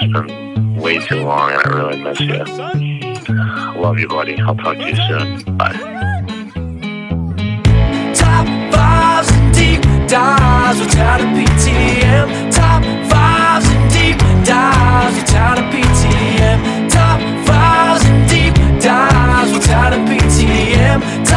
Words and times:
It's 0.00 0.12
been 0.12 0.76
way 0.76 0.98
too 1.00 1.24
long, 1.24 1.50
and 1.50 1.60
I 1.60 1.76
really 1.76 2.00
miss 2.00 2.20
you. 2.20 2.44
Love 3.80 3.98
you, 3.98 4.06
buddy. 4.06 4.38
I'll 4.40 4.54
talk 4.54 4.76
to 4.76 4.88
you 4.88 4.94
soon. 4.94 5.56
Bye. 5.56 5.72
Top 8.14 8.46
fives 8.72 9.28
and 9.32 9.52
deep 9.52 9.82
dives 10.08 10.78
without 10.78 11.20
a 11.20 11.24
PTM. 11.24 12.52
Top 12.52 12.82
fives 13.10 13.66
and 13.66 13.90
deep 13.90 14.18
dives 14.46 15.16
without 15.16 15.58
a 15.58 15.62
PTM. 15.62 16.88
Top 16.90 17.20
fives 17.44 18.04
and 18.04 18.28
deep 18.30 18.54
dives 18.80 19.52
without 19.52 19.92
a 19.92 19.96
PTM. 19.96 21.27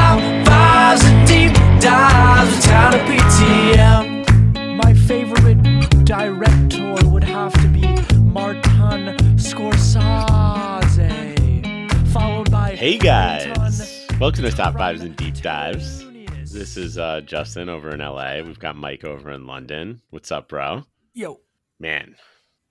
Guys, 13.02 14.06
welcome 14.20 14.44
to 14.44 14.52
Top 14.52 14.76
Fives 14.76 15.02
and 15.02 15.16
Deep 15.16 15.34
Dives. 15.42 16.06
This 16.52 16.78
is 16.78 17.00
uh, 17.00 17.22
Justin 17.22 17.68
over 17.68 17.90
in 17.90 18.00
LA. 18.00 18.44
We've 18.44 18.60
got 18.60 18.76
Mike 18.76 19.04
over 19.04 19.32
in 19.32 19.48
London. 19.48 20.04
What's 20.12 20.32
up, 20.32 20.50
bro? 20.50 20.84
Yo, 21.16 21.40
Man, 21.80 22.16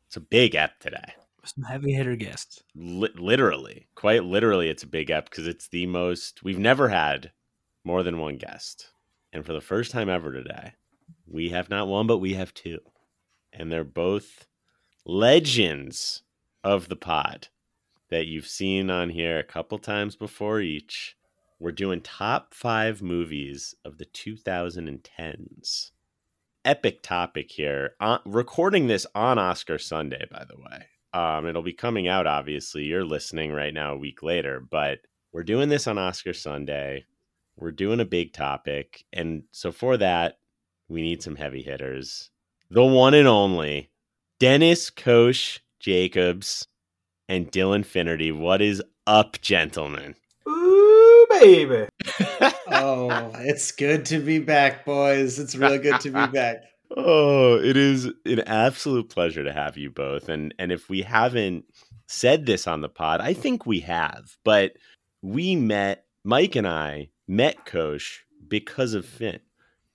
it's 0.06 0.16
a 0.16 0.20
big 0.20 0.54
ep 0.54 0.78
today. 0.78 1.14
some 1.44 1.64
heavy 1.64 1.94
hitter 1.94 2.14
guests. 2.14 2.62
Li- 2.76 3.10
literally, 3.16 3.88
quite 3.96 4.22
literally, 4.22 4.68
it's 4.68 4.84
a 4.84 4.86
big 4.86 5.10
ep 5.10 5.28
because 5.28 5.48
it's 5.48 5.66
the 5.66 5.86
most 5.86 6.44
we've 6.44 6.60
never 6.60 6.90
had 6.90 7.32
more 7.82 8.04
than 8.04 8.18
one 8.20 8.36
guest, 8.36 8.92
and 9.32 9.44
for 9.44 9.52
the 9.52 9.60
first 9.60 9.90
time 9.90 10.08
ever 10.08 10.32
today, 10.32 10.74
we 11.26 11.48
have 11.48 11.70
not 11.70 11.88
one, 11.88 12.06
but 12.06 12.18
we 12.18 12.34
have 12.34 12.54
two, 12.54 12.78
and 13.52 13.72
they're 13.72 13.82
both 13.82 14.46
legends 15.04 16.22
of 16.62 16.88
the 16.88 16.94
pod 16.94 17.48
that 18.10 18.26
you've 18.26 18.46
seen 18.46 18.90
on 18.90 19.10
here 19.10 19.38
a 19.38 19.44
couple 19.44 19.78
times 19.78 20.16
before 20.16 20.60
each. 20.60 21.16
We're 21.58 21.72
doing 21.72 22.00
top 22.00 22.54
five 22.54 23.02
movies 23.02 23.74
of 23.84 23.98
the 23.98 24.06
2010s. 24.06 25.90
Epic 26.64 27.02
topic 27.02 27.50
here. 27.50 27.94
Uh, 28.00 28.18
recording 28.24 28.86
this 28.86 29.06
on 29.14 29.38
Oscar 29.38 29.78
Sunday, 29.78 30.26
by 30.30 30.44
the 30.48 30.56
way. 30.56 30.86
Um, 31.12 31.46
it'll 31.46 31.62
be 31.62 31.72
coming 31.72 32.08
out, 32.08 32.26
obviously. 32.26 32.84
You're 32.84 33.04
listening 33.04 33.52
right 33.52 33.74
now 33.74 33.94
a 33.94 33.98
week 33.98 34.22
later, 34.22 34.60
but 34.60 35.00
we're 35.32 35.42
doing 35.42 35.68
this 35.68 35.86
on 35.86 35.98
Oscar 35.98 36.32
Sunday. 36.32 37.04
We're 37.56 37.72
doing 37.72 38.00
a 38.00 38.04
big 38.04 38.32
topic. 38.32 39.04
And 39.12 39.44
so 39.52 39.72
for 39.72 39.96
that, 39.98 40.38
we 40.88 41.02
need 41.02 41.22
some 41.22 41.36
heavy 41.36 41.62
hitters. 41.62 42.30
The 42.70 42.84
one 42.84 43.14
and 43.14 43.28
only 43.28 43.90
Dennis 44.38 44.90
Kosh 44.90 45.60
Jacobs 45.78 46.68
and 47.30 47.50
Dylan 47.52 47.86
Finnerty. 47.86 48.32
What 48.32 48.60
is 48.60 48.82
up, 49.06 49.40
gentlemen? 49.40 50.16
Ooh, 50.48 51.26
baby. 51.30 51.86
oh, 52.72 53.30
it's 53.38 53.70
good 53.70 54.04
to 54.06 54.18
be 54.18 54.40
back, 54.40 54.84
boys. 54.84 55.38
It's 55.38 55.54
really 55.54 55.78
good 55.78 56.00
to 56.00 56.10
be 56.10 56.26
back. 56.26 56.64
Oh, 56.96 57.56
it 57.56 57.76
is 57.76 58.06
an 58.26 58.40
absolute 58.48 59.10
pleasure 59.10 59.44
to 59.44 59.52
have 59.52 59.76
you 59.76 59.90
both. 59.90 60.28
And 60.28 60.52
and 60.58 60.72
if 60.72 60.88
we 60.88 61.02
haven't 61.02 61.66
said 62.08 62.46
this 62.46 62.66
on 62.66 62.80
the 62.80 62.88
pod, 62.88 63.20
I 63.20 63.32
think 63.32 63.64
we 63.64 63.78
have, 63.78 64.36
but 64.44 64.72
we 65.22 65.54
met 65.54 66.06
Mike 66.24 66.56
and 66.56 66.66
I 66.66 67.10
met 67.28 67.64
Kosh 67.64 68.24
because 68.48 68.92
of 68.94 69.06
Finn. 69.06 69.38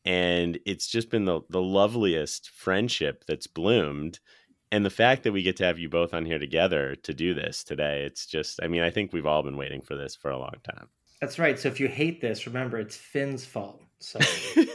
And 0.06 0.58
it's 0.66 0.88
just 0.88 1.10
been 1.10 1.26
the, 1.26 1.42
the 1.50 1.62
loveliest 1.62 2.50
friendship 2.50 3.26
that's 3.28 3.48
bloomed. 3.48 4.22
And 4.72 4.86
the 4.86 4.90
fact 4.90 5.24
that 5.24 5.32
we 5.32 5.42
get 5.44 5.58
to 5.58 5.64
have 5.66 5.80
you 5.80 5.90
both 5.90 6.14
on 6.14 6.26
here 6.26 6.40
together 6.40 6.96
to 6.96 7.14
do 7.14 7.34
this 7.34 7.64
today, 7.64 8.04
it's 8.06 8.26
just, 8.26 8.60
I 8.62 8.68
mean, 8.68 8.82
I 8.82 8.90
think 8.90 9.14
we've 9.14 9.26
all 9.26 9.44
been 9.44 9.58
waiting 9.58 9.82
for 9.82 9.96
this 9.96 10.16
for 10.16 10.32
a 10.32 10.38
long 10.38 10.56
time. 10.64 10.88
That's 11.22 11.40
right. 11.40 11.58
So 11.58 11.68
if 11.70 11.80
you 11.80 11.88
hate 11.88 12.20
this, 12.22 12.46
remember 12.48 12.80
it's 12.80 12.96
Finn's 12.98 13.46
fault. 13.46 13.82
So 14.00 14.20
just 14.20 14.56
make 14.56 14.68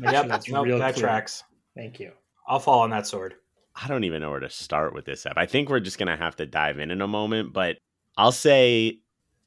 sure 0.00 0.12
Yep, 0.12 0.28
that's 0.28 0.48
nope, 0.48 0.66
real 0.66 0.78
that 0.78 0.94
clear. 0.94 1.06
tracks. 1.06 1.44
Thank 1.76 2.00
you. 2.00 2.12
I'll 2.46 2.60
fall 2.60 2.80
on 2.80 2.90
that 2.90 3.06
sword. 3.06 3.34
I 3.74 3.88
don't 3.88 4.04
even 4.04 4.20
know 4.22 4.30
where 4.30 4.40
to 4.40 4.50
start 4.50 4.94
with 4.94 5.04
this 5.04 5.24
app. 5.26 5.36
I 5.38 5.46
think 5.46 5.68
we're 5.68 5.80
just 5.80 5.98
going 5.98 6.08
to 6.08 6.16
have 6.16 6.36
to 6.36 6.46
dive 6.46 6.78
in 6.78 6.90
in 6.90 7.00
a 7.00 7.08
moment, 7.08 7.52
but 7.52 7.78
I'll 8.16 8.32
say 8.32 8.98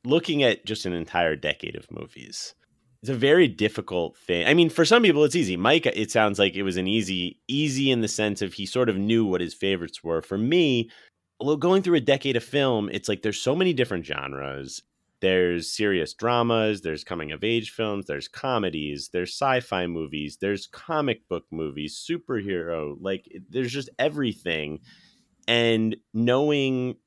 looking 0.03 0.43
at 0.43 0.65
just 0.65 0.85
an 0.85 0.93
entire 0.93 1.35
decade 1.35 1.75
of 1.75 1.89
movies, 1.91 2.55
it's 3.01 3.09
a 3.09 3.15
very 3.15 3.47
difficult 3.47 4.17
thing. 4.17 4.47
I 4.47 4.53
mean, 4.53 4.69
for 4.69 4.85
some 4.85 5.03
people 5.03 5.23
it's 5.23 5.35
easy. 5.35 5.57
Mike, 5.57 5.85
it 5.85 6.11
sounds 6.11 6.39
like 6.39 6.55
it 6.55 6.63
was 6.63 6.77
an 6.77 6.87
easy 6.87 7.39
easy 7.47 7.91
in 7.91 8.01
the 8.01 8.07
sense 8.07 8.41
of 8.41 8.53
he 8.53 8.65
sort 8.65 8.89
of 8.89 8.97
knew 8.97 9.25
what 9.25 9.41
his 9.41 9.53
favorites 9.53 10.03
were. 10.03 10.21
For 10.21 10.37
me, 10.37 10.89
going 11.59 11.83
through 11.83 11.95
a 11.95 12.01
decade 12.01 12.35
of 12.35 12.43
film, 12.43 12.89
it's 12.91 13.09
like 13.09 13.21
there's 13.21 13.41
so 13.41 13.55
many 13.55 13.73
different 13.73 14.05
genres. 14.05 14.81
There's 15.21 15.71
serious 15.71 16.13
dramas, 16.13 16.81
there's 16.81 17.03
coming 17.03 17.31
of 17.31 17.43
age 17.43 17.71
films, 17.71 18.05
there's 18.05 18.27
comedies, 18.27 19.09
there's 19.13 19.31
sci-fi 19.31 19.87
movies, 19.87 20.37
there's 20.39 20.67
comic 20.67 21.27
book 21.29 21.45
movies, 21.51 22.03
superhero, 22.07 22.95
like 22.99 23.27
there's 23.49 23.71
just 23.71 23.89
everything. 23.97 24.79
And 25.47 25.95
knowing 26.13 26.97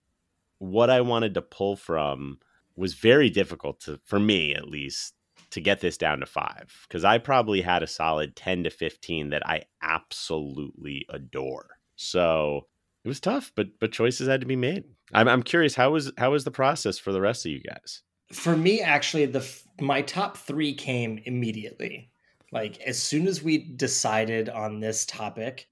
what 0.58 0.90
I 0.90 1.02
wanted 1.02 1.34
to 1.34 1.42
pull 1.42 1.76
from 1.76 2.38
was 2.76 2.94
very 2.94 3.30
difficult 3.30 3.80
to 3.80 4.00
for 4.04 4.18
me 4.18 4.54
at 4.54 4.68
least 4.68 5.14
to 5.50 5.60
get 5.60 5.80
this 5.80 5.96
down 5.96 6.20
to 6.20 6.26
5 6.26 6.86
cuz 6.90 7.04
I 7.04 7.18
probably 7.18 7.62
had 7.62 7.82
a 7.82 7.86
solid 7.86 8.36
10 8.36 8.64
to 8.64 8.70
15 8.70 9.30
that 9.30 9.46
I 9.46 9.62
absolutely 9.82 11.06
adore. 11.08 11.78
So 11.96 12.68
it 13.04 13.08
was 13.08 13.20
tough, 13.20 13.52
but 13.54 13.78
but 13.80 13.92
choices 13.92 14.28
had 14.28 14.40
to 14.40 14.46
be 14.46 14.56
made. 14.56 14.84
I'm 15.12 15.28
I'm 15.28 15.42
curious 15.42 15.74
how 15.74 15.90
was 15.92 16.12
how 16.18 16.32
was 16.32 16.44
the 16.44 16.50
process 16.50 16.98
for 16.98 17.12
the 17.12 17.20
rest 17.20 17.46
of 17.46 17.52
you 17.52 17.60
guys? 17.60 18.02
For 18.32 18.56
me, 18.56 18.80
actually, 18.80 19.26
the 19.26 19.46
my 19.80 20.02
top 20.02 20.36
three 20.36 20.74
came 20.74 21.18
immediately. 21.24 22.10
Like 22.52 22.80
as 22.80 23.02
soon 23.02 23.26
as 23.26 23.42
we 23.42 23.58
decided 23.58 24.48
on 24.48 24.80
this 24.80 25.06
topic, 25.06 25.68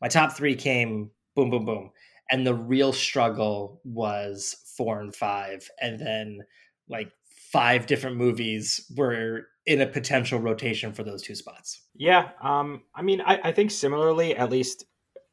my 0.00 0.08
top 0.08 0.32
three 0.32 0.54
came 0.54 1.10
boom, 1.34 1.50
boom, 1.50 1.64
boom, 1.64 1.90
and 2.30 2.46
the 2.46 2.54
real 2.54 2.92
struggle 2.92 3.80
was 3.84 4.56
four 4.76 5.00
and 5.00 5.14
five, 5.14 5.68
and 5.80 5.98
then 6.00 6.40
like 6.88 7.12
five 7.52 7.86
different 7.86 8.16
movies 8.16 8.90
were 8.96 9.46
in 9.66 9.80
a 9.80 9.86
potential 9.86 10.38
rotation 10.38 10.92
for 10.92 11.02
those 11.02 11.22
two 11.22 11.34
spots. 11.34 11.82
Yeah. 11.94 12.30
Um, 12.42 12.82
I 12.94 13.02
mean, 13.02 13.20
I, 13.20 13.40
I 13.44 13.52
think 13.52 13.70
similarly, 13.70 14.36
at 14.36 14.50
least, 14.50 14.84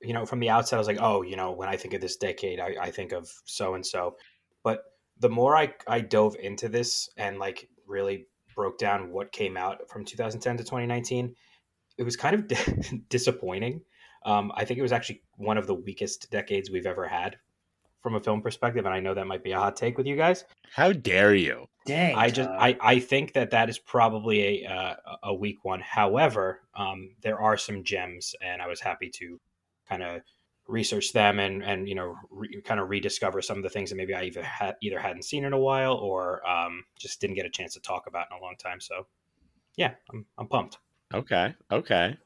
you 0.02 0.14
know, 0.14 0.26
from 0.26 0.40
the 0.40 0.50
outset, 0.50 0.78
I 0.78 0.80
was 0.80 0.88
like, 0.88 1.02
oh, 1.02 1.22
you 1.22 1.36
know, 1.36 1.52
when 1.52 1.70
I 1.70 1.78
think 1.78 1.94
of 1.94 2.02
this 2.02 2.18
decade, 2.18 2.60
I, 2.60 2.76
I 2.82 2.92
think 2.92 3.12
of 3.12 3.30
so 3.46 3.76
and 3.76 3.86
so. 3.86 4.16
But 4.64 4.84
the 5.20 5.30
more 5.30 5.56
I, 5.56 5.74
I 5.88 6.02
dove 6.02 6.36
into 6.42 6.70
this 6.70 7.10
and 7.18 7.40
like 7.40 7.70
really 7.88 8.28
broke 8.56 8.78
down 8.78 9.12
what 9.12 9.32
came 9.32 9.56
out 9.56 9.90
from 9.90 10.04
2010 10.04 10.58
to 10.58 10.64
2019, 10.64 11.36
it 11.98 12.04
was 12.04 12.16
kind 12.16 12.36
of 12.36 12.52
disappointing. 13.10 13.82
Um, 14.26 14.52
I 14.56 14.66
think 14.66 14.80
it 14.80 14.84
was 14.84 14.92
actually 14.92 15.22
one 15.36 15.58
of 15.58 15.68
the 15.68 15.76
weakest 15.76 16.30
decades 16.32 16.70
we've 16.70 16.86
ever 16.86 17.08
had 17.08 17.38
from 18.08 18.16
a 18.16 18.20
film 18.22 18.42
perspective. 18.42 18.86
And 18.86 18.94
I 18.94 19.02
know 19.02 19.14
that 19.14 19.28
might 19.28 19.44
be 19.44 19.52
a 19.52 19.60
hot 19.60 19.76
take 19.76 19.98
with 19.98 20.08
you 20.08 20.16
guys. 20.16 20.46
How 20.74 20.94
dare 20.94 21.36
you? 21.36 21.68
Dang, 21.86 22.16
I 22.16 22.30
just 22.30 22.50
Todd. 22.50 22.58
I, 22.60 22.78
I 22.82 23.00
think 23.00 23.34
that 23.34 23.52
that 23.52 23.70
is 23.70 23.80
probably 23.80 24.64
a 24.64 24.70
uh, 24.70 24.96
a 25.24 25.34
weak 25.34 25.64
one. 25.64 25.82
However, 25.82 26.62
um, 26.76 27.12
there 27.22 27.40
are 27.40 27.58
some 27.58 27.84
gems, 27.84 28.34
and 28.42 28.62
I 28.62 28.68
was 28.68 28.80
happy 28.80 29.10
to 29.16 29.40
kind 29.90 30.04
of 30.04 30.22
research 30.68 31.14
them 31.14 31.40
and 31.40 31.64
and 31.64 31.88
you 31.88 31.96
know 31.96 32.16
re, 32.30 32.62
kind 32.62 32.80
of 32.80 32.90
rediscover 32.90 33.42
some 33.42 33.58
of 33.58 33.64
the 33.64 33.70
things 33.70 33.90
that 33.90 33.96
maybe 33.96 34.14
I 34.14 34.24
either 34.24 34.44
had 34.44 34.76
either 34.82 35.00
hadn't 35.00 35.24
seen 35.24 35.46
in 35.46 35.54
a 35.54 35.60
while 35.60 35.94
or 35.94 36.48
um, 36.48 36.84
just 36.98 37.20
didn't 37.22 37.36
get 37.36 37.46
a 37.46 37.50
chance 37.50 37.74
to 37.74 37.82
talk 37.82 38.08
about 38.08 38.28
in 38.32 38.38
a 38.38 38.42
long 38.42 38.56
time. 38.58 38.80
So 38.80 39.08
yeah, 39.76 39.94
I'm 40.12 40.26
I'm 40.38 40.48
pumped. 40.48 40.78
Okay, 41.14 41.56
okay. 41.72 42.18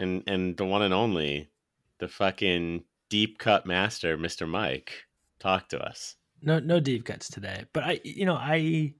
And 0.00 0.22
and 0.26 0.56
the 0.56 0.64
one 0.64 0.82
and 0.82 0.94
only, 0.94 1.50
the 1.98 2.08
fucking 2.08 2.82
deep 3.08 3.38
cut 3.38 3.64
master, 3.64 4.18
Mr. 4.18 4.48
Mike. 4.48 5.04
Talk 5.40 5.68
to 5.70 5.80
us. 5.80 6.16
No, 6.42 6.58
no 6.58 6.80
deep 6.80 7.04
cuts 7.04 7.28
today. 7.28 7.64
But 7.72 7.84
I, 7.84 8.00
you 8.04 8.26
know, 8.26 8.34
I, 8.34 8.94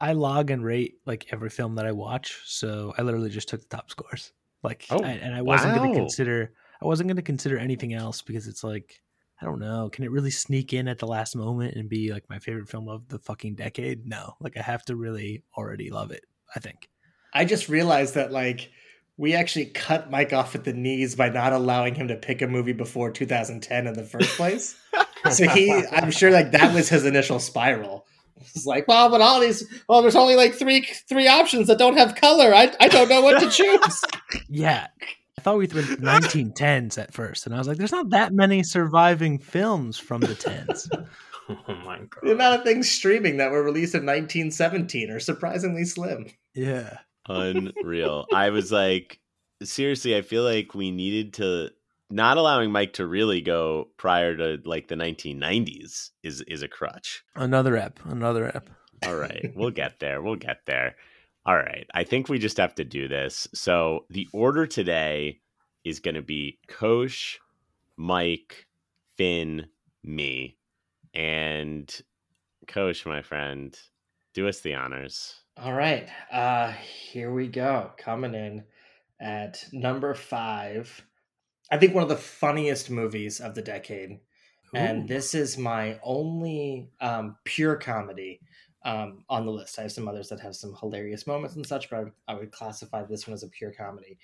I 0.00 0.12
log 0.12 0.50
and 0.50 0.64
rate 0.64 0.94
like 1.06 1.26
every 1.32 1.50
film 1.50 1.74
that 1.76 1.86
I 1.86 1.92
watch. 1.92 2.40
So 2.46 2.94
I 2.96 3.02
literally 3.02 3.30
just 3.30 3.48
took 3.48 3.60
the 3.60 3.76
top 3.76 3.90
scores. 3.90 4.32
Like, 4.62 4.86
Oh, 4.90 5.02
I, 5.02 5.10
and 5.10 5.34
I 5.34 5.42
wasn't 5.42 5.76
going 5.76 5.92
to 5.92 5.98
consider. 5.98 6.52
I 6.80 6.86
wasn't 6.86 7.08
going 7.08 7.16
to 7.16 7.22
consider 7.22 7.58
anything 7.58 7.94
else 7.94 8.22
because 8.22 8.46
it's 8.46 8.64
like, 8.64 9.02
I 9.40 9.44
don't 9.44 9.60
know. 9.60 9.88
Can 9.90 10.04
it 10.04 10.10
really 10.10 10.30
sneak 10.30 10.72
in 10.72 10.88
at 10.88 10.98
the 10.98 11.06
last 11.06 11.36
moment 11.36 11.74
and 11.74 11.88
be 11.88 12.12
like 12.12 12.28
my 12.28 12.38
favorite 12.38 12.68
film 12.68 12.88
of 12.88 13.08
the 13.08 13.18
fucking 13.18 13.54
decade? 13.54 14.06
No. 14.06 14.34
Like 14.40 14.56
I 14.56 14.62
have 14.62 14.84
to 14.86 14.96
really 14.96 15.44
already 15.56 15.90
love 15.90 16.10
it. 16.10 16.24
I 16.54 16.60
think. 16.60 16.88
I 17.32 17.44
just 17.44 17.68
realized 17.68 18.14
that 18.14 18.32
like 18.32 18.70
we 19.16 19.34
actually 19.34 19.66
cut 19.66 20.10
Mike 20.10 20.32
off 20.32 20.54
at 20.54 20.64
the 20.64 20.72
knees 20.72 21.14
by 21.14 21.28
not 21.28 21.52
allowing 21.52 21.94
him 21.94 22.08
to 22.08 22.16
pick 22.16 22.40
a 22.40 22.46
movie 22.46 22.72
before 22.72 23.10
2010 23.10 23.86
in 23.86 23.94
the 23.94 24.04
first 24.04 24.36
place. 24.36 24.76
so 25.30 25.48
he, 25.48 25.72
I'm 25.92 26.10
sure 26.10 26.30
like 26.30 26.52
that 26.52 26.74
was 26.74 26.88
his 26.88 27.04
initial 27.04 27.38
spiral. 27.40 28.06
It's 28.40 28.66
like, 28.66 28.86
well, 28.88 29.10
but 29.10 29.20
all 29.20 29.40
these, 29.40 29.64
well, 29.88 30.00
there's 30.02 30.16
only 30.16 30.36
like 30.36 30.54
three 30.54 30.82
three 31.08 31.26
options 31.28 31.66
that 31.68 31.78
don't 31.78 31.96
have 31.96 32.14
color. 32.14 32.54
I 32.54 32.74
I 32.80 32.88
don't 32.88 33.08
know 33.08 33.20
what 33.20 33.40
to 33.40 33.50
choose. 33.50 34.04
Yeah. 34.48 34.86
I 35.36 35.40
thought 35.40 35.58
we 35.58 35.68
went 35.68 36.00
1910s 36.00 36.98
at 36.98 37.14
first, 37.14 37.46
and 37.46 37.54
I 37.54 37.58
was 37.58 37.68
like, 37.68 37.76
"There's 37.76 37.92
not 37.92 38.10
that 38.10 38.32
many 38.32 38.62
surviving 38.64 39.38
films 39.38 39.96
from 39.98 40.20
the 40.20 40.34
tens." 40.34 40.88
Oh 41.50 41.74
my 41.82 41.96
god! 42.00 42.10
The 42.24 42.32
amount 42.32 42.58
of 42.58 42.64
things 42.64 42.90
streaming 42.90 43.38
that 43.38 43.50
were 43.50 43.62
released 43.62 43.94
in 43.94 44.04
1917 44.04 45.10
are 45.10 45.18
surprisingly 45.18 45.84
slim. 45.86 46.26
yeah, 46.54 46.98
Unreal. 47.26 48.26
I 48.34 48.50
was 48.50 48.70
like, 48.70 49.18
seriously, 49.62 50.14
I 50.14 50.20
feel 50.20 50.42
like 50.42 50.74
we 50.74 50.90
needed 50.90 51.32
to 51.34 51.70
not 52.10 52.36
allowing 52.36 52.72
Mike 52.72 52.94
to 52.94 53.06
really 53.06 53.40
go 53.40 53.88
prior 53.96 54.36
to 54.36 54.58
like 54.64 54.88
the 54.88 54.94
1990s 54.94 56.10
is 56.22 56.40
is 56.42 56.62
a 56.62 56.68
crutch. 56.68 57.24
another 57.34 57.76
ep, 57.76 58.00
another 58.04 58.54
ep. 58.54 58.70
All 59.06 59.16
right, 59.16 59.52
we'll 59.56 59.70
get 59.70 60.00
there. 60.00 60.22
We'll 60.22 60.36
get 60.36 60.66
there. 60.66 60.96
All 61.46 61.56
right, 61.56 61.86
I 61.94 62.04
think 62.04 62.28
we 62.28 62.38
just 62.38 62.56
have 62.58 62.74
to 62.76 62.84
do 62.84 63.08
this. 63.08 63.48
So 63.54 64.04
the 64.10 64.28
order 64.32 64.66
today 64.66 65.40
is 65.84 66.00
going 66.00 66.16
to 66.16 66.22
be 66.22 66.58
Kosh, 66.68 67.38
Mike, 67.96 68.66
Finn, 69.16 69.66
me, 70.02 70.58
and 71.14 71.94
Kosh, 72.66 73.06
my 73.06 73.22
friend. 73.22 73.78
Do 74.34 74.46
us 74.46 74.60
the 74.60 74.74
honors. 74.74 75.34
All 75.56 75.72
right, 75.72 76.08
uh, 76.30 76.72
here 76.72 77.32
we 77.32 77.48
go. 77.48 77.90
Coming 77.96 78.34
in 78.34 78.64
at 79.20 79.64
number 79.72 80.14
five. 80.14 81.04
I 81.70 81.76
think 81.76 81.94
one 81.94 82.02
of 82.02 82.08
the 82.08 82.16
funniest 82.16 82.90
movies 82.90 83.40
of 83.40 83.54
the 83.54 83.62
decade. 83.62 84.20
And 84.74 85.08
this 85.08 85.34
is 85.34 85.56
my 85.56 85.98
only 86.02 86.90
um, 87.00 87.36
pure 87.44 87.76
comedy 87.76 88.40
um, 88.84 89.24
on 89.30 89.46
the 89.46 89.52
list. 89.52 89.78
I 89.78 89.82
have 89.82 89.92
some 89.92 90.08
others 90.08 90.28
that 90.28 90.40
have 90.40 90.54
some 90.54 90.74
hilarious 90.78 91.26
moments 91.26 91.56
and 91.56 91.66
such, 91.66 91.88
but 91.88 91.96
I 91.96 92.00
would, 92.00 92.12
I 92.28 92.34
would 92.34 92.52
classify 92.52 93.02
this 93.04 93.26
one 93.26 93.32
as 93.32 93.42
a 93.42 93.48
pure 93.48 93.72
comedy. 93.72 94.18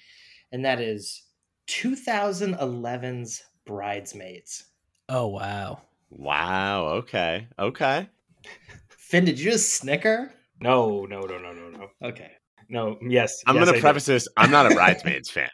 And 0.52 0.62
that 0.64 0.80
is 0.80 1.22
2011's 1.68 3.42
Bridesmaids. 3.64 4.64
Oh 5.08 5.28
wow. 5.28 5.80
Wow. 6.10 6.88
Okay. 6.88 7.48
Okay. 7.58 8.08
Finn, 8.88 9.24
did 9.24 9.38
you 9.38 9.50
just 9.50 9.74
snicker? 9.74 10.30
No, 10.60 11.06
no, 11.06 11.20
no, 11.20 11.38
no, 11.38 11.52
no, 11.52 11.70
no. 11.70 11.88
Okay. 12.02 12.32
No, 12.68 12.98
yes. 13.02 13.42
I'm 13.46 13.56
yes, 13.56 13.64
going 13.64 13.74
to 13.74 13.80
preface 13.80 14.06
this. 14.06 14.28
I'm 14.36 14.50
not 14.50 14.70
a 14.70 14.74
Bridesmaids 14.74 15.30
fan. 15.30 15.50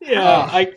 Yeah, 0.00 0.20
Oh. 0.22 0.56
I 0.56 0.72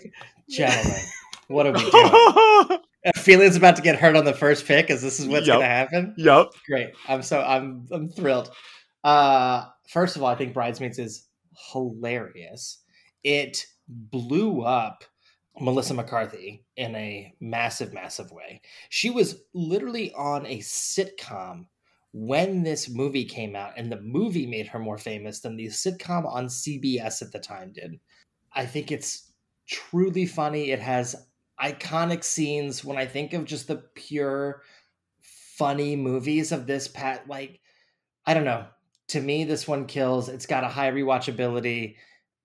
Gentlemen, 0.49 1.01
what 1.47 1.65
are 1.67 1.73
we 1.73 1.79
doing? 1.79 2.79
Ophélia's 3.15 3.55
about 3.55 3.75
to 3.77 3.81
get 3.81 3.95
hurt 3.99 4.15
on 4.15 4.25
the 4.25 4.33
first 4.33 4.65
pick. 4.65 4.89
Is 4.89 5.01
this 5.01 5.19
is 5.19 5.27
what's 5.27 5.47
Yup. 5.47 5.57
going 5.57 5.67
to 5.67 5.73
happen? 5.73 6.13
yup. 6.17 6.51
Great. 6.67 6.89
I'm 7.07 7.21
so 7.21 7.41
I'm 7.41 7.88
I'm 7.91 8.09
thrilled. 8.09 8.49
Uh, 9.03 9.65
first 9.88 10.15
of 10.15 10.23
all, 10.23 10.29
I 10.29 10.35
think 10.35 10.53
Bridesmaids 10.53 10.99
is 10.99 11.27
hilarious. 11.71 12.83
It 13.23 13.65
blew 13.88 14.61
up 14.63 15.03
Melissa 15.59 15.94
McCarthy 15.94 16.65
in 16.75 16.95
a 16.95 17.33
massive, 17.39 17.94
massive 17.94 18.31
way. 18.31 18.61
She 18.89 19.09
was 19.09 19.41
literally 19.53 20.13
on 20.13 20.45
a 20.45 20.59
sitcom 20.59 21.65
when 22.13 22.63
this 22.63 22.89
movie 22.89 23.25
came 23.25 23.55
out, 23.55 23.73
and 23.77 23.91
the 23.91 24.01
movie 24.01 24.47
made 24.47 24.67
her 24.67 24.79
more 24.79 24.97
famous 24.97 25.39
than 25.39 25.55
the 25.55 25.67
sitcom 25.67 26.25
on 26.25 26.47
CBS 26.47 27.21
at 27.21 27.31
the 27.31 27.39
time 27.39 27.71
did. 27.73 27.99
I 28.53 28.65
think 28.65 28.91
it's 28.91 29.26
truly 29.67 30.25
funny. 30.25 30.71
It 30.71 30.79
has 30.79 31.15
iconic 31.61 32.23
scenes. 32.23 32.83
When 32.83 32.97
I 32.97 33.05
think 33.05 33.33
of 33.33 33.45
just 33.45 33.67
the 33.67 33.83
pure 33.95 34.61
funny 35.57 35.95
movies 35.95 36.51
of 36.51 36.67
this 36.67 36.87
pat, 36.87 37.27
like 37.27 37.59
I 38.25 38.33
don't 38.33 38.45
know. 38.45 38.65
To 39.09 39.21
me, 39.21 39.45
this 39.45 39.67
one 39.67 39.85
kills. 39.85 40.27
It's 40.27 40.45
got 40.45 40.65
a 40.65 40.67
high 40.67 40.91
rewatchability. 40.91 41.95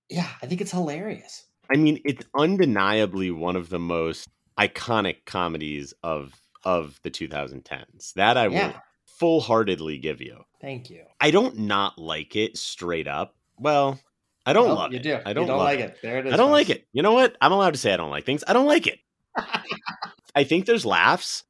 Yeah, 0.08 0.28
I 0.40 0.46
think 0.46 0.60
it's 0.60 0.70
hilarious. 0.70 1.44
I 1.72 1.76
mean, 1.76 2.00
it's 2.04 2.24
undeniably 2.36 3.32
one 3.32 3.56
of 3.56 3.68
the 3.68 3.80
most 3.80 4.28
iconic 4.58 5.24
comedies 5.24 5.92
of 6.04 6.40
of 6.64 7.00
the 7.02 7.10
2010s. 7.10 8.12
That 8.14 8.36
I 8.36 8.48
will 8.48 8.74
full-heartedly 9.06 9.98
give 9.98 10.20
you. 10.20 10.44
Thank 10.60 10.90
you. 10.90 11.04
I 11.20 11.30
don't 11.30 11.58
not 11.58 11.98
like 11.98 12.36
it 12.36 12.56
straight 12.56 13.08
up. 13.08 13.34
Well, 13.58 14.00
I 14.44 14.52
don't 14.52 14.66
Well, 14.66 14.74
love 14.76 14.92
you 14.92 14.98
it. 14.98 15.02
do. 15.02 15.18
I 15.24 15.32
don't, 15.32 15.44
you 15.44 15.48
don't 15.48 15.58
like 15.58 15.78
it. 15.80 15.98
There 16.02 16.18
it 16.18 16.26
is. 16.26 16.32
I 16.32 16.36
don't 16.36 16.50
like 16.50 16.68
it. 16.70 16.86
You 16.92 17.02
know 17.02 17.12
what? 17.12 17.36
I'm 17.40 17.52
allowed 17.52 17.72
to 17.74 17.78
say 17.78 17.92
I 17.92 17.96
don't 17.96 18.10
like 18.10 18.24
things. 18.24 18.42
I 18.46 18.52
don't 18.52 18.66
like 18.66 18.86
it. 18.86 18.98
I 20.34 20.44
think 20.44 20.66
there's 20.66 20.84
laughs. 20.86 21.44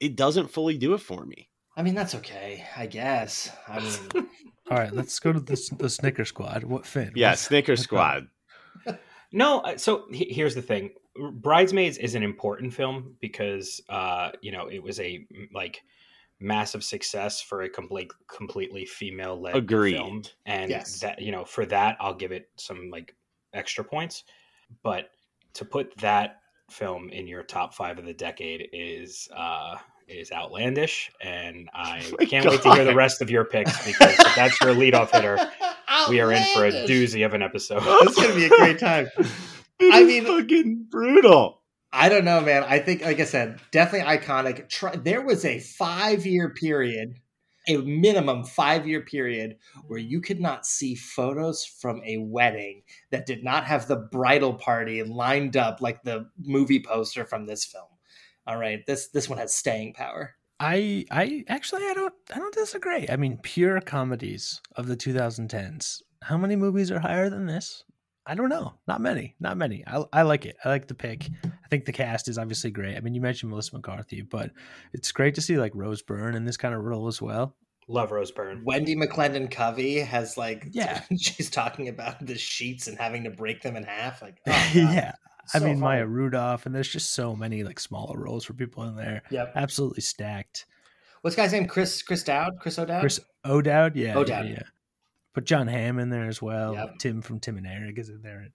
It 0.00 0.16
doesn't 0.16 0.50
fully 0.50 0.76
do 0.76 0.94
it 0.94 0.98
for 1.00 1.24
me. 1.24 1.48
I 1.76 1.82
mean, 1.82 1.94
that's 1.94 2.14
okay. 2.16 2.64
I 2.76 2.86
guess. 2.86 3.50
I 3.68 3.80
mean, 3.80 4.28
All 4.70 4.76
right, 4.76 4.92
let's 4.92 5.18
go 5.20 5.32
to 5.32 5.40
the 5.40 5.56
the 5.78 5.88
Snicker 5.88 6.24
Squad. 6.24 6.64
What 6.64 6.84
Finn? 6.86 7.12
Yeah, 7.14 7.30
What's- 7.30 7.42
Snicker 7.42 7.72
what's 7.72 7.82
Squad. 7.82 8.28
No, 9.32 9.58
uh, 9.60 9.76
so 9.76 10.04
here's 10.12 10.54
the 10.54 10.62
thing. 10.62 10.90
Bridesmaids 11.32 11.98
is 11.98 12.14
an 12.14 12.22
important 12.22 12.72
film 12.72 13.16
because 13.20 13.80
uh, 13.88 14.30
you 14.40 14.52
know, 14.52 14.68
it 14.68 14.82
was 14.82 15.00
a 15.00 15.26
like 15.52 15.82
massive 16.40 16.84
success 16.84 17.40
for 17.40 17.62
a 17.62 17.68
complete 17.68 18.10
completely 18.28 18.84
female 18.84 19.40
led 19.40 19.56
Agreed. 19.56 19.96
film. 19.96 20.22
And 20.44 20.70
Yes. 20.70 21.00
that 21.00 21.20
you 21.22 21.32
know, 21.32 21.44
for 21.44 21.64
that 21.66 21.96
I'll 22.00 22.14
give 22.14 22.32
it 22.32 22.48
some 22.56 22.90
like 22.90 23.14
extra 23.54 23.82
points. 23.84 24.24
But 24.82 25.10
to 25.54 25.64
put 25.64 25.96
that 25.98 26.40
film 26.70 27.08
in 27.10 27.26
your 27.26 27.42
top 27.44 27.72
5 27.74 27.98
of 28.00 28.04
the 28.04 28.12
decade 28.12 28.68
is 28.72 29.28
uh 29.34 29.76
is 30.08 30.30
outlandish 30.32 31.10
and 31.20 31.68
I 31.74 32.02
Oh 32.20 32.26
can't 32.26 32.44
wait 32.46 32.62
to 32.62 32.74
hear 32.74 32.84
the 32.84 32.94
rest 32.94 33.22
of 33.22 33.30
your 33.30 33.44
picks 33.44 33.84
because 33.86 34.14
if 34.18 34.34
that's 34.36 34.60
your 34.60 34.74
leadoff 34.74 35.10
hitter. 35.12 35.38
We 36.10 36.20
are 36.20 36.30
in 36.32 36.42
for 36.52 36.64
a 36.66 36.70
doozy 36.72 37.24
of 37.24 37.32
an 37.32 37.42
episode. 37.42 37.80
It's 37.84 38.16
gonna 38.16 38.34
be 38.34 38.44
a 38.46 38.48
great 38.50 38.78
time. 38.78 39.08
It 39.78 39.92
I 39.94 40.00
is 40.00 40.06
mean- 40.08 40.24
fucking 40.24 40.86
brutal. 40.90 41.60
I 41.96 42.10
don't 42.10 42.26
know, 42.26 42.42
man. 42.42 42.62
I 42.62 42.78
think, 42.78 43.02
like 43.02 43.20
I 43.20 43.24
said, 43.24 43.58
definitely 43.70 44.18
iconic. 44.18 45.02
There 45.02 45.22
was 45.22 45.46
a 45.46 45.60
five 45.60 46.26
year 46.26 46.50
period, 46.50 47.14
a 47.66 47.78
minimum 47.78 48.44
five 48.44 48.86
year 48.86 49.00
period, 49.00 49.56
where 49.86 49.98
you 49.98 50.20
could 50.20 50.38
not 50.38 50.66
see 50.66 50.94
photos 50.94 51.64
from 51.64 52.02
a 52.04 52.18
wedding 52.18 52.82
that 53.12 53.24
did 53.24 53.42
not 53.42 53.64
have 53.64 53.88
the 53.88 53.96
bridal 53.96 54.52
party 54.52 55.02
lined 55.04 55.56
up 55.56 55.80
like 55.80 56.02
the 56.02 56.28
movie 56.38 56.82
poster 56.82 57.24
from 57.24 57.46
this 57.46 57.64
film. 57.64 57.88
All 58.46 58.58
right, 58.58 58.84
this 58.86 59.08
this 59.08 59.30
one 59.30 59.38
has 59.38 59.54
staying 59.54 59.94
power. 59.94 60.34
I 60.60 61.06
I 61.10 61.44
actually 61.48 61.84
I 61.84 61.94
don't 61.94 62.14
I 62.34 62.38
don't 62.38 62.54
disagree. 62.54 63.06
I 63.08 63.16
mean, 63.16 63.38
pure 63.42 63.80
comedies 63.80 64.60
of 64.76 64.86
the 64.86 64.98
2010s. 64.98 66.02
How 66.22 66.36
many 66.36 66.56
movies 66.56 66.90
are 66.90 67.00
higher 67.00 67.30
than 67.30 67.46
this? 67.46 67.84
I 68.26 68.34
don't 68.34 68.48
know. 68.48 68.74
Not 68.88 69.00
many. 69.00 69.34
Not 69.40 69.56
many. 69.56 69.84
I 69.86 70.04
I 70.12 70.22
like 70.22 70.44
it. 70.44 70.56
I 70.62 70.68
like 70.68 70.88
the 70.88 70.94
pick. 70.94 71.28
I 71.66 71.68
think 71.68 71.84
the 71.84 71.92
cast 71.92 72.28
is 72.28 72.38
obviously 72.38 72.70
great. 72.70 72.96
I 72.96 73.00
mean, 73.00 73.12
you 73.14 73.20
mentioned 73.20 73.50
Melissa 73.50 73.74
McCarthy, 73.74 74.22
but 74.22 74.52
it's 74.92 75.10
great 75.12 75.34
to 75.34 75.40
see 75.42 75.58
like 75.58 75.72
Rose 75.74 76.00
Byrne 76.00 76.34
in 76.36 76.44
this 76.44 76.56
kind 76.56 76.74
of 76.74 76.82
role 76.84 77.08
as 77.08 77.20
well. 77.20 77.54
Love 77.88 78.10
Rose 78.12 78.30
Byrne. 78.32 78.62
Wendy 78.64 78.96
McLendon 78.96 79.50
Covey 79.50 79.98
has 79.98 80.36
like, 80.36 80.68
Yeah. 80.72 81.02
she's 81.18 81.50
talking 81.50 81.88
about 81.88 82.24
the 82.24 82.38
sheets 82.38 82.86
and 82.86 82.96
having 82.98 83.24
to 83.24 83.30
break 83.30 83.62
them 83.62 83.76
in 83.76 83.82
half. 83.84 84.22
Like, 84.22 84.36
oh, 84.46 84.50
God. 84.74 84.74
yeah. 84.74 85.12
I 85.54 85.58
So 85.58 85.64
mean, 85.66 85.78
Maya. 85.80 86.06
Rudolph, 86.06 86.66
and 86.66 86.74
there's 86.74 86.88
just 86.88 87.12
so 87.14 87.36
many 87.36 87.62
like 87.62 87.78
smaller 87.78 88.18
roles 88.18 88.44
for 88.44 88.54
people 88.54 88.84
in 88.84 88.96
there. 88.96 89.22
Yep. 89.30 89.52
Absolutely 89.54 90.02
stacked. 90.02 90.66
What's 91.22 91.36
the 91.36 91.42
guy's 91.42 91.52
name? 91.52 91.66
Chris 91.66 92.02
Chris 92.02 92.22
Dowd. 92.22 92.58
Chris 92.60 92.78
O'Dowd. 92.78 93.00
Chris 93.00 93.20
O'Dowd, 93.44 93.96
yeah, 93.96 94.16
O'Dowd. 94.16 94.46
yeah, 94.46 94.50
yeah. 94.52 94.62
Put 95.34 95.44
John 95.44 95.66
Hamm 95.68 95.98
in 95.98 96.08
there 96.10 96.26
as 96.28 96.40
well. 96.40 96.74
Yep. 96.74 96.90
Tim 97.00 97.22
from 97.22 97.40
Tim 97.40 97.56
and 97.58 97.66
Eric 97.66 97.98
is 97.98 98.08
in 98.08 98.22
there. 98.22 98.48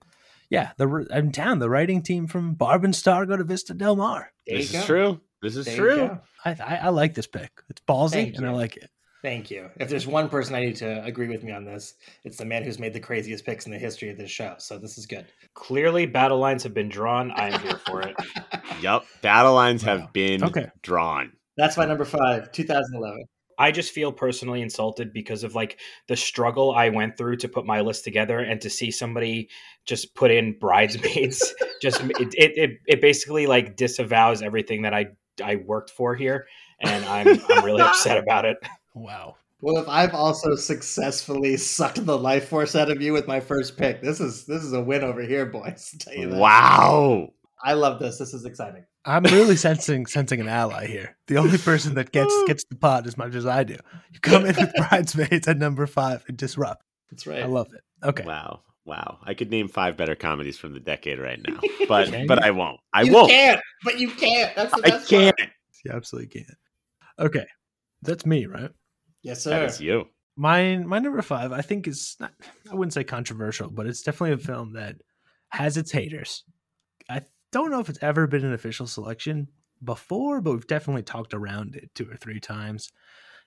Yeah, 0.52 0.70
the 0.76 1.06
in 1.10 1.32
town, 1.32 1.58
the 1.58 1.70
writing 1.70 2.02
team 2.02 2.26
from 2.26 2.54
Barb 2.54 2.84
and 2.84 2.94
Star 2.94 3.24
go 3.26 3.36
to 3.36 3.44
Vista 3.44 3.74
Del 3.74 3.96
Mar. 3.96 4.30
There 4.46 4.58
this 4.58 4.66
is 4.66 4.80
go. 4.80 4.86
true. 4.86 5.20
This 5.40 5.56
is 5.56 5.66
There 5.66 5.76
true. 5.76 6.18
I, 6.44 6.50
I 6.50 6.76
I 6.84 6.88
like 6.90 7.14
this 7.14 7.26
pick. 7.26 7.50
It's 7.70 7.80
ballsy, 7.88 8.10
Thank 8.12 8.36
and 8.36 8.46
I 8.46 8.50
like 8.50 8.76
it. 8.76 8.90
Thank 9.22 9.50
you. 9.52 9.70
If 9.78 9.88
there's 9.88 10.06
one 10.06 10.28
person 10.28 10.54
I 10.56 10.60
need 10.60 10.76
to 10.76 11.02
agree 11.04 11.28
with 11.28 11.42
me 11.44 11.52
on 11.52 11.64
this, 11.64 11.94
it's 12.24 12.36
the 12.36 12.44
man 12.44 12.64
who's 12.64 12.78
made 12.80 12.92
the 12.92 13.00
craziest 13.00 13.44
picks 13.46 13.66
in 13.66 13.72
the 13.72 13.78
history 13.78 14.10
of 14.10 14.18
this 14.18 14.30
show. 14.32 14.56
So 14.58 14.78
this 14.78 14.98
is 14.98 15.06
good. 15.06 15.26
Clearly, 15.54 16.06
battle 16.06 16.38
lines 16.38 16.62
have 16.64 16.74
been 16.74 16.88
drawn. 16.88 17.30
I 17.30 17.48
am 17.50 17.60
here 17.60 17.78
for 17.86 18.02
it. 18.02 18.14
Yep. 18.82 19.04
Battle 19.22 19.54
lines 19.54 19.84
Wow. 19.84 19.98
have 19.98 20.12
been 20.12 20.42
Okay. 20.42 20.66
drawn. 20.82 21.32
That's 21.56 21.76
my 21.76 21.84
number 21.86 22.04
five, 22.04 22.50
2011. 22.50 23.24
I 23.62 23.70
just 23.70 23.92
feel 23.92 24.10
personally 24.10 24.60
insulted 24.60 25.12
because 25.12 25.44
of 25.44 25.54
like 25.54 25.78
the 26.08 26.16
struggle 26.16 26.72
I 26.72 26.88
went 26.88 27.16
through 27.16 27.36
to 27.36 27.48
put 27.48 27.64
my 27.64 27.80
list 27.80 28.02
together, 28.02 28.40
and 28.40 28.60
to 28.60 28.68
see 28.68 28.90
somebody 28.90 29.48
just 29.84 30.16
put 30.16 30.32
in 30.32 30.58
bridesmaids, 30.58 31.54
just 31.80 32.00
it, 32.02 32.34
it 32.34 32.58
it 32.58 32.70
it 32.88 33.00
basically 33.00 33.46
like 33.46 33.76
disavows 33.76 34.42
everything 34.42 34.82
that 34.82 34.94
I 34.94 35.06
I 35.42 35.56
worked 35.56 35.90
for 35.90 36.16
here, 36.16 36.48
and 36.80 37.04
I'm 37.04 37.40
I'm 37.48 37.64
really 37.64 37.82
upset 37.88 38.18
about 38.18 38.46
it. 38.46 38.56
Wow. 38.94 39.36
Well, 39.60 39.80
if 39.80 39.88
I've 39.88 40.12
also 40.12 40.56
successfully 40.56 41.56
sucked 41.56 42.04
the 42.04 42.18
life 42.18 42.48
force 42.48 42.74
out 42.74 42.90
of 42.90 43.00
you 43.00 43.12
with 43.12 43.28
my 43.28 43.38
first 43.38 43.76
pick, 43.76 44.02
this 44.02 44.18
is 44.20 44.44
this 44.44 44.64
is 44.64 44.72
a 44.72 44.82
win 44.82 45.04
over 45.04 45.22
here, 45.22 45.46
boys. 45.46 45.94
I'll 45.94 45.98
tell 46.00 46.14
you 46.20 46.30
that. 46.30 46.36
Wow. 46.36 47.32
I 47.64 47.74
love 47.74 47.98
this. 48.00 48.18
This 48.18 48.34
is 48.34 48.44
exciting. 48.44 48.84
I'm 49.04 49.22
really 49.24 49.56
sensing 49.56 50.06
sensing 50.06 50.40
an 50.40 50.48
ally 50.48 50.86
here. 50.86 51.16
The 51.28 51.36
only 51.38 51.58
person 51.58 51.94
that 51.94 52.12
gets 52.12 52.34
gets 52.46 52.64
the 52.64 52.76
pot 52.76 53.06
as 53.06 53.16
much 53.16 53.34
as 53.34 53.46
I 53.46 53.64
do. 53.64 53.76
You 54.12 54.20
come 54.20 54.44
in 54.46 54.56
with 54.56 54.72
bridesmaids 54.76 55.46
at 55.48 55.58
number 55.58 55.86
five 55.86 56.24
and 56.28 56.36
disrupt. 56.36 56.84
That's 57.10 57.26
right. 57.26 57.42
I 57.42 57.46
love 57.46 57.68
it. 57.72 57.80
Okay. 58.06 58.24
Wow. 58.24 58.62
Wow, 58.84 59.18
I 59.22 59.34
could 59.34 59.48
name 59.48 59.68
five 59.68 59.96
better 59.96 60.16
comedies 60.16 60.58
from 60.58 60.72
the 60.74 60.80
decade 60.80 61.20
right 61.20 61.40
now, 61.40 61.60
but 61.88 62.10
but? 62.26 62.42
I 62.42 62.50
won't. 62.50 62.80
I 62.92 63.02
you 63.02 63.12
won't. 63.12 63.30
can't, 63.30 63.60
but 63.84 64.00
you 64.00 64.10
can't. 64.10 64.52
That's 64.56 64.74
the 64.74 64.82
I 64.84 64.90
best 64.90 65.08
can't. 65.08 65.36
part. 65.38 65.50
You 65.84 65.92
absolutely 65.92 66.40
can't. 66.40 66.58
Okay, 67.16 67.46
that's 68.02 68.26
me, 68.26 68.46
right? 68.46 68.70
Yes, 69.22 69.44
That 69.44 69.50
sir. 69.60 69.64
is 69.66 69.80
you. 69.80 70.06
My 70.36 70.78
my 70.78 70.98
number 70.98 71.22
five, 71.22 71.52
I 71.52 71.60
think, 71.60 71.86
is 71.86 72.16
not. 72.18 72.32
I 72.68 72.74
wouldn't 72.74 72.92
say 72.92 73.04
controversial, 73.04 73.70
but 73.70 73.86
it's 73.86 74.02
definitely 74.02 74.32
a 74.34 74.38
film 74.38 74.72
that 74.72 74.96
has 75.50 75.76
its 75.76 75.92
haters. 75.92 76.42
I 77.08 77.22
don't 77.52 77.70
know 77.70 77.80
if 77.80 77.88
it's 77.88 78.02
ever 78.02 78.26
been 78.26 78.44
an 78.44 78.52
official 78.54 78.86
selection 78.86 79.48
before, 79.84 80.40
but 80.40 80.52
we've 80.52 80.66
definitely 80.66 81.02
talked 81.02 81.34
around 81.34 81.76
it 81.76 81.90
two 81.94 82.10
or 82.10 82.16
three 82.16 82.40
times, 82.40 82.90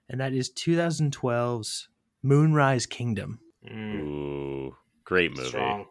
and 0.10 0.20
that 0.22 0.34
is 0.34 0.50
2012's 0.52 1.90
Moonrise 2.24 2.86
Kingdom. 2.86 3.40
Mm, 3.70 4.00
Ooh, 4.02 4.76
great 5.04 5.36
movie. 5.36 5.50
strong. 5.50 5.86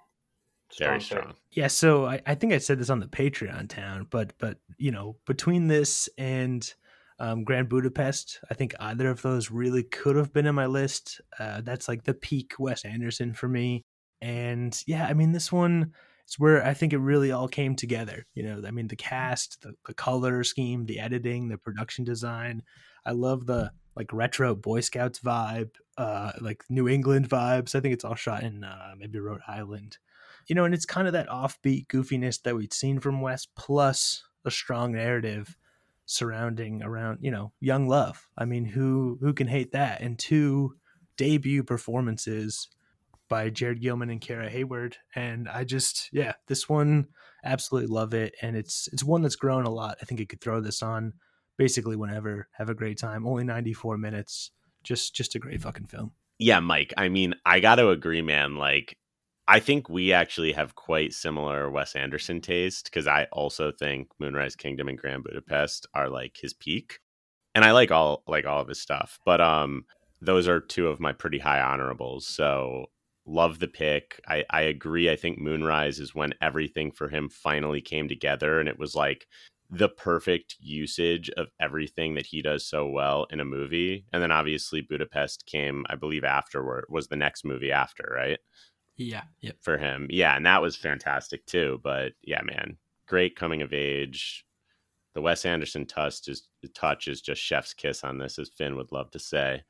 Very 0.78 0.98
pick. 0.98 1.02
strong. 1.06 1.34
Yeah, 1.52 1.68
so 1.68 2.06
I, 2.06 2.20
I 2.26 2.34
think 2.34 2.52
I 2.52 2.58
said 2.58 2.78
this 2.78 2.90
on 2.90 3.00
the 3.00 3.06
Patreon 3.06 3.68
town, 3.68 4.06
but 4.10 4.32
but 4.38 4.58
you 4.78 4.90
know, 4.90 5.16
between 5.26 5.68
this 5.68 6.08
and 6.18 6.72
um, 7.18 7.44
Grand 7.44 7.68
Budapest, 7.68 8.40
I 8.50 8.54
think 8.54 8.74
either 8.80 9.08
of 9.08 9.22
those 9.22 9.50
really 9.50 9.84
could 9.84 10.16
have 10.16 10.32
been 10.32 10.46
in 10.46 10.54
my 10.54 10.66
list. 10.66 11.20
Uh, 11.38 11.60
that's 11.60 11.88
like 11.88 12.04
the 12.04 12.14
peak 12.14 12.54
Wes 12.58 12.84
Anderson 12.84 13.34
for 13.34 13.48
me. 13.48 13.84
And 14.20 14.80
yeah, 14.86 15.06
I 15.06 15.14
mean, 15.14 15.32
this 15.32 15.52
one 15.52 15.92
is 16.28 16.38
where 16.38 16.64
I 16.64 16.74
think 16.74 16.92
it 16.92 16.98
really 16.98 17.32
all 17.32 17.48
came 17.48 17.76
together. 17.76 18.26
You 18.34 18.44
know, 18.44 18.62
I 18.66 18.70
mean, 18.70 18.88
the 18.88 18.96
cast, 18.96 19.62
the, 19.62 19.74
the 19.86 19.94
color 19.94 20.44
scheme, 20.44 20.86
the 20.86 21.00
editing, 21.00 21.48
the 21.48 21.58
production 21.58 22.04
design. 22.04 22.62
I 23.06 23.12
love 23.12 23.46
the 23.46 23.72
like 23.96 24.12
retro 24.12 24.54
Boy 24.54 24.80
Scouts 24.80 25.20
vibe, 25.20 25.70
uh, 25.98 26.32
like 26.40 26.64
New 26.68 26.88
England 26.88 27.28
vibes. 27.28 27.74
I 27.74 27.80
think 27.80 27.94
it's 27.94 28.04
all 28.04 28.14
shot 28.14 28.42
in 28.42 28.64
uh, 28.64 28.94
maybe 28.98 29.20
Rhode 29.20 29.42
Island 29.46 29.98
you 30.46 30.54
know, 30.54 30.64
and 30.64 30.74
it's 30.74 30.86
kind 30.86 31.06
of 31.06 31.12
that 31.14 31.28
offbeat 31.28 31.86
goofiness 31.86 32.42
that 32.42 32.56
we'd 32.56 32.72
seen 32.72 33.00
from 33.00 33.20
Wes, 33.20 33.46
plus 33.46 34.24
a 34.44 34.50
strong 34.50 34.92
narrative 34.92 35.56
surrounding 36.06 36.82
around, 36.82 37.18
you 37.22 37.30
know, 37.30 37.52
young 37.60 37.88
love. 37.88 38.28
I 38.36 38.44
mean, 38.44 38.64
who 38.64 39.18
who 39.20 39.32
can 39.32 39.46
hate 39.46 39.72
that? 39.72 40.00
And 40.00 40.18
two 40.18 40.76
debut 41.16 41.62
performances 41.62 42.68
by 43.28 43.50
Jared 43.50 43.80
Gilman 43.80 44.10
and 44.10 44.20
Kara 44.20 44.50
Hayward, 44.50 44.96
and 45.14 45.48
I 45.48 45.64
just, 45.64 46.08
yeah, 46.12 46.34
this 46.46 46.68
one 46.68 47.06
absolutely 47.44 47.88
love 47.88 48.14
it, 48.14 48.34
and 48.42 48.56
it's 48.56 48.88
it's 48.92 49.04
one 49.04 49.22
that's 49.22 49.36
grown 49.36 49.64
a 49.64 49.70
lot. 49.70 49.98
I 50.00 50.04
think 50.04 50.20
it 50.20 50.28
could 50.28 50.40
throw 50.40 50.60
this 50.60 50.82
on 50.82 51.14
basically 51.56 51.96
whenever, 51.96 52.48
have 52.52 52.68
a 52.68 52.74
great 52.74 52.98
time. 52.98 53.26
Only 53.26 53.44
ninety 53.44 53.72
four 53.72 53.96
minutes, 53.96 54.50
just 54.82 55.14
just 55.14 55.34
a 55.34 55.38
great 55.38 55.62
fucking 55.62 55.86
film. 55.86 56.12
Yeah, 56.38 56.60
Mike. 56.60 56.92
I 56.96 57.08
mean, 57.08 57.34
I 57.46 57.60
got 57.60 57.76
to 57.76 57.90
agree, 57.90 58.22
man. 58.22 58.56
Like, 58.56 58.98
I 59.46 59.60
think 59.60 59.88
we 59.88 60.12
actually 60.12 60.52
have 60.52 60.74
quite 60.74 61.12
similar 61.12 61.70
Wes 61.70 61.94
Anderson 61.94 62.40
taste 62.40 62.86
because 62.86 63.06
I 63.06 63.26
also 63.30 63.72
think 63.72 64.08
Moonrise 64.18 64.56
Kingdom 64.56 64.88
and 64.88 64.98
Grand 64.98 65.22
Budapest 65.22 65.86
are 65.94 66.08
like 66.08 66.36
his 66.40 66.52
peak, 66.52 66.98
and 67.54 67.64
I 67.64 67.72
like 67.72 67.90
all 67.90 68.22
like 68.26 68.46
all 68.46 68.60
of 68.60 68.68
his 68.68 68.80
stuff. 68.80 69.18
But 69.24 69.40
um, 69.40 69.84
those 70.20 70.48
are 70.48 70.60
two 70.60 70.88
of 70.88 71.00
my 71.00 71.12
pretty 71.12 71.38
high 71.38 71.60
honorables. 71.60 72.26
So 72.26 72.86
love 73.26 73.58
the 73.58 73.68
pick. 73.68 74.20
I 74.28 74.44
I 74.50 74.62
agree. 74.62 75.10
I 75.10 75.16
think 75.16 75.38
Moonrise 75.38 75.98
is 75.98 76.14
when 76.14 76.34
everything 76.40 76.92
for 76.92 77.08
him 77.08 77.28
finally 77.28 77.80
came 77.80 78.08
together, 78.08 78.60
and 78.60 78.68
it 78.68 78.78
was 78.78 78.94
like 78.94 79.26
the 79.70 79.88
perfect 79.88 80.56
usage 80.60 81.30
of 81.30 81.48
everything 81.60 82.14
that 82.14 82.26
he 82.26 82.42
does 82.42 82.66
so 82.66 82.86
well 82.86 83.26
in 83.30 83.40
a 83.40 83.44
movie. 83.44 84.04
And 84.12 84.22
then 84.22 84.30
obviously 84.30 84.82
Budapest 84.82 85.46
came, 85.46 85.84
I 85.88 85.96
believe, 85.96 86.24
afterward 86.24 86.84
was 86.88 87.08
the 87.08 87.16
next 87.16 87.44
movie 87.44 87.72
after, 87.72 88.12
right? 88.14 88.38
Yeah, 88.96 89.22
yep. 89.40 89.56
For 89.62 89.78
him. 89.78 90.06
Yeah, 90.10 90.36
and 90.36 90.46
that 90.46 90.62
was 90.62 90.76
fantastic 90.76 91.44
too. 91.46 91.80
But 91.82 92.12
yeah, 92.22 92.42
man, 92.42 92.76
great 93.08 93.36
coming 93.36 93.62
of 93.62 93.72
age. 93.72 94.44
The 95.14 95.22
Wes 95.22 95.44
Anderson 95.44 95.86
touch 95.86 96.28
is 96.28 96.48
touch 96.74 97.08
is 97.08 97.20
just 97.20 97.40
chef's 97.40 97.74
kiss 97.74 98.04
on 98.04 98.18
this, 98.18 98.38
as 98.38 98.50
Finn 98.50 98.76
would 98.76 98.92
love 98.92 99.10
to 99.12 99.18
say. 99.18 99.62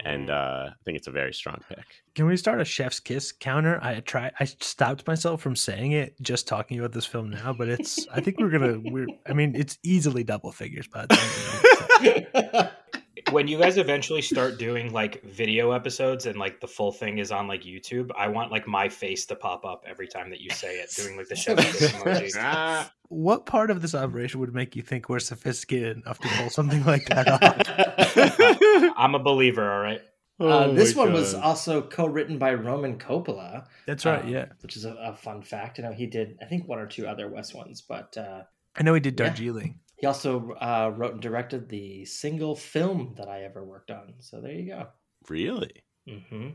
And 0.00 0.30
uh, 0.30 0.70
I 0.70 0.74
think 0.84 0.96
it's 0.96 1.06
a 1.06 1.12
very 1.12 1.32
strong 1.32 1.60
pick. 1.68 1.84
Can 2.14 2.26
we 2.26 2.36
start 2.36 2.60
a 2.60 2.64
chef's 2.64 2.98
kiss 2.98 3.30
counter? 3.30 3.78
I 3.82 4.00
try. 4.00 4.32
I 4.40 4.44
stopped 4.46 5.06
myself 5.06 5.40
from 5.40 5.54
saying 5.54 5.92
it 5.92 6.20
just 6.20 6.48
talking 6.48 6.78
about 6.78 6.92
this 6.92 7.06
film 7.06 7.30
now, 7.30 7.52
but 7.52 7.68
it's. 7.68 8.06
I 8.08 8.20
think 8.20 8.40
we're 8.40 8.50
gonna. 8.50 8.80
We're. 8.82 9.06
I 9.28 9.32
mean, 9.32 9.54
it's 9.54 9.78
easily 9.84 10.24
double 10.24 10.50
figures 10.50 10.88
by 10.88 11.06
the 11.06 11.16
time. 11.16 12.68
we 13.32 13.42
know 13.42 13.48
it, 13.48 13.48
so. 13.48 13.48
when 13.48 13.48
you 13.48 13.58
guys 13.58 13.78
eventually 13.78 14.22
start 14.22 14.58
doing 14.58 14.92
like 14.92 15.22
video 15.24 15.72
episodes 15.72 16.26
and 16.26 16.38
like 16.38 16.60
the 16.60 16.68
full 16.68 16.92
thing 16.92 17.18
is 17.18 17.32
on 17.32 17.48
like 17.48 17.62
YouTube, 17.62 18.10
I 18.16 18.28
want 18.28 18.50
like 18.50 18.66
my 18.66 18.88
face 18.88 19.26
to 19.26 19.36
pop 19.36 19.64
up 19.64 19.84
every 19.86 20.06
time 20.08 20.30
that 20.30 20.40
you 20.40 20.50
say 20.50 20.76
it, 20.80 20.90
doing 20.96 21.16
like 21.16 21.28
the 21.28 21.36
chef 21.36 21.58
kiss 21.58 21.92
emoji. 21.92 22.30
Ah, 22.38 22.92
What 23.08 23.46
part 23.46 23.70
of 23.70 23.82
this 23.82 23.94
operation 23.94 24.40
would 24.40 24.54
make 24.54 24.74
you 24.76 24.82
think 24.82 25.08
we're 25.08 25.18
sophisticated 25.18 25.96
enough 25.96 26.18
to 26.20 26.28
pull 26.28 26.50
something 26.50 26.84
like 26.84 27.06
that 27.06 27.28
off? 28.88 28.94
I'm 28.96 29.14
a 29.14 29.18
believer, 29.18 29.70
all 29.70 29.80
right. 29.80 30.00
Uh, 30.40 30.64
oh 30.64 30.72
this 30.74 30.96
my 30.96 31.04
one 31.04 31.12
was 31.12 31.34
also 31.34 31.82
co-written 31.82 32.38
by 32.38 32.54
Roman 32.54 32.98
Coppola. 32.98 33.66
That's 33.86 34.04
right. 34.04 34.22
um, 34.22 34.28
Yeah, 34.28 34.46
which 34.62 34.76
is 34.76 34.84
a, 34.84 34.94
a 34.94 35.14
fun 35.14 35.42
fact. 35.42 35.78
I 35.78 35.82
know 35.82 35.92
he 35.92 36.06
did, 36.06 36.36
I 36.42 36.46
think, 36.46 36.66
one 36.66 36.78
or 36.80 36.86
two 36.86 37.06
other 37.06 37.28
Wes 37.28 37.54
ones, 37.54 37.82
but 37.82 38.16
uh, 38.16 38.42
I 38.74 38.82
know 38.82 38.94
he 38.94 39.00
did 39.00 39.16
Darjeeling. 39.16 39.78
He 40.02 40.06
also 40.08 40.50
uh, 40.60 40.90
wrote 40.96 41.12
and 41.12 41.22
directed 41.22 41.68
the 41.68 42.04
single 42.04 42.56
film 42.56 43.14
that 43.16 43.28
I 43.28 43.44
ever 43.44 43.64
worked 43.64 43.92
on. 43.92 44.14
So 44.18 44.40
there 44.40 44.50
you 44.52 44.66
go. 44.66 44.88
really. 45.28 45.70
hmm 46.08 46.48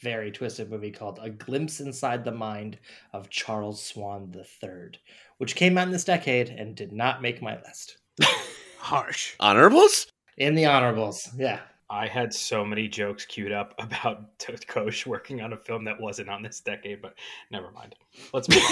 Very 0.00 0.32
twisted 0.32 0.70
movie 0.70 0.90
called 0.90 1.18
A 1.22 1.28
Glimpse 1.28 1.80
Inside 1.80 2.24
the 2.24 2.32
Mind 2.32 2.78
of 3.12 3.28
Charles 3.28 3.82
Swan 3.82 4.34
III, 4.34 4.98
which 5.36 5.54
came 5.56 5.76
out 5.76 5.86
in 5.86 5.92
this 5.92 6.04
decade 6.04 6.48
and 6.48 6.74
did 6.74 6.90
not 6.90 7.20
make 7.20 7.42
my 7.42 7.60
list. 7.66 7.98
Harsh. 8.78 9.34
Honorables? 9.40 10.06
In 10.38 10.54
the 10.54 10.64
honorables, 10.64 11.28
yeah. 11.36 11.60
I 11.90 12.06
had 12.06 12.32
so 12.32 12.64
many 12.64 12.88
jokes 12.88 13.26
queued 13.26 13.52
up 13.52 13.74
about 13.78 14.42
Kosh 14.66 15.06
working 15.06 15.42
on 15.42 15.52
a 15.52 15.56
film 15.58 15.84
that 15.84 16.00
wasn't 16.00 16.30
on 16.30 16.42
this 16.42 16.60
decade, 16.60 17.02
but 17.02 17.14
never 17.50 17.70
mind. 17.72 17.94
Let's 18.32 18.48
move 18.48 18.62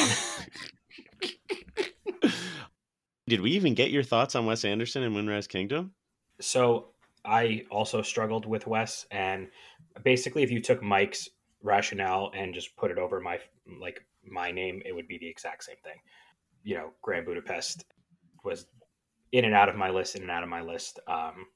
on. 2.23 2.31
Did 3.27 3.41
we 3.41 3.53
even 3.53 3.75
get 3.75 3.91
your 3.91 4.03
thoughts 4.03 4.35
on 4.35 4.47
Wes 4.47 4.65
Anderson 4.65 5.03
and 5.03 5.15
Moonrise 5.15 5.47
Kingdom? 5.47 5.95
so 6.41 6.89
I 7.25 7.65
also 7.71 8.03
struggled 8.03 8.45
with 8.45 8.67
Wes, 8.67 9.07
and 9.11 9.49
basically, 10.03 10.43
if 10.43 10.51
you 10.51 10.61
took 10.61 10.83
Mike's 10.83 11.29
rationale 11.63 12.31
and 12.35 12.53
just 12.53 12.77
put 12.77 12.91
it 12.91 12.99
over 12.99 13.21
my 13.21 13.39
like 13.81 14.05
my 14.27 14.51
name, 14.51 14.83
it 14.85 14.93
would 14.95 15.09
be 15.09 15.17
the 15.19 15.29
exact 15.29 15.65
same 15.65 15.77
thing. 15.83 15.97
You 16.63 16.75
know, 16.77 16.91
Grand 17.03 17.25
Budapest 17.25 17.85
was 18.45 18.67
in 19.33 19.45
and 19.45 19.55
out 19.55 19.69
of 19.69 19.77
my 19.77 19.91
list, 19.91 20.17
in 20.17 20.23
and 20.23 20.31
out 20.31 20.43
of 20.43 20.49
my 20.49 20.61
list. 20.61 20.99
Um, 21.07 21.47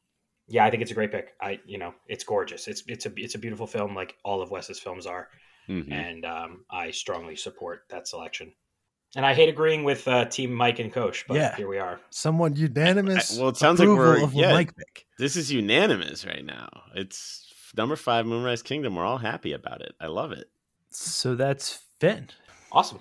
yeah, 0.46 0.64
I 0.64 0.70
think 0.70 0.80
it's 0.82 0.90
a 0.90 0.94
great 0.94 1.12
pick. 1.12 1.34
I, 1.40 1.60
you 1.66 1.76
know, 1.76 1.94
it's 2.06 2.24
gorgeous. 2.24 2.66
It's 2.68 2.82
it's 2.86 3.04
a 3.04 3.12
it's 3.16 3.34
a 3.34 3.38
beautiful 3.38 3.66
film, 3.66 3.94
like 3.94 4.16
all 4.24 4.40
of 4.40 4.50
Wes's 4.50 4.78
films 4.80 5.06
are, 5.06 5.28
Mhm. 5.68 5.92
and 5.92 6.24
um, 6.24 6.64
I 6.70 6.92
strongly 6.92 7.36
support 7.36 7.82
that 7.90 8.08
selection. 8.08 8.54
And 9.16 9.24
I 9.24 9.32
hate 9.34 9.48
agreeing 9.48 9.84
with 9.84 10.06
uh, 10.06 10.26
Team 10.26 10.52
Mike 10.52 10.78
and 10.80 10.92
Kosh, 10.92 11.24
but 11.26 11.36
Yeah. 11.36 11.56
here 11.56 11.68
we 11.68 11.78
are. 11.78 11.98
Someone 12.10 12.54
unanimous. 12.56 13.36
I- 13.36 13.40
well, 13.40 13.48
it 13.50 13.56
sounds 13.56 13.80
like 13.80 13.88
we're- 13.88 14.22
of 14.22 14.34
yeah. 14.34 14.52
Mike 14.52 14.76
pick. 14.76 15.06
This 15.18 15.34
is 15.36 15.50
unanimous 15.50 16.26
right 16.26 16.44
now. 16.44 16.68
It's 16.94 17.50
number 17.76 17.96
five, 17.96 18.26
Moonrise 18.26 18.62
Kingdom. 18.62 18.94
We're 18.96 19.06
all 19.06 19.18
happy 19.18 19.52
about 19.52 19.80
it. 19.80 19.94
I 20.00 20.06
love 20.08 20.32
it. 20.32 20.50
So 20.90 21.34
that's 21.34 21.80
Finn. 22.00 22.28
Awesome. 22.70 23.00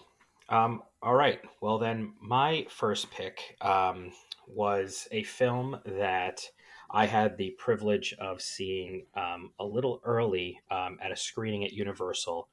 Um, 0.49 0.81
all 1.01 1.13
right. 1.13 1.39
Well, 1.61 1.77
then, 1.77 2.13
my 2.21 2.65
first 2.69 3.11
pick 3.11 3.57
um, 3.61 4.11
was 4.47 5.07
a 5.11 5.23
film 5.23 5.79
that 5.85 6.41
I 6.89 7.05
had 7.05 7.37
the 7.37 7.51
privilege 7.59 8.13
of 8.19 8.41
seeing 8.41 9.05
um, 9.13 9.51
a 9.59 9.65
little 9.65 9.99
early 10.05 10.59
um, 10.71 10.97
at 11.03 11.11
a 11.11 11.17
screening 11.17 11.65
at 11.65 11.73
Universal 11.73 12.47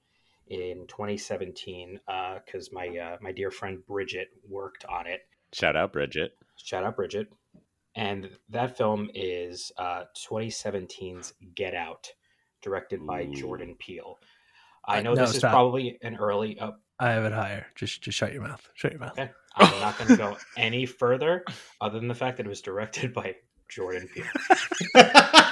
in 0.49 0.87
2017 0.89 2.01
because 2.45 2.71
my 2.73 2.89
uh, 2.89 3.17
my 3.21 3.33
dear 3.33 3.51
friend 3.51 3.85
Bridget 3.87 4.29
worked 4.49 4.85
on 4.85 5.07
it. 5.07 5.21
Shout 5.53 5.77
out, 5.77 5.93
Bridget. 5.93 6.37
Shout 6.57 6.85
out, 6.85 6.97
Bridget. 6.97 7.29
And 7.97 8.29
that 8.49 8.77
film 8.77 9.09
is 9.15 9.71
uh, 9.79 10.05
2017's 10.29 11.33
Get 11.55 11.75
Out, 11.75 12.09
directed 12.61 13.07
by 13.07 13.23
Ooh. 13.23 13.35
Jordan 13.35 13.77
Peele. 13.79 14.19
I 14.87 14.99
Uh, 14.99 15.03
know 15.03 15.15
no, 15.15 15.27
this 15.27 15.37
is 15.37 15.41
probably 15.41 15.99
an 16.03 16.17
early. 16.17 16.59
Oh, 16.61 16.73
I 16.99 17.11
have 17.13 17.25
it 17.25 17.33
higher. 17.33 17.67
Just 17.77 18.03
just 18.03 18.19
shut 18.19 18.33
your 18.33 18.43
mouth. 18.43 18.69
Shut 18.75 18.93
your 18.93 19.01
mouth. 19.01 19.13
Okay. 19.19 19.31
I'm 19.57 19.81
not 19.81 19.97
going 19.97 20.09
to 20.09 20.17
go 20.17 20.37
any 20.57 20.87
further 20.87 21.45
other 21.81 21.99
than 22.01 22.09
the 22.09 22.15
fact 22.15 22.39
that 22.39 22.47
it 22.47 22.49
was 22.49 22.61
directed 22.63 23.15
by 23.15 23.37
Jordan 23.69 24.09
Peele. 24.13 24.25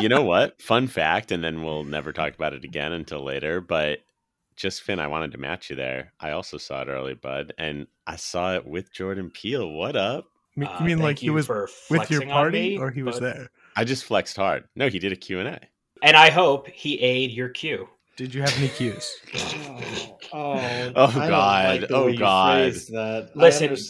You 0.00 0.08
know 0.08 0.22
what? 0.22 0.60
Fun 0.60 0.86
fact, 0.86 1.32
and 1.32 1.42
then 1.44 1.62
we'll 1.62 1.84
never 1.84 2.12
talk 2.12 2.34
about 2.34 2.52
it 2.54 2.64
again 2.64 2.92
until 2.92 3.22
later. 3.24 3.60
But 3.60 4.00
just 4.56 4.82
Finn, 4.82 4.98
I 5.00 5.06
wanted 5.06 5.32
to 5.32 5.38
match 5.38 5.70
you 5.70 5.76
there. 5.76 6.12
I 6.20 6.30
also 6.32 6.58
saw 6.58 6.82
it 6.82 6.88
early, 6.88 7.14
bud, 7.14 7.52
and 7.58 7.86
I 8.06 8.16
saw 8.16 8.54
it 8.54 8.66
with 8.66 8.92
Jordan 8.92 9.30
Peele. 9.30 9.68
What 9.70 9.96
up? 9.96 10.26
You 10.56 10.62
mean- 10.62 10.68
Uh, 10.70 10.76
you 10.80 10.84
mean 10.86 10.96
thank 10.98 11.04
like 11.04 11.18
he 11.18 11.30
was 11.30 11.46
for 11.46 11.68
with 11.88 12.10
your 12.10 12.22
party, 12.26 12.70
me, 12.70 12.78
or 12.78 12.90
he 12.90 13.02
was 13.02 13.20
there? 13.20 13.50
I 13.76 13.84
just 13.84 14.04
flexed 14.04 14.36
hard. 14.36 14.64
No, 14.74 14.88
he 14.88 14.98
did 14.98 15.12
a 15.12 15.16
Q 15.16 15.38
and 15.40 15.48
A. 15.48 15.60
And 16.02 16.16
I 16.16 16.30
hope 16.30 16.68
he 16.68 16.98
ate 17.00 17.30
your 17.30 17.48
cue. 17.50 17.88
Did 18.16 18.34
you 18.34 18.40
have 18.42 18.56
any 18.58 18.68
cues? 18.68 19.16
Oh, 20.32 20.60
oh, 20.62 20.92
Oh, 20.94 21.12
God. 21.12 21.80
like 21.80 21.90
Oh, 21.90 22.12
God. 22.16 22.72
that. 22.72 23.30
Listen- 23.34 23.68
I, 23.68 23.72
under- 23.72 23.82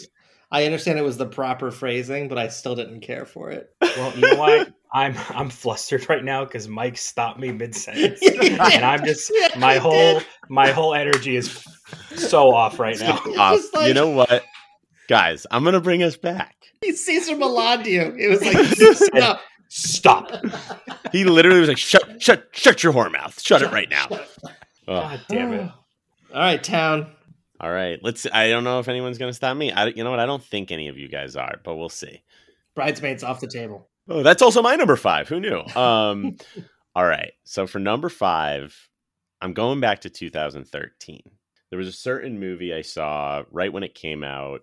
I 0.53 0.65
understand 0.65 0.97
it 0.99 1.03
was 1.03 1.17
the 1.17 1.27
proper 1.27 1.69
phrasing, 1.69 2.27
but 2.29 2.37
I 2.39 2.47
still 2.47 2.75
didn't 2.75 3.01
care 3.01 3.25
for 3.25 3.51
it. 3.51 3.69
Well, 3.79 4.13
you 4.15 4.21
know 4.21 4.35
what? 4.37 4.73
I'm 4.93 5.15
I'm 5.29 5.49
flustered 5.49 6.07
right 6.09 6.23
now 6.23 6.43
because 6.45 6.67
Mike 6.67 6.97
stopped 6.97 7.39
me 7.39 7.51
mid 7.51 7.75
sentence, 7.75 8.19
Yeah. 8.21 8.69
and 8.73 8.85
I'm 8.85 9.05
just 9.05 9.31
Yeah, 9.33 9.49
my 9.57 9.77
whole 9.77 10.19
did. 10.19 10.25
my 10.49 10.71
whole 10.71 10.93
energy 10.93 11.35
is 11.35 11.65
so 12.15 12.53
off 12.53 12.79
right 12.79 12.99
now. 12.99 13.19
It's 13.25 13.73
Uh, 13.73 13.79
like- 13.79 13.87
you 13.87 13.93
know 13.93 14.09
what, 14.09 14.43
guys? 15.07 15.45
I'm 15.51 15.63
gonna 15.63 15.81
bring 15.81 16.03
us 16.03 16.17
back. 16.17 16.55
He 16.81 16.93
Cesar 16.93 17.35
Millan 17.35 17.85
you. 17.85 18.01
It 18.17 18.27
was 18.27 18.41
like 18.43 19.13
no. 19.13 19.37
Stop! 19.73 20.29
He 21.13 21.23
literally 21.23 21.61
was 21.61 21.69
like, 21.69 21.77
"Shut, 21.77 22.21
shut, 22.21 22.49
shut 22.51 22.83
your 22.83 22.91
whore 22.91 23.09
mouth! 23.09 23.39
Shut 23.41 23.61
it 23.61 23.71
right 23.71 23.89
now!" 23.89 24.07
Oh. 24.11 24.19
God 24.99 25.21
damn 25.29 25.53
it! 25.53 25.61
All 26.33 26.41
right, 26.41 26.61
town. 26.61 27.07
All 27.61 27.71
right, 27.71 27.97
let's. 28.03 28.27
I 28.33 28.49
don't 28.49 28.65
know 28.65 28.79
if 28.79 28.89
anyone's 28.89 29.17
gonna 29.17 29.31
stop 29.31 29.55
me. 29.55 29.71
I, 29.71 29.85
you 29.87 30.03
know 30.03 30.09
what? 30.11 30.19
I 30.19 30.25
don't 30.25 30.43
think 30.43 30.71
any 30.73 30.89
of 30.89 30.97
you 30.97 31.07
guys 31.07 31.37
are, 31.37 31.55
but 31.63 31.75
we'll 31.75 31.87
see. 31.87 32.21
Bridesmaids 32.75 33.23
off 33.23 33.39
the 33.39 33.47
table. 33.47 33.87
Oh, 34.07 34.23
that's 34.23 34.41
also 34.41 34.61
my 34.61 34.75
number 34.75 34.95
five. 34.95 35.27
Who 35.27 35.39
knew? 35.39 35.61
Um, 35.75 36.37
all 36.95 37.05
right. 37.05 37.33
So 37.43 37.67
for 37.67 37.79
number 37.79 38.09
five, 38.09 38.75
I'm 39.41 39.53
going 39.53 39.79
back 39.79 40.01
to 40.01 40.09
2013. 40.09 41.21
There 41.69 41.79
was 41.79 41.87
a 41.87 41.93
certain 41.93 42.39
movie 42.39 42.73
I 42.73 42.81
saw 42.81 43.43
right 43.51 43.71
when 43.71 43.83
it 43.83 43.95
came 43.95 44.23
out, 44.23 44.61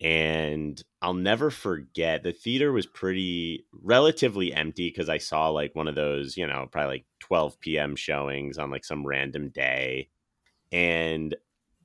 and 0.00 0.80
I'll 1.00 1.14
never 1.14 1.50
forget. 1.50 2.22
The 2.22 2.32
theater 2.32 2.72
was 2.72 2.86
pretty 2.86 3.64
relatively 3.72 4.52
empty 4.52 4.88
because 4.88 5.08
I 5.08 5.18
saw 5.18 5.48
like 5.48 5.74
one 5.74 5.88
of 5.88 5.94
those, 5.94 6.36
you 6.36 6.46
know, 6.46 6.68
probably 6.70 6.96
like 6.96 7.06
12 7.20 7.58
p.m. 7.60 7.96
showings 7.96 8.58
on 8.58 8.70
like 8.70 8.84
some 8.84 9.06
random 9.06 9.48
day, 9.48 10.08
and 10.70 11.34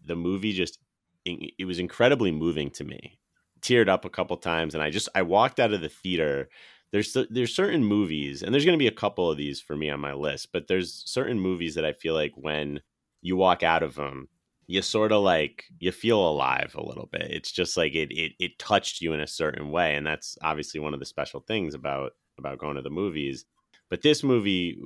the 0.05 0.15
movie 0.15 0.53
just 0.53 0.79
it 1.25 1.53
it 1.57 1.65
was 1.65 1.79
incredibly 1.79 2.31
moving 2.31 2.69
to 2.71 2.83
me. 2.83 3.17
Teared 3.61 3.87
up 3.87 4.03
a 4.05 4.09
couple 4.09 4.37
times, 4.37 4.73
and 4.73 4.83
I 4.83 4.89
just 4.89 5.09
I 5.15 5.21
walked 5.21 5.59
out 5.59 5.73
of 5.73 5.81
the 5.81 5.89
theater 5.89 6.49
there's 6.91 7.15
there's 7.29 7.55
certain 7.55 7.83
movies 7.83 8.43
and 8.43 8.53
there's 8.53 8.65
going 8.65 8.77
to 8.77 8.83
be 8.83 8.87
a 8.87 8.91
couple 8.91 9.29
of 9.29 9.37
these 9.37 9.59
for 9.59 9.75
me 9.75 9.89
on 9.89 9.99
my 9.99 10.13
list 10.13 10.49
but 10.51 10.67
there's 10.67 11.03
certain 11.05 11.39
movies 11.39 11.75
that 11.75 11.85
i 11.85 11.93
feel 11.93 12.13
like 12.13 12.33
when 12.35 12.79
you 13.21 13.35
walk 13.35 13.63
out 13.63 13.83
of 13.83 13.95
them 13.95 14.27
you 14.67 14.81
sort 14.81 15.13
of 15.13 15.23
like 15.23 15.63
you 15.79 15.91
feel 15.91 16.19
alive 16.19 16.75
a 16.77 16.85
little 16.85 17.07
bit. 17.11 17.23
It's 17.23 17.51
just 17.51 17.77
like 17.77 17.95
it, 17.95 18.11
it 18.11 18.33
it 18.37 18.59
touched 18.59 19.01
you 19.01 19.13
in 19.13 19.21
a 19.21 19.27
certain 19.27 19.71
way 19.71 19.95
and 19.95 20.05
that's 20.05 20.37
obviously 20.41 20.79
one 20.81 20.93
of 20.93 20.99
the 20.99 21.05
special 21.05 21.39
things 21.39 21.73
about 21.73 22.11
about 22.37 22.59
going 22.59 22.75
to 22.75 22.81
the 22.81 22.89
movies. 22.89 23.45
But 23.89 24.01
this 24.01 24.21
movie 24.21 24.77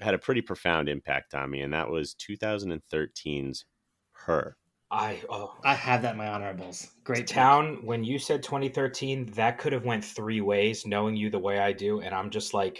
had 0.00 0.12
a 0.12 0.18
pretty 0.18 0.42
profound 0.42 0.90
impact 0.90 1.34
on 1.34 1.50
me 1.50 1.62
and 1.62 1.72
that 1.72 1.90
was 1.90 2.14
2013's 2.14 3.64
her 4.12 4.56
I 4.90 5.20
oh 5.28 5.54
I 5.64 5.74
have 5.74 6.02
that 6.02 6.12
in 6.12 6.18
my 6.18 6.28
honorables. 6.28 6.88
Great 7.04 7.18
pick. 7.20 7.26
town. 7.28 7.78
When 7.84 8.02
you 8.04 8.18
said 8.18 8.42
2013, 8.42 9.26
that 9.34 9.58
could 9.58 9.72
have 9.72 9.84
went 9.84 10.04
three 10.04 10.40
ways. 10.40 10.86
Knowing 10.86 11.16
you 11.16 11.30
the 11.30 11.38
way 11.38 11.58
I 11.60 11.72
do, 11.72 12.00
and 12.00 12.14
I'm 12.14 12.30
just 12.30 12.54
like, 12.54 12.78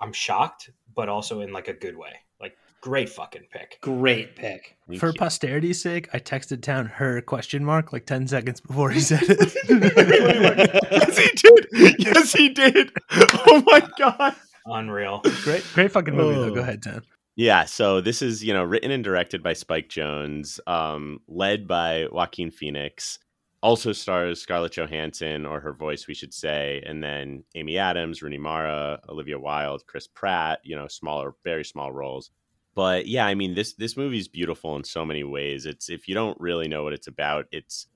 I'm 0.00 0.12
shocked, 0.12 0.70
but 0.94 1.08
also 1.08 1.40
in 1.40 1.52
like 1.52 1.68
a 1.68 1.74
good 1.74 1.96
way. 1.96 2.12
Like 2.40 2.56
great 2.80 3.08
fucking 3.08 3.46
pick. 3.50 3.78
Great 3.80 4.36
pick. 4.36 4.76
Thank 4.86 5.00
For 5.00 5.08
you. 5.08 5.14
posterity's 5.14 5.82
sake, 5.82 6.08
I 6.12 6.18
texted 6.20 6.62
Town 6.62 6.86
her 6.86 7.20
question 7.22 7.64
mark 7.64 7.92
like 7.92 8.06
10 8.06 8.28
seconds 8.28 8.60
before 8.60 8.90
he 8.90 9.00
said 9.00 9.22
it. 9.22 9.54
yes 10.92 11.18
he 11.18 11.30
did 11.34 11.94
yes 11.98 12.32
he 12.32 12.48
did 12.50 12.90
oh 13.10 13.62
my 13.66 13.82
god 13.98 14.34
Unreal. 14.66 15.20
great, 15.42 15.62
great 15.74 15.92
fucking 15.92 16.16
movie, 16.16 16.36
though. 16.36 16.44
Oh. 16.52 16.54
Go 16.54 16.60
ahead, 16.62 16.82
Tan. 16.82 17.02
Yeah, 17.36 17.64
so 17.64 18.00
this 18.00 18.22
is, 18.22 18.44
you 18.44 18.52
know, 18.52 18.62
written 18.62 18.90
and 18.92 19.02
directed 19.02 19.42
by 19.42 19.54
Spike 19.54 19.88
Jonze, 19.88 20.60
um, 20.68 21.18
led 21.26 21.66
by 21.66 22.06
Joaquin 22.12 22.50
Phoenix, 22.52 23.18
also 23.60 23.92
stars 23.92 24.40
Scarlett 24.40 24.72
Johansson, 24.76 25.44
or 25.44 25.58
her 25.60 25.72
voice, 25.72 26.06
we 26.06 26.14
should 26.14 26.32
say, 26.32 26.80
and 26.86 27.02
then 27.02 27.42
Amy 27.56 27.76
Adams, 27.76 28.22
Rooney 28.22 28.38
Mara, 28.38 29.00
Olivia 29.08 29.38
Wilde, 29.38 29.84
Chris 29.86 30.06
Pratt, 30.06 30.60
you 30.62 30.76
know, 30.76 30.86
smaller, 30.86 31.34
very 31.42 31.64
small 31.64 31.92
roles. 31.92 32.30
But 32.74 33.06
yeah, 33.06 33.26
I 33.26 33.34
mean, 33.34 33.54
this 33.54 33.74
this 33.74 33.96
movie 33.96 34.18
is 34.18 34.28
beautiful 34.28 34.76
in 34.76 34.84
so 34.84 35.04
many 35.04 35.24
ways. 35.24 35.64
It's 35.66 35.88
if 35.88 36.08
you 36.08 36.14
don't 36.14 36.40
really 36.40 36.68
know 36.68 36.82
what 36.84 36.92
it's 36.92 37.06
about, 37.06 37.46
it's 37.52 37.86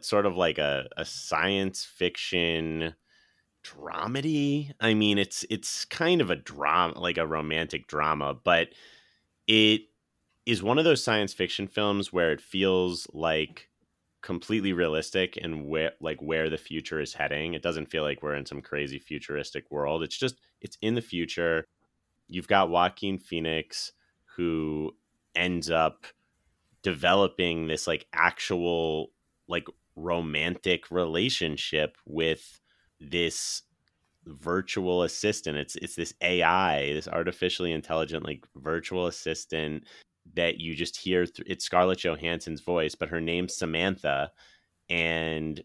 sort 0.00 0.26
of 0.26 0.36
like 0.36 0.58
a, 0.58 0.86
a 0.96 1.04
science 1.04 1.84
fiction 1.84 2.94
dramedy. 3.76 4.72
I 4.80 4.94
mean, 4.94 5.18
it's 5.18 5.44
it's 5.50 5.84
kind 5.84 6.20
of 6.20 6.30
a 6.30 6.36
drama, 6.36 6.98
like 6.98 7.18
a 7.18 7.26
romantic 7.26 7.86
drama, 7.86 8.34
but 8.34 8.68
it 9.46 9.82
is 10.46 10.62
one 10.62 10.78
of 10.78 10.84
those 10.84 11.02
science 11.04 11.32
fiction 11.32 11.66
films 11.68 12.12
where 12.12 12.32
it 12.32 12.40
feels 12.40 13.06
like 13.12 13.68
completely 14.22 14.72
realistic 14.72 15.38
and 15.40 15.66
where 15.66 15.92
like 16.00 16.20
where 16.20 16.50
the 16.50 16.58
future 16.58 17.00
is 17.00 17.14
heading. 17.14 17.54
It 17.54 17.62
doesn't 17.62 17.90
feel 17.90 18.02
like 18.02 18.22
we're 18.22 18.34
in 18.34 18.46
some 18.46 18.62
crazy 18.62 18.98
futuristic 18.98 19.70
world. 19.70 20.02
It's 20.02 20.16
just 20.16 20.36
it's 20.60 20.78
in 20.82 20.94
the 20.94 21.02
future. 21.02 21.64
You've 22.28 22.48
got 22.48 22.70
Joaquin 22.70 23.18
Phoenix 23.18 23.92
who 24.36 24.94
ends 25.34 25.70
up 25.70 26.06
developing 26.82 27.66
this 27.66 27.86
like 27.86 28.06
actual 28.12 29.10
like 29.48 29.66
romantic 29.96 30.90
relationship 30.90 31.96
with 32.06 32.60
this 33.00 33.62
virtual 34.26 35.02
assistant. 35.02 35.58
It's 35.58 35.76
it's 35.76 35.94
this 35.94 36.14
AI, 36.20 36.92
this 36.92 37.08
artificially 37.08 37.72
intelligent 37.72 38.24
like 38.24 38.46
virtual 38.56 39.06
assistant 39.06 39.84
that 40.34 40.58
you 40.60 40.74
just 40.74 40.96
hear. 40.96 41.26
Th- 41.26 41.46
it's 41.48 41.64
Scarlett 41.64 41.98
Johansson's 41.98 42.60
voice, 42.60 42.94
but 42.94 43.08
her 43.08 43.20
name's 43.20 43.56
Samantha, 43.56 44.30
and 44.88 45.62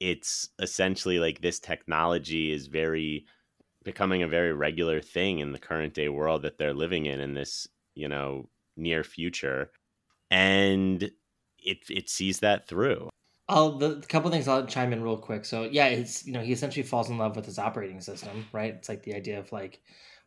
it's 0.00 0.50
essentially 0.60 1.18
like 1.18 1.40
this 1.40 1.58
technology 1.58 2.52
is 2.52 2.66
very 2.66 3.26
becoming 3.84 4.22
a 4.22 4.28
very 4.28 4.52
regular 4.52 5.00
thing 5.00 5.38
in 5.38 5.52
the 5.52 5.58
current 5.58 5.94
day 5.94 6.08
world 6.08 6.42
that 6.42 6.58
they're 6.58 6.74
living 6.74 7.06
in 7.06 7.20
in 7.20 7.34
this 7.34 7.68
you 7.94 8.08
know 8.08 8.48
near 8.76 9.04
future, 9.04 9.70
and 10.30 11.10
it 11.58 11.78
it 11.90 12.08
sees 12.10 12.40
that 12.40 12.68
through. 12.68 13.08
I'll 13.48 13.78
the 13.78 14.00
couple 14.08 14.30
things 14.30 14.48
I'll 14.48 14.66
chime 14.66 14.92
in 14.92 15.02
real 15.02 15.18
quick. 15.18 15.44
So 15.44 15.64
yeah, 15.64 15.86
it's 15.86 16.26
you 16.26 16.32
know 16.32 16.40
he 16.40 16.52
essentially 16.52 16.82
falls 16.82 17.10
in 17.10 17.18
love 17.18 17.36
with 17.36 17.46
his 17.46 17.58
operating 17.58 18.00
system, 18.00 18.46
right? 18.52 18.74
It's 18.74 18.88
like 18.88 19.02
the 19.02 19.14
idea 19.14 19.38
of 19.38 19.52
like 19.52 19.80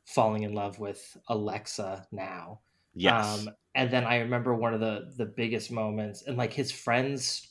falling 0.05 0.43
in 0.43 0.53
love 0.53 0.79
with 0.79 1.17
Alexa 1.27 2.08
now. 2.12 2.62
Yes. 2.93 3.47
Um, 3.47 3.49
and 3.75 3.91
then 3.91 4.05
I 4.05 4.19
remember 4.19 4.55
one 4.55 4.73
of 4.73 4.79
the 4.79 5.12
the 5.17 5.25
biggest 5.25 5.71
moments, 5.71 6.23
and 6.23 6.38
like 6.38 6.53
his 6.53 6.71
friends, 6.71 7.49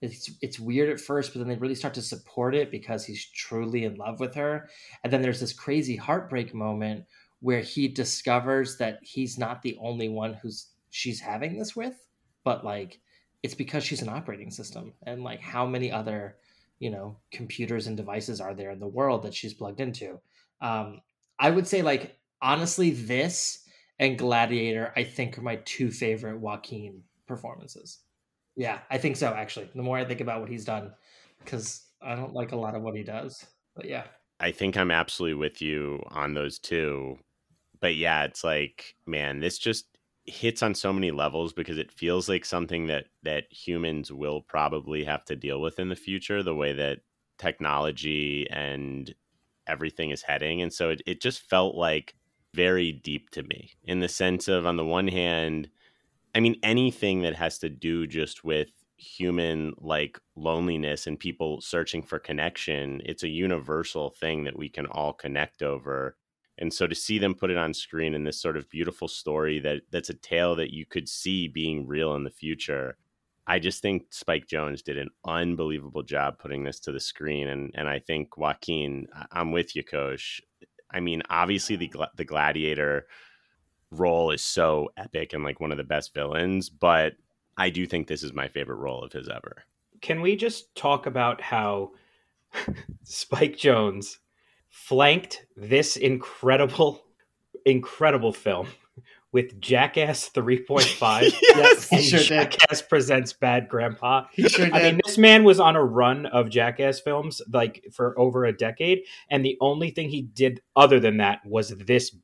it's 0.00 0.30
it's 0.40 0.58
weird 0.58 0.88
at 0.88 1.00
first, 1.00 1.32
but 1.32 1.40
then 1.40 1.48
they 1.48 1.56
really 1.56 1.74
start 1.74 1.94
to 1.94 2.02
support 2.02 2.54
it 2.54 2.70
because 2.70 3.04
he's 3.04 3.24
truly 3.30 3.84
in 3.84 3.96
love 3.96 4.20
with 4.20 4.34
her. 4.34 4.70
And 5.04 5.12
then 5.12 5.20
there's 5.20 5.40
this 5.40 5.52
crazy 5.52 5.96
heartbreak 5.96 6.54
moment 6.54 7.04
where 7.40 7.60
he 7.60 7.88
discovers 7.88 8.78
that 8.78 8.98
he's 9.02 9.38
not 9.38 9.62
the 9.62 9.76
only 9.80 10.08
one 10.08 10.34
who's 10.34 10.68
she's 10.90 11.20
having 11.20 11.58
this 11.58 11.76
with, 11.76 12.06
but 12.42 12.64
like 12.64 13.00
it's 13.42 13.54
because 13.54 13.84
she's 13.84 14.02
an 14.02 14.08
operating 14.08 14.50
system, 14.50 14.92
and 15.06 15.22
like 15.22 15.40
how 15.40 15.66
many 15.66 15.90
other 15.90 16.36
you 16.78 16.90
know 16.90 17.16
computers 17.30 17.86
and 17.86 17.96
devices 17.96 18.40
are 18.40 18.54
there 18.54 18.70
in 18.70 18.80
the 18.80 18.88
world 18.88 19.22
that 19.22 19.34
she's 19.34 19.54
plugged 19.54 19.80
into. 19.80 20.20
Um, 20.60 21.00
I 21.38 21.50
would 21.50 21.66
say 21.66 21.82
like 21.82 22.16
honestly, 22.42 22.90
this 22.90 23.66
and 23.98 24.18
Gladiator, 24.18 24.92
I 24.96 25.04
think, 25.04 25.36
are 25.38 25.42
my 25.42 25.56
two 25.64 25.90
favorite 25.90 26.38
Joaquin 26.38 27.02
performances. 27.26 27.98
Yeah, 28.56 28.78
I 28.90 28.98
think 28.98 29.16
so. 29.16 29.28
Actually, 29.28 29.70
the 29.74 29.82
more 29.82 29.98
I 29.98 30.04
think 30.04 30.20
about 30.20 30.40
what 30.40 30.50
he's 30.50 30.64
done, 30.64 30.92
because 31.38 31.82
I 32.02 32.14
don't 32.14 32.34
like 32.34 32.52
a 32.52 32.56
lot 32.56 32.74
of 32.74 32.82
what 32.82 32.96
he 32.96 33.02
does, 33.02 33.46
but 33.76 33.84
yeah, 33.84 34.04
I 34.40 34.52
think 34.52 34.76
I'm 34.76 34.90
absolutely 34.90 35.34
with 35.34 35.60
you 35.60 36.02
on 36.08 36.34
those 36.34 36.58
two. 36.58 37.18
But 37.80 37.96
yeah, 37.96 38.24
it's 38.24 38.42
like, 38.42 38.96
man, 39.06 39.40
this 39.40 39.58
just 39.58 39.86
hits 40.26 40.62
on 40.62 40.74
so 40.74 40.92
many 40.92 41.10
levels 41.10 41.52
because 41.52 41.78
it 41.78 41.92
feels 41.92 42.28
like 42.28 42.44
something 42.44 42.86
that 42.86 43.06
that 43.22 43.44
humans 43.50 44.12
will 44.12 44.42
probably 44.42 45.04
have 45.04 45.24
to 45.26 45.36
deal 45.36 45.60
with 45.60 45.78
in 45.78 45.88
the 45.88 45.96
future, 45.96 46.42
the 46.42 46.54
way 46.54 46.72
that 46.72 47.00
technology 47.38 48.46
and 48.50 49.14
everything 49.66 50.10
is 50.10 50.22
heading. 50.22 50.60
And 50.62 50.72
so 50.72 50.90
it, 50.90 51.02
it 51.06 51.22
just 51.22 51.40
felt 51.40 51.74
like 51.74 52.14
very 52.54 52.92
deep 52.92 53.30
to 53.30 53.42
me 53.44 53.72
in 53.84 54.00
the 54.00 54.08
sense 54.08 54.48
of 54.48 54.66
on 54.66 54.76
the 54.76 54.84
one 54.84 55.08
hand, 55.08 55.70
I 56.34 56.40
mean, 56.40 56.56
anything 56.62 57.22
that 57.22 57.36
has 57.36 57.58
to 57.60 57.68
do 57.68 58.06
just 58.06 58.44
with 58.44 58.70
human 58.96 59.72
like 59.78 60.18
loneliness 60.36 61.06
and 61.06 61.18
people 61.18 61.60
searching 61.60 62.02
for 62.02 62.18
connection, 62.18 63.02
it's 63.04 63.22
a 63.22 63.28
universal 63.28 64.10
thing 64.10 64.44
that 64.44 64.58
we 64.58 64.68
can 64.68 64.86
all 64.86 65.12
connect 65.12 65.62
over. 65.62 66.16
And 66.60 66.72
so 66.72 66.86
to 66.86 66.94
see 66.94 67.18
them 67.18 67.34
put 67.34 67.50
it 67.50 67.56
on 67.56 67.72
screen 67.72 68.14
in 68.14 68.24
this 68.24 68.40
sort 68.40 68.56
of 68.56 68.68
beautiful 68.68 69.08
story 69.08 69.58
that 69.60 69.82
that's 69.90 70.10
a 70.10 70.14
tale 70.14 70.54
that 70.56 70.72
you 70.72 70.84
could 70.84 71.08
see 71.08 71.48
being 71.48 71.86
real 71.86 72.14
in 72.14 72.24
the 72.24 72.30
future. 72.30 72.96
I 73.46 73.58
just 73.58 73.82
think 73.82 74.12
Spike 74.12 74.46
Jonze 74.46 74.84
did 74.84 74.98
an 74.98 75.08
unbelievable 75.24 76.02
job 76.02 76.38
putting 76.38 76.62
this 76.62 76.78
to 76.80 76.92
the 76.92 77.00
screen, 77.00 77.48
and 77.48 77.72
and 77.74 77.88
I 77.88 77.98
think 77.98 78.36
Joaquin, 78.36 79.08
I'm 79.32 79.50
with 79.50 79.74
you, 79.74 79.82
Kosh. 79.82 80.40
I 80.92 81.00
mean, 81.00 81.22
obviously 81.30 81.76
the 81.76 81.90
the 82.16 82.24
Gladiator 82.24 83.06
role 83.90 84.30
is 84.30 84.44
so 84.44 84.90
epic 84.96 85.32
and 85.32 85.42
like 85.42 85.60
one 85.60 85.72
of 85.72 85.78
the 85.78 85.84
best 85.84 86.14
villains, 86.14 86.68
but 86.68 87.14
I 87.56 87.70
do 87.70 87.86
think 87.86 88.06
this 88.06 88.22
is 88.22 88.32
my 88.32 88.48
favorite 88.48 88.76
role 88.76 89.02
of 89.02 89.12
his 89.12 89.28
ever. 89.28 89.64
Can 90.00 90.20
we 90.20 90.36
just 90.36 90.74
talk 90.74 91.06
about 91.06 91.40
how 91.40 91.92
Spike 93.04 93.56
Jonze 93.56 94.18
flanked 94.70 95.44
this 95.56 95.96
incredible, 95.96 97.04
incredible 97.66 98.32
film 98.32 98.68
with 99.32 99.60
Jackass 99.60 100.30
3.5 100.30 101.32
Yes, 101.42 101.88
he 101.88 101.96
and 101.96 102.04
sure 102.04 102.18
did. 102.18 102.26
Jackass 102.28 102.82
Presents 102.82 103.32
Bad 103.32 103.68
Grandpa? 103.68 104.26
He 104.32 104.48
sure 104.48 104.66
did. 104.66 104.74
I 104.74 104.82
mean, 104.82 105.00
this 105.04 105.18
man 105.18 105.44
was 105.44 105.60
on 105.60 105.76
a 105.76 105.84
run 105.84 106.26
of 106.26 106.48
Jackass 106.50 107.00
films 107.00 107.40
like 107.52 107.84
for 107.92 108.18
over 108.18 108.44
a 108.44 108.52
decade, 108.56 109.02
and 109.30 109.44
the 109.44 109.56
only 109.60 109.90
thing 109.90 110.08
he 110.08 110.22
did 110.22 110.60
other 110.74 110.98
than 110.98 111.18
that 111.18 111.40
was 111.44 111.70
this 111.70 112.14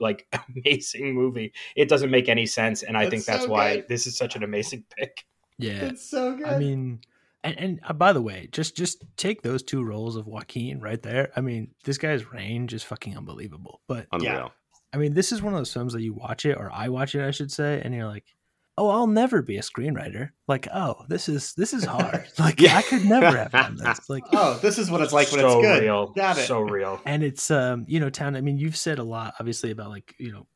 like 0.00 0.26
amazing 0.56 1.14
movie. 1.14 1.52
It 1.76 1.88
doesn't 1.88 2.10
make 2.10 2.28
any 2.28 2.46
sense, 2.46 2.82
and 2.82 2.96
I 2.96 3.04
That's 3.04 3.10
think 3.10 3.24
that's 3.24 3.44
so 3.44 3.50
why 3.50 3.76
good. 3.76 3.88
this 3.88 4.06
is 4.06 4.16
such 4.16 4.36
an 4.36 4.42
amazing 4.42 4.84
pick. 4.96 5.24
Yeah. 5.56 5.84
it's 5.84 6.08
so 6.10 6.36
good. 6.36 6.46
I 6.46 6.58
mean, 6.58 7.00
and, 7.44 7.58
and 7.60 7.80
uh, 7.86 7.92
by 7.92 8.12
the 8.12 8.22
way, 8.22 8.48
just 8.50 8.76
just 8.76 9.04
take 9.16 9.42
those 9.42 9.62
two 9.62 9.84
roles 9.84 10.16
of 10.16 10.26
Joaquin 10.26 10.80
right 10.80 11.00
there. 11.00 11.30
I 11.36 11.40
mean, 11.42 11.70
this 11.84 11.98
guy's 11.98 12.32
range 12.32 12.74
is 12.74 12.82
fucking 12.82 13.16
unbelievable. 13.16 13.80
But 13.86 14.06
Unreal. 14.10 14.52
I 14.92 14.96
mean, 14.96 15.12
this 15.14 15.30
is 15.30 15.42
one 15.42 15.52
of 15.52 15.60
those 15.60 15.72
films 15.72 15.92
that 15.92 16.02
you 16.02 16.14
watch 16.14 16.46
it, 16.46 16.56
or 16.56 16.70
I 16.72 16.88
watch 16.88 17.14
it, 17.14 17.22
I 17.24 17.30
should 17.30 17.52
say, 17.52 17.80
and 17.84 17.92
you're 17.94 18.06
like, 18.06 18.24
"Oh, 18.78 18.88
I'll 18.88 19.06
never 19.06 19.42
be 19.42 19.58
a 19.58 19.60
screenwriter." 19.62 20.30
Like, 20.48 20.66
"Oh, 20.72 21.04
this 21.08 21.28
is 21.28 21.52
this 21.54 21.72
is 21.74 21.84
hard." 21.84 22.24
Like, 22.38 22.60
Yeah. 22.60 22.76
I 22.78 22.82
could 22.82 23.04
never 23.04 23.36
have 23.36 23.52
done 23.52 23.76
this. 23.82 24.08
Like, 24.08 24.24
oh, 24.32 24.58
this 24.62 24.78
is 24.78 24.90
what 24.90 25.00
it's 25.02 25.12
like 25.12 25.30
when 25.30 25.40
so 25.40 25.58
it's 25.60 25.66
good. 25.68 25.82
real, 25.82 26.06
Got 26.08 26.38
it. 26.38 26.46
so 26.46 26.60
real. 26.60 27.00
and 27.06 27.22
it's 27.22 27.50
um, 27.50 27.84
you 27.88 28.00
know, 28.00 28.08
town. 28.10 28.36
I 28.36 28.40
mean, 28.40 28.56
you've 28.56 28.76
said 28.76 28.98
a 28.98 29.04
lot, 29.04 29.34
obviously, 29.38 29.70
about 29.70 29.90
like 29.90 30.14
you 30.18 30.32
know, 30.32 30.46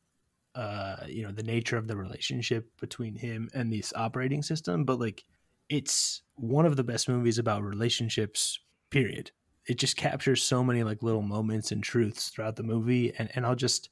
uh, 0.55 1.05
you 1.07 1.23
know, 1.23 1.31
the 1.31 1.43
nature 1.43 1.77
of 1.77 1.87
the 1.87 1.95
relationship 1.97 2.67
between 2.79 3.15
him 3.15 3.49
and 3.53 3.71
this 3.71 3.93
operating 3.95 4.41
system, 4.41 4.85
but 4.85 4.99
like, 4.99 5.23
it's 5.69 6.21
one 6.39 6.65
of 6.65 6.75
the 6.75 6.83
best 6.83 7.09
movies 7.09 7.37
about 7.37 7.63
relationships. 7.63 8.59
Period. 8.89 9.31
It 9.67 9.77
just 9.77 9.97
captures 9.97 10.41
so 10.41 10.63
many 10.63 10.83
like 10.83 11.03
little 11.03 11.21
moments 11.21 11.71
and 11.71 11.83
truths 11.83 12.29
throughout 12.29 12.55
the 12.55 12.63
movie, 12.63 13.13
and 13.17 13.29
and 13.35 13.45
I'll 13.45 13.55
just 13.55 13.89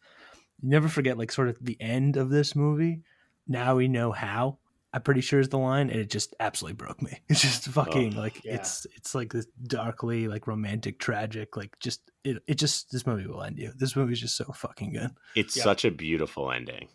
never 0.62 0.88
forget 0.88 1.18
like 1.18 1.32
sort 1.32 1.50
of 1.50 1.58
the 1.62 1.78
end 1.80 2.18
of 2.18 2.30
this 2.30 2.56
movie. 2.56 3.02
Now 3.48 3.76
we 3.76 3.88
know 3.88 4.12
how. 4.12 4.58
I'm 4.94 5.02
pretty 5.04 5.22
sure 5.22 5.40
is 5.40 5.50
the 5.50 5.58
line, 5.60 5.90
and 5.92 6.00
it 6.00 6.10
just 6.10 6.34
absolutely 6.40 6.76
broke 6.78 7.02
me. 7.02 7.20
It's 7.30 7.42
just 7.42 7.66
fucking 7.68 8.16
like 8.16 8.44
yeah. 8.44 8.56
it's 8.56 8.88
it's 8.96 9.14
like 9.14 9.32
this 9.34 9.46
darkly 9.68 10.28
like 10.28 10.48
romantic, 10.48 10.98
tragic, 10.98 11.56
like 11.58 11.78
just 11.80 12.10
it 12.24 12.42
it 12.48 12.56
just 12.56 12.92
this 12.92 13.06
movie 13.06 13.28
will 13.28 13.44
end 13.44 13.60
you. 13.60 13.72
This 13.76 13.96
movie 13.96 14.14
is 14.14 14.22
just 14.22 14.38
so 14.38 14.46
fucking 14.46 14.94
good. 14.94 15.12
It's 15.36 15.56
Yeah. 15.56 15.64
such 15.64 15.86
a 15.86 15.92
beautiful 15.92 16.52
ending. 16.52 16.88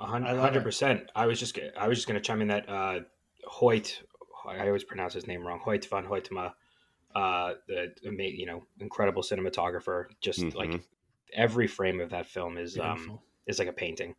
A 0.00 0.06
hun- 0.06 0.24
I 0.26 0.32
love 0.32 0.54
100% 0.54 1.08
I 1.14 1.26
was 1.26 1.38
just 1.38 1.58
i 1.76 1.86
was 1.86 1.98
just 1.98 2.08
gonna 2.08 2.20
chime 2.20 2.40
in 2.40 2.48
that 2.48 2.66
uh, 2.68 3.00
Hoyt. 3.46 4.00
I 4.58 4.66
always 4.66 4.84
pronounce 4.84 5.14
his 5.14 5.26
name 5.26 5.46
wrong. 5.46 5.60
Hoyt 5.60 5.84
van 5.86 6.04
Hoytema, 6.04 6.52
uh, 7.14 7.54
the 7.66 7.92
ama- 8.06 8.22
you 8.24 8.46
know 8.46 8.64
incredible 8.80 9.22
cinematographer. 9.22 10.06
Just 10.20 10.40
Mhm. 10.40 10.54
like 10.54 10.80
every 11.32 11.66
frame 11.66 12.00
of 12.00 12.10
that 12.10 12.26
film 12.26 12.58
is 12.58 12.78
um 12.78 13.20
is 13.46 13.58
like 13.58 13.68
a 13.68 13.72
painting. 13.72 14.14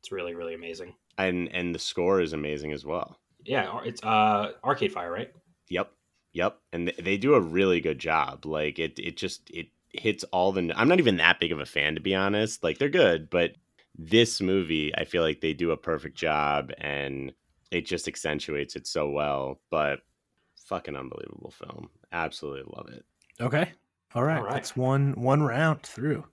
It's 0.00 0.12
really 0.12 0.34
really 0.34 0.54
amazing. 0.54 0.94
And 1.16 1.48
and 1.52 1.74
the 1.74 1.78
score 1.78 2.20
is 2.20 2.32
amazing 2.32 2.72
as 2.72 2.84
well. 2.84 3.18
Yeah, 3.44 3.80
it's 3.84 4.02
uh 4.02 4.52
Arcade 4.64 4.92
Fire, 4.92 5.10
right? 5.10 5.32
Yep. 5.68 5.92
Yep. 6.32 6.60
And 6.72 6.88
th- 6.88 6.98
they 6.98 7.16
do 7.16 7.34
a 7.34 7.40
really 7.40 7.80
good 7.80 7.98
job. 7.98 8.44
Like 8.46 8.78
it 8.78 8.98
it 8.98 9.16
just 9.16 9.48
it 9.50 9.68
hits 9.92 10.22
all 10.24 10.52
the 10.52 10.72
I'm 10.76 10.88
not 10.88 10.98
even 10.98 11.16
that 11.16 11.40
big 11.40 11.52
of 11.52 11.60
a 11.60 11.66
fan 11.66 11.94
to 11.94 12.00
be 12.00 12.14
honest. 12.14 12.62
Like 12.62 12.78
they're 12.78 12.88
good, 12.88 13.30
but 13.30 13.54
this 13.96 14.40
movie, 14.40 14.94
I 14.96 15.04
feel 15.04 15.22
like 15.22 15.40
they 15.40 15.54
do 15.54 15.72
a 15.72 15.76
perfect 15.76 16.16
job 16.16 16.70
and 16.78 17.32
it 17.70 17.86
just 17.86 18.08
accentuates 18.08 18.76
it 18.76 18.86
so 18.86 19.10
well, 19.10 19.60
but 19.70 20.00
fucking 20.66 20.96
unbelievable 20.96 21.50
film. 21.50 21.88
Absolutely 22.12 22.72
love 22.76 22.88
it. 22.88 23.04
Okay. 23.40 23.72
All 24.14 24.22
right. 24.24 24.38
All 24.38 24.44
right. 24.44 24.54
That's 24.54 24.76
one 24.76 25.12
one 25.20 25.42
round 25.42 25.82
through. 25.82 26.24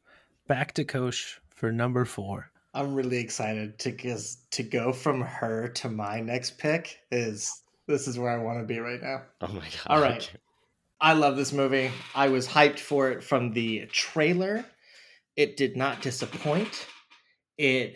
Back 0.47 0.73
to 0.73 0.83
Kosh 0.83 1.39
for 1.49 1.71
number 1.71 2.05
four. 2.05 2.51
I'm 2.73 2.93
really 2.93 3.17
excited 3.17 3.79
to 3.79 3.91
cause 3.91 4.37
to 4.51 4.63
go 4.63 4.91
from 4.91 5.21
her 5.21 5.69
to 5.69 5.89
my 5.89 6.19
next 6.19 6.57
pick 6.57 6.99
is 7.11 7.63
this 7.87 8.07
is 8.07 8.19
where 8.19 8.31
I 8.31 8.43
want 8.43 8.59
to 8.59 8.65
be 8.65 8.79
right 8.79 9.01
now. 9.01 9.23
Oh 9.41 9.47
my 9.47 9.61
god. 9.61 9.87
All 9.87 10.01
right. 10.01 10.29
I 10.99 11.13
love 11.13 11.35
this 11.35 11.53
movie. 11.53 11.91
I 12.13 12.29
was 12.29 12.47
hyped 12.47 12.79
for 12.79 13.11
it 13.11 13.23
from 13.23 13.51
the 13.51 13.85
trailer. 13.87 14.65
It 15.35 15.57
did 15.57 15.75
not 15.75 16.01
disappoint. 16.01 16.87
It 17.57 17.95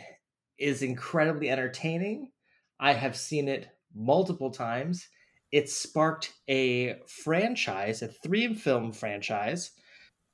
is 0.57 0.81
incredibly 0.81 1.49
entertaining. 1.49 2.31
I 2.79 2.93
have 2.93 3.17
seen 3.17 3.47
it 3.47 3.67
multiple 3.95 4.51
times. 4.51 5.07
It 5.51 5.69
sparked 5.69 6.33
a 6.47 6.95
franchise, 7.07 8.01
a 8.01 8.07
three 8.07 8.53
film 8.53 8.91
franchise. 8.91 9.71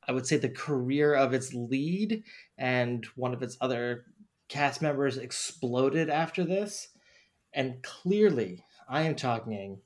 I 0.07 0.11
would 0.11 0.27
say 0.27 0.37
the 0.37 0.49
career 0.49 1.15
of 1.15 1.33
its 1.33 1.53
lead 1.53 2.23
and 2.57 3.05
one 3.15 3.33
of 3.33 3.41
its 3.41 3.57
other 3.61 4.05
cast 4.49 4.81
members 4.81 5.17
exploded 5.17 6.09
after 6.09 6.43
this. 6.43 6.89
And 7.53 7.81
clearly, 7.81 8.63
I 8.87 9.03
am 9.03 9.15
talking 9.15 9.79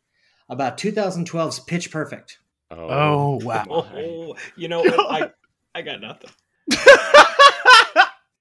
about 0.49 0.77
2012's 0.77 1.61
Pitch 1.61 1.91
Perfect. 1.91 2.39
Oh, 2.71 2.87
oh 2.89 3.39
wow. 3.43 3.65
Oh, 3.69 4.35
you 4.57 4.67
know? 4.67 4.83
I 4.83 5.31
I 5.73 5.81
got 5.83 6.01
nothing. 6.01 6.31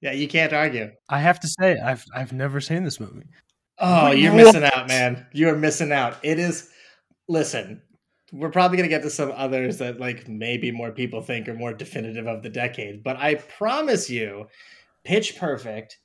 Yeah, 0.01 0.13
you 0.13 0.27
can't 0.27 0.53
argue. 0.53 0.91
I 1.09 1.19
have 1.19 1.39
to 1.41 1.47
say, 1.47 1.77
I've 1.77 2.05
I've 2.15 2.31
never 2.31 2.61
seen 2.61 2.83
this 2.83 2.99
movie. 2.99 3.27
Oh, 3.79 4.03
What? 4.09 4.17
you're 4.17 4.33
missing 4.33 4.63
out, 4.63 4.87
man. 4.87 5.25
You're 5.33 5.55
missing 5.55 5.91
out. 5.91 6.17
It 6.23 6.39
is. 6.39 6.69
Listen, 7.27 7.81
we're 8.31 8.49
probably 8.51 8.77
gonna 8.77 8.89
get 8.89 9.03
to 9.03 9.09
some 9.09 9.31
others 9.35 9.77
that 9.77 9.99
like 9.99 10.27
maybe 10.27 10.71
more 10.71 10.91
people 10.91 11.21
think 11.21 11.47
are 11.47 11.53
more 11.53 11.73
definitive 11.73 12.27
of 12.27 12.43
the 12.43 12.49
decade, 12.49 13.03
but 13.03 13.17
I 13.17 13.35
promise 13.35 14.09
you, 14.09 14.47
Pitch 15.03 15.37
Perfect 15.37 15.99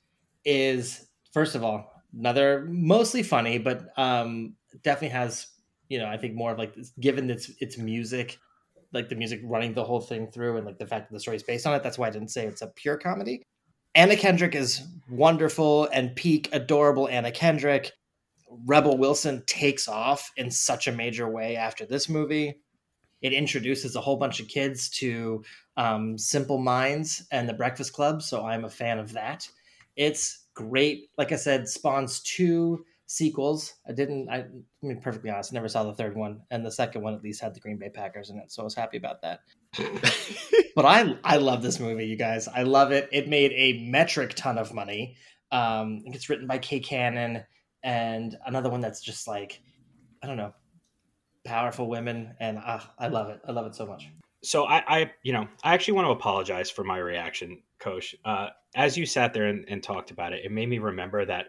is 0.45 1.07
first 1.33 1.55
of 1.55 1.63
all 1.63 1.91
another 2.17 2.65
mostly 2.69 3.23
funny, 3.23 3.57
but 3.57 3.87
um 3.97 4.55
definitely 4.83 5.09
has 5.09 5.47
you 5.89 5.99
know 5.99 6.05
I 6.07 6.17
think 6.17 6.35
more 6.35 6.51
of 6.51 6.57
like 6.59 6.75
this- 6.75 6.93
given 6.99 7.29
its 7.29 7.51
its 7.59 7.77
music, 7.77 8.37
like 8.93 9.09
the 9.09 9.15
music 9.15 9.41
running 9.43 9.73
the 9.73 9.83
whole 9.83 10.01
thing 10.01 10.27
through, 10.31 10.57
and 10.57 10.65
like 10.65 10.77
the 10.79 10.87
fact 10.87 11.09
that 11.09 11.13
the 11.15 11.19
story 11.19 11.35
is 11.37 11.43
based 11.43 11.67
on 11.67 11.75
it. 11.75 11.83
That's 11.83 11.97
why 11.97 12.07
I 12.07 12.11
didn't 12.11 12.29
say 12.29 12.45
it's 12.47 12.61
a 12.61 12.67
pure 12.67 12.97
comedy. 12.97 13.43
Anna 13.95 14.17
Kendrick 14.17 14.55
is 14.55 14.85
wonderful 15.09 15.87
and 15.93 16.13
peak 16.17 16.49
adorable 16.51 17.07
Anna 17.07 17.31
Kendrick. 17.31 17.93
Rebel 18.65 18.97
Wilson 18.97 19.41
takes 19.47 19.87
off 19.87 20.31
in 20.35 20.51
such 20.51 20.87
a 20.87 20.91
major 20.91 21.29
way 21.29 21.55
after 21.55 21.85
this 21.85 22.09
movie. 22.09 22.59
It 23.21 23.31
introduces 23.31 23.95
a 23.95 24.01
whole 24.01 24.17
bunch 24.17 24.41
of 24.41 24.49
kids 24.49 24.89
to 24.89 25.43
um, 25.77 26.17
Simple 26.17 26.57
Minds 26.57 27.25
and 27.31 27.47
the 27.47 27.53
Breakfast 27.53 27.93
Club, 27.93 28.21
so 28.21 28.45
I'm 28.45 28.65
a 28.65 28.69
fan 28.69 28.99
of 28.99 29.13
that. 29.13 29.49
It's 29.95 30.45
great. 30.53 31.09
Like 31.17 31.31
I 31.31 31.37
said, 31.37 31.67
spawns 31.69 32.19
two 32.19 32.85
sequels. 33.07 33.75
I 33.87 33.93
didn't. 33.93 34.29
I, 34.29 34.39
I 34.39 34.45
mean, 34.81 34.99
perfectly 34.99 35.29
honest, 35.29 35.53
never 35.53 35.69
saw 35.69 35.83
the 35.83 35.93
third 35.93 36.17
one, 36.17 36.41
and 36.51 36.65
the 36.65 36.71
second 36.71 37.01
one 37.01 37.13
at 37.13 37.23
least 37.23 37.41
had 37.41 37.53
the 37.53 37.61
Green 37.61 37.77
Bay 37.77 37.89
Packers 37.89 38.29
in 38.29 38.37
it, 38.39 38.51
so 38.51 38.61
I 38.61 38.65
was 38.65 38.75
happy 38.75 38.97
about 38.97 39.21
that. 39.21 39.39
But 40.75 40.85
I 40.85 41.17
I 41.23 41.37
love 41.37 41.61
this 41.63 41.79
movie, 41.79 42.05
you 42.05 42.17
guys. 42.17 42.49
I 42.49 42.63
love 42.63 42.91
it. 42.91 43.07
It 43.13 43.29
made 43.29 43.53
a 43.53 43.81
metric 43.89 44.33
ton 44.35 44.57
of 44.57 44.73
money. 44.73 45.15
Um, 45.51 46.01
it's 46.05 46.29
written 46.29 46.47
by 46.47 46.57
Kay 46.57 46.81
Cannon 46.81 47.43
and 47.81 48.35
another 48.45 48.69
one 48.69 48.81
that's 48.81 49.01
just 49.01 49.25
like 49.25 49.61
I 50.21 50.27
don't 50.27 50.37
know, 50.37 50.53
powerful 51.45 51.87
women, 51.87 52.35
and 52.39 52.57
uh, 52.57 52.79
I 52.99 53.07
love 53.07 53.29
it. 53.29 53.39
I 53.47 53.51
love 53.51 53.67
it 53.67 53.75
so 53.75 53.85
much. 53.85 54.09
So 54.43 54.65
I, 54.65 54.83
I, 54.87 55.11
you 55.23 55.33
know, 55.33 55.47
I 55.63 55.73
actually 55.73 55.93
want 55.93 56.07
to 56.07 56.11
apologize 56.11 56.69
for 56.69 56.83
my 56.83 56.97
reaction, 56.97 57.61
Kosh. 57.79 58.13
Uh, 58.25 58.49
as 58.75 58.97
you 58.97 59.05
sat 59.05 59.33
there 59.33 59.45
and, 59.45 59.65
and 59.67 59.81
talked 59.81 60.11
about 60.11 60.33
it, 60.33 60.45
it 60.45 60.51
made 60.51 60.69
me 60.69 60.79
remember 60.79 61.25
that 61.25 61.47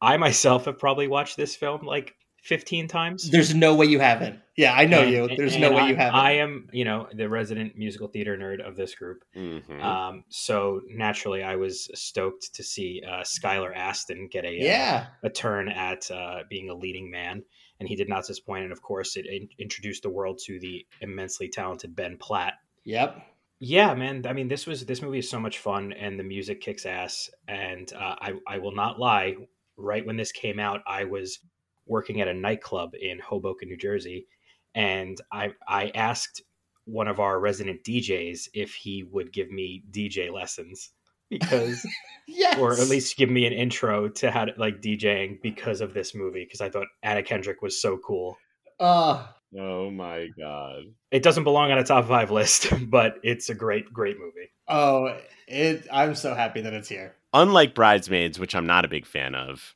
I 0.00 0.16
myself 0.16 0.64
have 0.64 0.78
probably 0.78 1.08
watched 1.08 1.36
this 1.36 1.54
film 1.54 1.84
like 1.84 2.14
15 2.46 2.88
times. 2.88 3.30
There's 3.30 3.54
no 3.54 3.74
way 3.74 3.86
you 3.86 3.98
haven't. 4.00 4.40
Yeah, 4.56 4.72
I 4.74 4.86
know 4.86 5.00
And- 5.02 5.10
you. 5.12 5.36
There's 5.36 5.56
no 5.58 5.66
and 5.66 5.76
way 5.76 5.82
I- 5.82 5.88
you 5.88 5.96
haven't. 5.96 6.14
I 6.20 6.30
am, 6.32 6.68
you 6.72 6.84
know, 6.84 7.08
the 7.12 7.28
resident 7.28 7.76
musical 7.76 8.08
theater 8.08 8.36
nerd 8.38 8.66
of 8.66 8.76
this 8.76 8.94
group. 8.94 9.24
Mhm. 9.36 9.82
Um, 9.82 10.24
so 10.28 10.80
naturally, 10.88 11.42
I 11.42 11.56
was 11.56 11.90
stoked 11.94 12.54
to 12.54 12.62
see 12.62 13.02
uh, 13.06 13.22
Skylar 13.22 13.74
Astin 13.76 14.28
get 14.30 14.44
a 14.44 14.48
uh, 14.48 14.64
yeah, 14.64 15.06
a 15.22 15.28
turn 15.30 15.68
at 15.68 16.10
uh, 16.10 16.44
being 16.48 16.70
a 16.70 16.74
leading 16.74 17.10
man, 17.10 17.42
and 17.80 17.88
he 17.88 17.96
did 17.96 18.08
not 18.08 18.26
disappoint. 18.26 18.64
And 18.64 18.72
of 18.72 18.80
course, 18.80 19.16
it 19.16 19.26
in- 19.26 19.48
introduced 19.58 20.02
the 20.04 20.10
world 20.10 20.38
to 20.46 20.58
the 20.60 20.86
immensely 21.00 21.48
talented 21.48 21.94
Ben 21.96 22.16
Platt. 22.16 22.54
yep. 22.84 23.20
Yeah, 23.58 23.94
man. 23.94 24.26
I 24.26 24.34
mean, 24.34 24.48
this 24.48 24.66
was 24.66 24.84
this 24.84 25.00
movie 25.00 25.20
is 25.20 25.30
so 25.30 25.40
much 25.40 25.58
fun, 25.58 25.92
and 25.94 26.18
the 26.20 26.24
music 26.24 26.60
kicks 26.60 26.84
ass. 26.84 27.30
And 27.48 27.90
uh, 27.94 28.14
I 28.20 28.34
I 28.46 28.58
will 28.58 28.72
not 28.74 28.98
lie. 28.98 29.36
Right 29.78 30.04
when 30.06 30.16
this 30.18 30.30
came 30.32 30.58
out, 30.60 30.80
I 30.86 31.04
was 31.04 31.38
working 31.86 32.20
at 32.20 32.28
a 32.28 32.34
nightclub 32.34 32.92
in 33.00 33.18
Hoboken, 33.18 33.68
New 33.68 33.76
Jersey, 33.76 34.26
and 34.74 35.20
I 35.32 35.52
I 35.66 35.90
asked 35.94 36.42
one 36.84 37.08
of 37.08 37.20
our 37.20 37.40
resident 37.40 37.82
DJs 37.84 38.48
if 38.54 38.74
he 38.74 39.02
would 39.02 39.32
give 39.32 39.50
me 39.50 39.82
DJ 39.90 40.32
lessons 40.32 40.92
because, 41.28 41.84
yes. 42.28 42.58
or 42.58 42.72
at 42.72 42.88
least 42.88 43.16
give 43.16 43.28
me 43.28 43.46
an 43.46 43.52
intro 43.52 44.08
to 44.08 44.30
how 44.30 44.44
to 44.44 44.52
like 44.56 44.80
DJing 44.80 45.42
because 45.42 45.80
of 45.80 45.94
this 45.94 46.14
movie. 46.14 46.44
Because 46.44 46.60
I 46.60 46.70
thought 46.70 46.86
Anna 47.02 47.22
Kendrick 47.22 47.62
was 47.62 47.80
so 47.80 47.98
cool. 47.98 48.38
Uh, 48.78 49.26
Oh 49.58 49.90
my 49.90 50.28
god. 50.38 50.82
It 51.10 51.22
doesn't 51.22 51.44
belong 51.44 51.70
on 51.70 51.78
a 51.78 51.84
top 51.84 52.06
five 52.08 52.30
list, 52.30 52.72
but 52.90 53.18
it's 53.22 53.48
a 53.48 53.54
great, 53.54 53.92
great 53.92 54.18
movie. 54.18 54.50
oh, 54.68 55.16
it. 55.46 55.86
I'm 55.92 56.14
so 56.14 56.34
happy 56.34 56.60
that 56.62 56.74
it's 56.74 56.88
here. 56.88 57.14
Unlike 57.32 57.74
Bridesmaids, 57.74 58.38
which 58.38 58.54
I'm 58.54 58.66
not 58.66 58.84
a 58.84 58.88
big 58.88 59.06
fan 59.06 59.34
of, 59.34 59.74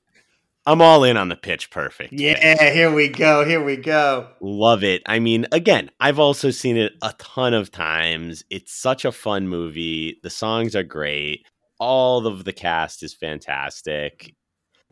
I'm 0.70 0.80
all 0.80 1.02
in 1.02 1.16
on 1.16 1.28
the 1.28 1.34
pitch 1.34 1.68
perfect. 1.70 2.12
Yeah, 2.12 2.72
here 2.72 2.94
we 2.94 3.08
go. 3.08 3.44
Here 3.44 3.60
we 3.60 3.76
go. 3.76 4.28
Love 4.40 4.84
it. 4.84 5.02
I 5.04 5.18
mean, 5.18 5.46
again, 5.50 5.90
I've 5.98 6.20
also 6.20 6.52
seen 6.52 6.76
it 6.76 6.92
a 7.02 7.12
ton 7.18 7.54
of 7.54 7.72
times. 7.72 8.44
It's 8.50 8.72
such 8.72 9.04
a 9.04 9.10
fun 9.10 9.48
movie. 9.48 10.20
The 10.22 10.30
songs 10.30 10.76
are 10.76 10.84
great. 10.84 11.44
All 11.80 12.24
of 12.24 12.44
the 12.44 12.52
cast 12.52 13.02
is 13.02 13.12
fantastic. 13.12 14.36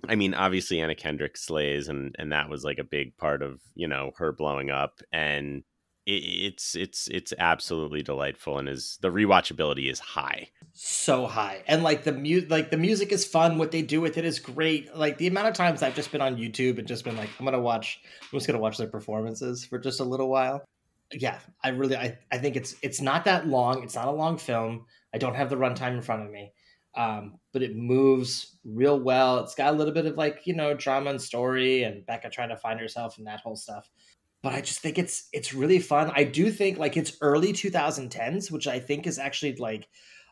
I 0.09 0.17
mean, 0.17 0.35
obviously 0.35 0.81
Anna 0.81 0.97
Kendrick 0.97 1.37
slays, 1.37 1.89
and 1.89 2.13
and 2.19 2.33
that 2.33 2.51
was 2.51 2.65
like 2.65 2.79
a 2.81 2.85
big 2.85 3.17
part 3.17 3.41
of 3.41 3.61
you 3.77 3.87
know 3.87 4.11
her 4.17 4.33
blowing 4.33 4.71
up, 4.71 5.01
and 5.13 5.63
it's 6.09 6.75
it's 6.75 7.09
it's 7.09 7.35
absolutely 7.39 8.03
delightful, 8.03 8.59
and 8.59 8.69
is 8.69 8.99
the 9.03 9.11
rewatchability 9.11 9.91
is 9.91 10.01
high. 10.01 10.49
so 10.73 11.27
high. 11.27 11.63
And 11.67 11.83
like 11.83 12.05
the 12.05 12.13
mu- 12.13 12.47
like 12.49 12.71
the 12.71 12.77
music 12.79 13.13
is 13.13 13.25
fun 13.25 13.59
what 13.59 13.71
they 13.73 13.83
do 13.83 14.01
with 14.01 14.17
it 14.17 14.25
is 14.25 14.39
great. 14.39 14.95
Like 14.97 15.19
the 15.19 15.27
amount 15.27 15.49
of 15.49 15.55
times 15.55 15.83
i've 15.83 15.95
just 15.95 16.11
been 16.11 16.21
on 16.21 16.37
youtube 16.37 16.79
and 16.79 16.89
just 16.89 17.05
been 17.05 17.17
like 17.17 17.29
i'm 17.39 17.45
gonna 17.45 17.61
watch 17.61 18.01
i'm 18.23 18.39
just 18.39 18.47
gonna 18.47 18.59
watch 18.59 18.79
their 18.79 18.89
performances 18.89 19.65
for 19.65 19.79
just 19.79 20.01
a 20.01 20.05
little 20.05 20.29
while. 20.29 20.65
Yeah 21.13 21.39
i 21.63 21.69
really 21.71 21.97
i, 21.97 22.19
I 22.33 22.39
think 22.39 22.57
it's 22.57 22.75
it's 22.83 23.01
not 23.01 23.25
that 23.25 23.47
long 23.47 23.83
it's 23.83 23.95
not 23.95 24.09
a 24.09 24.13
long 24.13 24.39
film. 24.39 24.87
I 25.15 25.19
don't 25.19 25.35
have 25.35 25.51
the 25.51 25.57
runtime 25.57 25.95
in 25.95 26.03
front 26.03 26.23
of 26.23 26.31
me 26.31 26.53
um, 26.95 27.39
but 27.53 27.63
it 27.63 27.77
moves 27.77 28.57
real 28.65 28.99
well. 28.99 29.39
It's 29.39 29.55
got 29.55 29.73
a 29.73 29.77
little 29.77 29.95
bit 29.95 30.07
of 30.07 30.17
like 30.17 30.47
you 30.47 30.55
know 30.55 30.75
drama 30.75 31.11
and 31.11 31.23
story 31.23 31.85
and 31.85 32.05
Beca 32.07 32.31
trying 32.31 32.49
to 32.49 32.57
find 32.57 32.81
herself 32.81 33.19
and 33.19 33.27
that 33.27 33.41
whole 33.41 33.57
stuff 33.57 33.89
but 34.49 34.55
I 34.55 34.63
just 34.63 34.81
think 34.81 34.99
it's 34.99 35.29
it's 35.35 35.53
really 35.53 35.79
fun. 35.79 36.11
I 36.15 36.25
do 36.25 36.51
think 36.51 36.79
like 36.79 36.97
it's 36.97 37.19
early 37.21 37.53
2010s, 37.53 38.51
which 38.51 38.67
I 38.67 38.81
think 38.81 39.07
is 39.07 39.19
actually 39.19 39.57
like 39.57 39.89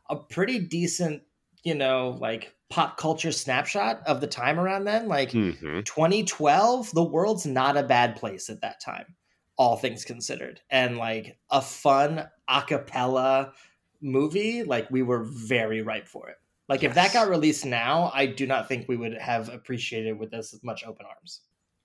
a 0.09 0.17
pretty 0.17 0.59
decent, 0.59 1.23
you 1.65 1.75
know, 1.75 2.17
like 2.19 2.57
pop 2.71 2.97
culture 2.97 3.31
snapshot 3.31 4.01
of 4.07 4.23
the 4.23 4.27
time 4.27 4.59
around 4.59 4.85
then. 4.85 5.07
Like 5.07 5.37
Mhm. 5.37 5.85
2012, 5.85 6.93
the 6.93 7.05
world's 7.05 7.45
not 7.45 7.77
a 7.77 7.83
bad 7.83 8.17
place 8.17 8.49
at 8.49 8.63
that 8.63 8.81
time, 8.81 9.17
all 9.59 9.77
things 9.77 10.03
considered. 10.05 10.63
And 10.71 10.97
like 10.97 11.39
a 11.51 11.61
fun 11.61 12.31
a 12.49 12.63
cappella 12.63 13.53
movie, 14.01 14.63
like 14.63 14.91
we 14.91 15.03
were 15.03 15.25
very 15.25 15.83
ripe 15.83 16.09
for 16.09 16.31
it. 16.31 16.37
Like 16.71 16.83
if 16.83 16.95
that 16.95 17.13
got 17.13 17.29
released 17.29 17.67
now, 17.67 18.11
I 18.15 18.25
do 18.27 18.47
not 18.47 18.67
think 18.67 18.89
we 18.89 18.97
would 18.97 19.15
have 19.19 19.51
appreciated 19.51 20.19
with 20.19 20.33
as 20.33 20.59
much 20.65 20.85
open 20.87 21.05
arms. 21.07 21.43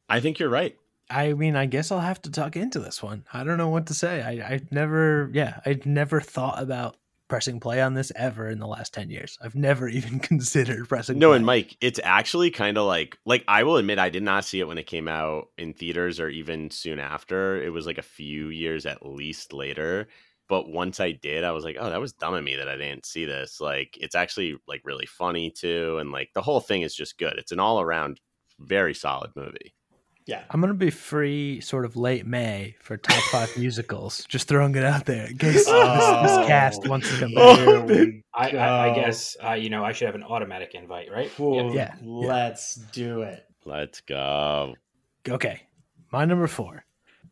I 0.09 0.19
think 0.19 0.39
you're 0.39 0.49
right. 0.49 0.77
I 1.11 1.33
mean, 1.33 1.55
I 1.55 1.65
guess 1.65 1.91
I'll 1.91 1.99
have 1.99 2.21
to 2.23 2.31
talk 2.31 2.55
into 2.55 2.79
this 2.79 3.03
one. 3.03 3.25
I 3.33 3.43
don't 3.43 3.57
know 3.57 3.69
what 3.69 3.87
to 3.87 3.93
say. 3.93 4.21
I, 4.21 4.53
I 4.55 4.61
never, 4.71 5.29
yeah, 5.33 5.59
I 5.65 5.79
never 5.85 6.21
thought 6.21 6.61
about 6.61 6.97
pressing 7.27 7.59
play 7.59 7.81
on 7.81 7.93
this 7.93 8.11
ever 8.15 8.49
in 8.49 8.59
the 8.59 8.67
last 8.67 8.93
10 8.93 9.09
years. 9.09 9.37
I've 9.41 9.55
never 9.55 9.87
even 9.89 10.19
considered 10.19 10.87
pressing 10.89 11.19
No, 11.19 11.29
play. 11.29 11.37
and 11.37 11.45
Mike, 11.45 11.77
it's 11.81 11.99
actually 12.03 12.51
kind 12.51 12.77
of 12.77 12.85
like 12.85 13.17
like 13.25 13.43
I 13.47 13.63
will 13.63 13.77
admit 13.77 13.99
I 13.99 14.09
did 14.09 14.23
not 14.23 14.45
see 14.45 14.59
it 14.59 14.67
when 14.67 14.77
it 14.77 14.87
came 14.87 15.07
out 15.07 15.47
in 15.57 15.73
theaters 15.73 16.19
or 16.19 16.29
even 16.29 16.69
soon 16.71 16.99
after. 16.99 17.61
It 17.61 17.69
was 17.69 17.85
like 17.85 17.97
a 17.97 18.03
few 18.03 18.47
years 18.49 18.85
at 18.85 19.05
least 19.05 19.53
later. 19.53 20.07
But 20.49 20.69
once 20.69 20.99
I 20.99 21.13
did, 21.13 21.45
I 21.45 21.51
was 21.51 21.63
like, 21.63 21.77
oh, 21.79 21.89
that 21.89 22.01
was 22.01 22.11
dumb 22.11 22.33
of 22.33 22.43
me 22.43 22.57
that 22.57 22.67
I 22.67 22.75
didn't 22.75 23.05
see 23.05 23.23
this. 23.23 23.61
Like, 23.61 23.97
it's 24.01 24.15
actually 24.15 24.57
like 24.67 24.81
really 24.83 25.05
funny 25.05 25.49
too, 25.49 25.97
and 25.99 26.11
like 26.11 26.31
the 26.35 26.41
whole 26.41 26.59
thing 26.59 26.81
is 26.81 26.93
just 26.93 27.17
good. 27.17 27.35
It's 27.37 27.53
an 27.53 27.59
all 27.61 27.79
around 27.79 28.19
very 28.59 28.93
solid 28.93 29.31
movie. 29.37 29.73
Yeah. 30.27 30.43
I'm 30.49 30.61
going 30.61 30.69
to 30.73 30.77
be 30.77 30.91
free 30.91 31.61
sort 31.61 31.83
of 31.83 31.95
late 31.95 32.25
May 32.25 32.75
for 32.79 32.95
top 32.97 33.21
five 33.25 33.51
musicals. 33.57 34.23
Just 34.29 34.47
throwing 34.47 34.75
it 34.75 34.83
out 34.83 35.05
there 35.05 35.25
in 35.27 35.37
case 35.37 35.53
this, 35.55 35.65
this 35.65 35.71
Oh. 35.73 36.43
cast 36.47 36.87
wants 36.87 37.09
to 37.11 37.19
come 37.19 37.33
Oh. 37.37 37.81
back. 37.81 37.89
Here 37.97 38.21
I, 38.33 38.49
I, 38.57 38.91
I 38.91 38.95
guess 38.95 39.35
uh, 39.43 39.53
you 39.53 39.69
know 39.69 39.83
I 39.83 39.91
should 39.91 40.05
have 40.05 40.15
an 40.15 40.23
automatic 40.23 40.73
invite, 40.75 41.11
right? 41.11 41.31
Ooh, 41.39 41.71
Yeah. 41.73 41.95
Let's 42.01 42.75
do 42.75 43.21
it. 43.23 43.45
Let's 43.65 44.01
go. 44.01 44.75
Okay, 45.27 45.61
my 46.11 46.25
number 46.25 46.47
four 46.47 46.85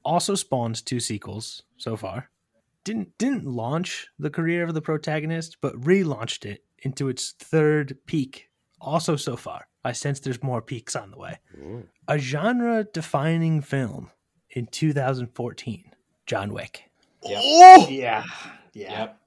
also 0.04 0.36
spawns 0.36 0.82
two 0.82 0.99
sequels 0.99 1.63
so 1.78 1.95
far. 1.95 2.30
Didn't 2.84 3.17
didn't 3.17 3.45
launch 3.45 4.08
the 4.17 4.30
career 4.30 4.63
of 4.63 4.73
the 4.73 4.82
protagonist, 4.82 5.58
but 5.62 5.80
relaunched 5.82 6.45
it 6.45 6.63
into 6.80 7.10
its 7.10 7.34
third 7.39 7.97
peak. 8.06 8.49
Also 8.82 9.15
so 9.15 9.36
far, 9.36 9.67
I 9.84 9.92
sense 9.94 10.20
there's 10.20 10.44
more 10.44 10.62
peaks 10.62 10.96
on 10.96 11.12
the 11.12 11.18
way. 11.18 11.39
Ooh. 11.58 11.88
A 12.08 12.18
genre-defining 12.20 13.62
film 13.62 14.10
in 14.52 14.65
2014, 14.68 15.92
John 16.26 16.54
Wick. 16.54 16.84
Yep. 17.24 17.39
Oh! 17.44 17.88
Yeah. 17.89 18.24
Yeah. 18.74 19.00
Yep. 19.00 19.20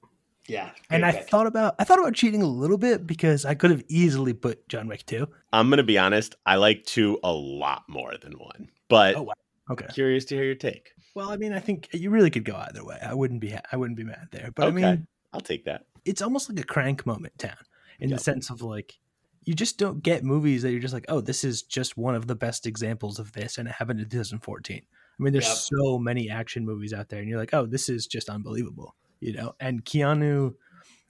Yeah. 0.47 0.69
And 0.89 1.03
Good 1.03 1.07
I 1.07 1.11
pick. 1.13 1.29
thought 1.29 1.47
about 1.47 1.75
I 1.79 1.83
thought 1.85 1.99
about 1.99 2.13
cheating 2.15 2.41
a 2.41 2.47
little 2.47 2.77
bit 2.77 3.07
because 3.07 3.45
I 3.45 3.53
could 3.55 3.71
have 3.71 3.83
easily 3.87 4.33
put 4.33 4.67
John 4.67 4.87
Wick 4.87 5.05
2. 5.05 5.25
I'm 5.53 5.69
gonna 5.69 5.83
be 5.83 5.97
honest. 5.97 6.35
I 6.45 6.55
like 6.57 6.83
two 6.83 7.17
a 7.23 7.31
lot 7.31 7.83
more 7.87 8.15
than 8.21 8.33
one, 8.33 8.69
but 8.89 9.15
Oh, 9.15 9.21
wow. 9.23 9.33
Okay. 9.71 9.85
curious 9.93 10.25
to 10.25 10.35
hear 10.35 10.43
your 10.43 10.55
take. 10.55 10.91
Well, 11.15 11.29
I 11.29 11.37
mean, 11.37 11.53
I 11.53 11.59
think 11.59 11.87
you 11.93 12.09
really 12.09 12.29
could 12.29 12.43
go 12.43 12.55
either 12.55 12.83
way. 12.83 12.97
I 13.01 13.13
wouldn't 13.13 13.39
be 13.39 13.55
I 13.71 13.77
wouldn't 13.77 13.95
be 13.97 14.03
mad 14.03 14.27
there. 14.31 14.51
But 14.53 14.67
Okay. 14.67 14.83
I 14.85 14.91
mean, 14.95 15.07
I'll 15.31 15.39
take 15.41 15.63
that. 15.65 15.85
it's 16.03 16.21
almost 16.21 16.49
like 16.49 16.59
a 16.59 16.63
crank 16.67 17.05
moment 17.05 17.37
town 17.37 17.55
in 17.99 18.09
Yep. 18.09 18.17
the 18.17 18.23
sense 18.23 18.49
of 18.49 18.61
like 18.61 18.99
you 19.45 19.53
just 19.53 19.77
don't 19.77 20.01
get 20.03 20.23
movies 20.23 20.61
that 20.61 20.71
you're 20.71 20.79
just 20.79 20.93
like, 20.93 21.05
oh, 21.09 21.21
this 21.21 21.43
is 21.43 21.61
just 21.63 21.97
one 21.97 22.15
of 22.15 22.27
the 22.27 22.35
best 22.35 22.65
examples 22.65 23.19
of 23.19 23.31
this, 23.33 23.57
and 23.57 23.67
it 23.67 23.75
happened 23.75 23.99
in 23.99 24.09
2014. 24.09 24.81
I 25.19 25.23
mean, 25.23 25.33
there's 25.33 25.47
Yep. 25.47 25.79
so 25.81 25.99
many 25.99 26.29
action 26.29 26.65
movies 26.65 26.93
out 26.93 27.09
there, 27.09 27.19
and 27.19 27.29
you're 27.29 27.39
like, 27.39 27.53
oh, 27.53 27.65
this 27.65 27.89
is 27.89 28.07
just 28.07 28.29
unbelievable, 28.29 28.95
you 29.19 29.33
know. 29.33 29.55
And 29.59 29.83
Keanu, 29.85 30.55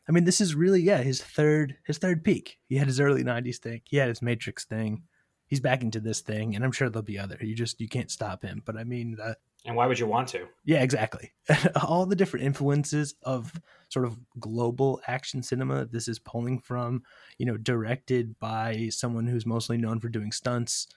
I 0.08 0.12
mean, 0.12 0.26
this 0.26 0.42
is 0.42 0.56
really 0.56 0.82
yeah 0.82 1.00
his 1.00 1.22
third 1.22 1.78
his 1.86 1.98
third 1.98 2.24
peak. 2.24 2.60
He 2.68 2.76
had 2.76 2.88
his 2.88 3.00
early 3.00 3.24
'90s 3.24 3.58
thing, 3.58 3.82
he 3.86 3.98
had 3.98 4.10
his 4.10 4.22
Matrix 4.22 4.66
thing. 4.66 5.04
He's 5.48 5.60
back 5.60 5.84
into 5.84 6.00
this 6.00 6.22
thing, 6.22 6.56
and 6.56 6.66
I'm 6.66 6.72
sure 6.72 6.90
there'll 6.90 7.04
be 7.04 7.20
other. 7.20 7.38
You 7.40 7.56
just 7.56 7.80
you 7.80 7.88
can't 7.88 8.10
stop 8.12 8.44
him. 8.44 8.62
But 8.66 8.76
I 8.76 8.84
mean, 8.84 9.18
uh, 9.22 9.36
And 9.66 9.76
why 9.76 9.88
would 9.88 10.00
you 10.00 10.08
want 10.08 10.28
to? 10.30 10.48
yeah, 10.66 10.82
exactly. 10.82 11.34
All 11.88 12.06
the 12.06 12.16
different 12.16 12.46
influences 12.46 13.16
of 13.24 13.52
sort 13.90 14.06
of 14.06 14.18
global 14.40 15.02
action 15.08 15.44
cinema 15.44 15.86
this 15.86 16.08
is 16.08 16.20
pulling 16.20 16.60
from, 16.60 17.04
you 17.38 17.46
know, 17.46 17.58
directed 17.58 18.40
by 18.40 18.90
someone 18.90 19.28
who's 19.28 19.46
mostly 19.46 19.78
known 19.78 20.00
for 20.00 20.10
doing 20.10 20.32
stunts, 20.32 20.88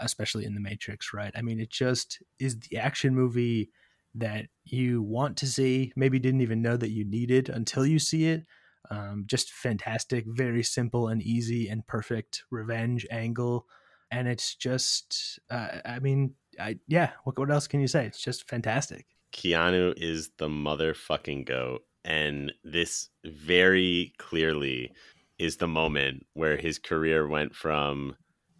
especially 0.00 0.44
in 0.44 0.54
The 0.54 0.60
Matrix, 0.60 1.12
right? 1.14 1.32
I 1.34 1.42
mean, 1.42 1.58
it 1.58 1.70
just 1.70 2.22
is 2.38 2.58
the 2.60 2.76
action 2.76 3.14
movie 3.14 3.70
that 4.14 4.46
you 4.64 5.02
want 5.02 5.36
to 5.38 5.46
see, 5.46 5.92
maybe 5.96 6.18
didn't 6.18 6.42
even 6.42 6.62
know 6.62 6.76
that 6.76 6.90
you 6.90 7.04
needed 7.04 7.48
until 7.48 7.84
you 7.86 7.98
see 7.98 8.26
it. 8.26 8.44
Um, 8.90 9.24
just 9.26 9.50
fantastic, 9.52 10.24
very 10.26 10.62
simple 10.62 11.08
and 11.08 11.22
easy 11.22 11.68
and 11.68 11.86
perfect 11.86 12.44
revenge 12.50 13.06
angle. 13.10 13.66
And 14.10 14.28
it's 14.28 14.54
just, 14.54 15.40
uh, 15.50 15.78
I 15.84 15.98
mean, 15.98 16.34
I, 16.60 16.76
yeah, 16.88 17.10
what, 17.24 17.38
what 17.38 17.50
else 17.50 17.66
can 17.66 17.80
you 17.80 17.88
say? 17.88 18.06
It's 18.06 18.22
just 18.22 18.48
fantastic. 18.48 19.06
Keanu 19.32 19.94
is 19.96 20.30
the 20.38 20.48
motherfucking 20.48 21.46
goat, 21.46 21.82
and 22.04 22.52
this 22.62 23.08
very 23.24 24.12
clearly 24.18 24.92
is 25.38 25.56
the 25.56 25.66
moment 25.66 26.24
where 26.34 26.56
his 26.56 26.78
career 26.78 27.26
went 27.26 27.54
from, 27.54 28.16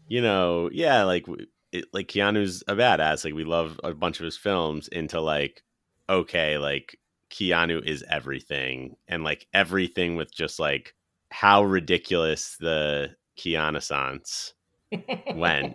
you 0.08 0.20
know, 0.20 0.68
yeah, 0.72 1.04
like 1.04 1.26
it, 1.72 1.86
like 1.92 2.08
Keanu's 2.08 2.62
a 2.66 2.74
badass, 2.74 3.24
like 3.24 3.34
we 3.34 3.44
love 3.44 3.80
a 3.84 3.94
bunch 3.94 4.18
of 4.18 4.24
his 4.24 4.36
films, 4.36 4.88
into 4.88 5.20
like, 5.20 5.62
okay, 6.08 6.58
like 6.58 6.98
Keanu 7.30 7.84
is 7.84 8.04
everything, 8.10 8.96
and 9.06 9.22
like 9.22 9.46
everything 9.52 10.16
with 10.16 10.34
just 10.34 10.58
like 10.58 10.94
how 11.30 11.64
ridiculous 11.64 12.56
the 12.58 13.10
Keanu 13.38 14.52
when? 15.34 15.74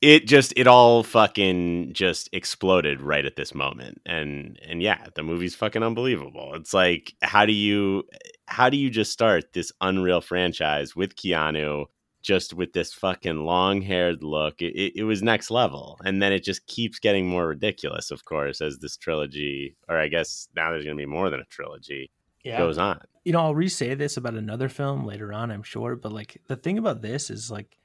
It 0.00 0.26
just 0.26 0.52
it 0.56 0.66
all 0.66 1.02
fucking 1.02 1.92
just 1.92 2.28
exploded 2.32 3.00
right 3.00 3.26
at 3.26 3.36
this 3.36 3.54
moment 3.54 4.00
and 4.06 4.58
and 4.66 4.82
yeah 4.82 5.06
the 5.14 5.22
movie's 5.22 5.54
fucking 5.54 5.82
unbelievable 5.82 6.52
it's 6.54 6.72
like 6.72 7.14
how 7.22 7.44
do 7.44 7.52
you 7.52 8.02
how 8.46 8.68
do 8.68 8.76
you 8.76 8.90
just 8.90 9.12
start 9.12 9.52
this 9.52 9.72
unreal 9.80 10.20
franchise 10.20 10.96
with 10.96 11.16
keanu 11.16 11.84
just 12.22 12.52
with 12.52 12.72
this 12.72 12.92
fucking 12.92 13.44
long 13.44 13.80
haired 13.80 14.22
look 14.22 14.60
it, 14.60 14.74
it, 14.74 14.92
it 14.96 15.04
was 15.04 15.22
next 15.22 15.50
level 15.50 15.98
and 16.04 16.22
then 16.22 16.32
it 16.32 16.42
just 16.42 16.66
keeps 16.66 16.98
getting 16.98 17.26
more 17.26 17.48
ridiculous 17.48 18.10
of 18.10 18.24
course 18.24 18.60
as 18.60 18.78
this 18.78 18.96
trilogy 18.96 19.76
or 19.88 19.98
i 19.98 20.08
guess 20.08 20.48
now 20.56 20.70
there's 20.70 20.84
gonna 20.84 20.96
be 20.96 21.06
more 21.06 21.30
than 21.30 21.40
a 21.40 21.44
trilogy 21.46 22.10
yeah. 22.42 22.58
goes 22.58 22.78
on 22.78 23.00
you 23.24 23.32
know, 23.32 23.40
I'll 23.40 23.54
re-say 23.54 23.94
this 23.94 24.16
about 24.16 24.34
another 24.34 24.68
film 24.68 25.04
later 25.04 25.32
on, 25.32 25.50
I'm 25.50 25.62
sure. 25.62 25.96
But 25.96 26.12
like 26.12 26.40
the 26.46 26.56
thing 26.56 26.78
about 26.78 27.02
this 27.02 27.30
is 27.30 27.50
like, 27.50 27.76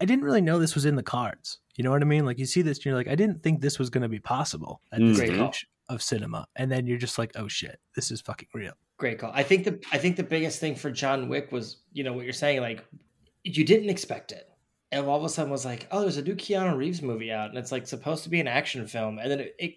I 0.00 0.04
didn't 0.04 0.24
really 0.24 0.40
know 0.40 0.58
this 0.58 0.74
was 0.74 0.84
in 0.84 0.96
the 0.96 1.02
cards. 1.02 1.58
You 1.76 1.84
know 1.84 1.90
what 1.90 2.02
I 2.02 2.04
mean? 2.04 2.24
Like 2.24 2.38
you 2.38 2.46
see 2.46 2.62
this, 2.62 2.78
and 2.78 2.86
you're 2.86 2.94
like, 2.94 3.08
I 3.08 3.14
didn't 3.14 3.42
think 3.42 3.60
this 3.60 3.78
was 3.78 3.90
going 3.90 4.02
to 4.02 4.08
be 4.08 4.20
possible 4.20 4.80
at 4.92 5.00
this 5.00 5.16
Mhm. 5.18 5.26
Great 5.26 5.38
call. 5.38 5.52
stage. 5.52 5.66
of 5.90 6.00
cinema, 6.02 6.46
and 6.56 6.72
then 6.72 6.86
you're 6.86 6.96
just 6.96 7.18
like, 7.18 7.32
oh 7.36 7.46
shit, 7.46 7.78
this 7.94 8.10
is 8.10 8.20
fucking 8.22 8.48
real. 8.54 8.72
Great 8.96 9.18
call. 9.18 9.30
I 9.34 9.42
think 9.42 9.64
the 9.64 9.78
I 9.92 9.98
think 9.98 10.16
the 10.16 10.22
biggest 10.22 10.58
thing 10.58 10.76
for 10.76 10.90
John 10.90 11.28
Wick 11.28 11.52
was, 11.52 11.78
you 11.92 12.04
know, 12.04 12.14
what 12.14 12.24
you're 12.24 12.32
saying, 12.32 12.60
like 12.62 12.82
you 13.42 13.64
didn't 13.64 13.90
expect 13.90 14.32
it. 14.32 14.48
And 14.92 15.04
all 15.06 15.18
of 15.18 15.24
a 15.24 15.28
sudden 15.28 15.50
was 15.52 15.64
like, 15.66 15.86
oh, 15.90 16.00
there's 16.00 16.16
a 16.16 16.22
new 16.22 16.36
Keanu 16.36 16.76
Reeves 16.76 17.02
movie 17.02 17.30
out, 17.32 17.50
and 17.50 17.58
it's 17.58 17.70
like 17.72 17.86
supposed 17.86 18.22
to 18.24 18.30
be 18.30 18.40
an 18.40 18.48
action 18.48 18.86
film. 18.86 19.18
And 19.18 19.30
then 19.30 19.40
it, 19.40 19.54
it 19.58 19.74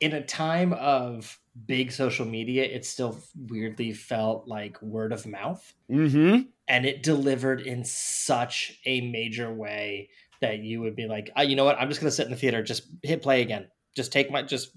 in 0.00 0.12
a 0.12 0.22
time 0.22 0.74
of 0.74 1.38
big 1.66 1.90
social 1.90 2.26
media, 2.26 2.64
it 2.64 2.84
still 2.84 3.18
weirdly 3.48 3.92
felt 3.94 4.46
like 4.46 4.82
word 4.82 5.10
of 5.10 5.24
mouth. 5.26 5.72
Mm-hmm. 5.90 6.42
And 6.68 6.84
it 6.84 7.02
delivered 7.02 7.62
in 7.62 7.82
such 7.84 8.78
a 8.84 9.00
major 9.00 9.50
way 9.54 10.10
that 10.46 10.60
you 10.60 10.80
would 10.80 10.96
be 10.96 11.06
like, 11.06 11.30
oh, 11.36 11.42
you 11.42 11.56
know 11.56 11.64
what? 11.64 11.78
I'm 11.78 11.88
just 11.88 12.00
gonna 12.00 12.10
sit 12.10 12.26
in 12.26 12.30
the 12.30 12.36
theater, 12.36 12.62
just 12.62 12.88
hit 13.02 13.22
play 13.22 13.42
again. 13.42 13.68
Just 13.94 14.12
take 14.12 14.30
my 14.30 14.42
just 14.42 14.70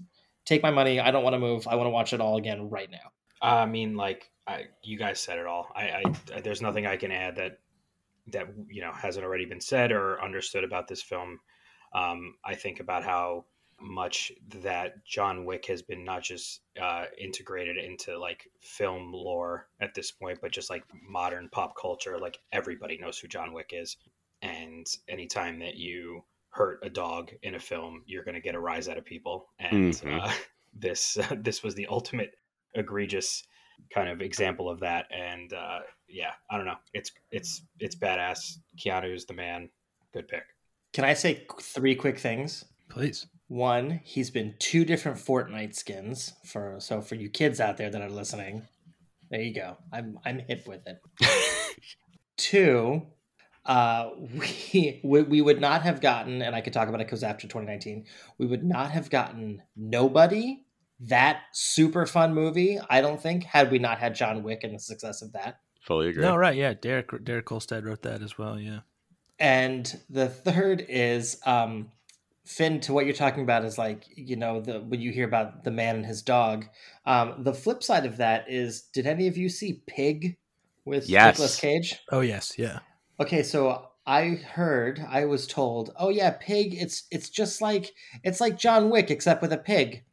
take 0.44 0.62
my 0.62 0.70
money. 0.70 1.00
I 1.00 1.10
don't 1.10 1.24
want 1.24 1.34
to 1.34 1.38
move. 1.38 1.66
I 1.68 1.76
want 1.76 1.86
to 1.86 1.90
watch 1.90 2.12
it 2.12 2.20
all 2.20 2.36
again 2.36 2.68
right 2.70 2.90
now. 2.90 3.12
I 3.42 3.66
mean, 3.66 3.96
like 3.96 4.30
I, 4.46 4.64
you 4.82 4.98
guys 4.98 5.20
said 5.20 5.38
it 5.38 5.46
all. 5.46 5.68
I, 5.74 6.02
I, 6.34 6.40
there's 6.40 6.62
nothing 6.62 6.86
I 6.86 6.96
can 6.96 7.12
add 7.12 7.36
that 7.36 7.58
that 8.32 8.46
you 8.68 8.82
know 8.82 8.92
hasn't 8.92 9.24
already 9.24 9.44
been 9.44 9.60
said 9.60 9.92
or 9.92 10.22
understood 10.22 10.64
about 10.64 10.88
this 10.88 11.02
film. 11.02 11.38
Um, 11.94 12.34
I 12.44 12.54
think 12.54 12.80
about 12.80 13.02
how 13.04 13.44
much 13.80 14.30
that 14.62 15.04
John 15.06 15.44
Wick 15.44 15.66
has 15.66 15.82
been 15.82 16.04
not 16.04 16.22
just 16.22 16.60
uh, 16.80 17.06
integrated 17.18 17.76
into 17.76 18.18
like 18.18 18.48
film 18.60 19.12
lore 19.12 19.68
at 19.80 19.94
this 19.94 20.10
point, 20.10 20.38
but 20.42 20.52
just 20.52 20.70
like 20.70 20.84
modern 21.08 21.48
pop 21.50 21.74
culture. 21.80 22.18
Like 22.18 22.38
everybody 22.52 22.98
knows 22.98 23.18
who 23.18 23.28
John 23.28 23.52
Wick 23.52 23.70
is, 23.72 23.96
and 24.42 24.86
anytime 25.08 25.58
that 25.60 25.76
you 25.76 26.22
hurt 26.50 26.80
a 26.82 26.90
dog 26.90 27.30
in 27.42 27.54
a 27.54 27.60
film, 27.60 28.02
you're 28.06 28.24
going 28.24 28.34
to 28.34 28.40
get 28.40 28.54
a 28.54 28.60
rise 28.60 28.88
out 28.88 28.98
of 28.98 29.04
people. 29.04 29.48
And 29.58 29.94
Mhm. 29.94 30.20
uh, 30.22 30.32
this 30.74 31.16
this 31.38 31.62
was 31.62 31.74
the 31.74 31.86
ultimate 31.88 32.32
egregious 32.74 33.44
kind 33.94 34.08
of 34.08 34.20
example 34.20 34.68
of 34.68 34.80
that. 34.80 35.06
And 35.10 35.52
uh, 35.52 35.80
yeah, 36.08 36.32
I 36.50 36.56
don't 36.56 36.66
know. 36.66 36.78
It's 36.92 37.12
it's 37.30 37.62
it's 37.78 37.96
badass. 37.96 38.58
Keanu's 38.78 39.26
the 39.26 39.34
man. 39.34 39.68
Good 40.12 40.28
pick. 40.28 40.42
Can 40.92 41.04
I 41.04 41.14
say 41.14 41.46
three 41.60 41.94
quick 41.94 42.18
things? 42.18 42.64
Please. 42.88 43.26
One, 43.46 44.00
he's 44.04 44.30
been 44.30 44.54
two 44.58 44.84
different 44.84 45.18
Fortnite 45.18 45.74
skins 45.74 46.32
for 46.44 46.76
so 46.80 47.00
for 47.00 47.14
you 47.16 47.28
kids 47.30 47.60
out 47.60 47.76
there 47.76 47.90
that 47.90 48.00
are 48.02 48.08
listening, 48.10 48.66
there 49.30 49.40
you 49.40 49.54
go. 49.54 49.76
I'm 49.92 50.18
I'm 50.24 50.38
hip 50.40 50.66
with 50.66 50.86
it. 50.86 50.98
Two, 52.36 53.06
uh, 53.66 54.10
we, 54.72 55.00
we 55.04 55.22
we 55.22 55.42
would 55.42 55.60
not 55.60 55.82
have 55.82 56.00
gotten, 56.00 56.42
and 56.42 56.54
I 56.54 56.60
could 56.60 56.72
talk 56.72 56.88
about 56.88 57.00
it 57.00 57.06
because 57.06 57.22
after 57.22 57.46
2019, 57.46 58.06
we 58.38 58.46
would 58.46 58.64
not 58.64 58.90
have 58.90 59.10
gotten 59.10 59.62
nobody 59.76 60.64
that 61.00 61.42
super 61.52 62.06
fun 62.06 62.34
movie. 62.34 62.78
I 62.90 63.00
don't 63.00 63.20
think 63.20 63.44
had 63.44 63.70
we 63.70 63.78
not 63.78 63.98
had 63.98 64.14
John 64.14 64.42
Wick 64.42 64.64
and 64.64 64.74
the 64.74 64.78
success 64.78 65.22
of 65.22 65.32
that. 65.32 65.60
Fully 65.80 66.08
agree. 66.10 66.22
No, 66.22 66.36
right, 66.36 66.56
yeah. 66.56 66.74
Derek 66.74 67.24
Derek 67.24 67.46
Kolstad 67.46 67.84
wrote 67.84 68.02
that 68.02 68.22
as 68.22 68.36
well. 68.36 68.58
Yeah. 68.58 68.80
And 69.38 70.00
the 70.10 70.28
third 70.28 70.84
is 70.88 71.40
um 71.46 71.90
Finn 72.44 72.80
to 72.80 72.92
what 72.92 73.06
you're 73.06 73.14
talking 73.14 73.42
about 73.42 73.64
is 73.64 73.78
like, 73.78 74.04
you 74.14 74.36
know, 74.36 74.60
the 74.60 74.80
when 74.80 75.00
you 75.00 75.10
hear 75.10 75.26
about 75.26 75.64
the 75.64 75.70
man 75.70 75.96
and 75.96 76.06
his 76.06 76.20
dog. 76.20 76.66
Um 77.06 77.42
the 77.44 77.54
flip 77.54 77.82
side 77.82 78.04
of 78.04 78.18
that 78.18 78.50
is 78.50 78.82
did 78.82 79.06
any 79.06 79.26
of 79.26 79.38
you 79.38 79.48
see 79.48 79.82
Pig 79.86 80.36
with 80.84 81.08
Yes. 81.08 81.36
Nicolas 81.36 81.58
Cage? 81.58 81.98
Oh 82.12 82.20
yes, 82.20 82.58
yeah. 82.58 82.80
Okay, 83.20 83.42
so 83.42 83.88
I 84.06 84.30
heard, 84.54 85.04
I 85.08 85.26
was 85.26 85.46
told, 85.46 85.92
oh 85.98 86.08
yeah, 86.08 86.30
Pig, 86.40 86.74
it's 86.74 87.04
it's 87.10 87.28
just 87.30 87.60
like 87.60 87.92
it's 88.24 88.40
like 88.40 88.58
John 88.58 88.90
Wick 88.90 89.10
except 89.10 89.42
with 89.42 89.52
a 89.52 89.58
pig. 89.58 90.04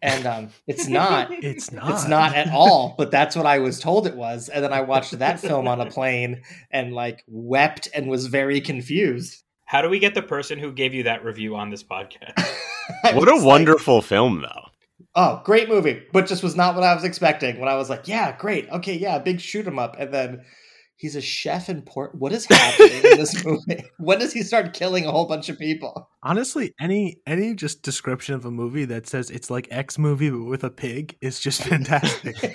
And 0.00 0.26
um 0.26 0.50
it's 0.66 0.86
not. 0.88 1.30
It's 1.44 1.72
not. 1.72 1.90
It's 1.92 2.06
not 2.08 2.34
at 2.34 2.48
all, 2.52 2.94
but 2.98 3.10
that's 3.10 3.36
what 3.36 3.46
I 3.46 3.58
was 3.58 3.80
told 3.80 4.06
it 4.06 4.16
was. 4.16 4.48
And 4.48 4.64
then 4.64 4.72
I 4.72 4.80
watched 4.82 5.18
that 5.18 5.40
film 5.40 5.68
on 5.68 5.80
a 5.80 5.86
plane 5.86 6.42
and 6.70 6.92
like 6.94 7.24
wept 7.28 7.88
and 7.94 8.08
was 8.08 8.26
very 8.26 8.60
confused. 8.60 9.42
How 9.66 9.82
do 9.82 9.88
we 9.90 9.98
get 9.98 10.14
the 10.14 10.22
person 10.22 10.58
who 10.58 10.72
gave 10.72 10.94
you 10.94 11.02
that 11.04 11.24
review 11.24 11.56
on 11.56 11.70
this 11.70 11.82
podcast? 11.84 12.32
What 13.10 13.28
a 13.28 13.36
like, 13.36 13.44
wonderful 13.44 14.00
film, 14.02 14.40
though. 14.42 14.70
oh, 15.14 15.42
great 15.44 15.68
movie, 15.68 16.02
but 16.12 16.26
just 16.26 16.42
was 16.42 16.56
not 16.56 16.74
what 16.74 16.84
I 16.84 16.94
was 16.94 17.04
expecting. 17.04 17.58
When 17.60 17.68
I 17.68 17.74
was 17.76 17.90
like, 17.90 18.08
yeah, 18.08 18.36
great, 18.36 18.68
okay, 18.70 18.94
yeah, 18.96 19.18
big 19.18 19.40
shoot 19.40 19.66
'em 19.66 19.78
up, 19.78 19.96
and 19.98 20.12
then 20.12 20.44
he's 20.98 21.16
a 21.16 21.20
chef 21.22 21.70
in 21.70 21.80
port. 21.82 22.14
What 22.14 22.32
is 22.32 22.44
happening 22.44 22.92
in 22.96 23.02
this 23.18 23.42
movie? 23.46 23.84
When 23.98 24.18
does 24.18 24.34
he 24.34 24.42
start 24.42 24.74
killing 24.74 25.06
a 25.06 25.10
whole 25.10 25.26
bunch 25.26 25.48
of 25.48 25.58
people? 25.58 26.10
Honestly, 26.22 26.74
any 26.78 27.20
any 27.26 27.54
just 27.54 27.82
description 27.82 28.34
of 28.34 28.44
a 28.44 28.50
movie 28.50 28.84
that 28.84 29.06
says 29.08 29.30
it's 29.30 29.50
like 29.50 29.66
X 29.70 29.96
movie 29.98 30.28
but 30.30 30.44
with 30.44 30.62
a 30.64 30.70
pig 30.70 31.16
is 31.22 31.40
just 31.40 31.62
fantastic. 31.62 32.36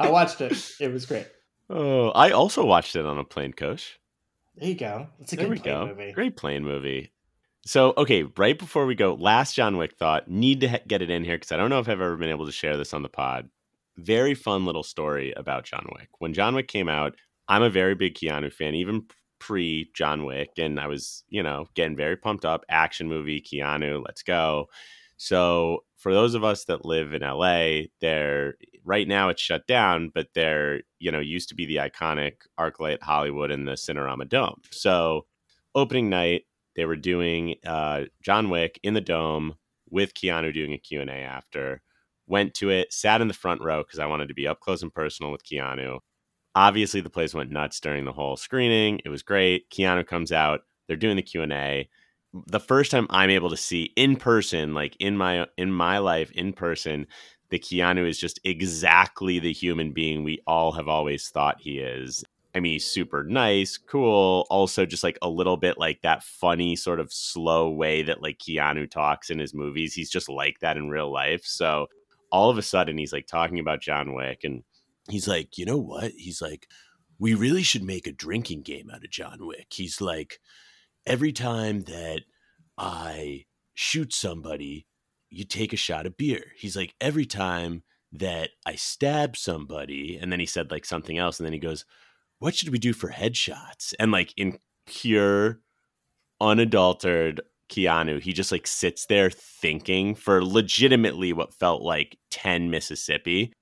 I 0.00 0.10
watched 0.10 0.40
it. 0.40 0.52
It 0.80 0.92
was 0.92 1.06
great. 1.06 1.26
Oh, 1.70 2.10
I 2.10 2.30
also 2.30 2.64
watched 2.64 2.96
it 2.96 3.06
on 3.06 3.18
a 3.18 3.24
plane, 3.24 3.52
Coach. 3.52 3.98
There 4.56 4.68
you 4.68 4.74
go. 4.74 5.08
It's 5.20 5.32
a 5.32 5.36
There 5.36 5.48
we 5.48 5.56
good 5.56 5.62
plane 5.64 5.74
go. 5.74 5.86
movie. 5.86 6.12
Great 6.12 6.36
plane 6.36 6.62
movie. 6.64 7.12
So, 7.66 7.94
okay, 7.96 8.24
right 8.36 8.58
before 8.58 8.84
we 8.84 8.94
go, 8.94 9.14
last 9.14 9.54
John 9.54 9.78
Wick 9.78 9.94
thought, 9.96 10.28
need 10.28 10.60
to 10.60 10.68
ha- 10.68 10.78
get 10.86 11.00
it 11.00 11.08
in 11.08 11.24
here 11.24 11.36
because 11.36 11.50
I 11.50 11.56
don't 11.56 11.70
know 11.70 11.78
if 11.78 11.88
I've 11.88 12.00
ever 12.00 12.16
been 12.16 12.28
able 12.28 12.44
to 12.46 12.52
share 12.52 12.76
this 12.76 12.92
on 12.92 13.02
the 13.02 13.08
pod. 13.08 13.48
Very 13.96 14.34
fun 14.34 14.64
little 14.64 14.82
story 14.82 15.32
about 15.36 15.64
John 15.64 15.86
Wick. 15.96 16.08
When 16.18 16.34
John 16.34 16.54
Wick 16.54 16.68
came 16.68 16.88
out, 16.88 17.14
I'm 17.48 17.62
a 17.62 17.70
very 17.70 17.94
big 17.94 18.14
Keanu 18.14 18.52
fan, 18.52 18.74
even 18.74 19.06
pre 19.38 19.90
John 19.94 20.24
Wick. 20.24 20.50
And 20.58 20.80
I 20.80 20.86
was, 20.86 21.24
you 21.28 21.42
know, 21.42 21.66
getting 21.74 21.96
very 21.96 22.16
pumped 22.16 22.44
up. 22.44 22.64
Action 22.68 23.08
movie, 23.08 23.40
Keanu, 23.40 24.02
let's 24.04 24.22
go. 24.22 24.66
So, 25.16 25.84
for 25.96 26.12
those 26.12 26.34
of 26.34 26.44
us 26.44 26.64
that 26.66 26.84
live 26.84 27.14
in 27.14 27.22
LA, 27.22 27.86
there 28.00 28.54
right 28.84 29.08
now 29.08 29.28
it's 29.28 29.40
shut 29.40 29.66
down, 29.66 30.10
but 30.14 30.28
there, 30.34 30.82
you 30.98 31.10
know, 31.10 31.20
used 31.20 31.48
to 31.50 31.54
be 31.54 31.66
the 31.66 31.76
iconic 31.76 32.34
ArcLight 32.58 33.02
Hollywood 33.02 33.50
and 33.50 33.66
the 33.66 33.72
Cinerama 33.72 34.28
Dome. 34.28 34.60
So, 34.70 35.26
opening 35.74 36.10
night, 36.10 36.42
they 36.76 36.84
were 36.84 36.96
doing 36.96 37.56
uh, 37.64 38.02
John 38.22 38.50
Wick 38.50 38.80
in 38.82 38.94
the 38.94 39.00
dome 39.00 39.54
with 39.88 40.14
Keanu 40.14 40.52
doing 40.52 40.72
a 40.72 40.78
Q&A 40.78 41.06
after. 41.06 41.80
Went 42.26 42.54
to 42.54 42.70
it, 42.70 42.92
sat 42.92 43.20
in 43.20 43.28
the 43.28 43.34
front 43.34 43.60
row 43.62 43.82
because 43.82 43.98
I 43.98 44.06
wanted 44.06 44.28
to 44.28 44.34
be 44.34 44.48
up 44.48 44.60
close 44.60 44.82
and 44.82 44.92
personal 44.92 45.32
with 45.32 45.44
Keanu. 45.44 45.98
Obviously, 46.54 47.00
the 47.00 47.10
place 47.10 47.34
went 47.34 47.50
nuts 47.50 47.80
during 47.80 48.04
the 48.04 48.12
whole 48.12 48.36
screening. 48.36 49.00
It 49.04 49.08
was 49.08 49.22
great. 49.22 49.68
Keanu 49.70 50.06
comes 50.06 50.32
out. 50.32 50.60
They're 50.86 50.96
doing 50.96 51.16
the 51.16 51.22
Q&A. 51.22 51.88
The 52.46 52.60
first 52.60 52.90
time 52.90 53.06
I'm 53.10 53.30
able 53.30 53.50
to 53.50 53.56
see 53.56 53.92
in 53.96 54.16
person, 54.16 54.74
like 54.74 54.96
in 54.98 55.16
my 55.16 55.46
in 55.56 55.72
my 55.72 55.98
life 55.98 56.30
in 56.32 56.52
person, 56.52 57.06
the 57.50 57.58
Keanu 57.58 58.08
is 58.08 58.18
just 58.18 58.40
exactly 58.44 59.38
the 59.38 59.52
human 59.52 59.92
being 59.92 60.24
we 60.24 60.40
all 60.46 60.72
have 60.72 60.88
always 60.88 61.28
thought 61.28 61.60
he 61.60 61.78
is. 61.78 62.24
I 62.54 62.60
mean, 62.60 62.78
super 62.78 63.24
nice, 63.24 63.76
cool. 63.76 64.46
Also, 64.48 64.86
just 64.86 65.02
like 65.02 65.18
a 65.22 65.28
little 65.28 65.56
bit 65.56 65.76
like 65.76 66.02
that 66.02 66.22
funny, 66.22 66.76
sort 66.76 67.00
of 67.00 67.12
slow 67.12 67.70
way 67.70 68.02
that 68.02 68.22
like 68.22 68.38
Keanu 68.38 68.88
talks 68.88 69.28
in 69.28 69.40
his 69.40 69.54
movies. 69.54 69.92
He's 69.92 70.10
just 70.10 70.28
like 70.28 70.60
that 70.60 70.76
in 70.76 70.88
real 70.88 71.12
life. 71.12 71.44
So 71.44 71.88
all 72.34 72.50
of 72.50 72.58
a 72.58 72.62
sudden, 72.62 72.98
he's 72.98 73.12
like 73.12 73.28
talking 73.28 73.60
about 73.60 73.80
John 73.80 74.12
Wick, 74.12 74.40
and 74.42 74.64
he's 75.08 75.28
like, 75.28 75.56
you 75.56 75.64
know 75.64 75.78
what? 75.78 76.10
He's 76.16 76.42
like, 76.42 76.66
we 77.20 77.32
really 77.32 77.62
should 77.62 77.84
make 77.84 78.08
a 78.08 78.12
drinking 78.12 78.62
game 78.62 78.90
out 78.92 79.04
of 79.04 79.10
John 79.10 79.46
Wick. 79.46 79.68
He's 79.70 80.00
like, 80.00 80.40
every 81.06 81.32
time 81.32 81.82
that 81.84 82.22
I 82.76 83.44
shoot 83.74 84.12
somebody, 84.12 84.88
you 85.30 85.44
take 85.44 85.72
a 85.72 85.76
shot 85.76 86.06
of 86.06 86.16
beer. 86.16 86.42
He's 86.56 86.76
like, 86.76 86.96
every 87.00 87.24
time 87.24 87.84
that 88.10 88.50
I 88.66 88.74
stab 88.74 89.36
somebody, 89.36 90.18
and 90.20 90.32
then 90.32 90.40
he 90.40 90.46
said 90.46 90.72
like 90.72 90.84
something 90.84 91.16
else, 91.16 91.38
and 91.38 91.46
then 91.46 91.52
he 91.52 91.60
goes, 91.60 91.84
what 92.40 92.56
should 92.56 92.70
we 92.70 92.80
do 92.80 92.92
for 92.92 93.10
headshots? 93.10 93.94
And 94.00 94.10
like 94.10 94.34
in 94.36 94.58
pure, 94.86 95.60
unadulterated 96.40 97.42
Keanu, 97.68 98.20
he 98.20 98.32
just 98.32 98.52
like 98.52 98.66
sits 98.66 99.06
there 99.06 99.30
thinking 99.30 100.14
for 100.14 100.44
legitimately 100.44 101.32
what 101.32 101.54
felt 101.54 101.82
like 101.82 102.18
10 102.30 102.70
Mississippi. 102.70 103.52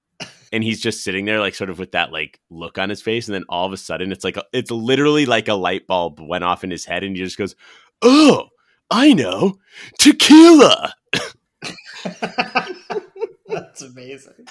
And 0.53 0.63
he's 0.63 0.81
just 0.81 1.03
sitting 1.03 1.25
there, 1.25 1.41
like, 1.41 1.55
sort 1.55 1.71
of 1.71 1.79
with 1.79 1.93
that 1.93 2.13
like 2.13 2.39
look 2.51 2.77
on 2.77 2.91
his 2.91 3.01
face, 3.01 3.27
and 3.27 3.35
then 3.35 3.45
all 3.49 3.65
of 3.67 3.73
a 3.73 3.77
sudden, 3.79 4.13
it's 4.13 4.23
like 4.23 4.37
a, 4.37 4.45
it's 4.53 4.71
literally 4.71 5.25
like 5.25 5.49
a 5.49 5.55
light 5.55 5.87
bulb 5.87 6.21
went 6.21 6.45
off 6.45 6.63
in 6.63 6.71
his 6.71 6.85
head, 6.85 7.03
and 7.03 7.17
he 7.17 7.23
just 7.23 7.39
goes, 7.39 7.57
"Oh, 8.03 8.49
I 8.91 9.15
know, 9.15 9.55
tequila." 9.99 10.93
That's 13.49 13.81
amazing. 13.83 14.47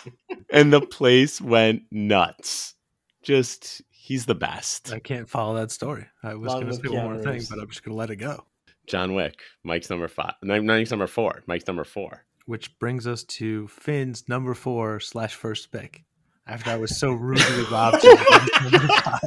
and 0.52 0.74
the 0.74 0.82
place 0.82 1.40
went 1.40 1.84
nuts. 1.92 2.74
Just 3.22 3.84
he's 3.92 4.26
the 4.26 4.36
best. 4.36 4.92
I 4.92 5.00
can't 5.00 5.30
follow 5.30 5.56
that 5.56 5.70
story. 5.72 6.08
I 6.24 6.34
was 6.34 6.52
going 6.52 6.66
to 6.68 6.74
say 6.74 6.90
one 6.90 7.04
more 7.14 7.18
thing, 7.18 7.44
but 7.50 7.60
I'm 7.60 7.70
just 7.70 7.84
going 7.84 7.94
to 7.94 7.98
let 7.98 8.10
it 8.10 8.16
go. 8.16 8.44
John 8.88 9.14
Wick, 9.14 9.40
Mike's 9.64 9.90
number 9.90 10.08
five. 10.08 10.34
Mike's 10.44 10.92
number 10.92 11.08
four. 11.08 11.44
Mike's 11.48 11.68
number 11.68 11.84
four. 11.84 12.26
Which 12.46 12.78
brings 12.80 13.08
us 13.08 13.24
to 13.26 13.68
Finn's 13.68 14.28
number 14.28 14.54
four 14.54 15.00
slash 15.00 15.36
first 15.36 15.72
pick. 15.72 16.04
After 16.48 16.72
I 16.72 16.76
was 16.76 17.00
so 17.00 17.12
rudely 17.12 17.64
robbed. 17.72 18.04
of 18.04 18.72
number. 18.72 18.88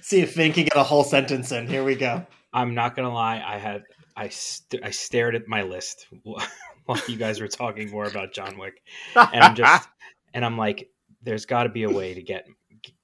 See 0.00 0.20
if 0.20 0.32
Finn 0.32 0.52
can 0.52 0.64
get 0.64 0.76
a 0.76 0.82
whole 0.82 1.04
sentence 1.04 1.52
in. 1.52 1.66
Here 1.66 1.84
we 1.84 1.94
go. 1.94 2.26
I'm 2.52 2.74
not 2.74 2.96
gonna 2.96 3.12
lie. 3.12 3.42
I 3.44 3.58
had 3.58 3.84
I 4.16 4.28
st- 4.28 4.84
I 4.84 4.90
stared 4.90 5.34
at 5.34 5.48
my 5.48 5.62
list 5.62 6.06
while 6.22 7.00
you 7.08 7.16
guys 7.16 7.40
were 7.40 7.48
talking 7.48 7.90
more 7.90 8.04
about 8.04 8.32
John 8.32 8.58
Wick, 8.58 8.82
and 9.14 9.42
I'm 9.42 9.54
just 9.54 9.88
and 10.34 10.44
I'm 10.44 10.58
like, 10.58 10.90
there's 11.22 11.46
got 11.46 11.64
to 11.64 11.68
be 11.68 11.84
a 11.84 11.90
way 11.90 12.14
to 12.14 12.22
get 12.22 12.46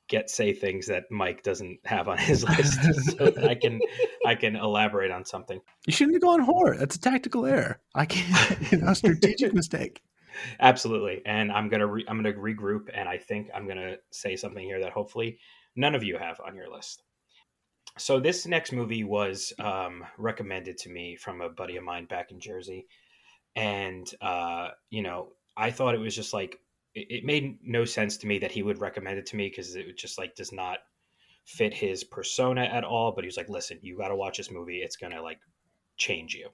get 0.08 0.30
say 0.30 0.52
things 0.52 0.86
that 0.86 1.04
Mike 1.10 1.42
doesn't 1.42 1.78
have 1.84 2.08
on 2.08 2.18
his 2.18 2.42
list, 2.48 2.80
so 3.16 3.30
that 3.30 3.48
I 3.48 3.54
can 3.54 3.80
I 4.26 4.34
can 4.34 4.56
elaborate 4.56 5.10
on 5.10 5.24
something. 5.24 5.60
You 5.86 5.92
shouldn't 5.92 6.16
have 6.16 6.22
gone 6.22 6.40
horror. 6.40 6.76
That's 6.76 6.96
a 6.96 7.00
tactical 7.00 7.46
error. 7.46 7.80
I 7.94 8.06
can't, 8.06 8.72
you 8.72 8.78
know, 8.78 8.92
strategic 8.94 9.54
mistake. 9.54 10.02
Absolutely, 10.60 11.22
and 11.26 11.52
I'm 11.52 11.68
gonna 11.68 11.86
re- 11.86 12.04
I'm 12.08 12.22
gonna 12.22 12.34
regroup, 12.34 12.88
and 12.92 13.08
I 13.08 13.18
think 13.18 13.48
I'm 13.54 13.66
gonna 13.66 13.96
say 14.10 14.36
something 14.36 14.64
here 14.64 14.80
that 14.80 14.92
hopefully 14.92 15.38
none 15.76 15.94
of 15.94 16.02
you 16.02 16.18
have 16.18 16.40
on 16.44 16.54
your 16.54 16.70
list. 16.70 17.02
So 17.96 18.20
this 18.20 18.46
next 18.46 18.72
movie 18.72 19.02
was 19.04 19.52
um, 19.58 20.04
recommended 20.18 20.78
to 20.78 20.90
me 20.90 21.16
from 21.16 21.40
a 21.40 21.48
buddy 21.48 21.76
of 21.76 21.84
mine 21.84 22.04
back 22.04 22.30
in 22.30 22.40
Jersey, 22.40 22.86
and 23.56 24.08
uh, 24.20 24.68
you 24.90 25.02
know 25.02 25.32
I 25.56 25.70
thought 25.72 25.94
it 25.94 26.00
was 26.00 26.14
just 26.14 26.32
like 26.32 26.60
it, 26.98 27.06
it 27.18 27.24
made 27.24 27.58
no 27.62 27.84
sense 27.84 28.16
to 28.18 28.26
me 28.26 28.38
that 28.38 28.52
he 28.52 28.62
would 28.62 28.80
recommend 28.80 29.18
it 29.18 29.26
to 29.26 29.36
me 29.36 29.48
because 29.48 29.74
it 29.74 29.96
just 29.96 30.18
like 30.18 30.34
does 30.34 30.52
not 30.52 30.80
fit 31.44 31.74
his 31.74 32.04
persona 32.04 32.62
at 32.62 32.84
all. 32.84 33.12
But 33.12 33.24
he 33.24 33.28
was 33.28 33.36
like, 33.36 33.48
"Listen, 33.48 33.78
you 33.82 33.96
got 33.96 34.08
to 34.08 34.16
watch 34.16 34.38
this 34.38 34.50
movie. 34.50 34.82
It's 34.82 34.96
gonna 34.96 35.22
like 35.22 35.40
change 35.96 36.34
you." 36.34 36.50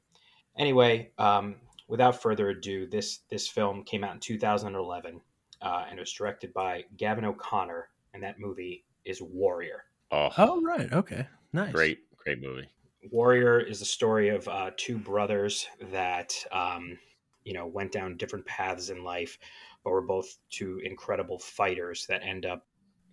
Anyway, 0.58 1.12
um, 1.18 1.56
without 1.88 2.20
further 2.20 2.50
ado, 2.50 2.86
this 2.86 3.18
this 3.30 3.48
film 3.48 3.84
came 3.84 4.04
out 4.04 4.14
in 4.14 4.20
2011, 4.20 5.20
uh, 5.62 5.86
and 5.88 5.98
it 5.98 6.02
was 6.02 6.12
directed 6.12 6.52
by 6.52 6.84
Gavin 6.96 7.24
O'Connor, 7.24 7.88
and 8.12 8.22
that 8.22 8.38
movie 8.38 8.84
is 9.04 9.20
Warrior. 9.20 9.84
Oh, 10.10 10.30
Oh 10.36 10.62
right, 10.62 10.92
okay, 10.92 11.26
nice. 11.52 11.72
great, 11.72 11.98
great 12.16 12.40
movie. 12.40 12.68
Warrior 13.10 13.60
is 13.60 13.80
the 13.80 13.84
story 13.84 14.28
of 14.30 14.48
uh, 14.48 14.70
two 14.76 14.98
brothers 14.98 15.66
that 15.80 16.34
um, 16.52 16.98
you 17.44 17.52
know 17.52 17.66
went 17.66 17.92
down 17.92 18.16
different 18.16 18.46
paths 18.46 18.90
in 18.90 19.04
life, 19.04 19.38
but 19.84 19.92
we're 19.92 20.00
both 20.00 20.36
two 20.50 20.80
incredible 20.84 21.38
fighters 21.38 22.06
that 22.08 22.22
end 22.24 22.46
up 22.46 22.66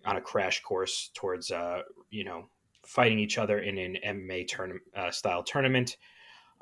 on 0.04 0.16
a 0.16 0.20
crash 0.20 0.62
course 0.62 1.10
towards 1.14 1.50
uh, 1.50 1.82
you 2.10 2.24
know 2.24 2.48
fighting 2.86 3.18
each 3.18 3.38
other 3.38 3.60
in 3.60 3.78
an 3.78 3.96
MMA 4.04 4.48
tourna- 4.48 4.80
uh, 4.96 5.10
style 5.10 5.42
tournament 5.42 5.96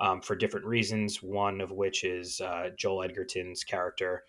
um, 0.01 0.21
for 0.21 0.37
different 0.37 0.67
reasons. 0.67 1.23
One 1.23 1.61
of 1.61 1.71
which 1.71 2.05
is 2.05 2.41
uh, 2.41 2.71
Joel 2.77 3.05
Edgerton's 3.05 3.65
character 3.65 4.25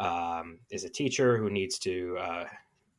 um, 0.00 0.58
is 0.70 0.84
a 0.84 0.90
teacher 0.90 1.38
who 1.38 1.48
needs 1.48 1.78
to 1.80 2.16
uh, 2.18 2.44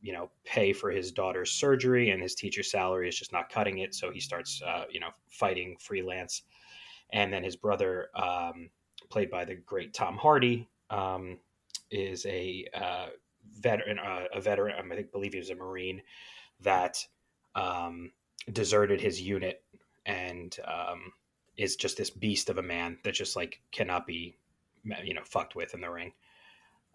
you 0.04 0.12
know 0.12 0.30
pay 0.44 0.72
for 0.72 0.90
his 0.90 1.10
daughter's 1.10 1.50
surgery 1.50 2.10
and 2.10 2.22
his 2.22 2.34
teacher's 2.34 2.70
salary 2.70 3.08
is 3.08 3.18
just 3.18 3.32
not 3.32 3.48
cutting 3.48 3.78
it 3.78 3.94
so 3.94 4.10
he 4.10 4.20
starts 4.20 4.60
uh, 4.66 4.84
you 4.90 5.00
know 5.00 5.08
fighting 5.30 5.76
freelance 5.80 6.42
and 7.12 7.32
then 7.32 7.42
his 7.42 7.56
brother 7.56 8.08
um, 8.14 8.68
played 9.10 9.30
by 9.30 9.44
the 9.44 9.54
great 9.54 9.94
tom 9.94 10.16
hardy 10.16 10.68
um, 10.90 11.38
is 11.94 12.26
a 12.26 12.66
uh, 12.74 13.06
veteran 13.58 13.98
uh, 13.98 14.24
a 14.32 14.40
veteran 14.40 14.74
i 14.78 14.94
think 14.94 15.12
believe 15.12 15.32
he 15.32 15.38
was 15.38 15.50
a 15.50 15.54
marine 15.54 16.02
that 16.60 17.04
um, 17.54 18.10
deserted 18.52 19.00
his 19.00 19.20
unit 19.20 19.62
and 20.06 20.58
um, 20.66 21.12
is 21.56 21.76
just 21.76 21.96
this 21.96 22.10
beast 22.10 22.50
of 22.50 22.58
a 22.58 22.62
man 22.62 22.98
that 23.04 23.14
just 23.14 23.36
like 23.36 23.60
cannot 23.70 24.06
be 24.06 24.36
you 25.02 25.14
know 25.14 25.22
fucked 25.24 25.54
with 25.54 25.74
in 25.74 25.80
the 25.80 25.90
ring 25.90 26.12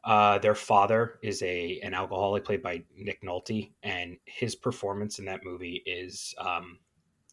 uh, 0.03 0.39
their 0.39 0.55
father 0.55 1.19
is 1.21 1.41
a 1.43 1.79
an 1.83 1.93
alcoholic 1.93 2.45
played 2.45 2.61
by 2.61 2.83
Nick 2.95 3.21
Nolte, 3.21 3.71
and 3.83 4.17
his 4.25 4.55
performance 4.55 5.19
in 5.19 5.25
that 5.25 5.43
movie 5.43 5.83
is 5.85 6.33
um, 6.37 6.79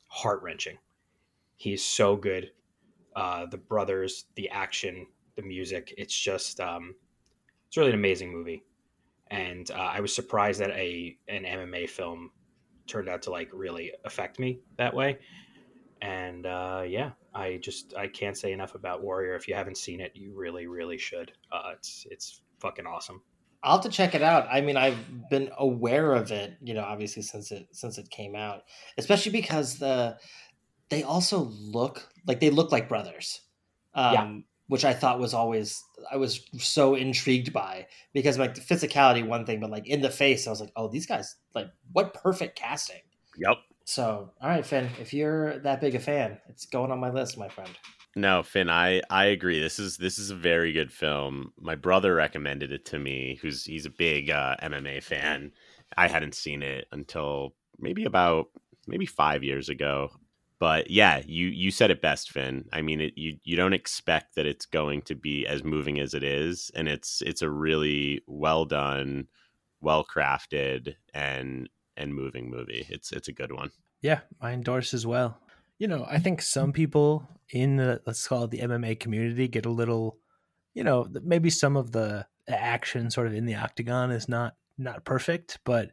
heart 0.09 0.43
wrenching. 0.43 0.77
He's 1.57 1.85
so 1.85 2.17
good. 2.17 2.51
Uh, 3.15 3.47
the 3.47 3.57
brothers, 3.57 4.27
the 4.35 4.49
action, 4.51 5.07
the 5.37 5.43
music. 5.43 5.95
It's 5.97 6.19
just 6.19 6.61
um, 6.61 6.95
it's 7.69 7.77
really 7.77 7.91
an 7.91 7.97
amazing 7.97 8.33
movie, 8.33 8.65
and 9.31 9.71
uh, 9.71 9.75
I 9.75 10.01
was 10.01 10.15
surprised 10.15 10.61
that 10.61 10.71
a 10.71 11.17
an 11.29 11.45
MMA 11.45 11.89
film 11.89 12.31
turned 12.87 13.09
out 13.09 13.23
to 13.23 13.31
like 13.31 13.51
really 13.53 13.93
affect 14.05 14.39
me 14.39 14.61
that 14.77 14.95
way. 14.95 15.19
And 16.03 16.47
uh, 16.47 16.85
yeah, 16.87 17.13
I 17.35 17.59
just 17.63 17.95
I 17.97 18.07
can't 18.07 18.37
say 18.37 18.53
enough 18.53 18.75
about 18.75 19.03
Warrior. 19.03 19.35
If 19.35 19.49
you 19.49 19.55
haven't 19.55 19.79
seen 19.79 20.01
it, 20.01 20.13
you 20.15 20.33
really 20.35 20.67
really 20.67 20.99
should. 20.99 21.33
Uh, 21.51 21.73
it's 21.75 22.07
it's 22.11 22.41
fucking 22.61 22.87
awesome. 22.87 23.23
I'll 23.63 23.77
have 23.77 23.85
to 23.85 23.89
check 23.91 24.15
it 24.15 24.23
out. 24.23 24.47
I 24.51 24.61
mean, 24.61 24.77
I've 24.77 25.29
been 25.29 25.51
aware 25.59 26.15
of 26.15 26.31
it, 26.31 26.57
you 26.63 26.75
know, 26.75 26.85
obviously 26.85 27.23
since 27.23 27.51
it 27.51 27.67
since 27.73 27.99
it 27.99 28.11
came 28.11 28.37
out, 28.37 28.63
especially 28.97 29.33
because 29.33 29.79
the 29.79 30.19
they 30.89 31.03
also 31.03 31.51
look 31.51 32.09
like 32.27 32.41
they 32.41 32.51
look 32.51 32.71
like 32.71 32.89
brothers. 32.89 33.41
Um, 33.95 34.13
Yeah. 34.13 34.39
Which 34.69 34.85
I 34.85 34.95
thought 34.95 35.21
was 35.21 35.33
always 35.33 35.83
I 36.11 36.17
was 36.17 36.45
so 36.59 36.95
intrigued 36.95 37.53
by 37.53 37.87
because 38.13 38.39
like 38.39 38.55
the 38.55 38.61
physicality 38.61 39.27
one 39.27 39.47
thing, 39.47 39.61
but 39.61 39.71
like 39.71 39.87
in 39.87 40.01
the 40.01 40.11
face, 40.11 40.47
I 40.47 40.51
was 40.51 40.61
like, 40.61 40.73
oh, 40.77 40.89
these 40.89 41.07
guys 41.07 41.37
like 41.55 41.69
what 41.93 42.15
perfect 42.15 42.59
casting. 42.59 43.03
Yep. 43.39 43.57
So, 43.85 44.33
all 44.41 44.49
right, 44.49 44.67
Finn, 44.67 44.91
if 45.01 45.15
you're 45.15 45.61
that 45.61 45.81
big 45.81 45.95
a 45.95 46.01
fan, 46.01 46.39
it's 46.49 46.67
going 46.67 46.91
on 46.91 46.99
my 46.99 47.11
list, 47.11 47.39
my 47.39 47.49
friend. 47.49 47.71
No, 48.17 48.43
Finn, 48.43 48.71
I 48.71 49.03
I 49.11 49.27
agree. 49.27 49.61
This 49.61 49.79
is 49.79 49.99
this 49.99 50.19
is 50.19 50.31
a 50.31 50.35
very 50.35 50.73
good 50.73 50.91
film. 50.91 51.53
My 51.61 51.75
brother 51.75 52.15
recommended 52.15 52.73
it 52.73 52.87
to 52.87 52.99
me. 52.99 53.39
Who's 53.43 53.65
he's 53.65 53.87
a 53.87 53.91
big 53.91 54.31
uh, 54.31 54.57
MMA 54.63 55.03
fan. 55.03 55.53
I 55.97 56.09
hadn't 56.09 56.35
seen 56.35 56.63
it 56.63 56.87
until 56.91 57.55
maybe 57.79 58.05
about 58.05 58.47
maybe 58.87 59.07
five 59.07 59.45
years 59.45 59.69
ago. 59.69 60.11
But 60.59 60.91
yeah, 60.91 61.23
you 61.27 61.49
you 61.49 61.71
said 61.71 61.91
it 61.91 62.01
best, 62.01 62.31
Finn. 62.31 62.65
I 62.73 62.81
mean, 62.81 63.01
it, 63.01 63.13
you 63.17 63.37
you 63.45 63.57
don't 63.57 63.75
expect 63.75 64.37
that 64.37 64.47
it's 64.47 64.65
going 64.65 65.03
to 65.03 65.15
be 65.15 65.47
as 65.47 65.63
moving 65.63 66.01
as 66.01 66.15
it 66.15 66.23
is, 66.23 66.71
and 66.75 66.89
it's 66.89 67.23
it's 67.23 67.43
a 67.43 67.51
really 67.51 68.23
well 68.27 68.65
done, 68.65 69.29
well 69.81 70.05
crafted, 70.05 70.95
and 71.13 71.69
and 71.97 72.15
moving 72.15 72.51
movie. 72.51 72.87
It's 72.89 73.13
it's 73.13 73.29
a 73.29 73.33
good 73.33 73.53
one. 73.53 73.71
Yeah, 74.01 74.21
I 74.41 74.53
endorse 74.53 74.95
as 74.95 75.07
well. 75.07 75.39
You 75.79 75.89
know, 75.89 76.07
I 76.09 76.19
think 76.19 76.41
some 76.41 76.73
people 76.73 77.29
in 77.51 77.77
the 77.77 78.01
let's 78.07 78.27
call 78.27 78.45
it 78.45 78.51
the 78.51 78.61
MMA 78.61 78.99
community 78.99 79.49
get 79.49 79.67
a 79.67 79.71
little, 79.71 80.19
you 80.75 80.85
know, 80.85 81.07
maybe 81.23 81.51
some 81.51 81.77
of 81.77 81.93
the 81.93 82.27
action 82.49 83.11
sort 83.11 83.27
of 83.27 83.35
in 83.35 83.45
the 83.45 83.57
octagon 83.57 84.11
is 84.11 84.29
not 84.29 84.55
not 84.79 85.05
perfect, 85.05 85.59
but 85.65 85.91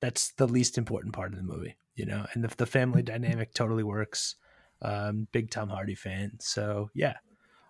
that's 0.00 0.32
the 0.32 0.48
least 0.48 0.76
important 0.76 1.14
part 1.14 1.32
of 1.32 1.38
the 1.38 1.44
movie, 1.44 1.76
you 1.94 2.06
know. 2.06 2.26
And 2.34 2.44
the, 2.44 2.54
the 2.56 2.66
family 2.66 3.02
dynamic 3.02 3.54
totally 3.54 3.82
works. 3.82 4.36
Um, 4.80 5.28
big 5.32 5.50
Tom 5.50 5.68
Hardy 5.68 5.94
fan, 5.94 6.32
so 6.40 6.90
yeah. 6.94 7.14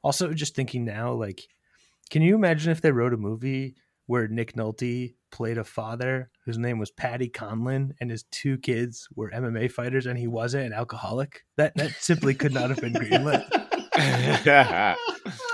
Also, 0.02 0.32
just 0.32 0.54
thinking 0.56 0.84
now, 0.84 1.12
like, 1.12 1.46
can 2.10 2.22
you 2.22 2.34
imagine 2.34 2.72
if 2.72 2.80
they 2.80 2.90
wrote 2.90 3.12
a 3.12 3.18
movie 3.18 3.76
where 4.06 4.28
Nick 4.28 4.54
Nolte 4.54 5.14
played 5.30 5.58
a 5.58 5.64
father 5.64 6.30
whose 6.44 6.58
name 6.58 6.78
was 6.78 6.90
Patty 6.90 7.28
Conlon 7.28 7.92
and 8.00 8.10
his 8.10 8.24
two 8.24 8.58
kids 8.58 9.08
were 9.14 9.30
MMA 9.30 9.70
fighters 9.70 10.06
and 10.06 10.18
he 10.18 10.26
wasn't 10.26 10.66
an 10.66 10.72
alcoholic? 10.72 11.44
That 11.56 11.76
that 11.76 11.92
simply 11.92 12.34
could 12.34 12.52
not 12.52 12.70
have 12.70 12.80
been 12.80 12.94
greenlit. 12.94 13.46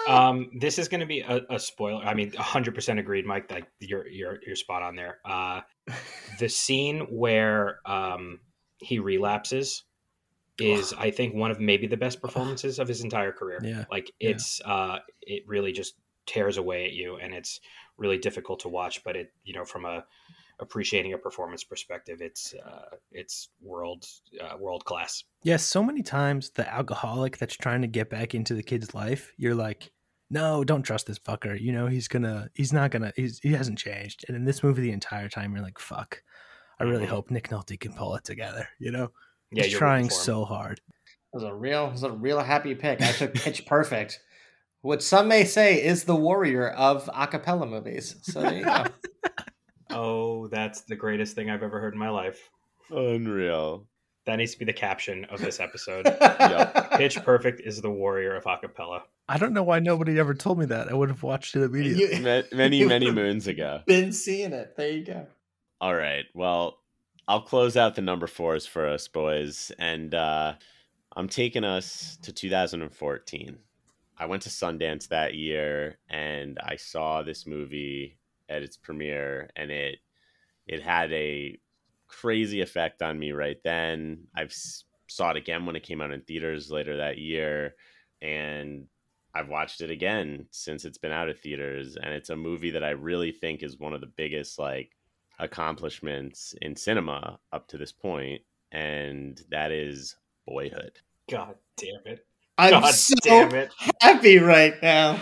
Um, 0.09 0.53
this 0.59 0.79
is 0.79 0.89
going 0.89 1.01
to 1.01 1.07
be 1.07 1.21
a, 1.21 1.43
a 1.51 1.59
spoiler. 1.59 2.03
I 2.03 2.15
mean, 2.15 2.33
hundred 2.33 2.75
percent 2.75 2.99
agreed, 2.99 3.27
Mike. 3.27 3.51
Like 3.51 3.67
you're 3.79 4.09
you're 4.09 4.39
you're 4.45 4.57
spot 4.57 4.83
on 4.83 4.97
there. 4.97 5.19
Uh, 5.23 5.61
the 6.39 6.49
scene 6.49 7.01
where 7.11 7.81
um, 7.85 8.41
he 8.79 8.99
relapses 8.99 9.85
is, 10.59 10.93
I 10.99 11.11
think, 11.11 11.35
one 11.35 11.51
of 11.51 11.61
maybe 11.61 11.87
the 11.87 11.97
best 11.97 12.21
performances 12.21 12.79
of 12.79 12.89
his 12.89 13.03
entire 13.03 13.33
career. 13.33 13.61
Yeah. 13.63 13.85
Like 13.91 14.11
Yeah. 14.19 14.31
it's 14.31 14.61
uh, 14.65 14.99
it 15.23 15.45
really 15.47 15.73
just 15.73 15.95
tears 16.27 16.57
away 16.57 16.85
at 16.85 16.93
you, 16.93 17.17
and 17.17 17.33
it's 17.35 17.61
really 17.97 18.19
difficult 18.19 18.61
to 18.61 18.69
watch. 18.69 19.05
But 19.05 19.17
it, 19.17 19.33
you 19.45 19.55
know, 19.55 19.65
from 19.65 19.85
a 19.85 20.05
appreciating 20.61 21.13
a 21.13 21.19
performance 21.19 21.63
perspective, 21.63 22.21
it's 22.21 22.55
uh, 22.55 22.97
it's 23.13 23.51
world 23.63 24.05
uh, 24.41 24.57
world 24.59 24.85
class. 24.85 25.23
Yes, 25.45 25.63
so 25.63 25.83
many 25.83 26.03
times 26.03 26.51
the 26.51 26.69
alcoholic 26.69 27.39
that's 27.39 27.57
trying 27.57 27.83
to 27.83 27.89
get 27.89 28.11
back 28.11 28.35
into 28.35 28.55
the 28.55 28.63
kid's 28.63 28.95
life, 28.95 29.33
you're 29.37 29.55
like, 29.55 29.93
no, 30.31 30.65
don't 30.65 30.83
trust 30.83 31.07
this 31.07 31.19
fucker. 31.21 31.59
You 31.59 31.73
know, 31.73 31.87
he's 31.87 32.09
gonna, 32.09 32.51
he's 32.55 32.73
not 32.73 32.91
gonna, 32.91 33.13
he's, 33.17 33.39
he 33.39 33.53
hasn't 33.53 33.79
changed. 33.79 34.25
And 34.27 34.37
in 34.37 34.45
this 34.45 34.63
movie, 34.65 34.83
the 34.83 34.91
entire 34.93 35.29
time, 35.29 35.53
you're 35.55 35.63
like, 35.63 35.79
fuck. 35.79 36.23
I 36.81 36.85
really 36.85 37.07
hope 37.07 37.31
Nick 37.31 37.49
Nolte 37.49 37.79
can 37.79 37.93
pull 37.93 38.15
it 38.17 38.25
together. 38.25 38.69
You 38.79 38.93
know, 38.93 39.11
Yeah, 39.51 39.65
he's 39.65 39.73
you're 39.73 39.79
trying 39.79 40.05
rooting 40.05 40.11
for 40.11 40.21
him. 40.21 40.25
so 40.25 40.45
hard. 40.45 40.81
It 41.33 41.37
was 41.37 41.43
a 41.45 41.55
real, 41.55 41.87
it 41.89 41.93
was 41.93 42.03
a 42.05 42.11
real 42.13 42.41
happy 42.41 42.75
pick. 42.75 43.03
I 43.03 43.13
took 43.13 43.35
Pitch 43.35 43.67
Perfect, 43.67 44.21
which 44.83 45.03
some 45.03 45.29
may 45.29 45.45
say 45.45 45.83
is 45.85 46.05
the 46.05 46.17
warrior 46.17 46.69
of 46.71 47.07
acapella 47.07 47.69
movies. 47.69 48.17
So 48.23 48.41
there 48.43 48.55
you 48.55 48.65
go. 48.65 48.85
Oh, 49.91 50.49
that's 50.49 50.83
the 50.83 50.97
greatest 50.97 51.35
thing 51.35 51.49
I've 51.49 51.63
ever 51.63 51.81
heard 51.81 51.95
in 51.95 51.99
my 51.99 52.11
life. 52.11 52.51
Unreal. 52.91 53.87
That 54.27 54.37
needs 54.37 54.53
to 54.53 54.59
be 54.59 54.67
the 54.67 54.73
caption 54.75 55.25
of 55.27 55.41
this 55.41 55.61
episode. 55.61 56.05
Yep. 56.21 56.91
Pitch 56.93 57.17
Perfect 57.25 57.63
is 57.65 57.81
the 57.81 57.91
warrior 57.91 58.35
of 58.37 58.45
acapella. 58.45 59.01
I 59.29 59.39
don't 59.39 59.53
know 59.55 59.63
why 59.63 59.79
nobody 59.79 60.19
ever 60.19 60.35
told 60.35 60.59
me 60.59 60.67
that. 60.67 60.89
I 60.91 60.95
would 60.95 61.09
have 61.09 61.23
watched 61.23 61.57
it 61.57 61.63
immediately. 61.63 62.21
Ma- 62.21 62.43
many 62.57 62.85
many 62.87 63.11
moons 63.11 63.47
ago. 63.47 63.81
Been 63.87 64.13
seeing 64.13 64.53
it. 64.53 64.77
There 64.77 64.91
you 64.91 65.05
go. 65.05 65.27
All 65.81 65.95
right. 65.95 66.25
Well, 66.35 66.81
I'll 67.29 67.43
close 67.43 67.77
out 67.77 67.95
the 67.95 68.03
number 68.03 68.27
fours 68.27 68.67
for 68.67 68.87
us, 68.87 69.07
boys. 69.07 69.71
And 69.79 70.15
uh, 70.15 70.55
I'm 71.17 71.29
taking 71.29 71.65
us 71.65 72.19
to 72.23 72.33
2014. 72.33 73.59
I 74.19 74.27
went 74.27 74.43
to 74.43 74.49
Sundance 74.49 75.09
that 75.09 75.35
year 75.35 75.99
and 76.09 76.59
I 76.61 76.77
saw 76.77 77.23
this 77.23 77.47
movie 77.47 78.19
at 78.49 78.63
its 78.63 78.77
premiere 78.77 79.51
and 79.55 79.71
it 79.71 79.99
it 80.67 80.83
had 80.83 81.13
a 81.13 81.59
crazy 82.09 82.61
effect 82.61 83.03
on 83.03 83.19
me 83.19 83.33
right 83.33 83.59
then. 83.65 84.27
I've 84.35 84.55
saw 85.09 85.31
it 85.31 85.37
again 85.37 85.67
when 85.67 85.77
it 85.77 85.85
came 85.85 86.01
out 86.01 86.13
in 86.13 86.23
theaters 86.23 86.71
later 86.71 86.97
that 86.97 87.19
year 87.19 87.77
and 88.21 88.87
I've 89.35 89.49
watched 89.49 89.83
it 89.83 89.91
again 89.91 90.47
since 90.51 90.85
it's 90.85 90.99
been 90.99 91.13
out 91.13 91.29
of 91.29 91.39
theaters 91.39 91.97
and 91.97 92.13
it's 92.13 92.31
a 92.31 92.37
movie 92.37 92.73
that 92.73 92.85
I 92.85 92.91
really 92.91 93.33
think 93.33 93.63
is 93.63 93.79
one 93.79 93.95
of 93.95 94.01
the 94.01 94.07
biggest 94.17 94.59
like 94.59 94.97
accomplishments 95.39 96.55
in 96.63 96.75
cinema 96.77 97.39
up 97.53 97.69
to 97.69 97.79
this 97.79 97.93
point 97.93 98.43
and 98.73 99.43
that 99.51 99.71
is 99.71 100.17
Boyhood. 100.47 100.93
God 101.31 101.55
damn 101.77 102.01
it. 102.07 102.27
I'm 102.57 102.71
God 102.71 102.95
so 102.95 103.15
damn 103.23 103.55
it. 103.55 103.71
happy 104.01 104.39
right 104.39 104.75
now. 104.83 105.21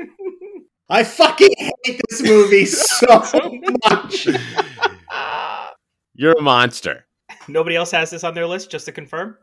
I 0.90 1.04
fucking 1.04 1.54
hate 1.56 2.00
this 2.08 2.22
movie 2.22 2.64
so 2.66 3.60
much. 3.88 4.26
You're 6.14 6.32
a 6.32 6.42
monster. 6.42 7.06
Nobody 7.46 7.76
else 7.76 7.90
has 7.92 8.10
this 8.10 8.24
on 8.24 8.34
their 8.34 8.46
list, 8.46 8.70
just 8.70 8.86
to 8.86 8.92
confirm? 8.92 9.36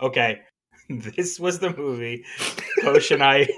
Okay. 0.00 0.40
This 1.16 1.40
was 1.40 1.58
the 1.58 1.74
movie 1.74 2.24
Coach 2.82 3.12
and 3.12 3.22
I 3.22 3.48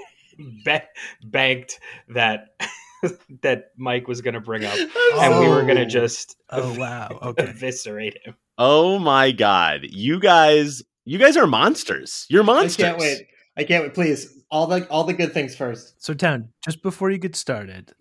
ba- 0.63 0.87
banked 1.25 1.79
that 2.07 2.55
that 3.41 3.71
Mike 3.77 4.07
was 4.07 4.21
going 4.21 4.33
to 4.33 4.39
bring 4.39 4.65
up, 4.65 4.77
and 5.19 5.39
we 5.39 5.47
were 5.47 5.63
going 5.63 5.75
to 5.77 5.83
Oh. 5.83 5.85
just 5.85 6.37
Oh 6.49 6.77
wow. 6.79 7.19
Okay. 7.21 7.43
eviscerate 7.43 8.17
him. 8.23 8.35
Oh 8.57 8.99
my 8.99 9.31
god. 9.31 9.81
You 9.89 10.19
guys 10.19 10.83
you 11.05 11.17
guys 11.19 11.37
are 11.37 11.47
monsters. 11.47 12.25
You're 12.29 12.43
monsters. 12.43 12.83
I 12.83 12.87
can't 12.89 12.99
wait. 12.99 13.27
I 13.57 13.63
can't 13.63 13.83
wait. 13.83 13.93
Please, 13.93 14.43
all 14.49 14.67
the 14.67 14.87
all 14.89 15.03
the 15.03 15.13
good 15.13 15.33
things 15.33 15.55
first. 15.55 16.01
So, 16.03 16.13
Town, 16.13 16.49
just 16.63 16.81
before 16.81 17.09
you 17.11 17.17
get 17.17 17.35
started, 17.35 17.93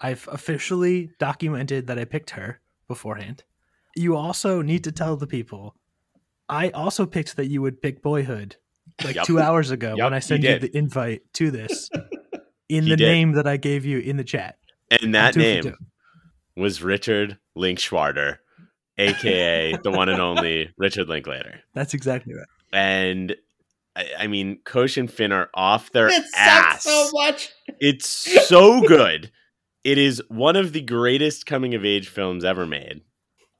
I've 0.00 0.28
officially 0.30 1.10
documented 1.18 1.86
that 1.88 1.98
I 1.98 2.04
picked 2.04 2.30
her 2.30 2.60
beforehand. 2.88 3.44
You 3.94 4.16
also 4.16 4.62
need 4.62 4.84
to 4.84 4.92
tell 4.92 5.16
the 5.16 5.26
people 5.26 5.74
I 6.48 6.70
also 6.70 7.06
picked 7.06 7.36
that 7.36 7.46
you 7.46 7.60
would 7.62 7.82
pick 7.82 8.02
Boyhood 8.02 8.56
like 9.02 9.16
Yep. 9.16 9.24
two 9.26 9.40
hours 9.40 9.70
ago 9.70 9.94
Yep, 9.96 10.04
when 10.04 10.14
I 10.14 10.18
sent 10.20 10.42
you 10.44 10.50
did. 10.50 10.62
the 10.62 10.76
invite 10.78 11.22
to 11.34 11.50
this 11.50 11.90
in 12.68 12.84
He 12.84 12.90
the 12.90 12.96
did. 12.96 13.06
name 13.08 13.32
that 13.32 13.46
I 13.46 13.56
gave 13.56 13.84
you 13.84 13.98
in 13.98 14.16
the 14.16 14.24
chat. 14.24 14.58
And 14.90 15.14
that 15.14 15.36
name 15.36 15.74
was 16.56 16.82
Richard 16.82 17.38
Linkschwarter, 17.56 18.38
aka 18.98 19.76
the 19.82 19.90
one 19.90 20.08
and 20.08 20.20
only 20.20 20.70
Richard 20.78 21.08
Linklater. 21.08 21.60
That's 21.74 21.94
exactly 21.94 22.34
right. 22.34 22.46
And 22.72 23.34
I, 23.94 24.06
I 24.20 24.26
mean, 24.26 24.58
Kosh 24.64 24.96
and 24.96 25.10
Finn 25.10 25.32
are 25.32 25.50
off 25.54 25.90
their 25.92 26.08
It 26.08 26.24
ass. 26.36 26.84
sucks 26.84 26.84
so 26.84 27.10
much. 27.14 27.50
It's 27.80 28.06
so 28.48 28.80
good. 28.82 29.30
It 29.84 29.98
is 29.98 30.22
one 30.28 30.56
of 30.56 30.72
the 30.72 30.80
greatest 30.82 31.46
coming 31.46 31.74
of 31.74 31.84
age 31.84 32.08
films 32.08 32.44
ever 32.44 32.66
made. 32.66 33.02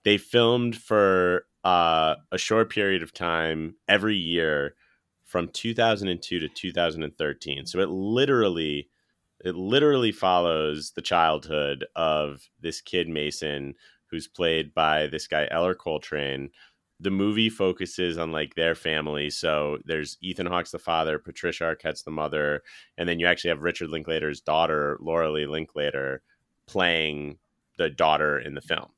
They 0.05 0.19
filmed 0.19 0.77
for 0.77 1.47
uh, 1.65 2.17
a 2.31 2.39
short 2.39 2.71
period 2.71 3.03
of 3.03 3.13
time 3.13 3.75
every 3.89 4.17
year 4.17 4.75
from 5.25 5.49
2002 5.49 6.39
to 6.39 6.49
2013. 6.49 7.67
So 7.67 7.81
it 7.81 7.89
literally 7.89 8.89
it 9.45 9.55
literally 9.55 10.13
follows 10.13 10.93
the 10.93 11.03
childhood 11.03 11.87
of 11.95 12.49
this 12.61 12.81
kid 12.81 13.09
Mason 13.09 13.75
who's 14.11 14.29
played 14.29 14.73
by 14.75 15.07
this 15.07 15.27
guy 15.27 15.49
Ellar 15.51 15.75
Coltrane. 15.75 16.51
The 17.01 17.11
movie 17.11 17.51
focuses 17.51 18.17
on 18.17 18.33
like 18.33 18.55
their 18.55 18.75
family. 18.75 19.29
So 19.29 19.79
there's 19.85 20.17
Ethan 20.23 20.47
Hawke's 20.47 20.71
the 20.71 20.79
father, 20.79 21.19
Patricia 21.19 21.65
Arquette's 21.65 22.03
the 22.03 22.11
mother, 22.11 22.63
and 22.97 23.09
then 23.09 23.21
you 23.21 23.27
actually 23.27 23.51
have 23.51 23.63
Richard 23.63 23.91
Linklater's 23.91 24.41
daughter, 24.41 24.97
Lorelei 25.01 25.45
Linklater, 25.45 26.23
playing 26.67 27.39
the 27.77 27.91
daughter 27.91 28.39
in 28.39 28.55
the 28.55 28.63
film. 28.63 28.89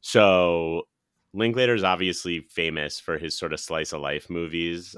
So 0.00 0.88
Linklater 1.34 1.74
is 1.74 1.84
obviously 1.84 2.40
famous 2.50 2.98
for 2.98 3.18
his 3.18 3.38
sort 3.38 3.52
of 3.52 3.60
slice 3.60 3.92
of 3.92 4.00
life 4.00 4.28
movies. 4.28 4.96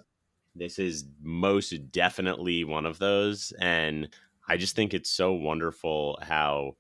This 0.55 0.79
is 0.79 1.05
most 1.23 1.93
definitely 1.93 2.65
one 2.65 2.87
of 2.87 2.99
those. 2.99 3.53
And 3.61 4.09
I 4.51 4.57
just 4.57 4.75
think 4.75 4.93
it's 4.93 5.09
so 5.11 5.33
wonderful 5.33 6.19
how 6.23 6.73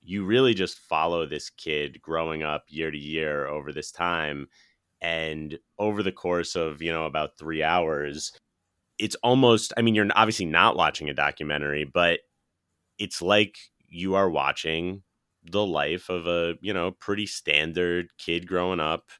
you 0.00 0.24
really 0.24 0.54
just 0.54 0.80
follow 0.80 1.24
this 1.24 1.50
kid 1.50 2.02
growing 2.02 2.42
up 2.42 2.64
year 2.66 2.90
to 2.90 2.98
year 2.98 3.46
over 3.46 3.72
this 3.72 3.92
time. 3.92 4.48
And 5.00 5.56
over 5.78 6.02
the 6.02 6.10
course 6.10 6.56
of, 6.56 6.82
you 6.82 6.90
know, 6.90 7.06
about 7.06 7.38
three 7.38 7.62
hours, 7.62 8.32
it's 8.98 9.14
almost, 9.22 9.72
I 9.76 9.82
mean, 9.82 9.94
you're 9.94 10.08
obviously 10.16 10.46
not 10.46 10.76
watching 10.76 11.08
a 11.08 11.14
documentary, 11.14 11.84
but 11.84 12.18
it's 12.98 13.22
like 13.22 13.56
you 13.88 14.16
are 14.16 14.28
watching 14.28 15.04
the 15.44 15.64
life 15.64 16.08
of 16.08 16.26
a, 16.26 16.54
you 16.60 16.74
know, 16.74 16.90
pretty 16.90 17.26
standard 17.26 18.08
kid 18.18 18.48
growing 18.48 18.80
up 18.80 19.10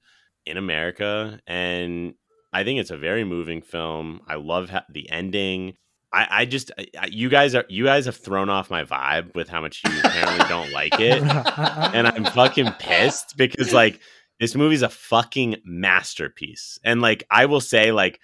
in 0.45 0.57
America. 0.57 1.39
And 1.47 2.15
I 2.53 2.65
think 2.65 2.81
it's 2.81 2.91
a 2.91 2.99
very 2.99 3.23
moving 3.23 3.63
film. 3.63 4.23
I 4.27 4.35
love 4.35 4.73
the 4.91 5.09
ending. 5.09 5.75
I, 6.13 6.27
I 6.31 6.45
just, 6.45 6.71
I, 6.79 7.07
you 7.11 7.29
guys 7.29 7.55
are, 7.55 7.65
you 7.69 7.85
guys 7.85 8.07
have 8.07 8.17
thrown 8.17 8.51
off 8.51 8.71
my 8.71 8.85
vibe 8.85 9.35
with 9.35 9.49
how 9.49 9.61
much 9.61 9.83
you 9.87 9.99
apparently 10.05 10.47
don't 10.49 10.71
like 10.73 11.01
it. 11.01 11.23
And 11.23 12.07
I'm 12.07 12.25
fucking 12.25 12.73
pissed 12.79 13.37
because, 13.37 13.73
like, 13.73 14.01
this 14.39 14.55
movie's 14.55 14.83
a 14.83 14.89
fucking 14.89 15.57
masterpiece. 15.65 16.79
And, 16.85 17.01
like, 17.01 17.25
I 17.31 17.47
will 17.47 17.61
say, 17.61 17.93
like, 17.93 18.21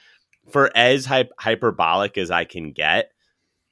for 0.50 0.70
as 0.76 1.06
hy- 1.06 1.30
hyperbolic 1.38 2.18
as 2.18 2.30
I 2.30 2.44
can 2.44 2.72
get, 2.72 3.10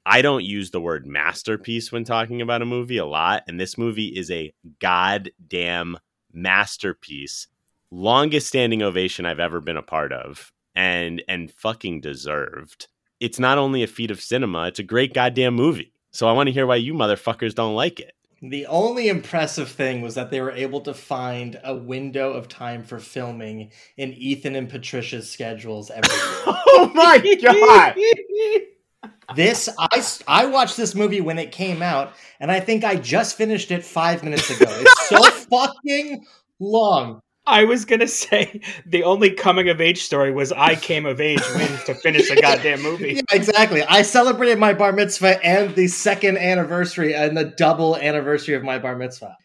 I 0.05 0.21
don't 0.21 0.45
use 0.45 0.71
the 0.71 0.81
word 0.81 1.05
masterpiece 1.05 1.91
when 1.91 2.03
talking 2.03 2.41
about 2.41 2.61
a 2.61 2.65
movie 2.65 2.97
a 2.97 3.05
lot. 3.05 3.43
And 3.47 3.59
this 3.59 3.77
movie 3.77 4.07
is 4.07 4.31
a 4.31 4.53
goddamn 4.79 5.97
masterpiece. 6.31 7.47
Longest 7.91 8.47
standing 8.47 8.81
ovation 8.81 9.25
I've 9.25 9.39
ever 9.39 9.61
been 9.61 9.77
a 9.77 9.81
part 9.81 10.11
of 10.11 10.51
and 10.75 11.23
and 11.27 11.51
fucking 11.51 12.01
deserved. 12.01 12.87
It's 13.19 13.39
not 13.39 13.57
only 13.57 13.83
a 13.83 13.87
feat 13.87 14.11
of 14.11 14.21
cinema, 14.21 14.67
it's 14.67 14.79
a 14.79 14.83
great 14.83 15.13
goddamn 15.13 15.55
movie. 15.55 15.91
So 16.11 16.27
I 16.27 16.31
want 16.31 16.47
to 16.47 16.53
hear 16.53 16.65
why 16.65 16.75
you 16.75 16.93
motherfuckers 16.93 17.55
don't 17.55 17.75
like 17.75 17.99
it. 17.99 18.13
The 18.41 18.67
only 18.67 19.09
impressive 19.09 19.69
thing 19.69 20.01
was 20.01 20.13
that 20.13 20.29
they 20.29 20.41
were 20.41 20.51
able 20.51 20.81
to 20.81 20.93
find 20.93 21.59
a 21.63 21.75
window 21.75 22.33
of 22.33 22.47
time 22.47 22.83
for 22.83 22.99
filming 22.99 23.71
in 23.97 24.13
Ethan 24.13 24.55
and 24.55 24.69
Patricia's 24.69 25.29
schedules 25.29 25.89
every. 25.89 26.09
Oh 26.79 26.91
my 26.93 27.17
god. 27.41 27.95
this 29.35 29.67
I 29.79 30.05
I 30.27 30.45
watched 30.45 30.77
this 30.77 30.93
movie 30.93 31.21
when 31.21 31.39
it 31.39 31.51
came 31.51 31.81
out, 31.81 32.13
and 32.39 32.51
I 32.51 32.59
think 32.59 32.83
I 32.83 32.95
just 32.95 33.35
finished 33.35 33.71
it 33.71 33.83
five 33.83 34.23
minutes 34.23 34.49
ago. 34.51 34.67
It's 34.69 35.09
so 35.09 35.23
fucking 35.49 36.23
long. 36.59 37.21
I 37.47 37.63
was 37.63 37.85
gonna 37.85 38.07
say 38.07 38.61
the 38.85 39.03
only 39.03 39.31
coming 39.31 39.69
of 39.69 39.79
age 39.79 40.03
story 40.03 40.31
was 40.31 40.51
I 40.51 40.75
came 40.75 41.05
of 41.05 41.21
age 41.21 41.41
when 41.55 41.69
to 41.85 41.95
finish 41.95 42.29
a 42.29 42.35
goddamn 42.41 42.83
movie. 42.83 43.13
Yeah, 43.15 43.21
exactly. 43.31 43.83
I 43.83 44.01
celebrated 44.01 44.59
my 44.59 44.73
bar 44.73 44.91
mitzvah 44.91 45.43
and 45.43 45.73
the 45.73 45.87
second 45.87 46.37
anniversary 46.37 47.15
and 47.15 47.37
the 47.37 47.45
double 47.45 47.95
anniversary 47.95 48.55
of 48.55 48.63
my 48.63 48.77
bar 48.77 48.97
mitzvah. 48.97 49.37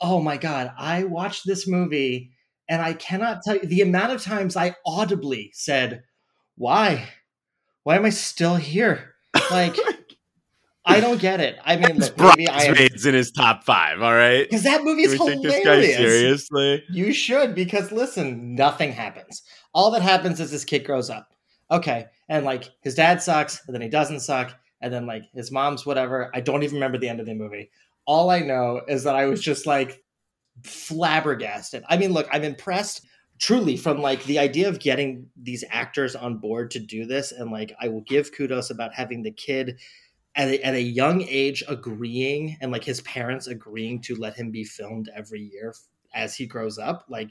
Oh 0.00 0.20
my 0.20 0.36
god, 0.36 0.72
I 0.78 1.04
watched 1.04 1.46
this 1.46 1.66
movie 1.66 2.30
and 2.68 2.82
I 2.82 2.92
cannot 2.92 3.42
tell 3.42 3.56
you 3.56 3.66
the 3.66 3.80
amount 3.80 4.12
of 4.12 4.22
times 4.22 4.54
I 4.56 4.76
audibly 4.86 5.50
said, 5.54 6.02
"Why? 6.56 7.08
Why 7.84 7.96
am 7.96 8.04
I 8.04 8.10
still 8.10 8.56
here?" 8.56 9.14
Like 9.50 9.76
I 10.84 11.00
don't 11.00 11.20
get 11.20 11.40
it. 11.40 11.58
I 11.64 11.76
mean, 11.76 11.98
look, 11.98 12.18
maybe 12.18 12.46
Bridesmaids 12.46 13.04
in 13.04 13.14
his 13.14 13.30
top 13.30 13.64
five. 13.64 14.00
All 14.00 14.14
right. 14.14 14.48
because 14.48 14.62
that 14.64 14.82
movie 14.82 15.02
is 15.02 15.12
hilarious. 15.12 15.42
this 15.42 15.64
guy 15.64 15.82
seriously? 15.82 16.84
You 16.90 17.12
should 17.12 17.54
because 17.54 17.92
listen, 17.92 18.54
nothing 18.54 18.92
happens. 18.92 19.42
All 19.74 19.90
that 19.90 20.02
happens 20.02 20.40
is 20.40 20.50
this 20.50 20.64
kid 20.64 20.84
grows 20.84 21.10
up. 21.10 21.28
Okay, 21.70 22.06
and 22.28 22.44
like 22.44 22.68
his 22.80 22.94
dad 22.94 23.22
sucks, 23.22 23.62
and 23.66 23.74
then 23.74 23.82
he 23.82 23.88
doesn't 23.88 24.20
suck, 24.20 24.56
and 24.80 24.92
then 24.92 25.06
like 25.06 25.24
his 25.34 25.52
mom's 25.52 25.84
whatever. 25.84 26.30
I 26.34 26.40
don't 26.40 26.62
even 26.62 26.76
remember 26.76 26.98
the 26.98 27.08
end 27.08 27.20
of 27.20 27.26
the 27.26 27.34
movie. 27.34 27.70
All 28.06 28.30
I 28.30 28.40
know 28.40 28.80
is 28.88 29.04
that 29.04 29.14
I 29.14 29.26
was 29.26 29.40
just 29.40 29.66
like 29.66 30.02
flabbergasted. 30.64 31.84
I 31.88 31.96
mean, 31.96 32.12
look, 32.12 32.26
I'm 32.32 32.42
impressed 32.42 33.06
truly 33.38 33.76
from 33.76 34.00
like 34.00 34.22
the 34.24 34.38
idea 34.38 34.68
of 34.68 34.80
getting 34.80 35.26
these 35.40 35.64
actors 35.70 36.16
on 36.16 36.38
board 36.38 36.70
to 36.72 36.80
do 36.80 37.04
this, 37.06 37.32
and 37.32 37.50
like 37.52 37.72
I 37.80 37.88
will 37.88 38.02
give 38.02 38.32
kudos 38.32 38.70
about 38.70 38.94
having 38.94 39.22
the 39.22 39.30
kid 39.30 39.78
at 40.36 40.48
a, 40.48 40.62
at 40.62 40.74
a 40.74 40.82
young 40.82 41.22
age 41.22 41.62
agreeing 41.68 42.56
and 42.60 42.72
like 42.72 42.84
his 42.84 43.00
parents 43.02 43.46
agreeing 43.46 44.00
to 44.00 44.14
let 44.16 44.34
him 44.34 44.50
be 44.50 44.64
filmed 44.64 45.10
every 45.14 45.40
year 45.40 45.74
as 46.14 46.34
he 46.34 46.46
grows 46.46 46.78
up 46.78 47.04
like 47.08 47.30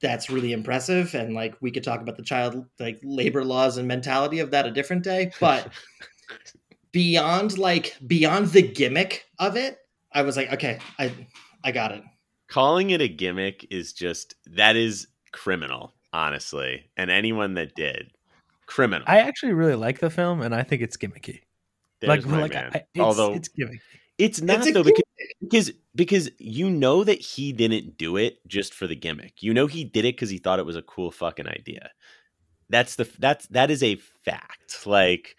that's 0.00 0.28
really 0.28 0.52
impressive 0.52 1.14
and 1.14 1.34
like 1.34 1.54
we 1.60 1.70
could 1.70 1.84
talk 1.84 2.00
about 2.00 2.16
the 2.16 2.22
child 2.22 2.64
like 2.78 3.00
labor 3.02 3.44
laws 3.44 3.76
and 3.78 3.88
mentality 3.88 4.40
of 4.40 4.50
that 4.50 4.66
a 4.66 4.70
different 4.70 5.02
day 5.02 5.30
but 5.40 5.72
beyond 6.92 7.58
like 7.58 7.96
beyond 8.06 8.48
the 8.48 8.62
gimmick 8.62 9.24
of 9.38 9.56
it 9.56 9.78
i 10.12 10.22
was 10.22 10.36
like 10.36 10.52
okay 10.52 10.78
i 10.98 11.12
i 11.64 11.72
got 11.72 11.92
it 11.92 12.02
Calling 12.48 12.90
it 12.90 13.00
a 13.00 13.08
gimmick 13.08 13.66
is 13.70 13.92
just 13.92 14.34
that 14.46 14.76
is 14.76 15.08
criminal, 15.32 15.94
honestly. 16.12 16.84
And 16.96 17.10
anyone 17.10 17.54
that 17.54 17.74
did 17.74 18.12
criminal. 18.66 19.04
I 19.08 19.20
actually 19.20 19.54
really 19.54 19.74
like 19.74 19.98
the 19.98 20.10
film, 20.10 20.40
and 20.40 20.54
I 20.54 20.62
think 20.62 20.82
it's 20.82 20.96
gimmicky. 20.96 21.40
There's 22.00 22.26
like, 22.26 22.52
like. 22.52 22.54
I, 22.54 22.84
it's, 22.94 23.00
Although 23.00 23.34
it's 23.34 23.48
gimmicky. 23.48 23.78
it's 24.18 24.40
not 24.40 24.58
It's 24.66 24.72
though 24.72 24.82
because, 24.84 25.02
because 25.40 25.72
because 25.94 26.30
you 26.38 26.70
know 26.70 27.04
that 27.04 27.20
he 27.20 27.52
didn't 27.52 27.96
do 27.96 28.16
it 28.16 28.38
just 28.46 28.74
for 28.74 28.86
the 28.86 28.96
gimmick. 28.96 29.42
You 29.42 29.54
know 29.54 29.66
he 29.66 29.84
did 29.84 30.04
it 30.04 30.14
because 30.16 30.30
he 30.30 30.38
thought 30.38 30.58
it 30.58 30.66
was 30.66 30.76
a 30.76 30.82
cool 30.82 31.10
fucking 31.10 31.48
idea. 31.48 31.90
That's 32.70 32.96
the 32.96 33.08
that's 33.18 33.46
that 33.48 33.70
is 33.70 33.82
a 33.82 33.96
fact. 34.24 34.86
Like 34.86 35.36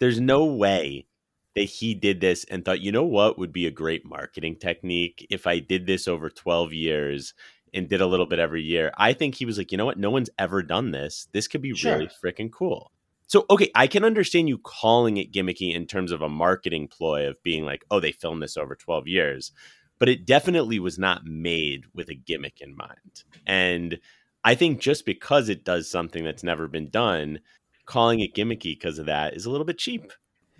there's 0.00 0.20
no 0.20 0.44
way 0.44 1.06
that 1.54 1.62
he 1.64 1.94
did 1.94 2.20
this 2.20 2.44
and 2.44 2.64
thought, 2.64 2.80
you 2.82 2.92
know 2.92 3.02
what 3.04 3.38
would 3.38 3.52
be 3.52 3.66
a 3.66 3.70
great 3.70 4.04
marketing 4.04 4.56
technique 4.56 5.26
if 5.30 5.46
I 5.46 5.58
did 5.58 5.86
this 5.86 6.06
over 6.06 6.28
12 6.28 6.74
years 6.74 7.32
and 7.72 7.88
did 7.88 8.02
a 8.02 8.06
little 8.06 8.26
bit 8.26 8.38
every 8.38 8.62
year. 8.62 8.92
I 8.98 9.14
think 9.14 9.34
he 9.36 9.46
was 9.46 9.56
like, 9.56 9.72
you 9.72 9.78
know 9.78 9.86
what? 9.86 9.98
No 9.98 10.10
one's 10.10 10.28
ever 10.38 10.62
done 10.62 10.90
this. 10.90 11.28
This 11.32 11.48
could 11.48 11.62
be 11.62 11.74
Sure. 11.74 11.94
really 11.94 12.10
freaking 12.22 12.52
cool. 12.52 12.92
So, 13.28 13.44
okay, 13.50 13.70
I 13.74 13.86
can 13.88 14.04
understand 14.04 14.48
you 14.48 14.58
calling 14.58 15.16
it 15.16 15.32
gimmicky 15.32 15.74
in 15.74 15.86
terms 15.86 16.12
of 16.12 16.22
a 16.22 16.28
marketing 16.28 16.88
ploy 16.88 17.26
of 17.28 17.42
being 17.42 17.64
like, 17.64 17.84
oh, 17.90 17.98
they 17.98 18.12
filmed 18.12 18.42
this 18.42 18.56
over 18.56 18.76
12 18.76 19.08
years, 19.08 19.52
but 19.98 20.08
it 20.08 20.26
definitely 20.26 20.78
was 20.78 20.98
not 20.98 21.24
made 21.24 21.84
with 21.92 22.08
a 22.08 22.14
gimmick 22.14 22.60
in 22.60 22.76
mind. 22.76 23.24
And 23.46 23.98
I 24.44 24.54
think 24.54 24.80
just 24.80 25.04
because 25.04 25.48
it 25.48 25.64
does 25.64 25.90
something 25.90 26.22
that's 26.22 26.44
never 26.44 26.68
been 26.68 26.88
done, 26.88 27.40
calling 27.84 28.20
it 28.20 28.34
gimmicky 28.34 28.78
because 28.78 28.98
of 28.98 29.06
that 29.06 29.34
is 29.34 29.44
a 29.44 29.50
little 29.50 29.66
bit 29.66 29.78
cheap. 29.78 30.12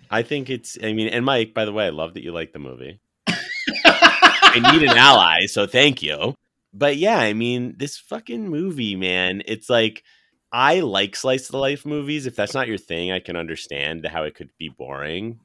I 0.09 0.23
think 0.23 0.49
it's, 0.49 0.77
I 0.81 0.91
mean, 0.93 1.07
and 1.07 1.25
Mike, 1.25 1.53
by 1.53 1.65
the 1.65 1.73
way, 1.73 1.85
I 1.85 1.89
love 1.89 2.15
that 2.15 2.23
you 2.23 2.33
like 2.33 2.51
the 2.51 2.59
movie. 2.59 2.99
I 3.27 4.71
need 4.73 4.83
an 4.83 4.97
ally, 4.97 5.45
so 5.45 5.67
thank 5.67 6.01
you. 6.01 6.35
But 6.73 6.97
yeah, 6.97 7.17
I 7.17 7.33
mean, 7.33 7.75
this 7.77 7.97
fucking 7.97 8.49
movie, 8.49 8.95
man, 8.95 9.41
it's 9.45 9.69
like 9.69 10.03
I 10.51 10.79
like 10.79 11.15
slice 11.15 11.49
of 11.49 11.55
life 11.55 11.85
movies. 11.85 12.25
If 12.25 12.35
that's 12.35 12.53
not 12.53 12.67
your 12.67 12.77
thing, 12.77 13.11
I 13.11 13.19
can 13.19 13.35
understand 13.35 14.05
how 14.05 14.23
it 14.23 14.35
could 14.35 14.49
be 14.57 14.69
boring. 14.69 15.39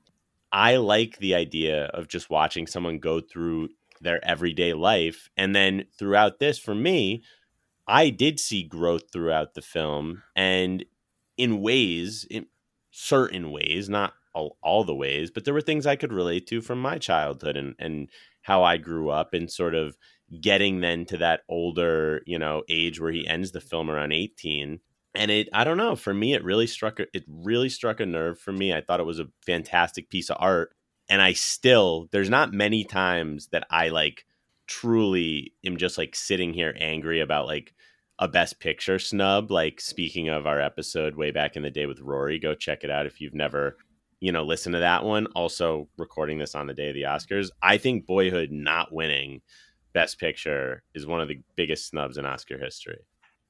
I 0.52 0.76
like 0.76 1.18
the 1.18 1.34
idea 1.34 1.86
of 1.86 2.08
just 2.08 2.30
watching 2.30 2.66
someone 2.66 2.98
go 2.98 3.20
through 3.20 3.70
their 4.00 4.24
everyday 4.24 4.74
life. 4.74 5.28
And 5.36 5.56
then 5.56 5.84
throughout 5.98 6.38
this, 6.38 6.58
for 6.58 6.74
me, 6.74 7.22
I 7.86 8.10
did 8.10 8.38
see 8.38 8.62
growth 8.62 9.04
throughout 9.12 9.54
the 9.54 9.62
film. 9.62 10.22
And 10.36 10.84
in 11.36 11.60
ways, 11.60 12.26
in 12.30 12.46
certain 12.90 13.50
ways, 13.50 13.88
not 13.88 14.12
all, 14.34 14.56
all 14.62 14.84
the 14.84 14.94
ways, 14.94 15.30
but 15.30 15.44
there 15.44 15.54
were 15.54 15.60
things 15.60 15.86
I 15.86 15.96
could 15.96 16.12
relate 16.12 16.46
to 16.48 16.60
from 16.60 16.80
my 16.80 16.98
childhood 16.98 17.56
and, 17.56 17.74
and 17.78 18.08
how 18.42 18.62
I 18.62 18.76
grew 18.76 19.10
up 19.10 19.34
and 19.34 19.50
sort 19.50 19.74
of 19.74 19.96
getting 20.40 20.80
then 20.80 21.04
to 21.06 21.16
that 21.18 21.40
older, 21.48 22.22
you 22.26 22.38
know, 22.38 22.62
age 22.68 23.00
where 23.00 23.12
he 23.12 23.26
ends 23.26 23.52
the 23.52 23.60
film 23.60 23.90
around 23.90 24.12
18. 24.12 24.80
And 25.14 25.30
it, 25.30 25.48
I 25.52 25.64
don't 25.64 25.76
know, 25.76 25.94
for 25.94 26.14
me, 26.14 26.32
it 26.34 26.44
really 26.44 26.66
struck, 26.66 26.98
it 26.98 27.24
really 27.28 27.68
struck 27.68 28.00
a 28.00 28.06
nerve 28.06 28.38
for 28.38 28.52
me. 28.52 28.72
I 28.72 28.80
thought 28.80 29.00
it 29.00 29.06
was 29.06 29.18
a 29.18 29.28
fantastic 29.44 30.08
piece 30.08 30.30
of 30.30 30.38
art. 30.40 30.74
And 31.08 31.20
I 31.20 31.34
still, 31.34 32.08
there's 32.12 32.30
not 32.30 32.52
many 32.54 32.84
times 32.84 33.48
that 33.48 33.66
I 33.70 33.88
like 33.90 34.24
truly 34.66 35.52
am 35.66 35.76
just 35.76 35.98
like 35.98 36.14
sitting 36.14 36.54
here 36.54 36.74
angry 36.78 37.20
about 37.20 37.46
like 37.46 37.74
a 38.18 38.28
best 38.28 38.58
picture 38.60 38.98
snub. 38.98 39.50
Like 39.50 39.80
speaking 39.80 40.28
of 40.28 40.46
our 40.46 40.60
episode 40.60 41.16
way 41.16 41.30
back 41.30 41.56
in 41.56 41.62
the 41.62 41.70
day 41.70 41.84
with 41.86 42.00
Rory, 42.00 42.38
go 42.38 42.54
check 42.54 42.84
it 42.84 42.90
out 42.90 43.06
if 43.06 43.20
you've 43.20 43.34
never, 43.34 43.76
you 44.20 44.32
know, 44.32 44.44
listened 44.44 44.74
to 44.74 44.78
that 44.78 45.04
one. 45.04 45.26
Also 45.34 45.88
recording 45.98 46.38
this 46.38 46.54
on 46.54 46.66
the 46.66 46.74
day 46.74 46.88
of 46.88 46.94
the 46.94 47.02
Oscars. 47.02 47.50
I 47.62 47.76
think 47.76 48.06
Boyhood 48.06 48.50
not 48.50 48.92
winning 48.92 49.42
best 49.92 50.18
picture 50.18 50.82
is 50.94 51.06
one 51.06 51.20
of 51.20 51.28
the 51.28 51.40
biggest 51.56 51.88
snubs 51.88 52.16
in 52.16 52.24
Oscar 52.24 52.56
history. 52.56 53.00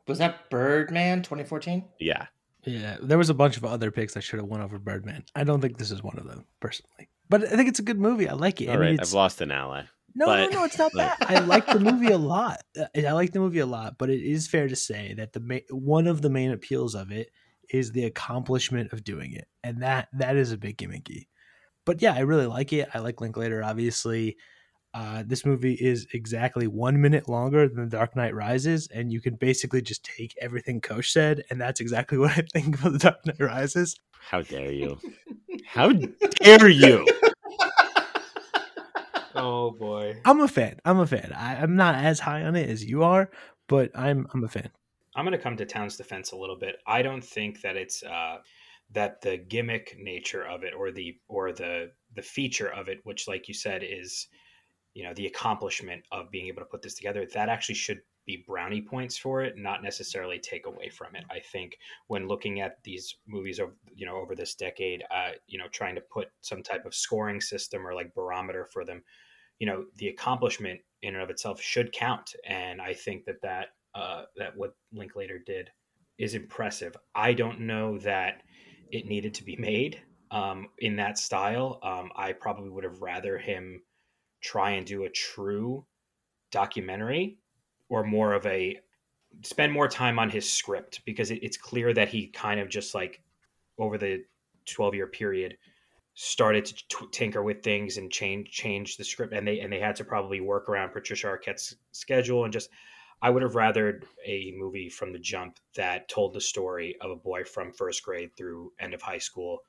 Was 0.08 0.18
that 0.18 0.50
Birdman 0.50 1.22
2014? 1.22 1.84
Yeah. 2.00 2.26
Yeah, 2.64 2.96
there 3.02 3.18
was 3.18 3.28
a 3.30 3.34
bunch 3.34 3.56
of 3.56 3.64
other 3.64 3.90
picks 3.90 4.14
that 4.14 4.22
should 4.22 4.38
have 4.38 4.48
won 4.48 4.60
over 4.60 4.78
Birdman. 4.78 5.24
I 5.34 5.42
don't 5.42 5.60
think 5.60 5.78
this 5.78 5.90
is 5.90 6.02
one 6.02 6.16
of 6.18 6.26
them 6.28 6.44
personally, 6.60 7.08
but 7.28 7.42
I 7.44 7.56
think 7.56 7.68
it's 7.68 7.80
a 7.80 7.84
good 7.84 7.98
movie. 7.98 8.28
I 8.28 8.34
like 8.34 8.60
it. 8.60 8.68
All 8.68 8.74
I 8.74 8.76
mean, 8.76 8.80
right. 8.86 8.92
it's- 8.94 9.08
I've 9.10 9.14
lost 9.14 9.40
an 9.40 9.50
ally. 9.50 9.82
No, 10.14 10.26
But- 10.26 10.50
no, 10.52 10.58
no, 10.60 10.64
it's 10.64 10.78
not 10.78 10.94
like- 10.94 11.18
that. 11.18 11.28
I 11.30 11.40
like 11.40 11.66
the 11.66 11.80
movie 11.80 12.12
a 12.12 12.18
lot. 12.18 12.60
Uh, 12.78 12.84
I 12.96 13.10
like 13.12 13.32
the 13.32 13.40
movie 13.40 13.58
a 13.58 13.66
lot, 13.66 13.96
but 13.98 14.10
it 14.10 14.22
is 14.22 14.46
fair 14.46 14.68
to 14.68 14.76
say 14.76 15.12
that 15.14 15.32
the 15.32 15.40
ma- 15.40 15.66
one 15.70 16.06
of 16.06 16.22
the 16.22 16.30
main 16.30 16.52
appeals 16.52 16.94
of 16.94 17.10
it 17.10 17.30
is 17.70 17.90
the 17.90 18.04
accomplishment 18.04 18.92
of 18.92 19.02
doing 19.02 19.32
it, 19.32 19.48
and 19.64 19.82
that 19.82 20.08
that 20.12 20.36
is 20.36 20.52
a 20.52 20.58
bit 20.58 20.76
gimmicky. 20.76 21.26
But 21.84 22.00
yeah, 22.00 22.14
I 22.14 22.20
really 22.20 22.46
like 22.46 22.72
it. 22.72 22.88
I 22.94 22.98
like 23.00 23.20
Linklater. 23.20 23.64
Obviously, 23.64 24.36
uh, 24.94 25.22
this 25.26 25.46
movie 25.46 25.74
is 25.74 26.06
exactly 26.12 26.66
one 26.66 27.00
minute 27.00 27.28
longer 27.28 27.66
than 27.66 27.84
The 27.84 27.96
Dark 27.96 28.14
Knight 28.14 28.34
Rises, 28.34 28.88
and 28.88 29.12
you 29.12 29.20
can 29.20 29.36
basically 29.36 29.80
just 29.80 30.04
take 30.04 30.36
everything 30.40 30.80
Coach 30.80 31.12
said, 31.12 31.44
and 31.50 31.60
that's 31.60 31.80
exactly 31.80 32.18
what 32.18 32.32
I 32.32 32.42
think 32.52 32.78
about 32.78 32.92
The 32.92 32.98
Dark 32.98 33.26
Knight 33.26 33.40
Rises. 33.40 33.98
How 34.20 34.42
dare 34.42 34.72
you? 34.72 34.98
How 35.66 35.92
dare 35.92 36.68
you? 36.68 37.06
Oh 39.34 39.70
boy. 39.70 40.20
I'm 40.26 40.40
a 40.40 40.46
fan. 40.46 40.78
I'm 40.84 40.98
a 40.98 41.06
fan. 41.06 41.32
I, 41.34 41.56
I'm 41.56 41.74
not 41.74 41.94
as 41.94 42.20
high 42.20 42.42
on 42.42 42.54
it 42.54 42.68
as 42.68 42.84
you 42.84 43.02
are, 43.02 43.30
but 43.66 43.90
I'm 43.94 44.26
I'm 44.34 44.44
a 44.44 44.48
fan. 44.48 44.70
I'm 45.14 45.24
going 45.24 45.36
to 45.36 45.42
come 45.42 45.56
to 45.56 45.66
Town's 45.66 45.96
defense 45.96 46.32
a 46.32 46.36
little 46.36 46.56
bit. 46.56 46.76
I 46.86 47.02
don't 47.02 47.24
think 47.24 47.62
that 47.62 47.76
it's 47.76 48.02
uh, 48.02 48.38
that 48.92 49.20
the 49.22 49.38
gimmick 49.38 49.96
nature 49.98 50.46
of 50.46 50.64
it, 50.64 50.74
or 50.74 50.90
the 50.90 51.16
or 51.28 51.52
the 51.52 51.92
the 52.14 52.22
feature 52.22 52.70
of 52.72 52.88
it, 52.88 53.00
which, 53.04 53.26
like 53.26 53.48
you 53.48 53.54
said, 53.54 53.82
is 53.82 54.28
you 54.94 55.04
know 55.04 55.14
the 55.14 55.26
accomplishment 55.26 56.02
of 56.12 56.30
being 56.30 56.46
able 56.46 56.60
to 56.62 56.66
put 56.66 56.82
this 56.82 56.94
together. 56.94 57.26
That 57.32 57.48
actually 57.48 57.76
should 57.76 58.00
be 58.26 58.44
brownie 58.46 58.82
points 58.82 59.16
for 59.16 59.42
it, 59.42 59.56
not 59.56 59.82
necessarily 59.82 60.38
take 60.38 60.66
away 60.66 60.88
from 60.88 61.16
it. 61.16 61.24
I 61.30 61.40
think 61.40 61.76
when 62.06 62.28
looking 62.28 62.60
at 62.60 62.82
these 62.84 63.16
movies 63.26 63.58
over 63.58 63.74
you 63.94 64.06
know 64.06 64.16
over 64.16 64.34
this 64.34 64.54
decade, 64.54 65.02
uh, 65.10 65.32
you 65.46 65.58
know, 65.58 65.68
trying 65.68 65.94
to 65.94 66.02
put 66.02 66.28
some 66.40 66.62
type 66.62 66.84
of 66.86 66.94
scoring 66.94 67.40
system 67.40 67.86
or 67.86 67.94
like 67.94 68.14
barometer 68.14 68.68
for 68.72 68.84
them, 68.84 69.02
you 69.58 69.66
know, 69.66 69.84
the 69.96 70.08
accomplishment 70.08 70.80
in 71.02 71.14
and 71.14 71.22
of 71.22 71.30
itself 71.30 71.60
should 71.60 71.92
count. 71.92 72.34
And 72.46 72.80
I 72.80 72.94
think 72.94 73.24
that 73.24 73.42
that 73.42 73.68
uh, 73.94 74.24
that 74.36 74.56
what 74.56 74.74
Linklater 74.92 75.38
did 75.38 75.70
is 76.18 76.34
impressive. 76.34 76.96
I 77.14 77.32
don't 77.32 77.60
know 77.60 77.98
that 77.98 78.42
it 78.90 79.06
needed 79.06 79.34
to 79.34 79.44
be 79.44 79.56
made 79.56 80.00
um, 80.30 80.68
in 80.78 80.96
that 80.96 81.18
style. 81.18 81.80
Um, 81.82 82.10
I 82.16 82.32
probably 82.32 82.70
would 82.70 82.84
have 82.84 83.00
rather 83.02 83.38
him 83.38 83.82
try 84.42 84.72
and 84.72 84.86
do 84.86 85.04
a 85.04 85.10
true 85.10 85.84
documentary 86.50 87.38
or 87.88 88.04
more 88.04 88.34
of 88.34 88.46
a 88.46 88.78
spend 89.42 89.72
more 89.72 89.88
time 89.88 90.18
on 90.18 90.28
his 90.28 90.50
script 90.50 91.00
because 91.06 91.30
it, 91.30 91.42
it's 91.42 91.56
clear 91.56 91.94
that 91.94 92.08
he 92.08 92.26
kind 92.26 92.60
of 92.60 92.68
just 92.68 92.94
like 92.94 93.22
over 93.78 93.96
the 93.96 94.22
12 94.66 94.94
year 94.94 95.06
period 95.06 95.56
started 96.14 96.66
to 96.66 96.74
t- 96.74 97.06
tinker 97.10 97.42
with 97.42 97.62
things 97.62 97.96
and 97.96 98.10
change 98.10 98.50
change 98.50 98.96
the 98.98 99.04
script 99.04 99.32
and 99.32 99.48
they 99.48 99.60
and 99.60 99.72
they 99.72 99.80
had 99.80 99.96
to 99.96 100.04
probably 100.04 100.40
work 100.40 100.68
around 100.68 100.92
Patricia 100.92 101.26
Arquette's 101.26 101.76
schedule 101.92 102.44
and 102.44 102.52
just 102.52 102.68
I 103.22 103.30
would 103.30 103.42
have 103.42 103.54
rathered 103.54 104.02
a 104.26 104.52
movie 104.56 104.88
from 104.88 105.12
the 105.12 105.18
jump 105.18 105.58
that 105.76 106.08
told 106.08 106.34
the 106.34 106.40
story 106.40 106.96
of 107.00 107.10
a 107.10 107.16
boy 107.16 107.44
from 107.44 107.72
first 107.72 108.02
grade 108.02 108.36
through 108.36 108.72
end 108.80 108.94
of 108.94 109.00
high 109.00 109.18
school 109.18 109.60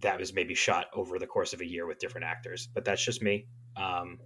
that 0.00 0.18
was 0.18 0.34
maybe 0.34 0.54
shot 0.54 0.86
over 0.92 1.18
the 1.18 1.26
course 1.26 1.52
of 1.52 1.60
a 1.60 1.66
year 1.66 1.86
with 1.86 1.98
different 1.98 2.26
actors. 2.26 2.68
But 2.72 2.84
that's 2.84 3.04
just 3.04 3.22
me. 3.22 3.46
Um, 3.76 4.18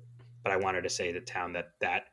but 0.42 0.52
I 0.52 0.56
wanted 0.56 0.82
to 0.82 0.90
say 0.90 1.12
the 1.12 1.20
town 1.20 1.52
that 1.54 1.72
that 1.80 2.04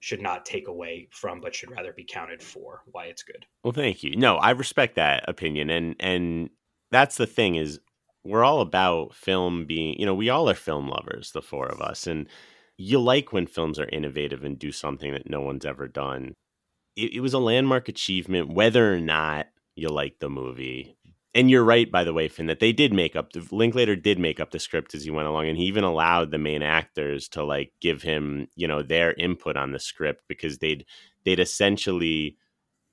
should 0.00 0.20
not 0.20 0.44
take 0.44 0.66
away 0.66 1.08
from, 1.12 1.40
but 1.40 1.54
should 1.54 1.70
rather 1.70 1.92
be 1.92 2.04
counted 2.04 2.42
for 2.42 2.82
why 2.90 3.06
it's 3.06 3.22
good. 3.22 3.46
Well, 3.62 3.72
thank 3.72 4.02
you. 4.02 4.16
No, 4.16 4.36
I 4.36 4.50
respect 4.50 4.96
that 4.96 5.24
opinion, 5.28 5.70
and 5.70 5.94
and 6.00 6.50
that's 6.90 7.16
the 7.16 7.26
thing 7.26 7.54
is 7.54 7.80
we're 8.24 8.44
all 8.44 8.60
about 8.60 9.14
film 9.14 9.64
being. 9.64 9.98
You 9.98 10.06
know, 10.06 10.14
we 10.14 10.28
all 10.28 10.48
are 10.50 10.54
film 10.54 10.88
lovers, 10.88 11.32
the 11.32 11.42
four 11.42 11.66
of 11.66 11.80
us, 11.80 12.06
and 12.06 12.28
you 12.76 12.98
like 12.98 13.32
when 13.32 13.46
films 13.46 13.78
are 13.78 13.88
innovative 13.88 14.44
and 14.44 14.58
do 14.58 14.72
something 14.72 15.12
that 15.12 15.30
no 15.30 15.40
one's 15.40 15.64
ever 15.64 15.86
done. 15.86 16.34
It, 16.96 17.14
it 17.14 17.20
was 17.20 17.34
a 17.34 17.38
landmark 17.38 17.88
achievement, 17.88 18.52
whether 18.52 18.92
or 18.92 19.00
not 19.00 19.46
you 19.76 19.88
like 19.88 20.18
the 20.18 20.28
movie. 20.28 20.96
And 21.34 21.50
you're 21.50 21.64
right, 21.64 21.90
by 21.90 22.04
the 22.04 22.12
way, 22.12 22.28
Finn, 22.28 22.46
that 22.46 22.60
they 22.60 22.72
did 22.72 22.92
make 22.92 23.16
up 23.16 23.32
the 23.32 23.46
Linklater 23.50 23.96
did 23.96 24.18
make 24.18 24.38
up 24.38 24.50
the 24.50 24.58
script 24.58 24.94
as 24.94 25.04
he 25.04 25.10
went 25.10 25.28
along, 25.28 25.48
and 25.48 25.56
he 25.56 25.64
even 25.64 25.84
allowed 25.84 26.30
the 26.30 26.38
main 26.38 26.62
actors 26.62 27.28
to 27.30 27.42
like 27.42 27.72
give 27.80 28.02
him, 28.02 28.48
you 28.54 28.68
know, 28.68 28.82
their 28.82 29.14
input 29.14 29.56
on 29.56 29.72
the 29.72 29.78
script 29.78 30.24
because 30.28 30.58
they'd 30.58 30.84
they'd 31.24 31.40
essentially 31.40 32.36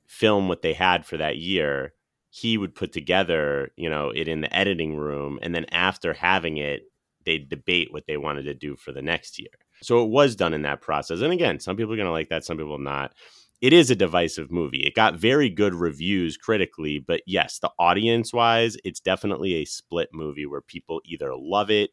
film 0.07 0.47
what 0.47 0.61
they 0.61 0.73
had 0.73 1.05
for 1.05 1.17
that 1.17 1.37
year. 1.37 1.93
He 2.29 2.57
would 2.57 2.75
put 2.75 2.93
together, 2.93 3.71
you 3.75 3.89
know, 3.89 4.09
it 4.09 4.27
in 4.27 4.41
the 4.41 4.55
editing 4.55 4.95
room, 4.95 5.39
and 5.41 5.53
then 5.53 5.65
after 5.71 6.13
having 6.13 6.57
it, 6.57 6.83
they'd 7.25 7.49
debate 7.49 7.91
what 7.91 8.05
they 8.07 8.17
wanted 8.17 8.43
to 8.43 8.53
do 8.53 8.77
for 8.77 8.93
the 8.93 9.01
next 9.01 9.37
year. 9.37 9.49
So 9.81 10.03
it 10.03 10.09
was 10.09 10.35
done 10.35 10.53
in 10.53 10.61
that 10.63 10.81
process. 10.81 11.21
And 11.21 11.33
again, 11.33 11.59
some 11.59 11.75
people 11.75 11.93
are 11.93 11.97
going 11.97 12.05
to 12.05 12.11
like 12.11 12.29
that, 12.29 12.45
some 12.45 12.57
people 12.57 12.77
not. 12.77 13.13
It 13.61 13.73
is 13.73 13.91
a 13.91 13.95
divisive 13.95 14.51
movie. 14.51 14.85
It 14.85 14.95
got 14.95 15.15
very 15.15 15.49
good 15.49 15.73
reviews 15.73 16.37
critically, 16.37 16.99
but 16.99 17.21
yes, 17.25 17.59
the 17.59 17.71
audience 17.77 18.31
wise, 18.31 18.77
it's 18.85 19.01
definitely 19.01 19.55
a 19.55 19.65
split 19.65 20.09
movie 20.13 20.45
where 20.45 20.61
people 20.61 21.01
either 21.05 21.35
love 21.35 21.69
it 21.69 21.91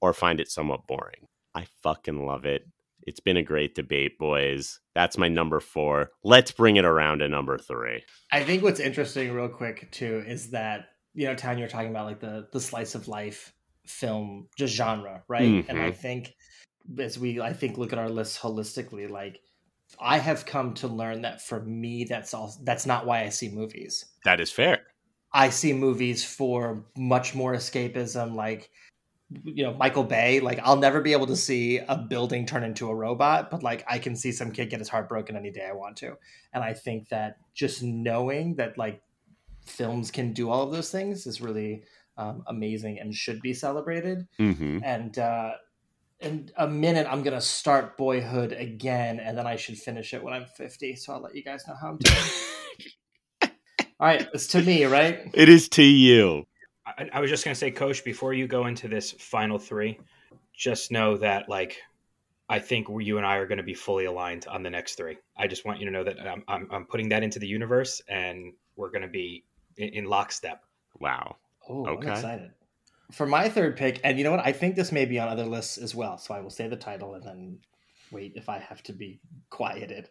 or 0.00 0.12
find 0.12 0.40
it 0.40 0.50
somewhat 0.50 0.86
boring. 0.86 1.28
I 1.54 1.66
fucking 1.82 2.26
love 2.26 2.44
it. 2.44 2.66
It's 3.02 3.20
been 3.20 3.36
a 3.36 3.42
great 3.42 3.74
debate, 3.76 4.18
boys. 4.18 4.80
That's 4.94 5.16
my 5.16 5.28
number 5.28 5.60
four. 5.60 6.10
Let's 6.24 6.50
bring 6.50 6.76
it 6.76 6.84
around 6.84 7.20
to 7.20 7.28
number 7.28 7.56
three. 7.56 8.02
I 8.32 8.42
think 8.42 8.64
what's 8.64 8.80
interesting, 8.80 9.32
real 9.32 9.48
quick, 9.48 9.92
too, 9.92 10.24
is 10.26 10.50
that 10.50 10.88
you 11.16 11.26
know, 11.26 11.34
Town, 11.34 11.56
you're 11.56 11.68
talking 11.68 11.90
about 11.90 12.06
like 12.06 12.20
the 12.20 12.46
the 12.52 12.60
slice 12.60 12.94
of 12.94 13.08
life 13.08 13.54
film, 13.86 14.48
just 14.56 14.74
genre, 14.74 15.22
right? 15.28 15.64
And 15.68 15.78
I 15.78 15.90
Mhm. 15.90 15.96
think 15.96 16.34
as 16.98 17.18
we, 17.18 17.40
I 17.40 17.54
think, 17.54 17.78
look 17.78 17.92
at 17.92 17.98
our 17.98 18.10
list 18.10 18.38
holistically, 18.40 19.08
like 19.08 19.40
I 20.00 20.18
have 20.18 20.46
come 20.46 20.74
to 20.74 20.88
learn 20.88 21.22
that 21.22 21.42
for 21.42 21.60
me, 21.60 22.04
that's 22.04 22.34
all. 22.34 22.54
That's 22.62 22.86
not 22.86 23.06
why 23.06 23.22
I 23.22 23.28
see 23.28 23.48
movies. 23.48 24.04
That 24.24 24.40
is 24.40 24.50
fair. 24.50 24.82
I 25.32 25.50
see 25.50 25.72
movies 25.72 26.24
for 26.24 26.84
much 26.96 27.34
more 27.34 27.54
escapism, 27.54 28.34
like 28.34 28.70
you 29.44 29.64
know 29.64 29.74
Michael 29.74 30.04
Bay. 30.04 30.40
Like 30.40 30.60
I'll 30.62 30.76
never 30.76 31.00
be 31.00 31.12
able 31.12 31.26
to 31.26 31.36
see 31.36 31.78
a 31.78 31.96
building 31.96 32.46
turn 32.46 32.64
into 32.64 32.88
a 32.88 32.94
robot, 32.94 33.50
but 33.50 33.62
like 33.62 33.84
I 33.88 33.98
can 33.98 34.16
see 34.16 34.32
some 34.32 34.52
kid 34.52 34.70
get 34.70 34.78
his 34.78 34.88
heart 34.88 35.08
broken 35.08 35.36
any 35.36 35.50
day 35.50 35.66
I 35.66 35.72
want 35.72 35.96
to. 35.98 36.16
And 36.52 36.62
I 36.62 36.74
think 36.74 37.08
that 37.08 37.38
just 37.54 37.82
knowing 37.82 38.56
that 38.56 38.78
like 38.78 39.02
films 39.66 40.10
can 40.10 40.32
do 40.32 40.50
all 40.50 40.62
of 40.62 40.72
those 40.72 40.90
things 40.90 41.26
is 41.26 41.40
really 41.40 41.84
um, 42.16 42.42
amazing 42.46 42.98
and 42.98 43.14
should 43.14 43.40
be 43.40 43.52
celebrated. 43.52 44.26
hmm 44.38 44.78
And 44.82 45.18
uh, 45.18 45.52
in 46.20 46.50
a 46.56 46.66
minute, 46.66 47.06
I'm 47.10 47.22
gonna 47.22 47.40
start 47.40 47.96
Boyhood 47.96 48.52
again, 48.52 49.20
and 49.20 49.36
then 49.36 49.46
I 49.46 49.56
should 49.56 49.78
finish 49.78 50.14
it 50.14 50.22
when 50.22 50.32
I'm 50.32 50.46
50. 50.46 50.96
So 50.96 51.12
I'll 51.12 51.20
let 51.20 51.34
you 51.34 51.42
guys 51.42 51.66
know 51.66 51.74
how 51.80 51.90
I'm 51.90 51.98
doing. 51.98 52.18
all 54.00 54.06
right, 54.06 54.28
it's 54.32 54.46
to 54.48 54.62
me, 54.62 54.84
right? 54.84 55.30
It 55.34 55.48
is 55.48 55.68
to 55.70 55.82
you. 55.82 56.46
I, 56.86 57.08
I 57.12 57.20
was 57.20 57.30
just 57.30 57.44
gonna 57.44 57.54
say, 57.54 57.70
Coach, 57.70 58.04
before 58.04 58.32
you 58.32 58.46
go 58.46 58.66
into 58.66 58.88
this 58.88 59.12
final 59.12 59.58
three, 59.58 59.98
just 60.54 60.90
know 60.90 61.16
that 61.18 61.48
like 61.48 61.76
I 62.48 62.58
think 62.58 62.86
you 63.00 63.16
and 63.16 63.26
I 63.26 63.36
are 63.36 63.46
going 63.46 63.58
to 63.58 63.64
be 63.64 63.74
fully 63.74 64.04
aligned 64.04 64.46
on 64.46 64.62
the 64.62 64.70
next 64.70 64.94
three. 64.94 65.16
I 65.36 65.48
just 65.48 65.64
want 65.64 65.80
you 65.80 65.86
to 65.86 65.90
know 65.90 66.04
that 66.04 66.20
I'm 66.20 66.44
I'm, 66.46 66.68
I'm 66.70 66.86
putting 66.86 67.08
that 67.08 67.22
into 67.22 67.38
the 67.38 67.46
universe, 67.46 68.00
and 68.08 68.52
we're 68.76 68.90
going 68.90 69.02
to 69.02 69.08
be 69.08 69.44
in, 69.76 69.88
in 69.90 70.04
lockstep. 70.04 70.62
Wow. 71.00 71.36
Oh, 71.68 71.86
Okay. 71.86 72.06
I'm 72.06 72.12
excited. 72.12 72.50
For 73.12 73.26
my 73.26 73.48
third 73.48 73.76
pick, 73.76 74.00
and 74.04 74.18
you 74.18 74.24
know 74.24 74.32
what? 74.32 74.44
I 74.44 74.52
think 74.52 74.74
this 74.74 74.92
may 74.92 75.04
be 75.04 75.18
on 75.18 75.28
other 75.28 75.44
lists 75.44 75.78
as 75.78 75.94
well. 75.94 76.18
So 76.18 76.34
I 76.34 76.40
will 76.40 76.50
say 76.50 76.68
the 76.68 76.76
title 76.76 77.14
and 77.14 77.24
then 77.24 77.58
wait 78.10 78.32
if 78.34 78.48
I 78.48 78.58
have 78.58 78.82
to 78.84 78.92
be 78.92 79.20
quieted. 79.50 80.08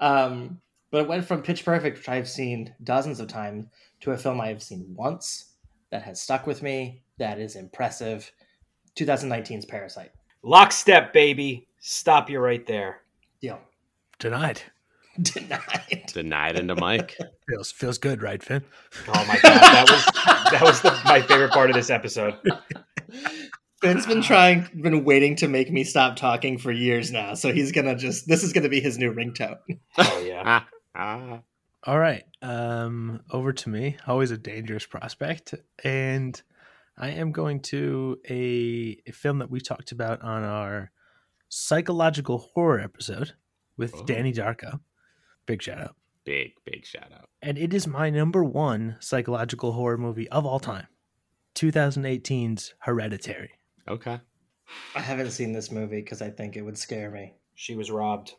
Um, 0.00 0.60
but 0.90 1.02
it 1.02 1.08
went 1.08 1.24
from 1.24 1.42
Pitch 1.42 1.64
Perfect, 1.64 1.98
which 1.98 2.08
I've 2.08 2.28
seen 2.28 2.74
dozens 2.82 3.20
of 3.20 3.28
times, 3.28 3.66
to 4.00 4.12
a 4.12 4.16
film 4.16 4.40
I've 4.40 4.62
seen 4.62 4.86
once 4.96 5.52
that 5.90 6.02
has 6.02 6.20
stuck 6.20 6.46
with 6.46 6.62
me, 6.62 7.02
that 7.18 7.38
is 7.38 7.56
impressive. 7.56 8.30
2019's 8.96 9.66
Parasite. 9.66 10.12
Lockstep, 10.42 11.12
baby. 11.12 11.68
Stop 11.80 12.30
you 12.30 12.40
right 12.40 12.66
there. 12.66 13.02
Deal. 13.40 13.60
Denied. 14.18 14.62
Denied. 15.22 16.04
Denied 16.12 16.56
into 16.58 16.74
Mike. 16.76 17.16
Feels 17.48 17.72
feels 17.72 17.96
good, 17.98 18.22
right, 18.22 18.42
Finn? 18.42 18.62
Oh 19.08 19.24
my 19.26 19.38
god, 19.42 19.60
that 19.60 19.86
was 19.88 20.52
that 20.52 20.62
was 20.62 20.80
the, 20.82 20.90
my 21.06 21.22
favorite 21.22 21.50
part 21.52 21.70
of 21.70 21.76
this 21.76 21.88
episode. 21.90 22.34
Finn's 23.80 24.06
been 24.06 24.22
trying, 24.22 24.68
been 24.82 25.04
waiting 25.04 25.36
to 25.36 25.48
make 25.48 25.70
me 25.70 25.84
stop 25.84 26.16
talking 26.16 26.58
for 26.58 26.72
years 26.72 27.10
now. 27.12 27.34
So 27.34 27.52
he's 27.52 27.72
gonna 27.72 27.96
just, 27.96 28.26
this 28.28 28.42
is 28.42 28.52
gonna 28.52 28.68
be 28.68 28.80
his 28.80 28.98
new 28.98 29.12
ringtone. 29.14 29.58
Oh 29.96 30.24
yeah. 30.26 30.42
ah, 30.44 30.68
ah. 30.94 31.40
All 31.84 31.98
right. 31.98 32.24
Um, 32.42 33.20
over 33.30 33.52
to 33.52 33.68
me. 33.70 33.96
Always 34.06 34.30
a 34.30 34.36
dangerous 34.38 34.84
prospect, 34.84 35.54
and 35.84 36.40
I 36.98 37.10
am 37.10 37.32
going 37.32 37.60
to 37.62 38.18
a, 38.28 39.00
a 39.06 39.12
film 39.12 39.38
that 39.38 39.50
we 39.50 39.60
talked 39.60 39.92
about 39.92 40.20
on 40.22 40.42
our 40.44 40.90
psychological 41.48 42.38
horror 42.38 42.80
episode 42.80 43.32
with 43.76 43.94
Oh. 43.94 44.04
Danny 44.04 44.32
Darko. 44.32 44.80
Big 45.48 45.62
shout 45.62 45.80
out. 45.80 45.96
Big, 46.24 46.52
big 46.66 46.84
shout 46.84 47.10
out. 47.10 47.30
And 47.40 47.56
it 47.56 47.72
is 47.72 47.86
my 47.86 48.10
number 48.10 48.44
one 48.44 48.96
psychological 49.00 49.72
horror 49.72 49.96
movie 49.96 50.28
of 50.28 50.44
all 50.44 50.60
time. 50.60 50.86
2018's 51.54 52.74
Hereditary. 52.80 53.52
Okay. 53.88 54.20
I 54.94 55.00
haven't 55.00 55.30
seen 55.30 55.54
this 55.54 55.70
movie 55.72 56.02
because 56.02 56.20
I 56.20 56.28
think 56.28 56.54
it 56.54 56.60
would 56.60 56.76
scare 56.76 57.10
me. 57.10 57.32
She 57.54 57.76
was 57.76 57.90
robbed. 57.90 58.34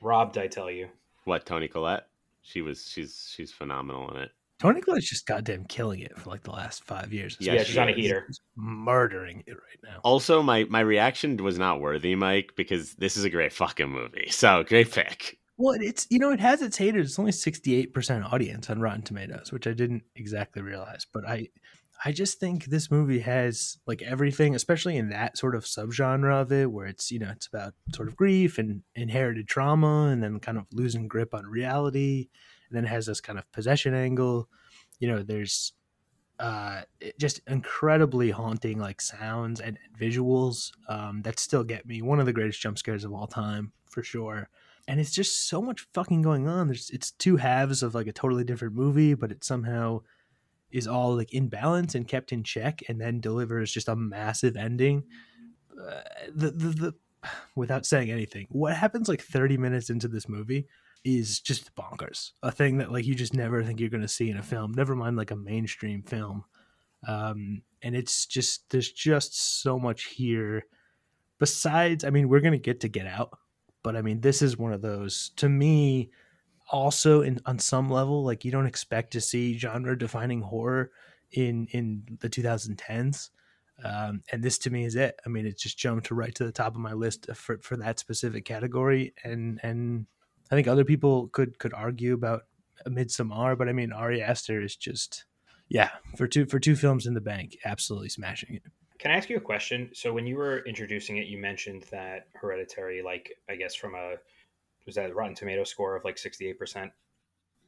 Robbed, 0.00 0.38
I 0.38 0.46
tell 0.46 0.70
you. 0.70 0.90
What, 1.24 1.44
Toni 1.44 1.66
Collette? 1.66 2.06
She 2.42 2.62
was 2.62 2.88
she's 2.88 3.32
she's 3.34 3.50
phenomenal 3.50 4.08
in 4.12 4.18
it. 4.18 4.30
Toni 4.60 4.80
Collette's 4.80 5.10
just 5.10 5.26
goddamn 5.26 5.64
killing 5.64 5.98
it 5.98 6.16
for 6.16 6.30
like 6.30 6.44
the 6.44 6.52
last 6.52 6.84
five 6.84 7.12
years. 7.12 7.36
Yeah, 7.40 7.54
Yeah, 7.54 7.58
she 7.64 7.70
she's 7.70 7.78
on 7.78 7.88
a 7.88 7.92
heater. 7.92 8.26
She's 8.28 8.40
murdering 8.54 9.42
it 9.48 9.54
right 9.54 9.80
now. 9.82 9.98
Also, 10.04 10.40
my 10.40 10.64
my 10.70 10.80
reaction 10.80 11.36
was 11.38 11.58
not 11.58 11.80
worthy, 11.80 12.14
Mike, 12.14 12.52
because 12.54 12.94
this 12.94 13.16
is 13.16 13.24
a 13.24 13.30
great 13.30 13.52
fucking 13.52 13.90
movie. 13.90 14.28
So 14.30 14.62
great 14.62 14.92
pick. 14.92 15.38
Well, 15.58 15.76
it's 15.80 16.06
you 16.08 16.18
know 16.20 16.30
it 16.30 16.40
has 16.40 16.62
its 16.62 16.76
haters. 16.78 17.10
It's 17.10 17.18
only 17.18 17.32
sixty 17.32 17.74
eight 17.74 17.92
percent 17.92 18.24
audience 18.24 18.70
on 18.70 18.80
Rotten 18.80 19.02
Tomatoes, 19.02 19.52
which 19.52 19.66
I 19.66 19.72
didn't 19.72 20.04
exactly 20.14 20.62
realize. 20.62 21.04
But 21.12 21.28
I, 21.28 21.48
I 22.04 22.12
just 22.12 22.38
think 22.38 22.66
this 22.66 22.90
movie 22.92 23.18
has 23.20 23.78
like 23.86 24.00
everything, 24.02 24.54
especially 24.54 24.96
in 24.96 25.08
that 25.10 25.36
sort 25.36 25.56
of 25.56 25.64
subgenre 25.64 26.32
of 26.32 26.52
it, 26.52 26.70
where 26.70 26.86
it's 26.86 27.10
you 27.10 27.18
know 27.18 27.30
it's 27.30 27.48
about 27.48 27.74
sort 27.94 28.08
of 28.08 28.16
grief 28.16 28.58
and 28.58 28.82
inherited 28.94 29.48
trauma, 29.48 30.08
and 30.12 30.22
then 30.22 30.38
kind 30.38 30.58
of 30.58 30.66
losing 30.72 31.08
grip 31.08 31.34
on 31.34 31.46
reality, 31.46 32.28
and 32.70 32.76
then 32.76 32.84
it 32.84 32.88
has 32.88 33.06
this 33.06 33.20
kind 33.20 33.38
of 33.38 33.50
possession 33.52 33.94
angle. 33.94 34.48
You 35.00 35.08
know, 35.08 35.22
there's 35.24 35.72
uh 36.38 36.82
just 37.18 37.40
incredibly 37.48 38.30
haunting 38.30 38.78
like 38.78 39.00
sounds 39.00 39.60
and 39.60 39.78
visuals 40.00 40.70
um 40.88 41.22
that 41.22 41.38
still 41.38 41.64
get 41.64 41.84
me 41.86 42.00
one 42.02 42.20
of 42.20 42.26
the 42.26 42.32
greatest 42.32 42.60
jump 42.60 42.78
scares 42.78 43.04
of 43.04 43.12
all 43.12 43.26
time 43.26 43.72
for 43.90 44.04
sure 44.04 44.48
and 44.88 44.98
it's 44.98 45.12
just 45.12 45.46
so 45.46 45.60
much 45.60 45.86
fucking 45.92 46.22
going 46.22 46.48
on. 46.48 46.66
There's 46.66 46.90
it's 46.90 47.12
two 47.12 47.36
halves 47.36 47.82
of 47.82 47.94
like 47.94 48.06
a 48.06 48.12
totally 48.12 48.42
different 48.42 48.74
movie 48.74 49.14
but 49.14 49.30
it 49.30 49.44
somehow 49.44 50.00
is 50.72 50.88
all 50.88 51.14
like 51.14 51.32
in 51.32 51.48
balance 51.48 51.94
and 51.94 52.08
kept 52.08 52.32
in 52.32 52.42
check 52.42 52.82
and 52.88 53.00
then 53.00 53.20
delivers 53.20 53.70
just 53.70 53.88
a 53.88 53.94
massive 53.94 54.56
ending. 54.56 55.04
Uh, 55.78 56.00
the, 56.34 56.50
the 56.50 56.68
the 56.68 56.94
without 57.54 57.86
saying 57.86 58.10
anything 58.10 58.46
what 58.50 58.74
happens 58.74 59.08
like 59.08 59.20
30 59.20 59.56
minutes 59.58 59.90
into 59.90 60.08
this 60.08 60.28
movie 60.28 60.66
is 61.04 61.38
just 61.38 61.74
bonkers. 61.76 62.32
A 62.42 62.50
thing 62.50 62.78
that 62.78 62.90
like 62.90 63.04
you 63.04 63.14
just 63.14 63.34
never 63.34 63.62
think 63.62 63.78
you're 63.78 63.90
going 63.90 64.00
to 64.00 64.08
see 64.08 64.30
in 64.30 64.38
a 64.38 64.42
film 64.42 64.72
never 64.72 64.96
mind 64.96 65.16
like 65.16 65.30
a 65.30 65.36
mainstream 65.36 66.02
film. 66.02 66.44
Um 67.06 67.62
and 67.82 67.94
it's 67.94 68.26
just 68.26 68.70
there's 68.70 68.90
just 68.90 69.60
so 69.60 69.78
much 69.78 70.04
here. 70.04 70.64
Besides 71.38 72.04
i 72.04 72.10
mean 72.10 72.30
we're 72.30 72.40
going 72.40 72.52
to 72.52 72.58
get 72.58 72.80
to 72.80 72.88
get 72.88 73.06
out 73.06 73.38
but 73.88 73.96
i 73.96 74.02
mean 74.02 74.20
this 74.20 74.42
is 74.42 74.58
one 74.58 74.74
of 74.74 74.82
those. 74.82 75.30
To 75.36 75.48
me 75.48 76.10
also 76.70 77.22
in 77.22 77.40
on 77.46 77.58
some 77.58 77.88
level 77.88 78.22
like 78.22 78.44
you 78.44 78.52
don't 78.52 78.66
expect 78.66 79.14
to 79.14 79.20
see 79.22 79.56
genre 79.56 79.96
defining 79.96 80.42
horror 80.42 80.90
in 81.32 81.66
in 81.70 82.02
the 82.20 82.28
2010s 82.28 83.30
um, 83.82 84.22
and 84.30 84.42
this 84.42 84.58
to 84.58 84.70
me 84.70 84.84
is 84.84 84.94
it. 84.94 85.18
I 85.24 85.30
mean 85.30 85.46
it 85.46 85.56
just 85.56 85.78
jumped 85.78 86.10
right 86.10 86.34
to 86.34 86.44
the 86.44 86.52
top 86.52 86.74
of 86.74 86.80
my 86.82 86.92
list 86.92 87.30
for, 87.34 87.56
for 87.62 87.78
that 87.78 87.98
specific 87.98 88.44
category 88.44 89.14
and 89.24 89.58
and 89.62 90.04
i 90.50 90.54
think 90.54 90.68
other 90.68 90.84
people 90.84 91.28
could 91.28 91.58
could 91.58 91.72
argue 91.72 92.12
about 92.12 92.42
midsommar 92.86 93.56
but 93.56 93.70
i 93.70 93.72
mean 93.72 93.90
ari 93.90 94.20
aster 94.20 94.60
is 94.60 94.76
just 94.76 95.24
yeah 95.70 95.90
for 96.14 96.26
two 96.28 96.44
for 96.44 96.60
two 96.60 96.76
films 96.76 97.06
in 97.06 97.14
the 97.14 97.22
bank 97.22 97.56
absolutely 97.64 98.10
smashing 98.10 98.54
it 98.56 98.62
Can 98.98 99.12
I 99.12 99.14
ask 99.14 99.30
you 99.30 99.36
a 99.36 99.40
question? 99.40 99.90
So 99.92 100.12
when 100.12 100.26
you 100.26 100.36
were 100.36 100.60
introducing 100.66 101.18
it, 101.18 101.26
you 101.26 101.38
mentioned 101.38 101.84
that 101.90 102.26
Hereditary, 102.34 103.02
like 103.02 103.32
I 103.48 103.54
guess 103.54 103.74
from 103.74 103.94
a 103.94 104.16
was 104.86 104.94
that 104.96 105.10
a 105.10 105.14
Rotten 105.14 105.34
Tomato 105.34 105.64
score 105.64 105.94
of 105.96 106.04
like 106.04 106.18
sixty 106.18 106.48
eight 106.48 106.58
percent. 106.58 106.90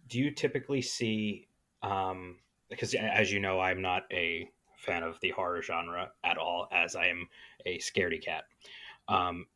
Do 0.08 0.18
you 0.18 0.30
typically 0.30 0.82
see? 0.82 1.46
Um, 1.82 2.38
because 2.68 2.94
as 2.94 3.32
you 3.32 3.40
know, 3.40 3.60
I'm 3.60 3.80
not 3.80 4.04
a 4.12 4.48
fan 4.76 5.02
of 5.02 5.20
the 5.20 5.30
horror 5.30 5.62
genre 5.62 6.10
at 6.24 6.38
all, 6.38 6.68
as 6.72 6.96
I 6.96 7.06
am 7.06 7.28
a 7.66 7.78
scaredy 7.78 8.22
cat. 8.22 8.44
Um, 9.08 9.46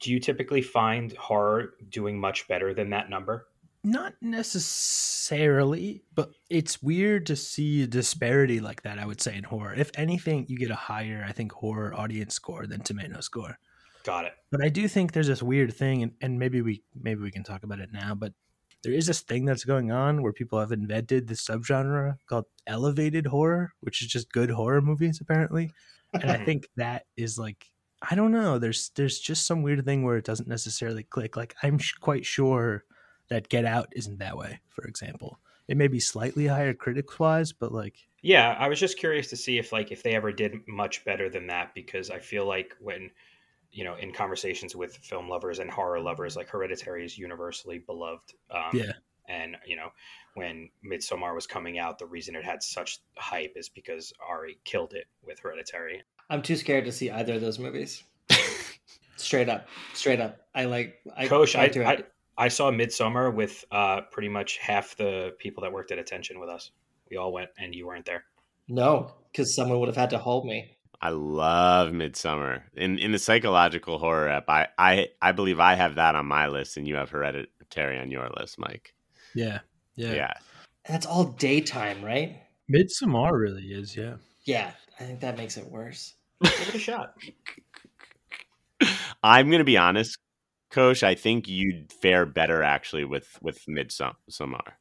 do 0.00 0.10
you 0.10 0.20
typically 0.20 0.62
find 0.62 1.12
horror 1.12 1.74
doing 1.88 2.18
much 2.18 2.48
better 2.48 2.74
than 2.74 2.90
that 2.90 3.10
number? 3.10 3.46
Not 3.84 4.14
necessarily, 4.20 6.04
but 6.14 6.30
it's 6.48 6.80
weird 6.82 7.26
to 7.26 7.36
see 7.36 7.82
a 7.82 7.86
disparity 7.86 8.60
like 8.60 8.82
that, 8.82 8.98
I 8.98 9.06
would 9.06 9.20
say, 9.20 9.36
in 9.36 9.42
horror. 9.42 9.74
If 9.74 9.90
anything, 9.94 10.46
you 10.48 10.56
get 10.56 10.70
a 10.70 10.76
higher, 10.76 11.24
I 11.28 11.32
think, 11.32 11.50
horror 11.50 11.92
audience 11.92 12.34
score 12.34 12.66
than 12.66 12.82
tomato 12.82 13.20
score. 13.20 13.58
Got 14.04 14.26
it. 14.26 14.34
But 14.52 14.64
I 14.64 14.68
do 14.68 14.86
think 14.86 15.12
there's 15.12 15.26
this 15.26 15.42
weird 15.42 15.74
thing, 15.74 16.02
and, 16.02 16.12
and 16.20 16.38
maybe 16.38 16.62
we 16.62 16.82
maybe 16.94 17.22
we 17.22 17.32
can 17.32 17.42
talk 17.42 17.64
about 17.64 17.80
it 17.80 17.90
now, 17.92 18.14
but 18.14 18.32
there 18.82 18.92
is 18.92 19.06
this 19.06 19.20
thing 19.20 19.44
that's 19.44 19.64
going 19.64 19.90
on 19.90 20.22
where 20.22 20.32
people 20.32 20.58
have 20.58 20.72
invented 20.72 21.28
this 21.28 21.44
subgenre 21.44 22.16
called 22.28 22.46
elevated 22.66 23.26
horror, 23.26 23.72
which 23.80 24.02
is 24.02 24.08
just 24.08 24.32
good 24.32 24.50
horror 24.50 24.80
movies, 24.80 25.20
apparently. 25.20 25.72
And 26.14 26.30
I 26.30 26.36
think 26.44 26.68
that 26.76 27.06
is 27.16 27.38
like 27.38 27.66
I 28.08 28.14
don't 28.14 28.32
know. 28.32 28.58
There's 28.58 28.90
there's 28.96 29.18
just 29.18 29.46
some 29.46 29.62
weird 29.62 29.84
thing 29.84 30.02
where 30.02 30.16
it 30.16 30.24
doesn't 30.24 30.48
necessarily 30.48 31.04
click. 31.04 31.36
Like 31.36 31.54
I'm 31.62 31.78
sh- 31.78 31.94
quite 32.00 32.26
sure 32.26 32.84
that 33.28 33.48
Get 33.48 33.64
Out 33.64 33.88
isn't 33.92 34.18
that 34.18 34.36
way. 34.36 34.60
For 34.68 34.84
example, 34.84 35.38
it 35.68 35.76
may 35.76 35.88
be 35.88 36.00
slightly 36.00 36.46
higher 36.46 36.74
critics 36.74 37.18
wise, 37.18 37.52
but 37.52 37.72
like 37.72 37.96
Yeah, 38.22 38.56
I 38.58 38.68
was 38.68 38.80
just 38.80 38.98
curious 38.98 39.28
to 39.28 39.36
see 39.36 39.58
if 39.58 39.72
like 39.72 39.92
if 39.92 40.02
they 40.02 40.14
ever 40.14 40.32
did 40.32 40.56
much 40.66 41.04
better 41.04 41.28
than 41.28 41.46
that 41.48 41.74
because 41.74 42.10
I 42.10 42.18
feel 42.18 42.46
like 42.46 42.74
when 42.80 43.10
you 43.72 43.84
know, 43.84 43.94
in 43.94 44.12
conversations 44.12 44.76
with 44.76 44.94
film 44.98 45.28
lovers 45.28 45.58
and 45.58 45.70
horror 45.70 45.98
lovers, 45.98 46.36
like 46.36 46.48
Hereditary 46.48 47.04
is 47.04 47.16
universally 47.16 47.78
beloved. 47.78 48.34
Um, 48.50 48.70
Yeah. 48.74 48.92
And 49.28 49.56
you 49.64 49.76
know, 49.76 49.88
when 50.34 50.68
Midsommar 50.84 51.34
was 51.34 51.46
coming 51.46 51.78
out, 51.78 51.98
the 51.98 52.06
reason 52.06 52.34
it 52.34 52.44
had 52.44 52.62
such 52.62 52.98
hype 53.16 53.52
is 53.56 53.68
because 53.68 54.12
Ari 54.26 54.58
killed 54.64 54.94
it 54.94 55.06
with 55.24 55.38
Hereditary. 55.38 56.02
I'm 56.28 56.42
too 56.42 56.56
scared 56.56 56.84
to 56.86 56.92
see 56.92 57.10
either 57.10 57.34
of 57.34 57.40
those 57.40 57.58
movies. 57.58 58.02
straight 59.16 59.48
up, 59.48 59.68
straight 59.94 60.20
up. 60.20 60.40
I 60.54 60.64
like. 60.64 60.98
I 61.16 61.28
Coach, 61.28 61.54
I, 61.54 61.62
can't 61.62 61.72
do 61.72 61.82
I, 61.82 61.92
it. 61.92 62.11
I 62.38 62.48
saw 62.48 62.70
Midsommar 62.70 63.34
with 63.34 63.64
uh, 63.70 64.02
pretty 64.10 64.28
much 64.28 64.58
half 64.58 64.96
the 64.96 65.34
people 65.38 65.62
that 65.62 65.72
worked 65.72 65.92
at 65.92 65.98
Attention 65.98 66.40
with 66.40 66.48
us. 66.48 66.70
We 67.10 67.16
all 67.16 67.32
went, 67.32 67.50
and 67.58 67.74
you 67.74 67.86
weren't 67.86 68.06
there. 68.06 68.24
no, 68.68 69.12
because 69.30 69.54
someone 69.54 69.78
would 69.80 69.88
have 69.88 69.96
had 69.96 70.10
to 70.10 70.18
hold 70.18 70.46
me. 70.46 70.76
I 71.00 71.10
love 71.10 71.90
Midsommar. 71.90 72.62
In 72.76 72.98
in 72.98 73.12
the 73.12 73.18
psychological 73.18 73.98
horror 73.98 74.28
app, 74.28 74.48
I, 74.48 74.68
I 74.78 75.08
I 75.20 75.32
believe 75.32 75.58
I 75.60 75.74
have 75.74 75.96
that 75.96 76.14
on 76.14 76.26
my 76.26 76.46
list, 76.46 76.76
and 76.76 76.86
you 76.86 76.94
have 76.94 77.10
Hereditary 77.10 77.98
on 77.98 78.10
your 78.10 78.30
list, 78.38 78.58
Mike. 78.58 78.94
Yeah. 79.34 79.60
Yeah. 79.96 80.12
Yeah. 80.14 80.32
And 80.84 80.94
that's 80.94 81.06
all 81.06 81.24
daytime, 81.24 82.04
right? 82.04 82.36
Midsommar 82.72 83.32
really 83.32 83.64
is, 83.66 83.96
yeah. 83.96 84.14
Yeah, 84.44 84.72
I 84.98 85.04
think 85.04 85.20
that 85.20 85.36
makes 85.36 85.56
it 85.56 85.66
worse. 85.70 86.14
Give 86.42 86.68
it 86.68 86.74
a 86.74 86.78
shot. 86.78 87.14
I'm 89.22 89.50
gonna 89.50 89.64
be 89.64 89.76
honest, 89.76 90.18
Coach. 90.72 91.02
I 91.04 91.14
think 91.14 91.46
you'd 91.48 91.92
fare 91.92 92.26
better 92.26 92.62
actually 92.62 93.04
with 93.04 93.38
with 93.40 93.64
Midsommar. 93.66 94.72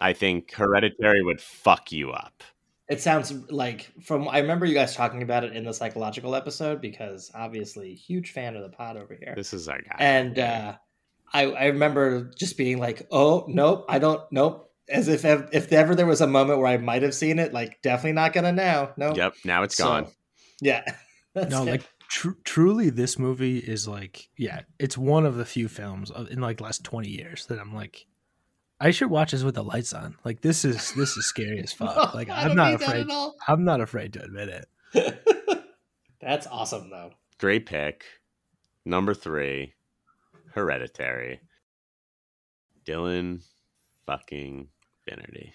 I 0.00 0.12
think 0.12 0.52
Hereditary 0.52 1.22
would 1.24 1.40
fuck 1.40 1.90
you 1.90 2.12
up. 2.12 2.44
It 2.88 3.00
sounds 3.02 3.32
like 3.50 3.90
from 4.02 4.28
I 4.28 4.38
remember 4.38 4.64
you 4.64 4.74
guys 4.74 4.94
talking 4.94 5.22
about 5.22 5.44
it 5.44 5.54
in 5.56 5.64
the 5.64 5.74
psychological 5.74 6.34
episode 6.34 6.80
because 6.80 7.30
obviously 7.34 7.94
huge 7.94 8.30
fan 8.30 8.54
of 8.56 8.62
the 8.62 8.68
pod 8.70 8.96
over 8.96 9.14
here. 9.18 9.34
This 9.36 9.52
is 9.52 9.68
our 9.68 9.80
guy. 9.80 9.96
and 9.98 10.38
uh, 10.38 10.74
I, 11.34 11.42
I 11.50 11.64
remember 11.66 12.30
just 12.36 12.56
being 12.56 12.78
like, 12.78 13.06
"Oh 13.10 13.44
nope, 13.48 13.84
I 13.88 13.98
don't 13.98 14.22
nope." 14.30 14.72
As 14.88 15.08
if 15.08 15.22
if 15.24 15.70
ever 15.70 15.94
there 15.94 16.06
was 16.06 16.22
a 16.22 16.26
moment 16.26 16.60
where 16.60 16.68
I 16.68 16.78
might 16.78 17.02
have 17.02 17.14
seen 17.14 17.38
it, 17.38 17.52
like 17.52 17.82
definitely 17.82 18.12
not 18.12 18.32
gonna 18.32 18.52
now. 18.52 18.92
No, 18.96 19.14
yep. 19.14 19.34
Now 19.44 19.62
it's 19.64 19.76
So, 19.76 19.84
gone. 19.84 20.06
yeah, 20.62 20.82
no, 21.34 21.64
it. 21.66 21.70
like 21.70 21.82
tr- 22.08 22.30
truly, 22.44 22.90
this 22.90 23.18
movie 23.18 23.58
is 23.58 23.86
like, 23.86 24.28
yeah, 24.36 24.62
it's 24.78 24.98
one 24.98 25.24
of 25.24 25.36
the 25.36 25.44
few 25.44 25.68
films 25.68 26.10
in 26.30 26.40
like 26.40 26.60
last 26.60 26.84
twenty 26.84 27.10
years 27.10 27.46
that 27.46 27.58
I'm 27.58 27.74
like, 27.74 28.06
I 28.80 28.90
should 28.90 29.10
watch 29.10 29.32
this 29.32 29.42
with 29.42 29.54
the 29.54 29.64
lights 29.64 29.92
on. 29.92 30.16
Like 30.24 30.40
this 30.40 30.64
is 30.64 30.92
this 30.94 31.16
is 31.16 31.26
scary 31.26 31.60
as 31.60 31.72
fuck. 31.74 32.14
Like 32.14 32.30
I 32.30 32.42
I'm 32.42 32.48
don't 32.48 32.56
not 32.56 32.70
need 32.72 32.80
that 32.80 32.88
afraid. 32.88 33.32
I'm 33.46 33.64
not 33.64 33.80
afraid 33.80 34.12
to 34.14 34.22
admit 34.22 34.48
it. 34.48 35.64
That's 36.20 36.46
awesome 36.46 36.90
though. 36.90 37.12
Great 37.38 37.66
pick. 37.66 38.04
Number 38.84 39.14
three, 39.14 39.74
Hereditary. 40.54 41.40
Dylan 42.86 43.42
fucking 44.06 44.68
Finnerty. 45.04 45.52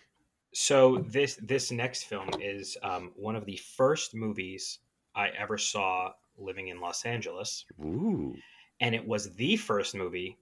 So 0.54 1.04
this 1.08 1.40
this 1.42 1.72
next 1.72 2.04
film 2.04 2.30
is 2.40 2.78
um, 2.84 3.12
one 3.16 3.36
of 3.36 3.46
the 3.46 3.58
first 3.58 4.14
movies 4.14 4.80
I 5.16 5.30
ever 5.30 5.58
saw 5.58 6.12
living 6.38 6.68
in 6.68 6.80
Los 6.80 7.06
Angeles, 7.06 7.66
Ooh. 7.80 8.36
and 8.80 8.96
it 8.96 9.08
was 9.08 9.34
the 9.36 9.56
first 9.56 9.96
movie 9.96 10.38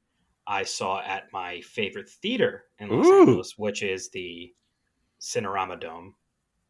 I 0.47 0.63
saw 0.63 1.01
at 1.01 1.31
my 1.31 1.61
favorite 1.61 2.09
theater 2.09 2.65
in 2.79 2.89
Los 2.89 3.05
Ooh. 3.05 3.19
Angeles, 3.21 3.57
which 3.57 3.83
is 3.83 4.09
the 4.09 4.53
Cinerama 5.19 5.79
Dome. 5.79 6.15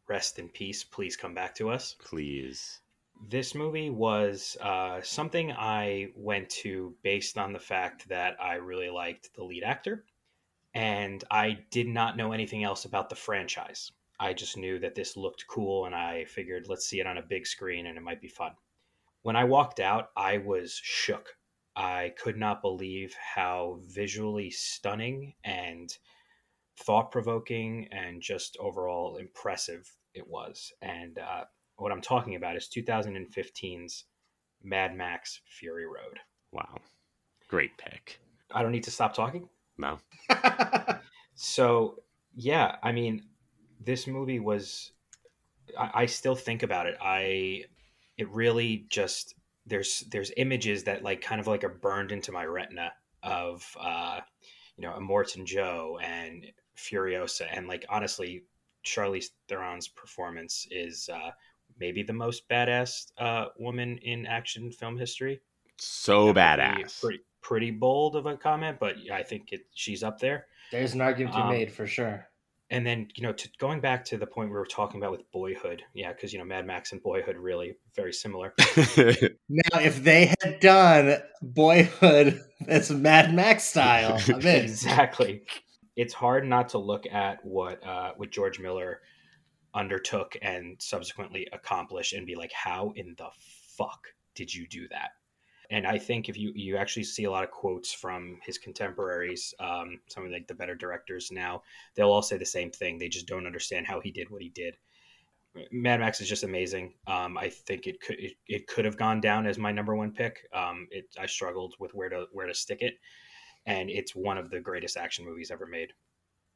Rest 0.08 0.38
in 0.38 0.48
peace. 0.48 0.84
Please 0.84 1.16
come 1.16 1.34
back 1.34 1.54
to 1.56 1.70
us. 1.70 1.96
Please. 1.98 2.80
This 3.28 3.54
movie 3.54 3.88
was 3.88 4.56
uh, 4.60 5.00
something 5.02 5.52
I 5.52 6.08
went 6.16 6.50
to 6.50 6.94
based 7.02 7.38
on 7.38 7.52
the 7.52 7.58
fact 7.58 8.08
that 8.08 8.36
I 8.40 8.54
really 8.54 8.90
liked 8.90 9.34
the 9.34 9.44
lead 9.44 9.62
actor, 9.62 10.04
and 10.74 11.22
I 11.30 11.58
did 11.70 11.86
not 11.86 12.16
know 12.16 12.32
anything 12.32 12.64
else 12.64 12.84
about 12.84 13.08
the 13.08 13.16
franchise. 13.16 13.92
I 14.18 14.32
just 14.32 14.56
knew 14.56 14.78
that 14.80 14.94
this 14.94 15.16
looked 15.16 15.46
cool, 15.46 15.86
and 15.86 15.94
I 15.94 16.24
figured 16.24 16.68
let's 16.68 16.86
see 16.86 17.00
it 17.00 17.06
on 17.06 17.18
a 17.18 17.22
big 17.22 17.46
screen 17.46 17.86
and 17.86 17.96
it 17.96 18.02
might 18.02 18.20
be 18.20 18.28
fun. 18.28 18.52
When 19.22 19.36
I 19.36 19.44
walked 19.44 19.80
out, 19.80 20.10
I 20.16 20.38
was 20.38 20.80
shook. 20.82 21.36
I 21.74 22.12
could 22.18 22.36
not 22.36 22.60
believe 22.60 23.14
how 23.14 23.80
visually 23.88 24.50
stunning 24.50 25.34
and 25.44 25.90
thought 26.80 27.10
provoking 27.10 27.88
and 27.92 28.20
just 28.20 28.56
overall 28.60 29.16
impressive 29.16 29.90
it 30.14 30.26
was. 30.26 30.72
And 30.82 31.18
uh, 31.18 31.44
what 31.76 31.92
I'm 31.92 32.02
talking 32.02 32.34
about 32.34 32.56
is 32.56 32.68
2015's 32.74 34.04
Mad 34.62 34.94
Max 34.94 35.40
Fury 35.46 35.86
Road. 35.86 36.18
Wow. 36.52 36.78
Great 37.48 37.76
pick. 37.78 38.20
I 38.50 38.62
don't 38.62 38.72
need 38.72 38.84
to 38.84 38.90
stop 38.90 39.14
talking. 39.14 39.48
No. 39.78 39.98
So, 41.34 42.02
yeah, 42.34 42.76
I 42.82 42.92
mean, 42.92 43.24
this 43.80 44.06
movie 44.06 44.38
was. 44.38 44.92
I, 45.78 45.90
I 45.94 46.06
still 46.06 46.34
think 46.34 46.62
about 46.62 46.86
it. 46.86 46.96
I. 47.00 47.64
It 48.22 48.30
really 48.30 48.86
just 48.88 49.34
there's 49.66 50.04
there's 50.12 50.30
images 50.36 50.84
that 50.84 51.02
like 51.02 51.20
kind 51.20 51.40
of 51.40 51.48
like 51.48 51.64
are 51.64 51.78
burned 51.82 52.12
into 52.12 52.30
my 52.30 52.44
retina 52.44 52.92
of 53.24 53.64
uh, 53.80 54.20
you 54.76 54.82
know 54.86 54.92
Immortan 54.92 55.44
Joe 55.44 55.98
and 56.00 56.46
Furiosa 56.76 57.48
and 57.52 57.66
like 57.66 57.84
honestly, 57.88 58.44
Charlize 58.86 59.30
Theron's 59.48 59.88
performance 59.88 60.68
is 60.70 61.08
uh, 61.12 61.30
maybe 61.80 62.04
the 62.04 62.12
most 62.12 62.48
badass 62.48 63.10
uh, 63.18 63.46
woman 63.58 63.98
in 63.98 64.24
action 64.24 64.70
film 64.70 64.96
history. 64.96 65.40
So 65.78 66.32
That 66.32 66.60
might 66.60 66.84
badass. 66.84 67.00
Pretty, 67.00 67.20
pretty 67.40 67.70
bold 67.72 68.14
of 68.14 68.26
a 68.26 68.36
comment, 68.36 68.78
but 68.78 68.94
I 69.12 69.24
think 69.24 69.52
it, 69.52 69.62
she's 69.74 70.04
up 70.04 70.20
there. 70.20 70.46
There's 70.70 70.94
an 70.94 71.00
argument 71.00 71.34
to 71.34 71.38
be 71.40 71.42
Um, 71.42 71.50
made 71.50 71.72
for 71.72 71.88
sure. 71.88 72.28
And 72.72 72.86
then, 72.86 73.08
you 73.14 73.22
know, 73.22 73.34
to, 73.34 73.48
going 73.58 73.80
back 73.80 74.02
to 74.06 74.16
the 74.16 74.26
point 74.26 74.48
we 74.48 74.54
were 74.54 74.64
talking 74.64 74.98
about 74.98 75.12
with 75.12 75.30
Boyhood, 75.30 75.82
yeah, 75.92 76.10
because 76.10 76.32
you 76.32 76.38
know, 76.38 76.44
Mad 76.46 76.66
Max 76.66 76.92
and 76.92 77.02
Boyhood 77.02 77.36
really 77.36 77.76
very 77.94 78.14
similar. 78.14 78.54
Now, 79.54 79.80
if 79.80 80.02
they 80.02 80.32
had 80.40 80.60
done 80.60 81.18
Boyhood 81.42 82.40
that's 82.66 82.90
Mad 82.90 83.34
Max 83.34 83.64
style, 83.64 84.18
I'm 84.26 84.40
in. 84.40 84.46
exactly. 84.64 85.42
It's 85.94 86.14
hard 86.14 86.46
not 86.48 86.70
to 86.70 86.78
look 86.78 87.04
at 87.12 87.44
what 87.44 87.86
uh, 87.86 88.12
what 88.16 88.30
George 88.30 88.58
Miller 88.58 89.02
undertook 89.74 90.34
and 90.40 90.76
subsequently 90.80 91.46
accomplished 91.52 92.14
and 92.14 92.26
be 92.26 92.34
like, 92.34 92.52
how 92.52 92.94
in 92.96 93.14
the 93.18 93.28
fuck 93.76 94.06
did 94.34 94.54
you 94.54 94.66
do 94.66 94.88
that? 94.88 95.10
And 95.72 95.86
I 95.86 95.98
think 95.98 96.28
if 96.28 96.36
you 96.36 96.52
you 96.54 96.76
actually 96.76 97.04
see 97.04 97.24
a 97.24 97.30
lot 97.30 97.44
of 97.44 97.50
quotes 97.50 97.92
from 97.92 98.38
his 98.44 98.58
contemporaries, 98.58 99.54
um, 99.58 100.00
some 100.06 100.26
of 100.26 100.30
like 100.30 100.46
the 100.46 100.54
better 100.54 100.74
directors 100.74 101.30
now, 101.32 101.62
they'll 101.94 102.10
all 102.10 102.20
say 102.20 102.36
the 102.36 102.44
same 102.44 102.70
thing. 102.70 102.98
They 102.98 103.08
just 103.08 103.26
don't 103.26 103.46
understand 103.46 103.86
how 103.86 103.98
he 104.00 104.10
did 104.10 104.28
what 104.28 104.42
he 104.42 104.50
did. 104.50 104.76
Mad 105.70 106.00
Max 106.00 106.20
is 106.20 106.28
just 106.28 106.44
amazing. 106.44 106.92
Um, 107.06 107.38
I 107.38 107.48
think 107.48 107.86
it 107.86 108.02
could 108.02 108.18
it, 108.18 108.34
it 108.46 108.66
could 108.66 108.84
have 108.84 108.98
gone 108.98 109.22
down 109.22 109.46
as 109.46 109.56
my 109.56 109.72
number 109.72 109.96
one 109.96 110.12
pick. 110.12 110.46
Um, 110.52 110.88
it 110.90 111.06
I 111.18 111.24
struggled 111.24 111.74
with 111.80 111.94
where 111.94 112.10
to 112.10 112.26
where 112.32 112.46
to 112.46 112.54
stick 112.54 112.82
it, 112.82 112.98
and 113.64 113.88
it's 113.88 114.14
one 114.14 114.36
of 114.36 114.50
the 114.50 114.60
greatest 114.60 114.98
action 114.98 115.24
movies 115.24 115.50
ever 115.50 115.66
made. 115.66 115.94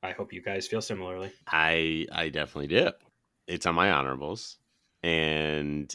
I 0.03 0.13
hope 0.13 0.35
you 0.35 0.43
guys 0.43 0.69
feel 0.69 0.83
similarly. 0.83 1.33
I 1.47 2.07
I 2.13 2.29
definitely 2.29 2.69
do. 2.69 2.91
It's 3.47 3.65
on 3.65 3.75
my 3.75 3.93
honorables. 3.93 4.59
And 5.03 5.95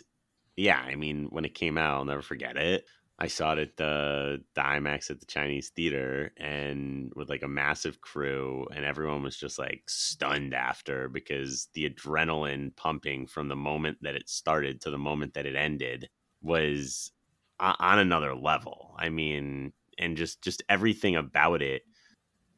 yeah, 0.55 0.79
I 0.79 0.95
mean, 0.95 1.27
when 1.29 1.45
it 1.45 1.53
came 1.53 1.77
out, 1.77 1.95
I'll 1.95 2.05
never 2.05 2.21
forget 2.21 2.57
it. 2.57 2.85
I 3.21 3.27
saw 3.27 3.53
it 3.53 3.59
at 3.59 3.77
the, 3.77 4.43
the 4.55 4.61
IMAX 4.61 5.11
at 5.11 5.19
the 5.19 5.27
Chinese 5.27 5.69
theater 5.69 6.31
and 6.37 7.13
with 7.15 7.29
like 7.29 7.43
a 7.43 7.47
massive 7.47 8.01
crew, 8.01 8.65
and 8.75 8.83
everyone 8.83 9.21
was 9.21 9.37
just 9.37 9.59
like 9.59 9.83
stunned 9.87 10.55
after 10.55 11.07
because 11.07 11.67
the 11.75 11.87
adrenaline 11.87 12.75
pumping 12.75 13.27
from 13.27 13.47
the 13.47 13.55
moment 13.55 13.99
that 14.01 14.15
it 14.15 14.27
started 14.27 14.81
to 14.81 14.89
the 14.89 14.97
moment 14.97 15.35
that 15.35 15.45
it 15.45 15.55
ended 15.55 16.09
was 16.41 17.11
on 17.59 17.99
another 17.99 18.33
level. 18.33 18.95
I 18.97 19.09
mean, 19.09 19.73
and 19.99 20.17
just 20.17 20.41
just 20.41 20.63
everything 20.67 21.15
about 21.15 21.61
it 21.61 21.83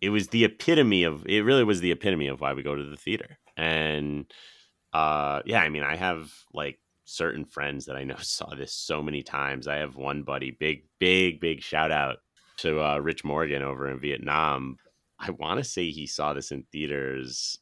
it 0.02 0.10
was 0.10 0.30
the 0.30 0.46
epitome 0.46 1.04
of 1.04 1.26
it 1.28 1.42
really 1.42 1.64
was 1.64 1.82
the 1.82 1.92
epitome 1.92 2.28
of 2.28 2.42
why 2.42 2.54
we 2.54 2.64
go 2.64 2.76
to 2.76 2.84
the 2.84 2.98
theater 2.98 3.38
and 3.58 4.32
uh 4.94 5.42
yeah 5.46 5.62
i 5.62 5.70
mean 5.70 5.84
i 5.84 5.96
have 5.96 6.32
like 6.54 6.80
certain 7.14 7.46
friends 7.46 7.86
that 7.86 7.96
i 7.96 8.04
know 8.04 8.16
saw 8.22 8.54
this 8.56 8.74
so 8.74 9.02
many 9.02 9.24
times 9.24 9.68
i 9.68 9.76
have 9.76 9.96
one 9.96 10.24
buddy 10.24 10.52
big 10.52 10.84
big 11.00 11.40
big 11.40 11.62
shout 11.62 11.92
out 11.92 12.18
to 12.58 12.82
uh 12.82 12.98
rich 12.98 13.24
morgan 13.24 13.62
over 13.62 13.90
in 13.90 14.00
vietnam 14.00 14.78
i 15.20 15.30
want 15.32 15.58
to 15.58 15.64
say 15.64 15.90
he 15.90 16.08
saw 16.08 16.34
this 16.34 16.52
in 16.52 16.64
theaters 16.72 17.58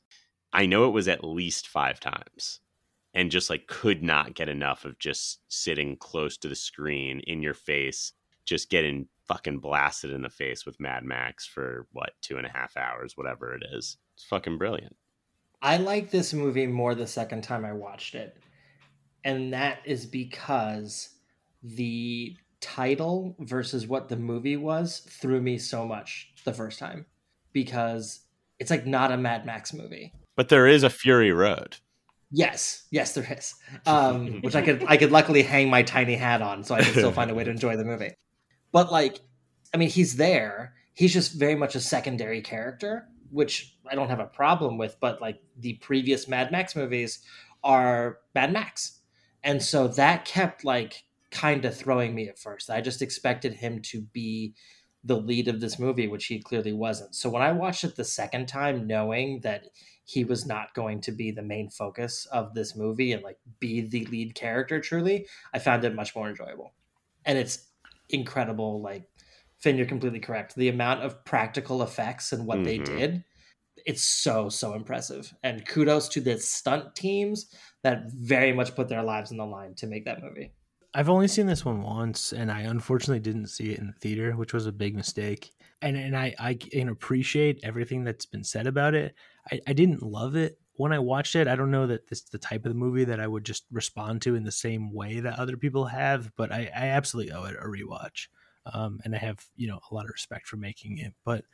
i 0.53 0.65
know 0.65 0.87
it 0.87 0.93
was 0.93 1.07
at 1.07 1.23
least 1.23 1.67
five 1.67 1.99
times 1.99 2.59
and 3.13 3.31
just 3.31 3.49
like 3.49 3.67
could 3.67 4.01
not 4.01 4.35
get 4.35 4.47
enough 4.47 4.85
of 4.85 4.97
just 4.99 5.39
sitting 5.49 5.97
close 5.97 6.37
to 6.37 6.47
the 6.47 6.55
screen 6.55 7.19
in 7.21 7.41
your 7.41 7.53
face 7.53 8.13
just 8.45 8.69
getting 8.69 9.07
fucking 9.27 9.59
blasted 9.59 10.11
in 10.11 10.21
the 10.21 10.29
face 10.29 10.65
with 10.65 10.79
Mad 10.79 11.03
Max 11.05 11.45
for 11.45 11.87
what 11.93 12.11
two 12.21 12.37
and 12.37 12.45
a 12.45 12.49
half 12.49 12.75
hours, 12.75 13.15
whatever 13.15 13.53
it 13.53 13.63
is. 13.71 13.97
It's 14.15 14.25
fucking 14.25 14.57
brilliant. 14.57 14.95
I 15.61 15.77
like 15.77 16.11
this 16.11 16.33
movie 16.33 16.67
more 16.67 16.95
the 16.95 17.07
second 17.07 17.43
time 17.43 17.63
I 17.63 17.71
watched 17.71 18.15
it. 18.15 18.35
And 19.23 19.53
that 19.53 19.79
is 19.85 20.05
because 20.05 21.09
the 21.63 22.35
title 22.59 23.35
versus 23.39 23.87
what 23.87 24.09
the 24.09 24.15
movie 24.15 24.57
was 24.57 24.99
threw 25.09 25.41
me 25.41 25.57
so 25.57 25.85
much 25.85 26.31
the 26.45 26.53
first 26.53 26.79
time 26.79 27.05
because 27.53 28.21
it's 28.59 28.71
like 28.71 28.85
not 28.85 29.11
a 29.11 29.17
Mad 29.17 29.45
Max 29.45 29.73
movie. 29.73 30.13
But 30.35 30.49
there 30.49 30.67
is 30.67 30.83
a 30.83 30.89
Fury 30.89 31.31
Road. 31.31 31.77
Yes, 32.31 32.83
yes, 32.91 33.13
there 33.13 33.27
is. 33.29 33.55
Um, 33.85 34.41
which 34.41 34.55
I 34.55 34.61
could 34.61 34.85
I 34.87 34.97
could 34.97 35.11
luckily 35.11 35.41
hang 35.41 35.69
my 35.69 35.83
tiny 35.83 36.15
hat 36.15 36.41
on, 36.41 36.63
so 36.63 36.75
I 36.75 36.81
can 36.81 36.93
still 36.93 37.11
find 37.11 37.31
a 37.31 37.33
way 37.33 37.43
to 37.43 37.49
enjoy 37.49 37.75
the 37.75 37.83
movie. 37.83 38.13
But 38.71 38.91
like, 38.91 39.19
I 39.73 39.77
mean, 39.77 39.89
he's 39.89 40.15
there. 40.15 40.73
He's 40.93 41.13
just 41.13 41.33
very 41.33 41.55
much 41.55 41.75
a 41.75 41.79
secondary 41.79 42.41
character, 42.41 43.07
which 43.31 43.75
I 43.89 43.95
don't 43.95 44.09
have 44.09 44.19
a 44.19 44.25
problem 44.25 44.77
with. 44.77 44.97
But 44.99 45.19
like 45.19 45.41
the 45.57 45.73
previous 45.75 46.27
Mad 46.27 46.51
Max 46.51 46.75
movies 46.75 47.19
are 47.63 48.19
Mad 48.35 48.53
Max, 48.53 49.00
and 49.43 49.61
so 49.61 49.87
that 49.89 50.25
kept 50.25 50.63
like 50.63 51.03
kind 51.31 51.65
of 51.65 51.75
throwing 51.75 52.13
me 52.13 52.27
at 52.27 52.39
first. 52.39 52.69
I 52.69 52.81
just 52.81 53.01
expected 53.01 53.53
him 53.53 53.81
to 53.83 54.01
be 54.01 54.53
the 55.03 55.17
lead 55.17 55.47
of 55.47 55.59
this 55.59 55.79
movie, 55.79 56.07
which 56.07 56.25
he 56.25 56.39
clearly 56.41 56.73
wasn't. 56.73 57.15
So 57.15 57.29
when 57.29 57.41
I 57.41 57.51
watched 57.51 57.83
it 57.83 57.95
the 57.95 58.03
second 58.03 58.47
time, 58.47 58.85
knowing 58.85 59.39
that 59.41 59.67
he 60.03 60.23
was 60.25 60.45
not 60.45 60.73
going 60.73 61.01
to 61.01 61.11
be 61.11 61.31
the 61.31 61.41
main 61.41 61.69
focus 61.69 62.25
of 62.27 62.53
this 62.53 62.75
movie 62.75 63.11
and 63.13 63.23
like 63.23 63.39
be 63.59 63.81
the 63.81 64.05
lead 64.05 64.35
character 64.35 64.79
truly, 64.79 65.27
I 65.53 65.59
found 65.59 65.83
it 65.85 65.95
much 65.95 66.15
more 66.15 66.29
enjoyable. 66.29 66.73
And 67.25 67.37
it's 67.37 67.71
incredible. 68.09 68.81
Like, 68.81 69.09
Finn, 69.59 69.77
you're 69.77 69.85
completely 69.87 70.19
correct. 70.19 70.55
The 70.55 70.69
amount 70.69 71.01
of 71.03 71.23
practical 71.25 71.81
effects 71.83 72.31
and 72.31 72.45
what 72.45 72.63
they 72.63 72.77
Mhm. 72.77 72.85
did, 72.85 73.23
it's 73.85 74.03
so, 74.03 74.49
so 74.49 74.73
impressive. 74.73 75.33
And 75.43 75.65
kudos 75.67 76.09
to 76.09 76.21
the 76.21 76.37
stunt 76.39 76.95
teams 76.95 77.53
that 77.83 78.11
very 78.11 78.53
much 78.53 78.75
put 78.75 78.89
their 78.89 79.03
lives 79.03 79.31
on 79.31 79.37
the 79.37 79.45
line 79.45 79.73
to 79.75 79.87
make 79.87 80.05
that 80.05 80.21
movie. 80.21 80.53
I've 80.93 81.09
only 81.09 81.27
seen 81.27 81.47
this 81.47 81.63
one 81.63 81.81
once, 81.81 82.33
and 82.33 82.51
I 82.51 82.61
unfortunately 82.61 83.21
didn't 83.21 83.47
see 83.47 83.71
it 83.71 83.79
in 83.79 83.87
the 83.87 83.93
theater, 83.93 84.35
which 84.35 84.53
was 84.53 84.65
a 84.65 84.71
big 84.71 84.95
mistake. 84.95 85.51
And 85.81 85.95
and 85.95 86.15
I 86.15 86.35
I 86.37 86.53
can 86.55 86.89
appreciate 86.89 87.59
everything 87.63 88.03
that's 88.03 88.25
been 88.25 88.43
said 88.43 88.67
about 88.67 88.93
it. 88.93 89.15
I, 89.51 89.61
I 89.67 89.73
didn't 89.73 90.03
love 90.03 90.35
it 90.35 90.59
when 90.73 90.91
I 90.91 90.99
watched 90.99 91.35
it. 91.35 91.47
I 91.47 91.55
don't 91.55 91.71
know 91.71 91.87
that 91.87 92.07
this 92.07 92.19
is 92.19 92.29
the 92.29 92.37
type 92.37 92.65
of 92.65 92.71
the 92.71 92.77
movie 92.77 93.05
that 93.05 93.19
I 93.19 93.27
would 93.27 93.45
just 93.45 93.65
respond 93.71 94.21
to 94.23 94.35
in 94.35 94.43
the 94.43 94.51
same 94.51 94.93
way 94.93 95.21
that 95.21 95.39
other 95.39 95.57
people 95.57 95.85
have, 95.85 96.31
but 96.35 96.51
I, 96.51 96.69
I 96.75 96.87
absolutely 96.89 97.31
owe 97.31 97.45
it 97.45 97.55
a 97.55 97.65
rewatch. 97.65 98.27
Um, 98.71 98.99
and 99.03 99.15
I 99.15 99.17
have 99.17 99.43
you 99.55 99.67
know 99.67 99.79
a 99.89 99.95
lot 99.95 100.05
of 100.05 100.11
respect 100.11 100.47
for 100.47 100.57
making 100.57 100.97
it, 100.97 101.13
but. 101.23 101.45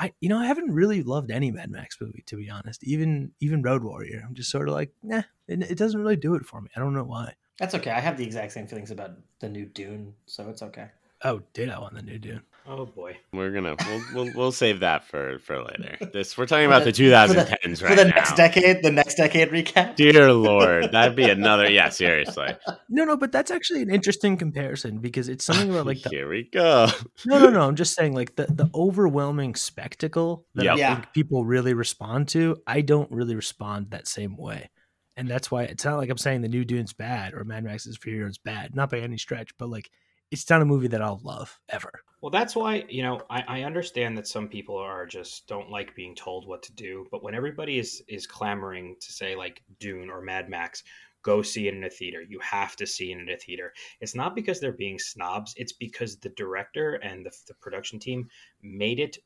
I, 0.00 0.14
you 0.20 0.30
know, 0.30 0.38
I 0.38 0.46
haven't 0.46 0.72
really 0.72 1.02
loved 1.02 1.30
any 1.30 1.50
Mad 1.50 1.70
Max 1.70 2.00
movie 2.00 2.22
to 2.26 2.36
be 2.36 2.48
honest. 2.48 2.82
Even 2.82 3.32
even 3.38 3.62
Road 3.62 3.84
Warrior, 3.84 4.24
I'm 4.26 4.34
just 4.34 4.50
sort 4.50 4.66
of 4.66 4.74
like, 4.74 4.90
nah, 5.02 5.22
it, 5.46 5.62
it 5.62 5.76
doesn't 5.76 6.00
really 6.00 6.16
do 6.16 6.34
it 6.36 6.46
for 6.46 6.62
me. 6.62 6.70
I 6.74 6.80
don't 6.80 6.94
know 6.94 7.04
why. 7.04 7.34
That's 7.58 7.74
okay. 7.74 7.90
I 7.90 8.00
have 8.00 8.16
the 8.16 8.24
exact 8.24 8.52
same 8.52 8.66
feelings 8.66 8.90
about 8.90 9.10
the 9.40 9.48
new 9.50 9.66
Dune, 9.66 10.14
so 10.24 10.48
it's 10.48 10.62
okay. 10.62 10.88
Oh, 11.22 11.42
did 11.52 11.68
I 11.68 11.78
want 11.78 11.94
the 11.94 12.02
new 12.02 12.18
Dune? 12.18 12.40
Oh 12.72 12.86
boy. 12.86 13.16
We're 13.32 13.50
gonna 13.50 13.74
we'll 13.84 14.02
we'll, 14.14 14.32
we'll 14.36 14.52
save 14.52 14.78
that 14.80 15.04
for 15.04 15.40
for 15.40 15.60
later. 15.60 15.96
This 16.12 16.38
we're 16.38 16.46
talking 16.46 16.66
about 16.66 16.84
the, 16.84 16.92
the- 16.92 17.26
for 17.26 17.34
the- 17.34 17.40
2010s 17.74 17.78
For 17.88 17.94
the 17.96 18.04
now. 18.04 18.14
next 18.14 18.36
decade, 18.36 18.82
the 18.84 18.92
next 18.92 19.16
decade 19.16 19.48
recap. 19.48 19.96
Dear 19.96 20.32
Lord, 20.32 20.92
that'd 20.92 21.16
be 21.16 21.28
another. 21.28 21.68
Yeah, 21.68 21.88
seriously. 21.88 22.46
No, 22.88 23.04
no, 23.04 23.16
but 23.16 23.32
that's 23.32 23.50
actually 23.50 23.82
an 23.82 23.90
interesting 23.90 24.36
comparison 24.36 24.98
because 24.98 25.28
it's 25.28 25.44
something 25.44 25.68
about 25.70 25.86
like 25.86 26.00
the 26.02 26.10
Here 26.12 26.28
we 26.28 26.44
go. 26.44 26.86
no, 27.26 27.40
no, 27.40 27.50
no. 27.50 27.62
I'm 27.62 27.74
just 27.74 27.94
saying 27.96 28.14
like 28.14 28.36
the 28.36 28.46
the 28.46 28.70
overwhelming 28.72 29.56
spectacle 29.56 30.46
that 30.54 30.64
Yep. 30.66 30.74
I 30.74 30.78
Yeah. 30.78 30.94
think 30.94 31.12
people 31.12 31.44
really 31.44 31.74
respond 31.74 32.28
to. 32.28 32.56
I 32.68 32.82
don't 32.82 33.10
really 33.10 33.34
respond 33.34 33.90
that 33.90 34.06
same 34.06 34.36
way, 34.36 34.70
and 35.16 35.26
that's 35.28 35.50
why 35.50 35.64
it's 35.64 35.84
not 35.84 35.96
like 35.98 36.08
I'm 36.08 36.18
saying 36.18 36.42
the 36.42 36.48
new 36.48 36.64
Dune's 36.64 36.92
bad 36.92 37.34
or 37.34 37.42
Mad 37.42 37.64
Max's 37.64 37.96
Fury 37.96 38.20
Road's 38.20 38.38
bad, 38.38 38.76
not 38.76 38.90
by 38.90 39.00
any 39.00 39.18
stretch, 39.18 39.50
but 39.58 39.68
like 39.68 39.90
it's 40.30 40.48
not 40.48 40.62
a 40.62 40.64
movie 40.64 40.88
that 40.88 41.02
I'll 41.02 41.20
love 41.24 41.58
ever. 41.68 41.90
Well, 42.20 42.30
that's 42.30 42.54
why 42.54 42.84
you 42.88 43.02
know 43.02 43.20
I, 43.30 43.44
I 43.46 43.62
understand 43.62 44.16
that 44.18 44.26
some 44.26 44.48
people 44.48 44.76
are 44.76 45.06
just 45.06 45.46
don't 45.46 45.70
like 45.70 45.94
being 45.94 46.14
told 46.14 46.46
what 46.46 46.62
to 46.64 46.72
do. 46.72 47.06
But 47.10 47.22
when 47.22 47.34
everybody 47.34 47.78
is 47.78 48.02
is 48.08 48.26
clamoring 48.26 48.96
to 49.00 49.12
say 49.12 49.34
like 49.34 49.62
Dune 49.78 50.10
or 50.10 50.20
Mad 50.20 50.48
Max, 50.48 50.82
go 51.22 51.42
see 51.42 51.68
it 51.68 51.74
in 51.74 51.84
a 51.84 51.90
theater. 51.90 52.22
You 52.22 52.38
have 52.40 52.76
to 52.76 52.86
see 52.86 53.12
it 53.12 53.18
in 53.18 53.28
a 53.28 53.36
theater. 53.36 53.72
It's 54.00 54.14
not 54.14 54.34
because 54.34 54.60
they're 54.60 54.72
being 54.72 54.98
snobs. 54.98 55.54
It's 55.56 55.72
because 55.72 56.16
the 56.16 56.30
director 56.30 56.94
and 56.94 57.24
the, 57.24 57.32
the 57.48 57.54
production 57.54 57.98
team 57.98 58.28
made 58.62 59.00
it 59.00 59.18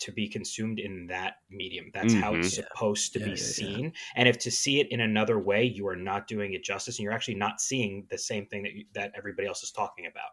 to 0.00 0.12
be 0.12 0.28
consumed 0.28 0.78
in 0.78 1.06
that 1.08 1.34
medium. 1.50 1.90
That's 1.92 2.14
how 2.14 2.34
it's. 2.34 2.56
Yeah. 2.56 2.64
supposed 2.64 3.12
to 3.14 3.18
Yeah, 3.20 3.24
be 3.26 3.30
yeah, 3.32 3.36
yeah. 3.36 3.42
seen. 3.42 3.92
And 4.16 4.28
if 4.28 4.38
to 4.38 4.50
see 4.50 4.80
it 4.80 4.88
in 4.90 5.00
another 5.00 5.38
way, 5.38 5.64
you 5.64 5.86
are 5.88 5.96
not 5.96 6.26
doing 6.28 6.54
it 6.54 6.64
justice, 6.64 6.98
and 6.98 7.04
you're 7.04 7.12
actually 7.12 7.34
not 7.36 7.60
seeing 7.60 8.06
the 8.10 8.18
same 8.18 8.46
thing 8.46 8.62
that 8.62 8.72
you, 8.72 8.84
that 8.94 9.12
everybody 9.16 9.48
else 9.48 9.62
is 9.62 9.70
talking 9.70 10.06
about. 10.06 10.30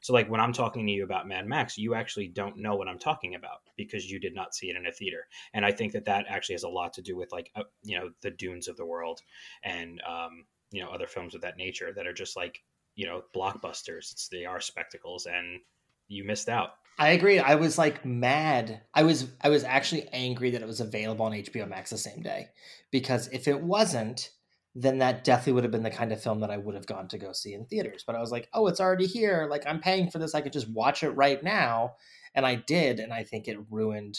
So, 0.00 0.12
like 0.12 0.28
when 0.28 0.40
I'm 0.40 0.52
talking 0.52 0.84
to 0.86 0.92
you 0.92 1.04
about 1.04 1.28
Mad 1.28 1.46
Max, 1.46 1.78
you 1.78 1.94
actually 1.94 2.28
don't 2.28 2.56
know 2.58 2.74
what 2.74 2.88
I'm 2.88 2.98
talking 2.98 3.34
about 3.36 3.60
because 3.76 4.10
you 4.10 4.18
did 4.18 4.34
not 4.34 4.54
see 4.54 4.68
it 4.68 4.76
in 4.76 4.86
a 4.86 4.92
theater. 4.92 5.26
And 5.54 5.64
I 5.64 5.70
think 5.72 5.92
that 5.92 6.04
that 6.06 6.26
actually 6.28 6.54
has 6.54 6.64
a 6.64 6.68
lot 6.68 6.92
to 6.94 7.02
do 7.02 7.16
with 7.16 7.30
like 7.32 7.50
uh, 7.54 7.62
you 7.82 7.98
know 7.98 8.10
the 8.20 8.30
Dunes 8.32 8.68
of 8.68 8.76
the 8.76 8.86
world 8.86 9.20
and 9.62 10.00
um, 10.02 10.44
you 10.72 10.82
know 10.82 10.90
other 10.90 11.06
films 11.06 11.34
of 11.34 11.40
that 11.42 11.56
nature 11.56 11.92
that 11.94 12.06
are 12.06 12.12
just 12.12 12.36
like 12.36 12.62
you 12.96 13.06
know 13.06 13.22
blockbusters. 13.34 14.12
It's, 14.12 14.28
they 14.28 14.44
are 14.44 14.60
spectacles, 14.60 15.26
and 15.26 15.60
you 16.08 16.24
missed 16.24 16.48
out. 16.48 16.70
I 16.98 17.10
agree. 17.10 17.38
I 17.38 17.54
was 17.54 17.78
like 17.78 18.04
mad. 18.04 18.82
I 18.94 19.02
was 19.02 19.28
I 19.40 19.48
was 19.48 19.64
actually 19.64 20.08
angry 20.12 20.50
that 20.50 20.62
it 20.62 20.66
was 20.66 20.80
available 20.80 21.24
on 21.24 21.32
HBO 21.32 21.68
Max 21.68 21.90
the 21.90 21.98
same 21.98 22.22
day 22.22 22.48
because 22.90 23.28
if 23.28 23.48
it 23.48 23.60
wasn't, 23.60 24.30
then 24.74 24.98
that 24.98 25.24
definitely 25.24 25.54
would 25.54 25.64
have 25.64 25.70
been 25.70 25.82
the 25.82 25.90
kind 25.90 26.12
of 26.12 26.22
film 26.22 26.40
that 26.40 26.50
I 26.50 26.56
would 26.56 26.74
have 26.74 26.86
gone 26.86 27.08
to 27.08 27.18
go 27.18 27.32
see 27.32 27.54
in 27.54 27.66
theaters. 27.66 28.04
But 28.06 28.16
I 28.16 28.20
was 28.20 28.30
like, 28.30 28.48
oh, 28.54 28.66
it's 28.68 28.80
already 28.80 29.06
here. 29.06 29.46
Like 29.50 29.64
I'm 29.66 29.80
paying 29.80 30.10
for 30.10 30.18
this. 30.18 30.34
I 30.34 30.40
could 30.40 30.52
just 30.52 30.70
watch 30.70 31.02
it 31.02 31.10
right 31.10 31.42
now, 31.42 31.94
and 32.34 32.46
I 32.46 32.56
did, 32.56 33.00
and 33.00 33.12
I 33.12 33.24
think 33.24 33.48
it 33.48 33.58
ruined 33.70 34.18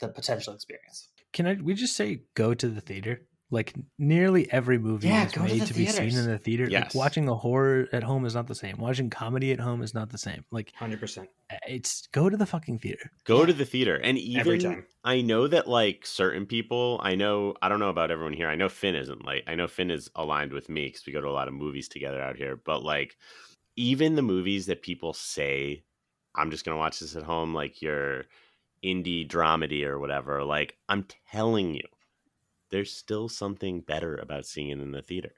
the 0.00 0.08
potential 0.08 0.54
experience. 0.54 1.08
Can 1.32 1.46
I? 1.46 1.54
We 1.54 1.74
just 1.74 1.96
say 1.96 2.22
go 2.34 2.54
to 2.54 2.68
the 2.68 2.80
theater. 2.80 3.22
Like 3.50 3.74
nearly 3.96 4.50
every 4.50 4.76
movie 4.78 5.06
Yeah, 5.06 5.26
is 5.26 5.32
go 5.32 5.42
to 5.42 5.48
made 5.48 5.60
the 5.62 5.66
to, 5.66 5.74
be 5.74 5.86
seen 5.86 6.16
in 6.18 6.26
the 6.26 6.36
theater. 6.38 6.68
Like 6.68 6.94
watching 6.96 7.28
a 7.28 7.34
horror 7.36 7.86
at 7.92 8.02
home 8.02 8.24
is 8.26 8.34
not 8.34 8.48
the 8.48 8.56
same. 8.56 8.76
Watching 8.78 9.08
comedy 9.08 9.52
at 9.52 9.60
home 9.60 9.82
is 9.82 9.94
not 9.94 10.10
the 10.10 10.18
same. 10.18 10.44
Like 10.50 10.72
Hundred 10.74 10.98
percent 10.98 11.28
it's 11.68 12.08
go 12.08 12.28
to 12.28 12.36
the 12.36 12.46
fucking 12.46 12.80
theater. 12.80 13.10
Go 13.24 13.40
Yeah. 13.40 13.46
to 13.46 13.52
the 13.52 13.64
theater, 13.64 13.94
and 13.96 14.18
every 14.18 14.56
even 14.56 14.60
time. 14.60 14.86
I 15.04 15.20
know 15.20 15.46
that 15.46 15.68
like 15.68 16.04
certain 16.04 16.44
people, 16.46 16.98
I 17.04 17.14
know 17.14 17.54
I 17.62 17.68
don't 17.68 17.78
know 17.78 17.88
about 17.88 18.10
everyone 18.10 18.32
here. 18.32 18.48
I 18.48 18.56
know 18.56 18.68
Finn 18.68 18.96
isn't 18.96 19.24
like 19.24 19.44
I 19.46 19.54
know 19.54 19.68
Finn 19.68 19.92
is 19.92 20.10
aligned 20.16 20.52
with 20.52 20.68
me 20.68 20.86
because 20.86 21.06
we 21.06 21.12
go 21.12 21.20
to 21.20 21.28
a 21.28 21.30
lot 21.30 21.46
of 21.46 21.54
movies 21.54 21.88
together 21.88 22.20
out 22.20 22.36
here. 22.36 22.56
But 22.56 22.82
like 22.82 23.16
even 23.76 24.16
the 24.16 24.22
movies 24.22 24.66
that 24.66 24.82
people 24.82 25.12
say, 25.12 25.84
I'm 26.34 26.50
just 26.50 26.64
gonna 26.64 26.78
watch 26.78 26.98
this 26.98 27.14
at 27.14 27.22
home, 27.22 27.54
like 27.54 27.80
your 27.80 28.24
indie 28.84 29.26
dramedy 29.28 29.84
or 29.84 30.00
whatever. 30.00 30.42
Like 30.42 30.76
I'm 30.88 31.06
telling 31.30 31.74
you, 31.74 31.84
there's 32.70 32.92
still 32.92 33.28
something 33.28 33.80
better 33.80 34.16
about 34.16 34.46
seeing 34.46 34.70
it 34.70 34.80
in 34.80 34.92
the 34.92 35.02
theater. 35.02 35.32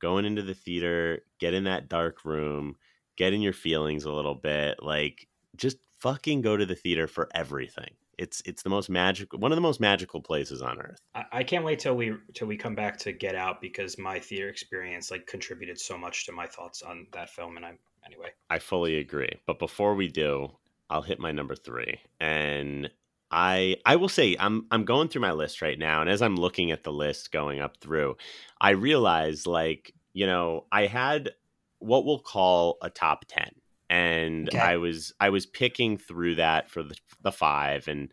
Going 0.00 0.24
into 0.24 0.42
the 0.42 0.54
theater, 0.54 1.22
get 1.38 1.54
in 1.54 1.64
that 1.64 1.88
dark 1.88 2.24
room, 2.24 2.76
get 3.16 3.32
in 3.32 3.40
your 3.40 3.52
feelings 3.52 4.04
a 4.04 4.12
little 4.12 4.34
bit, 4.34 4.82
like 4.82 5.28
just 5.56 5.78
fucking 5.98 6.40
go 6.40 6.56
to 6.56 6.66
the 6.66 6.74
theater 6.74 7.06
for 7.06 7.28
everything. 7.34 7.90
It's 8.16 8.42
it's 8.44 8.62
the 8.62 8.70
most 8.70 8.90
magical 8.90 9.38
one 9.38 9.52
of 9.52 9.56
the 9.56 9.62
most 9.62 9.80
magical 9.80 10.20
places 10.20 10.60
on 10.60 10.80
earth. 10.80 11.00
I, 11.14 11.24
I 11.32 11.42
can't 11.44 11.64
wait 11.64 11.78
till 11.78 11.96
we 11.96 12.14
till 12.34 12.48
we 12.48 12.56
come 12.56 12.74
back 12.74 12.98
to 12.98 13.12
Get 13.12 13.36
Out 13.36 13.60
because 13.60 13.96
my 13.96 14.18
theater 14.18 14.48
experience 14.48 15.10
like 15.10 15.26
contributed 15.26 15.78
so 15.78 15.96
much 15.96 16.26
to 16.26 16.32
my 16.32 16.46
thoughts 16.46 16.82
on 16.82 17.06
that 17.12 17.30
film. 17.30 17.56
And 17.56 17.64
I'm 17.64 17.78
anyway. 18.04 18.30
I 18.50 18.58
fully 18.58 18.98
agree. 18.98 19.40
But 19.46 19.60
before 19.60 19.94
we 19.94 20.08
do, 20.08 20.48
I'll 20.90 21.02
hit 21.02 21.20
my 21.20 21.32
number 21.32 21.54
3. 21.54 21.98
And 22.20 22.90
I 23.30 23.76
I 23.84 23.96
will 23.96 24.08
say 24.08 24.36
I'm 24.38 24.66
I'm 24.70 24.84
going 24.84 25.08
through 25.08 25.22
my 25.22 25.32
list 25.32 25.60
right 25.62 25.78
now 25.78 26.00
and 26.00 26.10
as 26.10 26.22
I'm 26.22 26.36
looking 26.36 26.70
at 26.70 26.84
the 26.84 26.92
list 26.92 27.32
going 27.32 27.60
up 27.60 27.76
through, 27.80 28.16
I 28.60 28.70
realize 28.70 29.46
like, 29.46 29.92
you 30.14 30.26
know, 30.26 30.66
I 30.72 30.86
had 30.86 31.30
what 31.78 32.04
we'll 32.04 32.20
call 32.20 32.78
a 32.82 32.90
top 32.90 33.24
10 33.28 33.50
and 33.90 34.50
Okay. 34.52 34.58
I 34.58 34.76
was 34.78 35.12
I 35.20 35.30
was 35.30 35.46
picking 35.46 35.98
through 35.98 36.36
that 36.36 36.70
for 36.70 36.82
the 36.82 36.94
the 37.22 37.32
5 37.32 37.88
and 37.88 38.12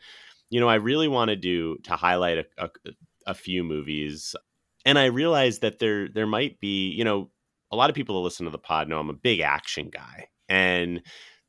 you 0.49 0.59
know, 0.59 0.69
I 0.69 0.75
really 0.75 1.07
want 1.07 1.29
to 1.29 1.35
do 1.35 1.77
to 1.83 1.95
highlight 1.95 2.39
a, 2.39 2.45
a 2.57 2.69
a 3.27 3.33
few 3.33 3.63
movies 3.63 4.35
and 4.85 4.99
I 4.99 5.05
realized 5.05 5.61
that 5.61 5.79
there 5.79 6.07
there 6.09 6.27
might 6.27 6.59
be, 6.59 6.89
you 6.91 7.03
know, 7.03 7.29
a 7.71 7.75
lot 7.75 7.89
of 7.89 7.95
people 7.95 8.15
that 8.15 8.21
listen 8.25 8.45
to 8.45 8.51
the 8.51 8.57
pod 8.59 8.87
know 8.87 8.99
I'm 8.99 9.09
a 9.09 9.13
big 9.13 9.39
action 9.39 9.89
guy. 9.89 10.27
And 10.47 11.01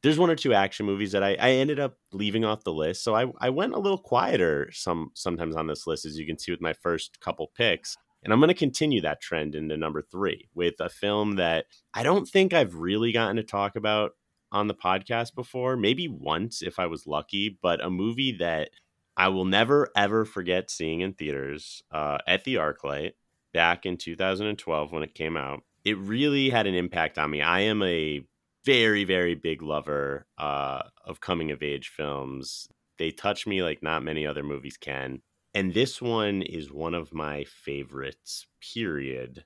there's 0.06 0.20
one 0.20 0.30
or 0.30 0.36
two 0.36 0.54
action 0.54 0.86
movies 0.86 1.10
that 1.10 1.24
I, 1.24 1.30
I 1.40 1.50
ended 1.50 1.80
up 1.80 1.96
leaving 2.12 2.44
off 2.44 2.62
the 2.62 2.72
list. 2.72 3.02
So 3.02 3.16
I, 3.16 3.26
I 3.40 3.50
went 3.50 3.74
a 3.74 3.80
little 3.80 3.98
quieter 3.98 4.70
some 4.70 5.10
sometimes 5.14 5.56
on 5.56 5.66
this 5.66 5.84
list, 5.84 6.06
as 6.06 6.16
you 6.16 6.24
can 6.24 6.38
see 6.38 6.52
with 6.52 6.60
my 6.60 6.74
first 6.74 7.18
couple 7.18 7.50
picks. 7.56 7.96
And 8.22 8.32
I'm 8.32 8.38
going 8.38 8.46
to 8.46 8.54
continue 8.54 9.00
that 9.00 9.20
trend 9.20 9.56
into 9.56 9.76
number 9.76 10.00
three 10.00 10.48
with 10.54 10.74
a 10.78 10.88
film 10.88 11.34
that 11.36 11.66
I 11.92 12.04
don't 12.04 12.28
think 12.28 12.54
I've 12.54 12.76
really 12.76 13.10
gotten 13.10 13.34
to 13.34 13.42
talk 13.42 13.74
about 13.74 14.12
on 14.52 14.68
the 14.68 14.74
podcast 14.74 15.34
before. 15.34 15.76
Maybe 15.76 16.06
once 16.06 16.62
if 16.62 16.78
I 16.78 16.86
was 16.86 17.08
lucky, 17.08 17.58
but 17.60 17.84
a 17.84 17.90
movie 17.90 18.36
that 18.38 18.70
I 19.16 19.26
will 19.26 19.44
never 19.44 19.88
ever 19.96 20.24
forget 20.24 20.70
seeing 20.70 21.00
in 21.00 21.14
theaters 21.14 21.82
uh, 21.90 22.18
at 22.28 22.44
the 22.44 22.54
ArcLight 22.54 23.14
back 23.52 23.84
in 23.84 23.96
2012 23.96 24.92
when 24.92 25.02
it 25.02 25.14
came 25.16 25.36
out. 25.36 25.64
It 25.84 25.98
really 25.98 26.48
had 26.50 26.68
an 26.68 26.76
impact 26.76 27.18
on 27.18 27.28
me. 27.28 27.42
I 27.42 27.62
am 27.62 27.82
a 27.82 28.22
very, 28.66 29.04
very 29.04 29.34
big 29.34 29.62
lover 29.62 30.26
uh, 30.36 30.82
of 31.04 31.20
coming 31.20 31.50
of 31.52 31.62
age 31.62 31.88
films. 31.88 32.68
They 32.98 33.12
touch 33.12 33.46
me 33.46 33.62
like 33.62 33.82
not 33.82 34.02
many 34.02 34.26
other 34.26 34.42
movies 34.42 34.76
can. 34.76 35.22
And 35.54 35.72
this 35.72 36.02
one 36.02 36.42
is 36.42 36.70
one 36.70 36.92
of 36.94 37.14
my 37.14 37.44
favorites, 37.44 38.46
period. 38.74 39.44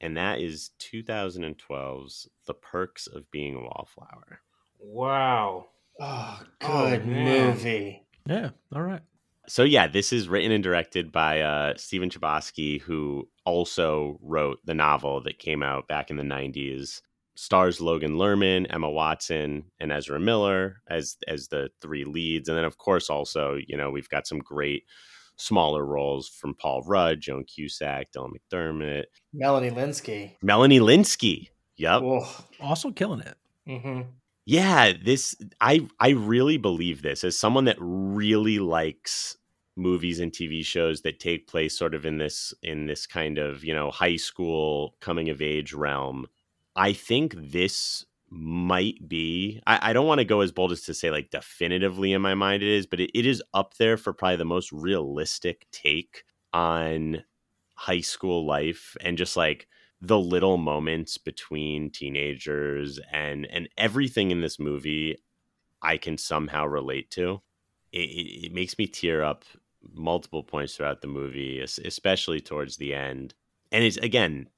And 0.00 0.16
that 0.16 0.40
is 0.40 0.70
2012's 0.80 2.28
The 2.46 2.54
Perks 2.54 3.06
of 3.06 3.30
Being 3.30 3.56
a 3.56 3.60
Wallflower. 3.60 4.40
Wow. 4.78 5.66
Oh, 6.00 6.40
Oh, 6.62 6.90
good 6.90 7.06
man. 7.06 7.48
movie. 7.54 8.02
Yeah. 8.28 8.50
All 8.74 8.82
right. 8.82 9.00
So 9.48 9.62
yeah, 9.64 9.86
this 9.88 10.12
is 10.12 10.28
written 10.28 10.52
and 10.52 10.62
directed 10.62 11.10
by 11.10 11.40
uh, 11.40 11.74
Stephen 11.76 12.10
Chbosky, 12.10 12.80
who 12.82 13.28
also 13.46 14.18
wrote 14.22 14.58
the 14.66 14.74
novel 14.74 15.22
that 15.22 15.38
came 15.38 15.62
out 15.62 15.88
back 15.88 16.10
in 16.10 16.16
the 16.18 16.22
'90s. 16.22 17.00
Stars 17.40 17.80
Logan 17.80 18.16
Lerman, 18.16 18.66
Emma 18.68 18.90
Watson, 18.90 19.62
and 19.78 19.92
Ezra 19.92 20.18
Miller 20.18 20.82
as 20.90 21.16
as 21.28 21.46
the 21.46 21.70
three 21.80 22.04
leads, 22.04 22.48
and 22.48 22.58
then 22.58 22.64
of 22.64 22.78
course 22.78 23.08
also 23.08 23.56
you 23.64 23.76
know 23.76 23.90
we've 23.92 24.08
got 24.08 24.26
some 24.26 24.40
great 24.40 24.82
smaller 25.36 25.86
roles 25.86 26.28
from 26.28 26.52
Paul 26.52 26.82
Rudd, 26.82 27.20
Joan 27.20 27.44
Cusack, 27.44 28.10
Dylan 28.10 28.32
McDermott, 28.32 29.04
Melanie 29.32 29.70
Lynskey. 29.70 30.32
Melanie 30.42 30.80
Lynskey. 30.80 31.50
Yep. 31.76 32.02
Oh. 32.02 32.44
Also 32.60 32.90
killing 32.90 33.20
it. 33.20 33.36
hmm 33.66 34.00
yeah 34.44 34.94
this 35.04 35.36
i 35.60 35.86
i 36.00 36.08
really 36.08 36.56
believe 36.56 37.02
this 37.02 37.22
as 37.22 37.38
someone 37.38 37.66
that 37.66 37.76
really 37.78 38.58
likes 38.58 39.36
movies 39.76 40.20
and 40.20 40.32
tv 40.32 40.64
shows 40.64 41.02
that 41.02 41.20
take 41.20 41.46
place 41.46 41.78
sort 41.78 41.94
of 41.94 42.06
in 42.06 42.16
this 42.16 42.54
in 42.62 42.86
this 42.86 43.06
kind 43.06 43.36
of 43.36 43.62
you 43.62 43.74
know 43.74 43.90
high 43.90 44.16
school 44.16 44.94
coming 45.00 45.28
of 45.28 45.42
age 45.42 45.74
realm 45.74 46.26
i 46.78 46.92
think 46.94 47.34
this 47.36 48.06
might 48.30 49.08
be 49.08 49.60
i, 49.66 49.90
I 49.90 49.94
don't 49.94 50.06
want 50.06 50.20
to 50.20 50.24
go 50.26 50.42
as 50.42 50.52
bold 50.52 50.72
as 50.72 50.82
to 50.84 50.94
say 50.94 51.10
like 51.10 51.30
definitively 51.30 52.12
in 52.12 52.22
my 52.22 52.34
mind 52.34 52.62
it 52.62 52.70
is 52.70 52.86
but 52.86 53.00
it, 53.00 53.10
it 53.14 53.26
is 53.26 53.42
up 53.54 53.76
there 53.76 53.98
for 53.98 54.14
probably 54.14 54.36
the 54.36 54.46
most 54.46 54.72
realistic 54.72 55.66
take 55.72 56.24
on 56.54 57.24
high 57.76 58.00
school 58.00 58.46
life 58.46 58.96
and 59.02 59.18
just 59.18 59.36
like 59.36 59.68
the 60.00 60.18
little 60.18 60.58
moments 60.58 61.18
between 61.18 61.90
teenagers 61.90 63.00
and 63.12 63.46
and 63.46 63.68
everything 63.78 64.30
in 64.32 64.42
this 64.42 64.58
movie 64.58 65.18
I 65.82 65.98
can 65.98 66.18
somehow 66.18 66.66
relate 66.66 67.10
to. 67.12 67.42
It, 67.92 68.10
it, 68.10 68.46
it 68.46 68.52
makes 68.54 68.78
me 68.78 68.86
tear 68.86 69.22
up 69.22 69.44
multiple 69.94 70.44
points 70.44 70.76
throughout 70.76 71.02
the 71.02 71.08
movie, 71.08 71.60
especially 71.60 72.40
towards 72.40 72.78
the 72.78 72.94
end. 72.94 73.34
And 73.72 73.84
it's 73.84 73.98
again 73.98 74.48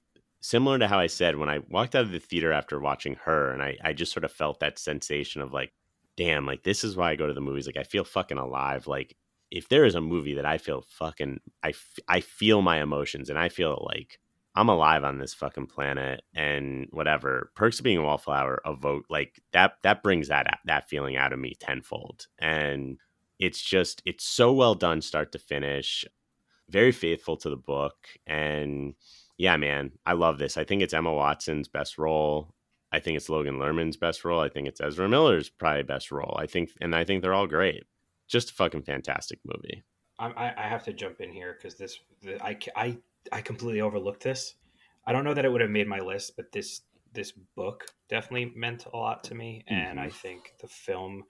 similar 0.40 0.78
to 0.78 0.88
how 0.88 0.98
I 0.98 1.06
said 1.06 1.36
when 1.36 1.48
I 1.48 1.60
walked 1.68 1.94
out 1.94 2.04
of 2.04 2.10
the 2.10 2.18
theater 2.18 2.52
after 2.52 2.80
watching 2.80 3.16
her, 3.24 3.52
and 3.52 3.62
I, 3.62 3.76
I 3.82 3.92
just 3.92 4.12
sort 4.12 4.24
of 4.24 4.32
felt 4.32 4.60
that 4.60 4.78
sensation 4.78 5.42
of 5.42 5.52
like, 5.52 5.72
damn, 6.16 6.46
like 6.46 6.62
this 6.62 6.84
is 6.84 6.96
why 6.96 7.10
I 7.10 7.16
go 7.16 7.26
to 7.26 7.34
the 7.34 7.40
movies. 7.40 7.66
Like 7.66 7.76
I 7.76 7.84
feel 7.84 8.04
fucking 8.04 8.38
alive. 8.38 8.86
Like 8.86 9.16
if 9.50 9.68
there 9.68 9.84
is 9.84 9.94
a 9.94 10.00
movie 10.00 10.34
that 10.34 10.46
I 10.46 10.58
feel 10.58 10.84
fucking, 10.88 11.40
I, 11.62 11.72
I 12.08 12.20
feel 12.20 12.62
my 12.62 12.82
emotions 12.82 13.30
and 13.30 13.38
I 13.38 13.48
feel 13.48 13.86
like 13.88 14.18
I'm 14.54 14.68
alive 14.68 15.04
on 15.04 15.18
this 15.18 15.34
fucking 15.34 15.66
planet 15.66 16.22
and 16.34 16.88
whatever. 16.90 17.52
Perks 17.54 17.78
of 17.78 17.84
being 17.84 17.98
a 17.98 18.02
wallflower 18.02 18.60
evoke 18.66 19.04
like 19.08 19.40
that 19.52 19.74
that 19.82 20.02
brings 20.02 20.28
that 20.28 20.58
that 20.64 20.88
feeling 20.88 21.16
out 21.16 21.32
of 21.32 21.38
me 21.38 21.54
tenfold. 21.58 22.26
And 22.38 22.98
it's 23.38 23.62
just 23.62 24.02
it's 24.04 24.24
so 24.24 24.52
well 24.52 24.74
done 24.74 25.02
start 25.02 25.32
to 25.32 25.38
finish. 25.38 26.04
Very 26.68 26.92
faithful 26.92 27.36
to 27.38 27.50
the 27.50 27.56
book 27.56 27.96
and 28.26 28.94
yeah, 29.40 29.56
man, 29.56 29.92
I 30.04 30.12
love 30.12 30.36
this. 30.36 30.58
I 30.58 30.64
think 30.64 30.82
it's 30.82 30.92
Emma 30.92 31.10
Watson's 31.10 31.66
best 31.66 31.96
role. 31.96 32.52
I 32.92 33.00
think 33.00 33.16
it's 33.16 33.30
Logan 33.30 33.58
Lerman's 33.58 33.96
best 33.96 34.22
role. 34.22 34.38
I 34.38 34.50
think 34.50 34.68
it's 34.68 34.82
Ezra 34.82 35.08
Miller's 35.08 35.48
probably 35.48 35.82
best 35.82 36.12
role. 36.12 36.36
I 36.38 36.44
think 36.46 36.72
and 36.82 36.94
I 36.94 37.04
think 37.04 37.22
they're 37.22 37.32
all 37.32 37.46
great. 37.46 37.84
Just 38.28 38.50
a 38.50 38.52
fucking 38.52 38.82
fantastic 38.82 39.38
movie. 39.46 39.82
I, 40.18 40.52
I 40.58 40.68
have 40.68 40.84
to 40.84 40.92
jump 40.92 41.22
in 41.22 41.32
here 41.32 41.56
because 41.56 41.76
this 41.76 41.98
the, 42.20 42.42
I, 42.44 42.58
I 42.76 42.98
I 43.32 43.40
completely 43.40 43.80
overlooked 43.80 44.22
this. 44.22 44.56
I 45.06 45.12
don't 45.12 45.24
know 45.24 45.32
that 45.32 45.46
it 45.46 45.48
would 45.50 45.62
have 45.62 45.70
made 45.70 45.88
my 45.88 46.00
list, 46.00 46.36
but 46.36 46.52
this 46.52 46.82
this 47.14 47.32
book 47.56 47.86
definitely 48.10 48.52
meant 48.54 48.84
a 48.92 48.96
lot 48.98 49.24
to 49.24 49.34
me, 49.34 49.64
and 49.68 49.98
I 49.98 50.08
mm-hmm. 50.08 50.16
think 50.16 50.52
the 50.60 50.68
film, 50.68 51.24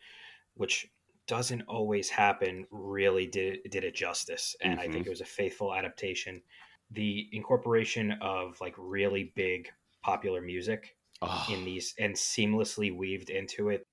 which 0.55 0.89
doesn't 1.29 1.63
always 1.69 2.09
happen, 2.09 2.67
really 2.73 3.29
did 3.29 3.61
did 3.71 3.85
it 3.85 3.95
justice, 3.95 4.57
and 4.61 4.81
I 4.81 4.85
think 4.85 4.95
mm-hmm. 4.97 5.07
it 5.07 5.11
was 5.11 5.21
a 5.21 5.27
faithful 5.27 5.73
adaptation. 5.73 6.43
The 6.93 7.29
incorporation 7.33 8.13
of 8.21 8.61
like 8.61 8.75
really 8.79 9.33
big 9.37 9.69
popular 10.03 10.41
music 10.41 10.97
Oh, 11.23 11.47
in 11.53 11.67
these 11.67 11.93
and 11.99 12.15
seamlessly 12.15 12.97
weaved 12.97 13.29
into 13.29 13.69
it. 13.69 13.87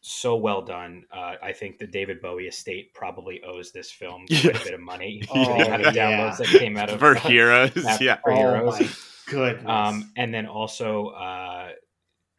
So 0.00 0.34
well 0.34 0.62
done. 0.62 1.04
Uh, 1.12 1.34
I 1.40 1.52
think 1.52 1.78
the 1.78 1.86
David 1.86 2.20
Bowie 2.20 2.48
estate 2.48 2.92
probably 2.92 3.40
owes 3.44 3.70
this 3.70 3.88
film 3.90 4.26
quite 4.28 4.60
a 4.60 4.64
bit 4.64 4.74
of 4.74 4.80
money. 4.80 5.22
Oh, 5.30 5.44
for 5.44 5.78
the 5.78 5.92
yeah. 5.92 5.92
downloads 5.92 6.38
that 6.38 6.46
came 6.48 6.76
out 6.76 6.90
of 6.90 6.98
for 6.98 7.14
heroes, 7.14 7.72
yeah. 8.00 8.16
for 8.16 8.32
oh 8.32 8.36
Heroes. 8.36 8.80
my 8.80 8.88
goodness. 9.28 9.64
Um, 9.68 10.12
and 10.16 10.34
then 10.34 10.46
also 10.46 11.08
uh, 11.10 11.68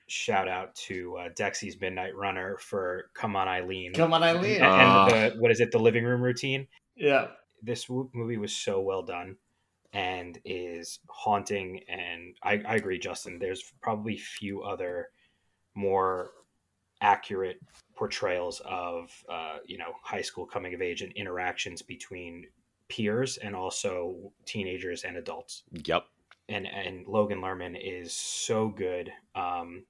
shout 0.08 0.48
out 0.50 0.76
to 0.76 1.16
uh, 1.18 1.30
Dexy's 1.30 1.80
Midnight 1.80 2.16
Runner 2.16 2.58
for 2.60 3.10
"Come 3.14 3.36
On 3.38 3.48
Eileen" 3.48 3.94
Come 3.94 4.14
on, 4.14 4.24
Eileen. 4.24 4.62
and, 4.62 4.66
and 4.66 5.12
the 5.34 5.40
what 5.40 5.52
is 5.52 5.62
it? 5.62 5.72
The 5.72 5.80
living 5.80 6.04
room 6.04 6.22
routine. 6.22 6.68
yeah. 6.98 7.28
This 7.64 7.90
movie 7.90 8.38
was 8.38 8.54
so 8.56 8.82
well 8.82 9.02
done 9.04 9.38
and 9.98 10.38
is 10.46 11.00
haunting. 11.10 11.82
And 11.90 12.36
I, 12.44 12.62
I 12.68 12.76
agree, 12.76 13.00
Justin. 13.00 13.40
There's 13.40 13.74
probably 13.82 14.16
few 14.16 14.62
other 14.62 15.10
more 15.74 16.32
accurate 17.02 17.60
portrayals 17.96 18.62
of 18.66 19.12
uh, 19.28 19.58
you 19.66 19.78
know 19.78 19.94
high 20.04 20.22
school 20.22 20.46
coming 20.46 20.74
of 20.76 20.82
age 20.82 21.02
and 21.02 21.12
interactions 21.14 21.82
between 21.82 22.46
peers 22.90 23.38
and 23.38 23.56
also 23.56 24.32
teenagers 24.46 25.04
and 25.04 25.18
adults 25.18 25.64
Yep. 25.84 26.06
and 26.48 26.68
and 26.68 27.08
Logan 27.08 27.40
Lerman 27.42 27.76
is 27.80 28.14
so 28.14 28.70
good. 28.70 29.12
Um, 29.36 29.84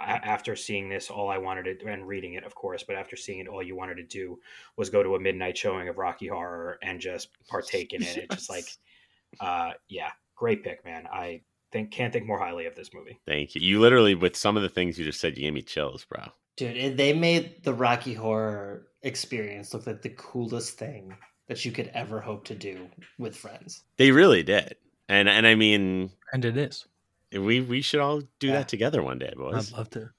after 0.00 0.56
seeing 0.56 0.88
this, 0.88 1.10
all 1.10 1.28
I 1.30 1.38
wanted 1.38 1.78
to 1.78 1.86
and 1.86 2.06
reading 2.08 2.34
it, 2.34 2.42
of 2.42 2.56
course, 2.56 2.82
but 2.82 2.96
after 2.96 3.14
seeing 3.14 3.38
it, 3.38 3.46
all 3.46 3.62
you 3.62 3.76
wanted 3.76 3.96
to 3.96 4.02
do 4.02 4.40
was 4.76 4.90
go 4.90 5.04
to 5.04 5.14
a 5.14 5.20
midnight 5.20 5.56
showing 5.56 5.88
of 5.88 5.98
Rocky 5.98 6.26
Horror 6.26 6.78
and 6.82 7.00
just 7.00 7.28
partake 7.48 7.92
in 7.92 8.02
it. 8.02 8.16
It's 8.18 8.34
just 8.34 8.50
like, 8.50 8.66
uh, 9.40 9.72
yeah, 9.88 10.10
great 10.36 10.62
pick, 10.64 10.84
man. 10.84 11.06
I 11.12 11.42
think 11.72 11.90
can't 11.90 12.12
think 12.12 12.26
more 12.26 12.38
highly 12.38 12.66
of 12.66 12.74
this 12.76 12.90
movie. 12.94 13.18
Thank 13.26 13.54
you. 13.54 13.60
You 13.60 13.80
literally, 13.80 14.14
with 14.14 14.36
some 14.36 14.56
of 14.56 14.62
the 14.62 14.68
things 14.68 14.98
you 14.98 15.04
just 15.04 15.20
said, 15.20 15.36
you 15.36 15.42
gave 15.44 15.54
me 15.54 15.62
chills, 15.62 16.04
bro. 16.04 16.22
Dude, 16.56 16.96
they 16.96 17.12
made 17.12 17.64
the 17.64 17.74
Rocky 17.74 18.14
Horror 18.14 18.86
experience 19.02 19.74
look 19.74 19.86
like 19.86 20.02
the 20.02 20.10
coolest 20.10 20.78
thing 20.78 21.16
that 21.48 21.64
you 21.64 21.72
could 21.72 21.90
ever 21.94 22.20
hope 22.20 22.44
to 22.46 22.54
do 22.54 22.88
with 23.18 23.36
friends. 23.36 23.82
They 23.96 24.10
really 24.12 24.42
did. 24.42 24.76
And 25.08 25.28
and 25.28 25.46
I 25.46 25.54
mean, 25.56 26.10
And 26.32 26.44
it 26.44 26.56
is. 26.56 26.86
we 27.32 27.60
we 27.60 27.82
should 27.82 28.00
all 28.00 28.22
do 28.38 28.46
Yeah. 28.46 28.52
that 28.54 28.68
together 28.68 29.02
one 29.02 29.18
day, 29.18 29.32
boys. 29.36 29.72
I'd 29.72 29.76
love 29.76 29.90
to. 29.90 30.10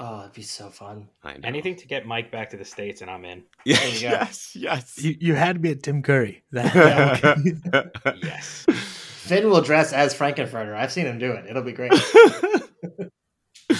Oh, 0.00 0.20
it'd 0.20 0.32
be 0.32 0.42
so 0.42 0.70
fun. 0.70 1.08
I 1.24 1.32
know. 1.32 1.40
Anything 1.42 1.74
to 1.74 1.88
get 1.88 2.06
Mike 2.06 2.30
back 2.30 2.50
to 2.50 2.56
the 2.56 2.64
states, 2.64 3.00
and 3.02 3.10
I'm 3.10 3.24
in. 3.24 3.42
Yeah, 3.64 3.76
There 3.80 3.88
you 3.88 4.00
go. 4.00 4.08
yes, 4.08 4.52
yes. 4.54 5.02
You, 5.02 5.16
you 5.18 5.34
had 5.34 5.60
me 5.60 5.72
at 5.72 5.82
Tim 5.82 6.02
Curry. 6.02 6.44
That, 6.52 6.72
that 6.72 8.18
Yes. 8.22 8.64
Finn 8.68 9.50
will 9.50 9.60
dress 9.60 9.92
as 9.92 10.14
Frank-N-Furter. 10.14 10.74
I've 10.74 10.92
seen 10.92 11.06
him 11.06 11.18
do 11.18 11.32
it. 11.32 11.46
It'll 11.46 11.62
be 11.64 11.72
great. 11.72 11.92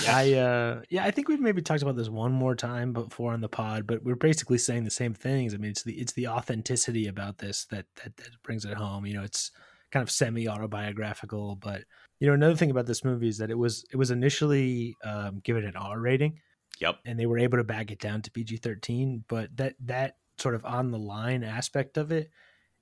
I 0.07 0.35
uh 0.35 0.82
yeah, 0.90 1.05
I 1.05 1.11
think 1.11 1.28
we've 1.28 1.40
maybe 1.40 1.62
talked 1.62 1.81
about 1.82 1.97
this 1.97 2.11
one 2.11 2.32
more 2.32 2.55
time 2.55 2.93
before 2.93 3.32
on 3.32 3.40
the 3.40 3.49
pod, 3.49 3.86
but 3.86 4.03
we're 4.05 4.16
basically 4.16 4.59
saying 4.59 4.85
the 4.85 4.90
same 4.90 5.15
things. 5.15 5.55
I 5.55 5.57
mean, 5.57 5.70
it's 5.70 5.82
the 5.82 5.95
it's 5.95 6.12
the 6.12 6.28
authenticity 6.28 7.07
about 7.07 7.39
this 7.39 7.65
that 7.66 7.86
that, 8.03 8.15
that 8.19 8.43
brings 8.43 8.65
it 8.66 8.74
home. 8.74 9.07
You 9.07 9.15
know, 9.15 9.23
it's 9.23 9.51
kind 9.90 10.03
of 10.03 10.11
semi 10.11 10.47
autobiographical, 10.47 11.57
but 11.57 11.85
you 12.20 12.27
know, 12.27 12.35
another 12.35 12.57
thing 12.57 12.70
about 12.70 12.86
this 12.86 13.05
movie 13.05 13.28
is 13.28 13.39
that 13.39 13.51
it 13.51 13.59
was 13.59 13.85
it 13.93 13.97
was 13.97 14.11
initially 14.11 14.97
um, 15.05 15.40
given 15.45 15.65
an 15.65 15.77
R 15.77 16.01
rating, 16.01 16.40
yep. 16.81 16.99
and 17.05 17.19
they 17.19 17.27
were 17.27 17.39
able 17.39 17.59
to 17.59 17.65
back 17.65 17.90
it 17.90 18.01
down 18.01 18.23
to 18.23 18.31
PG 18.31 18.59
thirteen. 18.59 19.24
But 19.28 19.57
that 19.57 19.74
that 19.85 20.16
sort 20.39 20.55
of 20.55 20.65
on 20.65 20.90
the 20.90 20.99
line 20.99 21.45
aspect 21.45 21.97
of 21.97 22.11
it 22.11 22.31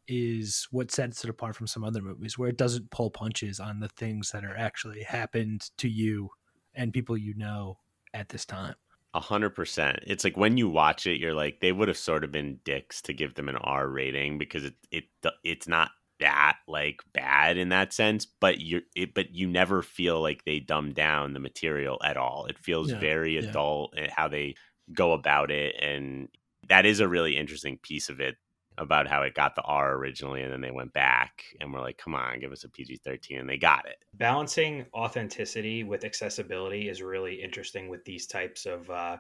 is 0.09 0.69
what 0.71 0.91
sets 0.91 1.25
it 1.25 1.31
apart 1.31 1.57
from 1.57 1.67
some 1.67 1.85
other 1.85 2.01
movies, 2.01 2.39
where 2.39 2.49
it 2.49 2.57
doesn't 2.57 2.91
pull 2.91 3.11
punches 3.11 3.61
on 3.61 3.81
the 3.81 3.89
things 3.89 4.31
that 4.31 4.45
are 4.45 4.57
actually 4.57 5.03
happened 5.03 5.71
to 5.79 5.89
you 5.89 6.31
and 6.75 6.93
people 6.93 7.17
you 7.17 7.35
know 7.35 7.79
at 8.15 8.29
this 8.29 8.45
time. 8.45 8.75
A 9.15 9.21
hundred 9.21 9.51
percent. 9.51 10.01
It's 10.07 10.25
like 10.25 10.37
when 10.37 10.57
you 10.57 10.69
watch 10.69 11.07
it, 11.07 11.19
you're 11.19 11.35
like, 11.35 11.61
they 11.61 11.73
would 11.73 11.89
have 11.89 11.97
sort 11.97 12.25
of 12.25 12.33
been 12.33 12.61
dicks 12.65 13.03
to 13.03 13.13
give 13.13 13.35
them 13.35 13.49
an 13.49 13.57
R 13.57 13.89
rating 13.89 14.39
because 14.39 14.65
it 14.65 14.75
it 14.91 15.05
it's 15.43 15.69
not 15.69 15.91
that 16.21 16.59
like 16.69 17.03
bad 17.13 17.57
in 17.59 17.69
that 17.71 17.93
sense, 17.93 18.27
but 18.27 18.59
you 18.61 18.83
it 18.95 19.15
but 19.15 19.35
you 19.35 19.47
never 19.49 19.83
feel 19.83 20.21
like 20.21 20.45
they 20.45 20.61
dumb 20.61 20.93
down 20.93 21.33
the 21.35 21.41
material 21.41 21.99
at 22.05 22.17
all. 22.17 22.47
It 22.47 22.59
feels 22.59 22.93
Yeah, 22.93 22.95
very 22.95 23.37
yeah. 23.39 23.57
adult 23.57 23.95
how 24.11 24.29
they 24.29 24.55
go 24.93 25.13
about 25.13 25.51
it, 25.51 25.75
and 25.81 26.29
that 26.69 26.87
is 26.87 27.01
a 27.01 27.09
really 27.09 27.37
interesting 27.37 27.79
piece 27.79 28.09
of 28.09 28.21
it. 28.21 28.37
about 28.79 29.09
how 29.09 29.23
it 29.23 29.35
got 29.35 29.55
the 29.55 29.63
R 29.63 29.95
originally 29.97 30.43
and 30.43 30.53
then 30.53 30.61
they 30.61 30.71
went 30.71 30.93
back 30.93 31.45
and 31.61 31.73
we're 31.73 31.81
like, 31.81 31.97
come 31.99 32.15
on, 32.15 32.41
give 32.41 32.53
us 32.53 32.65
a 32.65 32.69
PG 32.71 32.97
13. 32.99 33.39
And 33.39 33.49
they 33.49 33.57
got 33.59 33.87
it. 33.87 33.97
Balancing 34.15 34.87
authenticity 34.95 35.85
with 35.85 36.05
accessibility 36.05 36.89
is 36.89 37.03
really 37.03 37.43
interesting 37.43 37.89
with 37.89 38.05
these 38.05 38.27
types 38.27 38.65
of 38.65 38.91
uh, 38.91 39.19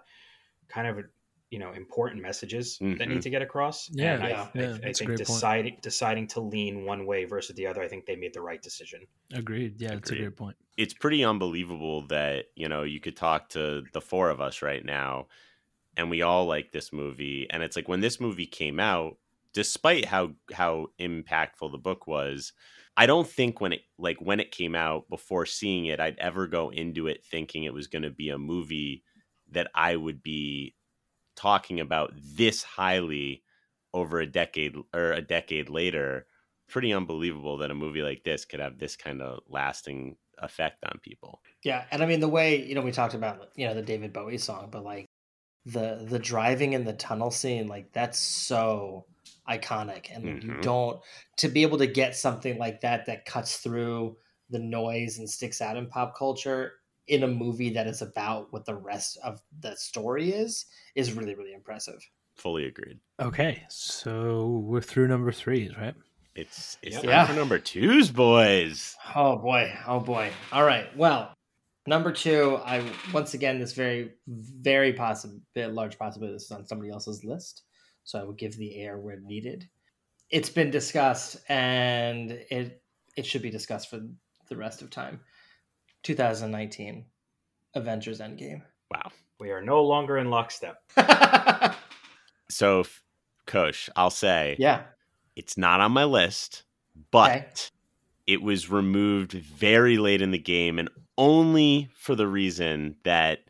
kind 0.68 0.88
of 0.88 1.06
you 1.50 1.58
know 1.58 1.72
important 1.72 2.22
messages 2.22 2.82
that 2.98 3.08
Mhm. 3.08 3.08
need 3.08 3.22
to 3.22 3.30
get 3.30 3.42
across. 3.42 3.90
Yeah, 3.98 4.14
and 4.14 4.22
I, 4.22 4.28
yeah, 4.28 4.50
I, 4.58 4.64
yeah, 4.64 4.78
I 4.84 4.92
that's 4.92 5.00
think 5.00 5.14
great 5.14 5.24
point. 5.24 5.46
deciding 5.46 5.78
deciding 5.82 6.26
to 6.28 6.40
lean 6.40 6.84
one 6.84 7.06
way 7.06 7.24
versus 7.24 7.56
the 7.56 7.66
other, 7.66 7.82
I 7.82 7.88
think 7.88 8.06
they 8.06 8.16
made 8.16 8.34
the 8.34 8.42
right 8.42 8.62
decision. 8.62 9.06
Agreed. 9.32 9.80
Yeah, 9.80 9.94
that's 9.94 10.10
a 10.10 10.14
Agreed. 10.14 10.16
great 10.16 10.36
point. 10.36 10.56
It's 10.76 10.94
pretty 10.94 11.24
unbelievable 11.24 12.02
that, 12.08 12.46
you 12.54 12.68
know, 12.68 12.82
you 12.82 13.00
could 13.00 13.16
talk 13.16 13.48
to 13.50 13.88
the 13.92 14.00
four 14.00 14.30
of 14.30 14.40
us 14.40 14.62
right 14.62 14.84
now 14.84 15.28
and 15.96 16.10
we 16.10 16.22
all 16.22 16.46
like 16.46 16.72
this 16.72 16.92
movie. 16.92 17.48
And 17.50 17.62
it's 17.64 17.76
like 17.76 17.88
when 17.88 18.00
this 18.00 18.20
movie 18.20 18.46
came 18.46 18.80
out, 18.80 19.18
despite 19.54 20.06
how 20.06 20.34
how 20.54 20.88
impactful 21.00 21.72
the 21.72 21.78
book 21.78 22.06
was, 22.08 22.54
I 22.96 23.06
don't 23.06 23.28
think 23.28 23.60
when 23.60 23.74
it 23.74 23.82
like 23.98 24.18
when 24.20 24.40
it 24.40 24.52
came 24.52 24.76
out 24.76 25.10
before 25.10 25.46
seeing 25.46 25.86
it, 25.86 26.00
I'd 26.00 26.18
ever 26.20 26.48
go 26.48 26.70
into 26.70 27.08
it 27.08 27.24
thinking 27.26 27.64
it 27.64 27.74
was 27.74 27.88
going 27.88 28.04
to 28.04 28.10
be 28.10 28.30
a 28.30 28.38
movie 28.38 29.04
that 29.50 29.70
I 29.74 29.96
would 29.96 30.22
be 30.22 30.75
talking 31.36 31.80
about 31.80 32.12
this 32.16 32.62
highly 32.62 33.42
over 33.94 34.20
a 34.20 34.26
decade 34.26 34.76
or 34.94 35.12
a 35.12 35.22
decade 35.22 35.68
later. 35.68 36.26
Pretty 36.68 36.92
unbelievable 36.92 37.58
that 37.58 37.70
a 37.70 37.74
movie 37.74 38.02
like 38.02 38.24
this 38.24 38.44
could 38.44 38.60
have 38.60 38.78
this 38.78 38.96
kind 38.96 39.22
of 39.22 39.40
lasting 39.48 40.16
effect 40.38 40.84
on 40.84 40.98
people. 40.98 41.40
Yeah, 41.62 41.84
and 41.90 42.02
I 42.02 42.06
mean 42.06 42.20
the 42.20 42.28
way 42.28 42.64
you 42.64 42.74
know 42.74 42.82
we 42.82 42.92
talked 42.92 43.14
about 43.14 43.50
you 43.54 43.66
know 43.66 43.74
the 43.74 43.82
David 43.82 44.12
Bowie 44.12 44.38
song, 44.38 44.68
but 44.70 44.84
like 44.84 45.06
the 45.64 46.04
the 46.08 46.18
driving 46.18 46.72
in 46.72 46.84
the 46.84 46.92
tunnel 46.92 47.30
scene, 47.30 47.68
like 47.68 47.92
that's 47.92 48.18
so 48.18 49.06
iconic, 49.48 50.14
and 50.14 50.24
like, 50.24 50.42
you 50.42 50.50
mm-hmm. 50.50 50.60
don't 50.60 51.00
to 51.38 51.48
be 51.48 51.62
able 51.62 51.78
to 51.78 51.86
get 51.86 52.16
something 52.16 52.58
like 52.58 52.80
that 52.80 53.06
that 53.06 53.24
cuts 53.24 53.58
through 53.58 54.16
the 54.50 54.58
noise 54.58 55.18
and 55.18 55.28
sticks 55.28 55.60
out 55.60 55.76
in 55.76 55.86
pop 55.86 56.16
culture 56.16 56.72
in 57.08 57.22
a 57.22 57.28
movie 57.28 57.70
that 57.70 57.86
is 57.86 58.02
about 58.02 58.52
what 58.52 58.64
the 58.64 58.74
rest 58.74 59.18
of 59.22 59.40
the 59.60 59.74
story 59.76 60.32
is 60.32 60.66
is 60.94 61.12
really 61.12 61.34
really 61.34 61.52
impressive. 61.52 62.00
Fully 62.34 62.66
agreed. 62.66 62.98
Okay, 63.20 63.62
so 63.68 64.62
we're 64.64 64.80
through 64.82 65.08
number 65.08 65.32
threes, 65.32 65.76
right? 65.76 65.94
It's 66.34 66.76
it's 66.82 66.96
Yep. 66.96 67.02
time 67.04 67.10
Yeah. 67.10 67.26
for 67.26 67.32
number 67.32 67.58
twos, 67.58 68.10
boys. 68.10 68.94
Oh 69.14 69.36
boy, 69.38 69.72
oh 69.86 70.00
boy. 70.00 70.30
All 70.52 70.64
right. 70.64 70.94
Well, 70.96 71.32
number 71.86 72.12
two, 72.12 72.56
I 72.64 72.84
once 73.12 73.32
again 73.34 73.58
this 73.58 73.72
very, 73.72 74.12
very 74.26 74.92
possible, 74.92 75.40
large 75.54 75.98
possibility 75.98 76.34
this 76.34 76.44
is 76.44 76.50
on 76.50 76.66
somebody 76.66 76.90
else's 76.90 77.24
list. 77.24 77.62
So 78.04 78.20
I 78.20 78.24
will 78.24 78.34
give 78.34 78.56
the 78.56 78.76
air 78.76 78.98
where 78.98 79.18
needed. 79.20 79.66
It's 80.28 80.50
been 80.50 80.70
discussed, 80.70 81.36
and 81.48 82.32
it 82.32 82.82
it 83.16 83.24
should 83.24 83.40
be 83.42 83.50
discussed 83.50 83.88
for 83.88 84.00
the 84.50 84.56
rest 84.56 84.82
of 84.82 84.90
time. 84.90 85.20
2019, 86.06 87.04
Avengers 87.74 88.20
Endgame. 88.20 88.62
Wow. 88.92 89.10
We 89.40 89.50
are 89.50 89.60
no 89.60 89.82
longer 89.82 90.16
in 90.18 90.30
lockstep. 90.30 90.80
So, 92.48 92.80
f- 92.80 93.02
Kosh, 93.46 93.90
I'll 93.96 94.08
say 94.10 94.54
yeah. 94.60 94.84
it's 95.34 95.58
not 95.58 95.80
on 95.80 95.90
my 95.90 96.04
list, 96.04 96.62
but 97.10 97.30
Okay. 97.32 97.46
it 98.28 98.40
was 98.40 98.70
removed 98.70 99.32
very 99.32 99.98
late 99.98 100.22
in 100.22 100.30
the 100.30 100.38
game 100.38 100.78
and 100.78 100.88
only 101.18 101.88
for 101.96 102.14
the 102.14 102.28
reason 102.28 102.98
that 103.02 103.40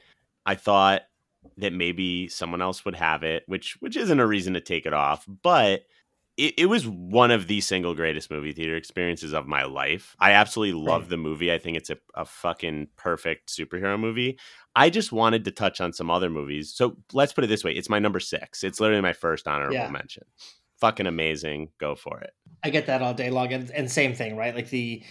I 0.47 0.55
thought 0.55 1.03
that 1.59 1.75
maybe 1.75 2.27
someone 2.29 2.63
else 2.63 2.87
would 2.87 2.95
have 2.97 3.23
it, 3.23 3.43
which 3.47 3.77
which 3.81 3.99
isn't 3.99 4.19
a 4.19 4.27
reason 4.27 4.55
to 4.55 4.61
take 4.63 4.87
it 4.87 4.95
off, 4.95 5.27
but 5.43 5.83
it, 6.37 6.55
it 6.59 6.67
was 6.67 6.87
one 6.87 7.31
of 7.31 7.47
the 7.47 7.61
single 7.61 7.95
greatest 7.95 8.31
movie 8.31 8.53
theater 8.53 8.77
experiences 8.77 9.33
of 9.33 9.47
my 9.47 9.65
life. 9.65 10.15
I 10.19 10.33
absolutely 10.33 10.81
love 10.81 11.09
the 11.09 11.17
movie. 11.17 11.53
I 11.53 11.59
think 11.59 11.77
it's 11.77 11.91
a, 11.91 11.97
a 12.15 12.25
fucking 12.25 12.89
perfect 12.97 13.49
superhero 13.49 13.99
movie. 13.99 14.39
I 14.75 14.91
just 14.91 15.13
wanted 15.13 15.45
to 15.47 15.51
touch 15.51 15.81
on 15.81 15.93
some 15.93 16.11
other 16.11 16.29
movies. 16.29 16.73
So 16.75 16.97
let's 17.13 17.33
put 17.33 17.45
it 17.45 17.47
this 17.47 17.65
way. 17.65 17.73
It's 17.73 17.89
my 17.89 17.99
number 17.99 18.21
six. 18.21 18.63
It's 18.63 18.81
literally 18.81 19.01
my 19.03 19.15
first 19.15 19.49
honorable 19.49 19.75
Yeah. 19.75 19.91
mention. 19.91 20.25
Fucking 20.79 21.07
amazing. 21.07 21.71
Go 21.79 21.95
for 21.95 22.21
it. 22.21 22.35
I 22.63 22.69
get 22.69 22.87
that 22.87 23.01
all 23.01 23.15
day 23.15 23.31
long, 23.31 23.51
and, 23.53 23.71
and 23.71 23.91
same 23.91 24.13
thing, 24.15 24.37
right? 24.37 24.55
Like 24.55 24.69
the, 24.69 25.03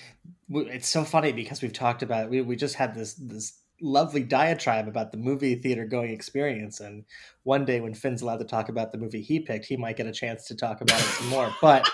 it's 0.50 0.88
so 0.88 1.04
funny 1.04 1.32
because 1.32 1.62
we've 1.64 1.74
talked 1.74 2.04
about 2.04 2.30
we 2.30 2.42
we 2.42 2.56
just 2.56 2.76
had 2.76 2.94
this 2.94 3.16
this 3.16 3.60
lovely 3.82 4.24
diatribe 4.24 4.88
about 4.88 5.12
the 5.12 5.18
movie 5.18 5.56
theater 5.56 5.86
going 5.86 6.12
experience, 6.12 6.80
and 6.80 7.06
one 7.44 7.66
day 7.66 7.80
when 7.80 7.94
Finn's 7.94 8.22
allowed 8.22 8.38
to 8.38 8.46
talk 8.46 8.70
about 8.70 8.92
the 8.92 8.98
movie 8.98 9.22
he 9.22 9.40
picked, 9.40 9.66
he 9.66 9.78
might 9.78 9.98
get 9.98 10.08
a 10.08 10.12
chance 10.12 10.48
to 10.48 10.56
talk 10.56 10.82
about 10.82 11.00
it 11.00 11.06
some 11.06 11.28
more. 11.28 11.54
But 11.62 11.90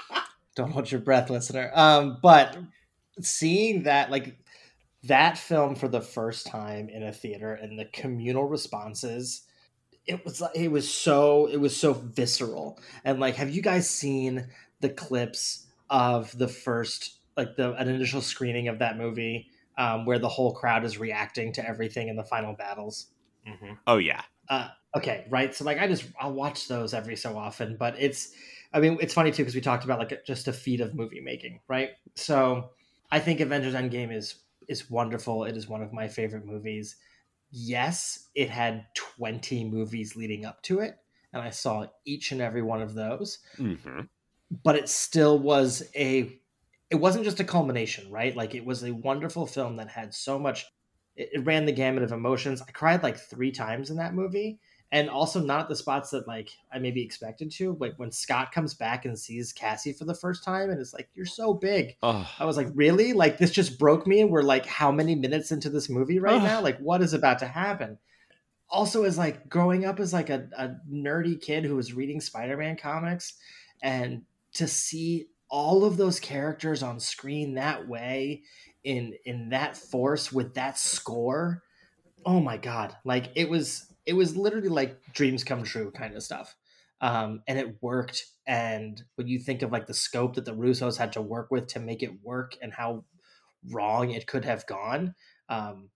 don't 0.54 0.70
hold 0.70 0.90
your 0.90 1.00
breath, 1.00 1.30
listener. 1.30 1.70
Um, 1.74 2.18
but 2.22 2.56
seeing 3.20 3.84
that, 3.84 4.10
like 4.10 4.36
that 5.04 5.36
film 5.36 5.74
for 5.74 5.88
the 5.88 6.00
first 6.00 6.46
time 6.46 6.88
in 6.88 7.02
a 7.02 7.12
theater 7.12 7.54
and 7.54 7.78
the 7.78 7.86
communal 7.86 8.44
responses 8.44 9.42
it 10.06 10.24
was 10.24 10.40
like 10.40 10.54
it 10.54 10.68
was 10.68 10.92
so 10.92 11.46
it 11.46 11.58
was 11.58 11.76
so 11.76 11.92
visceral 11.92 12.78
and 13.04 13.20
like 13.20 13.36
have 13.36 13.50
you 13.50 13.62
guys 13.62 13.88
seen 13.88 14.46
the 14.80 14.88
clips 14.88 15.66
of 15.90 16.36
the 16.38 16.48
first 16.48 17.18
like 17.36 17.56
the 17.56 17.72
an 17.74 17.88
initial 17.88 18.20
screening 18.20 18.68
of 18.68 18.78
that 18.80 18.96
movie 18.96 19.48
um, 19.82 20.06
where 20.06 20.18
the 20.18 20.28
whole 20.28 20.54
crowd 20.54 20.84
is 20.84 20.98
reacting 20.98 21.52
to 21.54 21.66
everything 21.68 22.08
in 22.08 22.16
the 22.16 22.24
final 22.24 22.54
battles. 22.54 23.08
Hmm 23.46 23.72
Oh 23.86 23.98
yeah. 23.98 24.22
uh, 24.48 24.68
okay 24.96 25.26
right 25.30 25.54
so 25.54 25.64
like 25.64 25.78
i 25.78 25.86
just 25.86 26.04
i'll 26.20 26.32
watch 26.32 26.68
those 26.68 26.92
every 26.94 27.16
so 27.16 27.36
often 27.36 27.76
but 27.76 27.94
it's 27.98 28.32
i 28.72 28.80
mean 28.80 28.98
it's 29.00 29.14
funny 29.14 29.30
too 29.30 29.42
because 29.42 29.54
we 29.54 29.60
talked 29.60 29.84
about 29.84 29.98
like 29.98 30.24
just 30.24 30.48
a 30.48 30.52
feat 30.52 30.80
of 30.80 30.94
movie 30.94 31.20
making 31.20 31.60
right? 31.68 31.90
So 32.14 32.70
i 33.10 33.18
think 33.18 33.40
avengers 33.40 33.74
endgame 33.74 34.12
is 34.14 34.42
is 34.68 34.88
wonderful. 34.90 35.44
It 35.44 35.56
is 35.56 35.66
one 35.68 35.82
of 35.82 35.92
my 35.92 36.06
favorite 36.06 36.46
movies. 36.46 36.96
Yes 37.50 38.28
it 38.34 38.48
had 38.50 38.86
20 38.94 39.64
movies 39.68 40.14
leading 40.16 40.44
up 40.44 40.62
to 40.64 40.80
it 40.80 40.98
and 41.32 41.42
i 41.42 41.50
saw 41.50 41.86
each 42.04 42.32
and 42.32 42.40
every 42.40 42.62
one 42.62 42.82
of 42.82 42.94
those. 42.94 43.38
Hmm 43.56 44.02
but 44.62 44.76
it 44.76 44.88
still 44.88 45.38
was 45.38 45.82
a 45.96 46.40
it 46.92 47.00
wasn't 47.00 47.24
just 47.24 47.40
a 47.40 47.44
culmination 47.44 48.10
right? 48.10 48.36
Like 48.36 48.54
it 48.54 48.64
was 48.64 48.84
a 48.84 48.92
wonderful 48.92 49.46
film 49.46 49.76
that 49.76 49.88
had 49.88 50.14
so 50.14 50.38
much 50.38 50.66
it, 51.16 51.30
it 51.32 51.44
ran 51.44 51.64
the 51.64 51.72
gamut 51.72 52.02
of 52.02 52.12
emotions. 52.12 52.62
I 52.62 52.70
cried 52.70 53.02
like 53.02 53.16
three 53.16 53.50
times 53.50 53.90
in 53.90 53.96
that 53.96 54.14
movie 54.14 54.60
and 54.92 55.08
also 55.08 55.40
not 55.40 55.62
at 55.62 55.68
the 55.70 55.74
spots 55.74 56.10
that 56.10 56.28
like 56.28 56.50
i 56.70 56.78
maybe 56.78 57.02
expected 57.02 57.50
to 57.50 57.74
like 57.80 57.94
when 57.96 58.12
scott 58.12 58.52
comes 58.52 58.74
back 58.74 59.06
and 59.06 59.18
sees 59.18 59.50
cassie 59.50 59.94
for 59.94 60.04
the 60.04 60.14
first 60.14 60.44
time 60.44 60.68
and 60.68 60.78
it's 60.78 60.92
like 60.92 61.08
you're 61.14 61.24
so 61.24 61.54
big. 61.54 61.96
Oh, 62.02 62.28
i 62.38 62.44
was 62.44 62.58
like 62.58 62.68
really? 62.74 63.14
Like 63.14 63.38
this 63.38 63.50
just 63.50 63.78
broke 63.78 64.06
me 64.06 64.20
and 64.20 64.30
we're 64.30 64.42
like 64.42 64.66
how 64.66 64.92
many 64.92 65.14
minutes 65.14 65.50
into 65.50 65.70
this 65.70 65.88
movie 65.88 66.18
right 66.18 66.36
Ugh. 66.36 66.42
now? 66.42 66.60
Like 66.60 66.78
what 66.78 67.02
is 67.02 67.14
about 67.14 67.38
to 67.40 67.46
happen? 67.46 67.98
Also 68.68 69.04
as 69.04 69.16
like 69.18 69.48
growing 69.48 69.86
up 69.86 69.98
as 69.98 70.12
like 70.12 70.28
a, 70.28 70.48
a 70.56 70.76
nerdy 70.90 71.40
kid 71.40 71.64
who 71.64 71.76
was 71.76 71.94
reading 71.94 72.20
spider-man 72.20 72.76
comics 72.76 73.34
and 73.82 74.22
to 74.54 74.68
see 74.68 75.26
all 75.52 75.84
of 75.84 75.98
those 75.98 76.18
characters 76.18 76.82
on 76.82 76.98
screen 76.98 77.54
that 77.54 77.86
way 77.86 78.42
in 78.82 79.14
in 79.24 79.50
that 79.50 79.76
force 79.76 80.32
with 80.32 80.54
that 80.54 80.78
score 80.78 81.62
oh 82.26 82.40
my 82.40 82.56
god 82.56 82.96
like 83.04 83.30
it 83.36 83.48
was 83.48 83.92
it 84.06 84.14
was 84.14 84.36
literally 84.36 84.68
like 84.68 85.00
dreams 85.12 85.44
come 85.44 85.62
true 85.62 85.90
kind 85.90 86.14
of 86.14 86.22
stuff. 86.22 86.56
Um 87.00 87.42
and 87.46 87.58
it 87.58 87.82
worked. 87.82 88.24
And 88.46 89.02
when 89.16 89.28
you 89.28 89.38
think 89.38 89.62
of 89.62 89.70
like 89.72 89.86
the 89.86 89.94
scope 89.94 90.34
that 90.34 90.44
the 90.44 90.54
russos 90.54 90.96
had 90.96 91.12
to 91.12 91.22
work 91.22 91.50
with 91.50 91.68
to 91.68 91.80
make 91.80 92.02
it 92.02 92.22
work 92.22 92.56
and 92.60 92.72
how 92.72 93.04
wrong 93.70 94.10
it 94.10 94.26
could 94.26 94.44
have 94.44 94.66
gone 94.66 95.14
um 95.48 95.88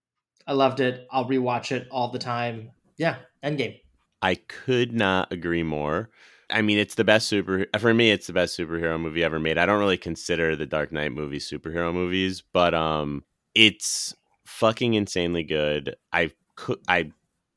i 0.47 0.53
loved 0.53 0.81
it. 0.81 1.07
I'll 1.11 1.29
rewatch 1.29 1.73
it 1.73 1.89
all 1.91 2.11
the 2.11 2.19
time. 2.19 2.71
Yeah 2.97 3.19
endgame. 3.43 3.81
I 4.23 4.37
could 4.37 4.93
not 4.93 5.33
agree 5.33 5.63
more. 5.63 6.11
I 6.51 6.63
mean, 6.63 6.79
it's 6.79 6.95
the 6.95 7.05
best 7.05 7.29
super 7.29 7.67
for 7.79 7.93
me. 7.93 8.11
It's 8.11 8.29
the 8.29 8.33
best 8.33 8.59
superhero 8.59 9.01
movie 9.01 9.25
ever 9.25 9.41
made. 9.41 9.59
I 9.59 9.67
don't 9.67 9.81
really 9.81 9.97
consider 9.97 10.55
the 10.55 10.67
Dark 10.67 10.93
Knight 10.93 11.13
movies 11.13 11.51
superhero 11.51 11.93
movies, 11.93 12.43
but 12.53 12.75
um, 12.75 13.25
it's 13.55 14.15
fucking 14.45 14.95
insanely 14.95 15.43
good. 15.43 15.97
I 16.13 16.31
could, 16.55 16.79
I, 16.89 17.11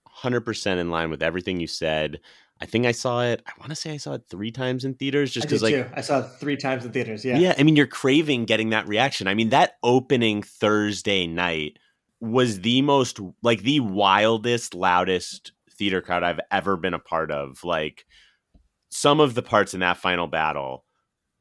hundred 0.06 0.42
percent 0.42 0.80
in 0.80 0.90
line 0.90 1.10
with 1.10 1.22
everything 1.22 1.60
you 1.60 1.68
said. 1.68 2.20
I 2.62 2.66
think 2.66 2.86
I 2.86 2.92
saw 2.92 3.24
it. 3.24 3.42
I 3.48 3.52
want 3.60 3.70
to 3.70 3.76
say 3.76 3.94
I 3.94 3.98
saw 3.98 4.14
it 4.14 4.24
three 4.30 4.52
times 4.52 4.84
in 4.84 4.96
theaters, 4.96 5.32
just 5.32 5.48
because 5.48 5.64
like 5.64 5.76
too. 5.76 5.86
I 5.94 6.02
saw 6.02 6.20
it 6.20 6.30
three 6.40 6.58
times 6.58 6.84
in 6.84 6.92
theaters. 6.92 7.24
Yeah. 7.24 7.38
yeah. 7.38 7.56
I 7.58 7.64
mean, 7.64 7.76
you're 7.76 7.88
craving 7.88 8.46
getting 8.46 8.72
that 8.72 8.88
reaction. 8.88 9.28
I 9.28 9.34
mean, 9.34 9.50
that 9.50 9.78
opening 9.82 10.44
Thursday 10.44 11.26
night 11.26 11.80
was 12.20 12.60
the 12.62 12.82
most 12.82 13.20
like 13.44 13.62
the 13.62 13.80
wildest, 13.80 14.74
loudest 14.74 15.54
theater 15.72 16.02
crowd 16.02 16.24
I've 16.24 16.42
ever 16.52 16.76
been 16.76 16.94
a 16.94 17.00
part 17.00 17.32
of. 17.32 17.64
Like 17.64 18.06
some 18.90 19.20
of 19.20 19.36
the 19.36 19.42
parts 19.42 19.74
in 19.74 19.80
that 19.82 19.98
final 19.98 20.28
battle, 20.28 20.86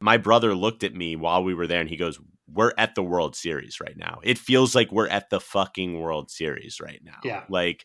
my 0.01 0.17
brother 0.17 0.55
looked 0.55 0.85
at 0.85 0.95
me 0.95 1.17
while 1.17 1.43
we 1.43 1.55
were 1.55 1.67
there 1.67 1.81
and 1.81 1.89
he 1.91 1.97
goes, 1.97 2.19
We're 2.53 2.73
at 2.79 2.95
the 2.95 3.03
World 3.03 3.35
Series 3.37 3.81
right 3.81 3.97
now. 3.97 4.21
It 4.23 4.39
feels 4.39 4.75
like 4.75 4.93
we're 4.93 5.09
at 5.09 5.31
the 5.31 5.41
fucking 5.41 6.01
World 6.01 6.31
Series 6.31 6.81
right 6.81 7.01
now. 7.03 7.19
Yeah. 7.25 7.45
Like 7.49 7.85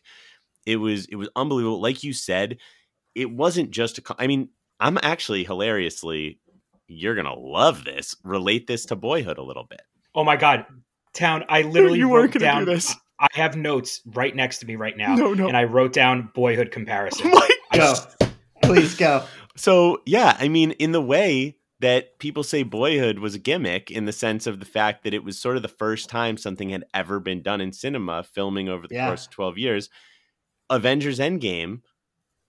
it 0.66 0.76
was 0.76 1.06
it 1.06 1.16
was 1.16 1.28
unbelievable. 1.36 1.80
Like 1.80 2.02
you 2.04 2.12
said, 2.12 2.58
it 3.14 3.30
wasn't 3.30 3.70
just 3.70 3.98
a 3.98 4.02
I 4.18 4.26
mean, 4.26 4.50
I'm 4.80 4.98
actually 5.02 5.44
hilariously, 5.44 6.40
you're 6.88 7.14
gonna 7.14 7.34
love 7.38 7.84
this. 7.84 8.14
Relate 8.24 8.66
this 8.66 8.86
to 8.86 8.96
Boyhood 8.96 9.38
a 9.38 9.42
little 9.42 9.64
bit. 9.68 9.82
Oh 10.14 10.24
my 10.24 10.36
god, 10.36 10.66
town! 11.14 11.44
I 11.48 11.62
literally 11.62 11.98
You 11.98 12.14
wrote 12.14 12.32
down. 12.32 12.64
do 12.64 12.72
this. 12.72 12.94
I 13.18 13.26
have 13.32 13.56
notes 13.56 14.00
right 14.06 14.34
next 14.34 14.58
to 14.58 14.66
me 14.66 14.76
right 14.76 14.96
now, 14.96 15.14
No, 15.14 15.34
no. 15.34 15.46
and 15.48 15.56
I 15.56 15.64
wrote 15.64 15.92
down 15.92 16.30
boyhood 16.34 16.70
comparison. 16.70 17.30
Oh 17.32 17.34
my 17.34 17.48
I 17.72 17.76
Go. 17.78 17.94
Please 18.62 18.94
go. 18.94 19.24
So 19.56 20.02
yeah, 20.06 20.36
I 20.38 20.48
mean, 20.48 20.72
in 20.72 20.92
the 20.92 21.00
way 21.00 21.58
that 21.80 22.18
people 22.18 22.42
say 22.42 22.62
Boyhood 22.62 23.18
was 23.18 23.34
a 23.34 23.38
gimmick, 23.38 23.90
in 23.90 24.04
the 24.06 24.12
sense 24.12 24.46
of 24.46 24.58
the 24.58 24.66
fact 24.66 25.04
that 25.04 25.14
it 25.14 25.24
was 25.24 25.38
sort 25.38 25.56
of 25.56 25.62
the 25.62 25.68
first 25.68 26.08
time 26.08 26.36
something 26.36 26.70
had 26.70 26.84
ever 26.94 27.20
been 27.20 27.42
done 27.42 27.60
in 27.60 27.72
cinema, 27.72 28.22
filming 28.22 28.68
over 28.68 28.86
the 28.86 28.94
Yeah. 28.94 29.04
course 29.04 29.26
of 29.26 29.30
twelve 29.32 29.58
years. 29.58 29.90
Avengers 30.70 31.18
Endgame, 31.20 31.82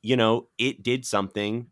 you 0.03 0.17
know, 0.17 0.49
it 0.57 0.83
did 0.83 1.05
something 1.05 1.71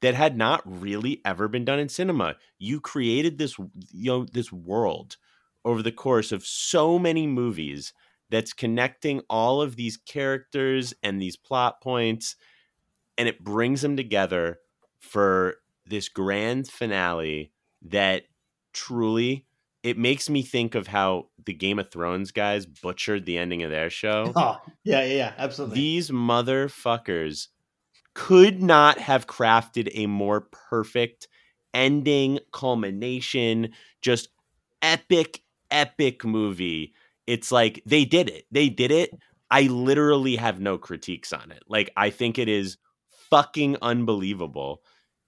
that 0.00 0.14
had 0.14 0.36
not 0.36 0.62
really 0.64 1.20
ever 1.24 1.48
been 1.48 1.64
done 1.64 1.78
in 1.78 1.88
cinema. 1.88 2.36
You 2.58 2.80
created 2.80 3.38
this, 3.38 3.58
you 3.58 4.10
know, 4.12 4.24
this 4.24 4.52
world 4.52 5.16
over 5.64 5.82
the 5.82 5.92
course 5.92 6.32
of 6.32 6.46
so 6.46 6.98
many 6.98 7.26
movies 7.26 7.92
that's 8.30 8.52
connecting 8.52 9.22
all 9.30 9.60
of 9.62 9.76
these 9.76 9.96
characters 9.96 10.94
and 11.02 11.20
these 11.20 11.36
plot 11.36 11.80
points 11.80 12.36
and 13.18 13.28
it 13.28 13.42
brings 13.42 13.82
them 13.82 13.96
together 13.96 14.60
for 15.00 15.56
this 15.84 16.08
grand 16.08 16.68
finale 16.68 17.52
that 17.82 18.22
truly 18.72 19.44
it 19.82 19.96
makes 19.96 20.28
me 20.28 20.42
think 20.42 20.74
of 20.74 20.86
how 20.86 21.26
the 21.44 21.52
Game 21.52 21.78
of 21.78 21.90
Thrones 21.90 22.30
guys 22.30 22.66
butchered 22.66 23.26
the 23.26 23.38
ending 23.38 23.62
of 23.62 23.70
their 23.70 23.90
show. 23.90 24.32
Oh, 24.36 24.58
yeah, 24.84 25.02
yeah, 25.04 25.14
yeah, 25.14 25.32
absolutely. 25.38 25.76
These 25.76 26.10
motherfuckers 26.10 27.48
could 28.14 28.62
not 28.62 28.98
have 28.98 29.26
crafted 29.26 29.90
a 29.94 30.06
more 30.06 30.48
perfect 30.70 31.28
ending, 31.74 32.40
culmination, 32.52 33.72
just 34.02 34.28
epic, 34.82 35.42
epic 35.70 36.24
movie. 36.24 36.94
It's 37.26 37.52
like 37.52 37.82
they 37.86 38.04
did 38.04 38.28
it. 38.28 38.46
They 38.50 38.68
did 38.68 38.90
it. 38.90 39.10
I 39.50 39.62
literally 39.62 40.36
have 40.36 40.60
no 40.60 40.78
critiques 40.78 41.32
on 41.32 41.50
it. 41.50 41.62
Like, 41.68 41.90
I 41.96 42.10
think 42.10 42.38
it 42.38 42.48
is 42.48 42.76
fucking 43.30 43.76
unbelievable. 43.82 44.82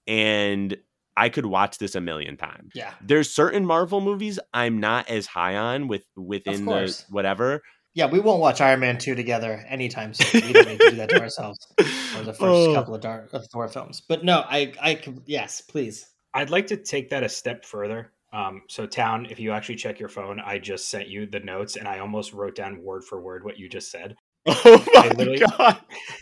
And 0.07 0.77
I 1.17 1.29
could 1.29 1.45
watch 1.45 1.77
this 1.77 1.93
a 1.95 2.01
million 2.01 2.37
times 2.37 2.71
yeah. 2.73 2.93
there's 3.01 3.29
certain 3.31 3.65
Marvel 3.65 3.99
movies 4.01 4.39
I'm 4.53 4.79
not 4.79 5.09
as 5.09 5.25
high 5.27 5.57
on 5.57 5.87
with 5.87 6.03
within 6.15 6.65
the 6.65 7.03
whatever. 7.09 7.61
Yeah, 7.93 8.05
we 8.05 8.21
won't 8.21 8.39
watch 8.39 8.61
Iron 8.61 8.79
Man 8.79 8.97
2 8.97 9.15
together 9.15 9.63
anytime 9.67 10.13
soon. 10.13 10.45
We 10.47 10.53
don't 10.53 10.67
need 10.69 10.79
to 10.79 10.89
do 10.91 10.95
that 10.97 11.09
to 11.09 11.19
ourselves. 11.21 11.59
Or 11.77 12.23
the 12.23 12.33
first 12.33 12.41
Oh. 12.41 12.73
couple 12.73 12.95
of, 12.95 13.01
Dar- 13.01 13.27
of 13.33 13.45
Thor 13.47 13.67
films. 13.67 14.01
But 14.01 14.23
no, 14.23 14.39
I, 14.47 14.71
I, 14.81 14.95
can- 14.95 15.21
yes, 15.25 15.59
please. 15.59 16.07
I'd 16.33 16.49
like 16.49 16.67
to 16.67 16.77
take 16.77 17.09
that 17.09 17.23
a 17.23 17.29
step 17.29 17.65
further. 17.65 18.13
Um, 18.31 18.61
so, 18.69 18.85
town, 18.87 19.27
if 19.29 19.41
you 19.41 19.51
actually 19.51 19.75
check 19.75 19.99
your 19.99 20.07
phone, 20.07 20.39
I 20.39 20.57
just 20.57 20.89
sent 20.89 21.09
you 21.09 21.25
the 21.25 21.41
notes, 21.41 21.75
and 21.75 21.85
I 21.85 21.99
almost 21.99 22.31
wrote 22.31 22.55
down 22.55 22.81
word 22.81 23.03
for 23.03 23.21
word 23.21 23.43
what 23.43 23.59
you 23.59 23.67
just 23.67 23.91
said. 23.91 24.15
Oh 24.47 24.85
my 24.93 25.09
literally- 25.09 25.39
god! 25.39 25.77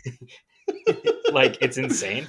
like 1.31 1.57
it's 1.61 1.77
insane. 1.77 2.27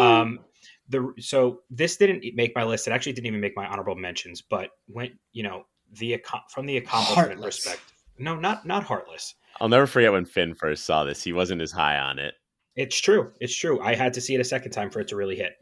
Um, 0.00 0.40
the 0.88 1.12
so 1.18 1.60
this 1.70 1.96
didn't 1.96 2.24
make 2.34 2.52
my 2.54 2.64
list. 2.64 2.86
It 2.86 2.92
actually 2.92 3.12
didn't 3.12 3.26
even 3.26 3.40
make 3.40 3.56
my 3.56 3.66
honorable 3.66 3.94
mentions. 3.94 4.42
But 4.42 4.70
when 4.86 5.18
you 5.32 5.42
know 5.42 5.64
the 5.98 6.18
acco- 6.18 6.42
from 6.50 6.66
the 6.66 6.76
accomplishment 6.78 7.28
Heartless. 7.32 7.56
perspective, 7.56 7.92
no, 8.18 8.36
not 8.36 8.66
not 8.66 8.84
heartless. 8.84 9.34
I'll 9.60 9.68
never 9.68 9.86
forget 9.86 10.12
when 10.12 10.24
Finn 10.24 10.54
first 10.54 10.84
saw 10.84 11.04
this. 11.04 11.22
He 11.22 11.32
wasn't 11.32 11.62
as 11.62 11.72
high 11.72 11.98
on 11.98 12.18
it. 12.18 12.34
It's 12.74 12.98
true. 12.98 13.30
It's 13.40 13.56
true. 13.56 13.80
I 13.80 13.94
had 13.94 14.14
to 14.14 14.20
see 14.20 14.34
it 14.34 14.40
a 14.40 14.44
second 14.44 14.72
time 14.72 14.90
for 14.90 15.00
it 15.00 15.08
to 15.08 15.16
really 15.16 15.36
hit. 15.36 15.52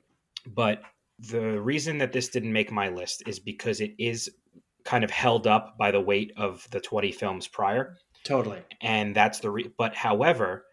But 0.46 0.80
the 1.18 1.60
reason 1.60 1.98
that 1.98 2.12
this 2.12 2.28
didn't 2.28 2.52
make 2.52 2.70
my 2.70 2.88
list 2.88 3.24
is 3.26 3.40
because 3.40 3.80
it 3.80 3.92
is 3.98 4.30
kind 4.84 5.04
of 5.04 5.10
held 5.10 5.46
up 5.46 5.76
by 5.76 5.90
the 5.90 6.00
weight 6.00 6.32
of 6.36 6.66
the 6.70 6.80
20 6.80 7.12
films 7.12 7.48
prior. 7.48 7.96
Totally. 8.24 8.60
And 8.80 9.14
that's 9.14 9.40
the 9.40 9.50
re- 9.50 9.70
but 9.76 9.94
however, 9.94 10.64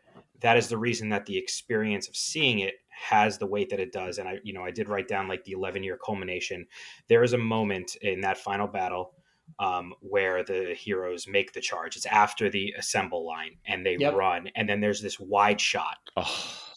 that 0.41 0.57
is 0.57 0.69
the 0.69 0.77
reason 0.77 1.09
that 1.09 1.25
the 1.25 1.37
experience 1.37 2.07
of 2.07 2.15
seeing 2.15 2.59
it 2.59 2.75
has 2.89 3.37
the 3.37 3.45
weight 3.47 3.69
that 3.69 3.79
it 3.79 3.91
does. 3.91 4.17
And 4.17 4.27
I, 4.27 4.39
you 4.43 4.53
know, 4.53 4.63
I 4.63 4.71
did 4.71 4.89
write 4.89 5.07
down 5.07 5.27
like 5.27 5.43
the 5.43 5.51
11 5.53 5.83
year 5.83 5.97
culmination. 6.03 6.65
There 7.07 7.23
is 7.23 7.33
a 7.33 7.37
moment 7.37 7.95
in 8.01 8.21
that 8.21 8.37
final 8.37 8.67
battle 8.67 9.13
um, 9.59 9.93
where 10.01 10.43
the 10.43 10.73
heroes 10.77 11.27
make 11.27 11.53
the 11.53 11.61
charge. 11.61 11.95
It's 11.95 12.05
after 12.05 12.49
the 12.49 12.73
assemble 12.77 13.25
line 13.25 13.57
and 13.65 13.85
they 13.85 13.97
Yep. 13.97 14.13
run. 14.13 14.49
And 14.55 14.67
then 14.67 14.81
there's 14.81 15.01
this 15.01 15.19
wide 15.19 15.61
shot 15.61 15.97
Oh, 16.17 16.75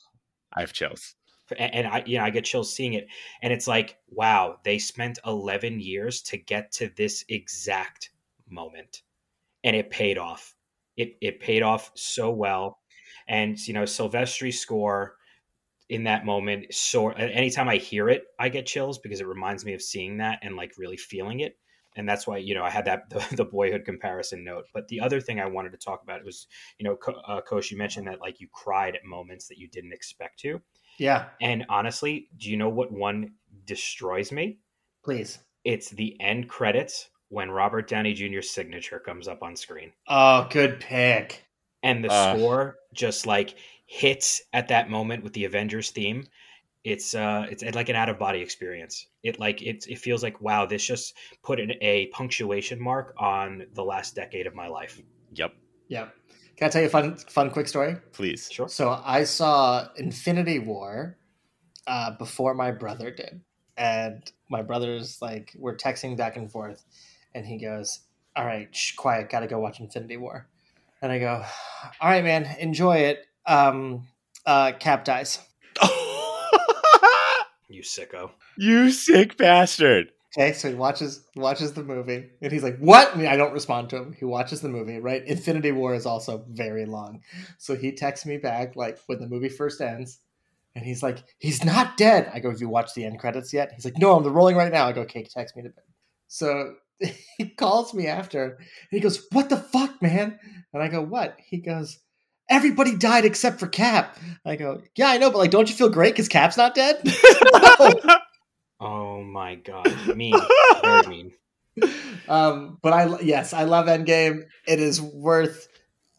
I 0.52 0.60
have 0.60 0.72
chills. 0.72 1.16
and, 1.58 1.74
and 1.74 1.86
I, 1.86 2.02
you 2.06 2.18
know, 2.18 2.24
I 2.24 2.30
get 2.30 2.44
chills 2.44 2.74
seeing 2.74 2.94
it, 2.94 3.08
and 3.42 3.52
it's 3.52 3.66
like, 3.66 3.98
wow, 4.08 4.58
they 4.64 4.78
spent 4.78 5.18
eleven 5.26 5.80
years 5.80 6.22
to 6.22 6.36
get 6.36 6.72
to 6.72 6.88
this 6.96 7.24
exact 7.28 8.10
moment, 8.48 9.02
and 9.64 9.76
it 9.76 9.90
paid 9.90 10.18
off. 10.18 10.56
It 10.96 11.16
it 11.22 11.40
paid 11.40 11.62
off 11.62 11.92
so 11.96 12.30
well, 12.32 12.79
and 13.30 13.58
you 13.66 13.72
know, 13.72 13.84
Silvestri's 13.84 14.60
score 14.60 15.16
in 15.88 16.04
that 16.04 16.26
moment. 16.26 16.74
So 16.74 17.08
anytime 17.10 17.68
I 17.68 17.76
hear 17.76 18.08
it, 18.10 18.24
I 18.38 18.48
get 18.48 18.66
chills 18.66 18.98
because 18.98 19.20
it 19.20 19.26
reminds 19.26 19.64
me 19.64 19.72
of 19.72 19.82
seeing 19.82 20.18
that 20.18 20.40
and 20.42 20.56
like 20.56 20.72
really 20.76 20.96
feeling 20.98 21.40
it. 21.40 21.56
And 21.96 22.08
that's 22.08 22.26
why 22.26 22.36
you 22.38 22.54
know 22.54 22.62
I 22.62 22.70
had 22.70 22.84
that 22.84 23.08
the, 23.10 23.24
the 23.36 23.44
boyhood 23.44 23.84
comparison 23.84 24.44
note. 24.44 24.66
But 24.74 24.88
the 24.88 25.00
other 25.00 25.20
thing 25.20 25.40
I 25.40 25.46
wanted 25.46 25.72
to 25.72 25.78
talk 25.78 26.02
about 26.02 26.24
was 26.24 26.46
you 26.78 26.84
know, 26.84 26.96
Co- 26.96 27.20
uh, 27.26 27.40
Kosh, 27.40 27.70
you 27.70 27.78
mentioned 27.78 28.06
that 28.08 28.20
like 28.20 28.40
you 28.40 28.48
cried 28.52 28.94
at 28.96 29.04
moments 29.04 29.48
that 29.48 29.58
you 29.58 29.68
didn't 29.68 29.92
expect 29.94 30.38
to. 30.40 30.60
Yeah, 30.98 31.30
And 31.40 31.64
honestly, 31.70 32.28
do 32.36 32.50
you 32.50 32.56
know 32.58 32.68
what 32.68 32.92
one 32.92 33.34
destroys 33.64 34.30
me? 34.32 34.58
please. 35.02 35.38
It's 35.64 35.90
the 35.90 36.20
end 36.20 36.48
credits 36.48 37.10
when 37.28 37.50
Robert 37.50 37.88
Downey 37.88 38.12
Jr.'s 38.12 38.50
signature 38.50 38.98
comes 38.98 39.28
up 39.28 39.42
on 39.42 39.56
screen. 39.56 39.92
Oh, 40.08 40.46
good 40.50 40.80
pick. 40.80 41.44
And 41.82 42.04
the 42.04 42.10
Ugh. 42.10 42.36
score 42.36 42.76
just 42.92 43.26
like 43.26 43.54
hits 43.86 44.42
at 44.52 44.68
that 44.68 44.90
moment 44.90 45.24
with 45.24 45.32
the 45.32 45.44
Avengers 45.44 45.90
theme. 45.90 46.26
It's 46.82 47.14
uh 47.14 47.46
it's 47.50 47.62
like 47.74 47.88
an 47.88 47.96
out 47.96 48.08
of 48.08 48.18
body 48.18 48.40
experience. 48.40 49.06
It 49.22 49.38
like 49.38 49.62
it 49.62 49.86
it 49.88 49.98
feels 49.98 50.22
like 50.22 50.40
wow, 50.40 50.66
this 50.66 50.84
just 50.84 51.14
put 51.42 51.60
in 51.60 51.72
a 51.80 52.06
punctuation 52.08 52.80
mark 52.80 53.14
on 53.18 53.66
the 53.74 53.84
last 53.84 54.14
decade 54.14 54.46
of 54.46 54.54
my 54.54 54.68
life. 54.68 55.00
Yep. 55.32 55.54
Yep. 55.88 56.14
Can 56.60 56.66
I 56.66 56.70
tell 56.70 56.82
you 56.82 56.88
a 56.88 56.90
fun, 56.90 57.16
fun, 57.16 57.50
quick 57.50 57.66
story? 57.68 57.96
Please. 58.12 58.50
Sure. 58.52 58.68
So 58.68 59.00
I 59.02 59.24
saw 59.24 59.88
Infinity 59.96 60.58
War 60.58 61.16
uh, 61.86 62.10
before 62.18 62.52
my 62.52 62.70
brother 62.70 63.10
did, 63.10 63.40
and 63.78 64.30
my 64.50 64.60
brother's 64.60 65.22
like 65.22 65.56
we're 65.58 65.76
texting 65.76 66.18
back 66.18 66.36
and 66.36 66.52
forth, 66.52 66.84
and 67.34 67.46
he 67.46 67.56
goes, 67.58 68.00
"All 68.36 68.44
right, 68.44 68.68
shh, 68.76 68.94
quiet, 68.94 69.30
gotta 69.30 69.46
go 69.46 69.58
watch 69.58 69.80
Infinity 69.80 70.18
War," 70.18 70.48
and 71.02 71.12
I 71.12 71.18
go, 71.18 71.44
"All 72.00 72.10
right, 72.10 72.24
man, 72.24 72.44
enjoy 72.58 72.98
it." 72.98 73.26
Um, 73.46 74.06
uh, 74.46 74.72
Cap 74.72 75.04
dies. 75.04 75.38
You 77.68 77.82
sicko. 77.82 78.32
you 78.58 78.90
sick 78.90 79.36
bastard. 79.36 80.10
Okay, 80.36 80.52
so 80.52 80.68
he 80.68 80.74
watches 80.74 81.24
watches 81.36 81.72
the 81.72 81.82
movie, 81.84 82.28
and 82.42 82.52
he's 82.52 82.62
like, 82.64 82.76
"What?" 82.78 83.14
And 83.14 83.26
I 83.28 83.36
don't 83.36 83.52
respond 83.52 83.90
to 83.90 83.96
him. 83.96 84.12
He 84.12 84.24
watches 84.24 84.60
the 84.60 84.68
movie. 84.68 84.98
Right, 84.98 85.24
Infinity 85.24 85.70
War 85.72 85.94
is 85.94 86.04
also 86.04 86.44
very 86.50 86.84
long, 86.84 87.22
so 87.58 87.76
he 87.76 87.92
texts 87.92 88.26
me 88.26 88.38
back 88.38 88.74
like 88.76 88.98
when 89.06 89.20
the 89.20 89.28
movie 89.28 89.48
first 89.48 89.80
ends, 89.80 90.18
and 90.74 90.84
he's 90.84 91.02
like, 91.02 91.22
"He's 91.38 91.64
not 91.64 91.96
dead." 91.96 92.30
I 92.34 92.40
go, 92.40 92.50
"Have 92.50 92.60
you 92.60 92.68
watched 92.68 92.94
the 92.96 93.04
end 93.04 93.18
credits 93.20 93.52
yet?" 93.52 93.72
He's 93.72 93.84
like, 93.84 93.98
"No, 93.98 94.16
I'm 94.16 94.24
the 94.24 94.30
rolling 94.32 94.56
right 94.56 94.72
now." 94.72 94.86
I 94.86 94.92
go, 94.92 95.02
"Okay, 95.02 95.22
text 95.24 95.56
me 95.56 95.62
to 95.62 95.68
bed." 95.70 95.84
So 96.26 96.74
he 97.38 97.48
calls 97.50 97.94
me 97.94 98.08
after, 98.08 98.44
and 98.44 98.56
he 98.90 99.00
goes, 99.00 99.26
"What 99.30 99.48
the 99.48 99.56
fuck, 99.56 100.02
man?" 100.02 100.38
And 100.72 100.82
I 100.82 100.88
go, 100.88 101.02
"What?" 101.02 101.36
He 101.38 101.58
goes. 101.58 101.98
Everybody 102.48 102.96
died 102.96 103.24
except 103.24 103.60
for 103.60 103.68
Cap. 103.68 104.18
I 104.44 104.56
go, 104.56 104.82
yeah, 104.96 105.10
I 105.10 105.18
know, 105.18 105.30
but 105.30 105.38
like, 105.38 105.52
don't 105.52 105.70
you 105.70 105.76
feel 105.76 105.88
great 105.88 106.14
because 106.14 106.26
Cap's 106.26 106.56
not 106.56 106.74
dead? 106.74 107.00
Oh 108.80 109.22
my 109.22 109.56
god. 109.56 110.16
Mean. 110.16 110.34
Very 110.82 111.06
mean. 111.06 111.32
um, 112.28 112.78
but 112.82 112.92
I 112.92 113.20
yes, 113.20 113.52
I 113.52 113.64
love 113.64 113.86
Endgame. 113.86 114.44
It 114.66 114.80
is 114.80 115.00
worth 115.00 115.68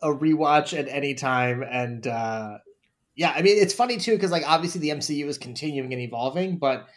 a 0.01 0.09
rewatch 0.09 0.77
at 0.77 0.87
any 0.87 1.15
time, 1.15 1.63
and 1.63 2.05
uh, 2.05 2.59
yeah, 3.15 3.33
I 3.35 3.41
mean 3.41 3.57
it's 3.57 3.73
funny 3.73 3.97
too 3.97 4.13
because 4.13 4.31
like 4.31 4.47
obviously 4.47 4.81
the 4.81 4.89
MCU 4.89 5.25
is 5.25 5.37
continuing 5.37 5.91
and 5.91 6.01
evolving, 6.01 6.57
but 6.57 6.87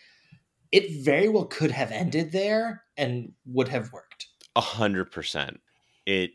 it 0.70 1.04
very 1.04 1.28
well 1.28 1.46
could 1.46 1.70
have 1.70 1.90
ended 1.90 2.32
there 2.32 2.82
and 2.96 3.32
would 3.46 3.68
have 3.68 3.92
worked. 3.92 4.26
A 4.56 4.60
hundred 4.60 5.10
percent. 5.10 5.60
It 6.04 6.32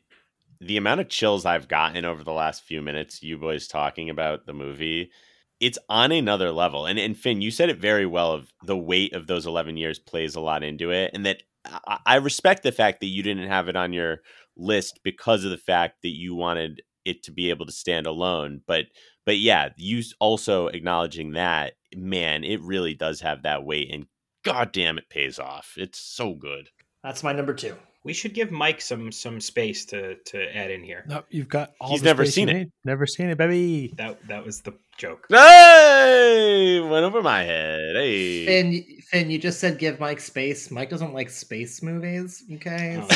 the 0.61 0.77
amount 0.77 1.01
of 1.01 1.09
chills 1.09 1.45
I've 1.45 1.67
gotten 1.67 2.05
over 2.05 2.23
the 2.23 2.33
last 2.33 2.63
few 2.63 2.81
minutes, 2.81 3.23
you 3.23 3.37
boys 3.37 3.67
talking 3.67 4.09
about 4.09 4.45
the 4.45 4.53
movie, 4.53 5.11
it's 5.59 5.79
on 5.89 6.11
another 6.11 6.51
level. 6.51 6.85
And 6.85 6.99
and 6.99 7.17
Finn, 7.17 7.41
you 7.41 7.51
said 7.51 7.69
it 7.69 7.77
very 7.77 8.05
well 8.05 8.31
of 8.31 8.51
the 8.63 8.77
weight 8.77 9.13
of 9.13 9.27
those 9.27 9.45
eleven 9.45 9.77
years 9.77 9.99
plays 9.99 10.35
a 10.35 10.41
lot 10.41 10.63
into 10.63 10.91
it. 10.91 11.11
And 11.13 11.25
that 11.25 11.43
I, 11.65 11.99
I 12.05 12.15
respect 12.15 12.63
the 12.63 12.71
fact 12.71 12.99
that 12.99 13.07
you 13.07 13.23
didn't 13.23 13.47
have 13.47 13.67
it 13.69 13.75
on 13.75 13.93
your 13.93 14.21
list 14.57 14.99
because 15.03 15.43
of 15.43 15.51
the 15.51 15.57
fact 15.57 16.01
that 16.03 16.15
you 16.15 16.35
wanted 16.35 16.81
it 17.05 17.23
to 17.23 17.31
be 17.31 17.49
able 17.49 17.65
to 17.65 17.71
stand 17.71 18.07
alone. 18.07 18.61
But 18.67 18.85
But 19.25 19.37
yeah, 19.37 19.69
you 19.77 20.01
also 20.19 20.67
acknowledging 20.67 21.31
that, 21.33 21.73
man, 21.95 22.43
it 22.43 22.61
really 22.61 22.93
does 22.93 23.21
have 23.21 23.43
that 23.43 23.63
weight, 23.63 23.89
and 23.91 24.07
goddamn, 24.43 24.97
it 24.97 25.09
pays 25.09 25.39
off. 25.39 25.73
It's 25.77 25.99
so 25.99 26.33
good. 26.33 26.69
That's 27.03 27.23
my 27.23 27.33
number 27.33 27.53
two. 27.53 27.75
We 28.09 28.13
should 28.15 28.33
give 28.33 28.49
Mike 28.49 28.81
some 28.81 29.11
some 29.11 29.39
space 29.39 29.85
to 29.85 30.15
to 30.15 30.57
add 30.57 30.71
in 30.71 30.83
here. 30.83 31.05
No, 31.07 31.23
you've 31.29 31.47
got 31.47 31.73
all. 31.79 31.91
He's 31.91 32.01
the 32.01 32.05
never 32.05 32.25
space 32.25 32.37
you 32.37 32.41
seen 32.41 32.49
it. 32.49 32.53
need. 32.57 32.71
Never 32.83 33.05
seen 33.05 33.29
it, 33.29 33.37
baby. 33.37 33.93
That 33.97 34.17
that 34.27 34.43
was 34.43 34.61
the 34.61 34.73
joke. 34.97 35.27
Hey, 35.29 36.79
went 36.79 37.05
over 37.05 37.21
my 37.21 37.43
head. 37.43 37.95
Hey, 37.95 38.47
Finn, 38.47 38.83
Finn, 39.11 39.29
you 39.29 39.37
just 39.37 39.59
said 39.59 39.77
give 39.77 39.99
Mike 39.99 40.19
space. 40.21 40.71
Mike 40.71 40.89
doesn't 40.89 41.13
like 41.13 41.29
space 41.29 41.83
movies. 41.83 42.43
Okay, 42.55 42.97
Oh, 42.99 43.07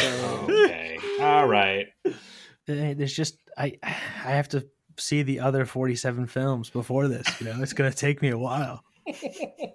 so 0.47 0.53
okay. 0.53 0.99
All 1.19 1.47
right. 1.47 1.87
There's 2.67 3.13
just 3.13 3.39
I 3.57 3.79
I 3.81 3.89
have 3.89 4.49
to 4.49 4.63
see 4.99 5.23
the 5.23 5.39
other 5.39 5.65
47 5.65 6.27
films 6.27 6.69
before 6.69 7.07
this. 7.07 7.25
You 7.41 7.47
know, 7.47 7.63
it's 7.63 7.73
gonna 7.73 7.91
take 7.91 8.21
me 8.21 8.29
a 8.29 8.37
while. 8.37 8.83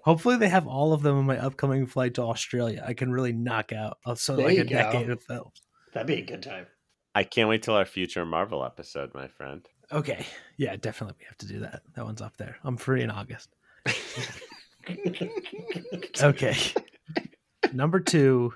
Hopefully, 0.05 0.37
they 0.37 0.49
have 0.49 0.67
all 0.67 0.93
of 0.93 1.03
them 1.03 1.17
on 1.19 1.27
my 1.27 1.39
upcoming 1.39 1.87
flight 1.87 2.15
to 2.15 2.23
Australia. 2.23 2.85
I 2.87 2.95
can 2.95 3.11
really 3.13 3.33
knock 3.33 3.73
out 3.73 3.99
so 4.19 4.37
There 4.37 4.47
like 4.49 4.59
a 4.59 4.65
go. 4.65 4.71
decade 4.71 5.11
of 5.11 5.23
films. 5.23 5.63
that'd 5.93 6.07
be 6.07 6.15
a 6.15 6.25
good 6.25 6.43
time. 6.43 6.67
I 7.15 7.25
can't 7.25 7.49
wait 7.49 7.63
till 7.63 7.75
our 7.75 7.85
future 7.85 8.25
Marvel 8.25 8.65
episode, 8.65 9.13
my 9.15 9.29
friend. 9.29 9.67
Okay, 9.91 10.25
yeah, 10.57 10.77
definitely 10.77 11.17
we 11.19 11.25
have 11.27 11.39
to 11.39 11.47
do 11.47 11.61
that. 11.61 11.83
That 11.95 12.05
one's 12.05 12.21
up 12.23 12.37
there. 12.37 12.57
I'm 12.63 12.77
free 12.77 13.03
in 13.03 13.11
August. 13.11 13.55
Okay, 16.23 16.57
number 17.73 18.01
two. 18.01 18.53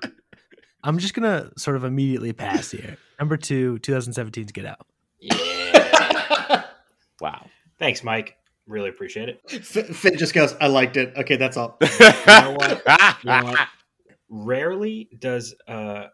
I'm 0.83 0.97
just 0.99 1.13
gonna 1.13 1.51
sort 1.57 1.75
of 1.77 1.83
immediately 1.85 2.33
pass 2.33 2.71
here. 2.71 2.97
Number 3.19 3.37
two, 3.37 3.77
2017's 3.79 4.51
Get 4.51 4.65
Out. 4.65 4.85
Yeah. 5.19 6.63
Wow. 7.21 7.45
Thanks, 7.79 8.03
Mike. 8.03 8.35
Really 8.67 8.89
appreciate 8.89 9.29
it. 9.29 9.65
Finn 9.65 9.93
Finn 9.93 10.17
just 10.17 10.33
goes, 10.33 10.55
"I 10.61 10.67
liked 10.67 10.95
it." 10.97 11.13
Okay, 11.17 11.35
that's 11.35 11.57
all. 11.57 11.77
know 11.81 11.87
what? 12.57 12.81
You 13.23 13.29
know 13.29 13.43
what? 13.43 13.67
Rarely 14.29 15.09
does 15.19 15.53
a 15.67 16.05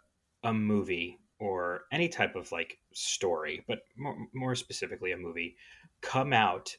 a 0.43 0.53
movie 0.53 1.19
or 1.39 1.84
any 1.91 2.09
type 2.09 2.35
of 2.35 2.51
like 2.51 2.80
story, 2.93 3.63
but 3.67 3.80
more, 3.97 4.17
more 4.34 4.55
specifically 4.55 5.11
a 5.11 5.17
movie, 5.17 5.55
come 6.01 6.34
out 6.34 6.76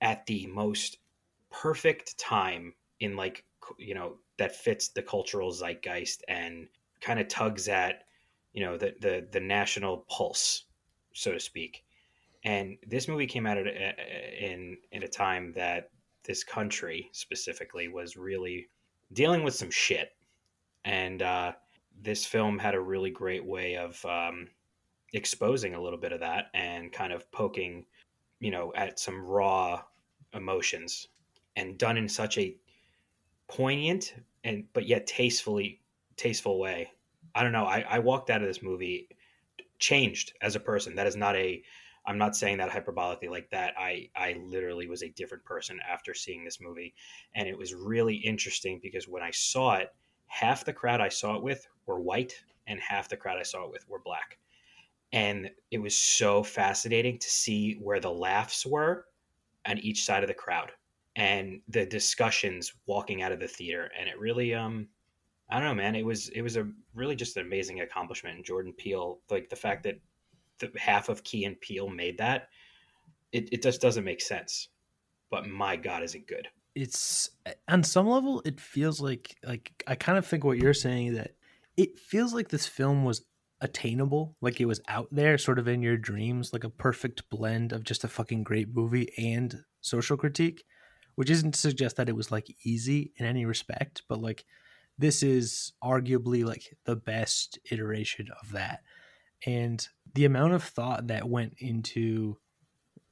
at 0.00 0.26
the 0.26 0.46
most 0.46 0.98
perfect 1.50 2.18
time 2.18 2.74
in 3.00 3.16
like 3.16 3.44
you 3.78 3.94
know 3.94 4.16
that 4.38 4.56
fits 4.56 4.88
the 4.88 5.02
cultural 5.02 5.52
zeitgeist 5.52 6.24
and 6.28 6.66
kind 7.00 7.20
of 7.20 7.28
tugs 7.28 7.68
at 7.68 8.04
you 8.52 8.64
know 8.64 8.76
the 8.76 8.94
the 9.00 9.26
the 9.32 9.40
national 9.40 9.98
pulse, 10.08 10.64
so 11.12 11.32
to 11.32 11.40
speak. 11.40 11.84
And 12.44 12.76
this 12.86 13.08
movie 13.08 13.26
came 13.26 13.46
out 13.46 13.58
at 13.58 13.66
a, 13.66 14.52
in 14.52 14.76
in 14.92 15.02
a 15.02 15.08
time 15.08 15.52
that 15.54 15.90
this 16.24 16.44
country 16.44 17.08
specifically 17.12 17.88
was 17.88 18.16
really 18.16 18.68
dealing 19.12 19.42
with 19.42 19.54
some 19.54 19.70
shit. 19.70 20.10
And 20.84 21.22
uh, 21.22 21.52
this 22.02 22.26
film 22.26 22.58
had 22.58 22.74
a 22.74 22.80
really 22.80 23.10
great 23.10 23.44
way 23.44 23.76
of 23.76 24.04
um, 24.04 24.48
exposing 25.12 25.74
a 25.74 25.82
little 25.82 25.98
bit 25.98 26.12
of 26.12 26.20
that 26.20 26.46
and 26.54 26.92
kind 26.92 27.12
of 27.12 27.30
poking, 27.32 27.86
you 28.40 28.50
know, 28.50 28.72
at 28.74 28.98
some 28.98 29.24
raw 29.24 29.82
emotions 30.34 31.08
and 31.56 31.78
done 31.78 31.96
in 31.96 32.08
such 32.08 32.36
a 32.38 32.56
poignant 33.46 34.14
and 34.42 34.64
but 34.72 34.86
yet 34.86 35.06
tastefully 35.06 35.80
tasteful 36.16 36.58
way. 36.58 36.90
I 37.34 37.42
don't 37.42 37.52
know. 37.52 37.64
I, 37.64 37.84
I 37.88 37.98
walked 37.98 38.30
out 38.30 38.42
of 38.42 38.48
this 38.48 38.62
movie 38.62 39.08
changed 39.78 40.34
as 40.40 40.56
a 40.56 40.60
person. 40.60 40.94
That 40.94 41.06
is 41.06 41.16
not 41.16 41.36
a 41.36 41.62
I'm 42.06 42.18
not 42.18 42.36
saying 42.36 42.58
that 42.58 42.70
hyperbolically 42.70 43.30
like 43.30 43.50
that. 43.50 43.74
I 43.78 44.10
I 44.14 44.36
literally 44.44 44.88
was 44.88 45.02
a 45.02 45.08
different 45.10 45.44
person 45.44 45.78
after 45.88 46.14
seeing 46.14 46.44
this 46.44 46.60
movie 46.60 46.94
and 47.34 47.48
it 47.48 47.56
was 47.56 47.74
really 47.74 48.16
interesting 48.16 48.78
because 48.82 49.08
when 49.08 49.22
I 49.22 49.30
saw 49.30 49.76
it, 49.76 49.94
half 50.26 50.64
the 50.64 50.72
crowd 50.72 51.00
I 51.00 51.08
saw 51.08 51.36
it 51.36 51.42
with 51.42 51.66
were 51.86 52.00
white 52.00 52.34
and 52.66 52.80
half 52.80 53.08
the 53.08 53.16
crowd 53.16 53.38
I 53.38 53.42
saw 53.42 53.64
it 53.64 53.70
with 53.70 53.88
were 53.88 54.00
black. 54.00 54.38
And 55.12 55.50
it 55.70 55.78
was 55.78 55.98
so 55.98 56.42
fascinating 56.42 57.18
to 57.18 57.30
see 57.30 57.74
where 57.74 58.00
the 58.00 58.10
laughs 58.10 58.66
were 58.66 59.06
on 59.66 59.78
each 59.78 60.04
side 60.04 60.22
of 60.22 60.28
the 60.28 60.34
crowd 60.34 60.72
and 61.16 61.60
the 61.68 61.86
discussions 61.86 62.74
walking 62.86 63.22
out 63.22 63.32
of 63.32 63.40
the 63.40 63.48
theater 63.48 63.90
and 63.98 64.08
it 64.08 64.18
really 64.18 64.54
um 64.54 64.88
I 65.48 65.58
don't 65.58 65.68
know 65.68 65.74
man, 65.74 65.94
it 65.94 66.04
was 66.04 66.28
it 66.30 66.42
was 66.42 66.56
a 66.56 66.68
really 66.94 67.16
just 67.16 67.36
an 67.36 67.46
amazing 67.46 67.80
accomplishment 67.80 68.36
and 68.36 68.44
Jordan 68.44 68.72
Peele 68.72 69.20
like 69.30 69.48
the 69.48 69.56
fact 69.56 69.84
that 69.84 70.00
the 70.60 70.70
half 70.78 71.08
of 71.08 71.24
Key 71.24 71.44
and 71.44 71.60
Peele 71.60 71.88
made 71.88 72.18
that 72.18 72.48
it, 73.32 73.48
it 73.52 73.62
just 73.62 73.80
doesn't 73.80 74.04
make 74.04 74.20
sense. 74.20 74.68
But 75.30 75.48
my 75.48 75.76
god 75.76 76.02
is 76.02 76.14
it 76.14 76.26
good. 76.26 76.48
it's 76.74 77.30
on 77.68 77.82
some 77.82 78.06
level 78.08 78.42
it 78.44 78.60
feels 78.60 79.00
like 79.00 79.36
like 79.44 79.82
i 79.86 79.94
kind 79.94 80.18
of 80.18 80.26
think 80.26 80.44
what 80.44 80.58
you're 80.58 80.74
saying 80.74 81.14
that 81.14 81.32
it 81.76 81.98
feels 81.98 82.34
like 82.34 82.48
this 82.48 82.66
film 82.66 83.04
was 83.04 83.24
attainable 83.60 84.36
like 84.40 84.60
it 84.60 84.66
was 84.66 84.80
out 84.88 85.08
there 85.12 85.38
sort 85.38 85.58
of 85.58 85.68
in 85.68 85.82
your 85.82 85.96
dreams 85.96 86.52
like 86.52 86.64
a 86.64 86.70
perfect 86.70 87.28
blend 87.30 87.72
of 87.72 87.84
just 87.84 88.04
a 88.04 88.08
fucking 88.08 88.42
great 88.42 88.74
movie 88.74 89.08
and 89.16 89.62
social 89.80 90.16
critique 90.16 90.64
which 91.14 91.30
isn't 91.30 91.52
to 91.52 91.60
suggest 91.60 91.96
that 91.96 92.08
it 92.08 92.16
was 92.16 92.30
like 92.32 92.46
easy 92.64 93.12
in 93.16 93.24
any 93.26 93.44
respect 93.46 94.02
but 94.08 94.20
like 94.20 94.44
this 94.98 95.22
is 95.22 95.72
arguably 95.82 96.44
like 96.44 96.76
the 96.84 96.96
best 96.96 97.58
iteration 97.70 98.26
of 98.42 98.50
that 98.52 98.80
and 99.46 99.86
the 100.14 100.24
amount 100.24 100.54
of 100.54 100.62
thought 100.62 101.08
that 101.08 101.28
went 101.28 101.54
into 101.58 102.36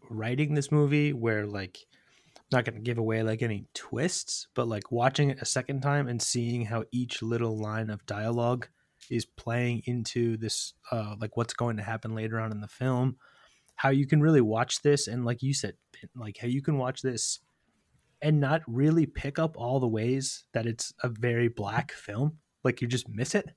writing 0.09 0.55
this 0.55 0.70
movie 0.70 1.12
where 1.12 1.47
like 1.47 1.78
not 2.53 2.65
going 2.65 2.74
to 2.74 2.81
give 2.81 2.99
away 2.99 3.23
like 3.23 3.43
any 3.43 3.65
twists, 3.74 4.47
but 4.55 4.69
like 4.69 4.93
watching 4.93 5.31
it 5.31 5.40
a 5.40 5.47
second 5.47 5.81
time 5.81 6.07
and 6.07 6.20
seeing 6.20 6.66
how 6.66 6.85
each 6.93 7.23
little 7.23 7.59
line 7.59 7.90
of 7.90 8.05
dialogue 8.07 8.69
is 9.11 9.24
playing 9.24 9.82
into 9.86 10.36
this, 10.36 10.74
uh, 10.90 11.16
like 11.19 11.36
what's 11.36 11.55
going 11.55 11.77
to 11.78 11.82
happen 11.82 12.15
later 12.15 12.39
on 12.39 12.53
in 12.53 12.61
the 12.61 12.69
film, 12.69 13.16
how 13.74 13.89
you 13.89 14.07
can 14.07 14.20
really 14.20 14.40
watch 14.40 14.82
this 14.82 15.09
and 15.09 15.24
like 15.24 15.43
you 15.43 15.55
said, 15.55 15.74
like 16.15 16.36
how 16.39 16.47
you 16.47 16.62
can 16.62 16.77
watch 16.78 17.03
this 17.03 17.40
and 18.20 18.39
not 18.39 18.62
really 18.69 19.07
pick 19.07 19.39
up 19.39 19.57
all 19.57 19.81
the 19.81 19.89
ways 19.89 20.44
that 20.53 20.66
it's 20.66 20.93
a 21.03 21.09
very 21.09 21.49
black 21.49 21.90
film. 21.90 22.39
Like 22.62 22.81
you 22.81 22.86
just 22.86 23.09
miss 23.09 23.35
it. 23.35 23.51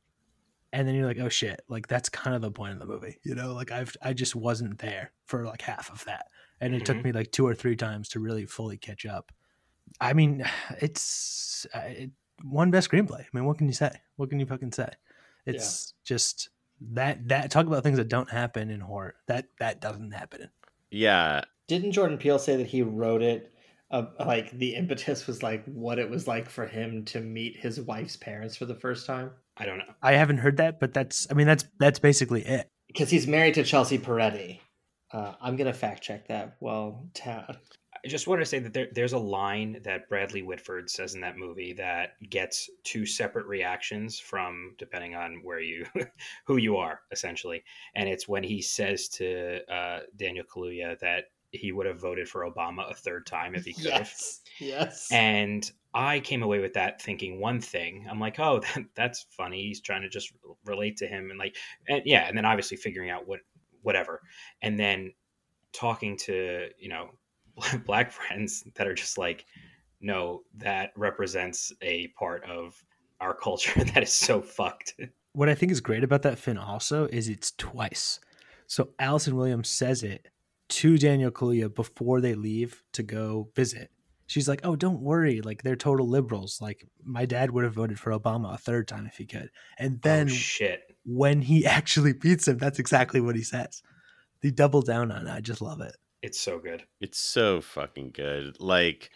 And 0.74 0.88
then 0.88 0.96
you're 0.96 1.06
like, 1.08 1.20
oh 1.20 1.30
shit, 1.30 1.62
like 1.70 1.88
that's 1.88 2.10
kind 2.10 2.36
of 2.36 2.42
the 2.42 2.52
point 2.52 2.74
of 2.74 2.80
the 2.80 2.86
movie, 2.86 3.18
you 3.24 3.34
know? 3.36 3.54
Like 3.54 3.72
I've 3.72 3.96
I 4.02 4.14
just 4.14 4.36
wasn't 4.36 4.80
there 4.80 5.12
for 5.26 5.46
like 5.46 5.62
half 5.62 5.90
of 5.92 6.04
that 6.06 6.26
and 6.62 6.74
it 6.76 6.86
took 6.86 6.98
Mhm. 6.98 7.04
me 7.06 7.12
like 7.14 7.32
two 7.32 7.48
or 7.48 7.56
three 7.56 7.76
times 7.76 8.10
to 8.10 8.20
really 8.20 8.46
fully 8.46 8.78
catch 8.78 9.06
up. 9.06 9.32
I 10.02 10.14
mean, 10.14 10.44
it's 10.82 11.66
uh, 11.74 11.80
it, 11.86 12.12
one 12.44 12.72
best 12.72 12.90
screenplay. 12.92 13.22
I 13.22 13.28
mean, 13.34 13.46
what 13.46 13.58
can 13.58 13.68
you 13.68 13.74
say? 13.74 13.92
What 14.18 14.30
can 14.30 14.40
you 14.40 14.46
fucking 14.46 14.74
say? 14.74 14.90
It's 15.46 15.94
just 16.04 16.50
that 16.82 17.28
that 17.30 17.52
talk 17.52 17.68
about 17.68 17.84
things 17.84 17.98
that 17.98 18.10
don't 18.10 18.30
happen 18.30 18.70
in 18.70 18.82
horror. 18.82 19.16
That 19.28 19.46
that 19.60 19.80
doesn't 19.80 20.12
happen. 20.12 20.50
Yeah. 20.92 21.42
Didn't 21.68 21.94
Jordan 21.94 22.18
Peele 22.18 22.40
say 22.40 22.58
that 22.58 22.68
he 22.68 22.82
wrote 22.82 23.22
it? 23.22 23.52
Uh, 23.92 24.08
like 24.20 24.52
the 24.52 24.76
impetus 24.76 25.28
was 25.28 25.44
like 25.44 25.64
what 25.66 26.00
it 26.00 26.10
was 26.10 26.28
like 26.28 26.50
for 26.50 26.66
him 26.66 27.06
to 27.06 27.22
meet 27.22 27.56
his 27.56 27.80
wife's 27.80 28.18
parents 28.18 28.56
for 28.58 28.66
the 28.66 28.76
first 28.76 29.06
time 29.06 29.32
I 29.58 29.66
don't 29.66 29.78
know. 29.78 29.94
I 30.02 30.14
haven't 30.14 30.38
heard 30.38 30.58
that, 30.58 30.80
but 30.80 30.94
that's 30.94 31.28
I 31.30 31.34
mean 31.34 31.48
that's 31.48 31.66
that's 31.80 32.00
basically 32.00 32.42
it. 32.44 32.70
because 32.88 33.10
he's 33.10 33.28
married 33.28 33.54
to 33.56 33.64
Chelsea 33.64 33.98
Peretti. 33.98 34.60
Uh, 35.12 35.34
I'm 35.42 35.56
gonna 35.56 35.74
fact 35.74 36.04
check 36.04 36.28
that. 36.28 36.58
Well, 36.60 37.08
ta- 37.14 37.46
I 38.04 38.08
just 38.08 38.28
want 38.28 38.40
to 38.42 38.46
say 38.46 38.60
that 38.60 38.74
there, 38.74 38.88
there's 38.92 39.14
a 39.14 39.18
line 39.18 39.82
that 39.84 40.08
Bradley 40.10 40.44
Whitford 40.44 40.92
says 40.92 41.16
in 41.16 41.22
that 41.22 41.38
movie 41.38 41.74
that 41.74 42.12
gets 42.30 42.70
two 42.84 43.04
separate 43.04 43.48
reactions 43.48 44.20
from 44.20 44.76
depending 44.78 45.16
on 45.16 45.40
where 45.42 45.60
you, 45.60 45.88
who 46.46 46.58
you 46.58 46.78
are, 46.78 47.00
essentially. 47.12 47.64
And 47.96 48.08
it's 48.08 48.28
when 48.28 48.44
he 48.44 48.62
says 48.62 49.08
to 49.10 49.62
uh, 49.74 50.02
Daniel 50.18 50.46
Kaluuya 50.46 51.00
that 51.00 51.26
he 51.50 51.72
would 51.72 51.88
have 51.88 52.00
voted 52.00 52.30
for 52.30 52.50
Obama 52.50 52.90
a 52.92 52.94
third 52.94 53.26
time 53.26 53.56
if 53.56 53.66
he 53.66 53.74
could 53.74 53.92
have. 53.92 54.02
yes, 54.02 54.42
yes. 54.60 55.12
And 55.12 55.72
I 55.96 56.20
came 56.20 56.44
away 56.44 56.60
with 56.60 56.74
that 56.74 57.02
thinking 57.02 57.40
one 57.40 57.62
thing. 57.62 58.06
I'm 58.10 58.20
like, 58.20 58.38
oh, 58.38 58.60
that, 58.76 58.86
that's 58.96 59.26
funny. 59.32 59.64
He's 59.64 59.82
trying 59.82 60.02
to 60.02 60.10
just 60.10 60.34
relate 60.66 60.98
to 60.98 61.08
him 61.08 61.30
and 61.30 61.40
like, 61.40 61.56
and 61.88 62.02
yeah, 62.06 62.28
and 62.28 62.38
then 62.38 62.46
obviously 62.46 62.78
figuring 62.78 63.10
out 63.10 63.28
what, 63.28 63.40
whatever, 63.82 64.22
and 64.62 64.78
then 64.78 65.14
talking 65.72 66.18
to 66.18 66.70
you 66.78 66.90
know 66.90 67.10
black 67.86 68.12
friends 68.12 68.64
that 68.76 68.88
are 68.88 68.94
just 68.94 69.18
like, 69.18 69.46
no, 70.02 70.42
that 70.58 70.92
represents 70.98 71.72
a 71.82 72.10
part 72.20 72.44
of 72.44 72.76
our 73.22 73.34
culture 73.44 73.84
that 73.84 74.04
is 74.04 74.12
so 74.12 74.42
fucked. 74.42 74.94
What 75.34 75.50
I 75.50 75.56
think 75.56 75.72
is 75.72 75.82
great 75.82 76.04
about 76.04 76.22
that 76.24 76.40
Finn 76.40 76.58
also 76.58 77.08
is 77.08 77.28
it's 77.30 77.52
twice. 77.52 78.20
So 78.68 78.90
Allison 79.00 79.36
Williams 79.36 79.70
says 79.70 80.04
it 80.04 80.28
to 80.68 80.98
Daniel 80.98 81.32
Kaluuya 81.32 81.74
before 81.74 82.22
they 82.22 82.34
leave 82.34 82.84
to 82.94 83.04
go 83.04 83.50
visit. 83.56 83.92
She's 84.28 84.48
like, 84.48 84.62
"Oh, 84.64 84.76
don't 84.76 85.02
worry. 85.02 85.42
Like 85.42 85.64
they're 85.64 85.76
total 85.76 86.08
liberals. 86.08 86.60
Like 86.62 86.88
my 87.04 87.26
dad 87.26 87.52
would 87.52 87.64
have 87.64 87.74
voted 87.74 88.00
for 88.00 88.12
Obama 88.12 88.54
a 88.54 88.58
third 88.58 88.88
time 88.88 89.06
if 89.06 89.18
he 89.18 89.26
could." 89.26 89.50
And 89.78 89.96
oh, 89.96 90.00
then 90.02 90.28
oh 90.28 90.34
shit. 90.34 90.82
when 91.06 91.42
he 91.42 91.66
actually 91.78 92.14
beats 92.14 92.48
him, 92.48 92.58
that's 92.58 92.80
exactly 92.80 93.22
what 93.22 93.36
he 93.36 93.44
says. 93.44 93.82
They 94.42 94.52
double 94.52 94.82
down 94.82 95.12
on 95.12 95.28
it. 95.28 95.32
I 95.32 95.42
just 95.42 95.62
love 95.62 95.82
it. 95.82 95.96
It's 96.22 96.40
so 96.40 96.60
good. 96.60 96.84
It's 97.02 97.20
so 97.20 97.62
fucking 97.62 98.12
good. 98.12 98.60
Like 98.60 99.12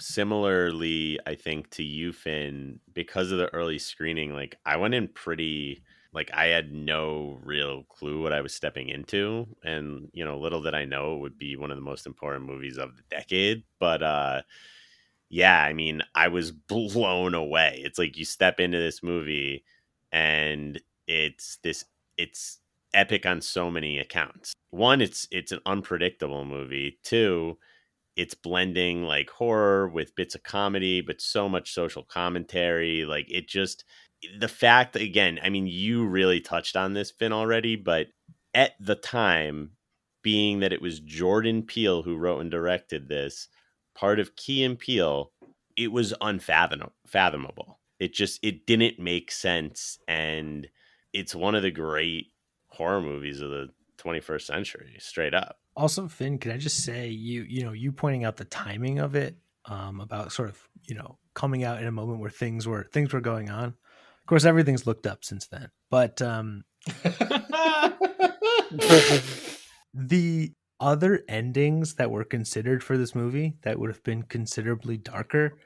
similarly, 0.00 1.18
I 1.26 1.34
think 1.34 1.70
to 1.70 1.82
you, 1.82 2.12
Finn, 2.12 2.80
because 2.92 3.30
of 3.30 3.38
the 3.38 3.52
early 3.54 3.78
screening, 3.78 4.32
like 4.32 4.56
I 4.66 4.76
went 4.76 4.94
in 4.94 5.08
pretty 5.08 5.82
like 6.12 6.30
I 6.34 6.46
had 6.46 6.72
no 6.72 7.38
real 7.44 7.84
clue 7.84 8.22
what 8.22 8.32
I 8.32 8.40
was 8.40 8.54
stepping 8.54 8.88
into. 8.88 9.46
And, 9.62 10.08
you 10.12 10.24
know, 10.24 10.38
little 10.38 10.62
did 10.62 10.74
I 10.74 10.84
know 10.84 11.14
it 11.14 11.20
would 11.20 11.38
be 11.38 11.56
one 11.56 11.70
of 11.70 11.76
the 11.76 11.82
most 11.82 12.06
important 12.06 12.46
movies 12.46 12.78
of 12.78 12.96
the 12.96 13.02
decade. 13.10 13.62
But 13.78 14.02
uh 14.02 14.42
yeah, 15.28 15.62
I 15.62 15.72
mean, 15.72 16.02
I 16.14 16.28
was 16.28 16.50
blown 16.68 17.34
away. 17.34 17.80
It's 17.84 17.98
like 17.98 18.16
you 18.16 18.24
step 18.24 18.60
into 18.60 18.78
this 18.78 19.02
movie 19.02 19.64
and 20.12 20.80
it's 21.06 21.58
this 21.62 21.84
it's 22.16 22.58
epic 22.94 23.26
on 23.26 23.40
so 23.40 23.70
many 23.70 23.98
accounts. 23.98 24.52
One, 24.70 25.00
it's 25.00 25.28
it's 25.30 25.52
an 25.52 25.60
unpredictable 25.66 26.44
movie. 26.44 26.98
Two, 27.04 27.58
it's 28.16 28.34
blending 28.34 29.04
like 29.04 29.30
horror 29.30 29.88
with 29.88 30.14
bits 30.16 30.34
of 30.34 30.42
comedy, 30.42 31.00
but 31.00 31.20
so 31.20 31.48
much 31.48 31.72
social 31.72 32.02
commentary. 32.04 33.04
Like 33.04 33.26
it 33.30 33.48
just 33.48 33.84
the 34.38 34.48
fact 34.48 34.96
again, 34.96 35.38
I 35.42 35.48
mean, 35.48 35.66
you 35.66 36.06
really 36.06 36.40
touched 36.40 36.76
on 36.76 36.94
this, 36.94 37.10
Finn, 37.10 37.32
already, 37.32 37.76
but 37.76 38.08
at 38.54 38.72
the 38.80 38.94
time, 38.94 39.72
being 40.22 40.60
that 40.60 40.72
it 40.72 40.82
was 40.82 41.00
Jordan 41.00 41.62
Peele 41.62 42.02
who 42.02 42.16
wrote 42.16 42.40
and 42.40 42.50
directed 42.50 43.08
this, 43.08 43.48
part 43.94 44.20
of 44.20 44.36
Key 44.36 44.64
and 44.64 44.78
Peele, 44.78 45.32
it 45.76 45.92
was 45.92 46.14
unfathomable. 46.20 47.78
It 47.98 48.12
just 48.12 48.38
it 48.42 48.66
didn't 48.66 48.98
make 48.98 49.30
sense, 49.30 49.98
and 50.08 50.68
it's 51.12 51.34
one 51.34 51.54
of 51.54 51.62
the 51.62 51.70
great 51.70 52.28
horror 52.68 53.00
movies 53.00 53.40
of 53.40 53.50
the 53.50 53.68
21st 53.98 54.42
century, 54.42 54.96
straight 54.98 55.34
up. 55.34 55.58
Also, 55.76 56.08
Finn, 56.08 56.38
can 56.38 56.52
I 56.52 56.56
just 56.56 56.82
say 56.82 57.08
you 57.08 57.42
you 57.42 57.64
know 57.64 57.72
you 57.72 57.92
pointing 57.92 58.24
out 58.24 58.36
the 58.36 58.44
timing 58.44 58.98
of 58.98 59.14
it 59.14 59.36
um, 59.66 60.00
about 60.00 60.32
sort 60.32 60.48
of 60.48 60.68
you 60.88 60.94
know 60.94 61.18
coming 61.34 61.64
out 61.64 61.80
in 61.80 61.86
a 61.86 61.92
moment 61.92 62.20
where 62.20 62.30
things 62.30 62.66
were 62.66 62.88
things 62.92 63.12
were 63.12 63.20
going 63.20 63.50
on. 63.50 63.74
Of 64.22 64.26
course, 64.26 64.44
everything's 64.44 64.86
looked 64.86 65.06
up 65.06 65.24
since 65.24 65.46
then, 65.48 65.70
but 65.90 66.22
um, 66.22 66.64
the 69.94 70.52
other 70.78 71.22
endings 71.28 71.94
that 71.96 72.10
were 72.10 72.24
considered 72.24 72.82
for 72.82 72.96
this 72.96 73.14
movie 73.14 73.56
that 73.62 73.78
would 73.78 73.90
have 73.90 74.02
been 74.02 74.22
considerably 74.22 74.96
darker, 74.96 75.58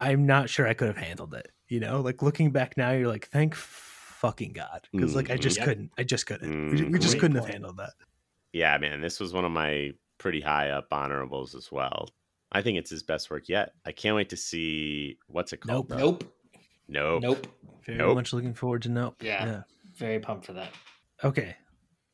I'm 0.00 0.24
not 0.26 0.48
sure 0.48 0.66
I 0.66 0.74
could 0.74 0.88
have 0.88 0.96
handled 0.96 1.34
it. 1.34 1.50
You 1.68 1.80
know, 1.80 2.00
like 2.00 2.22
looking 2.22 2.50
back 2.50 2.76
now, 2.76 2.90
you're 2.92 3.08
like, 3.08 3.28
thank 3.28 3.54
fucking 3.54 4.52
god, 4.52 4.88
because 4.92 5.14
like 5.14 5.30
I 5.30 5.36
just 5.36 5.58
Mhm. 5.58 5.64
couldn't, 5.64 5.90
I 5.98 6.04
just 6.04 6.26
couldn't, 6.26 6.70
we, 6.70 6.78
Mm, 6.80 6.92
we 6.92 6.98
just 6.98 7.18
couldn't 7.18 7.36
have 7.36 7.48
handled 7.48 7.78
that. 7.78 7.94
Yeah, 8.52 8.76
man, 8.78 9.00
this 9.00 9.18
was 9.18 9.32
one 9.32 9.44
of 9.44 9.50
my 9.52 9.92
pretty 10.18 10.40
high 10.40 10.70
up 10.70 10.88
honorables 10.92 11.54
as 11.54 11.72
well. 11.72 12.08
I 12.52 12.60
think 12.62 12.78
it's 12.78 12.90
his 12.90 13.02
best 13.02 13.30
work 13.30 13.48
yet. 13.48 13.72
I 13.86 13.92
can't 13.92 14.14
wait 14.14 14.28
to 14.28 14.36
see 14.36 15.18
what's 15.26 15.52
it 15.52 15.58
called. 15.60 15.88
Nope. 15.88 15.88
bro? 15.88 15.98
nope. 15.98 16.34
Nope. 16.88 17.22
Nope. 17.22 17.46
Very 17.86 17.98
Nope. 17.98 18.14
much 18.16 18.32
looking 18.32 18.54
forward 18.54 18.82
to 18.82 18.88
nope. 18.88 19.16
Yeah. 19.20 19.62
Very 19.96 20.18
pumped 20.20 20.46
for 20.46 20.52
that. 20.54 20.70
Okay, 21.24 21.54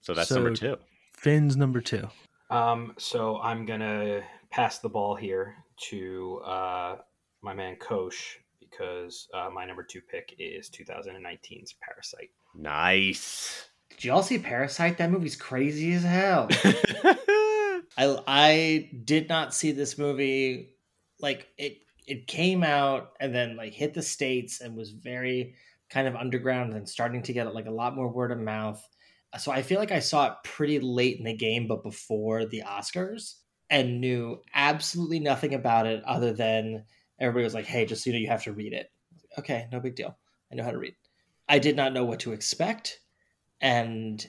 So 0.01 0.15
that's 0.15 0.31
number 0.31 0.55
two. 0.55 0.77
Finn's 1.15 1.57
number 1.57 1.81
two. 1.81 2.09
Um, 2.51 2.95
so 2.99 3.39
I'm 3.41 3.67
gonna 3.67 4.23
pass 4.51 4.79
the 4.79 4.89
ball 4.89 5.15
here 5.15 5.55
to 5.91 6.41
uh, 6.45 6.97
my 7.43 7.55
man 7.55 7.77
Kosh 7.77 8.39
because 8.61 9.29
uh, 9.35 9.49
my 9.53 9.65
number 9.65 9.83
two 9.83 10.01
pick 10.01 10.35
is 10.39 10.69
2019's 10.71 11.75
Parasite. 11.83 12.31
Nice. 12.55 13.69
Did 13.91 14.05
y'all 14.05 14.23
see 14.23 14.39
Parasite? 14.39 14.99
That 14.99 15.11
movie's 15.11 15.37
crazy 15.37 15.93
as 15.95 16.03
hell. 16.05 16.49
I 17.97 18.23
I 18.27 18.91
did 19.05 19.29
not 19.29 19.55
see 19.55 19.73
this 19.73 19.99
movie. 19.99 20.75
Like 21.21 21.49
it 21.59 21.79
it 22.09 22.27
came 22.27 22.65
out 22.65 23.13
and 23.21 23.35
then 23.35 23.57
like 23.57 23.75
hit 23.75 23.93
the 23.95 24.03
states 24.03 24.61
and 24.61 24.75
was 24.75 24.91
very 24.91 25.55
kind 25.91 26.09
of 26.09 26.17
underground 26.17 26.73
and 26.73 26.89
starting 26.89 27.23
to 27.23 27.33
get 27.33 27.55
like 27.55 27.67
a 27.67 27.71
lot 27.71 27.95
more 27.95 28.09
word 28.09 28.33
of 28.33 28.39
mouth. 28.39 28.83
So 29.39 29.53
I 29.53 29.63
feel 29.63 29.79
like 29.79 29.93
I 29.93 30.01
saw 30.01 30.27
it 30.27 30.35
pretty 30.43 30.81
late 30.81 31.19
in 31.19 31.25
the 31.25 31.37
game, 31.37 31.67
but 31.67 31.83
before 31.83 32.47
the 32.47 32.63
Oscars, 32.67 33.35
and 33.71 34.01
knew 34.01 34.43
absolutely 34.55 35.21
nothing 35.21 35.53
about 35.53 35.87
it 35.87 36.03
other 36.05 36.33
than 36.33 36.85
everybody 37.21 37.45
was 37.45 37.53
like, 37.53 37.67
"Hey, 37.67 37.85
just 37.85 38.03
so 38.03 38.09
you 38.09 38.15
know, 38.15 38.21
you 38.21 38.29
have 38.29 38.45
to 38.45 38.53
read 38.55 38.73
it." 38.73 38.91
Okay, 39.39 39.67
no 39.71 39.81
big 39.81 39.95
deal. 39.95 40.17
I 40.51 40.55
know 40.55 40.65
how 40.65 40.71
to 40.71 40.79
read. 40.79 40.95
I 41.47 41.59
did 41.59 41.77
not 41.77 41.93
know 41.93 42.05
what 42.05 42.21
to 42.21 42.33
expect, 42.33 43.01
and 43.61 44.27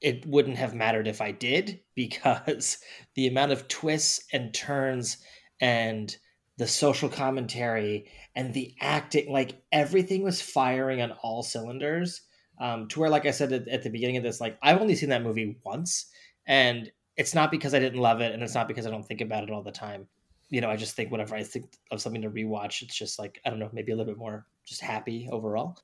it 0.00 0.26
wouldn't 0.26 0.56
have 0.56 0.74
mattered 0.74 1.06
if 1.06 1.20
I 1.20 1.30
did 1.30 1.80
because 1.94 2.78
the 3.14 3.28
amount 3.28 3.52
of 3.52 3.68
twists 3.68 4.24
and 4.32 4.52
turns 4.52 5.18
and 5.60 6.16
the 6.56 6.66
social 6.66 7.08
commentary 7.08 8.06
and 8.34 8.54
the 8.54 8.74
acting, 8.80 9.32
like 9.32 9.62
everything 9.72 10.22
was 10.22 10.40
firing 10.40 11.02
on 11.02 11.12
all 11.22 11.42
cylinders. 11.42 12.22
Um, 12.60 12.86
to 12.88 13.00
where, 13.00 13.10
like 13.10 13.26
I 13.26 13.32
said 13.32 13.52
at, 13.52 13.66
at 13.66 13.82
the 13.82 13.90
beginning 13.90 14.16
of 14.16 14.22
this, 14.22 14.40
like 14.40 14.56
I've 14.62 14.80
only 14.80 14.94
seen 14.94 15.08
that 15.08 15.24
movie 15.24 15.58
once, 15.64 16.06
and 16.46 16.90
it's 17.16 17.34
not 17.34 17.50
because 17.50 17.74
I 17.74 17.80
didn't 17.80 18.00
love 18.00 18.20
it, 18.20 18.32
and 18.32 18.42
it's 18.42 18.54
not 18.54 18.68
because 18.68 18.86
I 18.86 18.90
don't 18.90 19.02
think 19.04 19.20
about 19.20 19.42
it 19.42 19.50
all 19.50 19.62
the 19.62 19.72
time. 19.72 20.06
You 20.50 20.60
know, 20.60 20.70
I 20.70 20.76
just 20.76 20.94
think 20.94 21.10
whenever 21.10 21.34
I 21.34 21.42
think 21.42 21.66
of 21.90 22.00
something 22.00 22.22
to 22.22 22.30
rewatch, 22.30 22.82
it's 22.82 22.96
just 22.96 23.18
like 23.18 23.40
I 23.44 23.50
don't 23.50 23.58
know, 23.58 23.70
maybe 23.72 23.90
a 23.90 23.96
little 23.96 24.12
bit 24.12 24.18
more 24.18 24.46
just 24.64 24.82
happy 24.82 25.28
overall. 25.32 25.76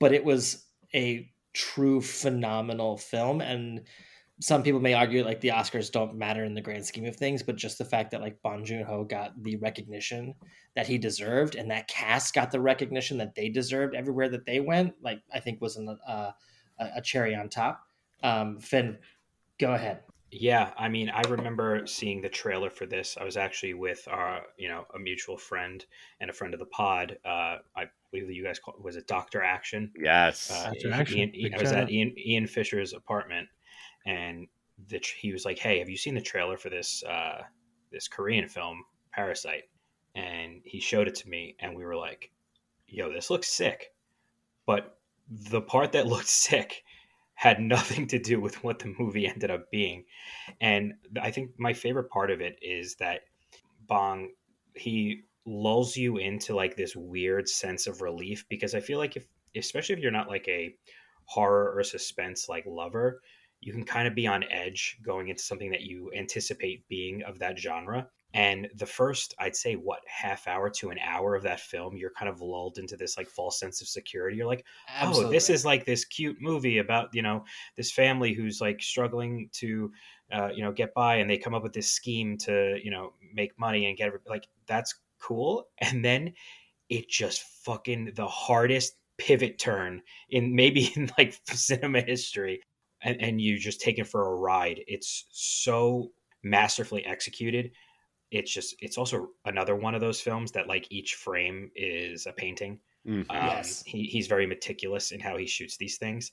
But 0.00 0.12
it 0.12 0.24
was 0.24 0.64
a 0.94 1.30
true 1.52 2.00
phenomenal 2.00 2.96
film 2.96 3.40
and 3.40 3.82
some 4.40 4.62
people 4.62 4.80
may 4.80 4.94
argue 4.94 5.24
like 5.24 5.40
the 5.40 5.48
Oscars 5.48 5.90
don't 5.90 6.16
matter 6.16 6.44
in 6.44 6.54
the 6.54 6.60
grand 6.60 6.84
scheme 6.84 7.06
of 7.06 7.16
things, 7.16 7.42
but 7.42 7.56
just 7.56 7.78
the 7.78 7.84
fact 7.84 8.10
that 8.10 8.20
like 8.20 8.42
Bong 8.42 8.64
Joon-ho 8.64 9.04
got 9.04 9.40
the 9.42 9.56
recognition 9.56 10.34
that 10.74 10.86
he 10.86 10.98
deserved 10.98 11.54
and 11.54 11.70
that 11.70 11.88
cast 11.88 12.34
got 12.34 12.50
the 12.50 12.60
recognition 12.60 13.18
that 13.18 13.34
they 13.34 13.48
deserved 13.48 13.94
everywhere 13.94 14.28
that 14.28 14.44
they 14.44 14.60
went, 14.60 14.94
like 15.02 15.20
I 15.32 15.40
think 15.40 15.60
was 15.60 15.76
an, 15.76 15.96
uh, 16.06 16.32
a 16.80 16.84
a 16.96 17.00
cherry 17.02 17.34
on 17.34 17.48
top. 17.48 17.80
Um, 18.22 18.58
Finn, 18.58 18.98
go 19.58 19.74
ahead. 19.74 20.00
Yeah, 20.36 20.72
I 20.76 20.88
mean, 20.88 21.10
I 21.10 21.22
remember 21.28 21.86
seeing 21.86 22.20
the 22.20 22.28
trailer 22.28 22.68
for 22.68 22.86
this. 22.86 23.16
I 23.20 23.22
was 23.22 23.36
actually 23.36 23.74
with 23.74 24.08
our, 24.10 24.40
you 24.58 24.68
know, 24.68 24.84
a 24.92 24.98
mutual 24.98 25.38
friend 25.38 25.84
and 26.20 26.28
a 26.28 26.32
friend 26.32 26.52
of 26.54 26.58
the 26.58 26.66
pod. 26.66 27.16
Uh, 27.24 27.58
I 27.76 27.84
believe 28.10 28.26
that 28.26 28.34
you 28.34 28.42
guys 28.42 28.58
call 28.58 28.74
was 28.82 28.96
it 28.96 29.06
Doctor 29.06 29.42
Action. 29.44 29.92
Yes. 29.96 30.50
Uh, 30.50 30.72
Dr. 30.72 30.92
Action, 30.92 31.18
Ian- 31.18 31.30
big 31.30 31.54
I 31.54 31.60
was 31.60 31.70
shout 31.70 31.82
at. 31.84 31.90
Ian, 31.92 32.14
Ian 32.18 32.46
Fisher's 32.48 32.94
apartment, 32.94 33.46
and 34.04 34.46
the, 34.88 35.00
he 35.20 35.32
was 35.32 35.44
like, 35.44 35.58
"Hey, 35.58 35.78
have 35.78 35.88
you 35.88 35.96
seen 35.96 36.14
the 36.14 36.20
trailer 36.20 36.56
for 36.56 36.70
this 36.70 37.02
uh, 37.04 37.42
this 37.90 38.08
Korean 38.08 38.48
film, 38.48 38.84
Parasite?" 39.12 39.64
And 40.14 40.62
he 40.64 40.80
showed 40.80 41.08
it 41.08 41.14
to 41.16 41.28
me, 41.28 41.56
and 41.60 41.74
we 41.74 41.84
were 41.84 41.96
like, 41.96 42.30
"Yo, 42.86 43.12
this 43.12 43.30
looks 43.30 43.48
sick," 43.48 43.92
but 44.66 44.98
the 45.28 45.60
part 45.60 45.92
that 45.92 46.06
looked 46.14 46.28
sick 46.28 46.84
had 47.34 47.60
nothing 47.60 48.06
to 48.06 48.18
do 48.18 48.40
with 48.40 48.62
what 48.62 48.78
the 48.78 48.94
movie 48.98 49.26
ended 49.28 49.50
up 49.50 49.70
being. 49.70 50.04
And 50.60 50.94
I 51.20 51.30
think 51.30 51.50
my 51.58 51.72
favorite 51.72 52.10
part 52.10 52.30
of 52.30 52.40
it 52.40 52.58
is 52.62 52.96
that 52.96 53.22
Bong 53.86 54.30
he 54.74 55.22
lulls 55.46 55.96
you 55.96 56.16
into 56.16 56.54
like 56.54 56.74
this 56.74 56.96
weird 56.96 57.48
sense 57.48 57.86
of 57.86 58.00
relief 58.00 58.44
because 58.48 58.74
I 58.74 58.80
feel 58.80 58.98
like 58.98 59.16
if 59.16 59.26
especially 59.56 59.94
if 59.94 60.00
you're 60.00 60.10
not 60.10 60.28
like 60.28 60.48
a 60.48 60.74
horror 61.26 61.72
or 61.76 61.82
suspense 61.82 62.48
like 62.48 62.64
lover, 62.66 63.20
you 63.64 63.72
can 63.72 63.84
kind 63.84 64.06
of 64.06 64.14
be 64.14 64.26
on 64.26 64.44
edge 64.50 64.98
going 65.02 65.28
into 65.28 65.42
something 65.42 65.70
that 65.70 65.82
you 65.82 66.10
anticipate 66.14 66.86
being 66.88 67.22
of 67.22 67.38
that 67.38 67.58
genre. 67.58 68.08
And 68.34 68.68
the 68.74 68.86
first, 68.86 69.32
I'd 69.38 69.54
say, 69.54 69.74
what 69.74 70.00
half 70.06 70.48
hour 70.48 70.68
to 70.68 70.90
an 70.90 70.98
hour 70.98 71.36
of 71.36 71.44
that 71.44 71.60
film, 71.60 71.96
you're 71.96 72.10
kind 72.10 72.28
of 72.28 72.40
lulled 72.40 72.78
into 72.78 72.96
this 72.96 73.16
like 73.16 73.28
false 73.28 73.60
sense 73.60 73.80
of 73.80 73.86
security. 73.86 74.36
You're 74.36 74.46
like, 74.46 74.66
oh, 75.02 75.30
this 75.30 75.48
is 75.48 75.64
like 75.64 75.86
this 75.86 76.04
cute 76.04 76.36
movie 76.40 76.78
about 76.78 77.10
you 77.12 77.22
know 77.22 77.44
this 77.76 77.92
family 77.92 78.32
who's 78.32 78.60
like 78.60 78.82
struggling 78.82 79.48
to 79.52 79.92
uh, 80.32 80.48
you 80.52 80.64
know 80.64 80.72
get 80.72 80.92
by, 80.94 81.16
and 81.16 81.30
they 81.30 81.38
come 81.38 81.54
up 81.54 81.62
with 81.62 81.72
this 81.72 81.92
scheme 81.92 82.36
to 82.38 82.76
you 82.82 82.90
know 82.90 83.12
make 83.32 83.56
money 83.56 83.86
and 83.86 83.96
get 83.96 84.12
like 84.28 84.48
that's 84.66 84.94
cool. 85.20 85.68
And 85.78 86.04
then 86.04 86.32
it 86.88 87.08
just 87.08 87.42
fucking 87.64 88.12
the 88.14 88.26
hardest 88.26 88.96
pivot 89.16 89.58
turn 89.58 90.02
in 90.30 90.54
maybe 90.54 90.92
in 90.96 91.10
like 91.18 91.38
cinema 91.46 92.00
history, 92.00 92.60
and, 93.04 93.20
and 93.22 93.40
you 93.40 93.58
just 93.58 93.80
take 93.80 93.98
it 93.98 94.06
for 94.06 94.28
a 94.28 94.36
ride. 94.36 94.82
It's 94.88 95.26
so 95.30 96.12
masterfully 96.42 97.04
executed. 97.06 97.72
It's 98.30 98.52
just 98.52 98.74
it's 98.80 98.98
also 98.98 99.30
another 99.44 99.76
one 99.76 99.94
of 99.94 100.00
those 100.00 100.20
films 100.20 100.52
that 100.52 100.66
like 100.68 100.86
each 100.90 101.14
frame 101.14 101.70
is 101.76 102.26
a 102.26 102.32
painting. 102.32 102.80
Mhm. 103.04 103.24
Um, 103.30 103.38
Yes. 103.42 103.82
he, 103.86 104.04
he's 104.04 104.26
very 104.26 104.46
meticulous 104.46 105.12
in 105.12 105.20
how 105.20 105.36
he 105.36 105.46
shoots 105.46 105.76
these 105.76 105.98
things, 105.98 106.32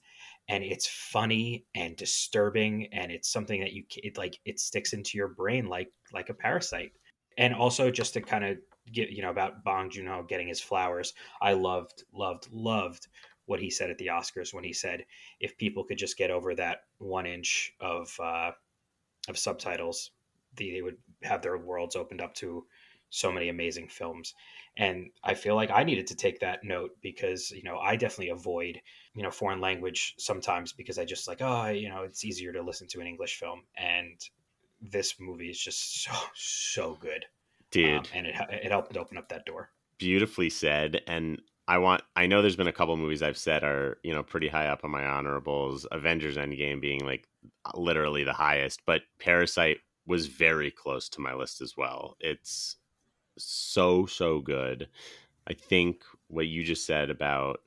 and 0.50 0.64
it's 0.64 0.88
funny 0.88 1.66
and 1.76 1.96
disturbing, 1.96 2.88
and 2.94 3.12
it's 3.12 3.30
something 3.30 3.62
that 3.62 3.74
you 3.74 3.86
it 3.98 4.18
like 4.18 4.40
it 4.46 4.60
sticks 4.60 4.94
into 4.94 5.18
your 5.18 5.30
brain 5.30 5.68
like 5.68 5.92
like 6.12 6.30
a 6.30 6.34
parasite. 6.34 6.94
And 7.38 7.54
also, 7.56 7.92
just 7.92 8.14
to 8.16 8.22
kind 8.22 8.44
of 8.46 8.58
get 8.92 9.10
you 9.12 9.22
know 9.22 9.30
about 9.30 9.64
Bong 9.64 9.90
Joon 9.90 10.08
Ho 10.08 10.24
getting 10.24 10.48
his 10.50 10.60
flowers, 10.62 11.14
I 11.42 11.54
loved 11.54 12.04
loved 12.12 12.52
loved 12.52 13.08
what 13.46 13.60
he 13.60 13.70
said 13.70 13.90
at 13.90 13.98
the 13.98 14.08
Oscars 14.08 14.54
when 14.54 14.64
he 14.64 14.74
said 14.74 15.06
if 15.40 15.58
people 15.58 15.84
could 15.84 15.98
just 15.98 16.18
get 16.18 16.32
over 16.32 16.56
that 16.56 16.84
one 17.00 17.26
inch 17.26 17.74
of 17.80 18.16
uh, 18.20 18.52
of 19.28 19.38
subtitles, 19.38 20.12
the, 20.56 20.72
they 20.72 20.82
would 20.82 20.98
have 21.24 21.42
their 21.42 21.58
worlds 21.58 21.96
opened 21.96 22.22
up 22.22 22.34
to 22.36 22.66
so 23.10 23.32
many 23.32 23.50
amazing 23.50 23.88
films. 23.88 24.34
And 24.78 25.12
I 25.24 25.34
feel 25.34 25.56
like 25.56 25.70
I 25.70 25.84
needed 25.84 26.08
to 26.08 26.16
take 26.16 26.40
that 26.40 26.64
note 26.64 26.92
because, 27.02 27.52
you 27.52 27.64
know, 27.64 27.78
I 27.78 27.98
definitely 27.98 28.30
avoid, 28.30 28.82
you 29.14 29.22
know, 29.22 29.30
foreign 29.32 29.60
language 29.60 30.16
sometimes 30.18 30.72
because 30.72 30.98
I 30.98 31.04
just 31.04 31.28
like, 31.28 31.42
oh, 31.42 31.68
you 31.68 31.90
know, 31.90 32.04
it's 32.04 32.24
easier 32.24 32.54
to 32.54 32.62
listen 32.64 32.88
to 32.88 33.02
an 33.02 33.08
English 33.08 33.36
film. 33.38 33.64
And 33.76 34.20
this 34.82 35.16
movie 35.20 35.50
is 35.50 35.60
just 35.60 36.04
so, 36.04 36.12
so 36.34 36.98
good. 37.00 37.26
Dude, 37.70 37.90
Um, 38.00 38.04
and 38.14 38.28
it, 38.28 38.36
it 38.50 38.72
helped 38.72 38.96
open 38.98 39.18
up 39.18 39.30
that 39.30 39.46
door. 39.46 39.72
beautifully 39.98 40.50
said. 40.50 41.02
And 41.06 41.42
I 41.72 41.78
want, 41.78 42.04
I 42.18 42.28
know 42.28 42.42
there's 42.42 42.58
been 42.58 42.68
a 42.68 42.74
couple 42.74 42.98
movies 42.98 43.22
I've 43.22 43.38
said 43.38 43.64
are, 43.64 43.98
you 44.04 44.14
know, 44.14 44.24
pretty 44.24 44.50
high 44.50 44.68
up 44.68 44.84
on 44.84 44.92
my 44.92 45.06
honorables, 45.06 45.88
Avengers 45.90 46.36
Endgame 46.36 46.82
being 46.82 47.06
like 47.06 47.30
literally 47.74 48.26
the 48.26 48.34
highest, 48.34 48.82
but 48.86 49.04
Parasite 49.20 49.78
was 50.06 50.28
very 50.28 50.70
close 50.70 51.08
to 51.08 51.22
my 51.22 51.34
list 51.34 51.62
as 51.62 51.78
well. 51.78 52.18
It's 52.20 52.76
so, 53.38 54.06
so 54.06 54.42
good. 54.42 54.90
I 55.48 55.54
think 55.54 56.04
what 56.28 56.48
you 56.48 56.66
just 56.66 56.86
said 56.86 57.10
about 57.10 57.62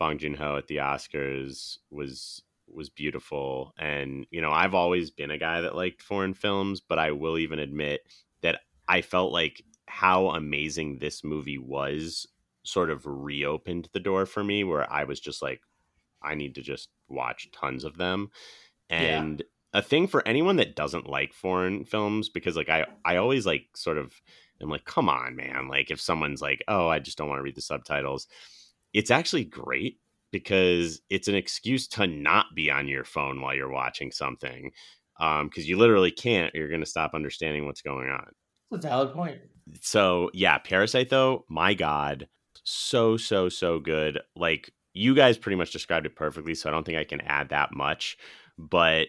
Bong 0.00 0.18
Joon 0.18 0.34
Ho 0.34 0.56
at 0.56 0.66
the 0.66 0.78
Oscars 0.78 1.78
was 1.88 2.42
was 2.66 2.90
beautiful 2.90 3.72
and 3.78 4.26
you 4.32 4.40
know 4.40 4.50
I've 4.50 4.74
always 4.74 5.12
been 5.12 5.30
a 5.30 5.38
guy 5.38 5.60
that 5.60 5.76
liked 5.76 6.02
foreign 6.02 6.34
films 6.34 6.80
but 6.80 6.98
I 6.98 7.12
will 7.12 7.38
even 7.38 7.60
admit 7.60 8.00
that 8.42 8.62
I 8.88 9.02
felt 9.02 9.32
like 9.32 9.62
how 9.86 10.30
amazing 10.30 10.98
this 10.98 11.22
movie 11.22 11.58
was 11.58 12.26
sort 12.66 12.90
of 12.90 13.06
reopened 13.06 13.88
the 13.92 14.00
door 14.00 14.26
for 14.26 14.42
me 14.44 14.64
where 14.64 14.90
I 14.92 15.04
was 15.04 15.20
just 15.20 15.42
like 15.42 15.60
I 16.22 16.34
need 16.34 16.54
to 16.56 16.62
just 16.62 16.88
watch 17.08 17.48
tons 17.52 17.84
of 17.84 17.96
them 17.96 18.30
Yeah. 18.90 19.20
and 19.22 19.42
a 19.72 19.82
thing 19.82 20.06
for 20.06 20.26
anyone 20.26 20.56
that 20.56 20.76
doesn't 20.76 21.08
like 21.08 21.32
foreign 21.34 21.84
films 21.84 22.28
because 22.28 22.56
like 22.56 22.68
I 22.68 22.86
I 23.04 23.16
always 23.16 23.44
like 23.46 23.66
sort 23.76 23.98
of 23.98 24.12
am 24.62 24.70
like 24.70 24.84
come 24.84 25.08
on 25.08 25.36
man 25.36 25.68
like 25.68 25.90
if 25.90 26.00
someone's 26.00 26.40
like 26.40 26.64
oh 26.68 26.88
I 26.88 26.98
just 26.98 27.18
don't 27.18 27.28
want 27.28 27.38
to 27.38 27.42
read 27.42 27.56
the 27.56 27.60
subtitles 27.60 28.26
it's 28.94 29.10
actually 29.10 29.44
great 29.44 29.98
because 30.32 31.00
it's 31.10 31.28
an 31.28 31.34
excuse 31.34 31.86
to 31.88 32.06
not 32.06 32.46
be 32.54 32.70
on 32.70 32.88
your 32.88 33.04
phone 33.04 33.40
while 33.40 33.54
you're 33.54 33.70
watching 33.70 34.10
something 34.10 34.70
um 35.20 35.48
because 35.48 35.68
you 35.68 35.76
literally 35.76 36.10
can't 36.10 36.54
you're 36.54 36.68
going 36.68 36.80
to 36.80 36.86
stop 36.86 37.12
understanding 37.14 37.66
what's 37.66 37.82
going 37.82 38.08
on 38.08 38.26
That's 38.70 38.84
a 38.86 38.88
valid 38.88 39.12
point. 39.12 39.38
so 39.82 40.30
yeah 40.32 40.58
parasite 40.58 41.10
though 41.10 41.44
my 41.48 41.74
god 41.74 42.28
so 42.68 43.16
so 43.16 43.48
so 43.48 43.78
good 43.78 44.20
like 44.34 44.72
you 44.92 45.14
guys 45.14 45.38
pretty 45.38 45.56
much 45.56 45.72
described 45.72 46.06
it 46.06 46.16
perfectly 46.16 46.54
so 46.54 46.68
i 46.68 46.72
don't 46.72 46.84
think 46.84 46.98
i 46.98 47.04
can 47.04 47.20
add 47.22 47.48
that 47.48 47.72
much 47.74 48.18
but 48.58 49.08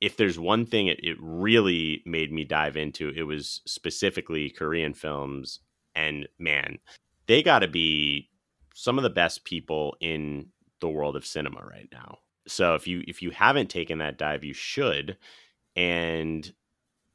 if 0.00 0.16
there's 0.16 0.38
one 0.38 0.64
thing 0.64 0.86
it, 0.86 0.98
it 1.02 1.16
really 1.20 2.02
made 2.06 2.32
me 2.32 2.44
dive 2.44 2.76
into 2.76 3.10
it 3.14 3.24
was 3.24 3.60
specifically 3.66 4.48
korean 4.48 4.94
films 4.94 5.60
and 5.94 6.26
man 6.38 6.78
they 7.26 7.42
got 7.42 7.60
to 7.60 7.68
be 7.68 8.30
some 8.74 8.96
of 8.96 9.02
the 9.02 9.10
best 9.10 9.44
people 9.44 9.96
in 10.00 10.46
the 10.80 10.88
world 10.88 11.16
of 11.16 11.26
cinema 11.26 11.60
right 11.64 11.88
now. 11.92 12.18
So 12.46 12.74
if 12.74 12.86
you 12.86 13.02
if 13.08 13.22
you 13.22 13.30
haven't 13.30 13.70
taken 13.70 13.98
that 13.98 14.18
dive 14.18 14.44
you 14.44 14.54
should 14.54 15.16
and 15.76 16.50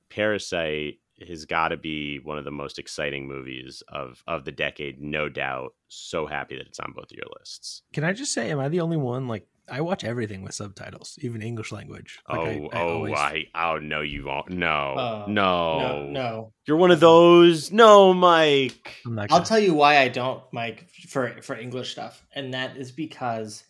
parasite 0.10 1.00
has 1.28 1.46
got 1.46 1.70
to 1.70 1.78
be 1.78 2.20
one 2.20 2.38
of 2.38 2.46
the 2.46 2.52
most 2.52 2.80
exciting 2.80 3.28
movies 3.28 3.84
of 3.88 4.24
of 4.28 4.46
the 4.46 4.52
decade 4.52 5.02
no 5.02 5.30
doubt 5.30 5.74
so 5.88 6.26
happy 6.26 6.58
that 6.58 6.68
it's 6.68 6.80
on 6.80 6.94
both 6.96 7.12
of 7.12 7.18
your 7.18 7.28
lists 7.40 7.84
Can 7.94 8.04
I 8.04 8.14
just 8.14 8.34
say, 8.34 8.50
am 8.52 8.60
I 8.60 8.68
the 8.70 8.82
only 8.82 8.98
one? 8.98 9.28
Like, 9.28 9.48
I 9.72 9.80
watch 9.80 10.04
everything 10.04 10.42
with 10.44 10.54
subtitles, 10.54 11.18
even 11.22 11.42
English 11.42 11.72
language. 11.72 12.20
Like, 12.28 12.40
oh 12.40 12.44
I, 12.44 12.78
I 12.78 12.82
oh 12.82 12.94
always- 12.96 13.14
I 13.18 13.46
oh 13.56 13.78
no 13.80 14.02
you 14.02 14.26
won't 14.26 14.50
no 14.50 14.96
Oh, 14.98 15.26
no 15.28 15.80
No, 15.80 16.10
no. 16.10 16.54
you're 16.68 16.78
one 16.78 16.92
of 16.92 17.00
those 17.00 17.72
no 17.72 18.14
Mike 18.14 18.98
I'm 19.06 19.16
not 19.16 19.32
I'll 19.32 19.44
tell 19.44 19.60
you 19.60 19.74
why 19.74 20.00
I 20.00 20.10
don't, 20.10 20.42
Mike, 20.52 20.88
for 21.08 21.42
for 21.42 21.56
English 21.56 21.92
stuff, 21.92 22.26
and 22.36 22.54
that 22.54 22.76
is 22.76 22.92
because, 22.92 23.64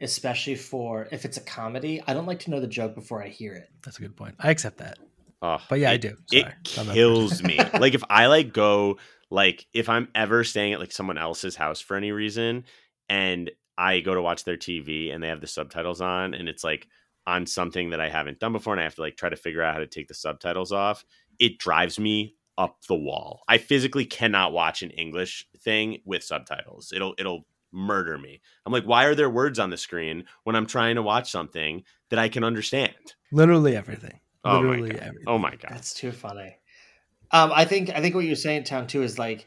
especially 0.00 0.54
for 0.54 1.08
if 1.10 1.24
it's 1.24 1.36
a 1.36 1.40
comedy, 1.42 2.00
I 2.06 2.14
don't 2.14 2.26
like 2.26 2.40
to 2.40 2.50
know 2.50 2.60
the 2.60 2.66
joke 2.66 2.94
before 2.94 3.22
I 3.22 3.28
hear 3.28 3.54
it. 3.54 3.68
That's 3.84 3.98
a 3.98 4.02
good 4.02 4.16
point. 4.16 4.36
I 4.38 4.50
accept 4.50 4.78
that. 4.78 4.98
Oh, 5.42 5.58
But 5.68 5.78
yeah, 5.78 5.90
I 5.90 5.96
do. 5.96 6.16
It 6.32 6.46
Sorry. 6.66 6.88
I'm 6.88 6.94
kills 6.94 7.42
me. 7.42 7.58
like 7.80 7.94
if 7.94 8.02
I 8.10 8.26
like 8.26 8.52
go 8.52 8.98
like 9.30 9.66
if 9.72 9.88
I'm 9.88 10.08
ever 10.14 10.44
staying 10.44 10.74
at 10.74 10.80
like 10.80 10.92
someone 10.92 11.18
else's 11.18 11.56
house 11.56 11.80
for 11.80 11.96
any 11.96 12.12
reason 12.12 12.64
and 13.08 13.50
I 13.78 14.00
go 14.00 14.14
to 14.14 14.22
watch 14.22 14.44
their 14.44 14.56
TV 14.56 15.14
and 15.14 15.22
they 15.22 15.28
have 15.28 15.40
the 15.40 15.46
subtitles 15.46 16.00
on 16.00 16.34
and 16.34 16.48
it's 16.48 16.64
like 16.64 16.86
on 17.26 17.46
something 17.46 17.90
that 17.90 18.00
I 18.00 18.08
haven't 18.08 18.40
done 18.40 18.52
before 18.52 18.74
and 18.74 18.80
I 18.80 18.84
have 18.84 18.96
to 18.96 19.00
like 19.00 19.16
try 19.16 19.28
to 19.28 19.36
figure 19.36 19.62
out 19.62 19.74
how 19.74 19.80
to 19.80 19.86
take 19.86 20.08
the 20.08 20.14
subtitles 20.14 20.72
off, 20.72 21.04
it 21.38 21.58
drives 21.58 21.98
me 21.98 22.34
up 22.58 22.84
the 22.88 22.94
wall. 22.94 23.42
I 23.48 23.58
physically 23.58 24.04
cannot 24.04 24.52
watch 24.52 24.82
an 24.82 24.90
English 24.90 25.46
thing 25.58 26.00
with 26.04 26.22
subtitles. 26.22 26.92
It'll 26.94 27.14
it'll 27.18 27.46
murder 27.72 28.18
me. 28.18 28.40
I'm 28.66 28.72
like, 28.72 28.84
why 28.84 29.04
are 29.04 29.14
there 29.14 29.30
words 29.30 29.58
on 29.58 29.70
the 29.70 29.76
screen 29.76 30.24
when 30.44 30.56
I'm 30.56 30.66
trying 30.66 30.96
to 30.96 31.02
watch 31.02 31.30
something 31.30 31.84
that 32.10 32.18
I 32.18 32.28
can 32.28 32.44
understand? 32.44 33.14
Literally 33.32 33.76
everything. 33.76 34.20
Oh 34.44 34.62
my 34.62 34.68
Literally 34.70 34.90
god. 34.90 35.00
everything. 35.00 35.24
Oh 35.26 35.38
my 35.38 35.50
god. 35.50 35.70
That's 35.70 35.94
too 35.94 36.12
funny. 36.12 36.56
Um, 37.32 37.52
I 37.54 37.64
think 37.64 37.90
I 37.90 38.00
think 38.00 38.14
what 38.14 38.24
you're 38.24 38.36
saying, 38.36 38.64
Town, 38.64 38.86
too, 38.86 39.02
is 39.02 39.18
like 39.18 39.46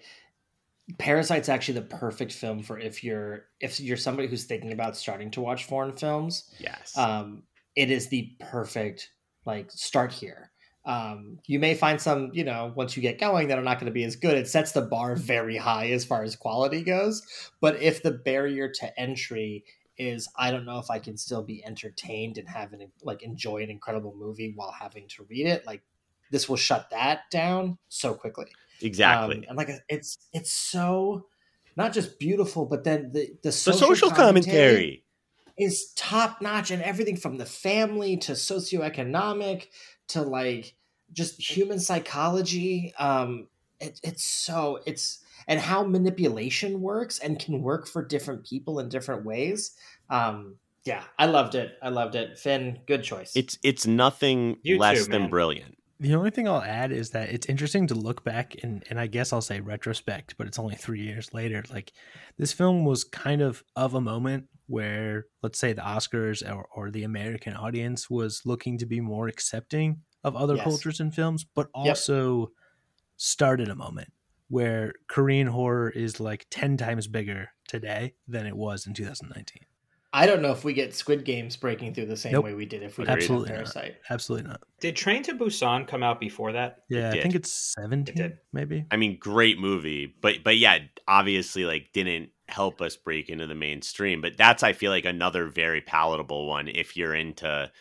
Parasite's 0.98 1.50
actually 1.50 1.76
the 1.76 1.86
perfect 1.86 2.32
film 2.34 2.62
for 2.62 2.80
if 2.80 3.04
you're 3.04 3.46
if 3.60 3.80
you're 3.80 3.98
somebody 3.98 4.28
who's 4.28 4.46
thinking 4.46 4.72
about 4.72 4.98
starting 4.98 5.32
to 5.32 5.42
watch 5.42 5.66
foreign 5.66 5.96
films. 5.96 6.50
Yes. 6.60 6.98
Um, 6.98 7.44
it 7.76 7.90
is 7.90 8.10
the 8.10 8.32
perfect 8.40 9.10
like 9.46 9.72
start 9.72 10.12
here. 10.12 10.52
Um, 10.86 11.40
you 11.46 11.60
may 11.60 11.76
find 11.76 12.00
some, 12.02 12.32
you 12.34 12.44
know, 12.44 12.74
once 12.76 12.98
you 12.98 13.02
get 13.02 13.18
going, 13.18 13.48
that 13.48 13.58
are 13.58 13.64
not 13.64 13.80
going 13.80 13.86
to 13.86 13.94
be 13.94 14.04
as 14.04 14.18
good. 14.18 14.38
It 14.38 14.50
sets 14.50 14.74
the 14.74 14.82
bar 14.82 15.16
very 15.16 15.56
high 15.56 15.90
as 15.92 16.04
far 16.04 16.24
as 16.24 16.36
quality 16.36 16.84
goes. 16.84 17.24
But 17.62 17.82
if 17.82 18.04
the 18.04 18.12
barrier 18.12 18.70
to 18.70 19.00
entry 19.00 19.64
is, 19.98 20.28
I 20.36 20.52
don't 20.52 20.66
know 20.66 20.80
if 20.80 20.90
I 20.90 21.00
can 21.00 21.18
still 21.18 21.44
be 21.44 21.64
entertained 21.66 22.38
and 22.38 22.48
have 22.48 22.74
an 22.74 22.92
like 23.02 23.24
enjoy 23.24 23.64
an 23.64 23.70
incredible 23.70 24.16
movie 24.18 24.54
while 24.56 24.72
having 24.72 25.08
to 25.10 25.26
read 25.30 25.48
it, 25.48 25.66
like 25.66 25.82
this 26.32 26.50
will 26.50 26.58
shut 26.58 26.90
that 26.92 27.30
down 27.32 27.78
so 27.90 28.14
quickly. 28.14 28.48
exactly. 28.82 29.38
Um, 29.38 29.44
and 29.50 29.58
like 29.58 29.70
it's 29.90 30.18
it's 30.34 30.52
so 30.52 31.28
not 31.76 31.94
just 31.94 32.20
beautiful, 32.20 32.66
but 32.66 32.84
then 32.84 33.12
the 33.14 33.28
the 33.42 33.50
the 33.50 33.52
social, 33.52 33.88
social 33.88 34.12
commentary. 34.12 35.04
is 35.58 35.94
top 35.96 36.42
notch 36.42 36.72
and 36.72 36.82
everything 36.82 37.16
from 37.16 37.38
the 37.38 37.46
family 37.46 38.18
to 38.18 38.32
socioeconomic 38.32 39.68
to 40.08 40.22
like 40.22 40.76
just 41.12 41.40
human 41.40 41.80
psychology 41.80 42.92
um 42.98 43.48
it, 43.80 44.00
it's 44.04 44.24
so 44.24 44.80
it's 44.88 45.20
and 45.48 45.60
how 45.60 45.84
manipulation 45.84 46.82
works 46.82 47.20
and 47.20 47.40
can 47.40 47.62
work 47.62 47.88
for 47.88 48.06
different 48.06 48.46
people 48.46 48.80
in 48.80 48.90
different 48.90 49.26
ways 49.26 49.76
um 50.10 50.58
yeah 50.86 51.04
i 51.20 51.26
loved 51.26 51.56
it 51.56 51.78
i 51.82 51.90
loved 51.90 52.16
it 52.16 52.38
finn 52.38 52.80
good 52.88 53.04
choice 53.04 53.36
It's 53.36 53.58
it's 53.64 53.88
nothing 53.88 54.60
You 54.64 54.80
less 54.80 55.06
too, 55.06 55.08
than 55.08 55.28
brilliant. 55.28 55.78
The 56.00 56.16
only 56.16 56.32
thing 56.32 56.48
I'll 56.48 56.62
add 56.62 56.92
is 56.92 57.12
that 57.12 57.30
it's 57.30 57.48
interesting 57.48 57.88
to 57.88 57.96
look 57.96 58.24
back 58.24 58.56
and, 58.64 58.84
and 58.90 59.00
I 59.00 59.08
guess 59.08 59.32
I'll 59.34 59.42
say 59.42 59.62
retrospect, 59.62 60.36
but 60.38 60.48
it's 60.48 60.60
only 60.60 60.76
three 60.76 61.02
years 61.02 61.34
later. 61.34 61.64
Like 61.72 61.94
this 62.38 62.54
film 62.54 62.86
was 62.86 63.04
kind 63.04 63.42
of 63.42 63.64
of 63.76 63.94
a 63.94 64.02
moment 64.02 64.50
where, 64.68 65.26
let's 65.42 65.60
say, 65.60 65.74
the 65.74 65.82
Oscars 65.82 66.44
or, 66.48 66.68
or 66.76 66.92
the 66.92 67.04
American 67.04 67.54
audience 67.56 68.10
was 68.10 68.42
looking 68.46 68.78
to 68.80 68.86
be 68.86 69.02
more 69.02 69.28
accepting 69.28 70.02
of 70.24 70.36
other 70.36 70.58
Yes. 70.58 70.60
cultures 70.60 71.00
and 71.00 71.14
films, 71.14 71.44
but 71.46 71.70
also 71.74 72.50
started 73.18 73.70
a 73.70 73.76
moment 73.76 74.14
where 74.54 74.94
Korean 75.08 75.48
horror 75.48 75.90
is 75.90 76.20
like 76.20 76.46
10 76.52 76.78
times 76.78 77.08
bigger 77.08 77.50
today 77.68 78.14
than 78.28 78.46
it 78.46 78.56
was 78.56 78.86
in 78.86 78.94
2019. 78.94 79.66
i 80.14 80.28
don't 80.28 80.44
know 80.44 80.52
if 80.52 80.64
we 80.64 80.74
get 80.74 80.94
squid 80.94 81.26
games 81.26 81.56
breaking 81.58 81.92
through 81.92 82.06
the 82.06 82.16
same 82.16 82.34
Nope. 82.34 82.46
way 82.46 82.54
we 82.54 82.68
did 82.68 82.84
if 82.84 83.00
we 83.00 83.04
Agreed. 83.04 83.16
did 83.16 83.24
Absolutely 83.24 83.54
not. 83.56 83.92
Absolutely 84.12 84.48
not. 84.50 84.62
Did 84.80 84.96
Train 84.96 85.24
to 85.24 85.34
Busan 85.34 85.88
come 85.88 86.04
out 86.04 86.20
before 86.20 86.52
that? 86.52 86.84
Yeah, 86.88 87.10
I 87.10 87.14
did. 87.14 87.24
think 87.24 87.36
it's 87.36 87.74
17, 87.80 88.16
did. 88.16 88.38
maybe. 88.52 88.86
I 88.92 88.98
mean, 88.98 89.18
great 89.20 89.58
movie, 89.58 90.14
but 90.22 90.44
but 90.44 90.58
yeah, 90.58 90.78
obviously 91.08 91.66
like 91.66 91.90
didn't 91.94 92.30
help 92.48 92.80
us 92.82 92.96
break 92.96 93.30
into 93.30 93.48
the 93.48 93.56
mainstream. 93.56 94.22
But 94.22 94.38
that's 94.38 94.62
I 94.62 94.74
feel 94.74 94.92
like 94.92 95.06
another 95.06 95.48
very 95.48 95.82
palatable 95.82 96.48
one 96.48 96.68
if 96.68 96.96
you're 96.96 97.16
into 97.16 97.72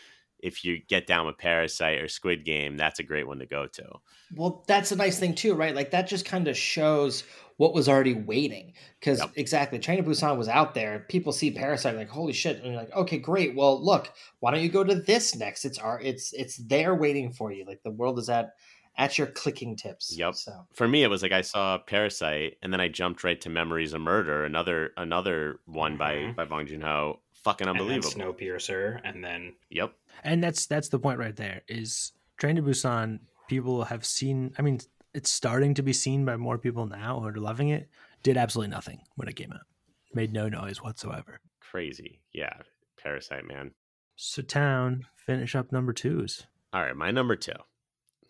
if 0.42 0.64
you 0.64 0.78
get 0.88 1.06
down 1.06 1.26
with 1.26 1.38
Parasite 1.38 2.00
or 2.00 2.08
Squid 2.08 2.44
Game, 2.44 2.76
that's 2.76 2.98
a 2.98 3.02
great 3.02 3.26
one 3.26 3.38
to 3.38 3.46
go 3.46 3.66
to. 3.68 3.88
Well, 4.34 4.64
that's 4.66 4.92
a 4.92 4.96
nice 4.96 5.18
thing 5.18 5.34
too, 5.34 5.54
right? 5.54 5.74
Like 5.74 5.90
that 5.92 6.08
just 6.08 6.24
kind 6.24 6.48
of 6.48 6.56
shows 6.56 7.24
what 7.58 7.74
was 7.74 7.88
already 7.88 8.14
waiting. 8.14 8.72
Because 8.98 9.20
Yep. 9.20 9.30
exactly, 9.36 9.78
Train 9.78 10.02
to 10.02 10.08
Busan 10.08 10.36
was 10.36 10.48
out 10.48 10.74
there. 10.74 11.06
People 11.08 11.32
see 11.32 11.50
Parasite, 11.50 11.96
like 11.96 12.08
holy 12.08 12.32
shit, 12.32 12.56
and 12.56 12.66
you're 12.66 12.74
like, 12.76 12.92
okay, 12.92 13.18
great. 13.18 13.54
Well, 13.54 13.82
look, 13.82 14.12
why 14.40 14.50
don't 14.50 14.62
you 14.62 14.68
go 14.68 14.82
to 14.84 14.94
this 14.96 15.34
next? 15.36 15.64
It's 15.64 15.78
our, 15.78 16.00
it's 16.00 16.32
it's 16.32 16.56
there 16.56 16.94
waiting 16.94 17.32
for 17.32 17.52
you. 17.52 17.64
Like 17.64 17.82
the 17.82 17.90
world 17.90 18.18
is 18.18 18.28
at 18.28 18.54
at 18.98 19.16
your 19.16 19.26
clicking 19.28 19.74
tips. 19.76 20.14
Yep. 20.18 20.34
So 20.34 20.66
For 20.74 20.86
me, 20.86 21.02
it 21.02 21.08
was 21.08 21.22
like 21.22 21.32
I 21.32 21.40
saw 21.42 21.78
Parasite, 21.78 22.58
and 22.62 22.72
then 22.72 22.80
I 22.80 22.88
jumped 22.88 23.24
right 23.24 23.40
to 23.42 23.48
Memories 23.48 23.92
of 23.94 24.00
Murder, 24.00 24.44
another 24.44 24.90
another 24.96 25.60
one 25.66 25.96
by 25.96 26.14
Mhm. 26.16 26.34
by 26.36 26.44
Bong 26.46 26.66
Joon 26.66 26.80
Ho. 26.82 27.20
Fucking 27.44 27.66
unbelievable. 27.68 28.08
And 28.12 28.20
then 28.20 28.26
unbelievable. 28.28 28.58
Snowpiercer, 28.58 29.00
and 29.04 29.24
then 29.24 29.54
Yep. 29.70 29.94
And 30.24 30.42
that's 30.42 30.66
that's 30.66 30.88
the 30.88 30.98
point 30.98 31.18
right 31.18 31.36
there 31.36 31.62
is 31.68 32.12
train 32.38 32.56
to 32.56 32.62
busan 32.62 33.20
people 33.48 33.84
have 33.84 34.04
seen. 34.04 34.54
I 34.58 34.62
mean, 34.62 34.80
it's 35.14 35.30
starting 35.30 35.74
to 35.74 35.82
be 35.82 35.92
seen 35.92 36.24
by 36.24 36.36
more 36.36 36.58
people 36.58 36.86
now 36.86 37.20
who 37.20 37.26
are 37.26 37.34
loving 37.34 37.68
it. 37.68 37.88
Did 38.22 38.36
absolutely 38.36 38.70
nothing 38.70 39.00
when 39.16 39.28
it 39.28 39.36
came 39.36 39.52
out. 39.52 39.66
Made 40.14 40.32
no 40.32 40.48
noise 40.48 40.82
whatsoever. 40.82 41.40
Crazy. 41.60 42.20
Yeah. 42.32 42.54
Parasite, 43.02 43.46
man. 43.46 43.72
So, 44.16 44.42
town 44.42 45.06
finish 45.16 45.54
up 45.54 45.72
number 45.72 45.92
twos. 45.92 46.46
All 46.72 46.82
right, 46.82 46.96
my 46.96 47.10
number 47.10 47.36
two. 47.36 47.52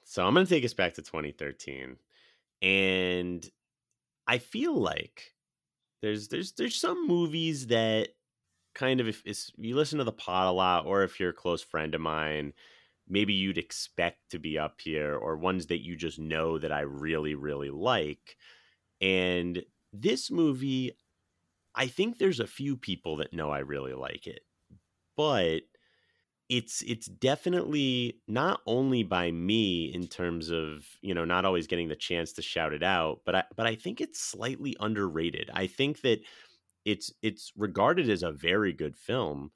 So 0.04 0.26
I'm 0.26 0.34
going 0.34 0.46
to 0.46 0.54
take 0.54 0.64
us 0.64 0.74
back 0.74 0.94
to 0.94 1.02
2013, 1.02 1.96
and 2.60 3.50
I 4.26 4.38
feel 4.38 4.74
like 4.74 5.34
there's 6.00 6.28
there's 6.28 6.52
there's 6.52 6.76
some 6.76 7.06
movies 7.06 7.68
that 7.68 8.08
kind 8.74 9.00
of 9.00 9.08
if, 9.08 9.22
if 9.24 9.50
you 9.56 9.76
listen 9.76 9.98
to 9.98 10.04
the 10.04 10.12
pod 10.12 10.48
a 10.48 10.52
lot, 10.52 10.86
or 10.86 11.02
if 11.02 11.18
you're 11.20 11.30
a 11.30 11.34
close 11.34 11.62
friend 11.62 11.94
of 11.94 12.00
mine, 12.00 12.52
maybe 13.08 13.32
you'd 13.34 13.58
expect 13.58 14.30
to 14.30 14.38
be 14.38 14.58
up 14.58 14.80
here, 14.80 15.14
or 15.14 15.36
ones 15.36 15.66
that 15.66 15.84
you 15.84 15.96
just 15.96 16.18
know 16.18 16.58
that 16.58 16.72
I 16.72 16.80
really 16.80 17.34
really 17.34 17.70
like. 17.70 18.36
And 19.00 19.62
this 19.92 20.30
movie, 20.30 20.92
I 21.74 21.86
think 21.86 22.18
there's 22.18 22.40
a 22.40 22.46
few 22.46 22.76
people 22.76 23.16
that 23.16 23.32
know 23.32 23.50
I 23.50 23.60
really 23.60 23.94
like 23.94 24.26
it, 24.26 24.42
but 25.16 25.62
it's 26.52 26.82
it's 26.82 27.06
definitely 27.06 28.20
not 28.28 28.60
only 28.66 29.02
by 29.02 29.30
me 29.30 29.86
in 29.94 30.06
terms 30.06 30.50
of 30.50 30.84
you 31.00 31.14
know 31.14 31.24
not 31.24 31.46
always 31.46 31.66
getting 31.66 31.88
the 31.88 31.96
chance 31.96 32.32
to 32.34 32.42
shout 32.42 32.74
it 32.74 32.82
out 32.82 33.20
but 33.24 33.34
i 33.34 33.44
but 33.56 33.66
i 33.66 33.74
think 33.74 34.02
it's 34.02 34.20
slightly 34.20 34.76
underrated 34.78 35.50
i 35.54 35.66
think 35.66 36.02
that 36.02 36.20
it's 36.84 37.12
it's 37.22 37.52
regarded 37.56 38.08
as 38.10 38.22
a 38.22 38.32
very 38.32 38.72
good 38.72 38.96
film 38.96 39.50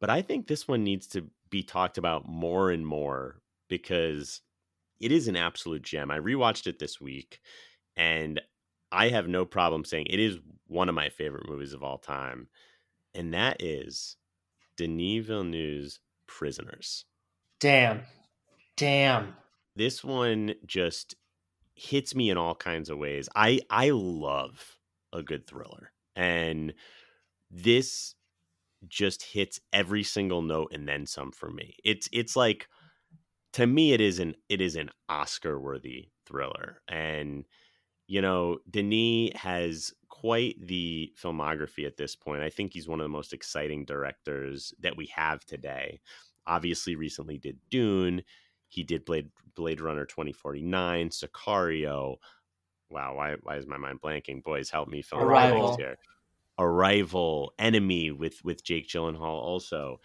but 0.00 0.10
i 0.10 0.22
think 0.22 0.46
this 0.46 0.68
one 0.68 0.84
needs 0.84 1.06
to 1.06 1.26
be 1.50 1.62
talked 1.62 1.98
about 1.98 2.28
more 2.28 2.70
and 2.70 2.86
more 2.86 3.40
because 3.68 4.40
it 5.00 5.10
is 5.12 5.28
an 5.28 5.36
absolute 5.36 5.82
gem 5.82 6.10
i 6.10 6.18
rewatched 6.18 6.66
it 6.66 6.78
this 6.78 7.00
week 7.00 7.40
and 7.96 8.40
i 8.92 9.08
have 9.08 9.28
no 9.28 9.44
problem 9.44 9.84
saying 9.84 10.06
it 10.08 10.20
is 10.20 10.38
one 10.66 10.88
of 10.88 10.94
my 10.94 11.08
favorite 11.08 11.48
movies 11.48 11.72
of 11.72 11.82
all 11.82 11.98
time 11.98 12.46
and 13.14 13.34
that 13.34 13.60
is 13.60 14.16
denis 14.76 15.26
villeneuve's 15.26 16.00
prisoners 16.26 17.04
Damn. 17.60 18.00
Damn. 18.76 19.34
this 19.76 20.02
one 20.02 20.54
just 20.64 21.14
hits 21.74 22.14
me 22.14 22.30
in 22.30 22.38
all 22.38 22.54
kinds 22.54 22.88
of 22.88 22.96
ways. 22.98 23.28
I 23.36 23.60
I 23.68 23.90
love 23.90 24.78
a 25.12 25.22
good 25.22 25.46
thriller. 25.46 25.92
And 26.16 26.74
this 27.50 28.14
just 28.88 29.22
hits 29.22 29.60
every 29.72 30.02
single 30.02 30.42
note 30.42 30.72
and 30.72 30.88
then 30.88 31.06
some 31.06 31.32
for 31.32 31.50
me. 31.50 31.76
It's 31.84 32.08
it's 32.12 32.36
like 32.36 32.68
to 33.52 33.66
me 33.66 33.92
it 33.92 34.00
is 34.00 34.18
an 34.18 34.34
it 34.48 34.60
is 34.60 34.76
an 34.76 34.90
Oscar 35.08 35.60
worthy 35.60 36.08
thriller. 36.26 36.80
And 36.88 37.44
you 38.06 38.20
know, 38.20 38.58
Denis 38.68 39.30
has 39.36 39.92
quite 40.08 40.56
the 40.60 41.12
filmography 41.22 41.86
at 41.86 41.96
this 41.96 42.16
point. 42.16 42.42
I 42.42 42.50
think 42.50 42.72
he's 42.72 42.88
one 42.88 43.00
of 43.00 43.04
the 43.04 43.08
most 43.08 43.32
exciting 43.32 43.84
directors 43.84 44.74
that 44.80 44.96
we 44.96 45.06
have 45.14 45.44
today. 45.44 46.00
Obviously 46.46 46.96
recently 46.96 47.38
did 47.38 47.58
Dune, 47.70 48.22
he 48.68 48.82
did 48.82 49.04
Blade 49.04 49.30
Blade 49.54 49.80
Runner 49.80 50.06
2049, 50.06 51.10
Sicario. 51.10 52.16
Wow, 52.90 53.14
why 53.16 53.36
why 53.42 53.56
is 53.56 53.66
my 53.66 53.76
mind 53.76 54.00
blanking? 54.00 54.42
Boys, 54.42 54.70
help 54.70 54.88
me 54.88 55.02
the 55.02 55.18
Arrival. 55.18 55.76
here. 55.76 55.98
Arrival, 56.58 57.54
Enemy 57.58 58.10
with 58.10 58.44
with 58.44 58.64
Jake 58.64 58.88
Gyllenhaal 58.88 59.22
also. 59.22 60.00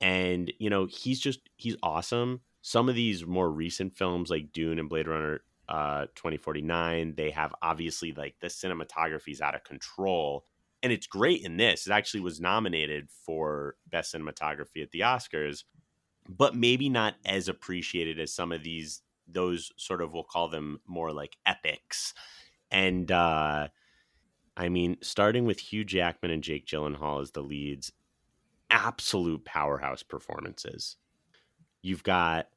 And 0.00 0.52
you 0.58 0.70
know, 0.70 0.86
he's 0.86 1.20
just 1.20 1.40
he's 1.56 1.76
awesome. 1.82 2.40
Some 2.62 2.88
of 2.88 2.94
these 2.94 3.26
more 3.26 3.50
recent 3.50 3.96
films 3.96 4.30
like 4.30 4.52
Dune 4.52 4.78
and 4.78 4.88
Blade 4.88 5.08
Runner 5.08 5.42
uh 5.68 6.06
2049, 6.14 7.14
they 7.16 7.30
have 7.30 7.54
obviously 7.60 8.12
like 8.12 8.36
the 8.40 8.46
cinematography's 8.46 9.40
out 9.40 9.54
of 9.54 9.64
control. 9.64 10.44
And 10.82 10.92
it's 10.92 11.08
great 11.08 11.44
in 11.44 11.56
this. 11.56 11.88
It 11.88 11.92
actually 11.92 12.20
was 12.20 12.40
nominated 12.40 13.08
for 13.10 13.74
best 13.90 14.14
cinematography 14.14 14.82
at 14.82 14.92
the 14.92 15.00
Oscars 15.00 15.64
but 16.28 16.54
maybe 16.54 16.88
not 16.88 17.14
as 17.24 17.48
appreciated 17.48 18.20
as 18.20 18.34
some 18.34 18.52
of 18.52 18.62
these 18.62 19.02
those 19.28 19.72
sort 19.76 20.02
of 20.02 20.12
we'll 20.12 20.24
call 20.24 20.48
them 20.48 20.80
more 20.86 21.12
like 21.12 21.36
epics. 21.46 22.14
And 22.70 23.10
uh 23.10 23.68
i 24.56 24.68
mean 24.68 24.96
starting 25.00 25.44
with 25.44 25.60
hugh 25.60 25.84
jackman 25.84 26.32
and 26.32 26.42
jake 26.42 26.66
gyllenhaal 26.66 27.22
as 27.22 27.30
the 27.30 27.40
leads 27.40 27.92
absolute 28.70 29.44
powerhouse 29.44 30.02
performances. 30.02 30.96
You've 31.80 32.02
got 32.02 32.48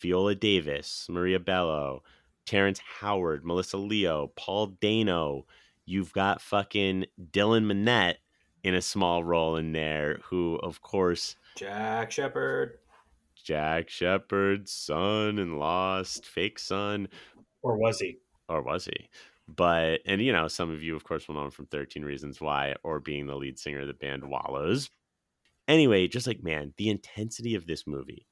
viola 0.00 0.34
davis 0.34 1.06
maria 1.10 1.38
bello 1.38 2.02
terrence 2.46 2.78
howard 2.78 3.44
melissa 3.44 3.76
leo 3.76 4.28
paul 4.36 4.66
dano. 4.80 5.46
You've 5.84 6.12
got 6.12 6.40
fucking 6.40 7.06
dylan 7.32 7.64
Minnette 7.64 8.16
in 8.62 8.74
a 8.74 8.82
small 8.82 9.24
role 9.24 9.56
in 9.56 9.72
there 9.72 10.20
who 10.24 10.56
of 10.62 10.80
course 10.80 11.36
Jack 11.56 12.10
Shephard, 12.12 12.78
Jack 13.40 13.88
Shephard's 13.88 14.72
son 14.72 15.38
and 15.38 15.58
lost 15.58 16.26
fake 16.26 16.58
son, 16.58 17.08
or 17.62 17.76
was 17.76 18.00
he? 18.00 18.18
or 18.48 18.62
was 18.62 18.84
he? 18.84 19.08
But 19.48 20.00
and 20.06 20.20
you 20.20 20.32
know, 20.32 20.48
some 20.48 20.70
of 20.70 20.82
you, 20.82 20.94
of 20.96 21.04
course, 21.04 21.26
will 21.26 21.36
know 21.36 21.44
him 21.46 21.50
from 21.50 21.66
Thirteen 21.66 22.04
Reasons 22.04 22.40
Why, 22.40 22.74
or 22.84 23.00
being 23.00 23.26
the 23.26 23.36
lead 23.36 23.58
singer 23.58 23.80
of 23.80 23.86
the 23.88 23.94
band 23.94 24.24
Wallows. 24.28 24.90
Anyway, 25.68 26.08
just 26.08 26.26
like 26.26 26.42
man, 26.42 26.74
the 26.76 26.90
intensity 26.90 27.54
of 27.54 27.66
this 27.66 27.86
movie. 27.86 28.26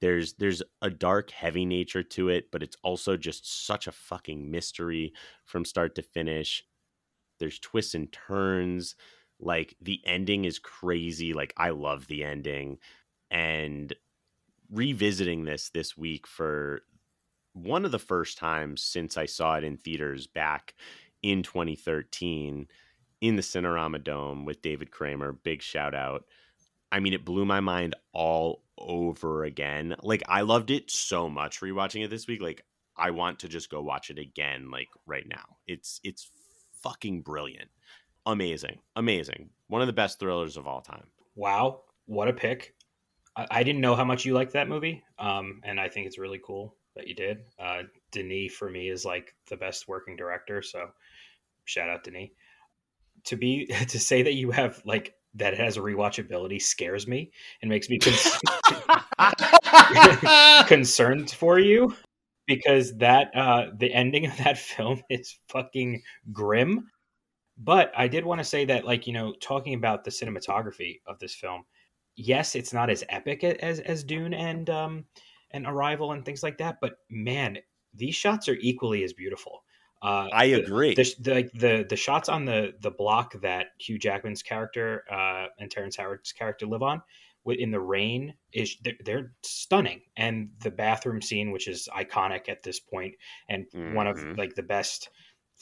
There's 0.00 0.34
there's 0.34 0.62
a 0.82 0.90
dark, 0.90 1.30
heavy 1.30 1.64
nature 1.66 2.02
to 2.04 2.28
it, 2.28 2.50
but 2.52 2.62
it's 2.62 2.76
also 2.82 3.16
just 3.16 3.66
such 3.66 3.86
a 3.86 3.92
fucking 3.92 4.50
mystery 4.50 5.12
from 5.44 5.64
start 5.64 5.94
to 5.96 6.02
finish. 6.02 6.64
There's 7.40 7.58
twists 7.58 7.94
and 7.94 8.12
turns. 8.12 8.94
Like 9.40 9.76
the 9.80 10.00
ending 10.06 10.44
is 10.44 10.58
crazy. 10.58 11.32
Like 11.32 11.52
I 11.56 11.70
love 11.70 12.06
the 12.06 12.24
ending. 12.24 12.78
And 13.30 13.94
revisiting 14.70 15.44
this 15.44 15.70
this 15.70 15.96
week 15.96 16.26
for 16.26 16.82
one 17.52 17.84
of 17.84 17.90
the 17.90 17.98
first 17.98 18.38
times 18.38 18.82
since 18.82 19.16
I 19.16 19.26
saw 19.26 19.56
it 19.56 19.64
in 19.64 19.76
theaters 19.76 20.26
back 20.26 20.74
in 21.22 21.42
2013 21.42 22.68
in 23.20 23.36
the 23.36 23.42
Cinerama 23.42 24.02
Dome 24.02 24.44
with 24.44 24.62
David 24.62 24.90
Kramer. 24.90 25.32
Big 25.32 25.62
shout 25.62 25.94
out. 25.94 26.24
I 26.90 27.00
mean, 27.00 27.12
it 27.12 27.24
blew 27.24 27.44
my 27.44 27.60
mind 27.60 27.94
all 28.12 28.62
over 28.78 29.44
again. 29.44 29.96
Like, 30.02 30.22
I 30.28 30.42
loved 30.42 30.70
it 30.70 30.90
so 30.90 31.28
much 31.28 31.60
rewatching 31.60 32.04
it 32.04 32.08
this 32.08 32.26
week. 32.26 32.40
Like, 32.40 32.64
I 32.96 33.10
want 33.10 33.38
to 33.40 33.48
just 33.48 33.70
go 33.70 33.80
watch 33.82 34.10
it 34.10 34.18
again, 34.18 34.70
like 34.70 34.88
right 35.06 35.26
now. 35.28 35.56
It's 35.66 36.00
it's 36.02 36.30
fucking 36.82 37.22
brilliant, 37.22 37.68
amazing, 38.26 38.78
amazing. 38.96 39.50
One 39.68 39.82
of 39.82 39.86
the 39.86 39.92
best 39.92 40.18
thrillers 40.18 40.56
of 40.56 40.66
all 40.66 40.80
time. 40.80 41.06
Wow, 41.36 41.82
what 42.06 42.28
a 42.28 42.32
pick! 42.32 42.74
I, 43.50 43.62
didn't 43.62 43.80
know 43.80 43.94
how 43.94 44.04
much 44.04 44.24
you 44.24 44.34
liked 44.34 44.52
that 44.54 44.68
movie, 44.68 45.02
um, 45.18 45.60
and 45.64 45.78
I 45.78 45.88
think 45.88 46.06
it's 46.06 46.18
really 46.18 46.40
cool 46.44 46.74
that 46.96 47.06
you 47.06 47.14
did. 47.14 47.38
Uh, 47.58 47.82
Denis 48.10 48.52
for 48.52 48.68
me 48.68 48.88
is 48.88 49.04
like 49.04 49.34
the 49.48 49.56
best 49.56 49.86
working 49.86 50.16
director, 50.16 50.62
so 50.62 50.88
shout 51.64 51.88
out 51.88 52.04
Denis. 52.04 52.30
To 53.24 53.36
be 53.36 53.66
to 53.88 53.98
say 53.98 54.22
that 54.22 54.34
you 54.34 54.50
have 54.50 54.82
like 54.84 55.14
that 55.34 55.52
it 55.52 55.60
has 55.60 55.76
a 55.76 55.80
rewatchability 55.80 56.60
scares 56.60 57.06
me 57.06 57.30
and 57.62 57.68
makes 57.68 57.88
me 57.88 57.98
con- 57.98 58.14
concerned 60.66 61.30
for 61.30 61.58
you 61.58 61.94
because 62.46 62.96
that 62.96 63.30
uh 63.36 63.66
the 63.76 63.92
ending 63.92 64.26
of 64.26 64.36
that 64.38 64.58
film 64.58 65.02
is 65.10 65.38
fucking 65.48 66.02
grim 66.32 66.88
but 67.58 67.92
i 67.96 68.08
did 68.08 68.24
want 68.24 68.40
to 68.40 68.44
say 68.44 68.64
that 68.64 68.84
like 68.84 69.06
you 69.06 69.12
know 69.12 69.34
talking 69.40 69.74
about 69.74 70.02
the 70.02 70.10
cinematography 70.10 71.00
of 71.06 71.18
this 71.18 71.34
film 71.34 71.64
yes 72.18 72.54
it's 72.56 72.72
not 72.72 72.90
as 72.90 73.04
epic 73.08 73.44
as 73.44 73.78
as 73.80 74.02
dune 74.02 74.34
and 74.34 74.68
um 74.68 75.04
and 75.52 75.66
arrival 75.66 76.12
and 76.12 76.24
things 76.24 76.42
like 76.42 76.58
that 76.58 76.76
but 76.80 76.98
man 77.08 77.56
these 77.94 78.14
shots 78.14 78.48
are 78.48 78.56
equally 78.60 79.04
as 79.04 79.12
beautiful 79.12 79.62
uh 80.02 80.28
I 80.32 80.44
agree. 80.46 80.94
the, 80.94 81.14
the 81.20 81.50
the 81.54 81.86
the 81.88 81.96
shots 81.96 82.28
on 82.28 82.44
the 82.44 82.74
the 82.82 82.90
block 82.90 83.40
that 83.40 83.68
Hugh 83.78 83.98
Jackman's 83.98 84.42
character 84.42 85.04
uh, 85.10 85.46
and 85.58 85.70
Terrence 85.70 85.96
Howard's 85.96 86.32
character 86.32 86.66
live 86.66 86.82
on 86.82 87.02
in 87.46 87.70
the 87.70 87.80
rain 87.80 88.34
is 88.52 88.76
they're, 88.84 88.98
they're 89.04 89.32
stunning 89.42 90.02
and 90.16 90.50
the 90.62 90.70
bathroom 90.70 91.22
scene 91.22 91.50
which 91.50 91.66
is 91.66 91.88
iconic 91.96 92.48
at 92.48 92.62
this 92.62 92.78
point 92.78 93.14
and 93.48 93.64
one 93.94 94.06
of 94.06 94.18
Mhm. 94.18 94.36
like 94.36 94.54
the 94.54 94.62
best 94.62 95.08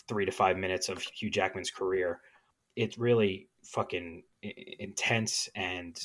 three 0.09 0.25
to 0.27 0.33
five 0.33 0.57
minutes 0.57 0.89
of 0.89 1.01
Hugh 1.03 1.31
Jackman's 1.31 1.71
career 1.71 2.21
it's 2.75 2.99
really 2.99 3.49
fucking 3.65 4.23
intense 4.43 5.49
and 5.55 5.97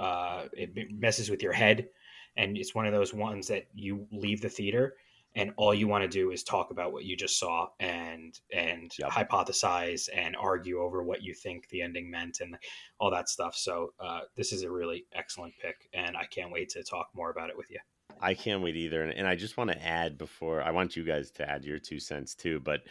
uh, 0.00 0.46
it 0.52 0.90
messes 0.90 1.30
with 1.30 1.42
your 1.42 1.52
head 1.52 1.88
and 2.36 2.56
it's 2.56 2.74
one 2.74 2.86
of 2.86 2.92
those 2.92 3.12
ones 3.12 3.46
that 3.48 3.66
you 3.74 4.06
leave 4.12 4.40
the 4.40 4.48
theater 4.48 4.96
and 5.36 5.52
all 5.56 5.72
you 5.72 5.86
want 5.86 6.02
to 6.02 6.08
do 6.08 6.32
is 6.32 6.42
talk 6.42 6.72
about 6.72 6.92
what 6.92 7.04
you 7.04 7.16
just 7.16 7.38
saw 7.38 7.68
and 7.78 8.40
and 8.52 8.92
Yep. 8.98 9.10
hypothesize 9.10 10.08
and 10.14 10.34
argue 10.36 10.80
over 10.80 11.02
what 11.02 11.22
you 11.22 11.34
think 11.34 11.68
the 11.68 11.82
ending 11.82 12.10
meant 12.10 12.40
and 12.40 12.56
all 12.98 13.10
that 13.10 13.28
stuff 13.28 13.54
so 13.54 13.92
uh, 14.00 14.20
this 14.36 14.52
is 14.52 14.62
a 14.62 14.70
really 14.70 15.04
excellent 15.12 15.54
pick 15.62 15.88
and 15.92 16.16
i 16.16 16.24
can't 16.24 16.50
wait 16.50 16.68
to 16.70 16.82
talk 16.82 17.08
more 17.14 17.30
about 17.30 17.50
it 17.50 17.56
with 17.56 17.70
you 17.70 17.78
I 18.20 18.34
can't 18.34 18.62
wait 18.62 18.76
either. 18.76 19.02
And, 19.02 19.12
and 19.12 19.26
I 19.26 19.34
just 19.34 19.56
want 19.56 19.70
to 19.70 19.82
add 19.82 20.18
before 20.18 20.62
I 20.62 20.70
want 20.72 20.96
you 20.96 21.04
guys 21.04 21.30
to 21.32 21.48
add 21.48 21.64
your 21.64 21.78
two 21.78 21.98
cents 21.98 22.34
too, 22.34 22.60
but 22.60 22.82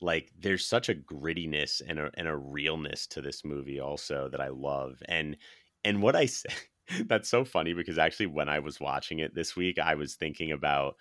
like 0.00 0.30
there's 0.38 0.64
such 0.64 0.88
a 0.88 0.94
grittiness 0.94 1.82
and 1.86 1.98
a 1.98 2.10
and 2.14 2.28
a 2.28 2.36
realness 2.36 3.06
to 3.08 3.20
this 3.20 3.44
movie 3.44 3.80
also 3.80 4.28
that 4.30 4.40
I 4.40 4.48
love. 4.48 5.02
And 5.06 5.36
and 5.84 6.02
what 6.02 6.16
I 6.16 6.26
say 6.26 6.48
that's 7.06 7.28
so 7.28 7.44
funny 7.44 7.74
because 7.74 7.98
actually 7.98 8.26
when 8.26 8.48
I 8.48 8.58
was 8.60 8.80
watching 8.80 9.18
it 9.20 9.34
this 9.34 9.56
week, 9.56 9.78
I 9.78 9.94
was 9.94 10.14
thinking 10.14 10.52
about 10.52 10.96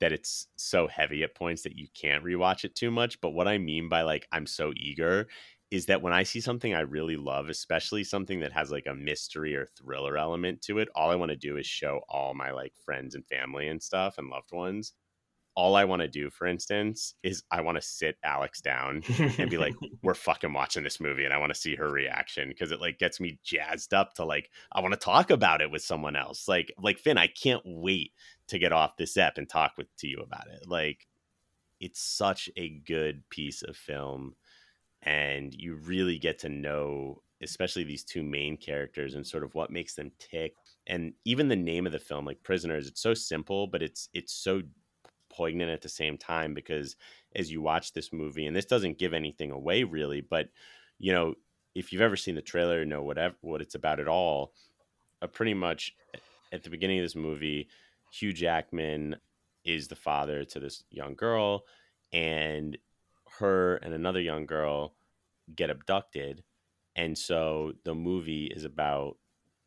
that 0.00 0.12
it's 0.12 0.48
so 0.56 0.88
heavy 0.88 1.22
at 1.22 1.34
points 1.34 1.62
that 1.62 1.76
you 1.76 1.86
can't 1.94 2.24
rewatch 2.24 2.64
it 2.64 2.74
too 2.74 2.90
much. 2.90 3.20
But 3.20 3.30
what 3.30 3.48
I 3.48 3.58
mean 3.58 3.88
by 3.88 4.02
like 4.02 4.26
I'm 4.32 4.46
so 4.46 4.72
eager 4.76 5.28
is 5.70 5.86
that 5.86 6.02
when 6.02 6.12
I 6.12 6.22
see 6.24 6.40
something 6.40 6.74
I 6.74 6.80
really 6.80 7.16
love, 7.16 7.48
especially 7.48 8.04
something 8.04 8.40
that 8.40 8.52
has 8.52 8.70
like 8.70 8.86
a 8.86 8.94
mystery 8.94 9.56
or 9.56 9.66
thriller 9.66 10.18
element 10.18 10.60
to 10.62 10.78
it, 10.78 10.88
all 10.94 11.10
I 11.10 11.14
want 11.14 11.30
to 11.30 11.36
do 11.36 11.56
is 11.56 11.66
show 11.66 12.02
all 12.08 12.34
my 12.34 12.50
like 12.50 12.74
friends 12.76 13.14
and 13.14 13.26
family 13.26 13.68
and 13.68 13.82
stuff 13.82 14.18
and 14.18 14.28
loved 14.28 14.52
ones. 14.52 14.92
All 15.54 15.76
I 15.76 15.84
want 15.84 16.00
to 16.02 16.08
do, 16.08 16.30
for 16.30 16.46
instance, 16.46 17.14
is 17.22 17.42
I 17.50 17.60
want 17.60 17.76
to 17.76 17.82
sit 17.82 18.16
Alex 18.24 18.60
down 18.60 19.02
and 19.38 19.50
be 19.50 19.58
like, 19.58 19.74
"We're 20.02 20.14
fucking 20.14 20.52
watching 20.52 20.82
this 20.82 21.00
movie," 21.00 21.24
and 21.24 21.34
I 21.34 21.38
want 21.38 21.52
to 21.52 21.60
see 21.60 21.74
her 21.76 21.90
reaction 21.90 22.48
because 22.48 22.72
it 22.72 22.80
like 22.80 22.98
gets 22.98 23.20
me 23.20 23.38
jazzed 23.44 23.92
up 23.92 24.14
to 24.14 24.24
like 24.24 24.50
I 24.72 24.80
want 24.80 24.92
to 24.94 25.00
talk 25.00 25.30
about 25.30 25.60
it 25.60 25.70
with 25.70 25.82
someone 25.82 26.16
else. 26.16 26.48
Like 26.48 26.72
like 26.80 26.98
Finn, 26.98 27.18
I 27.18 27.26
can't 27.26 27.62
wait 27.64 28.12
to 28.48 28.58
get 28.58 28.72
off 28.72 28.96
this 28.96 29.16
app 29.16 29.38
and 29.38 29.48
talk 29.48 29.72
with 29.76 29.94
to 29.98 30.06
you 30.06 30.18
about 30.18 30.48
it. 30.48 30.68
Like 30.68 31.06
it's 31.80 32.00
such 32.00 32.48
a 32.56 32.68
good 32.68 33.28
piece 33.28 33.62
of 33.62 33.76
film 33.76 34.34
and 35.02 35.52
you 35.52 35.74
really 35.74 36.18
get 36.18 36.38
to 36.38 36.48
know 36.48 37.20
especially 37.42 37.82
these 37.82 38.04
two 38.04 38.22
main 38.22 38.56
characters 38.56 39.14
and 39.14 39.26
sort 39.26 39.42
of 39.42 39.54
what 39.54 39.70
makes 39.70 39.94
them 39.94 40.12
tick 40.18 40.54
and 40.86 41.12
even 41.24 41.48
the 41.48 41.56
name 41.56 41.86
of 41.86 41.92
the 41.92 41.98
film 41.98 42.24
like 42.24 42.42
prisoners 42.44 42.86
it's 42.86 43.02
so 43.02 43.12
simple 43.12 43.66
but 43.66 43.82
it's 43.82 44.08
it's 44.14 44.32
so 44.32 44.62
poignant 45.32 45.70
at 45.70 45.82
the 45.82 45.88
same 45.88 46.18
time 46.18 46.54
because 46.54 46.96
as 47.34 47.50
you 47.50 47.60
watch 47.60 47.92
this 47.92 48.12
movie 48.12 48.46
and 48.46 48.54
this 48.54 48.64
doesn't 48.64 48.98
give 48.98 49.12
anything 49.12 49.50
away 49.50 49.84
really 49.84 50.20
but 50.20 50.48
you 50.98 51.12
know 51.12 51.34
if 51.74 51.92
you've 51.92 52.02
ever 52.02 52.16
seen 52.16 52.34
the 52.34 52.42
trailer 52.42 52.84
know 52.84 53.02
whatever 53.02 53.34
what 53.40 53.60
it's 53.60 53.74
about 53.74 54.00
at 54.00 54.08
all 54.08 54.52
uh, 55.22 55.26
pretty 55.26 55.54
much 55.54 55.94
at 56.52 56.62
the 56.62 56.70
beginning 56.70 56.98
of 56.98 57.04
this 57.04 57.16
movie 57.16 57.68
hugh 58.12 58.32
jackman 58.32 59.16
is 59.64 59.88
the 59.88 59.96
father 59.96 60.44
to 60.44 60.60
this 60.60 60.84
young 60.90 61.14
girl 61.14 61.64
and 62.12 62.76
her 63.38 63.76
and 63.76 63.94
another 63.94 64.20
young 64.20 64.44
girl 64.44 64.94
get 65.54 65.70
abducted 65.70 66.42
and 66.94 67.16
so 67.16 67.72
the 67.84 67.94
movie 67.94 68.46
is 68.46 68.64
about 68.64 69.16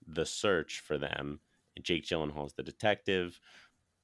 the 0.07 0.25
search 0.25 0.81
for 0.81 0.97
them. 0.97 1.39
Jake 1.81 2.05
Gyllenhaal 2.05 2.45
is 2.45 2.53
the 2.53 2.63
detective 2.63 3.39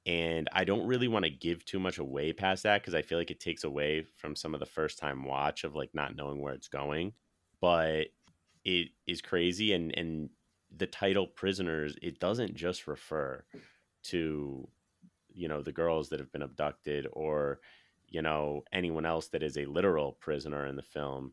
and 0.06 0.48
i 0.52 0.64
don't 0.64 0.86
really 0.86 1.08
want 1.08 1.24
to 1.24 1.30
give 1.30 1.64
too 1.64 1.78
much 1.78 1.98
away 1.98 2.32
past 2.32 2.62
that 2.64 2.80
because 2.80 2.94
i 2.94 3.02
feel 3.02 3.18
like 3.18 3.30
it 3.30 3.40
takes 3.40 3.64
away 3.64 4.04
from 4.16 4.34
some 4.34 4.54
of 4.54 4.60
the 4.60 4.66
first 4.66 4.98
time 4.98 5.24
watch 5.24 5.64
of 5.64 5.74
like 5.74 5.90
not 5.94 6.16
knowing 6.16 6.40
where 6.40 6.54
it's 6.54 6.68
going 6.68 7.12
but 7.60 8.06
it 8.64 8.88
is 9.06 9.20
crazy 9.20 9.72
and 9.72 9.96
and 9.96 10.30
the 10.76 10.86
title 10.86 11.26
prisoners 11.26 11.96
it 12.02 12.18
doesn't 12.18 12.54
just 12.54 12.86
refer 12.86 13.44
to 14.02 14.66
you 15.34 15.48
know 15.48 15.62
the 15.62 15.72
girls 15.72 16.08
that 16.08 16.20
have 16.20 16.32
been 16.32 16.42
abducted 16.42 17.06
or 17.12 17.60
you 18.08 18.22
know 18.22 18.62
anyone 18.72 19.06
else 19.06 19.28
that 19.28 19.42
is 19.42 19.56
a 19.56 19.64
literal 19.64 20.12
prisoner 20.12 20.66
in 20.66 20.76
the 20.76 20.82
film. 20.82 21.32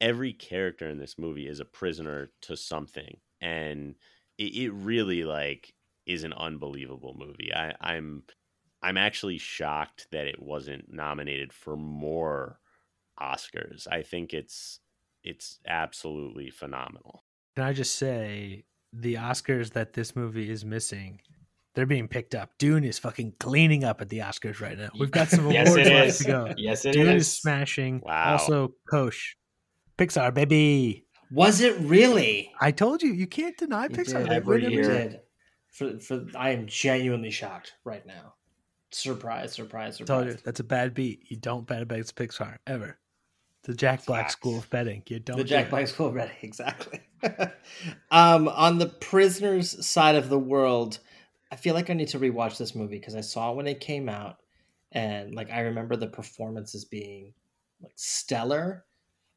Every 0.00 0.32
character 0.32 0.88
in 0.88 0.98
this 0.98 1.18
movie 1.18 1.46
is 1.46 1.60
a 1.60 1.64
prisoner 1.64 2.30
to 2.42 2.56
something 2.56 3.18
and 3.40 3.94
it, 4.38 4.54
it 4.56 4.70
really 4.72 5.24
like 5.24 5.74
is 6.06 6.24
an 6.24 6.32
unbelievable 6.32 7.14
movie 7.18 7.50
I, 7.54 7.74
i'm 7.80 8.22
i'm 8.82 8.96
actually 8.96 9.38
shocked 9.38 10.08
that 10.12 10.26
it 10.26 10.42
wasn't 10.42 10.92
nominated 10.92 11.52
for 11.52 11.76
more 11.76 12.58
oscars 13.20 13.86
i 13.90 14.02
think 14.02 14.32
it's 14.34 14.80
it's 15.24 15.60
absolutely 15.66 16.50
phenomenal 16.50 17.22
Can 17.54 17.64
I 17.64 17.72
just 17.72 17.94
say 17.96 18.64
the 18.92 19.14
Oscars 19.14 19.72
that 19.74 19.92
this 19.92 20.16
movie 20.16 20.50
is 20.50 20.64
missing? 20.64 21.20
They're 21.74 21.86
being 21.86 22.08
picked 22.08 22.34
up. 22.34 22.50
Dune 22.58 22.82
is 22.84 22.98
fucking 22.98 23.34
cleaning 23.38 23.84
up 23.84 24.00
at 24.00 24.08
the 24.08 24.18
Oscars 24.18 24.60
right 24.60 24.76
now. 24.76 24.88
We've 24.98 25.10
got 25.12 25.28
some 25.28 25.48
Yes, 25.50 25.68
awards 25.68 25.86
it 25.88 25.92
left 25.94 26.08
is. 26.08 26.18
to 26.18 26.24
go. 26.24 26.54
Yes, 26.56 26.84
it 26.84 26.92
Dune 26.92 27.08
is. 27.10 27.26
is 27.28 27.32
smashing. 27.38 28.00
Wow. 28.04 28.32
Also, 28.32 28.72
Kosh, 28.90 29.36
Pixar, 29.96 30.34
baby. 30.34 31.06
Was 31.30 31.60
it 31.60 31.78
really? 31.80 32.50
I 32.60 32.72
told 32.72 33.00
you, 33.02 33.12
you 33.12 33.26
can't 33.28 33.56
deny 33.56 33.84
You 33.84 33.90
Pixar. 33.90 34.24
did. 34.24 34.32
Every 34.32 34.62
win 34.62 34.70
You 34.72 34.78
year. 34.80 35.20
For, 35.72 35.98
for, 35.98 36.26
I 36.36 36.50
am 36.50 36.66
genuinely 36.66 37.30
shocked 37.30 37.74
right 37.84 38.06
now. 38.06 38.34
Surprise, 38.90 39.52
surprise, 39.52 40.00
I 40.00 40.04
told 40.04 40.26
you, 40.26 40.30
surprise. 40.32 40.44
that's 40.44 40.60
a 40.60 40.64
bad 40.64 40.92
beat. 40.92 41.24
You 41.28 41.38
don't 41.38 41.66
bet 41.66 41.82
against 41.82 42.14
Pixar 42.14 42.58
ever. 42.66 42.98
The 43.64 43.74
Jack 43.74 44.04
Black 44.06 44.24
Facts. 44.24 44.32
school 44.32 44.58
of 44.58 44.68
betting. 44.70 45.02
You 45.06 45.20
don't. 45.20 45.38
the 45.38 45.44
do 45.44 45.48
Jack 45.48 45.66
it. 45.66 45.70
Black 45.70 45.86
School 45.86 46.08
of 46.08 46.14
Betting. 46.14 46.34
exactly. 46.42 47.00
um, 48.10 48.48
on 48.48 48.78
the 48.78 48.88
prisoners 48.88 49.86
side 49.86 50.16
of 50.16 50.28
the 50.28 50.38
world, 50.38 50.98
I 51.50 51.56
feel 51.56 51.74
like 51.74 51.88
I 51.88 51.94
need 51.94 52.08
to 52.08 52.18
rewatch 52.18 52.58
this 52.58 52.74
movie 52.74 52.98
because 52.98 53.14
I 53.14 53.20
saw 53.20 53.52
it 53.52 53.56
when 53.56 53.68
it 53.68 53.80
came 53.80 54.08
out, 54.08 54.38
and 54.90 55.34
like 55.34 55.50
I 55.50 55.60
remember 55.60 55.96
the 55.96 56.08
performances 56.08 56.84
being 56.84 57.32
like 57.80 57.92
stellar, 57.94 58.84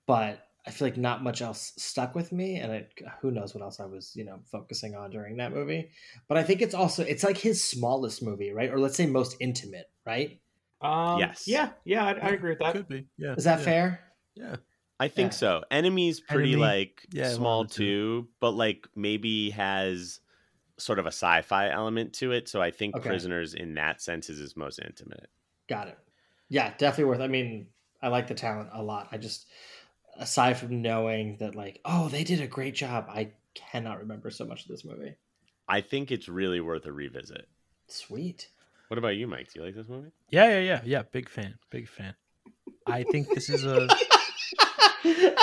but 0.07 0.44
I 0.67 0.71
feel 0.71 0.87
like 0.87 0.97
not 0.97 1.23
much 1.23 1.41
else 1.41 1.73
stuck 1.77 2.15
with 2.15 2.31
me, 2.31 2.55
and 2.57 2.71
it, 2.71 2.91
who 3.21 3.31
knows 3.31 3.53
what 3.53 3.61
else 3.63 3.79
I 3.79 3.85
was 3.85 4.13
you 4.15 4.25
know 4.25 4.39
focusing 4.51 4.95
on 4.95 5.11
during 5.11 5.37
that 5.37 5.53
movie. 5.53 5.89
But 6.27 6.37
I 6.37 6.43
think 6.43 6.61
it's 6.61 6.73
also 6.73 7.03
it's 7.03 7.23
like 7.23 7.37
his 7.37 7.63
smallest 7.63 8.23
movie, 8.23 8.51
right? 8.51 8.71
Or 8.71 8.79
let's 8.79 8.95
say 8.97 9.05
most 9.05 9.37
intimate, 9.39 9.85
right? 10.05 10.39
Um, 10.81 11.19
Yes. 11.19 11.47
Yeah, 11.47 11.69
yeah, 11.83 12.05
I, 12.05 12.11
I 12.11 12.29
agree 12.29 12.51
with 12.51 12.59
that. 12.59 12.73
Could 12.73 12.87
be. 12.87 13.07
Yeah. 13.17 13.35
Is 13.35 13.43
that 13.45 13.59
yeah. 13.59 13.65
fair? 13.65 13.99
Yeah. 14.35 14.55
I 14.99 15.07
think 15.07 15.31
Yeah. 15.31 15.37
so. 15.37 15.63
Enemy's 15.71 16.19
pretty 16.19 16.53
Enemy, 16.53 16.61
like 16.61 17.05
yeah, 17.11 17.31
small 17.33 17.63
the 17.63 17.69
two. 17.69 17.83
too, 17.83 18.27
but 18.39 18.51
like 18.51 18.87
maybe 18.95 19.49
has 19.51 20.19
sort 20.77 20.99
of 20.99 21.05
a 21.05 21.09
sci-fi 21.09 21.69
element 21.69 22.13
to 22.13 22.31
it. 22.31 22.49
So 22.49 22.61
I 22.61 22.71
think 22.71 22.95
Okay. 22.95 23.07
Prisoners 23.09 23.53
in 23.53 23.75
that 23.75 24.01
sense 24.01 24.29
is 24.29 24.39
his 24.39 24.55
most 24.57 24.79
intimate. 24.79 25.29
Got 25.69 25.87
it. 25.89 25.97
Yeah, 26.49 26.73
definitely 26.77 27.05
worth. 27.05 27.21
I 27.21 27.27
mean, 27.27 27.67
I 28.01 28.09
like 28.09 28.27
the 28.27 28.35
talent 28.35 28.69
a 28.73 28.83
lot. 28.83 29.07
I 29.11 29.17
just, 29.17 29.47
aside 30.17 30.57
from 30.57 30.81
knowing 30.81 31.37
that, 31.37 31.55
like, 31.55 31.79
oh, 31.85 32.09
they 32.09 32.23
did 32.23 32.41
a 32.41 32.47
great 32.47 32.75
job, 32.75 33.07
I 33.09 33.31
cannot 33.53 33.99
remember 33.99 34.29
so 34.29 34.45
much 34.45 34.63
of 34.63 34.67
this 34.67 34.85
movie. 34.85 35.15
I 35.67 35.81
think 35.81 36.11
it's 36.11 36.29
really 36.29 36.59
worth 36.59 36.85
a 36.85 36.91
revisit. 36.91 37.47
Sweet. 37.87 38.49
What 38.87 38.97
about 38.97 39.15
you, 39.15 39.27
Mike? 39.27 39.51
Do 39.51 39.59
you 39.59 39.65
like 39.65 39.75
this 39.75 39.89
movie? 39.89 40.11
Yeah, 40.29 40.47
yeah, 40.49 40.59
yeah, 40.59 40.81
yeah. 40.85 41.01
Big 41.11 41.29
fan. 41.29 41.55
Big 41.71 41.87
fan. 41.87 42.13
I 42.85 43.03
think 43.03 43.29
this 43.33 43.49
is 43.49 43.65
a. 43.65 43.87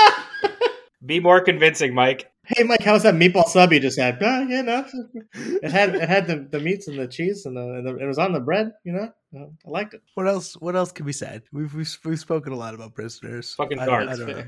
Be 1.05 1.19
more 1.19 1.41
convincing, 1.41 1.95
Mike. 1.95 2.31
hey, 2.45 2.63
Mike, 2.63 2.83
how's 2.83 3.03
that 3.03 3.15
meatball 3.15 3.47
sub 3.47 3.73
you 3.73 3.81
just 3.81 3.99
had? 3.99 4.23
Uh, 4.23 4.47
you 4.49 4.63
know, 4.63 4.87
it 5.35 5.71
had 5.71 5.97
it 5.97 6.09
had 6.09 6.29
the, 6.29 6.47
the 6.51 6.61
meats 6.61 6.87
and 6.87 6.99
the 6.99 7.09
cheese 7.09 7.45
and 7.45 7.57
the, 7.57 7.61
and 7.61 7.87
the 7.87 7.97
it 7.97 8.07
was 8.07 8.19
on 8.19 8.33
the 8.33 8.41
bread. 8.41 8.73
You 8.85 8.93
know, 8.93 9.13
I 9.67 9.71
liked 9.71 9.95
it. 9.95 10.03
What 10.15 10.29
else? 10.29 10.55
What 10.55 10.77
else 10.77 10.93
can 10.93 11.05
be 11.05 11.13
said? 11.13 11.43
We've 11.53 11.75
we've, 11.75 11.99
we've 12.05 12.21
spoken 12.21 12.53
a 12.53 12.57
lot 12.57 12.75
about 12.75 12.95
prisoners. 12.95 13.55
Fucking 13.55 13.81
I. 13.81 13.85
I 13.85 13.87
don't 13.87 14.27
know. 14.29 14.45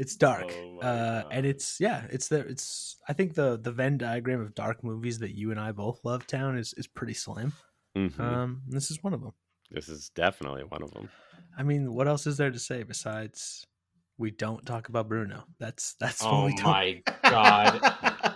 It's 0.00 0.16
dark, 0.16 0.46
Oh 0.50 0.78
uh, 0.80 1.24
and 1.30 1.44
it's 1.44 1.76
yeah, 1.78 2.06
it's 2.10 2.28
the 2.28 2.38
it's. 2.40 2.96
I 3.08 3.12
think 3.12 3.34
the 3.34 3.58
the 3.60 3.70
Venn 3.70 3.98
diagram 3.98 4.40
of 4.40 4.54
dark 4.54 4.82
movies 4.82 5.18
that 5.18 5.36
you 5.36 5.50
and 5.50 5.60
I 5.60 5.72
both 5.72 6.00
love, 6.04 6.26
town 6.26 6.56
is 6.56 6.72
is 6.78 6.86
pretty 6.86 7.14
slim. 7.14 7.52
Mhm. 7.96 8.18
Um, 8.18 8.62
this 8.66 8.90
is 8.90 9.02
one 9.02 9.12
of 9.14 9.20
them. 9.20 9.32
this 9.70 9.88
is 9.88 10.08
definitely 10.14 10.62
one 10.64 10.82
of 10.82 10.90
them. 10.92 11.10
I 11.58 11.62
mean, 11.64 11.92
what 11.92 12.08
else 12.08 12.26
is 12.26 12.36
there 12.38 12.50
to 12.50 12.58
say 12.58 12.82
besides 12.82 13.66
we 14.16 14.30
don't 14.30 14.64
talk 14.64 14.88
about 14.88 15.08
Bruno? 15.08 15.44
That's 15.58 15.94
that's 16.00 16.22
what 16.22 16.32
Oh 16.32 16.46
we 16.46 16.54
don't. 16.54 16.64
my 16.64 17.02
god. 17.22 17.80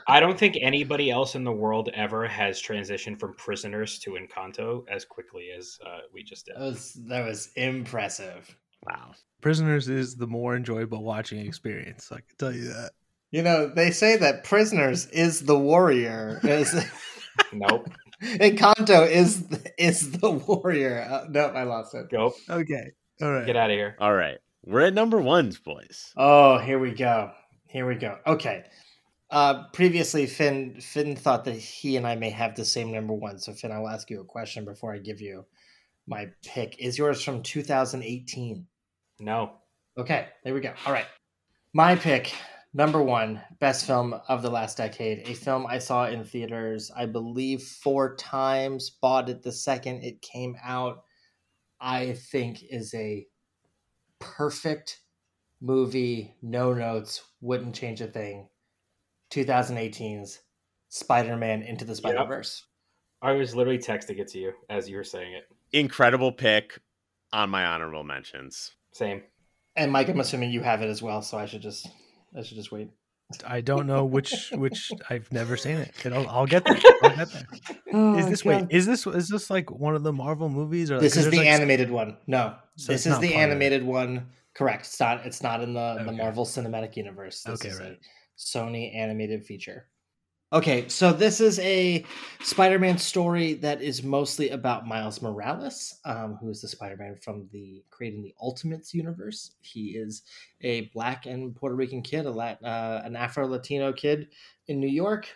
I 0.07 0.21
don't 0.21 0.39
think 0.39 0.59
anybody 0.61 1.11
else 1.11 1.35
in 1.35 1.45
the 1.45 1.53
world 1.53 1.89
ever 1.95 2.27
has 2.29 2.61
transitioned 2.63 3.19
from 3.19 3.35
prisoners 3.37 3.99
to 4.01 4.19
Encanto 4.21 4.85
as 4.91 5.05
quickly 5.07 5.49
as 5.57 5.79
uh, 5.87 6.01
we 6.13 6.23
just 6.23 6.45
did. 6.47 6.57
That 6.57 6.61
was 6.61 6.93
that 7.09 7.25
was 7.25 7.51
impressive. 7.57 8.55
Wow. 8.87 9.13
Prisoners 9.41 9.89
is 9.89 10.17
the 10.17 10.27
more 10.27 10.57
enjoyable 10.57 11.03
watching 11.03 11.45
experience. 11.47 12.11
I 12.11 12.17
can 12.17 12.37
tell 12.39 12.53
you 12.53 12.65
that. 12.69 12.93
You 13.31 13.43
know, 13.43 13.67
they 13.67 13.91
say 13.91 14.17
that 14.17 14.45
prisoners 14.45 15.07
is 15.07 15.41
the 15.41 15.59
warrior. 15.59 16.41
Is 16.45 16.73
Nope. 17.53 17.89
Encanto 18.23 19.09
is 19.09 19.45
is 19.79 20.13
the 20.13 20.31
warrior. 20.31 21.07
Uh, 21.09 21.27
nope, 21.29 21.53
I 21.55 21.65
lost 21.65 21.95
it. 21.95 22.11
Go. 22.11 22.35
Okay. 22.49 22.93
All 23.21 23.33
right. 23.33 23.47
Get 23.47 23.57
out 23.57 23.71
of 23.71 23.75
here. 23.75 23.97
All 24.01 24.15
right. 24.15 24.39
We're 24.65 24.87
at 24.87 24.95
number 24.95 25.21
ones, 25.21 25.59
boys. 25.59 26.13
Oh, 26.17 26.59
here 26.59 26.79
we 26.79 26.93
go. 26.93 27.33
Here 27.69 27.87
we 27.87 27.97
go. 27.97 28.19
Okay. 28.27 28.65
Uh, 29.31 29.65
previously, 29.73 30.27
Finn 30.27 30.81
Finn 30.81 31.17
thought 31.17 31.45
that 31.45 31.57
he 31.57 31.97
and 31.97 32.07
I 32.07 32.15
may 32.15 32.31
have 32.31 32.55
the 32.55 32.65
same 32.65 32.93
number 32.93 33.15
one. 33.15 33.39
So, 33.39 33.53
Finn, 33.53 33.73
I'll 33.73 33.89
ask 33.89 34.09
you 34.11 34.21
a 34.21 34.25
question 34.25 34.65
before 34.65 34.95
I 34.95 34.99
give 34.99 35.21
you 35.21 35.45
my 36.07 36.29
pick. 36.45 36.77
Is 36.79 36.97
yours 36.97 37.23
from 37.23 37.43
2018? 37.43 38.67
No. 39.25 39.53
Okay, 39.97 40.29
there 40.45 40.53
we 40.53 40.61
go. 40.61 40.75
All 40.87 40.93
right. 40.93 41.07
My 41.73 41.97
pick, 41.97 42.35
number 42.75 43.03
one, 43.03 43.41
best 43.59 43.87
film 43.87 44.15
of 44.29 44.43
the 44.43 44.51
last 44.51 44.77
decade. 44.77 45.27
A 45.27 45.35
film 45.35 45.67
I 45.67 45.79
saw 45.79 46.07
in 46.07 46.25
theaters, 46.25 46.91
I 46.95 47.07
believe, 47.07 47.63
four 47.63 48.17
times. 48.17 48.91
Bought 49.01 49.31
it 49.31 49.43
the 49.43 49.51
second 49.51 50.03
it 50.03 50.21
came 50.21 50.57
out. 50.63 51.05
I 51.81 52.13
think 52.13 52.63
is 52.69 52.93
a 52.95 53.27
perfect 54.19 55.01
movie. 55.61 56.35
No 56.43 56.75
notes. 56.75 57.23
Wouldn't 57.41 57.75
change 57.75 58.03
a 58.03 58.07
thing. 58.07 58.49
2018's 59.33 60.41
Spider-Man 60.91 61.63
Into 61.63 61.87
the 61.87 61.97
Spider-Verse. 61.97 62.67
I 63.23 63.33
was 63.33 63.57
literally 63.57 63.79
texting 63.79 64.19
it 64.19 64.29
to 64.29 64.39
you 64.39 64.53
as 64.69 64.89
you 64.89 64.97
were 64.97 65.05
saying 65.05 65.33
it. 65.33 65.45
Incredible 65.73 66.31
pick 66.31 66.79
on 67.33 67.49
my 67.49 67.65
honorable 67.65 68.05
mentions. 68.05 68.73
Same. 68.95 69.23
And 69.77 69.91
Mike, 69.93 70.09
I'm 70.09 70.21
assuming 70.21 70.51
you 70.53 70.63
have 70.63 70.83
it 70.83 70.89
as 70.89 71.03
well, 71.03 71.21
so 71.21 71.37
I 71.37 71.47
should 71.47 71.63
just 71.63 71.87
I 72.37 72.43
should 72.43 72.57
just 72.57 72.73
wait. 72.73 72.89
I 73.47 73.61
don't 73.61 73.87
know 73.87 74.05
which 74.05 74.51
which 74.53 74.93
I've 75.11 75.31
never 75.33 75.57
seen 75.57 75.77
it. 75.79 75.93
It'll, 76.05 76.29
I'll 76.29 76.47
get 76.47 76.65
there. 76.65 76.79
I'll 77.03 77.17
get 77.17 77.31
there. 77.33 77.47
Oh, 77.97 78.17
Is 78.19 78.27
this 78.29 78.45
wait? 78.45 78.67
Is 78.71 78.87
this 78.87 79.07
is 79.07 79.29
this 79.29 79.51
like 79.51 79.71
one 79.71 79.95
of 79.95 80.03
the 80.03 80.13
Marvel 80.13 80.49
movies 80.49 80.91
or 80.91 80.99
this 80.99 81.17
is 81.17 81.31
the 81.31 81.39
like, 81.39 81.47
animated 81.47 81.91
one. 81.91 82.17
No, 82.27 82.57
So 82.77 82.91
this 82.93 83.07
is 83.07 83.13
the 83.21 83.29
part 83.29 83.31
of 83.31 83.31
it. 83.31 83.35
animated 83.53 83.85
one. 83.85 84.27
Correct. 84.57 84.83
It's 84.87 84.99
not. 84.99 85.25
It's 85.27 85.43
not 85.43 85.61
in 85.63 85.75
the 85.75 86.03
the 86.05 86.11
Marvel 86.13 86.45
Cinematic 86.45 86.97
Universe. 86.97 87.43
This 87.43 87.61
Okay, 87.61 87.69
is 87.69 87.79
right. 87.81 87.93
a 87.93 87.99
Sony 88.39 88.95
animated 88.97 89.45
feature. 89.45 89.87
Okay, 90.55 90.89
so 90.89 91.13
this 91.13 91.41
is 91.41 91.59
a 91.59 92.05
Spider-Man 92.41 92.97
story 92.97 93.55
that 93.55 93.83
is 93.83 94.05
mostly 94.05 94.51
about 94.51 94.87
Miles 94.87 95.21
Morales, 95.21 95.99
um, 96.05 96.37
who 96.37 96.49
is 96.49 96.61
the 96.61 96.69
Spider-Man 96.69 97.17
from 97.17 97.49
the 97.53 97.83
creating 97.91 98.23
the 98.23 98.37
Ultimates 98.41 98.95
universe. 98.95 99.57
He 99.63 99.97
is 99.97 100.23
a 100.61 100.83
black 100.95 101.27
and 101.27 101.57
Puerto 101.57 101.75
Rican 101.75 102.03
kid, 102.03 102.27
a 102.27 102.31
Lat, 102.31 102.63
uh, 102.63 103.03
an 103.05 103.17
Afro 103.17 103.49
Latino 103.49 103.93
kid 103.93 104.29
in 104.69 104.79
New 104.79 104.87
York, 104.89 105.29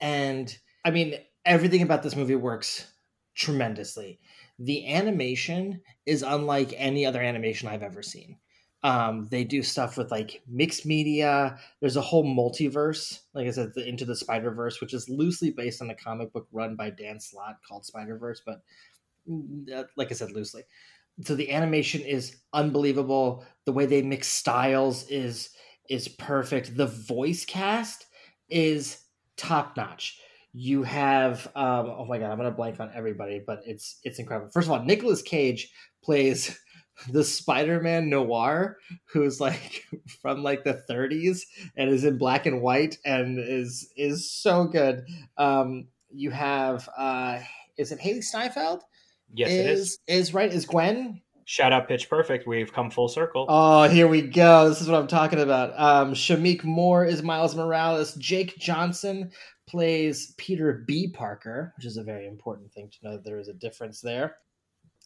and 0.00 0.56
I 0.84 0.92
mean 0.92 1.16
everything 1.44 1.82
about 1.82 2.02
this 2.02 2.16
movie 2.16 2.36
works 2.36 2.92
tremendously. 3.34 4.18
The 4.58 4.94
animation 4.94 5.82
is 6.06 6.22
unlike 6.22 6.72
any 6.76 7.04
other 7.04 7.20
animation 7.20 7.68
I've 7.68 7.82
ever 7.82 8.02
seen. 8.02 8.38
Um, 8.84 9.26
they 9.30 9.42
do 9.42 9.62
stuff 9.62 9.96
with 9.96 10.10
like 10.10 10.40
mixed 10.46 10.86
media. 10.86 11.58
There's 11.80 11.96
a 11.96 12.00
whole 12.00 12.24
multiverse, 12.24 13.20
like 13.34 13.48
I 13.48 13.50
said, 13.50 13.72
the 13.74 13.86
Into 13.86 14.04
the 14.04 14.14
Spider 14.14 14.52
Verse, 14.52 14.80
which 14.80 14.94
is 14.94 15.08
loosely 15.08 15.50
based 15.50 15.82
on 15.82 15.90
a 15.90 15.94
comic 15.94 16.32
book 16.32 16.46
run 16.52 16.76
by 16.76 16.90
Dan 16.90 17.18
Slott 17.18 17.56
called 17.66 17.84
Spider 17.84 18.16
Verse, 18.16 18.40
but 18.44 18.62
mm, 19.28 19.72
uh, 19.72 19.84
like 19.96 20.12
I 20.12 20.14
said, 20.14 20.30
loosely. 20.30 20.62
So 21.24 21.34
the 21.34 21.50
animation 21.50 22.02
is 22.02 22.36
unbelievable. 22.52 23.44
The 23.64 23.72
way 23.72 23.86
they 23.86 24.02
mix 24.02 24.28
styles 24.28 25.08
is 25.08 25.50
is 25.90 26.06
perfect. 26.06 26.76
The 26.76 26.86
voice 26.86 27.44
cast 27.44 28.06
is 28.48 29.02
top 29.36 29.76
notch. 29.76 30.20
You 30.52 30.84
have 30.84 31.46
um, 31.56 31.90
oh 31.98 32.06
my 32.08 32.18
god, 32.18 32.30
I'm 32.30 32.36
gonna 32.36 32.52
blank 32.52 32.78
on 32.78 32.92
everybody, 32.94 33.42
but 33.44 33.62
it's 33.66 33.98
it's 34.04 34.20
incredible. 34.20 34.50
First 34.52 34.68
of 34.68 34.72
all, 34.72 34.84
Nicolas 34.84 35.22
Cage 35.22 35.72
plays 36.02 36.56
the 37.10 37.24
Spider-Man 37.24 38.08
noir 38.08 38.78
who's 39.06 39.40
like 39.40 39.84
from 40.22 40.42
like 40.42 40.64
the 40.64 40.82
30s 40.88 41.42
and 41.76 41.90
is 41.90 42.04
in 42.04 42.18
black 42.18 42.46
and 42.46 42.60
white 42.60 42.98
and 43.04 43.38
is 43.38 43.92
is 43.96 44.30
so 44.30 44.64
good. 44.64 45.06
Um, 45.36 45.88
you 46.10 46.30
have 46.30 46.88
uh, 46.96 47.40
is 47.76 47.92
it 47.92 48.00
Hailee 48.00 48.24
Steinfeld? 48.24 48.82
Yes, 49.34 49.50
is, 49.50 49.58
it 49.58 49.66
is. 49.66 49.98
Is 50.06 50.34
right? 50.34 50.52
Is 50.52 50.64
Gwen? 50.64 51.20
Shout 51.44 51.72
out 51.72 51.88
Pitch 51.88 52.10
Perfect. 52.10 52.46
We've 52.46 52.72
come 52.72 52.90
full 52.90 53.08
circle. 53.08 53.46
Oh, 53.48 53.88
here 53.88 54.06
we 54.06 54.20
go. 54.20 54.68
This 54.68 54.82
is 54.82 54.88
what 54.88 55.00
I'm 55.00 55.06
talking 55.06 55.40
about. 55.40 55.72
Um, 55.80 56.12
Shameik 56.12 56.62
Moore 56.62 57.06
is 57.06 57.22
Miles 57.22 57.56
Morales. 57.56 58.14
Jake 58.16 58.58
Johnson 58.58 59.30
plays 59.66 60.34
Peter 60.36 60.84
B. 60.86 61.08
Parker, 61.08 61.72
which 61.76 61.86
is 61.86 61.96
a 61.96 62.02
very 62.02 62.26
important 62.26 62.70
thing 62.72 62.90
to 62.90 62.98
know 63.02 63.12
that 63.12 63.24
there 63.24 63.38
is 63.38 63.48
a 63.48 63.54
difference 63.54 64.02
there. 64.02 64.36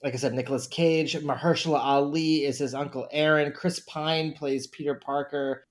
Like 0.02 0.14
I 0.14 0.16
said, 0.16 0.34
Nicolas 0.34 0.66
Cage, 0.66 1.14
Mahershala 1.14 1.78
Ali 1.78 2.44
is 2.44 2.58
his 2.58 2.74
uncle 2.74 3.06
Aaron. 3.12 3.52
Chris 3.52 3.80
Pine 3.80 4.32
plays 4.32 4.66
Peter 4.66 4.94
Parker. 4.94 5.66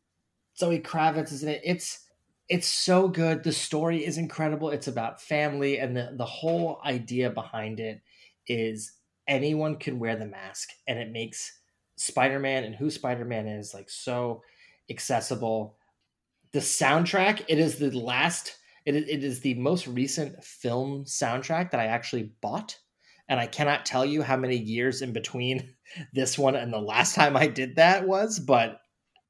Zoe 0.58 0.80
Kravitz 0.80 1.32
is 1.34 1.44
in 1.44 1.50
it. 1.50 1.62
It's 1.64 2.08
it's 2.48 2.68
so 2.68 3.08
good. 3.08 3.44
The 3.44 3.52
story 3.52 4.06
is 4.06 4.18
incredible. 4.18 4.70
It's 4.70 4.88
about 4.88 5.22
family, 5.22 5.80
and 5.80 5.96
the 5.96 6.14
the 6.16 6.26
whole 6.26 6.80
idea 6.86 7.30
behind 7.30 7.80
it 7.80 8.02
is 8.48 8.94
anyone 9.28 9.78
can 9.78 10.00
wear 10.00 10.16
the 10.16 10.26
mask, 10.26 10.70
and 10.88 10.98
it 11.00 11.12
makes 11.12 11.60
Spider-Man 11.98 12.64
and 12.64 12.76
who 12.76 12.90
Spider-Man 12.90 13.48
is 13.48 13.74
like 13.74 13.90
so 13.90 14.44
accessible. 14.90 15.78
The 16.52 16.60
soundtrack, 16.60 17.46
it 17.48 17.60
is 17.60 17.78
the 17.80 17.92
last 17.92 18.58
it 18.86 18.96
it 18.96 19.24
is 19.24 19.42
the 19.42 19.56
most 19.56 19.88
recent 19.88 20.44
film 20.44 21.06
soundtrack 21.06 21.72
that 21.72 21.80
I 21.80 21.86
actually 21.86 22.32
bought. 22.42 22.78
And 23.30 23.40
I 23.40 23.48
cannot 23.48 23.86
tell 23.86 24.06
you 24.06 24.22
how 24.22 24.38
many 24.38 24.58
years 24.58 25.02
in 25.02 25.14
between 25.14 25.74
this 26.14 26.38
one 26.38 26.56
and 26.56 26.74
the 26.74 26.80
last 26.80 27.16
time 27.16 27.36
I 27.38 27.48
did 27.48 27.76
that 27.76 28.08
was, 28.08 28.40
but 28.40 28.80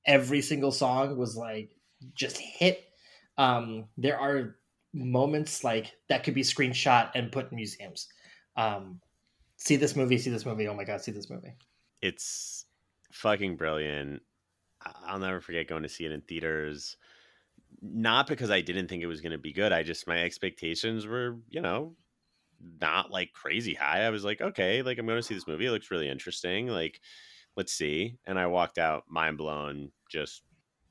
every 0.05 0.41
single 0.41 0.71
song 0.71 1.17
was 1.17 1.35
like 1.35 1.71
just 2.13 2.37
hit. 2.37 2.83
Um, 3.37 3.85
there 3.97 4.19
are 4.19 4.55
moments 4.93 5.63
like 5.63 5.91
that 6.09 6.23
could 6.23 6.33
be 6.33 6.41
screenshot 6.41 7.11
and 7.15 7.31
put 7.31 7.51
in 7.51 7.55
museums. 7.55 8.07
Um, 8.57 8.99
see 9.57 9.75
this 9.75 9.95
movie, 9.95 10.17
see 10.17 10.29
this 10.29 10.45
movie. 10.45 10.67
Oh 10.67 10.73
my 10.73 10.83
God, 10.83 11.01
see 11.01 11.11
this 11.11 11.29
movie. 11.29 11.55
It's 12.01 12.65
fucking 13.11 13.57
brilliant. 13.57 14.21
I'll 15.05 15.19
never 15.19 15.41
forget 15.41 15.67
going 15.67 15.83
to 15.83 15.89
see 15.89 16.05
it 16.05 16.11
in 16.11 16.21
theaters. 16.21 16.97
Not 17.81 18.27
because 18.27 18.51
I 18.51 18.61
didn't 18.61 18.87
think 18.87 19.03
it 19.03 19.07
was 19.07 19.21
going 19.21 19.31
to 19.31 19.37
be 19.37 19.53
good. 19.53 19.71
I 19.71 19.83
just, 19.83 20.07
my 20.07 20.21
expectations 20.23 21.05
were, 21.05 21.37
you 21.49 21.61
know, 21.61 21.95
not 22.79 23.11
like 23.11 23.33
crazy 23.33 23.73
high. 23.73 24.01
I 24.01 24.09
was 24.09 24.23
like, 24.23 24.41
okay, 24.41 24.81
like 24.81 24.97
I'm 24.97 25.05
going 25.05 25.17
to 25.17 25.23
see 25.23 25.33
this 25.33 25.47
movie. 25.47 25.65
It 25.65 25.71
looks 25.71 25.91
really 25.91 26.09
interesting. 26.09 26.67
Like, 26.67 26.99
let's 27.55 27.73
see. 27.73 28.17
And 28.25 28.39
I 28.39 28.47
walked 28.47 28.77
out 28.77 29.03
mind 29.09 29.37
blown. 29.37 29.91
Just 30.09 30.43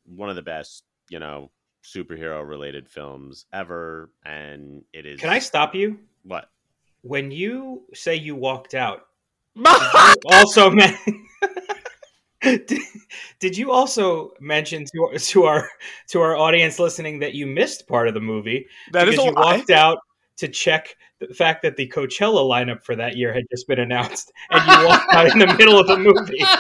one 0.04 0.30
of 0.30 0.36
the 0.36 0.42
best, 0.42 0.84
you 1.08 1.18
know, 1.18 1.50
superhero 1.84 2.46
related 2.46 2.88
films 2.88 3.46
ever. 3.52 4.10
And 4.24 4.82
it 4.92 5.06
is. 5.06 5.20
Can 5.20 5.30
I 5.30 5.38
stop 5.38 5.74
you? 5.74 5.98
What? 6.22 6.50
When 7.02 7.30
you 7.30 7.82
say 7.94 8.16
you 8.16 8.36
walked 8.36 8.74
out, 8.74 9.06
also 10.26 10.70
men- 10.70 10.98
did, 12.42 12.80
did 13.38 13.56
you 13.56 13.70
also 13.70 14.32
mention 14.40 14.84
to, 14.84 15.18
to 15.18 15.44
our 15.44 15.68
to 16.08 16.20
our 16.20 16.36
audience 16.36 16.78
listening 16.78 17.18
that 17.20 17.34
you 17.34 17.46
missed 17.46 17.86
part 17.88 18.08
of 18.08 18.14
the 18.14 18.20
movie 18.20 18.66
that 18.92 19.08
is 19.08 19.16
because 19.16 19.24
a 19.24 19.28
you 19.28 19.34
lie. 19.34 19.56
walked 19.56 19.70
out 19.70 19.98
to 20.36 20.48
check 20.48 20.96
the 21.20 21.34
fact 21.34 21.62
that 21.62 21.76
the 21.76 21.88
Coachella 21.88 22.48
lineup 22.48 22.82
for 22.82 22.96
that 22.96 23.16
year 23.16 23.32
had 23.32 23.44
just 23.50 23.68
been 23.68 23.78
announced, 23.78 24.32
and 24.50 24.62
you 24.66 24.88
walked 24.88 25.12
out 25.12 25.32
in 25.32 25.38
the 25.38 25.54
middle 25.54 25.78
of 25.78 25.86
the 25.86 25.98
movie. 25.98 26.44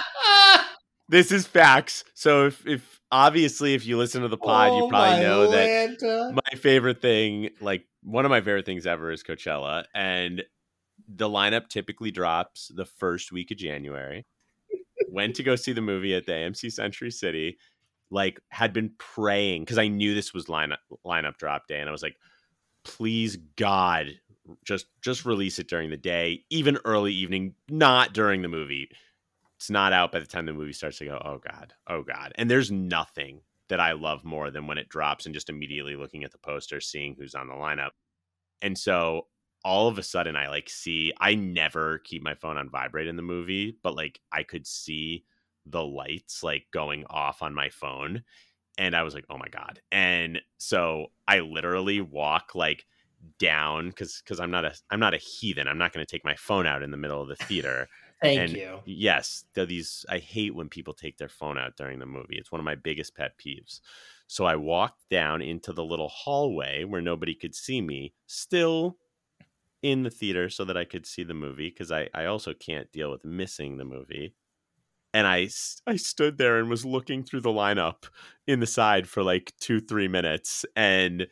This 1.10 1.32
is 1.32 1.44
facts. 1.44 2.04
So 2.14 2.46
if, 2.46 2.64
if 2.64 3.00
obviously 3.10 3.74
if 3.74 3.84
you 3.84 3.98
listen 3.98 4.22
to 4.22 4.28
the 4.28 4.36
pod, 4.36 4.72
you 4.74 4.84
Oh, 4.84 4.88
probably 4.88 5.16
my 5.16 5.20
know 5.20 5.50
that 5.50 6.32
my 6.32 6.56
favorite 6.56 7.02
thing, 7.02 7.50
like 7.60 7.84
one 8.04 8.24
of 8.24 8.30
my 8.30 8.40
favorite 8.40 8.64
things 8.64 8.86
ever, 8.86 9.10
is 9.10 9.24
Coachella, 9.24 9.86
and 9.92 10.44
the 11.08 11.28
lineup 11.28 11.66
typically 11.66 12.12
drops 12.12 12.70
the 12.76 12.84
first 12.84 13.32
week 13.32 13.50
of 13.50 13.56
January. 13.56 14.24
Went 15.08 15.34
to 15.34 15.42
go 15.42 15.56
see 15.56 15.72
the 15.72 15.80
movie 15.80 16.14
at 16.14 16.26
the 16.26 16.32
AMC 16.32 16.70
Century 16.70 17.10
City. 17.10 17.58
Like 18.12 18.38
had 18.50 18.72
been 18.72 18.92
praying 18.96 19.62
because 19.62 19.78
I 19.78 19.88
knew 19.88 20.14
this 20.14 20.32
was 20.32 20.46
lineup 20.46 20.78
lineup 21.04 21.38
drop 21.38 21.66
day, 21.66 21.80
and 21.80 21.88
I 21.88 21.92
was 21.92 22.04
like, 22.04 22.14
please 22.84 23.36
God, 23.56 24.12
just 24.64 24.86
just 25.02 25.24
release 25.24 25.58
it 25.58 25.68
during 25.68 25.90
the 25.90 25.96
day, 25.96 26.44
even 26.50 26.78
early 26.84 27.12
evening, 27.12 27.54
not 27.68 28.12
during 28.12 28.42
the 28.42 28.48
movie. 28.48 28.88
It's 29.56 29.70
not 29.70 29.92
out 29.92 30.12
by 30.12 30.20
the 30.20 30.26
time 30.26 30.46
the 30.46 30.52
movie 30.54 30.72
starts 30.72 30.98
to 30.98 31.04
go, 31.04 31.20
oh 31.24 31.38
God, 31.38 31.74
oh 31.86 32.02
God. 32.02 32.32
And 32.36 32.50
there's 32.50 32.70
nothing 32.70 33.42
that 33.68 33.80
I 33.80 33.92
love 33.92 34.24
more 34.24 34.50
than 34.50 34.66
when 34.66 34.78
it 34.78 34.88
drops 34.88 35.26
and 35.26 35.34
just 35.34 35.50
immediately 35.50 35.96
looking 35.96 36.24
at 36.24 36.32
the 36.32 36.38
poster, 36.38 36.80
seeing 36.80 37.14
who's 37.14 37.34
on 37.34 37.48
the 37.48 37.54
lineup. 37.54 37.90
And 38.62 38.78
so 38.78 39.26
all 39.64 39.88
of 39.88 39.98
a 39.98 40.02
sudden 40.02 40.36
I 40.36 40.48
like 40.48 40.70
see 40.70 41.12
I 41.20 41.34
never 41.34 41.98
keep 41.98 42.22
my 42.22 42.34
phone 42.34 42.56
on 42.56 42.70
vibrate 42.70 43.08
in 43.08 43.16
the 43.16 43.22
movie, 43.22 43.76
but 43.82 43.94
like 43.94 44.20
I 44.32 44.42
could 44.42 44.66
see 44.66 45.24
the 45.66 45.84
lights 45.84 46.42
like 46.42 46.66
going 46.72 47.04
off 47.10 47.42
on 47.42 47.54
my 47.54 47.68
phone 47.68 48.24
and 48.78 48.96
I 48.96 49.02
was 49.02 49.14
like, 49.14 49.26
"Oh 49.28 49.36
my 49.38 49.48
god." 49.48 49.80
And 49.92 50.40
so 50.58 51.08
I 51.28 51.40
literally 51.40 52.00
walk 52.00 52.54
like 52.54 52.86
down 53.38 53.92
cuz 53.92 54.22
cuz 54.26 54.40
I'm 54.40 54.50
not 54.50 54.64
a 54.64 54.74
I'm 54.90 55.00
not 55.00 55.14
a 55.14 55.18
heathen. 55.18 55.68
I'm 55.68 55.78
not 55.78 55.92
going 55.92 56.04
to 56.04 56.10
take 56.10 56.24
my 56.24 56.36
phone 56.36 56.66
out 56.66 56.82
in 56.82 56.90
the 56.90 56.96
middle 56.96 57.20
of 57.22 57.28
the 57.28 57.36
theater. 57.36 57.88
Thank 58.22 58.38
and 58.40 58.52
you. 58.52 58.80
Yes, 58.84 59.44
these 59.54 60.04
I 60.08 60.18
hate 60.18 60.54
when 60.54 60.68
people 60.68 60.94
take 60.94 61.18
their 61.18 61.28
phone 61.28 61.58
out 61.58 61.76
during 61.76 61.98
the 61.98 62.06
movie. 62.06 62.36
It's 62.38 62.52
one 62.52 62.60
of 62.60 62.64
my 62.64 62.74
biggest 62.74 63.16
pet 63.16 63.32
peeves. 63.38 63.80
So 64.26 64.44
I 64.44 64.56
walked 64.56 65.08
down 65.10 65.42
into 65.42 65.72
the 65.72 65.84
little 65.84 66.08
hallway 66.08 66.84
where 66.84 67.00
nobody 67.02 67.34
could 67.34 67.54
see 67.54 67.80
me, 67.80 68.14
still 68.26 68.98
in 69.82 70.02
the 70.02 70.10
theater 70.10 70.50
so 70.50 70.64
that 70.64 70.76
I 70.76 70.84
could 70.84 71.06
see 71.06 71.24
the 71.24 71.34
movie 71.34 71.70
because 71.70 71.90
I, 71.92 72.08
I 72.14 72.26
also 72.26 72.54
can't 72.54 72.92
deal 72.92 73.10
with 73.10 73.24
missing 73.24 73.76
the 73.78 73.84
movie. 73.84 74.34
and 75.12 75.26
I 75.26 75.48
I 75.86 75.96
stood 75.96 76.38
there 76.38 76.58
and 76.58 76.70
was 76.70 76.84
looking 76.84 77.24
through 77.24 77.40
the 77.42 77.50
lineup 77.50 78.04
in 78.46 78.60
the 78.60 78.66
side 78.66 79.08
for 79.08 79.22
like 79.22 79.52
two 79.60 79.80
three 79.80 80.08
minutes, 80.08 80.64
and 80.76 81.26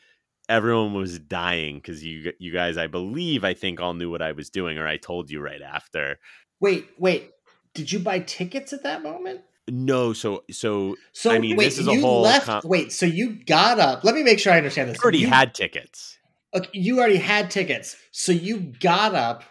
everyone 0.49 0.95
was 0.95 1.19
dying 1.19 1.77
because 1.77 2.05
you 2.05 2.33
you 2.39 2.53
guys 2.53 2.77
I 2.77 2.87
believe 2.87 3.45
I 3.45 3.55
think 3.55 3.81
all 3.81 3.95
knew 3.95 4.11
what 4.11 4.23
I 4.23 4.33
was 4.33 4.51
doing, 4.51 4.79
or 4.79 4.87
I 4.87 4.97
told 4.97 5.31
you 5.31 5.41
right 5.41 5.63
after. 5.63 6.19
Wait, 6.61 6.87
wait. 6.99 7.31
Did 7.75 7.93
you 7.93 7.99
buy 7.99 8.21
tickets 8.21 8.73
at 8.73 8.83
that 8.83 9.03
moment? 9.03 9.43
No, 9.71 10.13
so 10.15 10.45
so 10.51 10.97
So 11.13 11.31
I 11.31 11.39
mean, 11.39 11.57
wait, 11.57 11.67
this 11.67 11.79
is 11.79 11.87
a 11.89 11.93
you 11.93 12.01
whole 12.01 12.23
left. 12.23 12.47
com- 12.47 12.63
wait, 12.65 12.91
so 12.93 13.05
you 13.07 13.45
got 13.45 13.79
up. 13.79 14.03
Let 14.03 14.15
me 14.15 14.23
make 14.23 14.39
sure 14.39 14.53
I 14.53 14.57
understand 14.57 14.89
this. 14.91 14.99
already 15.01 15.19
You- 15.19 15.29
had 15.29 15.55
tickets. 15.55 16.19
Okay, 16.55 16.71
you 16.73 16.99
already 16.99 17.19
had 17.19 17.51
tickets, 17.51 17.95
so 18.11 18.33
you 18.33 18.73
got 18.81 19.15
up, 19.15 19.45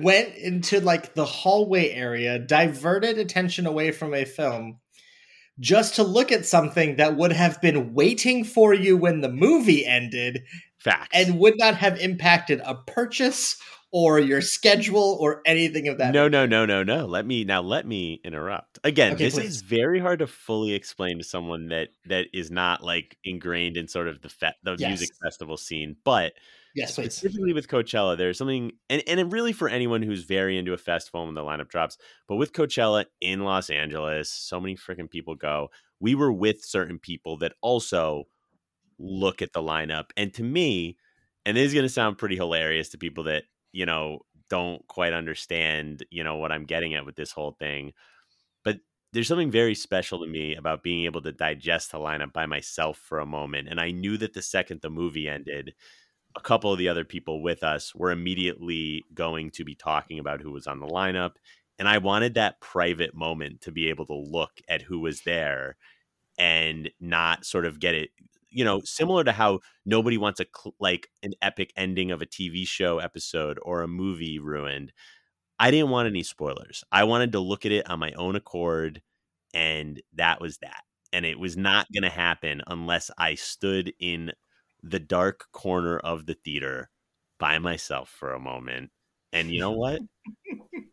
went 0.00 0.34
into 0.36 0.80
like 0.80 1.14
the 1.14 1.26
hallway 1.26 1.90
area, 1.90 2.38
diverted 2.38 3.18
attention 3.18 3.66
away 3.66 3.90
from 3.92 4.14
a 4.14 4.24
film, 4.24 4.78
just 5.60 5.94
to 5.96 6.02
look 6.02 6.32
at 6.32 6.46
something 6.46 6.96
that 6.96 7.16
would 7.16 7.32
have 7.32 7.60
been 7.60 7.94
waiting 7.94 8.42
for 8.44 8.74
you 8.74 8.96
when 8.96 9.20
the 9.20 9.28
movie 9.28 9.84
ended, 9.86 10.42
Facts. 10.78 11.08
and 11.12 11.38
would 11.38 11.54
not 11.58 11.76
have 11.76 12.00
impacted 12.00 12.60
a 12.64 12.74
purchase 12.74 13.60
or 13.92 14.18
your 14.20 14.40
schedule 14.40 15.18
or 15.20 15.42
anything 15.44 15.88
of 15.88 15.98
that. 15.98 16.14
no, 16.14 16.28
no, 16.28 16.46
no, 16.46 16.64
no, 16.64 16.82
no. 16.84 17.06
Let 17.06 17.26
me 17.26 17.44
now. 17.44 17.60
Let 17.60 17.86
me 17.86 18.20
interrupt 18.24 18.78
again. 18.84 19.14
Okay, 19.14 19.24
this 19.24 19.34
please. 19.34 19.46
is 19.56 19.62
very 19.62 19.98
hard 20.00 20.20
to 20.20 20.26
fully 20.28 20.72
explain 20.74 21.18
to 21.18 21.24
someone 21.24 21.68
that 21.68 21.88
that 22.06 22.26
is 22.32 22.50
not 22.52 22.82
like 22.84 23.18
ingrained 23.24 23.76
in 23.76 23.88
sort 23.88 24.06
of 24.08 24.22
the 24.22 24.28
fe- 24.28 24.54
the 24.62 24.76
Yes. 24.78 24.88
music 24.88 25.10
festival 25.22 25.56
scene. 25.56 25.96
But 26.04 26.34
Yes, 26.74 26.94
please. 26.94 27.14
specifically 27.14 27.52
with 27.52 27.68
Coachella, 27.68 28.16
there's 28.16 28.38
something, 28.38 28.72
and 28.88 29.02
and 29.06 29.32
really 29.32 29.52
for 29.52 29.68
anyone 29.68 30.02
who's 30.02 30.24
very 30.24 30.56
into 30.58 30.72
a 30.72 30.78
festival 30.78 31.24
when 31.26 31.34
the 31.34 31.42
lineup 31.42 31.68
drops. 31.68 31.98
But 32.28 32.36
with 32.36 32.52
Coachella 32.52 33.06
in 33.20 33.44
Los 33.44 33.70
Angeles, 33.70 34.30
so 34.30 34.60
many 34.60 34.76
freaking 34.76 35.10
people 35.10 35.34
go. 35.34 35.70
We 35.98 36.14
were 36.14 36.32
with 36.32 36.64
certain 36.64 36.98
people 36.98 37.36
that 37.38 37.54
also 37.60 38.24
look 38.98 39.42
at 39.42 39.52
the 39.52 39.62
lineup, 39.62 40.10
and 40.16 40.32
to 40.34 40.42
me, 40.42 40.96
and 41.44 41.56
this 41.56 41.66
is 41.68 41.74
going 41.74 41.84
to 41.84 41.88
sound 41.88 42.18
pretty 42.18 42.36
hilarious 42.36 42.90
to 42.90 42.98
people 42.98 43.24
that 43.24 43.44
you 43.72 43.86
know 43.86 44.20
don't 44.48 44.86
quite 44.88 45.12
understand 45.12 46.04
you 46.10 46.24
know 46.24 46.36
what 46.36 46.52
i'm 46.52 46.64
getting 46.64 46.94
at 46.94 47.06
with 47.06 47.16
this 47.16 47.32
whole 47.32 47.52
thing 47.52 47.92
but 48.64 48.78
there's 49.12 49.28
something 49.28 49.50
very 49.50 49.74
special 49.74 50.20
to 50.20 50.26
me 50.26 50.54
about 50.56 50.82
being 50.82 51.04
able 51.04 51.22
to 51.22 51.32
digest 51.32 51.92
the 51.92 51.98
lineup 51.98 52.32
by 52.32 52.46
myself 52.46 52.98
for 52.98 53.20
a 53.20 53.26
moment 53.26 53.68
and 53.68 53.80
i 53.80 53.90
knew 53.90 54.16
that 54.16 54.34
the 54.34 54.42
second 54.42 54.80
the 54.80 54.90
movie 54.90 55.28
ended 55.28 55.72
a 56.36 56.40
couple 56.40 56.72
of 56.72 56.78
the 56.78 56.88
other 56.88 57.04
people 57.04 57.42
with 57.42 57.62
us 57.62 57.94
were 57.94 58.10
immediately 58.10 59.04
going 59.14 59.50
to 59.50 59.64
be 59.64 59.74
talking 59.74 60.18
about 60.18 60.40
who 60.40 60.52
was 60.52 60.66
on 60.66 60.80
the 60.80 60.86
lineup 60.86 61.32
and 61.78 61.88
i 61.88 61.98
wanted 61.98 62.34
that 62.34 62.60
private 62.60 63.14
moment 63.14 63.60
to 63.60 63.72
be 63.72 63.88
able 63.88 64.06
to 64.06 64.14
look 64.14 64.60
at 64.68 64.82
who 64.82 65.00
was 65.00 65.22
there 65.22 65.76
and 66.38 66.90
not 67.00 67.44
sort 67.44 67.66
of 67.66 67.80
get 67.80 67.94
it 67.94 68.10
you 68.50 68.64
know 68.64 68.80
similar 68.84 69.24
to 69.24 69.32
how 69.32 69.60
nobody 69.86 70.18
wants 70.18 70.40
a 70.40 70.46
cl- 70.54 70.74
like 70.80 71.08
an 71.22 71.32
epic 71.40 71.72
ending 71.76 72.10
of 72.10 72.20
a 72.20 72.26
tv 72.26 72.66
show 72.66 72.98
episode 72.98 73.58
or 73.62 73.82
a 73.82 73.88
movie 73.88 74.38
ruined. 74.38 74.92
I 75.58 75.70
didn't 75.70 75.90
want 75.90 76.08
any 76.08 76.22
spoilers. 76.22 76.84
I 76.90 77.04
wanted 77.04 77.32
to 77.32 77.40
look 77.40 77.66
at 77.66 77.72
it 77.72 77.88
on 77.88 77.98
my 77.98 78.12
own 78.12 78.34
accord 78.34 79.02
and 79.52 80.00
that 80.14 80.40
was 80.40 80.58
that. 80.58 80.82
And 81.12 81.26
it 81.26 81.38
was 81.38 81.56
not 81.56 81.86
going 81.92 82.04
to 82.04 82.08
happen 82.08 82.62
unless 82.66 83.10
i 83.18 83.34
stood 83.34 83.92
in 83.98 84.32
the 84.82 84.98
dark 85.00 85.46
corner 85.52 85.98
of 85.98 86.26
the 86.26 86.34
theater 86.34 86.90
by 87.38 87.58
myself 87.58 88.08
for 88.08 88.32
a 88.32 88.40
moment 88.40 88.90
and 89.32 89.50
you 89.50 89.60
know 89.60 89.72
what 89.72 90.00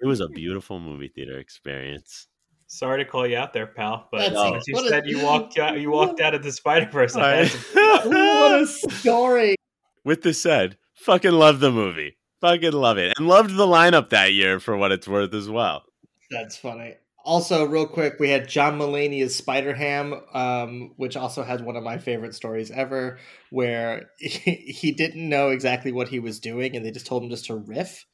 it 0.01 0.05
was 0.05 0.19
a 0.21 0.27
beautiful 0.29 0.79
movie 0.79 1.07
theater 1.13 1.37
experience 1.39 2.27
Sorry 2.69 3.01
to 3.01 3.09
call 3.09 3.25
you 3.25 3.37
out 3.37 3.53
there, 3.53 3.65
pal, 3.67 4.09
but 4.11 4.17
That's- 4.33 4.51
since 4.51 4.67
you 4.67 4.73
what 4.73 4.85
a- 4.85 4.89
said 4.89 5.07
you 5.07 5.21
walked 5.23 5.57
out, 5.57 5.79
you 5.79 5.89
walked 5.89 6.19
out 6.19 6.35
of 6.35 6.43
the 6.43 6.51
Spider 6.51 6.89
Verse. 6.91 7.15
what 7.15 8.61
a 8.61 8.67
story! 8.91 9.55
With 10.03 10.21
this 10.23 10.41
said, 10.41 10.77
fucking 10.93 11.31
love 11.31 11.61
the 11.61 11.71
movie. 11.71 12.17
Fucking 12.41 12.73
love 12.73 12.97
it. 12.97 13.13
And 13.17 13.25
loved 13.25 13.55
the 13.55 13.65
lineup 13.65 14.09
that 14.09 14.33
year 14.33 14.59
for 14.59 14.75
what 14.75 14.91
it's 14.91 15.07
worth 15.07 15.33
as 15.33 15.49
well. 15.49 15.83
That's 16.29 16.57
funny. 16.57 16.95
Also, 17.27 17.65
real 17.65 17.85
quick, 17.85 18.21
we 18.21 18.29
had 18.29 18.47
John 18.47 18.79
Mulaney 18.79 19.21
as 19.21 19.35
Spider 19.35 19.73
Ham, 19.73 20.21
um, 20.33 20.93
which 20.95 21.17
also 21.17 21.43
has 21.43 21.61
one 21.61 21.75
of 21.75 21.83
my 21.83 21.97
favorite 21.97 22.33
stories 22.33 22.71
ever, 22.71 23.19
where 23.49 24.11
he, 24.17 24.55
he 24.55 24.93
didn't 24.93 25.27
know 25.27 25.49
exactly 25.49 25.91
what 25.91 26.07
he 26.07 26.19
was 26.19 26.39
doing, 26.39 26.73
and 26.73 26.85
they 26.85 26.91
just 26.91 27.05
told 27.05 27.23
him 27.23 27.29
just 27.29 27.47
to 27.47 27.55
riff, 27.55 28.05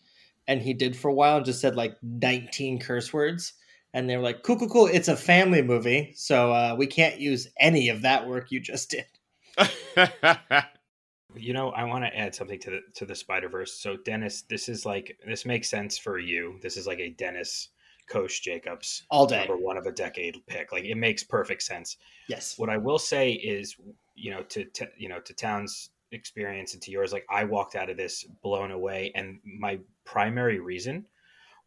and 0.48 0.64
he 0.64 0.74
did 0.74 0.98
for 0.98 1.10
a 1.10 1.14
while 1.14 1.38
and 1.38 1.46
just 1.46 1.62
said 1.62 1.76
like 1.76 1.96
19 2.02 2.80
curse 2.80 3.14
words, 3.14 3.54
and 3.94 4.10
they 4.10 4.18
were 4.18 4.24
like, 4.24 4.42
"Cool, 4.42 4.58
cool, 4.58 4.70
cool! 4.70 4.90
It's 4.92 5.08
a 5.08 5.16
family 5.16 5.62
movie, 5.62 6.14
so 6.16 6.52
uh, 6.52 6.76
we 6.76 6.88
can't 6.88 7.20
use 7.20 7.48
any 7.60 7.90
of 7.90 8.02
that 8.02 8.28
work 8.28 8.52
you 8.52 8.60
just 8.62 8.90
did." 8.90 9.06
You 11.36 11.54
know, 11.54 11.70
I 11.70 11.86
want 11.86 12.04
to 12.04 12.16
add 12.16 12.36
something 12.36 12.60
to 12.60 12.70
the 12.70 12.82
to 12.96 13.06
the 13.06 13.16
Spider 13.16 13.50
Verse. 13.50 13.74
So, 13.74 13.98
Dennis, 13.98 14.44
this 14.44 14.70
is 14.70 14.86
like 14.86 15.18
this 15.26 15.46
makes 15.46 15.68
sense 15.68 15.98
for 15.98 16.20
you. 16.20 16.60
This 16.62 16.78
is 16.78 16.86
like 16.86 17.00
a 17.00 17.10
Dennis 17.10 17.70
Coach 18.10 18.44
Jacobs 18.44 19.04
All 19.10 19.26
day. 19.26 19.40
number 19.40 19.58
one 19.58 19.78
of 19.78 19.86
a 19.86 19.92
decade 19.92 20.36
pick. 20.48 20.72
Like 20.72 20.86
it 20.86 20.96
makes 20.96 21.24
perfect 21.24 21.64
sense. 21.64 21.98
Yes. 22.28 22.58
What 22.58 22.70
I 22.70 22.78
will 22.78 23.00
say 23.00 23.32
is, 23.32 23.76
you 24.16 24.32
know, 24.32 24.44
to, 24.44 24.66
to 24.66 24.88
you 24.98 25.10
know 25.10 25.20
to 25.22 25.34
Town's 25.34 25.90
experience 26.12 26.74
and 26.74 26.82
to 26.84 26.92
yours, 26.92 27.12
like 27.12 27.26
I 27.30 27.44
walked 27.46 27.76
out 27.76 27.90
of 27.90 27.98
this 27.98 28.26
blown 28.44 28.72
away, 28.72 29.12
and 29.16 29.40
my 29.44 29.80
primary 30.06 30.60
reason 30.60 31.06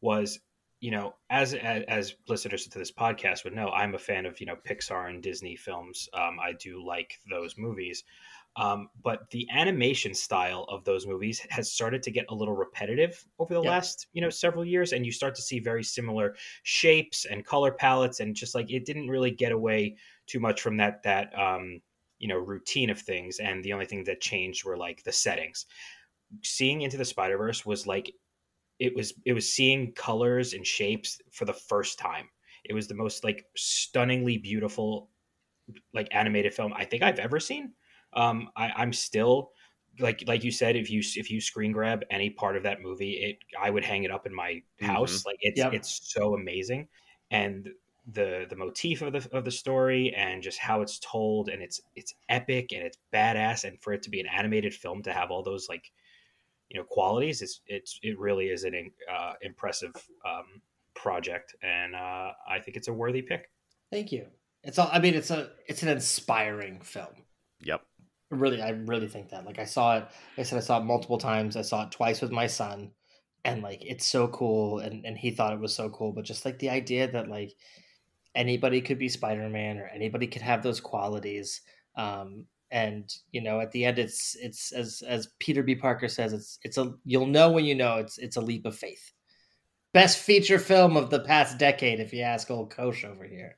was, 0.01 0.39
you 0.81 0.91
know, 0.91 1.15
as 1.31 1.55
as, 1.55 1.85
as 1.89 2.15
listeners 2.29 2.67
to 2.67 2.79
this 2.79 2.93
podcast 2.93 3.45
would 3.45 3.55
know, 3.55 3.69
I'm 3.71 3.95
a 3.95 3.99
fan 3.99 4.27
of 4.27 4.41
you 4.41 4.47
know 4.47 4.57
Pixar 4.69 5.09
and 5.09 5.23
Disney 5.23 5.57
films. 5.57 6.09
Um, 6.13 6.39
I 6.41 6.53
do 6.53 6.85
like 6.87 7.19
those 7.31 7.57
movies. 7.59 8.05
Um, 8.57 8.89
but 9.03 9.29
the 9.31 9.47
animation 9.51 10.15
style 10.15 10.65
of 10.71 10.85
those 10.85 11.07
movies 11.07 11.47
has 11.51 11.71
started 11.71 12.03
to 12.05 12.11
get 12.11 12.25
a 12.31 12.35
little 12.35 12.55
repetitive 12.57 13.27
over 13.39 13.53
the 13.53 13.63
Yeah. 13.63 13.69
last 13.71 14.07
you 14.13 14.23
know 14.23 14.31
several 14.31 14.65
years 14.65 14.93
and 14.93 15.05
you 15.05 15.13
start 15.13 15.35
to 15.35 15.43
see 15.43 15.59
very 15.59 15.85
similar 15.85 16.35
shapes 16.63 17.27
and 17.27 17.45
color 17.45 17.71
palettes 17.73 18.21
and 18.21 18.35
just 18.35 18.55
like 18.55 18.71
it 18.71 18.87
didn't 18.87 19.09
really 19.09 19.31
get 19.31 19.53
away 19.53 19.97
too 20.27 20.41
much 20.41 20.63
from 20.63 20.79
that 20.79 21.03
that 21.03 21.39
um, 21.39 21.83
you 22.19 22.29
know 22.29 22.37
routine 22.39 22.89
of 22.89 22.99
things 22.99 23.39
and 23.41 23.63
the 23.63 23.75
only 23.75 23.85
thing 23.85 24.05
that 24.05 24.23
changed 24.23 24.65
were 24.65 24.77
like 24.77 25.03
the 25.05 25.13
settings. 25.13 25.67
Seeing 26.43 26.83
into 26.83 26.97
the 26.97 27.05
spider 27.05 27.39
verse 27.39 27.67
was 27.67 27.87
like 27.87 28.13
it 28.79 28.95
was 28.95 29.15
it 29.27 29.35
was 29.35 29.53
seeing 29.53 29.93
colors 29.93 30.55
and 30.55 30.67
shapes 30.67 31.21
for 31.33 31.45
the 31.47 31.55
first 31.55 31.99
time. 31.99 32.31
It 32.65 32.75
was 32.75 32.89
the 32.89 32.95
most 32.95 33.25
like 33.25 33.47
stunningly 33.57 34.39
beautiful 34.39 35.11
like 35.93 36.09
animated 36.13 36.55
film 36.55 36.73
i 36.75 36.85
think 36.85 37.03
i've 37.03 37.19
ever 37.19 37.41
seen 37.41 37.73
um 38.17 38.49
I, 38.57 38.73
i'm 38.77 38.93
still 38.93 39.51
like 39.99 40.25
like 40.27 40.45
you 40.45 40.51
said 40.51 40.77
if 40.77 40.91
you 40.91 41.01
if 41.17 41.31
you 41.31 41.41
screen 41.41 41.73
grab 41.73 42.03
any 42.11 42.31
part 42.31 42.57
of 42.57 42.63
that 42.65 42.83
movie 42.83 43.13
it 43.13 43.39
i 43.61 43.71
would 43.71 43.85
hang 43.85 44.05
it 44.05 44.11
up 44.11 44.27
in 44.27 44.35
my 44.35 44.63
house 44.81 45.25
like 45.25 45.39
it's 45.41 45.59
Yep. 45.59 45.73
it's 45.75 46.13
so 46.13 46.35
amazing 46.35 46.89
and 47.31 47.69
the 48.13 48.47
the 48.49 48.57
motif 48.57 49.03
of 49.03 49.13
the 49.13 49.29
of 49.37 49.45
the 49.45 49.51
story 49.51 50.15
and 50.17 50.43
just 50.43 50.59
how 50.59 50.81
it's 50.81 50.99
told 51.01 51.49
and 51.49 51.63
it's 51.63 51.81
it's 51.97 52.15
epic 52.29 52.73
and 52.73 52.83
it's 52.83 52.99
badass 53.13 53.65
and 53.65 53.81
for 53.81 53.93
it 53.93 54.03
to 54.03 54.11
be 54.11 54.21
an 54.21 54.27
animated 54.27 54.73
film 54.75 55.03
to 55.03 55.13
have 55.13 55.31
all 55.31 55.43
those 55.43 55.69
like 55.69 55.91
you 56.69 56.79
know 56.79 56.85
qualities 56.85 57.43
it's 57.43 57.63
it's 57.67 57.99
it 58.03 58.19
really 58.19 58.47
is 58.47 58.65
an 58.65 58.91
uh, 59.11 59.33
impressive 59.43 59.93
um, 60.29 60.61
project 60.95 61.55
and 61.63 61.95
uh, 61.97 62.31
i 62.49 62.61
think 62.61 62.77
it's 62.77 62.89
a 62.89 62.93
worthy 62.93 63.23
pick 63.23 63.51
Thank 63.91 64.13
you. 64.13 64.27
It's 64.63 64.79
all. 64.79 64.89
I 64.93 64.99
mean, 64.99 65.15
it's 65.15 65.31
a 65.31 65.51
it's 65.69 65.83
an 65.83 65.89
inspiring 65.89 66.81
film. 66.81 67.25
yep. 67.61 67.83
Really 68.31 68.61
i 68.61 68.71
really 68.71 69.09
think 69.09 69.31
that 69.31 69.45
like 69.45 69.59
i 69.59 69.65
saw 69.65 69.97
it 69.97 70.01
like 70.01 70.39
i 70.39 70.43
said 70.43 70.57
i 70.57 70.61
saw 70.61 70.81
it 70.81 70.85
multiple 70.85 71.19
times 71.19 71.57
i 71.57 71.63
saw 71.63 71.85
it 71.85 71.91
twice 71.91 72.21
with 72.21 72.33
my 72.33 72.47
son 72.47 72.91
and 73.45 73.63
like 73.63 73.79
it's 73.85 74.07
so 74.07 74.27
cool 74.29 74.81
and 74.81 75.05
and 75.05 75.17
he 75.17 75.31
thought 75.31 75.53
it 75.53 75.61
was 75.61 75.75
so 75.75 75.89
cool 75.91 76.13
but 76.13 76.25
just 76.25 76.45
like 76.45 76.59
the 76.59 76.71
idea 76.71 77.11
that 77.11 77.29
like 77.29 77.55
anybody 78.35 78.81
could 78.81 78.99
be 78.99 79.09
spider-man 79.09 79.79
or 79.79 79.87
anybody 79.87 80.27
could 80.27 80.43
have 80.43 80.63
those 80.63 80.81
qualities 80.81 81.63
um 81.97 82.45
and 82.71 83.15
you 83.31 83.41
know 83.41 83.61
at 83.61 83.71
the 83.71 83.85
end 83.85 83.99
it's 83.99 84.37
it's 84.41 84.73
as 84.73 85.03
as 85.07 85.29
peter 85.39 85.63
b. 85.63 85.75
Parker 85.75 86.09
says 86.09 86.33
it's 86.33 86.59
it's 86.63 86.79
a 86.79 86.93
you'll 87.05 87.27
know 87.27 87.51
when 87.51 87.65
you 87.65 87.75
know 87.75 87.97
it's 87.97 88.19
it's 88.19 88.37
a 88.37 88.41
leap 88.41 88.67
of 88.67 88.77
faith. 88.77 89.13
Best 89.93 90.19
feature 90.19 90.59
film 90.59 90.97
of 90.97 91.09
the 91.11 91.21
past 91.21 91.59
decade 91.59 92.01
if 92.01 92.13
you 92.13 92.23
ask 92.23 92.51
old 92.51 92.71
Kosh 92.71 93.05
over 93.05 93.25
here 93.25 93.57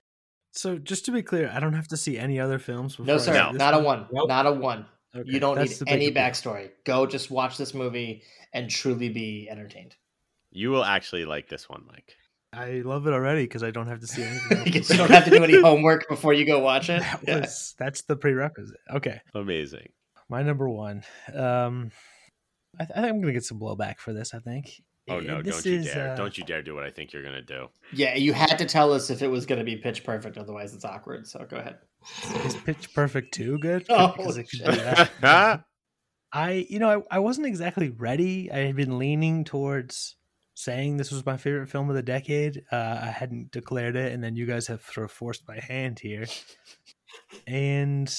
So 0.59 0.77
just 0.77 1.05
to 1.05 1.13
be 1.13 1.23
clear, 1.23 1.49
I 1.55 1.61
don't 1.61 1.75
have 1.75 1.87
to 1.89 1.97
see 1.97 2.19
any 2.19 2.41
other 2.41 2.59
films. 2.59 2.97
Before 2.97 3.07
no 3.07 3.19
sir 3.19 3.33
No. 3.33 3.53
not 3.53 3.75
a 3.75 3.79
one 3.79 4.07
Nope. 4.13 4.29
not 4.29 4.45
a 4.47 4.51
one 4.53 4.87
Okay, 5.15 5.31
you 5.31 5.39
don't 5.39 5.55
that's 5.57 5.81
need 5.81 5.89
any 5.89 6.07
bigger 6.11 6.21
point. 6.21 6.35
backstory. 6.35 6.71
Go 6.85 7.07
just 7.07 7.31
watch 7.31 7.57
this 7.57 7.73
movie 7.75 8.23
and 8.53 8.69
truly 8.69 9.09
be 9.09 9.49
entertained. 9.49 9.95
You 10.51 10.71
will 10.71 10.85
actually 10.85 11.25
like 11.27 11.49
this 11.49 11.69
one, 11.69 11.85
Mike. 11.87 12.13
I 12.53 12.81
love 12.85 13.07
it 13.07 13.13
already 13.13 13.45
because 13.45 13.63
I 13.63 13.71
don't 13.71 13.87
have 13.87 14.01
to 14.01 14.07
see 14.09 14.23
anything. 14.25 14.73
you 14.73 14.97
don't 14.97 15.11
have 15.11 15.25
to 15.27 15.31
do 15.31 15.45
any 15.45 15.61
homework 15.61 16.09
before 16.09 16.33
you 16.33 16.45
go 16.45 16.59
watch 16.59 16.91
it. 16.91 17.03
That 17.23 17.23
Yeah. 17.29 17.41
was, 17.41 17.75
that's 17.79 18.03
the 18.03 18.17
prerequisite. 18.17 18.81
Okay, 18.93 19.21
Amazing. 19.35 19.91
my 20.29 20.43
number 20.43 20.69
one. 20.69 21.05
Um, 21.33 21.93
I, 22.81 22.85
th- 22.85 22.97
I 22.97 23.01
think 23.03 23.15
I'm 23.15 23.21
gonna 23.21 23.33
get 23.33 23.45
some 23.45 23.61
blowback 23.61 23.99
for 23.99 24.13
this. 24.13 24.35
I 24.35 24.41
think 24.41 24.83
Oh 25.11 25.21
no! 25.21 25.43
this 25.43 25.63
Don't 25.63 25.73
you 25.73 25.79
is, 25.81 25.87
dare! 25.87 26.13
uh, 26.13 26.17
Don't 26.17 26.37
you 26.39 26.45
dare 26.45 26.63
do 26.63 26.75
what 26.75 26.85
I 26.85 26.91
think 26.91 27.13
you're 27.13 27.23
gonna 27.23 27.43
do. 27.43 27.69
Yeah, 27.93 28.15
you 28.17 28.33
had 28.33 28.57
to 28.59 28.65
tell 28.67 28.93
us 28.93 29.11
if 29.11 29.23
it 29.23 29.29
was 29.29 29.47
going 29.47 29.59
to 29.59 29.65
be 29.65 29.77
pitch 29.77 30.05
perfect, 30.05 30.37
otherwise 30.39 30.75
it's 30.75 30.85
awkward. 30.85 31.27
So 31.27 31.47
go 31.49 31.57
ahead. 31.57 31.79
Is 32.45 32.55
Pitch 32.57 32.93
Perfect 32.95 33.35
too 33.35 33.59
good? 33.59 33.85
Oh, 33.91 34.15
Because 34.17 34.37
it 34.37 34.45
could 34.45 34.61
shit. 34.61 35.11
that. 35.21 35.65
I, 36.33 36.67
you 36.69 36.79
know, 36.79 37.05
I, 37.11 37.17
I 37.17 37.19
wasn't 37.21 37.47
exactly 37.47 37.89
ready. 37.91 38.53
I 38.53 38.59
had 38.59 38.77
been 38.77 38.99
leaning 38.99 39.45
towards 39.45 40.17
saying 40.55 40.97
this 40.99 41.11
was 41.11 41.25
my 41.25 41.37
favorite 41.39 41.69
film 41.71 41.89
of 41.89 41.97
the 41.97 42.03
decade. 42.03 42.63
Uh, 42.71 43.01
I 43.03 43.07
hadn't 43.07 43.51
declared 43.51 43.97
it, 43.97 44.13
and 44.13 44.23
then 44.23 44.37
you 44.37 44.45
guys 44.45 44.67
have 44.67 44.83
sort 44.83 45.05
of 45.07 45.11
forced 45.11 45.49
my 45.49 45.59
hand 45.59 45.99
here. 46.01 46.27
And 47.47 48.13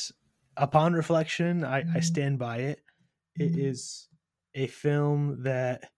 upon 0.57 0.93
reflection, 0.93 1.63
I, 1.63 1.83
I 1.95 1.99
stand 1.99 2.39
by 2.39 2.57
it. 2.57 2.81
It 3.35 3.55
is 3.57 4.07
a 4.55 4.67
film 4.67 5.43
that, 5.43 5.89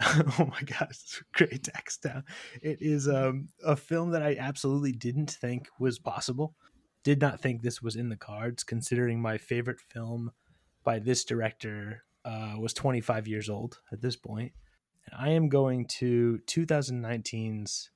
oh 0.38 0.48
my 0.50 0.60
gosh, 0.62 1.22
great 1.32 1.64
text 1.64 2.02
down. 2.02 2.24
It 2.62 2.78
is 2.80 3.08
um, 3.08 3.48
a 3.64 3.74
film 3.76 4.10
that 4.12 4.22
I 4.22 4.36
absolutely 4.38 4.92
didn't 4.92 5.30
think 5.30 5.68
was 5.80 5.98
possible. 5.98 6.54
Did 7.02 7.20
not 7.20 7.40
think 7.40 7.62
this 7.62 7.82
was 7.82 7.96
in 7.96 8.08
the 8.08 8.16
cards, 8.16 8.62
considering 8.64 9.20
my 9.20 9.38
favorite 9.38 9.80
film 9.80 10.30
by 10.84 10.98
this 10.98 11.24
director 11.24 12.04
uh, 12.24 12.54
was 12.58 12.72
25 12.74 13.26
years 13.26 13.48
old 13.48 13.80
at 13.90 14.00
this 14.00 14.16
point. 14.16 14.52
And 15.06 15.14
I 15.18 15.30
am 15.30 15.48
going 15.48 15.86
to 15.86 16.40
2019's 16.46 17.90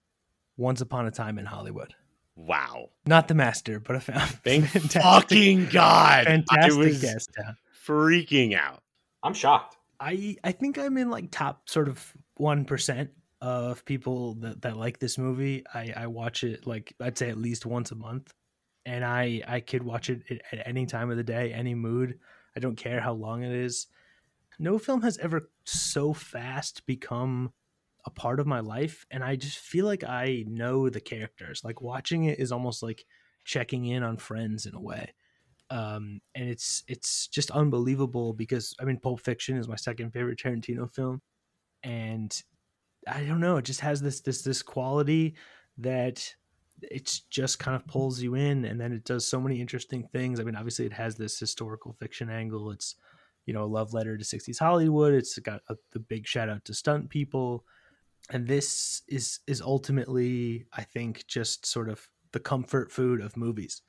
Once 0.56 0.80
Upon 0.80 1.06
a 1.06 1.10
Time 1.10 1.38
in 1.38 1.46
Hollywood. 1.46 1.94
wow! 2.36 2.88
Not 3.06 3.28
the 3.28 3.34
master, 3.34 3.78
but 3.78 3.96
a 3.96 4.00
Thank 4.44 4.66
fantastic, 4.66 5.02
fucking 5.02 5.66
god! 5.66 6.20
I 6.20 6.24
fantastic 6.24 6.78
was 6.78 7.00
guest. 7.00 7.30
freaking 7.86 8.56
out. 8.56 8.82
I'm 9.22 9.34
shocked. 9.34 9.76
I 10.02 10.36
I 10.42 10.52
think 10.52 10.78
I'm 10.78 10.98
in 10.98 11.10
like 11.10 11.30
top 11.30 11.68
sort 11.68 11.88
of 11.88 12.12
one 12.36 12.64
percent 12.64 13.10
of 13.40 13.84
people 13.84 14.34
that, 14.34 14.62
that 14.62 14.76
like 14.76 14.98
this 14.98 15.16
movie. 15.16 15.64
I, 15.72 15.92
I 15.96 16.06
watch 16.08 16.44
it 16.44 16.66
like 16.66 16.94
I'd 17.00 17.16
say 17.16 17.30
at 17.30 17.38
least 17.38 17.64
once 17.64 17.92
a 17.92 17.94
month, 17.94 18.32
and 18.84 19.04
I 19.04 19.42
I 19.46 19.60
could 19.60 19.82
watch 19.82 20.10
it 20.10 20.22
at, 20.28 20.58
at 20.58 20.66
any 20.66 20.86
time 20.86 21.10
of 21.10 21.16
the 21.16 21.22
day, 21.22 21.52
any 21.52 21.74
mood. 21.74 22.18
I 22.56 22.60
don't 22.60 22.76
care 22.76 23.00
how 23.00 23.12
long 23.12 23.42
it 23.42 23.52
is. 23.52 23.86
No 24.58 24.78
film 24.78 25.02
has 25.02 25.18
ever 25.18 25.50
so 25.64 26.12
fast 26.12 26.84
become 26.84 27.52
a 28.04 28.10
part 28.10 28.40
of 28.40 28.46
my 28.46 28.60
life, 28.60 29.06
and 29.10 29.22
I 29.22 29.36
just 29.36 29.58
feel 29.58 29.86
like 29.86 30.04
I 30.04 30.44
know 30.48 30.88
the 30.88 31.00
characters. 31.00 31.62
Like 31.64 31.80
watching 31.80 32.24
it 32.24 32.40
is 32.40 32.50
almost 32.50 32.82
like 32.82 33.04
checking 33.44 33.86
in 33.86 34.02
on 34.02 34.16
friends 34.16 34.66
in 34.66 34.74
a 34.74 34.80
way 34.80 35.12
um, 35.72 36.20
and 36.34 36.50
it's 36.50 36.84
it's 36.86 37.28
just 37.28 37.50
unbelievable 37.50 38.34
because 38.34 38.76
I 38.78 38.84
mean, 38.84 38.98
Pulp 38.98 39.20
Fiction 39.20 39.56
is 39.56 39.68
my 39.68 39.76
second 39.76 40.12
favorite 40.12 40.38
Tarantino 40.38 40.92
film, 40.92 41.22
and 41.82 42.42
I 43.08 43.24
don't 43.24 43.40
know, 43.40 43.56
it 43.56 43.64
just 43.64 43.80
has 43.80 44.02
this 44.02 44.20
this 44.20 44.42
this 44.42 44.60
quality 44.60 45.34
that 45.78 46.34
it's 46.82 47.20
just 47.20 47.58
kind 47.58 47.74
of 47.74 47.86
pulls 47.86 48.20
you 48.20 48.34
in, 48.34 48.66
and 48.66 48.78
then 48.78 48.92
it 48.92 49.04
does 49.04 49.26
so 49.26 49.40
many 49.40 49.62
interesting 49.62 50.06
things. 50.12 50.38
I 50.38 50.42
mean, 50.42 50.56
obviously, 50.56 50.84
it 50.84 50.92
has 50.92 51.16
this 51.16 51.38
historical 51.38 51.94
fiction 51.94 52.28
angle. 52.28 52.70
It's 52.70 52.96
you 53.46 53.54
know 53.54 53.62
a 53.62 53.64
love 53.64 53.94
letter 53.94 54.18
to 54.18 54.24
'60s 54.24 54.58
Hollywood. 54.58 55.14
It's 55.14 55.38
got 55.38 55.62
a, 55.70 55.76
the 55.92 56.00
big 56.00 56.26
shout 56.26 56.50
out 56.50 56.66
to 56.66 56.74
stunt 56.74 57.08
people, 57.08 57.64
and 58.28 58.46
this 58.46 59.00
is 59.08 59.40
is 59.46 59.62
ultimately, 59.62 60.66
I 60.74 60.82
think, 60.82 61.26
just 61.28 61.64
sort 61.64 61.88
of 61.88 62.06
the 62.32 62.40
comfort 62.40 62.92
food 62.92 63.22
of 63.22 63.38
movies 63.38 63.80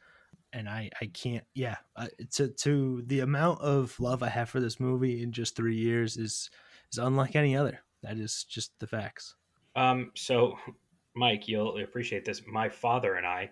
and 0.53 0.69
I 0.69 0.89
I 1.01 1.07
can't 1.07 1.43
yeah 1.53 1.77
uh, 1.95 2.07
to 2.33 2.47
to 2.49 3.03
the 3.07 3.21
amount 3.21 3.61
of 3.61 3.99
love 3.99 4.23
I 4.23 4.29
have 4.29 4.49
for 4.49 4.59
this 4.59 4.79
movie 4.79 5.23
in 5.23 5.31
just 5.31 5.55
three 5.55 5.75
years 5.75 6.17
is 6.17 6.49
is 6.91 6.97
unlike 6.99 7.35
any 7.35 7.57
other. 7.57 7.79
That 8.03 8.17
is 8.17 8.43
just 8.43 8.77
the 8.79 8.87
facts. 8.87 9.35
Um, 9.75 10.11
so, 10.15 10.57
Mike, 11.15 11.47
you'll 11.47 11.81
appreciate 11.81 12.25
this. 12.25 12.41
My 12.45 12.69
father 12.69 13.15
and 13.15 13.25
I, 13.25 13.49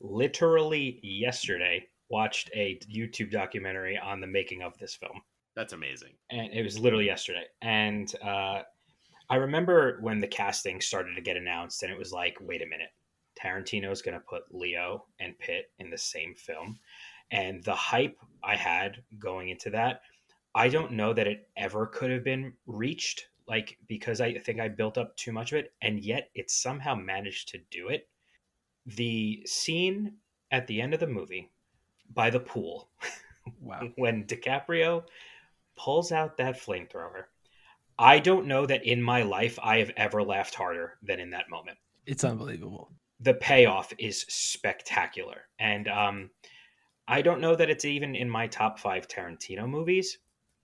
literally 0.00 0.98
yesterday, 1.02 1.86
watched 2.08 2.50
a 2.54 2.80
YouTube 2.92 3.30
documentary 3.30 3.98
on 3.98 4.20
the 4.20 4.26
making 4.26 4.62
of 4.62 4.76
this 4.78 4.94
film. 4.94 5.22
That's 5.54 5.72
amazing. 5.72 6.10
and 6.30 6.52
it 6.52 6.62
was 6.62 6.78
literally 6.78 7.06
yesterday. 7.06 7.44
And 7.62 8.12
uh, 8.24 8.62
I 9.28 9.36
remember 9.36 9.98
when 10.00 10.20
the 10.20 10.26
casting 10.26 10.80
started 10.80 11.14
to 11.14 11.20
get 11.20 11.36
announced, 11.36 11.82
and 11.82 11.92
it 11.92 11.98
was 11.98 12.12
like, 12.12 12.36
wait 12.40 12.62
a 12.62 12.66
minute, 12.66 12.90
Tarantino's 13.42 14.02
going 14.02 14.14
to 14.14 14.20
put 14.20 14.54
Leo 14.54 15.06
and 15.18 15.38
Pitt 15.38 15.70
in 15.78 15.90
the 15.90 15.98
same 15.98 16.34
film. 16.34 16.78
And 17.30 17.62
the 17.62 17.74
hype 17.74 18.18
I 18.42 18.56
had 18.56 19.02
going 19.18 19.50
into 19.50 19.70
that, 19.70 20.02
I 20.54 20.68
don't 20.68 20.92
know 20.92 21.12
that 21.12 21.28
it 21.28 21.48
ever 21.56 21.86
could 21.86 22.10
have 22.10 22.24
been 22.24 22.52
reached, 22.66 23.28
like, 23.46 23.78
because 23.86 24.20
I 24.20 24.34
think 24.34 24.60
I 24.60 24.68
built 24.68 24.98
up 24.98 25.16
too 25.16 25.32
much 25.32 25.52
of 25.52 25.58
it, 25.58 25.72
and 25.80 26.00
yet 26.00 26.30
it 26.34 26.50
somehow 26.50 26.94
managed 26.94 27.48
to 27.50 27.58
do 27.70 27.88
it. 27.88 28.08
The 28.86 29.42
scene 29.46 30.14
at 30.50 30.66
the 30.66 30.80
end 30.80 30.94
of 30.94 31.00
the 31.00 31.06
movie 31.06 31.50
by 32.12 32.30
the 32.30 32.40
pool 32.40 32.88
Wow. 33.60 33.90
when 33.96 34.24
DiCaprio 34.24 35.04
pulls 35.76 36.12
out 36.12 36.36
that 36.36 36.60
flamethrower. 36.60 37.24
I 37.98 38.18
don't 38.18 38.46
know 38.46 38.66
that 38.66 38.84
in 38.84 39.02
my 39.02 39.22
life 39.22 39.58
I 39.62 39.78
have 39.78 39.90
ever 39.96 40.22
laughed 40.22 40.54
harder 40.54 40.98
than 41.02 41.20
in 41.20 41.30
that 41.30 41.50
moment. 41.50 41.78
It's 42.06 42.24
unbelievable. 42.24 42.92
The 43.20 43.34
payoff 43.34 43.92
is 43.98 44.24
spectacular. 44.28 45.42
And 45.58 45.88
um, 45.88 46.30
I 47.06 47.22
don't 47.22 47.40
know 47.40 47.54
that 47.56 47.70
it's 47.70 47.84
even 47.84 48.14
in 48.14 48.30
my 48.30 48.46
top 48.46 48.78
five 48.78 49.08
Tarantino 49.08 49.68
movies. 49.68 50.18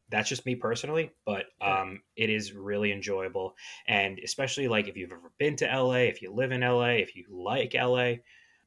That's 0.09 0.29
just 0.29 0.47
me 0.47 0.55
personally, 0.55 1.11
but 1.25 1.47
um, 1.61 2.01
it 2.15 2.31
is 2.31 2.53
really 2.53 2.93
enjoyable. 2.93 3.57
And 3.89 4.21
especially 4.21 4.69
like 4.69 4.87
if 4.87 4.97
you've 4.97 5.11
ever 5.11 5.33
been 5.39 5.57
to 5.57 5.67
LA, 5.67 6.05
if 6.07 6.23
you 6.23 6.33
live 6.33 6.53
in 6.53 6.61
LA, 6.61 6.91
if 6.91 7.17
you 7.17 7.25
like 7.29 7.75
LA, 7.75 8.15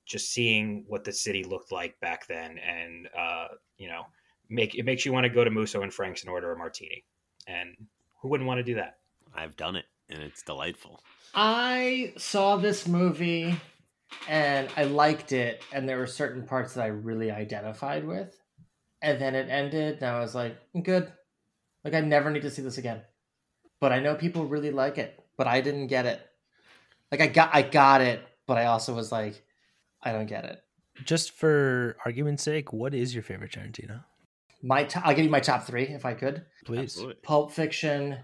just 0.06 0.34
seeing 0.34 0.84
what 0.88 1.04
the 1.06 1.14
city 1.14 1.44
looked 1.44 1.72
like 1.72 1.98
back 2.02 2.28
then 2.28 2.58
and 2.58 3.08
uh, 3.18 3.48
you 3.78 3.88
know, 3.88 4.04
make 4.50 4.76
it 4.76 4.84
makes 4.84 5.06
you 5.06 5.14
want 5.14 5.24
to 5.24 5.30
go 5.30 5.44
to 5.44 5.50
Musso 5.50 5.82
and 5.82 5.94
Frank's 5.94 6.22
and 6.22 6.30
order 6.30 6.52
a 6.52 6.58
martini. 6.58 7.06
And 7.48 7.76
who 8.22 8.28
wouldn't 8.28 8.48
want 8.48 8.58
to 8.58 8.64
do 8.64 8.76
that? 8.76 8.98
I've 9.34 9.56
done 9.56 9.76
it, 9.76 9.86
and 10.10 10.22
it's 10.22 10.42
delightful. 10.42 11.02
I 11.34 12.14
saw 12.18 12.58
this 12.58 12.88
movie 12.88 13.56
and 14.28 14.70
I 14.76 14.84
liked 14.84 15.32
it, 15.32 15.64
and 15.72 15.88
there 15.88 15.98
were 15.98 16.08
certain 16.08 16.46
parts 16.46 16.74
that 16.74 16.84
I 16.84 16.88
really 16.88 17.32
identified 17.32 18.06
with. 18.06 18.36
And 19.02 19.20
then 19.22 19.34
it 19.36 19.50
ended, 19.50 19.96
and 20.02 20.06
I 20.06 20.20
was 20.20 20.36
like, 20.36 20.58
good. 20.84 21.12
Like, 21.84 21.94
I 21.94 22.02
never 22.02 22.30
need 22.30 22.42
to 22.42 22.52
see 22.52 22.62
this 22.62 22.78
again. 22.78 23.02
But 23.80 23.94
I 23.94 24.00
know 24.00 24.16
people 24.16 24.46
really 24.46 24.72
like 24.72 24.98
it, 24.98 25.18
but 25.38 25.48
I 25.48 25.62
didn't 25.62 25.88
get 25.88 26.06
it. 26.06 26.22
Like, 27.12 27.22
I 27.22 27.28
got, 27.28 27.56
I 27.56 27.62
got 27.62 28.02
it, 28.02 28.22
but 28.46 28.58
I 28.58 28.66
also 28.66 28.94
was 28.94 29.12
like, 29.12 29.42
I 30.04 30.12
don't 30.12 30.26
get 30.26 30.44
it. 30.46 30.62
Just 31.06 31.32
for 31.32 31.96
argument's 32.06 32.44
sake, 32.44 32.74
what 32.74 32.94
is 32.94 33.14
your 33.14 33.24
favorite 33.24 33.52
Tarantino? 33.54 34.04
My, 34.62 34.84
to- 34.84 35.06
I'll 35.06 35.16
give 35.16 35.24
you 35.24 35.32
my 35.32 35.40
top 35.40 35.64
three 35.64 35.84
if 35.84 36.06
I 36.06 36.14
could: 36.14 36.46
Please. 36.66 36.96
Absolutely. 36.98 37.16
Pulp 37.24 37.52
Fiction, 37.54 38.18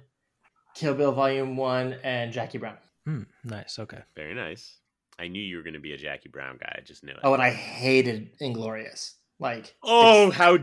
Kill 0.75 0.93
Bill 0.93 1.13
Volume 1.13 1.55
One, 1.55 1.95
and 2.03 2.33
Jackie 2.33 2.57
Brown. 2.57 2.77
Hmm, 3.05 3.23
nice. 3.45 3.79
Okay. 3.79 3.99
Very 4.15 4.33
nice. 4.33 4.79
I 5.17 5.27
knew 5.27 5.41
you 5.41 5.57
were 5.57 5.63
going 5.63 5.75
to 5.75 5.79
be 5.79 5.93
a 5.93 5.97
Jackie 5.97 6.29
Brown 6.29 6.57
guy. 6.59 6.75
I 6.77 6.81
just 6.81 7.03
knew 7.03 7.11
it. 7.11 7.19
Oh, 7.23 7.33
and 7.33 7.41
I 7.41 7.51
hated 7.51 8.37
Inglourious. 8.39 9.13
Like, 9.39 9.75
oh 9.83 10.31
how. 10.31 10.57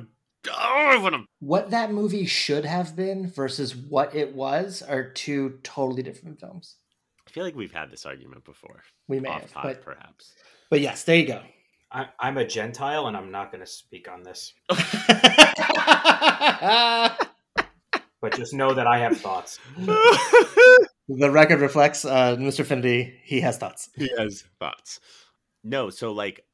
Oh, 0.49 0.51
I 0.51 0.99
want 0.99 1.15
to. 1.15 1.25
what 1.39 1.71
that 1.71 1.93
movie 1.93 2.27
should 2.27 2.65
have 2.65 2.97
been 2.97 3.31
versus 3.31 3.77
what 3.77 4.15
it 4.15 4.35
was 4.35 4.83
are 4.83 5.05
two 5.05 5.61
totally 5.63 6.03
different 6.03 6.41
films. 6.41 6.77
I 7.27 7.31
feel 7.31 7.45
like 7.45 7.55
we've 7.55 7.73
had 7.73 7.91
this 7.91 8.05
argument 8.05 8.45
before. 8.45 8.83
We 9.07 9.21
may 9.21 9.29
Off 9.29 9.43
have, 9.43 9.53
pod, 9.53 9.63
but 9.65 9.83
perhaps. 9.83 10.33
but 10.69 10.81
yes, 10.81 11.05
there 11.05 11.17
you 11.17 11.27
go. 11.27 11.41
I, 11.93 12.09
I'm 12.19 12.39
a 12.39 12.47
Gentile 12.47 13.07
and 13.07 13.17
I'm 13.17 13.31
not 13.31 13.53
going 13.53 13.65
to 13.65 13.71
speak 13.71 14.09
on 14.11 14.25
this, 14.25 14.53
but 14.69 14.79
just 18.35 18.55
know 18.55 18.75
that 18.75 18.87
I 18.89 18.99
have 18.99 19.21
thoughts. 19.21 19.61
the 21.19 21.31
record 21.31 21.61
reflects 21.61 22.05
uh, 22.05 22.37
Mr. 22.37 22.65
Finity. 22.65 23.21
He 23.25 23.41
has 23.41 23.59
thoughts. 23.59 23.91
he 23.97 24.11
has 24.19 24.45
thoughts. 24.59 25.01
No, 25.65 25.91
so 25.91 26.13
like 26.13 26.45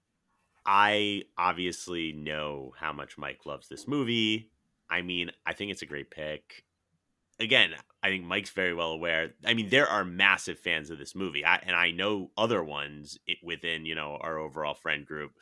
I 0.67 1.23
obviously 1.39 2.13
know 2.13 2.73
how 2.79 2.93
much 2.93 3.17
Mike 3.17 3.47
loves 3.47 3.69
this 3.69 3.89
movie. 3.89 4.51
I 4.91 5.03
mean, 5.03 5.31
I 5.47 5.55
think 5.55 5.71
it's 5.71 5.83
a 5.83 5.87
great 5.87 6.11
pick. 6.11 6.65
Again, 7.41 7.71
I 8.03 8.09
think 8.09 8.25
Mike's 8.25 8.51
very 8.51 8.75
well 8.75 8.91
aware. 8.91 9.31
I 9.47 9.55
mean, 9.55 9.69
there 9.69 9.89
are 9.89 10.05
massive 10.05 10.59
fans 10.59 10.91
of 10.91 10.99
this 10.99 11.15
movie, 11.15 11.45
I, 11.45 11.57
and 11.57 11.75
I 11.75 11.91
know 11.91 12.31
other 12.37 12.63
ones 12.63 13.19
within 13.43 13.87
you 13.87 13.95
know 13.95 14.19
our 14.21 14.39
overall 14.39 14.75
friend 14.75 15.07
group. 15.07 15.33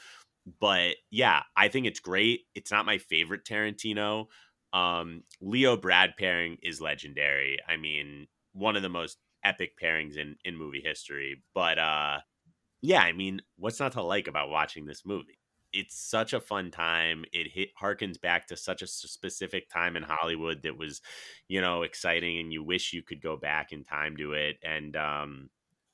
But 0.60 0.96
yeah, 1.10 1.42
I 1.56 1.68
think 1.68 1.86
it's 1.86 2.00
great. 2.00 2.42
It's 2.54 2.70
not 2.70 2.86
my 2.86 2.98
favorite 2.98 3.44
Tarantino. 3.44 4.26
Um, 4.72 5.24
Leo 5.40 5.76
Brad 5.76 6.16
pairing 6.16 6.58
is 6.62 6.80
legendary. 6.80 7.58
I 7.66 7.76
mean, 7.78 8.28
one 8.56 8.76
of 8.76 8.82
the 8.82 8.88
most 8.88 9.18
epic 9.44 9.78
pairings 9.80 10.16
in 10.16 10.36
in 10.44 10.56
movie 10.56 10.82
history. 10.82 11.44
But 11.54 11.78
uh, 11.78 12.20
yeah, 12.82 13.02
I 13.02 13.12
mean, 13.12 13.42
what's 13.56 13.80
not 13.80 13.92
to 13.92 14.02
like 14.02 14.28
about 14.28 14.50
watching 14.50 14.86
this 14.86 15.04
movie? 15.04 15.40
it's 15.72 15.98
such 15.98 16.32
a 16.32 16.40
fun 16.40 16.70
time. 16.70 17.24
It 17.32 17.48
hit 17.52 17.70
harkens 17.80 18.20
back 18.20 18.46
to 18.48 18.56
such 18.56 18.80
a 18.82 18.86
specific 18.86 19.68
time 19.68 19.96
in 19.96 20.02
Hollywood 20.04 20.62
that 20.62 20.78
was, 20.78 21.02
you 21.48 21.60
know, 21.60 21.82
exciting, 21.82 22.38
and 22.38 22.52
you 22.52 22.62
wish 22.62 22.92
you 22.92 23.02
could 23.02 23.20
go 23.20 23.36
back 23.36 23.72
in 23.72 23.84
time 23.84 24.16
to 24.16 24.32
it. 24.32 24.58
And 24.62 24.96
um, 24.96 25.50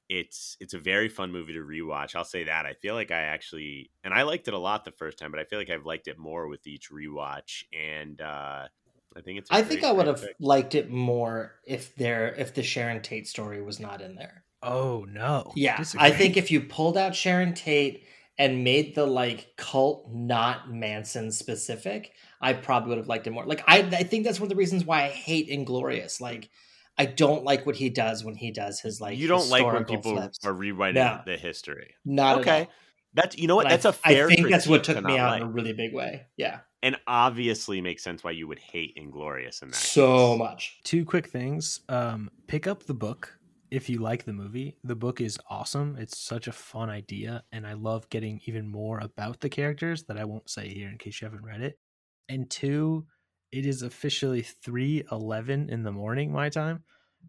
it's 0.08 0.56
it's 0.60 0.74
a 0.74 0.78
very 0.78 1.08
fun 1.08 1.32
movie 1.32 1.54
to 1.54 1.60
rewatch. 1.60 2.14
I'll 2.14 2.24
say 2.24 2.44
that. 2.44 2.66
I 2.66 2.74
feel 2.74 2.94
like 2.94 3.10
I 3.10 3.22
actually 3.22 3.90
and 4.04 4.14
I 4.14 4.22
liked 4.22 4.46
it 4.48 4.54
a 4.54 4.58
lot 4.58 4.84
the 4.84 4.92
first 4.92 5.18
time, 5.18 5.30
but 5.32 5.40
I 5.40 5.44
feel 5.44 5.58
like 5.58 5.70
I've 5.70 5.86
liked 5.86 6.08
it 6.08 6.18
more 6.18 6.48
with 6.48 6.66
each 6.66 6.90
rewatch. 6.90 7.64
And 7.72 8.20
uh, 8.20 8.68
I 9.16 9.20
think 9.20 9.38
it's. 9.38 9.50
I 9.50 9.58
I 9.58 9.62
think 9.62 9.84
I 9.84 9.92
would 9.92 10.06
have 10.06 10.24
liked 10.40 10.74
it 10.74 10.90
more 10.90 11.54
if 11.66 11.94
there 11.96 12.34
if 12.36 12.54
the 12.54 12.62
Sharon 12.62 13.02
Tate 13.02 13.26
story 13.28 13.62
was 13.62 13.80
not 13.80 14.00
in 14.00 14.14
there. 14.14 14.44
Oh 14.62 15.04
no. 15.08 15.52
Yeah, 15.56 15.76
Disagree. 15.78 16.06
I 16.06 16.10
think 16.12 16.36
if 16.36 16.50
you 16.50 16.60
pulled 16.60 16.96
out 16.96 17.14
Sharon 17.16 17.52
Tate 17.54 18.06
and 18.38 18.64
made 18.64 18.94
the 18.94 19.06
like 19.06 19.48
cult 19.56 20.08
not 20.12 20.70
Manson 20.72 21.32
specific, 21.32 22.12
I 22.40 22.52
probably 22.52 22.90
would 22.90 22.98
have 22.98 23.08
liked 23.08 23.26
it 23.26 23.30
more. 23.30 23.44
Like 23.44 23.62
I, 23.66 23.78
I 23.80 24.02
think 24.04 24.24
that's 24.24 24.38
one 24.40 24.46
of 24.46 24.50
the 24.50 24.56
reasons 24.56 24.84
why 24.84 25.04
I 25.04 25.08
hate 25.08 25.48
Inglourious. 25.50 26.20
Like 26.20 26.48
I 26.96 27.06
don't 27.06 27.42
like 27.44 27.66
what 27.66 27.76
he 27.76 27.90
does 27.90 28.24
when 28.24 28.34
he 28.34 28.50
does 28.50 28.80
his 28.80 29.00
like. 29.00 29.18
you 29.18 29.26
don't 29.26 29.48
like 29.48 29.64
when 29.64 29.84
people 29.84 30.16
flips. 30.16 30.44
are 30.44 30.52
rewriting 30.52 31.02
No. 31.02 31.20
the 31.26 31.36
history. 31.36 31.94
not 32.04 32.36
at 32.36 32.40
okay. 32.42 32.68
All. 33.16 33.22
That's 33.22 33.36
you 33.38 33.46
know 33.46 33.56
what 33.56 33.66
And 33.66 33.72
I- 33.72 33.76
that's 33.76 33.84
a 33.86 33.92
fair. 33.92 34.26
I 34.28 34.34
think 34.34 34.48
that's 34.50 34.66
what 34.66 34.84
took 34.84 34.96
to 34.96 35.02
me 35.02 35.16
not 35.16 35.28
out 35.34 35.36
in 35.42 35.42
a 35.48 35.50
really 35.50 35.72
big 35.72 35.92
way. 35.94 36.26
Yeah, 36.36 36.60
and 36.82 36.96
obviously 37.06 37.80
makes 37.80 38.02
sense 38.02 38.24
why 38.24 38.30
you 38.32 38.46
would 38.48 38.58
hate 38.58 38.96
Inglourious 38.96 39.62
in 39.62 39.68
that. 39.68 39.76
so 39.76 40.32
case. 40.32 40.38
much. 40.38 40.80
two 40.84 41.04
quick 41.04 41.28
things. 41.28 41.80
Um, 41.88 42.30
pick 42.46 42.66
up 42.66 42.84
the 42.84 42.94
book 42.94 43.38
if 43.70 43.88
you 43.90 43.98
like 43.98 44.24
the 44.24 44.32
movie. 44.32 44.76
The 44.84 44.94
book 44.96 45.20
is 45.20 45.38
awesome. 45.50 45.96
It's 45.98 46.18
such 46.18 46.46
a 46.48 46.52
fun 46.52 46.90
idea, 46.90 47.42
and 47.52 47.66
I 47.66 47.74
love 47.74 48.08
getting 48.10 48.40
even 48.46 48.68
more 48.68 48.98
about 49.00 49.40
the 49.40 49.48
characters 49.48 50.04
that 50.04 50.18
I 50.18 50.24
won't 50.24 50.48
say 50.50 50.68
here 50.68 50.88
in 50.88 50.98
case 50.98 51.20
you 51.20 51.26
haven't 51.26 51.44
read 51.44 51.60
it. 51.62 51.78
And 52.28 52.48
two, 52.50 53.06
it 53.50 53.66
is 53.66 53.82
officially 53.82 54.40
three 54.42 55.04
eleven 55.12 55.68
in 55.68 55.82
the 55.82 55.92
morning 55.92 56.32
my 56.32 56.48
time. 56.48 56.84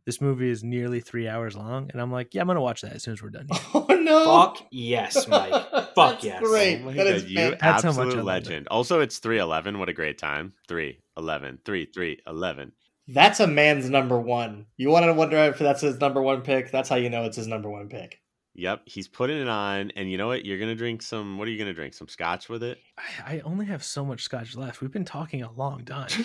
This 0.06 0.20
movie 0.22 0.50
is 0.50 0.64
nearly 0.64 1.02
three 1.02 1.28
hours 1.28 1.56
long, 1.56 1.90
and 1.92 2.02
I'm 2.02 2.12
like, 2.12 2.34
yeah, 2.34 2.42
I'm 2.42 2.48
gonna 2.48 2.62
watch 2.62 2.82
that 2.82 2.94
as 2.94 3.04
soon 3.04 3.14
as 3.14 3.22
we're 3.22 3.30
done. 3.30 3.48
Here. 3.52 3.62
Oh 3.74 3.86
no! 4.14 4.26
Fuck 4.26 4.68
yes, 4.72 5.28
Mike. 5.28 5.52
Fuck 5.72 5.96
That's 5.96 6.24
yes. 6.24 6.42
Great. 6.42 6.82
Oh 6.82 6.86
my 6.86 6.94
that 6.94 7.08
is 7.08 7.24
God, 7.24 7.32
you 7.32 7.38
fantastic. 7.38 7.60
That's 7.60 7.84
how 7.84 7.90
much 7.90 7.98
I 7.98 8.02
absolute 8.02 8.16
love 8.16 8.20
it. 8.20 8.24
legend. 8.26 8.68
Also, 8.70 9.00
it's 9.00 9.18
three 9.20 9.40
eleven. 9.40 9.80
What 9.80 9.90
a 9.90 9.94
great 9.94 10.18
time! 10.18 10.54
Three 10.68 11.00
eleven. 11.18 11.60
Three 11.66 11.86
three 11.86 12.20
eleven. 12.28 12.72
That's 13.08 13.40
a 13.40 13.48
man's 13.48 13.90
number 13.90 14.20
one. 14.20 14.68
You 14.78 14.90
want 14.90 15.06
to 15.06 15.14
wonder 15.14 15.38
if 15.38 15.60
that's 15.60 15.82
his 15.82 16.00
number 16.00 16.22
one 16.22 16.42
pick? 16.42 16.72
That's 16.72 16.88
how 16.88 16.96
you 16.96 17.10
know 17.10 17.26
it's 17.26 17.36
his 17.38 17.48
number 17.48 17.70
one 17.70 17.90
pick. 17.90 18.20
Yep, 18.56 18.84
he's 18.86 19.08
putting 19.08 19.42
it 19.42 19.48
on, 19.48 19.92
and 19.96 20.12
you 20.12 20.18
know 20.18 20.28
what? 20.28 20.46
You're 20.46 20.60
gonna 20.60 20.76
drink 20.76 21.02
some. 21.02 21.38
What 21.40 21.48
are 21.48 21.52
you 21.52 21.58
gonna 21.58 21.74
drink? 21.74 21.96
Some 21.96 22.08
scotch 22.08 22.50
with 22.50 22.62
it? 22.62 22.78
I, 22.98 23.38
I 23.38 23.40
only 23.40 23.66
have 23.66 23.84
so 23.84 24.06
much 24.06 24.22
scotch 24.22 24.56
left. 24.56 24.80
We've 24.80 24.92
been 24.92 25.06
talking 25.06 25.42
a 25.42 25.52
long 25.52 25.84
time. 25.86 26.08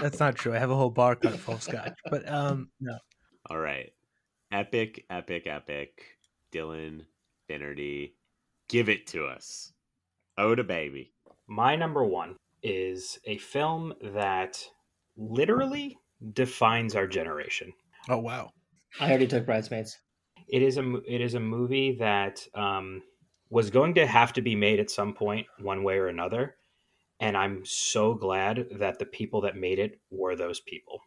That's 0.00 0.18
not 0.18 0.34
true. 0.34 0.52
I 0.54 0.58
have 0.58 0.70
a 0.70 0.76
whole 0.76 0.90
bar 0.90 1.14
cut 1.14 1.38
full 1.38 1.54
of 1.54 1.62
scotch, 1.62 1.96
but 2.10 2.28
um, 2.28 2.70
no. 2.80 2.98
All 3.48 3.58
right, 3.58 3.92
epic, 4.52 5.04
epic, 5.10 5.46
epic. 5.46 6.18
Dylan 6.52 7.02
Finnerty, 7.46 8.14
give 8.68 8.88
it 8.88 9.06
to 9.08 9.26
us. 9.26 9.72
Oh, 10.36 10.54
to 10.54 10.64
baby. 10.64 11.12
My 11.46 11.76
number 11.76 12.04
one 12.04 12.36
is 12.62 13.18
a 13.24 13.38
film 13.38 13.94
that 14.02 14.62
literally 15.16 15.98
defines 16.32 16.94
our 16.94 17.06
generation. 17.06 17.72
Oh 18.08 18.18
wow. 18.18 18.50
I 19.00 19.08
already 19.08 19.26
took 19.26 19.46
bridesmaids. 19.46 19.98
It 20.48 20.62
is 20.62 20.78
a 20.78 20.94
it 21.06 21.20
is 21.20 21.34
a 21.34 21.40
movie 21.40 21.96
that 21.98 22.46
um, 22.54 23.02
was 23.50 23.70
going 23.70 23.94
to 23.94 24.06
have 24.06 24.32
to 24.34 24.42
be 24.42 24.54
made 24.54 24.80
at 24.80 24.90
some 24.90 25.12
point, 25.12 25.46
one 25.60 25.82
way 25.82 25.98
or 25.98 26.08
another, 26.08 26.56
and 27.20 27.36
I'm 27.36 27.64
so 27.64 28.14
glad 28.14 28.66
that 28.72 28.98
the 28.98 29.06
people 29.06 29.40
that 29.42 29.56
made 29.56 29.78
it 29.78 30.00
were 30.10 30.36
those 30.36 30.60
people. 30.60 31.00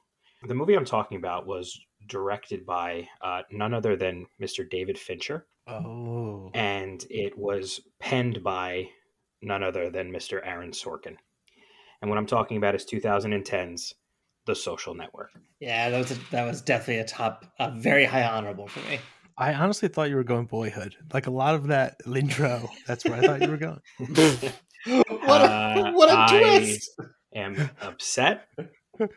The 0.47 0.55
movie 0.55 0.75
I'm 0.75 0.85
talking 0.85 1.17
about 1.17 1.47
was 1.47 1.79
directed 2.07 2.65
by 2.65 3.07
uh, 3.21 3.41
none 3.51 3.73
other 3.73 3.95
than 3.95 4.25
Mr. 4.41 4.69
David 4.69 4.97
Fincher, 4.97 5.45
Oh. 5.67 6.49
and 6.53 7.05
it 7.09 7.37
was 7.37 7.79
penned 7.99 8.43
by 8.43 8.89
none 9.41 9.63
other 9.63 9.89
than 9.89 10.11
Mr. 10.11 10.39
Aaron 10.43 10.71
Sorkin. 10.71 11.15
And 12.01 12.09
what 12.09 12.17
I'm 12.17 12.25
talking 12.25 12.57
about 12.57 12.75
is 12.75 12.85
2010's 12.85 13.93
The 14.45 14.55
Social 14.55 14.93
Network. 14.95 15.29
Yeah, 15.59 15.89
that 15.91 15.97
was 15.97 16.11
a, 16.11 16.17
that 16.31 16.45
was 16.45 16.61
definitely 16.61 16.97
a 17.01 17.05
top, 17.05 17.45
a 17.59 17.71
very 17.71 18.05
high 18.05 18.23
honorable 18.23 18.67
for 18.67 18.79
me. 18.89 18.99
I 19.37 19.53
honestly 19.53 19.87
thought 19.87 20.09
you 20.09 20.15
were 20.15 20.23
going 20.23 20.45
boyhood. 20.45 20.95
Like 21.13 21.27
a 21.27 21.31
lot 21.31 21.55
of 21.55 21.67
that 21.67 21.97
intro, 22.05 22.69
that's 22.87 23.05
where 23.05 23.15
I 23.15 23.21
thought 23.21 23.41
you 23.41 23.49
were 23.49 23.57
going. 23.57 23.79
what 23.99 25.41
a 25.41 25.45
Uh, 25.45 25.91
what 25.93 26.09
a 26.09 26.17
I- 26.17 26.39
twist! 26.59 26.89
am 27.33 27.69
upset 27.81 28.47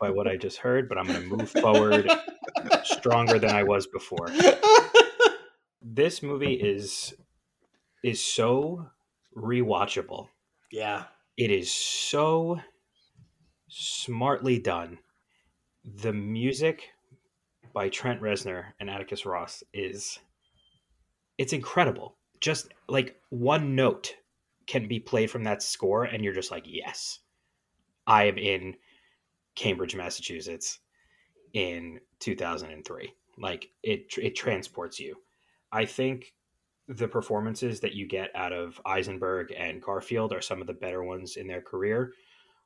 by 0.00 0.10
what 0.10 0.26
I 0.26 0.36
just 0.36 0.58
heard, 0.58 0.88
but 0.88 0.98
I'm 0.98 1.06
going 1.06 1.22
to 1.22 1.36
move 1.36 1.50
forward 1.50 2.10
stronger 2.84 3.38
than 3.38 3.50
I 3.50 3.62
was 3.62 3.86
before. 3.86 4.28
This 5.82 6.22
movie 6.22 6.54
is 6.54 7.14
is 8.02 8.22
so 8.22 8.86
rewatchable. 9.36 10.28
yeah, 10.70 11.04
It 11.36 11.50
is 11.50 11.70
so 11.72 12.60
smartly 13.68 14.58
done. 14.58 14.98
The 15.84 16.12
music 16.12 16.90
by 17.72 17.88
Trent 17.88 18.20
Reznor 18.20 18.66
and 18.78 18.88
Atticus 18.90 19.24
Ross 19.26 19.62
is 19.72 20.18
it's 21.38 21.52
incredible. 21.52 22.16
Just 22.40 22.68
like 22.88 23.16
one 23.30 23.74
note 23.74 24.14
can 24.66 24.86
be 24.88 25.00
played 25.00 25.30
from 25.30 25.44
that 25.44 25.62
score 25.62 26.04
and 26.04 26.22
you're 26.24 26.34
just 26.34 26.50
like, 26.50 26.64
"Yes. 26.66 27.20
I 28.06 28.24
am 28.24 28.36
in 28.38 28.76
Cambridge, 29.54 29.94
Massachusetts 29.94 30.80
in 31.52 32.00
2003." 32.20 33.12
Like 33.38 33.70
it 33.82 34.14
it 34.18 34.36
transports 34.36 35.00
you. 35.00 35.16
I 35.72 35.84
think 35.84 36.34
the 36.86 37.08
performances 37.08 37.80
that 37.80 37.94
you 37.94 38.06
get 38.06 38.30
out 38.34 38.52
of 38.52 38.80
Eisenberg 38.84 39.52
and 39.56 39.82
Garfield 39.82 40.32
are 40.32 40.42
some 40.42 40.60
of 40.60 40.66
the 40.66 40.74
better 40.74 41.02
ones 41.02 41.36
in 41.36 41.46
their 41.46 41.62
career. 41.62 42.12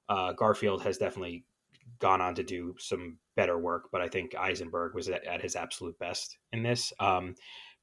Uh, 0.08 0.32
Garfield 0.32 0.82
has 0.82 0.98
definitely 0.98 1.44
gone 2.00 2.20
on 2.20 2.34
to 2.34 2.42
do 2.42 2.74
some 2.78 3.18
better 3.36 3.58
work, 3.58 3.88
but 3.92 4.00
I 4.00 4.08
think 4.08 4.34
Eisenberg 4.34 4.94
was 4.94 5.08
at, 5.08 5.24
at 5.24 5.42
his 5.42 5.56
absolute 5.56 5.98
best 5.98 6.38
in 6.52 6.62
this. 6.62 6.92
Um, 7.00 7.34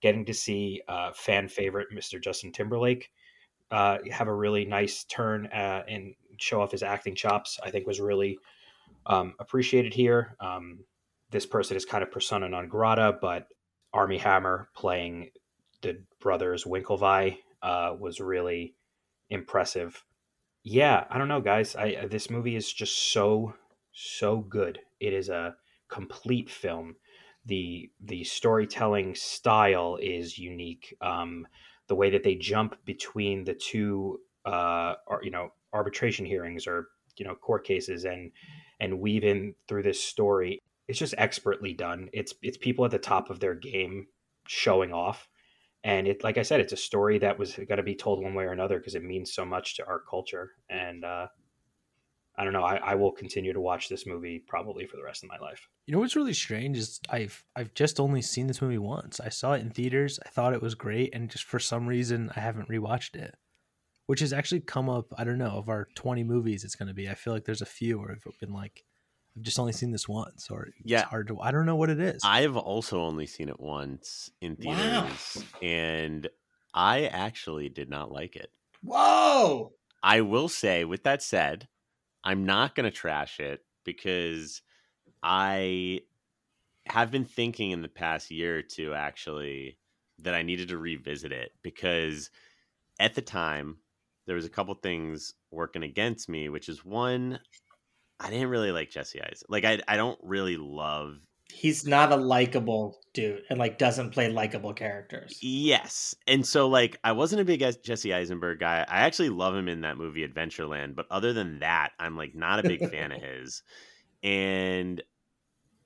getting 0.02 0.26
to 0.26 0.34
see 0.34 0.82
uh, 0.88 1.12
fan 1.14 1.48
favorite 1.48 1.88
Mr. 1.96 2.22
Justin 2.22 2.52
Timberlake 2.52 3.10
uh, 3.72 3.98
have 4.12 4.28
a 4.28 4.34
really 4.34 4.66
nice 4.66 5.06
turn 5.06 5.48
uh, 5.48 5.84
and 5.88 6.14
show 6.38 6.62
off 6.62 6.72
his 6.72 6.84
acting 6.84 7.16
chops, 7.16 7.60
I 7.64 7.72
think 7.72 7.88
was 7.88 8.00
really 8.00 8.38
um, 9.06 9.34
appreciated 9.40 9.94
here. 9.94 10.36
Um, 10.40 10.80
this 11.32 11.46
person 11.46 11.78
is 11.78 11.86
kind 11.86 12.04
of 12.04 12.12
persona 12.12 12.48
non 12.50 12.68
grata, 12.68 13.18
but 13.22 13.48
Armie 13.94 14.18
Hammer 14.18 14.70
playing 14.76 15.30
the 15.82 16.04
brothers 16.20 16.64
Winklevi 16.66 17.38
uh, 17.62 17.96
was 18.00 18.20
really 18.20 18.76
impressive. 19.30 20.04
Yeah, 20.64 21.06
I 21.10 21.18
don't 21.18 21.28
know, 21.28 21.42
guys. 21.42 21.76
I 21.76 22.08
this 22.08 22.30
movie 22.30 22.56
is 22.56 22.72
just 22.72 23.12
so 23.12 23.54
so 23.92 24.38
good. 24.38 24.80
It 25.00 25.14
is 25.14 25.30
a 25.30 25.56
complete 25.90 26.50
film. 26.50 26.96
the 27.46 27.92
The 28.04 28.24
storytelling 28.24 29.16
style 29.16 29.98
is 30.02 30.38
unique. 30.38 30.96
Um, 31.02 31.48
the 31.88 31.96
way 31.96 32.10
that 32.10 32.24
they 32.24 32.36
jump 32.36 32.76
between 32.84 33.44
the 33.44 33.54
two, 33.54 34.20
uh, 34.44 34.96
or, 35.06 35.22
you 35.24 35.30
know, 35.30 35.52
arbitration 35.72 36.26
hearings 36.26 36.66
or 36.66 36.88
you 37.18 37.26
know 37.26 37.36
court 37.36 37.66
cases 37.66 38.06
and 38.06 38.32
and 38.80 39.00
weave 39.00 39.24
in 39.24 39.56
through 39.68 39.84
this 39.84 40.04
story. 40.04 40.62
It's 40.88 41.00
just 41.00 41.16
expertly 41.18 41.74
done. 41.74 42.10
It's 42.14 42.34
it's 42.42 42.58
people 42.58 42.86
at 42.86 42.92
the 42.92 43.00
top 43.00 43.30
of 43.30 43.40
their 43.40 43.56
game 43.56 44.08
showing 44.48 44.94
off 44.94 45.28
and 45.86 46.08
it 46.08 46.24
like 46.24 46.38
i 46.38 46.42
said 46.42 46.60
it's 46.60 46.74
a 46.74 46.78
story 46.78 47.18
that 47.20 47.40
was 47.40 47.54
going 47.54 47.78
to 47.78 47.84
be 47.84 47.96
told 47.96 48.22
one 48.22 48.34
way 48.34 48.44
or 48.44 48.52
another 48.52 48.78
because 48.78 48.96
it 48.96 49.04
means 49.04 49.34
so 49.34 49.46
much 49.46 49.78
to 49.78 49.86
our 49.86 50.02
culture 50.10 50.52
and 50.70 51.06
uh 51.06 51.28
i 52.38 52.44
don't 52.44 52.54
know 52.54 52.64
I, 52.64 52.76
I 52.78 52.96
will 52.96 53.12
continue 53.12 53.54
to 53.54 53.62
watch 53.62 53.88
this 53.88 54.06
movie 54.06 54.44
probably 54.46 54.86
for 54.86 54.98
the 54.98 55.04
rest 55.04 55.24
of 55.24 55.30
my 55.30 55.38
life 55.38 55.70
You 55.86 55.94
know 55.94 56.00
what's 56.00 56.16
really 56.16 56.34
strange 56.34 56.78
is 56.78 57.00
I've 57.10 57.44
I've 57.56 57.74
just 57.76 58.00
only 58.00 58.22
seen 58.22 58.48
this 58.48 58.62
movie 58.62 58.80
once. 58.80 59.20
I 59.20 59.30
saw 59.30 59.54
it 59.54 59.62
in 59.62 59.70
theaters. 59.70 60.20
I 60.26 60.30
thought 60.30 60.54
it 60.54 60.62
was 60.62 60.74
great, 60.74 61.14
and 61.14 61.30
just 61.30 61.44
for 61.44 61.60
some 61.60 61.86
reason 61.86 62.32
I 62.36 62.40
haven't 62.40 62.70
rewatched 62.70 63.16
it. 63.16 63.36
Which 64.08 64.20
has 64.20 64.34
actually 64.34 64.62
come 64.62 64.90
up. 64.90 65.08
I 65.18 65.24
don't 65.24 65.38
know 65.40 65.58
of 65.58 65.68
our 65.70 65.88
twenty 65.96 66.24
movies. 66.24 66.64
It's 66.64 66.76
going 66.76 66.88
to 66.88 66.94
be. 66.94 67.10
I 67.10 67.16
feel 67.16 67.34
like 67.34 67.46
there's 67.46 67.62
a 67.62 67.66
few 67.66 68.00
where 68.00 68.12
I've 68.12 68.40
been 68.40 68.54
like, 68.54 68.84
I've 69.36 69.44
just 69.44 69.58
only 69.60 69.74
seen 69.74 69.92
this 69.92 70.08
once, 70.08 70.50
or 70.52 70.68
it's 70.80 70.92
Yeah. 70.92 71.06
hard 71.06 71.28
to. 71.30 71.40
I 71.40 71.52
don't 71.52 71.66
know 71.66 71.76
what 71.76 71.90
it 71.90 72.00
is. 72.00 72.24
I've 72.24 72.56
also 72.56 73.02
only 73.02 73.26
seen 73.26 73.50
it 73.50 73.60
once 73.60 74.30
in 74.42 74.58
Wow. 74.58 75.08
theaters, 75.08 75.46
and 75.62 76.30
I 76.74 77.06
actually 77.08 77.70
did 77.70 77.90
not 77.90 78.12
like 78.12 78.36
it. 78.36 78.52
Whoa! 78.84 79.74
I 80.04 80.22
will 80.22 80.50
say, 80.50 80.86
with 80.86 81.04
that 81.04 81.24
said, 81.24 81.68
I'm 82.24 82.46
not 82.46 82.76
going 82.76 82.84
to 82.84 82.92
trash 82.92 83.40
it 83.40 83.66
because 83.84 84.62
I 85.24 86.02
have 86.86 87.10
been 87.12 87.26
thinking 87.26 87.72
in 87.72 87.82
the 87.82 87.88
past 87.88 88.30
year 88.30 88.60
or 88.60 88.62
two 88.62 88.94
actually 88.94 89.80
that 90.20 90.36
I 90.36 90.44
needed 90.44 90.68
to 90.70 90.78
revisit 90.78 91.32
it 91.32 91.54
because 91.64 92.30
at 93.00 93.16
the 93.16 93.22
time, 93.22 93.78
there 94.26 94.36
was 94.36 94.46
a 94.46 94.50
couple 94.50 94.74
things 94.76 95.34
working 95.52 95.84
against 95.84 96.30
me, 96.30 96.50
which 96.50 96.70
is 96.70 96.84
one, 96.84 97.40
I 98.20 98.30
didn't 98.30 98.50
really 98.50 98.72
like 98.72 98.90
Jesse 98.90 99.22
Eisenberg. 99.22 99.44
Like 99.50 99.66
I, 99.66 99.82
I 99.88 99.98
don't 99.98 100.20
really 100.24 100.58
love. 100.58 101.18
He's 101.54 101.86
not 101.86 102.12
a 102.12 102.16
likable 102.16 103.00
dude, 103.14 103.44
and 103.50 103.60
like 103.60 103.78
doesn't 103.78 104.12
play 104.12 104.30
likable 104.30 104.74
characters. 104.74 105.38
Yes, 105.42 106.16
and 106.28 106.46
so 106.46 106.68
like 106.68 106.98
I 107.04 107.12
wasn't 107.12 107.42
a 107.42 107.46
big 107.46 107.64
Jesse 107.84 108.14
Eisenberg 108.14 108.60
guy. 108.60 108.86
I 108.88 109.02
actually 109.02 109.30
love 109.30 109.56
him 109.56 109.68
in 109.68 109.82
that 109.82 109.98
movie 109.98 110.28
Adventureland, 110.28 110.96
but 110.96 111.06
other 111.12 111.34
than 111.34 111.60
that, 111.60 111.92
I'm 112.00 112.18
like 112.18 112.34
not 112.34 112.60
a 112.60 112.68
big 112.68 112.90
fan 112.90 113.12
of 113.12 113.22
his. 113.22 113.62
And 114.24 115.04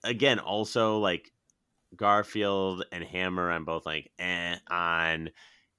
again, 0.03 0.40
also 0.40 0.99
like 0.99 1.30
Garfield 1.95 2.86
and 2.91 3.03
Hammer, 3.03 3.52
I'm 3.52 3.66
both 3.66 3.86
like 3.86 4.11
eh 4.18 4.56
on. 4.70 5.30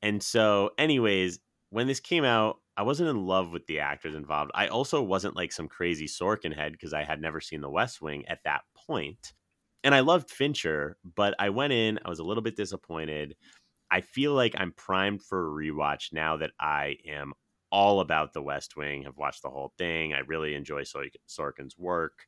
And 0.02 0.22
so, 0.22 0.70
anyways, 0.78 1.38
when 1.70 1.86
this 1.86 2.00
came 2.00 2.24
out, 2.24 2.58
I 2.76 2.82
wasn't 2.82 3.10
in 3.10 3.26
love 3.26 3.50
with 3.50 3.66
the 3.66 3.80
actors 3.80 4.14
involved. 4.14 4.50
I 4.54 4.68
also 4.68 5.02
wasn't 5.02 5.36
like 5.36 5.52
some 5.52 5.68
crazy 5.68 6.06
Sorkin 6.06 6.54
head 6.54 6.72
because 6.72 6.92
I 6.92 7.04
had 7.04 7.20
never 7.20 7.40
seen 7.40 7.60
The 7.60 7.70
West 7.70 8.00
Wing 8.02 8.24
at 8.28 8.44
that 8.44 8.62
point. 8.74 9.32
And 9.82 9.94
I 9.94 10.00
loved 10.00 10.30
Fincher, 10.30 10.96
but 11.16 11.34
I 11.38 11.50
went 11.50 11.72
in, 11.72 11.98
I 12.04 12.08
was 12.08 12.18
a 12.18 12.24
little 12.24 12.42
bit 12.42 12.56
disappointed. 12.56 13.34
I 13.90 14.02
feel 14.02 14.34
like 14.34 14.54
I'm 14.56 14.72
primed 14.72 15.22
for 15.22 15.46
a 15.46 15.50
rewatch 15.50 16.12
now 16.12 16.36
that 16.36 16.52
I 16.60 16.96
am 17.08 17.32
all 17.72 18.00
about 18.00 18.32
The 18.32 18.42
West 18.42 18.76
Wing, 18.76 19.04
have 19.04 19.16
watched 19.16 19.42
the 19.42 19.50
whole 19.50 19.72
thing. 19.78 20.12
I 20.12 20.20
really 20.20 20.54
enjoy 20.54 20.82
Sorkin's 20.82 21.78
work. 21.78 22.26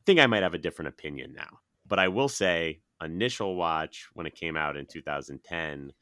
I 0.00 0.02
think 0.06 0.20
I 0.20 0.26
might 0.26 0.42
have 0.42 0.54
a 0.54 0.58
different 0.58 0.88
opinion 0.90 1.32
now. 1.34 1.58
But 1.86 1.98
I 1.98 2.08
will 2.08 2.28
say, 2.28 2.80
initial 3.02 3.56
watch 3.56 4.08
when 4.14 4.26
it 4.26 4.34
came 4.34 4.56
out 4.56 4.76
in 4.76 4.86
2010, 4.86 5.92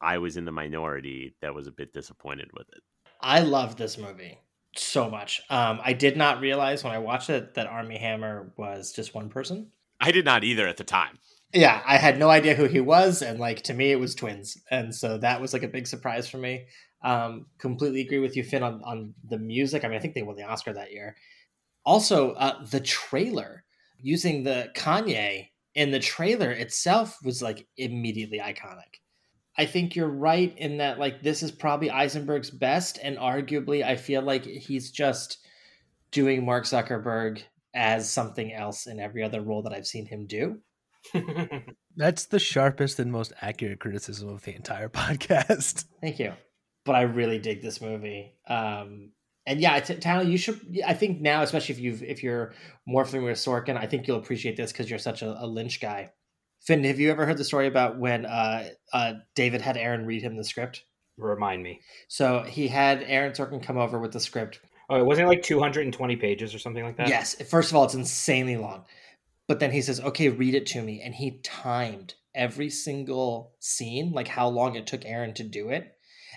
I 0.00 0.18
was 0.18 0.36
in 0.36 0.44
the 0.44 0.52
minority 0.52 1.34
that 1.40 1.54
was 1.54 1.66
a 1.66 1.72
bit 1.72 1.92
disappointed 1.92 2.50
with 2.52 2.68
it. 2.68 2.82
I 3.20 3.40
love 3.40 3.76
this 3.76 3.96
movie 3.98 4.38
so 4.76 5.08
much. 5.08 5.40
Um, 5.50 5.80
I 5.82 5.92
did 5.92 6.16
not 6.16 6.40
realize 6.40 6.84
when 6.84 6.92
I 6.92 6.98
watched 6.98 7.30
it 7.30 7.54
that 7.54 7.66
Armie 7.66 7.98
Hammer 7.98 8.52
was 8.56 8.92
just 8.92 9.14
one 9.14 9.28
person. 9.28 9.70
I 10.00 10.10
did 10.10 10.24
not 10.24 10.44
either 10.44 10.66
at 10.66 10.76
the 10.76 10.84
time. 10.84 11.18
Yeah, 11.54 11.80
I 11.86 11.96
had 11.96 12.18
no 12.18 12.28
idea 12.28 12.54
who 12.54 12.66
he 12.66 12.80
was, 12.80 13.22
and 13.22 13.38
like 13.38 13.62
to 13.62 13.74
me, 13.74 13.90
it 13.90 14.00
was 14.00 14.14
twins, 14.14 14.58
and 14.70 14.94
so 14.94 15.16
that 15.18 15.40
was 15.40 15.52
like 15.52 15.62
a 15.62 15.68
big 15.68 15.86
surprise 15.86 16.28
for 16.28 16.38
me. 16.38 16.66
Um, 17.02 17.46
completely 17.58 18.00
agree 18.02 18.18
with 18.18 18.36
you, 18.36 18.42
Finn, 18.42 18.62
on 18.62 18.82
on 18.84 19.14
the 19.28 19.38
music. 19.38 19.84
I 19.84 19.88
mean, 19.88 19.96
I 19.96 20.00
think 20.00 20.14
they 20.14 20.22
won 20.22 20.36
the 20.36 20.42
Oscar 20.42 20.74
that 20.74 20.92
year. 20.92 21.16
Also, 21.84 22.32
uh, 22.32 22.64
the 22.64 22.80
trailer 22.80 23.64
using 23.98 24.42
the 24.42 24.70
Kanye 24.74 25.50
in 25.74 25.92
the 25.92 26.00
trailer 26.00 26.50
itself 26.50 27.18
was 27.22 27.40
like 27.40 27.66
immediately 27.76 28.38
iconic. 28.38 29.00
I 29.58 29.66
think 29.66 29.96
you're 29.96 30.08
right 30.08 30.56
in 30.58 30.78
that 30.78 30.98
like 30.98 31.22
this 31.22 31.42
is 31.42 31.50
probably 31.50 31.88
Eisenberg's 31.88 32.50
best, 32.50 32.98
and 33.02 33.16
arguably, 33.16 33.84
I 33.84 33.96
feel 33.96 34.22
like 34.22 34.44
he's 34.44 34.90
just 34.90 35.38
doing 36.10 36.44
Mark 36.44 36.64
Zuckerberg 36.64 37.42
as 37.74 38.10
something 38.10 38.52
else 38.52 38.86
in 38.86 39.00
every 39.00 39.22
other 39.22 39.40
role 39.40 39.62
that 39.62 39.72
I've 39.72 39.86
seen 39.86 40.06
him 40.06 40.26
do. 40.26 40.58
That's 41.96 42.26
the 42.26 42.38
sharpest 42.38 42.98
and 42.98 43.12
most 43.12 43.32
accurate 43.40 43.80
criticism 43.80 44.28
of 44.28 44.42
the 44.42 44.54
entire 44.54 44.88
podcast. 44.90 45.84
Thank 46.00 46.18
you. 46.18 46.32
But 46.84 46.96
I 46.96 47.02
really 47.02 47.38
dig 47.38 47.62
this 47.62 47.80
movie. 47.80 48.34
Um, 48.48 49.10
and 49.46 49.60
yeah, 49.60 49.78
t- 49.80 49.96
Tyler, 49.96 50.24
you 50.24 50.38
should. 50.38 50.60
I 50.86 50.94
think 50.94 51.20
now, 51.20 51.42
especially 51.42 51.74
if 51.74 51.80
you've 51.80 52.02
if 52.02 52.22
you're 52.22 52.52
more 52.86 53.04
familiar 53.04 53.30
with 53.30 53.38
Sorkin, 53.38 53.76
I 53.76 53.86
think 53.86 54.06
you'll 54.06 54.18
appreciate 54.18 54.56
this 54.56 54.72
because 54.72 54.90
you're 54.90 54.98
such 54.98 55.22
a, 55.22 55.36
a 55.42 55.46
Lynch 55.46 55.80
guy. 55.80 56.10
Finn, 56.66 56.82
have 56.82 56.98
you 56.98 57.10
ever 57.12 57.24
heard 57.24 57.38
the 57.38 57.44
story 57.44 57.68
about 57.68 57.98
when 57.98 58.26
uh, 58.26 58.70
uh, 58.92 59.14
David 59.36 59.60
had 59.60 59.76
Aaron 59.76 60.04
read 60.04 60.22
him 60.22 60.36
the 60.36 60.42
script? 60.42 60.84
Remind 61.16 61.62
me. 61.62 61.80
So 62.08 62.42
he 62.42 62.66
had 62.66 63.04
Aaron 63.04 63.32
Sorkin 63.32 63.62
come 63.62 63.78
over 63.78 64.00
with 64.00 64.12
the 64.12 64.20
script. 64.20 64.60
Oh, 64.90 64.96
it 64.96 65.06
wasn't 65.06 65.28
like 65.28 65.42
220 65.42 66.16
pages 66.16 66.54
or 66.54 66.58
something 66.58 66.84
like 66.84 66.96
that. 66.96 67.08
Yes. 67.08 67.40
First 67.48 67.70
of 67.70 67.76
all, 67.76 67.84
it's 67.84 67.94
insanely 67.94 68.56
long. 68.56 68.84
But 69.46 69.60
then 69.60 69.70
he 69.70 69.80
says, 69.80 70.00
okay, 70.00 70.28
read 70.28 70.56
it 70.56 70.66
to 70.66 70.82
me. 70.82 71.00
And 71.02 71.14
he 71.14 71.38
timed 71.44 72.14
every 72.34 72.68
single 72.68 73.54
scene, 73.60 74.10
like 74.12 74.28
how 74.28 74.48
long 74.48 74.74
it 74.74 74.88
took 74.88 75.04
Aaron 75.04 75.34
to 75.34 75.44
do 75.44 75.68
it. 75.68 75.92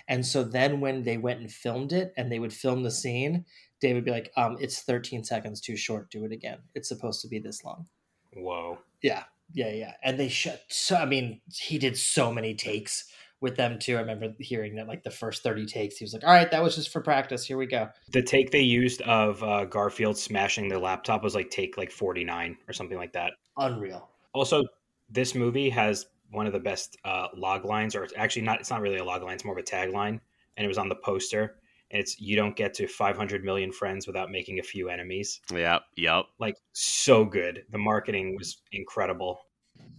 And 0.06 0.24
so 0.24 0.44
then 0.44 0.80
when 0.80 1.02
they 1.02 1.18
went 1.18 1.40
and 1.40 1.50
filmed 1.50 1.92
it 1.92 2.14
and 2.16 2.30
they 2.30 2.38
would 2.38 2.52
film 2.52 2.84
the 2.84 2.90
scene, 2.92 3.44
David 3.80 3.96
would 3.96 4.04
be 4.04 4.10
like, 4.12 4.32
um, 4.36 4.56
it's 4.60 4.82
13 4.82 5.24
seconds 5.24 5.60
too 5.60 5.76
short. 5.76 6.10
Do 6.10 6.24
it 6.24 6.32
again. 6.32 6.58
It's 6.74 6.88
supposed 6.88 7.20
to 7.22 7.28
be 7.28 7.40
this 7.40 7.64
long. 7.64 7.86
Whoa. 8.32 8.78
Yeah. 9.02 9.24
Yeah. 9.52 9.72
Yeah. 9.72 9.92
And 10.02 10.18
they 10.18 10.28
shut. 10.28 10.62
So, 10.68 10.96
I 10.96 11.06
mean, 11.06 11.40
he 11.52 11.78
did 11.78 11.96
so 11.96 12.32
many 12.32 12.54
takes 12.54 13.10
with 13.40 13.56
them 13.56 13.78
too. 13.78 13.96
I 13.96 14.00
remember 14.00 14.34
hearing 14.38 14.76
that 14.76 14.86
like 14.86 15.02
the 15.02 15.10
first 15.10 15.42
30 15.42 15.66
takes, 15.66 15.96
he 15.96 16.04
was 16.04 16.12
like, 16.12 16.24
all 16.24 16.32
right, 16.32 16.50
that 16.50 16.62
was 16.62 16.76
just 16.76 16.90
for 16.90 17.00
practice. 17.00 17.44
Here 17.44 17.56
we 17.56 17.66
go. 17.66 17.88
The 18.12 18.22
take 18.22 18.50
they 18.50 18.60
used 18.60 19.00
of 19.02 19.42
uh, 19.42 19.64
Garfield 19.64 20.18
smashing 20.18 20.68
the 20.68 20.78
laptop 20.78 21.22
was 21.22 21.34
like 21.34 21.50
take 21.50 21.76
like 21.78 21.90
49 21.90 22.56
or 22.68 22.72
something 22.72 22.98
like 22.98 23.12
that. 23.14 23.32
Unreal. 23.56 24.08
Also, 24.32 24.64
this 25.10 25.34
movie 25.34 25.70
has 25.70 26.06
one 26.30 26.46
of 26.46 26.52
the 26.52 26.60
best 26.60 26.96
uh, 27.04 27.28
log 27.36 27.64
lines, 27.64 27.94
or 27.94 28.06
actually 28.16 28.42
not. 28.42 28.60
It's 28.60 28.70
not 28.70 28.80
really 28.80 28.98
a 28.98 29.04
log 29.04 29.22
line. 29.22 29.34
It's 29.34 29.44
more 29.44 29.58
of 29.58 29.58
a 29.58 29.66
tagline, 29.66 30.20
and 30.56 30.64
it 30.64 30.68
was 30.68 30.78
on 30.78 30.88
the 30.88 30.94
poster. 30.94 31.56
And 31.90 32.00
it's 32.00 32.20
you 32.20 32.36
don't 32.36 32.54
get 32.54 32.74
to 32.74 32.86
500 32.86 33.44
million 33.44 33.72
friends 33.72 34.06
without 34.06 34.30
making 34.30 34.58
a 34.58 34.62
few 34.62 34.88
enemies. 34.88 35.40
Yep, 35.52 35.82
yep. 35.96 36.26
Like 36.38 36.56
so 36.72 37.24
good. 37.24 37.64
The 37.70 37.78
marketing 37.78 38.36
was 38.38 38.62
incredible. 38.72 39.40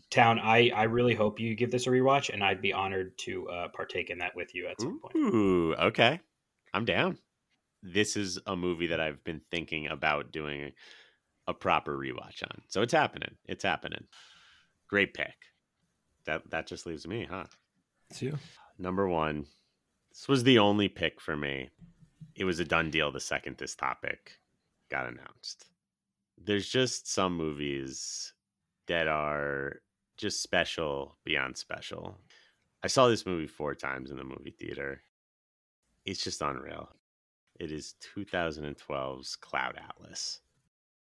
Town, 0.10 0.40
I 0.40 0.72
I 0.76 0.84
really 0.84 1.16
hope 1.16 1.40
you 1.40 1.56
give 1.56 1.72
this 1.72 1.88
a 1.88 1.90
rewatch, 1.90 2.34
and 2.34 2.44
I'd 2.44 2.62
be 2.62 2.74
honored 2.74 3.18
to 3.20 3.48
uh, 3.50 3.68
partake 3.70 4.10
in 4.10 4.20
that 4.20 4.36
with 4.36 4.54
you 4.54 4.68
at 4.68 4.80
some 4.80 5.00
point. 5.00 5.16
Ooh, 5.16 5.74
okay. 5.76 6.20
I'm 6.74 6.86
down. 6.86 7.18
This 7.84 8.16
is 8.16 8.40
a 8.46 8.56
movie 8.56 8.88
that 8.88 9.00
I've 9.00 9.24
been 9.24 9.42
thinking 9.50 9.88
about 9.88 10.32
doing 10.32 10.72
a 11.48 11.54
proper 11.54 11.98
rewatch 11.98 12.44
on. 12.44 12.62
So 12.68 12.82
it's 12.82 12.94
happening. 12.94 13.36
It's 13.46 13.64
happening. 13.64 14.06
Great 14.88 15.14
pick. 15.14 15.34
That 16.26 16.50
that 16.52 16.68
just 16.68 16.86
leaves 16.86 17.08
me, 17.08 17.28
huh? 17.30 17.46
It's 18.10 18.22
you. 18.22 18.38
Number 18.78 19.08
one. 19.08 19.46
This 20.12 20.28
was 20.28 20.44
the 20.44 20.60
only 20.60 20.90
pick 20.90 21.22
for 21.22 21.38
me. 21.38 21.70
It 22.36 22.44
was 22.44 22.60
a 22.60 22.66
done 22.66 22.92
deal 22.92 23.12
the 23.12 23.20
second 23.20 23.58
this 23.58 23.76
topic 23.76 24.40
got 24.90 25.08
announced. 25.08 25.66
There's 26.38 26.68
just 26.70 27.12
some 27.12 27.36
movies 27.36 28.34
that 28.88 29.08
are 29.08 29.82
just 30.18 30.44
special 30.44 31.18
beyond 31.24 31.58
special. 31.58 32.18
I 32.84 32.88
saw 32.88 33.08
this 33.08 33.26
movie 33.26 33.48
four 33.48 33.74
times 33.74 34.12
in 34.12 34.18
the 34.18 34.24
movie 34.24 34.56
theater. 34.60 35.02
It's 36.06 36.24
just 36.24 36.42
unreal. 36.42 36.90
It 37.60 37.72
is 37.72 37.96
2012's 38.16 39.36
Cloud 39.38 39.78
Atlas. 39.78 40.42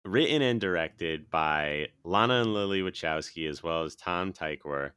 Written 0.04 0.40
and 0.42 0.60
directed 0.60 1.30
by 1.30 1.88
Lana 2.04 2.42
and 2.42 2.54
Lily 2.54 2.80
Wachowski 2.80 3.48
as 3.48 3.62
well 3.62 3.84
as 3.84 3.96
Tom 3.96 4.32
Tykwer, 4.32 4.92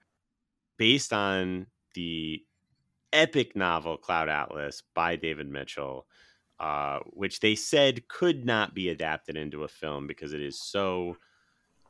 based 0.77 1.13
on 1.13 1.67
the 1.93 2.43
epic 3.17 3.55
novel 3.55 3.97
Cloud 3.97 4.29
Atlas 4.29 4.83
by 4.93 5.15
David 5.15 5.49
Mitchell, 5.49 6.05
uh, 6.59 6.99
which 7.07 7.39
they 7.39 7.55
said 7.55 8.07
could 8.07 8.45
not 8.45 8.75
be 8.75 8.89
adapted 8.89 9.35
into 9.35 9.63
a 9.63 9.67
film 9.67 10.05
because 10.05 10.33
it 10.33 10.41
is 10.41 10.61
so 10.61 11.17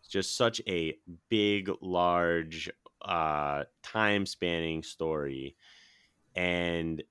just 0.09 0.37
such 0.37 0.61
a 0.67 0.97
big, 1.29 1.69
large, 1.81 2.69
uh, 3.01 3.65
time 3.83 4.25
spanning 4.25 4.81
story. 4.83 5.57
And 6.33 7.03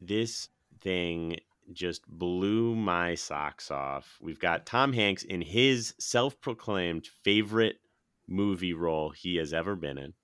this 0.00 0.48
thing 0.80 1.36
just 1.72 2.06
blew 2.08 2.74
my 2.74 3.14
socks 3.14 3.70
off. 3.70 4.18
We've 4.20 4.40
got 4.40 4.66
Tom 4.66 4.92
Hanks 4.92 5.22
in 5.22 5.40
his 5.40 5.94
self 5.98 6.40
proclaimed 6.40 7.06
favorite 7.22 7.78
movie 8.26 8.74
role 8.74 9.10
he 9.10 9.36
has 9.36 9.52
ever 9.52 9.76
been 9.76 9.98
in. 9.98 10.14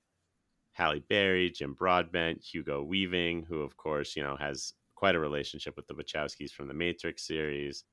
Halle 0.78 1.00
Berry, 1.08 1.50
Jim 1.50 1.74
Broadbent, 1.74 2.42
Hugo 2.42 2.82
Weaving, 2.82 3.42
who 3.42 3.62
of 3.62 3.76
course, 3.76 4.16
you 4.16 4.22
know, 4.22 4.36
has 4.36 4.74
quite 4.94 5.16
a 5.16 5.20
relationship 5.20 5.76
with 5.76 5.86
the 5.88 5.94
Wachowskis 5.94 6.52
from 6.52 6.68
the 6.68 6.74
Matrix 6.74 7.26
series. 7.26 7.84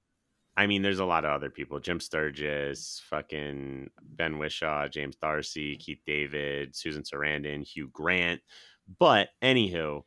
I 0.56 0.68
mean, 0.68 0.84
there's 0.84 1.00
a 1.00 1.06
lot 1.06 1.26
of 1.26 1.32
other 1.32 1.50
people: 1.50 1.80
Jim 1.80 2.00
Sturgis, 2.00 3.02
fucking 3.10 3.90
Ben 4.02 4.38
Whishaw, 4.38 4.88
James 4.88 5.16
D'Arcy, 5.16 5.76
Keith 5.78 6.02
David, 6.06 6.76
Susan 6.76 7.04
Sarandon, 7.04 7.66
Hugh 7.66 7.90
Grant. 7.92 8.42
But 9.00 9.30
anywho, 9.42 10.04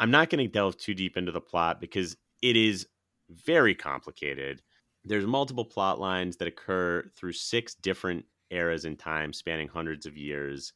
I'm 0.00 0.10
not 0.10 0.30
going 0.30 0.44
to 0.44 0.50
delve 0.50 0.78
too 0.78 0.94
deep 0.94 1.16
into 1.16 1.30
the 1.32 1.40
plot 1.40 1.80
because 1.80 2.16
it 2.42 2.56
is 2.56 2.86
very 3.30 3.74
complicated. 3.74 4.62
There's 5.04 5.26
multiple 5.26 5.64
plot 5.64 6.00
lines 6.00 6.38
that 6.38 6.48
occur 6.48 7.04
through 7.16 7.32
six 7.32 7.74
different 7.74 8.24
eras 8.50 8.84
in 8.84 8.96
time, 8.96 9.32
spanning 9.32 9.68
hundreds 9.68 10.06
of 10.06 10.16
years. 10.16 10.72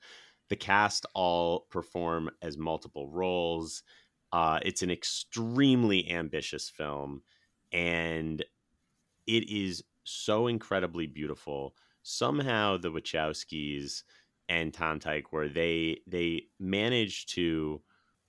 The 0.52 0.56
cast 0.56 1.06
all 1.14 1.60
perform 1.70 2.28
as 2.42 2.58
multiple 2.58 3.08
roles. 3.08 3.82
Uh, 4.32 4.60
it's 4.62 4.82
an 4.82 4.90
extremely 4.90 6.10
ambitious 6.10 6.68
film, 6.68 7.22
and 7.72 8.44
it 9.26 9.50
is 9.50 9.82
so 10.04 10.48
incredibly 10.48 11.06
beautiful. 11.06 11.74
Somehow, 12.02 12.76
the 12.76 12.90
Wachowskis 12.90 14.02
and 14.50 14.74
Tom 14.74 15.00
Tykwer 15.00 15.54
they 15.54 16.02
they 16.06 16.48
managed 16.60 17.30
to 17.30 17.80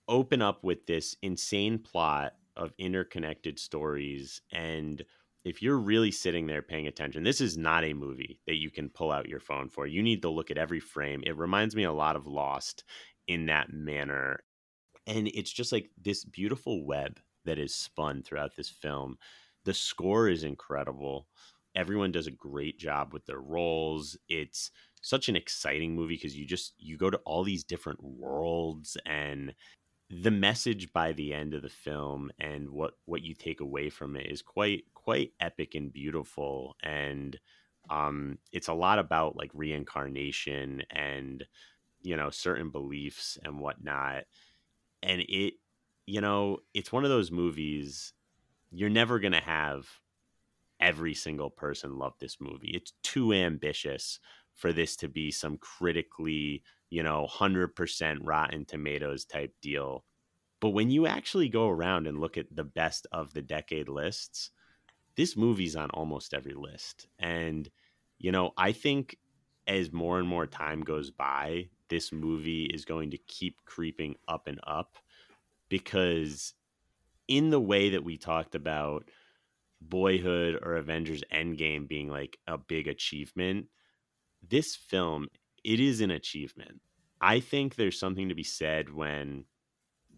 open 0.08 0.42
up 0.42 0.64
with 0.64 0.86
this 0.86 1.18
insane 1.22 1.78
plot 1.78 2.36
of 2.56 2.72
interconnected 2.78 3.60
stories 3.60 4.42
and 4.50 5.04
if 5.44 5.62
you're 5.62 5.78
really 5.78 6.12
sitting 6.12 6.48
there 6.48 6.62
paying 6.62 6.88
attention 6.88 7.24
this 7.24 7.42
is 7.42 7.58
not 7.58 7.84
a 7.84 7.94
movie 7.94 8.40
that 8.48 8.56
you 8.56 8.70
can 8.70 8.90
pull 8.90 9.12
out 9.12 9.30
your 9.30 9.40
phone 9.40 9.70
for. 9.70 9.86
You 9.88 10.02
need 10.02 10.22
to 10.22 10.30
look 10.30 10.52
at 10.52 10.58
every 10.58 10.80
frame. 10.80 11.24
It 11.26 11.38
reminds 11.38 11.76
me 11.76 11.84
a 11.84 11.92
lot 11.92 12.16
of 12.16 12.28
lost 12.28 12.84
in 13.28 13.48
that 13.48 13.72
manner. 13.72 14.44
And 15.06 15.28
it's 15.28 15.52
just 15.52 15.72
like 15.72 15.90
this 16.02 16.24
beautiful 16.24 16.86
web 16.86 17.20
that 17.46 17.60
is 17.60 17.76
spun 17.76 18.24
throughout 18.24 18.56
this 18.56 18.70
film. 18.70 19.18
The 19.66 19.74
score 19.74 20.30
is 20.30 20.44
incredible. 20.44 21.28
Everyone 21.76 22.12
does 22.12 22.28
a 22.28 22.32
great 22.32 22.78
job 22.78 23.14
with 23.14 23.26
their 23.26 23.42
roles. 23.42 24.18
It's 24.30 24.72
such 25.02 25.28
an 25.28 25.36
exciting 25.36 25.96
movie 25.96 26.16
because 26.16 26.36
you 26.36 26.46
just 26.46 26.74
you 26.78 26.98
go 26.98 27.10
to 27.10 27.18
all 27.26 27.44
these 27.44 27.64
different 27.64 28.02
worlds 28.02 28.96
and 29.06 29.54
the 30.10 30.32
message 30.32 30.94
by 30.94 31.12
the 31.12 31.34
end 31.34 31.54
of 31.54 31.62
the 31.62 31.70
film 31.70 32.32
and 32.40 32.70
what 32.70 32.94
what 33.06 33.22
you 33.22 33.34
take 33.34 33.60
away 33.60 33.90
from 33.90 34.16
it 34.16 34.28
is 34.28 34.42
quite 34.42 34.84
quite 35.04 35.32
epic 35.40 35.76
and 35.76 35.94
beautiful 35.94 36.76
and 36.84 37.40
um 37.90 38.38
it's 38.52 38.70
a 38.70 38.74
lot 38.74 39.00
about 39.00 39.36
like 39.36 39.52
reincarnation 39.54 40.84
and 40.92 41.46
you 42.02 42.16
know 42.16 42.30
certain 42.30 42.70
beliefs 42.70 43.38
and 43.44 43.60
whatnot 43.60 44.24
and 45.02 45.22
it 45.28 45.56
you 46.06 46.22
know 46.22 46.60
it's 46.74 46.92
one 46.92 47.04
of 47.04 47.10
those 47.10 47.32
movies 47.32 48.14
you're 48.72 48.90
never 48.90 49.20
gonna 49.20 49.42
have 49.42 49.88
every 50.80 51.14
single 51.14 51.50
person 51.50 51.98
love 51.98 52.14
this 52.20 52.38
movie. 52.42 52.72
It's 52.74 52.94
too 53.04 53.34
ambitious 53.34 54.20
for 54.56 54.74
this 54.74 54.96
to 54.98 55.08
be 55.08 55.32
some 55.32 55.58
critically 55.58 56.64
you 56.90 57.02
know 57.02 57.22
100% 57.24 58.20
rotten 58.24 58.66
tomatoes 58.66 59.26
type 59.26 59.52
deal 59.64 60.06
but 60.62 60.70
when 60.70 60.92
you 60.92 61.08
actually 61.08 61.50
go 61.50 61.68
around 61.70 62.06
and 62.06 62.20
look 62.20 62.38
at 62.38 62.56
the 62.56 62.64
best 62.64 63.08
of 63.12 63.34
the 63.34 63.42
decade 63.42 63.90
lists 63.90 64.52
this 65.16 65.38
movie's 65.38 65.76
on 65.76 65.90
almost 65.92 66.34
every 66.34 66.54
list 66.54 67.08
and 67.20 67.70
you 68.20 68.32
know 68.32 68.52
i 68.58 68.72
think 68.72 69.18
as 69.68 69.92
more 69.92 70.20
and 70.20 70.28
more 70.28 70.46
time 70.46 70.82
goes 70.82 71.12
by 71.12 71.68
this 71.90 72.12
movie 72.12 72.66
is 72.66 72.86
going 72.86 73.12
to 73.12 73.18
keep 73.18 73.58
creeping 73.66 74.16
up 74.28 74.48
and 74.48 74.60
up 74.66 74.96
because 75.70 76.54
in 77.28 77.50
the 77.50 77.60
way 77.60 77.90
that 77.90 78.04
we 78.04 78.18
talked 78.18 78.56
about 78.56 79.10
boyhood 79.82 80.60
or 80.64 80.76
avengers 80.76 81.24
endgame 81.34 81.88
being 81.88 82.10
like 82.10 82.38
a 82.48 82.58
big 82.58 82.88
achievement 82.88 83.68
this 84.50 84.76
film 84.76 85.28
it 85.64 85.80
is 85.80 86.02
an 86.02 86.12
achievement. 86.12 86.82
I 87.22 87.40
think 87.40 87.76
there's 87.76 88.00
something 88.00 88.30
to 88.30 88.36
be 88.36 88.44
said 88.44 88.94
when 88.94 89.46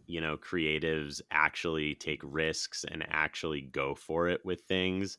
you 0.08 0.22
know 0.22 0.38
creatives 0.38 1.22
actually 1.32 1.96
take 1.96 2.22
risks 2.24 2.86
and 2.90 3.06
actually 3.10 3.62
go 3.62 3.96
for 3.96 4.28
it 4.30 4.42
with 4.46 4.62
things 4.62 5.18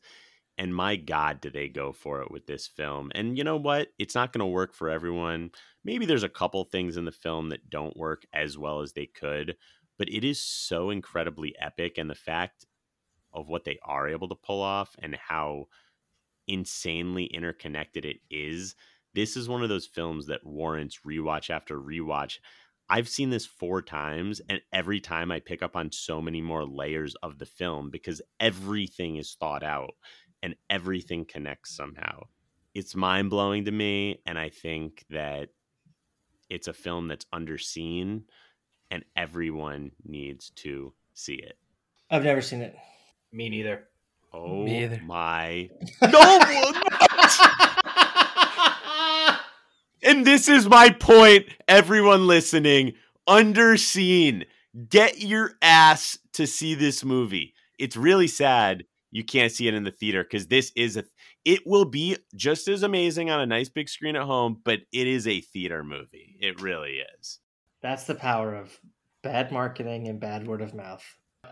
and 0.57 0.73
my 0.73 0.95
god 0.95 1.39
do 1.41 1.49
they 1.49 1.67
go 1.67 1.91
for 1.91 2.21
it 2.21 2.31
with 2.31 2.47
this 2.47 2.65
film. 2.65 3.11
And 3.13 3.37
you 3.37 3.43
know 3.43 3.57
what? 3.57 3.89
It's 3.99 4.15
not 4.15 4.33
going 4.33 4.39
to 4.39 4.45
work 4.47 4.73
for 4.73 4.89
everyone. 4.89 5.51
Maybe 5.83 6.05
there's 6.07 6.23
a 6.23 6.29
couple 6.29 6.63
things 6.63 6.97
in 6.97 7.05
the 7.05 7.11
film 7.11 7.49
that 7.49 7.69
don't 7.69 7.95
work 7.95 8.23
as 8.33 8.57
well 8.57 8.81
as 8.81 8.93
they 8.93 9.05
could 9.05 9.55
but 9.97 10.09
it 10.09 10.23
is 10.23 10.41
so 10.41 10.89
incredibly 10.89 11.55
epic 11.59 11.97
and 11.97 12.09
the 12.09 12.15
fact 12.15 12.65
of 13.33 13.49
what 13.49 13.65
they 13.65 13.77
are 13.83 14.07
able 14.07 14.29
to 14.29 14.35
pull 14.35 14.61
off 14.61 14.95
and 14.99 15.15
how 15.15 15.65
insanely 16.47 17.25
interconnected 17.25 18.05
it 18.05 18.17
is 18.29 18.75
this 19.13 19.35
is 19.35 19.49
one 19.49 19.63
of 19.63 19.69
those 19.69 19.85
films 19.85 20.27
that 20.27 20.45
warrants 20.45 20.99
rewatch 21.05 21.49
after 21.49 21.79
rewatch 21.79 22.37
I've 22.89 23.09
seen 23.09 23.29
this 23.29 23.45
four 23.45 23.81
times, 23.81 24.41
and 24.49 24.61
every 24.71 24.99
time 25.01 25.31
I 25.31 25.39
pick 25.41 25.61
up 25.61 25.75
on 25.75 25.91
so 25.91 26.21
many 26.21 26.41
more 26.41 26.65
layers 26.65 27.15
of 27.21 27.37
the 27.37 27.45
film 27.45 27.89
because 27.89 28.21
everything 28.39 29.17
is 29.17 29.35
thought 29.39 29.63
out 29.63 29.93
and 30.41 30.55
everything 30.69 31.25
connects 31.25 31.75
somehow. 31.75 32.21
It's 32.73 32.95
mind 32.95 33.29
blowing 33.29 33.65
to 33.65 33.71
me, 33.71 34.21
and 34.25 34.37
I 34.39 34.49
think 34.49 35.03
that 35.09 35.49
it's 36.49 36.67
a 36.67 36.73
film 36.73 37.07
that's 37.07 37.25
underseen, 37.33 38.23
and 38.91 39.03
everyone 39.15 39.91
needs 40.05 40.51
to 40.57 40.93
see 41.13 41.33
it. 41.35 41.57
I've 42.09 42.23
never 42.23 42.41
seen 42.41 42.61
it. 42.61 42.75
Me 43.33 43.49
neither. 43.49 43.85
Oh 44.33 44.63
Me 44.63 44.83
either. 44.83 45.01
my! 45.03 45.69
No, 46.01 46.39
And 50.07 50.25
this 50.25 50.47
is 50.47 50.69
my 50.69 50.89
point, 50.89 51.47
everyone 51.67 52.27
listening. 52.27 52.93
Underseen. 53.27 54.45
Get 54.87 55.19
your 55.21 55.55
ass 55.61 56.17
to 56.31 56.47
see 56.47 56.75
this 56.75 57.03
movie. 57.03 57.53
It's 57.77 57.97
really 57.97 58.29
sad 58.29 58.85
you 59.11 59.25
can't 59.25 59.51
see 59.51 59.67
it 59.67 59.73
in 59.73 59.83
the 59.83 59.91
theater 59.91 60.23
because 60.23 60.47
this 60.47 60.71
is 60.77 60.95
a 60.95 61.03
it 61.43 61.67
will 61.67 61.83
be 61.83 62.15
just 62.37 62.69
as 62.69 62.83
amazing 62.83 63.29
on 63.29 63.41
a 63.41 63.45
nice 63.45 63.67
big 63.67 63.89
screen 63.89 64.15
at 64.15 64.23
home, 64.23 64.61
but 64.63 64.79
it 64.93 65.07
is 65.07 65.27
a 65.27 65.41
theater 65.41 65.83
movie. 65.83 66.37
It 66.39 66.61
really 66.61 67.01
is. 67.19 67.39
That's 67.81 68.05
the 68.05 68.15
power 68.15 68.55
of 68.55 68.79
bad 69.23 69.51
marketing 69.51 70.07
and 70.07 70.21
bad 70.21 70.47
word 70.47 70.61
of 70.61 70.73
mouth. 70.73 71.03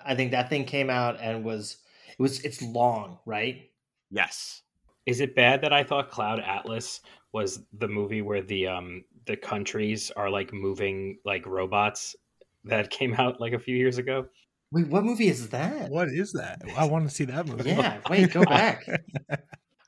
I 0.05 0.15
think 0.15 0.31
that 0.31 0.49
thing 0.49 0.63
came 0.63 0.89
out 0.89 1.19
and 1.19 1.43
was 1.43 1.75
it 2.07 2.21
was 2.21 2.39
it's 2.45 2.61
long, 2.61 3.19
right? 3.25 3.69
Yes. 4.09 4.61
Is 5.05 5.19
it 5.19 5.35
bad 5.35 5.61
that 5.61 5.73
I 5.73 5.83
thought 5.83 6.09
Cloud 6.09 6.39
Atlas 6.39 7.01
was 7.31 7.63
the 7.77 7.87
movie 7.87 8.21
where 8.21 8.41
the 8.41 8.67
um 8.67 9.03
the 9.25 9.35
countries 9.35 10.11
are 10.11 10.29
like 10.29 10.53
moving 10.53 11.17
like 11.25 11.45
robots 11.45 12.15
that 12.63 12.89
came 12.97 13.13
out 13.15 13.39
like 13.39 13.53
a 13.53 13.59
few 13.59 13.75
years 13.75 13.97
ago? 13.97 14.25
Wait, 14.71 14.87
what 14.87 15.03
movie 15.03 15.27
is 15.27 15.49
that? 15.49 15.89
What 15.89 16.09
is 16.09 16.33
that? 16.33 16.61
I 16.75 16.85
want 16.85 17.07
to 17.07 17.13
see 17.13 17.25
that 17.25 17.47
movie. 17.47 17.69
Yeah, 17.69 17.99
wait, 18.09 18.31
go 18.31 18.43
back. 18.45 18.87
Are 19.29 19.37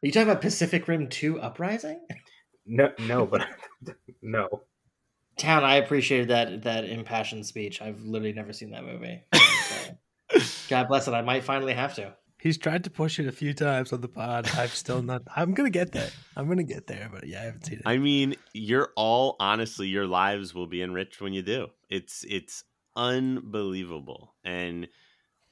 you 0.02 0.12
talking 0.12 0.30
about 0.30 0.42
Pacific 0.42 0.88
Rim 0.88 1.10
2 1.10 1.42
Uprising? 1.42 2.00
No, 2.66 2.92
no, 3.00 3.26
but 3.26 3.48
no. 4.22 4.48
Town, 5.38 5.64
I 5.64 5.76
appreciated 5.76 6.30
that 6.30 6.64
that 6.64 6.86
impassioned 6.86 7.46
speech. 7.46 7.82
I've 7.82 8.02
literally 8.04 8.34
never 8.34 8.54
seen 8.54 8.72
that 8.72 8.84
movie. 8.84 9.24
God 10.70 10.88
bless 10.88 11.08
it. 11.08 11.14
I 11.14 11.22
might 11.22 11.44
finally 11.44 11.74
have 11.74 11.96
to. 11.96 12.16
He's 12.48 12.58
tried 12.58 12.86
to 12.86 12.90
push 12.90 13.20
it 13.20 13.28
a 13.28 13.32
few 13.34 13.54
times 13.54 13.92
on 13.92 14.00
the 14.00 14.08
pod. 14.08 14.50
I've 14.56 14.74
still 14.74 15.02
not. 15.02 15.22
I'm 15.36 15.54
gonna 15.54 15.70
get 15.70 15.92
there. 15.92 16.10
I'm 16.38 16.48
gonna 16.48 16.64
get 16.64 16.88
there, 16.88 17.10
but 17.12 17.28
yeah, 17.28 17.42
I 17.42 17.44
haven't 17.44 17.66
seen 17.66 17.80
it. 17.80 17.82
I 17.86 17.98
mean, 17.98 18.38
you're 18.54 18.94
all 18.96 19.36
honestly, 19.38 19.90
your 19.90 20.08
lives 20.08 20.56
will 20.56 20.66
be 20.66 20.82
enriched 20.82 21.20
when 21.20 21.34
you 21.34 21.42
do. 21.42 21.68
It's 21.90 22.26
it's 22.30 22.64
unbelievable. 22.96 24.34
And 24.46 24.88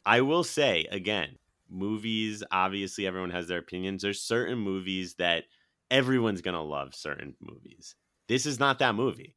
I 0.06 0.22
will 0.22 0.46
say 0.46 0.88
again, 0.90 1.38
movies, 1.70 2.46
obviously 2.50 3.06
everyone 3.06 3.32
has 3.32 3.50
their 3.50 3.60
opinions. 3.60 4.02
There's 4.02 4.22
certain 4.22 4.58
movies 4.58 5.16
that 5.16 5.44
everyone's 5.92 6.40
gonna 6.40 6.64
love 6.64 6.96
certain 6.96 7.36
movies. 7.42 7.96
This 8.30 8.46
is 8.46 8.58
not 8.58 8.80
that 8.80 8.96
movie, 8.96 9.36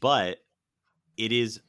but 0.00 0.38
it 1.16 1.30
is 1.30 1.60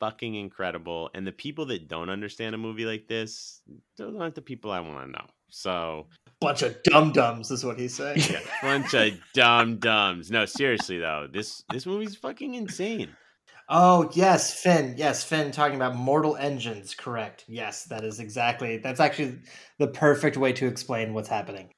fucking 0.00 0.34
incredible. 0.34 1.10
And 1.14 1.26
the 1.26 1.32
people 1.32 1.66
that 1.66 1.88
don't 1.88 2.10
understand 2.10 2.54
a 2.54 2.58
movie 2.58 2.84
like 2.84 3.08
this, 3.08 3.60
those 3.96 4.16
aren't 4.16 4.34
the 4.34 4.42
people 4.42 4.70
I 4.70 4.80
want 4.80 5.06
to 5.06 5.10
know. 5.12 5.26
So 5.50 6.06
Bunch 6.40 6.62
of 6.62 6.82
dum 6.82 7.12
dums 7.12 7.50
is 7.50 7.64
what 7.64 7.78
he's 7.78 7.94
saying. 7.96 8.18
yeah, 8.30 8.40
bunch 8.62 8.94
of 8.94 9.14
dumb 9.34 9.78
dumbs. 9.78 10.30
No, 10.30 10.44
seriously 10.44 10.98
though, 10.98 11.26
this 11.32 11.64
this 11.72 11.86
movie's 11.86 12.16
fucking 12.16 12.54
insane. 12.54 13.08
Oh 13.70 14.10
yes, 14.14 14.54
Finn. 14.54 14.94
Yes, 14.96 15.24
Finn 15.24 15.50
talking 15.50 15.76
about 15.76 15.94
mortal 15.96 16.36
engines. 16.36 16.94
Correct. 16.94 17.44
Yes, 17.48 17.84
that 17.84 18.04
is 18.04 18.20
exactly. 18.20 18.78
That's 18.78 19.00
actually 19.00 19.40
the 19.78 19.88
perfect 19.88 20.36
way 20.36 20.52
to 20.54 20.66
explain 20.66 21.12
what's 21.12 21.28
happening. 21.28 21.70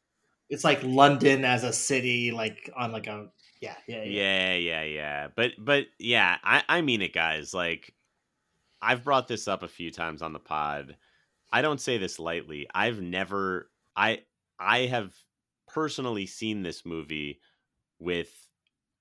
It's 0.48 0.64
like 0.64 0.80
London 0.82 1.44
as 1.44 1.64
a 1.64 1.72
city, 1.72 2.30
like 2.32 2.70
on 2.76 2.92
like 2.92 3.06
a 3.06 3.28
yeah, 3.60 3.74
yeah, 3.88 4.02
yeah. 4.02 4.05
Yeah, 4.05 4.55
yeah, 4.55 4.82
yeah. 4.82 5.28
But 5.34 5.52
but 5.59 5.86
yeah, 5.98 6.36
I 6.44 6.62
I 6.68 6.80
mean 6.82 7.02
it, 7.02 7.12
guys. 7.12 7.55
Like 7.55 7.92
I've 8.82 9.05
brought 9.05 9.28
this 9.28 9.48
up 9.48 9.62
a 9.62 9.69
few 9.69 9.90
times 9.90 10.23
on 10.23 10.32
the 10.32 10.39
pod. 10.39 10.97
I 11.52 11.62
don't 11.62 11.81
say 11.81 11.98
this 11.98 12.19
lightly. 12.19 12.66
I've 12.74 13.01
never 13.01 13.70
I 13.97 14.20
I 14.59 14.81
have 14.86 15.15
personally 15.66 16.27
seen 16.27 16.62
this 16.62 16.85
movie 16.85 17.40
with 17.98 18.31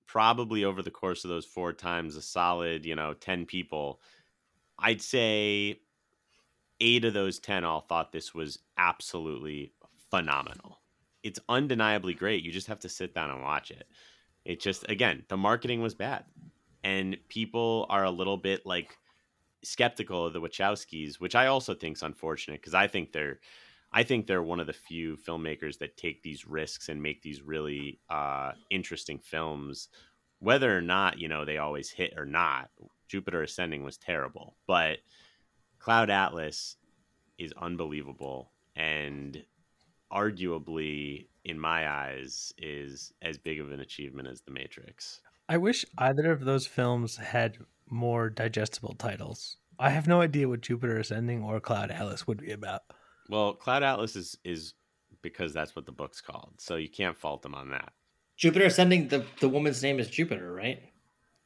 probably 0.06 0.64
over 0.64 0.82
the 0.82 0.92
course 0.92 1.24
of 1.24 1.30
those 1.30 1.46
four 1.46 1.72
times 1.74 2.16
a 2.16 2.22
solid, 2.22 2.86
you 2.86 2.96
know, 2.96 3.14
10 3.14 3.46
people. 3.46 4.02
I'd 4.78 5.02
say 5.02 5.80
8 6.80 7.06
of 7.06 7.14
those 7.14 7.40
10 7.40 7.64
all 7.64 7.82
thought 7.82 8.12
this 8.12 8.34
was 8.34 8.60
absolutely 8.78 9.74
phenomenal. 10.10 10.80
It's 11.22 11.40
undeniably 11.48 12.14
great. 12.14 12.44
You 12.44 12.52
just 12.52 12.68
have 12.68 12.80
to 12.80 12.90
sit 12.90 13.14
down 13.14 13.30
and 13.30 13.44
watch 13.44 13.72
it. 13.72 13.88
It 14.46 14.62
just 14.62 14.90
again, 14.90 15.24
the 15.28 15.38
marketing 15.38 15.82
was 15.82 15.94
bad. 15.94 16.26
And 16.84 17.18
people 17.28 17.86
are 17.90 18.06
a 18.06 18.12
little 18.12 18.38
bit 18.38 18.66
like 18.66 18.98
skeptical 19.64 20.26
of 20.26 20.34
the 20.34 20.42
Wachowskis, 20.42 21.16
which 21.16 21.36
I 21.36 21.48
also 21.48 21.74
think 21.74 21.98
is 21.98 22.04
unfortunate 22.04 22.62
because 22.62 22.74
I 22.74 22.88
think 22.88 23.12
they're 23.12 23.40
I 23.92 24.04
think 24.04 24.28
they're 24.28 24.44
one 24.44 24.60
of 24.60 24.68
the 24.68 24.74
few 24.74 25.18
filmmakers 25.18 25.80
that 25.80 25.98
take 25.98 26.22
these 26.22 26.46
risks 26.46 26.90
and 26.90 27.02
make 27.02 27.24
these 27.24 27.42
really 27.42 28.00
uh, 28.10 28.52
interesting 28.70 29.18
films 29.18 29.90
whether 30.40 30.76
or 30.76 30.82
not 30.82 31.20
you 31.20 31.28
know 31.28 31.46
they 31.46 31.58
always 31.58 31.90
hit 31.90 32.14
or 32.18 32.26
not. 32.26 32.70
Jupiter 33.08 33.42
Ascending 33.42 33.84
was 33.84 33.98
terrible, 33.98 34.56
but 34.68 35.00
Cloud 35.80 36.10
Atlas 36.10 36.78
is 37.38 37.54
unbelievable 37.60 38.52
and 38.76 39.44
arguably 40.12 41.28
in 41.44 41.60
my 41.60 41.90
eyes 41.90 42.54
is 42.58 43.14
as 43.22 43.38
big 43.38 43.60
of 43.60 43.72
an 43.72 43.80
achievement 43.80 44.28
as 44.28 44.42
The 44.42 44.52
Matrix. 44.52 45.22
I 45.48 45.58
wish 45.58 45.86
either 45.98 46.32
of 46.32 46.46
those 46.46 46.68
films 46.68 47.18
had 47.18 47.58
more 47.90 48.30
digestible 48.30 48.96
titles. 48.96 49.58
I 49.78 49.90
have 49.92 50.08
no 50.08 50.22
idea 50.22 50.48
what 50.50 50.62
Jupiter 50.62 50.98
Ascending 51.00 51.44
or 51.44 51.60
Cloud 51.60 51.92
Atlas 51.92 52.28
would 52.28 52.42
be 52.42 52.52
about. 52.52 52.82
Well, 53.30 53.54
Cloud 53.54 53.84
Atlas 53.84 54.16
is 54.16 54.38
is 54.44 54.74
because 55.22 55.54
that's 55.54 55.76
what 55.76 55.86
the 55.86 55.92
book's 55.92 56.22
called. 56.22 56.54
So 56.60 56.76
you 56.76 56.90
can't 56.90 57.18
fault 57.18 57.42
them 57.42 57.56
on 57.56 57.70
that. 57.72 57.94
Jupiter 58.38 58.66
Ascending, 58.66 59.10
the, 59.10 59.26
the 59.42 59.50
woman's 59.50 59.84
name 59.84 60.00
is 60.00 60.10
Jupiter, 60.10 60.54
right? 60.54 60.82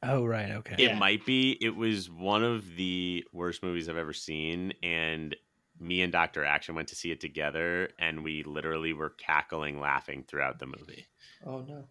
Oh, 0.02 0.24
right. 0.24 0.50
Okay. 0.50 0.74
It 0.78 0.90
Yeah. 0.90 0.98
might 0.98 1.24
be. 1.26 1.56
It 1.60 1.74
was 1.74 2.10
one 2.10 2.44
of 2.44 2.76
the 2.76 3.24
worst 3.32 3.62
movies 3.62 3.88
I've 3.88 3.96
ever 3.96 4.12
seen, 4.12 4.74
and 4.82 5.34
me 5.80 6.02
and 6.02 6.12
Doctor 6.12 6.44
Action 6.44 6.74
went 6.74 6.88
to 6.88 6.94
see 6.94 7.10
it 7.10 7.20
together, 7.20 7.88
and 7.98 8.22
we 8.22 8.42
literally 8.44 8.92
were 8.92 9.10
cackling, 9.10 9.80
laughing 9.80 10.24
throughout 10.28 10.58
the 10.60 10.66
movie, 10.66 11.06
Oh 11.44 11.62
no. 11.66 11.84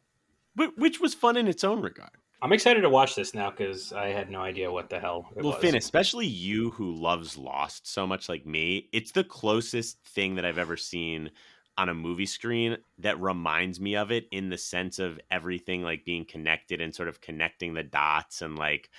Wh- 0.58 0.78
which 0.78 1.00
was 1.02 1.14
fun 1.14 1.36
in 1.38 1.48
its 1.48 1.64
own 1.64 1.82
regard. 1.82 2.12
I'm 2.44 2.52
excited 2.52 2.82
to 2.82 2.90
watch 2.90 3.16
this 3.16 3.34
now 3.34 3.52
because 3.52 3.94
I 3.94 4.08
had 4.08 4.30
no 4.30 4.42
idea 4.42 4.70
what 4.70 4.90
the 4.90 5.00
hell 5.00 5.30
it 5.34 5.44
well, 5.44 5.54
was. 5.54 5.62
Finn, 5.62 5.76
especially 5.76 6.28
you 6.28 6.72
who 6.72 6.94
loves 6.94 7.38
Lost 7.38 7.88
so 7.88 8.06
much 8.06 8.28
like 8.28 8.46
me, 8.46 8.90
it's 8.92 9.14
the 9.14 9.24
closest 9.24 10.04
thing 10.04 10.36
that 10.36 10.44
I've 10.44 10.58
ever 10.58 10.76
seen 10.76 11.32
on 11.78 11.88
a 11.88 11.94
movie 11.94 12.26
screen 12.26 12.76
that 12.98 13.18
reminds 13.22 13.80
me 13.80 13.96
of 13.96 14.12
it 14.12 14.28
in 14.30 14.50
the 14.50 14.58
sense 14.58 15.00
of 15.00 15.22
everything 15.32 15.84
like 15.84 16.04
being 16.04 16.26
connected 16.26 16.82
and 16.82 16.94
sort 16.94 17.08
of 17.08 17.22
connecting 17.22 17.76
the 17.76 17.84
dots 17.84 18.42
and 18.42 18.60
like 18.60 18.90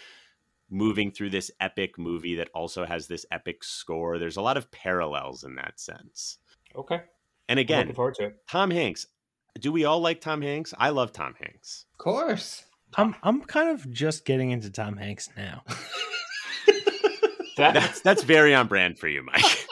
moving 0.70 1.10
through 1.10 1.28
this 1.28 1.50
epic 1.60 1.98
movie 1.98 2.36
that 2.36 2.48
also 2.54 2.86
has 2.86 3.08
this 3.08 3.26
epic 3.30 3.62
score. 3.62 4.18
There's 4.18 4.38
a 4.38 4.42
lot 4.42 4.56
of 4.56 4.70
parallels 4.70 5.44
in 5.44 5.56
that 5.56 5.78
sense. 5.78 6.38
Okay. 6.74 7.02
And 7.46 7.58
I'm 7.58 7.64
again, 7.64 7.78
looking 7.80 7.94
forward 7.94 8.14
to 8.14 8.24
it. 8.24 8.36
Tom 8.48 8.70
Hanks. 8.70 9.06
Do 9.60 9.70
we 9.70 9.84
all 9.84 10.00
like 10.00 10.22
Tom 10.22 10.40
Hanks? 10.40 10.72
I 10.78 10.88
love 10.88 11.12
Tom 11.12 11.34
Hanks. 11.38 11.84
Of 11.92 11.98
course. 11.98 12.64
I'm 12.96 13.14
I'm 13.22 13.42
kind 13.42 13.70
of 13.70 13.90
just 13.90 14.24
getting 14.24 14.50
into 14.50 14.70
Tom 14.70 14.96
Hanks 14.96 15.28
now. 15.36 15.62
That, 17.56 17.74
That's 17.74 18.00
that's 18.00 18.22
very 18.22 18.54
on 18.54 18.66
brand 18.66 18.98
for 18.98 19.08
you, 19.08 19.22
Mike. 19.22 19.44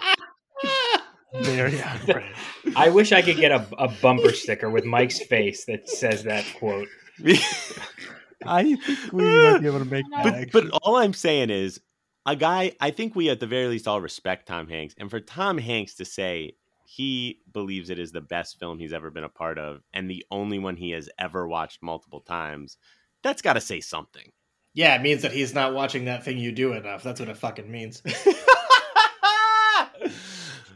Very 1.40 1.80
on 1.82 1.98
brand. 2.04 2.34
I 2.76 2.90
wish 2.90 3.10
I 3.10 3.22
could 3.22 3.36
get 3.38 3.52
a, 3.52 3.66
a 3.78 3.88
bumper 3.88 4.32
sticker 4.32 4.68
with 4.68 4.84
Mike's 4.84 5.18
face 5.18 5.64
that 5.64 5.88
says 5.88 6.24
that 6.24 6.44
quote. 6.58 6.88
I 8.44 8.74
think 8.76 9.12
we 9.12 9.22
might 9.24 9.60
be 9.60 9.66
able 9.66 9.78
to 9.78 9.86
make 9.86 10.04
that. 10.10 10.24
but 10.24 10.34
actually. 10.34 10.68
but 10.70 10.80
all 10.82 10.96
I'm 10.96 11.14
saying 11.14 11.48
is 11.48 11.80
a 12.26 12.36
guy 12.36 12.72
I 12.80 12.90
think 12.90 13.16
we 13.16 13.30
at 13.30 13.40
the 13.40 13.46
very 13.46 13.66
least 13.68 13.88
all 13.88 14.00
respect 14.00 14.46
Tom 14.46 14.68
Hanks 14.68 14.94
and 14.98 15.08
for 15.08 15.20
Tom 15.20 15.56
Hanks 15.56 15.94
to 15.94 16.04
say 16.04 16.52
he 16.84 17.38
believes 17.50 17.88
it 17.88 17.98
is 17.98 18.12
the 18.12 18.20
best 18.20 18.58
film 18.58 18.78
he's 18.78 18.92
ever 18.92 19.10
been 19.10 19.24
a 19.24 19.28
part 19.30 19.58
of 19.58 19.80
and 19.94 20.10
the 20.10 20.26
only 20.30 20.58
one 20.58 20.76
he 20.76 20.90
has 20.90 21.08
ever 21.18 21.48
watched 21.48 21.82
multiple 21.82 22.20
times 22.20 22.76
that's 23.22 23.42
got 23.42 23.54
to 23.54 23.60
say 23.60 23.80
something. 23.80 24.30
Yeah, 24.74 24.94
it 24.94 25.02
means 25.02 25.22
that 25.22 25.32
he's 25.32 25.54
not 25.54 25.74
watching 25.74 26.06
that 26.06 26.24
thing 26.24 26.38
you 26.38 26.52
do 26.52 26.72
enough. 26.72 27.02
That's 27.02 27.20
what 27.20 27.28
it 27.28 27.36
fucking 27.36 27.70
means. 27.70 28.02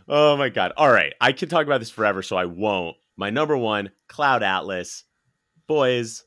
oh 0.08 0.36
my 0.36 0.50
god. 0.50 0.72
All 0.76 0.90
right. 0.90 1.14
I 1.20 1.32
can 1.32 1.48
talk 1.48 1.66
about 1.66 1.78
this 1.78 1.90
forever 1.90 2.22
so 2.22 2.36
I 2.36 2.44
won't. 2.44 2.96
My 3.16 3.30
number 3.30 3.56
1 3.56 3.90
Cloud 4.08 4.42
Atlas. 4.42 5.04
Boys 5.66 6.24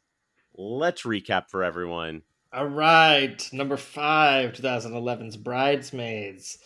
let's 0.60 1.04
recap 1.04 1.50
for 1.50 1.64
everyone. 1.64 2.22
All 2.52 2.68
right, 2.68 3.48
number 3.54 3.78
five, 3.78 4.54
2011's 4.54 5.38
Bridesmaids. 5.38 6.58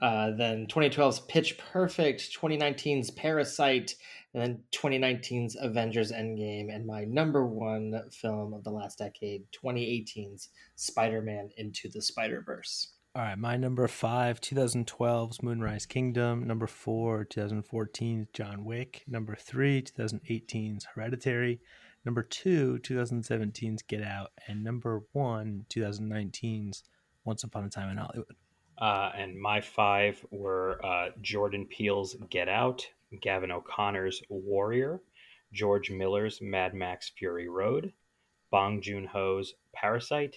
Uh, 0.00 0.32
then 0.32 0.66
2012's 0.66 1.20
Pitch 1.20 1.58
Perfect, 1.58 2.36
2019's 2.36 3.10
Parasite, 3.10 3.96
and 4.34 4.42
then 4.42 4.62
2019's 4.72 5.56
Avengers 5.60 6.10
Endgame, 6.10 6.74
and 6.74 6.84
my 6.84 7.04
number 7.04 7.46
one 7.46 7.94
film 8.10 8.52
of 8.52 8.64
the 8.64 8.70
last 8.70 8.98
decade, 8.98 9.44
2018's 9.52 10.48
Spider 10.74 11.22
Man 11.22 11.50
Into 11.56 11.88
the 11.88 12.02
Spider 12.02 12.42
Verse. 12.44 12.94
All 13.16 13.22
right, 13.22 13.38
my 13.38 13.56
number 13.56 13.86
five, 13.86 14.40
2012's 14.40 15.40
Moonrise 15.40 15.86
Kingdom. 15.86 16.48
Number 16.48 16.66
four, 16.66 17.24
2014's 17.24 18.26
John 18.32 18.64
Wick. 18.64 19.04
Number 19.06 19.36
three, 19.36 19.82
2018's 19.82 20.84
Hereditary. 20.92 21.60
Number 22.04 22.24
two, 22.24 22.80
2017's 22.82 23.82
Get 23.82 24.02
Out. 24.02 24.32
And 24.48 24.64
number 24.64 25.04
one, 25.12 25.64
2019's 25.70 26.82
Once 27.24 27.44
Upon 27.44 27.64
a 27.64 27.70
Time 27.70 27.90
in 27.90 27.98
Hollywood. 27.98 28.34
Uh, 28.78 29.12
and 29.16 29.40
my 29.40 29.60
five 29.60 30.24
were 30.32 30.84
uh, 30.84 31.10
Jordan 31.22 31.66
Peele's 31.66 32.16
Get 32.30 32.48
Out, 32.48 32.84
Gavin 33.20 33.50
O'Connor's 33.50 34.22
Warrior, 34.28 35.00
George 35.52 35.90
Miller's 35.90 36.40
Mad 36.40 36.74
Max 36.74 37.10
Fury 37.16 37.48
Road, 37.48 37.92
Bong 38.50 38.80
Joon 38.80 39.06
Ho's 39.06 39.54
Parasite, 39.72 40.36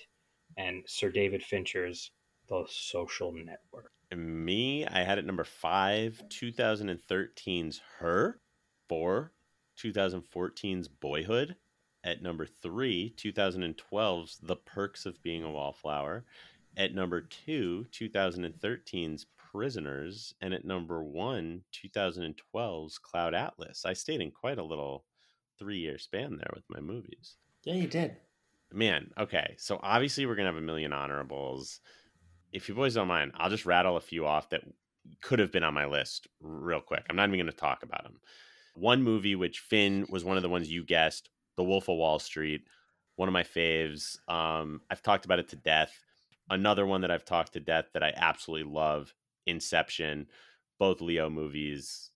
and 0.57 0.83
Sir 0.87 1.09
David 1.09 1.43
Fincher's 1.43 2.11
The 2.47 2.65
Social 2.69 3.31
Network. 3.31 3.91
And 4.11 4.45
me, 4.45 4.85
I 4.85 5.03
had 5.03 5.17
it 5.17 5.25
number 5.25 5.43
five, 5.43 6.21
2013's 6.29 7.81
Her, 7.99 8.39
four, 8.87 9.33
2014's 9.77 10.87
Boyhood, 10.87 11.55
at 12.03 12.21
number 12.21 12.45
three, 12.45 13.13
2012's 13.17 14.37
The 14.41 14.55
Perks 14.55 15.05
of 15.05 15.21
Being 15.21 15.43
a 15.43 15.51
Wallflower, 15.51 16.25
at 16.77 16.93
number 16.93 17.21
two, 17.21 17.85
2013's 17.91 19.25
Prisoners, 19.57 20.35
and 20.39 20.53
at 20.53 20.65
number 20.65 21.03
one, 21.03 21.63
2012's 21.73 22.99
Cloud 22.99 23.33
Atlas. 23.33 23.85
I 23.87 23.93
stayed 23.93 24.21
in 24.21 24.29
quite 24.29 24.59
a 24.59 24.63
little 24.63 25.03
three 25.57 25.79
year 25.79 25.97
span 25.97 26.37
there 26.37 26.51
with 26.53 26.63
my 26.69 26.79
movies. 26.79 27.37
Yeah, 27.63 27.73
you 27.73 27.87
did. 27.87 28.17
Man, 28.71 29.09
okay. 29.17 29.55
So 29.57 29.79
obviously 29.81 30.27
we're 30.27 30.35
gonna 30.35 30.49
have 30.49 30.57
a 30.57 30.61
million 30.61 30.93
honorables. 30.93 31.79
If 32.51 32.69
you 32.69 32.75
boys 32.75 32.93
don't 32.93 33.07
mind, 33.07 33.31
I'll 33.33 33.49
just 33.49 33.65
rattle 33.65 33.97
a 33.97 34.01
few 34.01 34.27
off 34.27 34.47
that 34.51 34.61
could 35.23 35.39
have 35.39 35.51
been 35.51 35.63
on 35.63 35.73
my 35.73 35.87
list 35.87 36.27
real 36.39 36.79
quick. 36.79 37.07
I'm 37.09 37.15
not 37.15 37.27
even 37.27 37.39
gonna 37.39 37.51
talk 37.51 37.81
about 37.81 38.03
them. 38.03 38.19
One 38.75 39.01
movie 39.01 39.35
which 39.35 39.61
Finn 39.61 40.05
was 40.07 40.23
one 40.23 40.37
of 40.37 40.43
the 40.43 40.49
ones 40.49 40.69
you 40.69 40.85
guessed, 40.85 41.31
The 41.55 41.63
Wolf 41.63 41.89
of 41.89 41.97
Wall 41.97 42.19
Street, 42.19 42.61
one 43.15 43.27
of 43.27 43.33
my 43.33 43.41
faves. 43.41 44.19
Um, 44.29 44.81
I've 44.91 45.01
talked 45.01 45.25
about 45.25 45.39
it 45.39 45.47
to 45.47 45.55
death. 45.55 45.97
Another 46.47 46.85
one 46.85 47.01
that 47.01 47.09
I've 47.09 47.25
talked 47.25 47.53
to 47.53 47.59
death 47.59 47.85
that 47.93 48.03
I 48.03 48.13
absolutely 48.15 48.71
love, 48.71 49.15
Inception, 49.47 50.27
both 50.79 51.01
Leo 51.01 51.29
movies. 51.29 52.11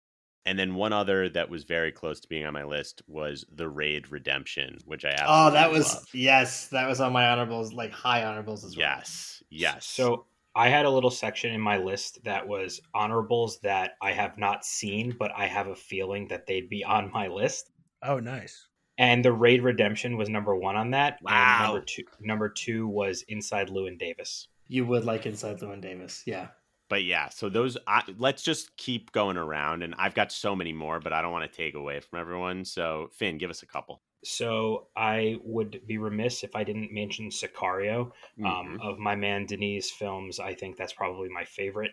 And 0.46 0.58
then 0.58 0.74
one 0.76 0.92
other 0.92 1.30
that 1.30 1.50
was 1.50 1.64
very 1.66 1.92
close 1.92 2.20
to 2.22 2.28
being 2.28 2.46
on 2.46 2.54
my 2.54 2.64
list 2.64 3.02
was 3.08 3.46
The 3.54 3.70
Raid 3.70 4.12
Redemption, 4.12 4.80
which 4.86 5.06
I 5.06 5.10
absolutely 5.10 5.36
Oh, 5.36 5.52
that 5.52 5.72
was 5.72 5.94
love. 5.94 6.06
yes, 6.14 6.68
that 6.70 6.88
was 6.88 7.00
on 7.00 7.14
my 7.14 7.30
honorables, 7.30 7.74
like 7.74 7.92
high 7.92 8.24
honorables 8.24 8.66
as 8.66 8.76
well. 8.76 8.88
Yes, 8.88 9.44
yes. 9.52 9.86
So 9.86 10.26
I 10.56 10.68
had 10.70 10.86
a 10.86 10.90
little 10.90 11.12
section 11.12 11.54
in 11.54 11.62
my 11.62 11.78
list 11.78 12.24
that 12.24 12.48
was 12.48 12.82
honorables 12.96 13.60
that 13.60 13.92
I 14.02 14.12
have 14.14 14.38
not 14.40 14.66
seen, 14.66 15.16
but 15.18 15.32
I 15.38 15.46
have 15.46 15.68
a 15.68 15.76
feeling 15.76 16.28
that 16.30 16.48
they'd 16.48 16.70
be 16.70 16.84
on 16.84 17.12
my 17.12 17.28
list. 17.28 17.70
Oh, 18.04 18.20
nice. 18.20 18.68
And 18.98 19.24
the 19.24 19.32
Raid 19.34 19.62
Redemption 19.62 20.18
was 20.18 20.28
number 20.28 20.56
one 20.56 20.76
on 20.76 20.90
that. 20.92 21.20
Wow. 21.22 21.32
And 21.60 21.68
number 21.74 21.86
two, 21.86 22.04
number 22.20 22.50
two 22.50 22.88
was 22.88 23.22
Inside 23.28 23.70
Llewyn 23.70 23.98
Davis. 24.00 24.48
You 24.68 24.86
would 24.88 25.06
like 25.06 25.26
Inside 25.28 25.60
Llewyn 25.60 25.82
Davis, 25.82 26.24
yeah. 26.26 26.48
But 26.92 27.06
yeah, 27.06 27.30
so 27.30 27.48
those 27.48 27.78
I, 27.88 28.04
let's 28.18 28.44
just 28.44 28.76
keep 28.76 29.14
going 29.14 29.38
around, 29.38 29.82
and 29.82 29.96
I've 29.98 30.14
got 30.14 30.30
so 30.30 30.58
many 30.58 30.74
more, 30.74 31.00
but 31.00 31.14
I 31.14 31.22
don't 31.22 31.32
want 31.32 31.50
to 31.50 31.58
take 31.58 31.74
away 31.74 32.02
from 32.02 32.20
everyone. 32.20 32.66
So 32.66 33.08
Finn, 33.14 33.38
give 33.38 33.50
us 33.50 33.64
a 33.64 33.66
couple. 33.66 34.02
So 34.26 34.88
I 34.94 35.38
would 35.42 35.82
be 35.88 35.98
remiss 35.98 36.44
if 36.44 36.54
I 36.54 36.66
didn't 36.66 36.92
mention 36.92 37.30
Sicario. 37.30 38.12
Mhm. 38.38 38.46
Um, 38.46 38.80
of 38.82 39.00
my 39.00 39.16
man 39.16 39.46
Denise 39.46 39.90
films, 39.90 40.38
I 40.38 40.54
think 40.54 40.76
that's 40.76 40.92
probably 40.92 41.30
my 41.30 41.46
favorite. 41.46 41.92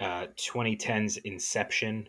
Uh, 0.00 0.26
2010's 0.36 1.18
Inception, 1.18 2.08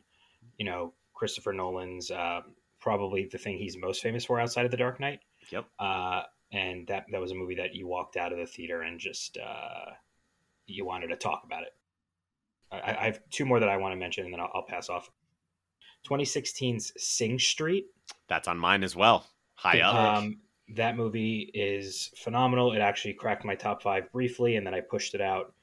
you 0.58 0.66
know, 0.66 0.96
Christopher 1.14 1.54
Nolan's 1.54 2.10
uh, 2.10 2.42
probably 2.80 3.30
the 3.32 3.38
thing 3.38 3.60
he's 3.60 3.78
most 3.78 4.02
famous 4.02 4.26
for 4.26 4.40
outside 4.40 4.66
of 4.66 4.72
The 4.72 4.78
Dark 4.78 5.00
Knight. 5.00 5.20
Yep. 5.52 5.68
Uh, 5.78 6.24
and 6.52 6.88
that 6.88 7.06
that 7.12 7.22
was 7.22 7.32
a 7.32 7.36
movie 7.36 7.56
that 7.56 7.76
you 7.76 7.88
walked 7.88 8.18
out 8.18 8.32
of 8.34 8.40
the 8.40 8.48
theater 8.48 8.82
and 8.82 9.00
just 9.00 9.38
uh, 9.38 9.92
you 10.66 10.86
wanted 10.86 11.08
to 11.08 11.16
talk 11.16 11.44
about 11.46 11.62
it. 11.62 11.74
I, 12.72 12.96
I 13.00 13.06
have 13.06 13.20
two 13.30 13.46
more 13.46 13.60
that 13.60 13.70
I 13.70 13.78
want 13.78 13.94
to 13.94 13.98
mention, 13.98 14.26
and 14.26 14.34
then 14.34 14.40
I'll, 14.40 14.52
I'll 14.54 14.66
pass 14.66 14.90
off. 14.90 15.10
2016's 16.08 16.94
Sing 16.98 17.38
Street. 17.38 17.86
That's 18.28 18.48
on 18.48 18.58
mine 18.58 18.84
as 18.84 18.96
well. 18.96 19.28
High 19.56 19.82
up. 19.82 20.18
Um, 20.24 20.40
that 20.76 20.96
movie 20.96 21.52
is 21.54 22.12
phenomenal. 22.18 22.74
It 22.74 22.80
actually 22.80 23.14
cracked 23.14 23.46
my 23.46 23.56
top 23.56 23.84
five 23.84 24.12
briefly, 24.12 24.56
and 24.56 24.66
then 24.66 24.74
I 24.74 24.80
pushed 24.82 25.14
it 25.16 25.22
out. 25.22 25.54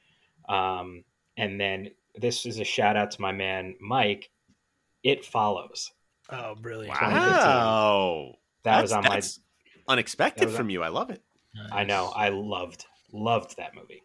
Um, 0.47 1.03
and 1.37 1.59
then 1.59 1.89
this 2.15 2.45
is 2.45 2.59
a 2.59 2.63
shout 2.63 2.95
out 2.95 3.11
to 3.11 3.21
my 3.21 3.31
man 3.31 3.75
Mike. 3.81 4.29
It 5.03 5.25
follows. 5.25 5.91
Oh, 6.29 6.55
brilliant. 6.55 6.95
wow, 7.01 8.33
That 8.63 8.81
was 8.81 8.91
on 8.91 9.03
my 9.03 9.21
unexpected 9.87 10.49
on- 10.49 10.53
from 10.53 10.69
you. 10.69 10.83
I 10.83 10.89
love 10.89 11.09
it. 11.09 11.21
I 11.71 11.83
know. 11.83 12.11
I 12.15 12.29
loved 12.29 12.85
loved 13.11 13.57
that 13.57 13.73
movie. 13.75 14.03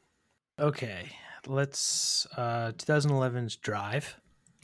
Okay, 0.58 1.05
let's 1.47 2.27
uh 2.37 2.73
2011's 2.77 3.57
Drive. 3.57 4.17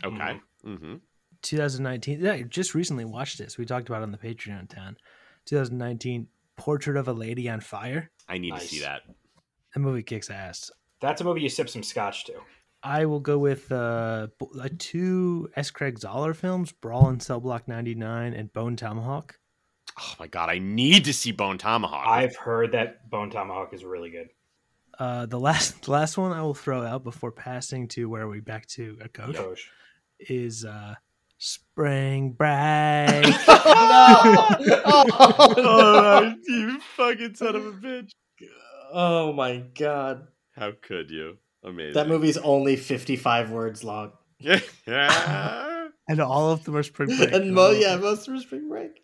Okay. 0.04 0.40
Mm-hmm. 0.64 0.96
2019. 1.42 2.20
Yeah, 2.20 2.32
I 2.32 2.42
just 2.42 2.74
recently 2.74 3.04
watched 3.04 3.38
this. 3.38 3.58
We 3.58 3.64
talked 3.64 3.88
about 3.88 4.00
it 4.00 4.04
on 4.04 4.12
the 4.12 4.18
Patreon 4.18 4.68
town. 4.68 4.96
2019 5.46 6.26
Portrait 6.56 6.96
of 6.96 7.08
a 7.08 7.12
Lady 7.12 7.48
on 7.48 7.60
Fire. 7.60 8.10
I 8.28 8.38
need 8.38 8.54
to 8.54 8.60
see 8.60 8.80
that. 8.80 9.02
That 9.74 9.80
movie 9.80 10.02
kicks 10.02 10.30
ass. 10.30 10.70
That's 11.00 11.20
a 11.20 11.24
movie 11.24 11.40
you 11.40 11.48
sip 11.48 11.68
some 11.68 11.82
scotch 11.82 12.24
to. 12.26 12.34
I 12.82 13.06
will 13.06 13.20
go 13.20 13.38
with 13.38 13.70
uh, 13.72 14.28
uh 14.58 14.68
two 14.78 15.50
S. 15.56 15.70
Craig 15.70 15.98
Zahler 15.98 16.34
films, 16.34 16.72
Brawl 16.72 17.08
in 17.08 17.20
Cell 17.20 17.40
Block 17.40 17.68
99 17.68 18.34
and 18.34 18.52
Bone 18.52 18.76
Tomahawk. 18.76 19.38
Oh 19.98 20.14
my 20.18 20.26
god, 20.26 20.48
I 20.48 20.58
need 20.58 21.04
to 21.06 21.12
see 21.12 21.32
Bone 21.32 21.58
Tomahawk. 21.58 22.06
I've 22.06 22.36
heard 22.36 22.72
that 22.72 23.08
Bone 23.10 23.30
Tomahawk 23.30 23.74
is 23.74 23.84
really 23.84 24.10
good. 24.10 24.28
Uh, 25.00 25.24
the 25.24 25.40
last 25.40 25.82
the 25.86 25.90
last 25.90 26.18
one 26.18 26.30
I 26.30 26.42
will 26.42 26.54
throw 26.54 26.84
out 26.84 27.02
before 27.02 27.32
passing 27.32 27.88
to 27.88 28.04
where 28.08 28.22
are 28.22 28.28
we 28.28 28.40
back 28.40 28.66
to 28.68 28.98
a 29.00 29.08
coach 29.08 29.36
Coach. 29.36 29.70
is 30.20 30.66
uh, 30.66 30.94
Spring 31.38 32.32
Break. 32.32 32.48
oh, 35.56 36.34
you 36.46 36.78
fucking 36.96 37.34
son 37.34 37.56
of 37.56 37.66
a 37.66 37.72
bitch. 37.72 38.10
oh 38.92 39.32
my 39.32 39.64
god. 39.74 40.28
How 40.54 40.72
could 40.82 41.10
you? 41.10 41.38
Amazing. 41.64 41.94
That 41.94 42.08
movie's 42.08 42.36
only 42.36 42.76
55 42.76 43.50
words 43.50 43.82
long. 43.82 44.12
yeah. 44.38 44.60
and 46.08 46.20
all 46.20 46.50
of 46.50 46.64
them 46.64 46.76
are 46.76 46.82
Spring 46.82 47.16
Break. 47.16 47.32
and 47.32 47.54
mo- 47.54 47.70
yeah, 47.70 47.96
most 47.96 48.28
of 48.28 48.38
spring 48.42 48.68
break. 48.68 49.02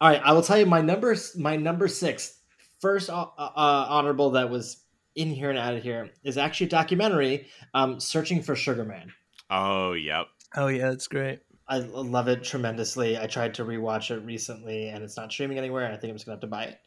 All 0.00 0.08
right, 0.08 0.20
I 0.24 0.32
will 0.32 0.42
tell 0.42 0.58
you 0.58 0.64
my 0.66 0.80
number 0.80 1.14
my 1.36 1.56
number 1.56 1.88
six 1.88 2.38
first 2.80 3.10
uh, 3.10 3.26
uh, 3.36 3.86
honorable 3.88 4.30
that 4.30 4.48
was 4.50 4.78
in 5.16 5.30
here 5.30 5.50
and 5.50 5.58
out 5.58 5.74
of 5.74 5.82
here 5.82 6.10
is 6.22 6.38
actually 6.38 6.66
a 6.66 6.70
documentary, 6.70 7.48
um, 7.74 7.98
searching 7.98 8.42
for 8.42 8.54
Sugar 8.54 8.84
Man. 8.84 9.12
oh, 9.50 9.94
yep. 9.94 10.26
Oh 10.54 10.68
yeah, 10.68 10.90
that's 10.90 11.08
great. 11.08 11.40
I 11.68 11.78
love 11.78 12.28
it 12.28 12.44
tremendously. 12.44 13.18
I 13.18 13.26
tried 13.26 13.54
to 13.54 13.64
rewatch 13.64 14.16
it 14.16 14.24
recently, 14.24 14.88
and 14.88 15.02
it's 15.02 15.16
not 15.16 15.32
streaming 15.32 15.58
anywhere. 15.58 15.90
I 15.90 15.96
think 15.96 16.10
I'm 16.10 16.16
just 16.16 16.26
gonna 16.26 16.36
have 16.36 16.42
to 16.42 16.46
buy 16.46 16.64
it. 16.64 16.78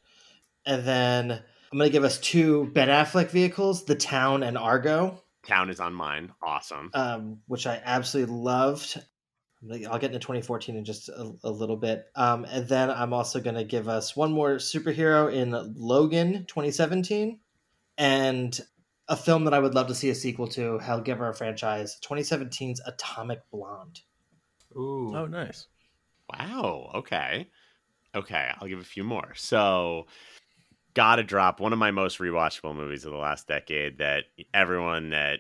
And 0.66 0.86
then 0.86 1.32
I'm 1.32 1.78
gonna 1.78 1.90
give 1.90 2.06
us 2.06 2.18
two 2.20 2.72
Ben 2.74 2.88
Affleck 2.88 3.30
vehicles, 3.30 3.84
The 3.84 3.96
Town 3.96 4.44
and 4.44 4.58
Argo, 4.58 5.22
Town 5.46 5.70
is 5.70 5.80
on 5.80 5.94
mine. 5.94 6.32
Awesome. 6.42 6.92
um, 6.94 7.40
which 7.48 7.66
I 7.68 7.82
absolutely 7.84 8.36
loved. 8.36 9.02
I'll 9.90 10.00
get 10.00 10.12
into 10.12 10.20
2014 10.20 10.78
in 10.78 10.86
just 10.86 11.10
a, 11.10 11.34
a 11.44 11.52
little 11.52 11.76
bit. 11.76 12.06
Um, 12.16 12.46
and 12.46 12.68
then 12.68 12.90
I'm 12.90 13.14
also 13.14 13.42
going 13.42 13.56
to 13.56 13.66
give 13.66 13.90
us 13.90 14.16
one 14.16 14.32
more 14.32 14.56
superhero 14.56 15.34
in 15.34 15.74
Logan 15.76 16.46
2017 16.48 17.40
and 18.00 18.60
a 19.08 19.16
film 19.16 19.44
that 19.44 19.54
I 19.54 19.60
would 19.60 19.76
love 19.76 19.88
to 19.88 19.96
see 19.96 20.10
a 20.10 20.16
sequel 20.16 20.48
to, 20.50 20.80
Hell 20.80 21.02
Give 21.02 21.18
Her 21.20 21.30
a 21.30 21.34
franchise, 21.36 22.00
2017's 22.04 22.82
Atomic 22.86 23.42
Blonde. 23.52 24.02
Ooh. 24.76 25.14
Oh 25.16 25.26
nice. 25.28 25.68
Wow. 26.32 26.92
Okay. 26.96 27.48
Okay. 28.16 28.50
I'll 28.60 28.68
give 28.68 28.80
a 28.80 28.84
few 28.84 29.04
more. 29.04 29.34
So, 29.36 30.06
gotta 30.94 31.24
drop 31.24 31.60
one 31.60 31.74
of 31.74 31.80
my 31.80 31.92
most 31.92 32.20
rewatchable 32.20 32.76
movies 32.76 33.06
of 33.06 33.12
the 33.12 33.18
last 33.18 33.48
decade 33.48 33.98
that 34.00 34.26
everyone 34.54 35.10
that 35.12 35.40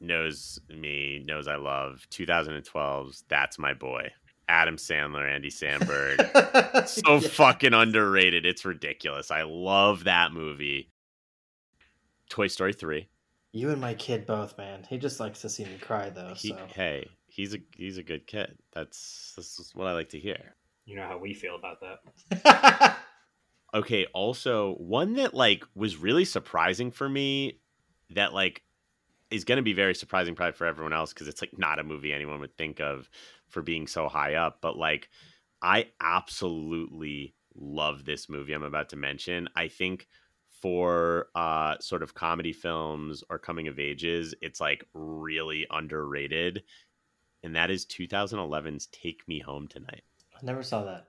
knows 0.00 0.58
me 0.68 1.22
knows 1.26 1.48
I 1.48 1.56
love 1.56 2.06
2012's 2.10 3.24
That's 3.28 3.58
My 3.58 3.74
Boy. 3.74 4.10
Adam 4.48 4.76
Sandler, 4.76 5.26
Andy 5.30 5.50
Samberg. 5.50 6.86
so 6.88 7.14
Yeah. 7.16 7.28
fucking 7.28 7.72
underrated. 7.74 8.44
It's 8.44 8.64
ridiculous. 8.64 9.30
I 9.30 9.42
love 9.42 10.04
that 10.04 10.32
movie. 10.32 10.90
Toy 12.34 12.48
Story 12.48 12.72
3. 12.72 13.06
You 13.52 13.70
and 13.70 13.80
my 13.80 13.94
kid 13.94 14.26
both, 14.26 14.58
man. 14.58 14.84
He 14.90 14.98
just 14.98 15.20
likes 15.20 15.40
to 15.42 15.48
see 15.48 15.62
me 15.62 15.78
cry, 15.80 16.10
though. 16.10 16.34
He, 16.34 16.48
So 16.48 16.58
Hey, 16.66 17.08
he's 17.28 17.54
a 17.54 17.58
he's 17.76 17.96
a 17.96 18.02
good 18.02 18.26
kid. 18.26 18.58
That's 18.72 19.34
this 19.36 19.60
is 19.60 19.70
what 19.72 19.86
I 19.86 19.92
like 19.92 20.08
to 20.08 20.18
hear. 20.18 20.56
You 20.84 20.96
know 20.96 21.06
how 21.06 21.16
we 21.16 21.32
feel 21.32 21.54
about 21.54 21.78
that. 21.80 22.96
Okay, 23.74 24.06
also 24.14 24.74
one 24.74 25.14
that 25.14 25.34
like 25.34 25.64
was 25.74 25.96
really 25.96 26.24
surprising 26.24 26.92
for 26.92 27.08
me 27.08 27.58
that 28.10 28.32
like 28.32 28.62
is 29.32 29.42
going 29.42 29.56
to 29.56 29.64
be 29.64 29.72
very 29.72 29.96
surprising 29.96 30.36
probably 30.36 30.52
for 30.52 30.64
everyone 30.64 30.92
else 30.92 31.12
because 31.12 31.26
it's 31.26 31.42
like 31.42 31.58
not 31.58 31.80
a 31.80 31.82
movie 31.82 32.12
anyone 32.12 32.38
would 32.38 32.56
think 32.56 32.80
of 32.80 33.10
for 33.48 33.62
being 33.62 33.88
so 33.88 34.06
high 34.08 34.34
up, 34.34 34.58
but 34.60 34.76
like 34.76 35.08
I 35.60 35.88
absolutely 36.00 37.34
love 37.56 38.04
this 38.04 38.28
movie 38.28 38.52
I'm 38.52 38.62
about 38.62 38.90
to 38.90 38.96
mention. 38.96 39.48
I 39.56 39.66
think 39.66 40.06
for 40.64 41.26
uh 41.34 41.76
sort 41.78 42.02
of 42.02 42.14
comedy 42.14 42.54
films 42.54 43.22
or 43.28 43.38
coming 43.38 43.68
of 43.68 43.78
ages, 43.78 44.34
it's 44.40 44.62
like 44.62 44.82
really 44.94 45.66
underrated. 45.70 46.62
And 47.42 47.54
that 47.54 47.70
is 47.70 47.84
2011's 47.84 48.86
Take 48.86 49.28
Me 49.28 49.40
Home 49.40 49.68
Tonight. 49.68 50.04
I 50.34 50.38
never 50.42 50.62
saw 50.62 50.82
that. 50.84 51.08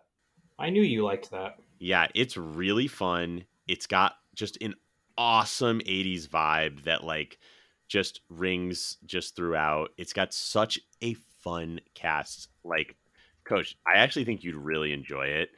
I 0.59 0.71
knew 0.71 0.81
you 0.81 1.05
liked 1.05 1.31
that. 1.31 1.55
Yeah, 1.79 2.07
it's 2.13 2.35
really 2.35 2.89
fun. 2.89 3.45
It's 3.65 3.87
got 3.87 4.15
just 4.33 4.61
an 4.61 4.75
awesome 5.17 5.79
80s 5.79 6.27
vibe 6.27 6.83
that 6.83 7.05
like 7.05 7.39
just 7.87 8.19
rings 8.29 8.97
just 9.05 9.37
throughout. 9.37 9.91
It's 9.95 10.11
got 10.11 10.33
such 10.33 10.81
a 11.01 11.13
fun 11.13 11.79
cast. 11.93 12.49
Like 12.65 12.97
coach, 13.45 13.77
I 13.87 13.99
actually 13.99 14.25
think 14.25 14.43
you'd 14.43 14.55
really 14.55 14.91
enjoy 14.91 15.27
it. 15.27 15.51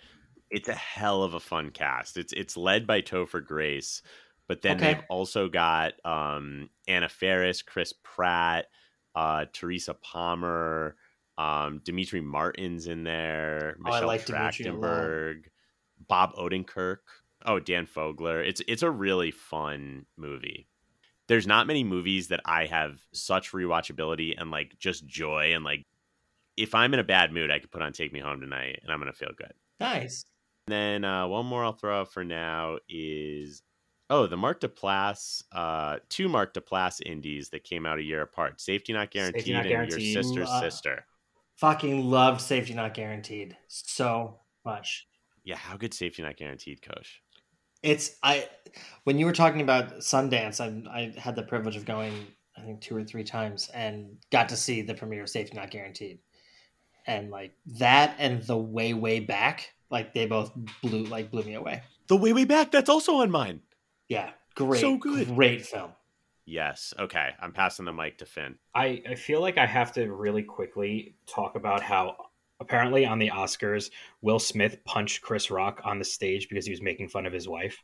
It's 0.50 0.70
a 0.70 0.74
hell 0.76 1.24
of 1.24 1.34
a 1.34 1.40
fun 1.40 1.72
cast. 1.72 2.18
It's 2.18 2.34
it's 2.34 2.56
led 2.58 2.88
by 2.88 3.02
Topher 3.02 3.46
Grace, 3.46 4.02
but 4.48 4.62
then 4.62 4.78
Okay. 4.78 4.88
they've 4.96 5.02
also 5.10 5.50
got 5.50 5.94
um 6.06 6.70
Anna 6.88 7.10
Faris, 7.10 7.62
Chris 7.62 7.94
Pratt, 8.04 8.68
uh 9.16 9.46
Teresa 9.54 9.94
Palmer, 9.94 10.96
um 11.38 11.82
Demetri 11.84 12.22
Martin's 12.22 12.88
in 12.88 13.04
there, 13.04 13.76
Oh, 13.84 13.84
Michelle 13.84 14.08
like 14.08 14.26
Demetri 14.26 14.68
a 14.68 14.74
lot. 14.74 15.14
Trachtenberg, 15.16 15.46
Bob 16.08 16.34
Odenkirk. 16.36 17.00
Oh, 17.46 17.60
Dan 17.60 17.86
Fogler. 17.86 18.46
It's 18.48 18.62
it's 18.68 18.84
a 18.84 18.92
really 18.92 19.32
fun 19.32 20.06
movie. 20.18 20.68
There's 21.28 21.48
not 21.48 21.68
many 21.68 21.84
movies 21.84 22.30
that 22.30 22.42
I 22.46 22.68
have 22.68 23.02
such 23.14 23.52
rewatchability 23.52 24.36
and 24.38 24.52
like 24.52 24.78
just 24.80 25.06
joy 25.08 25.54
and 25.56 25.64
like 25.66 25.84
if 26.58 26.76
I'm 26.76 26.94
in 26.94 27.00
a 27.00 27.04
bad 27.06 27.34
mood, 27.34 27.52
I 27.52 27.60
could 27.60 27.72
put 27.72 27.82
on 27.84 27.94
Take 27.94 28.14
Me 28.14 28.20
Home 28.22 28.42
Tonight 28.42 28.80
and 28.84 28.92
I'm 28.92 29.00
gonna 29.00 29.14
feel 29.14 29.32
good. 29.38 29.54
Nice. 29.80 30.26
And 30.68 30.74
then 30.74 31.06
uh, 31.06 31.28
one 31.28 31.46
more 31.46 31.64
I'll 31.64 31.72
throw 31.72 32.02
out 32.02 32.12
for 32.12 32.26
now 32.26 32.78
is 32.90 33.62
oh 34.10 34.28
the 34.28 34.36
Mark 34.36 34.60
Duplass, 34.60 35.44
uh, 35.54 36.00
two 36.10 36.28
Mark 36.28 36.54
Duplass 36.54 37.02
indies 37.06 37.50
that 37.50 37.64
came 37.64 37.86
out 37.86 38.00
a 38.00 38.04
year 38.04 38.22
apart. 38.22 38.60
Safety 38.60 38.92
Not 38.92 39.12
Guaranteed 39.12 39.46
Safety 39.46 39.54
Not 39.54 39.66
and 39.66 39.92
Your 39.92 40.00
Sister's 40.00 40.50
Uh, 40.50 40.62
Sister. 40.62 41.06
Fucking 41.56 42.04
loved 42.04 42.42
Safety 42.42 42.74
Not 42.74 42.94
Guaranteed 42.94 43.56
so 43.70 44.40
much. 44.66 45.08
Yeah, 45.46 45.56
how 45.56 45.78
good 45.78 45.94
Safety 45.94 46.22
Not 46.22 46.36
Guaranteed, 46.36 46.82
Coach? 46.82 47.22
It's 47.82 48.18
I 48.22 48.50
when 49.06 49.18
you 49.18 49.26
were 49.26 49.32
talking 49.32 49.62
about 49.62 50.00
Sundance, 50.00 50.60
I 50.60 50.84
I 50.92 51.18
had 51.18 51.38
the 51.38 51.44
privilege 51.44 51.78
of 51.78 51.86
going 51.86 52.28
I 52.58 52.62
think 52.62 52.82
two 52.82 52.96
or 52.98 53.06
three 53.06 53.24
times 53.24 53.70
and 53.74 54.18
got 54.32 54.50
to 54.50 54.58
see 54.58 54.82
the 54.82 54.96
premiere 54.96 55.22
of 55.24 55.30
Safety 55.30 55.56
Not 55.56 55.72
Guaranteed. 55.72 56.20
And 57.06 57.32
like 57.32 57.54
that 57.78 58.16
and 58.20 58.44
the 58.44 58.58
way 58.58 58.94
way 58.94 59.22
back, 59.22 59.72
like 59.90 60.14
they 60.14 60.26
both 60.26 60.52
blew 60.82 61.04
like 61.06 61.32
blew 61.32 61.44
me 61.44 61.56
away. 61.56 61.84
The 62.08 62.18
Way 62.18 62.34
Way 62.34 62.46
Back. 62.46 62.72
That's 62.72 62.90
also 62.90 63.16
on 63.18 63.32
mine. 63.32 63.62
Yeah, 64.10 64.32
great, 64.56 64.82
So 64.82 64.98
good. 64.98 65.28
great 65.36 65.66
film. 65.66 65.92
Yes. 66.46 66.94
Okay. 66.98 67.32
I'm 67.42 67.52
passing 67.52 67.84
the 67.86 67.92
mic 67.92 68.20
to 68.20 68.26
Finn. 68.26 68.56
I, 68.74 69.02
I 69.10 69.16
feel 69.16 69.42
like 69.42 69.58
I 69.58 69.66
have 69.66 69.92
to 69.94 70.08
really 70.10 70.44
quickly 70.44 71.16
talk 71.26 71.56
about 71.56 71.82
how 71.84 72.16
apparently 72.62 73.06
on 73.06 73.20
the 73.20 73.30
Oscars, 73.30 73.90
Will 74.22 74.40
Smith 74.40 74.78
punched 74.86 75.22
Chris 75.22 75.52
Rock 75.52 75.82
on 75.84 76.00
the 76.00 76.06
stage 76.06 76.48
because 76.48 76.66
he 76.66 76.72
was 76.72 76.82
making 76.82 77.10
fun 77.10 77.26
of 77.26 77.34
his 77.34 77.50
wife. 77.50 77.84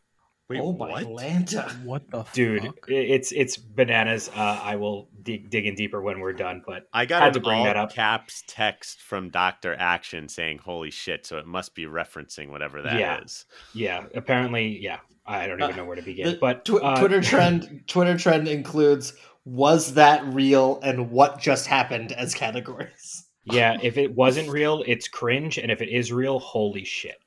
Oh 0.51 0.73
my 0.73 1.01
Atlanta. 1.01 1.69
What 1.83 2.09
the 2.11 2.23
Dude, 2.33 2.63
fuck? 2.63 2.85
it's 2.88 3.31
it's 3.31 3.57
bananas. 3.57 4.30
Uh, 4.35 4.59
I 4.63 4.75
will 4.75 5.09
dig, 5.22 5.49
dig 5.49 5.65
in 5.65 5.75
deeper 5.75 6.01
when 6.01 6.19
we're 6.19 6.33
done, 6.33 6.61
but 6.65 6.88
I 6.93 7.05
got 7.05 7.22
Had 7.22 7.30
an 7.30 7.33
to 7.35 7.39
bring 7.41 7.59
all 7.59 7.63
that 7.65 7.77
up. 7.77 7.93
caps 7.93 8.43
text 8.47 9.01
from 9.01 9.30
Doctor 9.30 9.75
Action 9.77 10.27
saying 10.30 10.59
"Holy 10.59 10.91
shit!" 10.91 11.25
So 11.25 11.38
it 11.38 11.45
must 11.47 11.75
be 11.75 11.85
referencing 11.85 12.49
whatever 12.49 12.81
that 12.81 13.23
is. 13.23 13.45
Yeah. 13.73 14.01
yeah, 14.01 14.07
apparently, 14.15 14.77
yeah. 14.80 14.99
I 15.25 15.47
don't 15.47 15.61
even 15.63 15.77
know 15.77 15.85
where 15.85 15.95
to 15.95 16.01
begin. 16.01 16.31
The 16.31 16.38
but 16.38 16.65
tw- 16.65 16.83
uh, 16.83 16.99
Twitter 16.99 17.22
trend 17.30 17.83
Twitter 17.88 18.17
trend 18.17 18.47
includes 18.47 19.13
was 19.45 19.93
that 19.95 20.23
real 20.33 20.80
and 20.83 21.11
what 21.11 21.39
just 21.39 21.67
happened 21.67 22.11
as 22.13 22.33
categories. 22.33 23.25
yeah, 23.45 23.77
if 23.81 23.97
it 23.97 24.13
wasn't 24.15 24.49
real, 24.49 24.83
it's 24.88 25.07
cringe, 25.07 25.57
and 25.57 25.72
if 25.72 25.81
it 25.81 25.89
is 25.89 26.11
real, 26.11 26.39
holy 26.39 26.83
shit. 26.85 27.17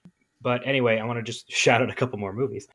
But 0.42 0.66
anyway, 0.66 0.98
I 0.98 1.04
want 1.04 1.18
to 1.18 1.22
just 1.22 1.50
shout 1.50 1.82
out 1.82 1.90
a 1.90 1.94
couple 1.94 2.18
more 2.18 2.32
movies. 2.32 2.68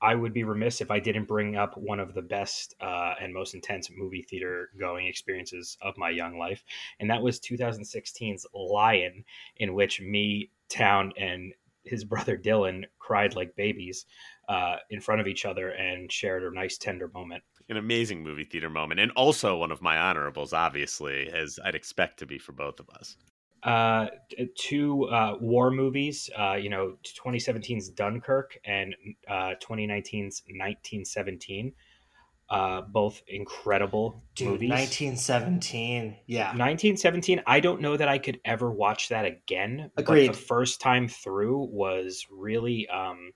I 0.00 0.14
would 0.14 0.32
be 0.32 0.44
remiss 0.44 0.80
if 0.80 0.90
I 0.90 1.00
didn't 1.00 1.26
bring 1.26 1.56
up 1.56 1.76
one 1.76 2.00
of 2.00 2.14
the 2.14 2.22
best 2.22 2.74
uh, 2.80 3.14
and 3.20 3.32
most 3.32 3.54
intense 3.54 3.90
movie 3.96 4.22
theater 4.22 4.70
going 4.78 5.06
experiences 5.06 5.76
of 5.82 5.98
my 5.98 6.10
young 6.10 6.38
life, 6.38 6.62
and 7.00 7.10
that 7.10 7.22
was 7.22 7.40
2016's 7.40 8.46
Lion, 8.54 9.24
in 9.56 9.74
which 9.74 10.00
me, 10.00 10.50
Town, 10.68 11.12
and 11.16 11.52
his 11.84 12.04
brother 12.04 12.36
Dylan 12.36 12.84
cried 12.98 13.34
like 13.34 13.56
babies 13.56 14.06
uh, 14.48 14.76
in 14.90 15.00
front 15.00 15.20
of 15.20 15.26
each 15.26 15.44
other 15.44 15.70
and 15.70 16.10
shared 16.12 16.44
a 16.44 16.54
nice 16.54 16.78
tender 16.78 17.10
moment. 17.14 17.42
An 17.68 17.76
amazing 17.76 18.22
movie 18.22 18.44
theater 18.44 18.70
moment, 18.70 19.00
and 19.00 19.12
also 19.12 19.56
one 19.56 19.70
of 19.70 19.82
my 19.82 19.98
honorables, 19.98 20.52
obviously, 20.52 21.30
as 21.30 21.58
I'd 21.64 21.74
expect 21.74 22.18
to 22.20 22.26
be 22.26 22.38
for 22.38 22.52
both 22.52 22.80
of 22.80 22.88
us. 22.90 23.16
Uh, 23.62 24.06
two 24.56 25.04
uh, 25.04 25.36
war 25.40 25.70
movies, 25.70 26.30
uh, 26.38 26.54
you 26.54 26.70
know, 26.70 26.96
2017's 27.04 27.88
Dunkirk 27.90 28.58
and 28.64 28.94
uh, 29.28 29.54
2019's 29.60 30.42
1917. 30.46 31.72
Uh, 32.50 32.80
both 32.80 33.20
incredible 33.28 34.22
Dude, 34.34 34.48
movies. 34.48 34.70
1917. 34.70 36.16
Yeah. 36.26 36.46
1917 36.46 37.42
i 37.46 37.60
don't 37.60 37.82
know 37.82 37.94
that 37.94 38.08
i 38.08 38.16
could 38.16 38.40
ever 38.46 38.70
watch 38.70 39.10
that 39.10 39.26
again 39.26 39.90
Agreed. 39.98 40.28
but 40.28 40.32
the 40.32 40.38
first 40.38 40.80
time 40.80 41.08
through 41.08 41.68
was 41.70 42.26
really 42.30 42.88
um 42.88 43.32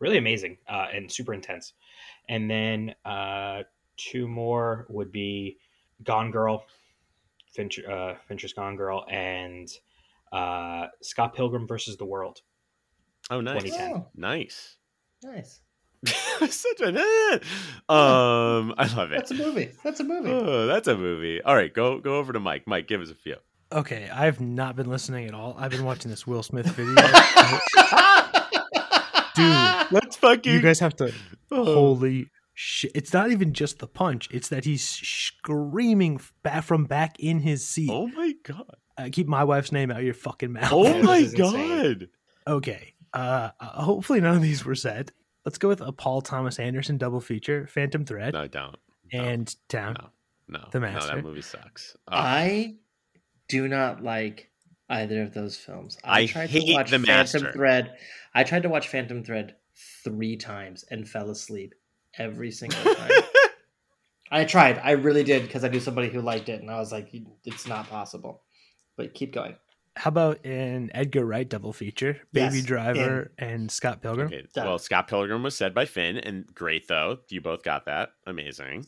really 0.00 0.18
amazing 0.18 0.58
uh 0.68 0.86
and 0.92 1.08
super 1.08 1.32
intense 1.32 1.74
and 2.28 2.50
then 2.50 2.96
uh 3.04 3.62
two 3.96 4.26
more 4.26 4.86
would 4.88 5.12
be 5.12 5.58
gone 6.02 6.32
girl 6.32 6.64
fincher 7.54 7.90
uh 7.90 8.14
fincher's 8.28 8.52
gone 8.52 8.76
girl 8.76 9.04
and 9.10 9.68
uh 10.32 10.86
scott 11.02 11.34
pilgrim 11.34 11.66
versus 11.66 11.96
the 11.96 12.04
world 12.04 12.40
Oh, 13.30 13.42
nice, 13.42 13.62
2010. 13.62 13.92
Oh, 13.94 14.06
nice. 14.16 14.76
nice. 15.22 15.60
Such 16.06 16.80
an 16.80 16.96
eh. 16.96 17.34
um, 17.90 18.72
I 18.78 18.90
love 18.96 19.12
it. 19.12 19.16
That's 19.16 19.32
a 19.32 19.34
movie. 19.34 19.70
That's 19.84 20.00
a 20.00 20.04
movie. 20.04 20.30
Oh, 20.30 20.66
that's 20.66 20.88
a 20.88 20.96
movie. 20.96 21.42
All 21.42 21.54
right, 21.54 21.70
go 21.74 21.98
go 21.98 22.16
over 22.16 22.32
to 22.32 22.40
Mike. 22.40 22.62
Mike, 22.66 22.88
give 22.88 23.02
us 23.02 23.10
a 23.10 23.14
few. 23.14 23.36
Okay, 23.70 24.08
I've 24.08 24.40
not 24.40 24.76
been 24.76 24.88
listening 24.88 25.26
at 25.26 25.34
all. 25.34 25.54
I've 25.58 25.72
been 25.72 25.84
watching 25.84 26.10
this 26.10 26.26
Will 26.26 26.42
Smith 26.42 26.68
video. 26.68 26.94
Dude, 29.34 29.92
Let's 29.92 30.16
fucking. 30.16 30.52
you 30.52 30.60
guys 30.62 30.78
have 30.80 30.96
to. 30.96 31.12
Oh. 31.50 31.64
Holy 31.64 32.28
shit! 32.58 32.90
It's 32.94 33.12
not 33.12 33.30
even 33.30 33.52
just 33.52 33.78
the 33.78 33.86
punch; 33.86 34.28
it's 34.32 34.48
that 34.48 34.64
he's 34.64 34.82
screaming 34.82 36.20
back 36.42 36.64
from 36.64 36.84
back 36.84 37.18
in 37.20 37.38
his 37.40 37.64
seat. 37.64 37.90
Oh 37.90 38.08
my 38.08 38.34
god. 38.42 38.76
Uh, 38.96 39.08
keep 39.12 39.28
my 39.28 39.44
wife's 39.44 39.70
name 39.70 39.92
out 39.92 39.98
of 39.98 40.04
your 40.04 40.14
fucking 40.14 40.52
mouth. 40.52 40.72
Oh 40.72 41.02
my 41.02 41.22
god. 41.22 42.08
Okay. 42.46 42.94
Uh, 43.14 43.50
uh, 43.60 43.82
hopefully 43.82 44.20
none 44.20 44.34
of 44.36 44.42
these 44.42 44.64
were 44.64 44.74
said. 44.74 45.12
Let's 45.44 45.56
go 45.56 45.68
with 45.68 45.80
a 45.80 45.92
Paul 45.92 46.20
Thomas 46.20 46.58
Anderson 46.58 46.98
double 46.98 47.20
feature: 47.20 47.66
Phantom 47.68 48.04
Thread 48.04 48.34
No, 48.34 48.48
don't. 48.48 48.76
and 49.12 49.54
Town. 49.68 49.96
No. 50.00 50.58
No. 50.60 50.68
The 50.72 50.80
No, 50.80 51.06
that 51.06 51.22
movie 51.22 51.42
sucks. 51.42 51.96
Oh, 52.08 52.16
I 52.16 52.76
do 53.48 53.68
not 53.68 54.02
like 54.02 54.50
either 54.88 55.22
of 55.22 55.32
those 55.32 55.56
films. 55.56 55.96
I 56.02 56.26
tried 56.26 56.50
hate 56.50 56.66
to 56.66 56.72
watch 56.74 56.90
The 56.90 56.98
Phantom 56.98 57.06
Master. 57.42 57.52
Thread. 57.52 57.96
I 58.34 58.44
tried 58.44 58.64
to 58.64 58.68
watch 58.68 58.88
Phantom 58.88 59.22
Thread 59.22 59.56
three 60.02 60.36
times 60.36 60.84
and 60.90 61.08
fell 61.08 61.30
asleep 61.30 61.74
every 62.18 62.50
single 62.50 62.94
time. 62.94 63.10
I 64.30 64.44
tried. 64.44 64.78
I 64.84 64.92
really 64.92 65.24
did 65.24 65.42
because 65.42 65.64
I 65.64 65.68
knew 65.68 65.80
somebody 65.80 66.08
who 66.10 66.20
liked 66.20 66.48
it, 66.50 66.60
and 66.60 66.70
I 66.70 66.78
was 66.78 66.92
like, 66.92 67.08
"It's 67.44 67.66
not 67.66 67.88
possible." 67.88 68.42
But 68.96 69.14
keep 69.14 69.32
going. 69.32 69.56
How 69.96 70.08
about 70.10 70.44
an 70.44 70.90
Edgar 70.94 71.24
Wright 71.24 71.48
double 71.48 71.72
feature: 71.72 72.20
Baby 72.32 72.56
Yes, 72.56 72.64
Driver 72.66 73.32
and 73.38 73.70
Scott 73.70 74.02
Pilgrim? 74.02 74.26
okay. 74.28 74.44
Well, 74.56 74.78
Scott 74.78 75.08
Pilgrim 75.08 75.42
was 75.42 75.56
said 75.56 75.72
by 75.74 75.86
Finn, 75.86 76.18
and 76.18 76.46
great 76.54 76.88
though. 76.88 77.18
You 77.30 77.40
both 77.40 77.62
got 77.62 77.86
that. 77.86 78.10
Amazing. 78.26 78.86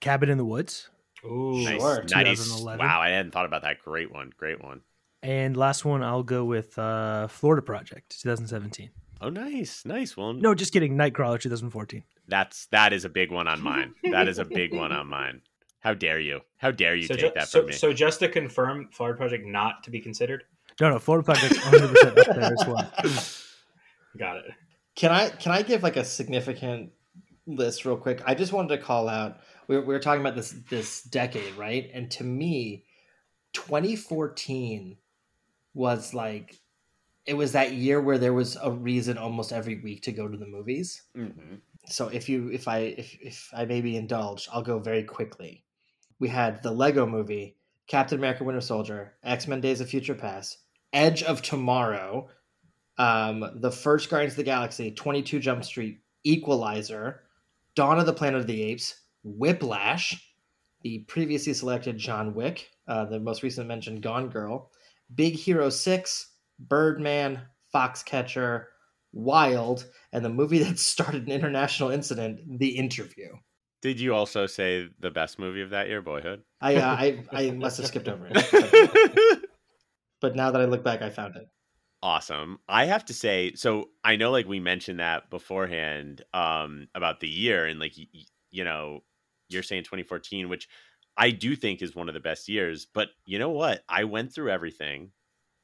Cabin 0.00 0.28
in 0.30 0.38
the 0.38 0.44
Woods, 0.44 0.88
Ooh, 1.24 1.62
Nice. 1.62 1.80
Sure. 1.80 2.02
Nice. 2.02 2.38
2011. 2.38 2.84
Wow, 2.86 3.00
I 3.00 3.10
hadn't 3.10 3.32
thought 3.32 3.46
about 3.46 3.62
that. 3.62 3.78
Great 3.80 4.12
one. 4.12 4.32
Great 4.36 4.62
one. 4.62 4.80
and 5.22 5.56
last 5.56 5.84
one 5.84 6.02
I'll 6.02 6.22
go 6.22 6.44
with 6.44 6.78
uh, 6.78 7.28
Florida 7.28 7.62
Project, 7.62 8.20
2017. 8.20 8.90
Oh, 9.20 9.30
nice, 9.30 9.84
nice. 9.86 10.16
Well, 10.16 10.34
No, 10.34 10.54
just 10.54 10.72
kidding. 10.72 10.96
Nightcrawler, 10.96 11.40
2014. 11.40 12.02
That's 12.28 12.66
that 12.66 12.92
is 12.92 13.04
a 13.04 13.08
big 13.08 13.30
one 13.30 13.46
on 13.48 13.60
mine. 13.60 13.94
That 14.10 14.28
is 14.28 14.38
a 14.38 14.44
big 14.44 14.72
one 14.74 14.92
on 15.00 15.08
mine. 15.08 15.42
How 15.80 15.92
dare 15.94 16.18
you? 16.20 16.40
How 16.56 16.70
dare 16.70 16.94
you 16.96 17.06
so, 17.06 17.14
take 17.14 17.24
ju- 17.26 17.32
that 17.34 17.48
so, 17.48 17.60
from 17.60 17.66
me? 17.68 17.72
so 17.74 17.92
just 17.92 18.20
to 18.20 18.28
confirm 18.28 18.88
florida 18.90 19.18
project 19.18 19.44
not 19.46 19.84
to 19.84 19.90
be 19.90 20.00
considered 20.00 20.44
No, 20.80 20.88
no, 20.90 20.98
Florida 20.98 21.24
Project's 21.26 21.58
100% 21.58 22.06
up 22.06 22.34
there 22.34 22.52
as 22.52 22.66
well. 22.66 22.92
got 24.18 24.38
it 24.38 24.44
Can 24.94 25.10
I 25.12 25.28
can 25.28 25.52
I 25.52 25.60
give 25.62 25.82
like 25.82 25.96
a 25.96 26.04
significant 26.04 26.90
list 27.46 27.84
real 27.84 27.98
quick? 27.98 28.22
I 28.24 28.34
just 28.34 28.52
wanted 28.52 28.76
to 28.76 28.82
call 28.82 29.08
out. 29.08 29.40
We 29.68 29.76
were, 29.76 29.82
we 29.82 29.94
were 29.94 30.00
talking 30.00 30.22
about 30.22 30.36
this 30.36 30.54
this 30.70 31.02
decade, 31.02 31.54
right? 31.56 31.90
And 31.92 32.10
to 32.12 32.24
me, 32.24 32.84
2014 33.52 34.96
was 35.74 36.14
like 36.14 36.56
it 37.26 37.34
was 37.34 37.52
that 37.52 37.72
year 37.72 38.00
where 38.00 38.18
there 38.18 38.32
was 38.34 38.56
a 38.62 38.70
reason 38.70 39.18
almost 39.18 39.52
every 39.52 39.80
week 39.80 40.02
to 40.02 40.12
go 40.12 40.28
to 40.28 40.36
the 40.36 40.46
movies. 40.46 41.02
Mhm. 41.16 41.60
So 41.86 42.08
if 42.08 42.28
you 42.28 42.48
if 42.48 42.68
I 42.68 42.78
if, 42.78 43.16
if 43.20 43.50
I 43.54 43.64
maybe 43.64 43.96
indulge, 43.96 44.48
I'll 44.52 44.62
go 44.62 44.78
very 44.78 45.04
quickly. 45.04 45.64
We 46.18 46.28
had 46.28 46.62
the 46.62 46.70
Lego 46.70 47.06
movie, 47.06 47.56
Captain 47.86 48.18
America 48.18 48.44
Winter 48.44 48.60
Soldier, 48.60 49.14
X-Men 49.24 49.60
Days 49.60 49.80
of 49.80 49.88
Future 49.88 50.14
Past, 50.14 50.58
Edge 50.92 51.22
of 51.22 51.42
Tomorrow, 51.42 52.28
um, 52.98 53.50
the 53.56 53.70
first 53.70 54.08
Guardians 54.08 54.34
of 54.34 54.38
the 54.38 54.44
Galaxy, 54.44 54.92
22 54.92 55.40
Jump 55.40 55.64
Street, 55.64 56.00
Equalizer, 56.22 57.22
Dawn 57.74 57.98
of 57.98 58.06
the 58.06 58.12
Planet 58.12 58.40
of 58.40 58.46
the 58.46 58.62
Apes, 58.62 59.00
Whiplash, 59.24 60.32
the 60.82 61.00
previously 61.00 61.52
selected 61.52 61.98
John 61.98 62.34
Wick, 62.34 62.70
uh, 62.86 63.06
the 63.06 63.18
most 63.18 63.42
recent 63.42 63.66
mentioned 63.66 64.02
Gone 64.02 64.28
Girl, 64.28 64.70
Big 65.14 65.34
Hero 65.34 65.68
6, 65.68 66.30
Birdman, 66.58 67.40
Foxcatcher, 67.74 68.66
Wild, 69.14 69.86
and 70.12 70.24
the 70.24 70.28
movie 70.28 70.58
that 70.64 70.78
started 70.78 71.26
an 71.26 71.32
international 71.32 71.90
incident, 71.90 72.40
The 72.58 72.76
Interview. 72.76 73.28
Did 73.80 74.00
you 74.00 74.14
also 74.14 74.46
say 74.46 74.88
the 75.00 75.10
best 75.10 75.38
movie 75.38 75.62
of 75.62 75.70
that 75.70 75.88
year, 75.88 76.02
Boyhood? 76.02 76.42
I, 76.60 76.76
uh, 76.76 76.96
I, 76.96 77.24
I 77.32 77.50
must 77.50 77.78
have 77.78 77.86
skipped 77.86 78.08
over 78.08 78.26
it. 78.30 79.40
But 80.20 80.36
now 80.36 80.50
that 80.50 80.60
I 80.60 80.64
look 80.64 80.82
back, 80.82 81.02
I 81.02 81.10
found 81.10 81.36
it. 81.36 81.46
awesome. 82.02 82.58
I 82.66 82.86
have 82.86 83.04
to 83.06 83.12
say, 83.14 83.52
so 83.54 83.90
I 84.02 84.16
know 84.16 84.30
like 84.30 84.46
we 84.46 84.58
mentioned 84.58 85.00
that 85.00 85.28
beforehand 85.28 86.22
um 86.32 86.88
about 86.94 87.20
the 87.20 87.28
year 87.28 87.66
and 87.66 87.78
like 87.78 87.92
y- 87.98 88.06
you 88.50 88.64
know, 88.64 89.00
you're 89.50 89.62
saying 89.62 89.82
2014, 89.82 90.48
which 90.48 90.68
I 91.16 91.30
do 91.30 91.54
think 91.56 91.82
is 91.82 91.94
one 91.94 92.08
of 92.08 92.14
the 92.14 92.20
best 92.20 92.48
years, 92.48 92.86
but 92.86 93.08
you 93.26 93.38
know 93.38 93.50
what? 93.50 93.82
I 93.88 94.04
went 94.04 94.32
through 94.32 94.50
everything, 94.50 95.10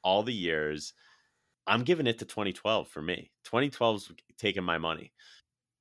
all 0.03 0.21
the 0.23 0.33
years. 0.33 0.93
I'm 1.67 1.83
giving 1.83 2.07
it 2.07 2.19
to 2.19 2.25
2012 2.25 2.87
for 2.87 3.01
me. 3.01 3.31
2012's 3.45 4.11
taking 4.37 4.63
my 4.63 4.77
money. 4.77 5.11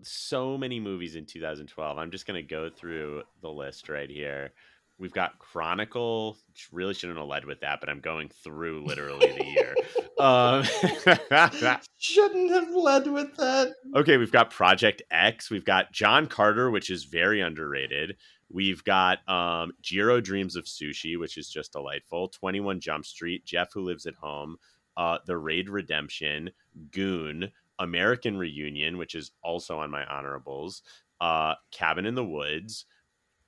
So 0.03 0.57
many 0.57 0.81
movies 0.81 1.17
in 1.17 1.27
2012. 1.27 1.99
I'm 1.99 2.11
just 2.11 2.27
going 2.27 2.41
to 2.41 2.47
go 2.47 2.71
through 2.71 3.23
the 3.43 3.51
list 3.51 3.89
right 3.89 4.09
here. 4.11 4.53
We've 4.99 5.13
got 5.13 5.39
Chronicle. 5.39 6.37
Really 6.73 6.93
shouldn't 6.93 7.19
have 7.19 7.27
led 7.27 7.47
with 7.47 7.61
that, 7.61 7.81
but 7.81 7.89
I'm 7.89 8.01
going 8.01 8.29
through 8.29 8.85
literally 8.85 9.33
the 9.33 9.45
year. 9.47 9.75
Um, 10.19 10.65
Shouldn't 11.97 12.51
have 12.51 12.75
led 12.75 13.07
with 13.07 13.35
that. 13.37 13.73
okay, 13.97 14.19
we've 14.19 14.31
got 14.31 14.51
Project 14.51 15.01
X. 15.11 15.49
We've 15.49 15.65
got 15.65 15.93
John 15.93 16.27
Carter, 16.27 16.71
which 16.71 16.91
is 16.91 17.05
very 17.05 17.41
underrated. 17.41 18.19
We've 18.51 18.85
got 18.85 19.27
um, 19.27 19.73
Jiro 19.81 20.21
Dreams 20.21 20.57
of 20.57 20.67
Sushi, 20.67 21.19
which 21.19 21.39
is 21.39 21.49
just 21.49 21.73
delightful. 21.73 22.29
21 22.29 22.81
Jump 22.81 23.07
Street, 23.07 23.47
Jeff 23.47 23.73
Who 23.73 23.81
Lives 23.81 24.05
at 24.05 24.15
Home, 24.17 24.59
uh, 25.01 25.19
The 25.25 25.39
Raid 25.39 25.71
Redemption, 25.71 26.51
Goon, 26.91 27.51
American 27.79 28.37
Reunion, 28.37 28.99
which 28.99 29.15
is 29.15 29.33
also 29.43 29.79
on 29.79 29.91
my 29.91 30.05
honorables, 30.05 30.83
uh, 31.23 31.55
Cabin 31.71 32.05
in 32.05 32.15
the 32.15 32.25
Woods, 32.25 32.85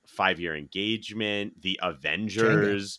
Five 0.07 0.39
Year 0.39 0.55
Engagement, 0.55 1.61
The 1.61 1.79
Avengers, 1.83 2.97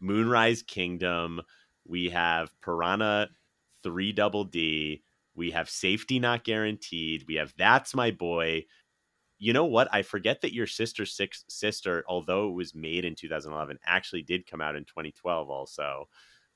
Moonrise 0.00 0.62
Kingdom. 0.62 1.40
We 1.86 2.10
have 2.10 2.52
Piranha 2.60 3.30
3 3.82 4.12
Double 4.12 4.44
D. 4.44 5.02
We 5.34 5.50
have 5.52 5.70
Safety 5.70 6.18
Not 6.18 6.44
Guaranteed. 6.44 7.24
We 7.26 7.36
have 7.36 7.54
That's 7.56 7.94
My 7.94 8.10
Boy. 8.10 8.66
You 9.38 9.54
know 9.54 9.64
what? 9.64 9.88
I 9.92 10.02
forget 10.02 10.42
that 10.42 10.52
your 10.52 10.66
sister 10.66 11.06
six 11.06 11.46
sister, 11.48 12.04
although 12.06 12.50
it 12.50 12.54
was 12.54 12.74
made 12.74 13.06
in 13.06 13.14
2011, 13.14 13.78
actually 13.86 14.22
did 14.22 14.46
come 14.46 14.60
out 14.60 14.76
in 14.76 14.84
2012 14.84 15.48
also. 15.48 16.06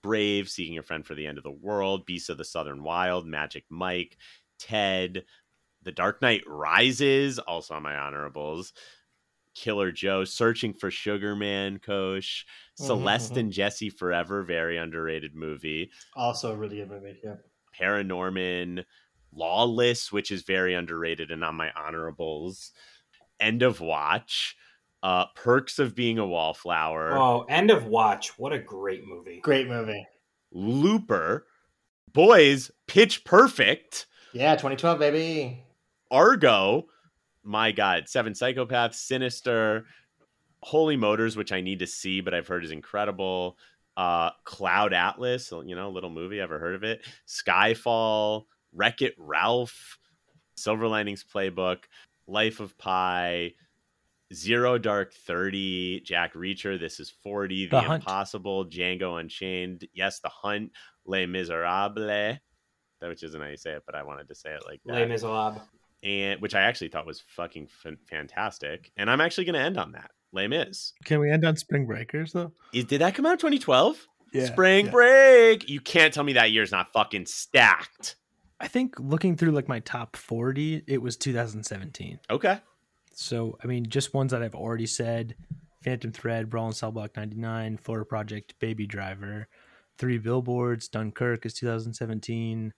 Brave, 0.03 0.49
Seeking 0.49 0.79
a 0.79 0.83
Friend 0.83 1.07
for 1.07 1.15
the 1.15 1.27
End 1.27 1.39
of 1.39 1.45
the 1.45 1.51
World, 1.51 2.07
Beasts 2.07 2.29
of 2.29 2.39
the 2.39 2.45
Southern 2.45 2.83
Wild, 2.83 3.27
Magic 3.27 3.65
Mike, 3.71 4.17
Ted, 4.59 5.25
The 5.83 5.93
Dark 5.93 6.23
Knight 6.23 6.43
Rises, 6.47 7.39
also 7.39 7.75
on 7.75 7.83
my 7.83 7.97
honorables. 7.97 8.73
Killer 9.55 9.93
Joe, 9.93 10.25
Searching 10.25 10.73
for 10.73 10.91
Sugar 10.91 11.37
Man, 11.37 11.79
Kosh, 11.79 12.47
Mhm, 12.81 12.87
Celeste 12.87 13.35
mhm. 13.35 13.37
and 13.37 13.53
Jesse 13.53 13.91
Forever, 13.91 14.43
very 14.45 14.79
underrated 14.79 15.35
movie. 15.35 15.91
Also 16.17 16.53
a 16.53 16.57
really 16.57 16.77
good 16.77 16.89
movie. 16.89 17.21
Yeah. 17.23 17.37
Paranorman, 17.79 18.85
Lawless, 19.33 20.13
which 20.13 20.31
is 20.31 20.43
very 20.43 20.75
underrated 20.75 21.31
and 21.31 21.43
on 21.45 21.55
my 21.55 21.73
honorables. 21.73 22.73
End 23.41 23.63
of 23.63 23.81
Watch, 23.81 24.57
uh, 25.03 25.27
Perks 25.35 25.79
of 25.79 25.95
Being 25.95 26.19
a 26.19 26.27
Wallflower, 26.27 27.13
oh 27.17 27.45
end 27.49 27.71
of 27.71 27.87
watch 27.87 28.39
what 28.39 28.53
a 28.53 28.59
great 28.59 29.07
movie 29.07 29.41
Great 29.41 29.69
movie. 29.69 30.07
Looper, 30.53 31.47
Boys, 32.13 32.71
Pitch 32.87 33.25
Perfect, 33.25 34.07
Yeah, 34.33 34.53
2012, 34.55 34.99
baby. 34.99 35.63
Argo, 36.11 36.87
my 37.43 37.73
God, 37.73 38.09
Seven 38.09 38.35
Psychopaths, 38.35 38.95
Sinister, 38.97 39.87
Holy 40.63 40.97
Motors, 40.97 41.37
which 41.37 41.53
I 41.53 41.61
need 41.61 41.79
to 41.81 41.87
see, 41.87 42.21
but 42.21 42.35
I've 42.35 42.47
heard 42.47 42.65
is 42.65 42.71
incredible. 42.71 43.57
Uh, 43.97 44.31
Cloud 44.45 44.93
Atlas, 44.93 45.51
you 45.65 45.75
know, 45.75 45.91
little 45.91 46.11
movie, 46.11 46.41
ever 46.41 46.59
heard 46.59 46.75
of 46.75 46.85
it? 46.85 47.03
Skyfall, 47.27 48.45
Wreck 48.73 49.03
It 49.03 49.15
Ralph, 49.19 49.99
Silver 50.57 50.87
Linings 50.89 51.25
Playbook, 51.25 51.79
Life 52.27 52.61
of 52.61 52.77
Pi, 52.79 53.55
Zero 54.35 54.79
Dark 54.79 55.13
30, 55.13 56.01
Jack 56.01 56.35
Reacher, 56.35 56.79
This 56.79 57.01
is 57.01 57.11
40, 57.23 57.67
The, 57.67 57.81
The 57.81 57.95
Impossible, 57.95 58.67
Django 58.67 59.21
Unchained, 59.21 59.87
yes, 59.95 60.21
The 60.21 60.29
Hunt, 60.29 60.73
Les 61.05 61.27
Miserables, 61.27 62.39
that 63.01 63.09
which 63.09 63.23
isn't 63.23 63.41
how 63.41 63.49
you 63.49 63.57
say 63.57 63.73
it, 63.73 63.83
but 63.87 63.95
I 63.95 64.03
wanted 64.03 64.29
to 64.29 64.35
say 64.35 64.51
it 64.55 64.63
like 64.67 64.81
that 64.87 64.95
Les 64.95 65.07
Miserables. 65.07 65.61
and 66.03 66.41
which 66.41 66.55
I 66.55 66.63
actually 66.63 66.89
thought 66.89 67.07
was 67.07 67.23
fucking 67.37 67.69
f- 67.85 67.95
fantastic. 68.09 68.93
And 68.97 69.11
I'm 69.11 69.21
actually 69.21 69.45
going 69.45 69.55
to 69.55 69.61
end 69.61 69.79
on 69.79 69.93
that. 69.93 70.11
Les 70.33 70.49
Mis. 70.49 70.95
Can 71.05 71.21
we 71.21 71.31
end 71.31 71.45
on 71.45 71.57
Spring 71.57 71.85
Breakers 71.87 72.33
though? 72.33 72.53
Is, 72.73 72.85
did 72.87 73.01
that 73.03 73.15
come 73.15 73.27
out 73.27 73.39
2012? 73.39 74.07
Yeah, 74.33 74.47
Spring 74.47 74.87
yeah. 74.87 74.91
Break. 74.93 75.69
You 75.69 75.79
can't 75.81 76.15
tell 76.15 76.25
me 76.25 76.33
that 76.35 76.53
year's 76.53 76.73
not 76.73 76.91
fucking 76.93 77.27
stacked. 77.27 78.17
I 78.59 78.69
think 78.69 78.95
looking 78.99 79.37
through 79.37 79.51
like 79.51 79.69
my 79.69 79.81
top 79.81 80.17
40, 80.17 80.85
it 80.87 81.03
was 81.03 81.17
2017. 81.19 82.21
Okay. 82.31 82.61
So, 83.15 83.57
I 83.63 83.67
mean, 83.67 83.87
just 83.89 84.15
ones 84.15 84.33
that 84.33 84.43
I've 84.43 84.55
already 84.55 84.87
said 84.87 85.35
Phantom 85.83 86.13
Thread, 86.13 86.49
Brawl 86.51 86.67
and 86.67 86.77
Cell 86.77 86.93
Block 86.93 87.17
99, 87.17 87.79
Florida 87.79 88.05
Project, 88.07 88.55
Baby 88.61 88.87
Driver, 88.87 89.49
Three 89.99 90.19
Billboards, 90.19 90.89
Dunkirk 90.89 91.45
is 91.47 91.55
2017, 91.55 92.73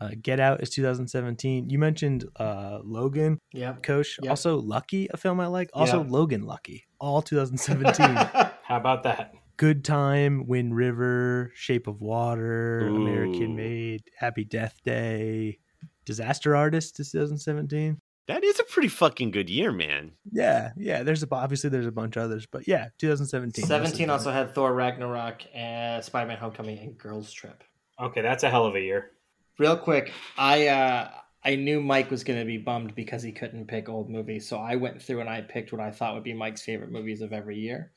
uh, 0.00 0.10
Get 0.20 0.40
Out 0.40 0.62
is 0.62 0.70
2017. 0.70 1.70
You 1.70 1.78
mentioned 1.78 2.26
uh, 2.36 2.80
Logan, 2.84 3.38
Yep. 3.52 3.82
Coach. 3.82 4.18
Yep. 4.22 4.30
Also, 4.30 4.58
Lucky, 4.60 5.08
a 5.12 5.16
film 5.16 5.40
I 5.40 5.46
like. 5.46 5.70
Also, 5.72 6.02
Yeah. 6.02 6.10
Logan 6.10 6.42
Lucky, 6.44 6.84
all 7.00 7.22
2017. 7.22 8.06
How 8.62 8.76
about 8.76 9.04
that? 9.04 9.32
Good 9.56 9.84
Time, 9.84 10.46
Wind 10.46 10.76
River, 10.76 11.50
Shape 11.54 11.86
of 11.86 12.02
Water, 12.02 12.80
Ooh. 12.88 12.96
American 12.96 13.56
Made, 13.56 14.02
Happy 14.18 14.44
Death 14.44 14.78
Day, 14.84 15.58
Disaster 16.04 16.54
Artist 16.54 17.00
is 17.00 17.10
2017. 17.12 17.98
That 18.28 18.42
is 18.42 18.58
a 18.58 18.64
pretty 18.64 18.88
fucking 18.88 19.30
good 19.30 19.48
year, 19.48 19.70
man. 19.70 20.12
Yeah, 20.32 20.72
yeah. 20.76 21.04
There's 21.04 21.22
a 21.22 21.28
obviously 21.30 21.70
there's 21.70 21.86
a 21.86 21.92
bunch 21.92 22.16
of 22.16 22.24
others, 22.24 22.46
but 22.50 22.66
yeah, 22.66 22.88
2017. 22.98 23.64
17 23.64 24.10
also 24.10 24.32
had 24.32 24.52
Thor 24.52 24.74
Ragnarok, 24.74 25.42
and 25.54 26.04
Spider-Man: 26.04 26.38
Homecoming, 26.38 26.78
and 26.78 26.98
Girls 26.98 27.32
Trip. 27.32 27.62
Okay, 28.00 28.22
that's 28.22 28.42
a 28.42 28.50
hell 28.50 28.66
of 28.66 28.74
a 28.74 28.80
year. 28.80 29.12
Real 29.58 29.76
quick, 29.76 30.12
I 30.36 30.66
uh, 30.66 31.10
I 31.44 31.54
knew 31.54 31.80
Mike 31.80 32.10
was 32.10 32.24
going 32.24 32.40
to 32.40 32.44
be 32.44 32.58
bummed 32.58 32.96
because 32.96 33.22
he 33.22 33.30
couldn't 33.30 33.68
pick 33.68 33.88
old 33.88 34.10
movies, 34.10 34.48
so 34.48 34.58
I 34.58 34.74
went 34.74 35.00
through 35.00 35.20
and 35.20 35.30
I 35.30 35.42
picked 35.42 35.70
what 35.70 35.80
I 35.80 35.92
thought 35.92 36.14
would 36.14 36.24
be 36.24 36.34
Mike's 36.34 36.62
favorite 36.62 36.90
movies 36.90 37.20
of 37.20 37.32
every 37.32 37.58
year, 37.58 37.92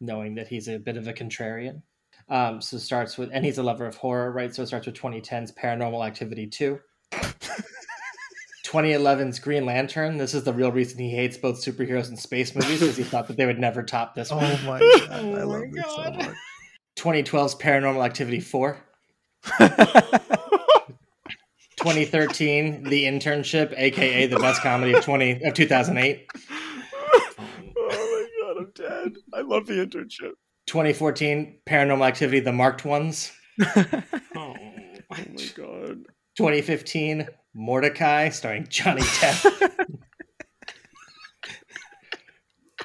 knowing 0.00 0.36
that 0.36 0.46
he's 0.46 0.68
a 0.68 0.78
bit 0.78 0.96
of 0.96 1.08
a 1.08 1.12
contrarian. 1.12 1.82
Um, 2.28 2.60
so 2.60 2.78
starts 2.78 3.18
with, 3.18 3.30
and 3.32 3.44
he's 3.44 3.58
a 3.58 3.62
lover 3.62 3.86
of 3.86 3.96
horror, 3.96 4.30
right? 4.30 4.54
So 4.54 4.62
it 4.62 4.66
starts 4.68 4.86
with 4.86 4.94
2010's 4.94 5.50
Paranormal 5.52 6.06
Activity 6.06 6.46
2. 6.46 6.78
2011's 8.72 9.38
Green 9.38 9.66
Lantern. 9.66 10.16
This 10.16 10.32
is 10.32 10.44
the 10.44 10.52
real 10.52 10.72
reason 10.72 10.98
he 10.98 11.10
hates 11.10 11.36
both 11.36 11.62
superheroes 11.62 12.08
and 12.08 12.18
space 12.18 12.54
movies 12.54 12.80
because 12.80 12.96
he 12.96 13.02
thought 13.02 13.28
that 13.28 13.36
they 13.36 13.44
would 13.44 13.58
never 13.58 13.82
top 13.82 14.14
this 14.14 14.32
oh 14.32 14.36
one. 14.36 14.44
Oh 14.50 14.58
my 14.66 14.78
god, 15.06 15.10
I 15.10 15.20
Oh 15.20 15.46
love 15.46 15.60
my 15.60 15.68
this 15.72 15.84
so 15.84 16.10
much. 16.10 16.36
2012's 16.96 17.54
Paranormal 17.56 18.04
Activity 18.04 18.40
4. 18.40 18.78
2013, 21.76 22.84
The 22.84 23.04
Internship, 23.04 23.74
aka 23.76 24.26
the 24.26 24.38
best 24.38 24.62
comedy 24.62 24.92
of 24.94 25.04
20 25.04 25.44
of 25.44 25.54
2008. 25.54 26.26
oh 26.48 27.32
my 27.76 28.26
god, 28.40 28.56
I'm 28.58 28.70
dead. 28.74 29.12
I 29.34 29.40
love 29.40 29.66
the 29.66 29.74
internship. 29.74 30.32
2014, 30.66 31.58
Paranormal 31.66 32.06
Activity, 32.06 32.40
The 32.40 32.52
Marked 32.52 32.84
Ones. 32.84 33.32
Oh, 33.60 33.74
Oh 34.34 34.54
my 35.10 35.46
god. 35.56 36.06
2015, 36.38 37.26
Mortdecai, 37.56 38.32
starring 38.32 38.66
Johnny 38.68 39.02
Depp. 39.20 39.78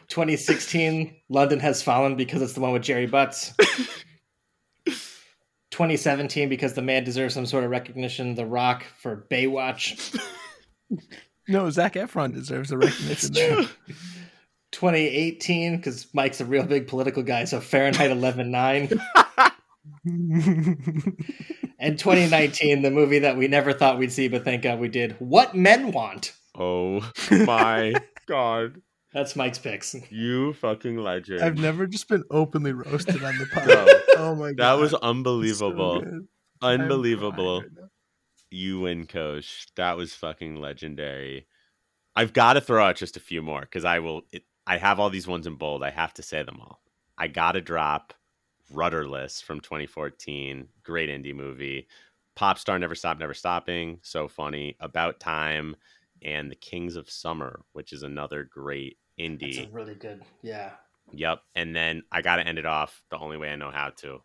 2016, 0.10 1.16
London 1.30 1.60
Has 1.60 1.82
Fallen 1.84 2.16
because 2.16 2.42
it's 2.42 2.54
the 2.54 2.60
one 2.60 2.72
with 2.74 2.82
Jerry 2.82 3.06
Butts. 3.06 3.54
2017, 5.72 6.50
because 6.50 6.74
the 6.74 6.82
man 6.82 7.04
deserves 7.04 7.34
some 7.36 7.46
sort 7.46 7.64
of 7.64 7.70
recognition, 7.70 8.34
The 8.36 8.46
Rock 8.46 8.84
for 8.98 9.28
Baywatch. 9.30 10.20
no, 11.48 11.70
Zac 11.70 11.94
Efron 11.94 12.34
deserves 12.34 12.72
a 12.72 12.78
recognition 12.78 13.34
there. 13.34 13.64
2018, 14.72 15.78
because 15.78 16.08
Mike's 16.14 16.42
a 16.42 16.46
real 16.46 16.64
big 16.66 16.88
political 16.88 17.22
guy, 17.22 17.44
so 17.46 17.60
Fahrenheit 17.60 18.10
11.9. 18.10 19.00
And 21.80 21.98
2019, 22.00 22.82
the 22.82 22.90
movie 22.92 23.20
that 23.20 23.38
we 23.38 23.48
never 23.48 23.72
thought 23.74 24.00
we'd 24.00 24.12
see, 24.12 24.28
but 24.28 24.44
thank 24.44 24.64
God 24.64 24.80
we 24.80 24.88
did. 24.90 25.16
What 25.20 25.56
Men 25.56 25.92
Want. 25.92 26.34
Oh 26.56 27.08
my 27.32 27.94
god. 28.28 28.82
That's 29.14 29.36
Mike's 29.36 29.60
picks. 29.60 29.96
You 30.12 30.54
fucking 30.54 30.98
legend. 30.98 31.42
I've 31.42 31.58
never 31.58 31.88
just 31.88 32.08
been 32.10 32.24
openly 32.32 32.74
roasted 32.74 33.24
on 33.24 33.38
the 33.38 33.46
pod. 33.54 33.68
No. 33.68 33.86
Oh 34.18 34.36
my 34.36 34.54
god, 34.54 34.58
that 34.58 34.74
was 34.82 34.94
It's 34.94 35.02
so 35.02 35.08
unbelievable. 35.08 36.04
unbelievable. 36.62 37.62
right 37.62 37.70
you 38.50 38.80
win, 38.82 39.06
Coach. 39.08 39.68
That 39.76 39.98
was 39.98 40.14
fucking 40.14 40.56
legendary. 40.56 41.48
I've 42.16 42.34
got 42.34 42.54
to 42.54 42.62
throw 42.62 42.84
out 42.86 42.96
just 42.96 43.18
a 43.18 43.22
few 43.22 43.42
more 43.42 43.62
because 43.62 43.86
I 43.86 44.00
will. 44.00 44.22
It, 44.32 44.44
I 44.66 44.78
have 44.78 45.00
all 45.00 45.10
these 45.10 45.28
ones 45.28 45.48
in 45.48 45.56
bold. 45.56 45.84
I 45.84 45.90
have 45.92 46.14
to 46.16 46.24
say 46.24 46.44
them 46.44 46.60
all. 46.62 46.82
I 47.18 47.28
got 47.28 47.54
to 47.54 47.62
drop 47.62 48.14
Rudderless 48.72 49.42
from 49.42 49.60
2014. 49.62 50.68
Great 50.84 51.10
indie 51.10 51.36
movie. 51.36 51.88
Pop 52.36 52.60
Star 52.60 52.78
Never 52.78 52.96
Stop, 52.96 53.20
Never 53.20 53.34
Stopping. 53.34 54.00
So 54.04 54.28
funny. 54.28 54.76
About 54.80 55.20
Time. 55.20 55.76
And 56.24 56.50
The 56.52 56.56
Kings 56.56 56.96
of 56.96 57.10
Summer, 57.10 57.62
which 57.74 57.94
is 57.94 58.04
another 58.04 58.44
great 58.44 58.98
That's 59.18 59.30
indie. 59.30 59.70
a 59.70 59.72
really 59.72 59.96
good. 59.96 60.24
Yeah. 60.42 60.72
Yep. 61.12 61.40
And 61.56 61.76
then 61.76 62.04
I 62.12 62.22
got 62.22 62.38
to 62.38 62.48
end 62.48 62.58
it 62.58 62.66
off 62.66 63.04
the 63.10 63.18
only 63.18 63.38
way 63.38 63.50
I 63.50 63.56
know 63.56 63.72
how 63.72 63.92
to 63.98 64.22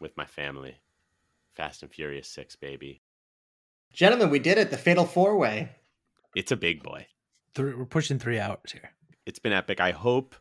with 0.00 0.16
my 0.16 0.24
family. 0.24 0.76
Fast 1.54 1.82
and 1.82 1.92
Furious 1.92 2.28
6, 2.30 2.56
baby. 2.56 3.02
Gentlemen, 3.92 4.30
we 4.30 4.38
did 4.38 4.58
it. 4.58 4.70
The 4.70 4.76
Fatal 4.76 5.06
Four 5.06 5.36
Way. 5.36 5.70
It's 6.34 6.52
a 6.52 6.56
big 6.56 6.82
boy. 6.82 7.06
Three, 7.54 7.74
we're 7.74 7.86
pushing 7.86 8.18
three 8.18 8.38
hours 8.38 8.72
here. 8.72 8.90
It's 9.24 9.38
been 9.38 9.52
epic. 9.52 9.80
I 9.80 9.92
hope 9.92 10.34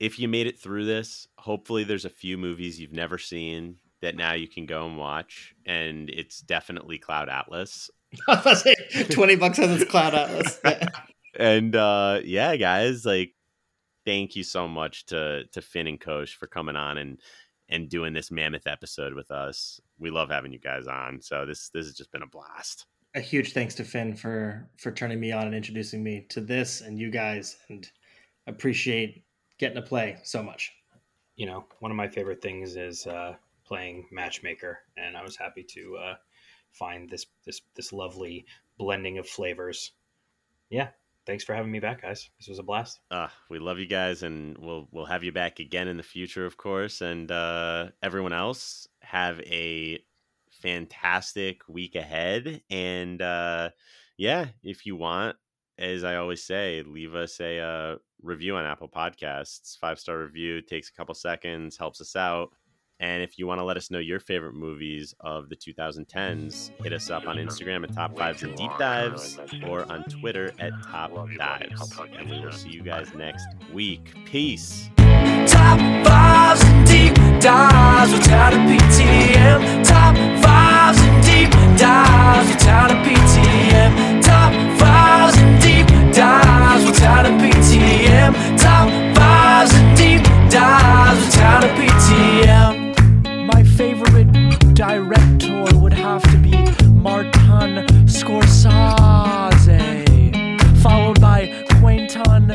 if 0.00 0.18
you 0.18 0.28
made 0.28 0.46
it 0.46 0.58
through 0.58 0.84
this, 0.84 1.26
hopefully 1.38 1.84
there's 1.84 2.04
a 2.04 2.10
few 2.10 2.38
movies 2.38 2.78
you've 2.80 2.92
never 2.92 3.18
seen 3.18 3.76
that 4.00 4.14
now 4.16 4.32
you 4.32 4.46
can 4.46 4.64
go 4.66 4.86
and 4.86 4.96
watch. 4.96 5.54
And 5.66 6.08
it's 6.10 6.40
definitely 6.40 6.98
Cloud 6.98 7.28
Atlas. 7.28 7.90
I 8.28 8.40
was 8.44 8.62
say, 8.62 8.74
20 9.10 9.36
bucks 9.36 9.58
on 9.58 9.68
this 9.68 9.84
Cloud 9.84 10.14
Atlas. 10.14 10.60
And 11.38 11.76
uh 11.76 12.20
yeah, 12.24 12.56
guys, 12.56 13.04
like 13.04 13.34
thank 14.04 14.34
you 14.34 14.42
so 14.42 14.66
much 14.66 15.06
to 15.06 15.44
to 15.52 15.62
Finn 15.62 15.86
and 15.86 16.00
Kosh 16.00 16.34
for 16.34 16.48
coming 16.48 16.74
on 16.74 16.98
and 16.98 17.20
and 17.68 17.88
doing 17.88 18.12
this 18.12 18.30
mammoth 18.32 18.66
episode 18.66 19.14
with 19.14 19.30
us. 19.30 19.80
We 20.00 20.10
love 20.10 20.30
having 20.30 20.52
you 20.52 20.58
guys 20.58 20.86
on. 20.88 21.20
So 21.20 21.46
this 21.46 21.68
this 21.68 21.86
has 21.86 21.94
just 21.94 22.10
been 22.10 22.22
a 22.22 22.26
blast. 22.26 22.86
a 23.14 23.20
huge 23.20 23.52
thanks 23.52 23.74
to 23.76 23.84
Finn 23.84 24.16
for 24.16 24.68
for 24.78 24.90
turning 24.90 25.20
me 25.20 25.30
on 25.30 25.46
and 25.46 25.54
introducing 25.54 26.02
me 26.02 26.26
to 26.30 26.40
this 26.40 26.80
and 26.80 26.98
you 26.98 27.10
guys 27.10 27.56
and 27.68 27.88
appreciate 28.48 29.22
getting 29.58 29.76
to 29.76 29.82
play 29.82 30.18
so 30.22 30.42
much. 30.42 30.72
you 31.36 31.46
know, 31.46 31.64
one 31.80 31.90
of 31.90 31.96
my 31.96 32.08
favorite 32.08 32.42
things 32.42 32.76
is 32.76 33.06
uh, 33.06 33.34
playing 33.64 34.06
matchmaker, 34.10 34.78
and 34.96 35.16
I 35.16 35.22
was 35.22 35.36
happy 35.36 35.62
to 35.74 35.96
uh, 35.96 36.14
find 36.72 37.08
this 37.08 37.26
this 37.46 37.60
this 37.76 37.92
lovely 37.92 38.44
blending 38.78 39.18
of 39.18 39.28
flavors. 39.28 39.92
Yeah, 40.70 40.88
thanks 41.26 41.44
for 41.44 41.54
having 41.54 41.70
me 41.70 41.78
back, 41.80 42.02
guys. 42.02 42.28
This 42.38 42.48
was 42.48 42.58
a 42.58 42.62
blast. 42.64 43.00
Uh, 43.10 43.28
we 43.50 43.58
love 43.58 43.78
you 43.78 43.86
guys, 43.86 44.22
and 44.22 44.58
we'll 44.58 44.88
we'll 44.90 45.06
have 45.06 45.22
you 45.22 45.32
back 45.32 45.60
again 45.60 45.88
in 45.88 45.96
the 45.96 46.02
future, 46.02 46.44
of 46.44 46.56
course. 46.56 47.00
And 47.00 47.30
uh, 47.30 47.88
everyone 48.02 48.32
else, 48.32 48.88
have 49.00 49.40
a 49.42 49.98
fantastic 50.50 51.62
week 51.68 51.94
ahead. 51.94 52.62
And 52.68 53.22
uh, 53.22 53.70
yeah, 54.16 54.46
if 54.64 54.86
you 54.86 54.96
want, 54.96 55.36
as 55.78 56.02
I 56.02 56.16
always 56.16 56.42
say, 56.42 56.82
leave 56.84 57.14
us 57.14 57.40
a 57.40 57.58
uh, 57.60 57.96
review 58.22 58.56
on 58.56 58.64
Apple 58.64 58.88
Podcasts. 58.88 59.78
Five 59.78 59.98
star 59.98 60.18
review 60.18 60.60
takes 60.60 60.88
a 60.88 60.92
couple 60.92 61.14
seconds, 61.14 61.76
helps 61.76 62.00
us 62.00 62.16
out. 62.16 62.50
And 63.00 63.22
if 63.22 63.38
you 63.38 63.46
want 63.46 63.60
to 63.60 63.64
let 63.64 63.76
us 63.76 63.92
know 63.92 64.00
your 64.00 64.18
favorite 64.18 64.54
movies 64.54 65.14
of 65.20 65.48
the 65.48 65.54
2010s, 65.54 66.72
hit 66.82 66.92
us 66.92 67.10
up 67.10 67.28
on 67.28 67.36
Instagram 67.36 67.84
at 67.84 67.94
Top 67.94 68.18
Fives 68.18 68.42
and 68.42 68.56
Deep 68.56 68.72
Dives 68.76 69.38
or 69.68 69.90
on 69.90 70.02
Twitter 70.04 70.52
at 70.58 70.72
Top 70.84 71.12
Dives. 71.36 71.96
And 72.18 72.28
we 72.28 72.40
will 72.40 72.50
see 72.50 72.70
you 72.70 72.82
guys 72.82 73.14
next 73.14 73.46
week. 73.72 74.14
Peace. 74.24 74.90
Top 75.46 75.78
fives 76.04 76.64
and 76.64 76.86
deep 76.88 77.14
dives 77.40 78.12
without 78.12 78.52
a 78.52 78.56
PTM. 78.56 79.86
Top 79.86 80.16
fives 80.42 80.98
and 80.98 81.24
deep 81.24 81.28
deep 81.50 81.78
dives 81.78 82.48
without 82.48 82.90
a 82.90 82.94
PTM. 82.94 84.22
Top 84.22 84.52
fives 84.78 85.36
and 85.38 85.62
deep 85.62 85.86
dives 86.14 86.84
without 86.84 87.26
a 87.26 87.30
PTM. 87.30 87.57
Top 88.58 88.88
fives 89.16 89.72
and 89.74 89.96
deep 89.96 90.22
dives 90.50 91.24
without 91.26 91.64
a 91.64 91.68
PTM. 91.68 93.46
My 93.46 93.62
favorite 93.62 94.32
director 94.74 95.64
would 95.78 95.92
have 95.92 96.22
to 96.32 96.38
be 96.38 96.56
Martin 96.88 97.86
Scorsese, 98.06 98.68
followed 100.82 101.20
by 101.20 101.64
Quentin 101.80 102.48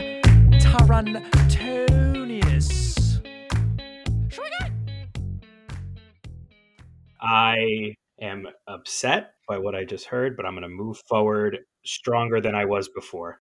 Tarantonius. 0.60 3.22
I 7.22 7.96
am 8.22 8.48
upset 8.68 9.32
by 9.48 9.58
what 9.60 9.76
I 9.76 9.86
just 9.86 10.06
heard, 10.08 10.36
but 10.38 10.46
I'm 10.46 10.54
going 10.56 10.64
to 10.64 10.70
move 10.70 10.98
forward 11.10 11.60
stronger 11.86 12.42
than 12.42 12.56
I 12.56 12.66
was 12.66 12.90
before. 12.90 13.40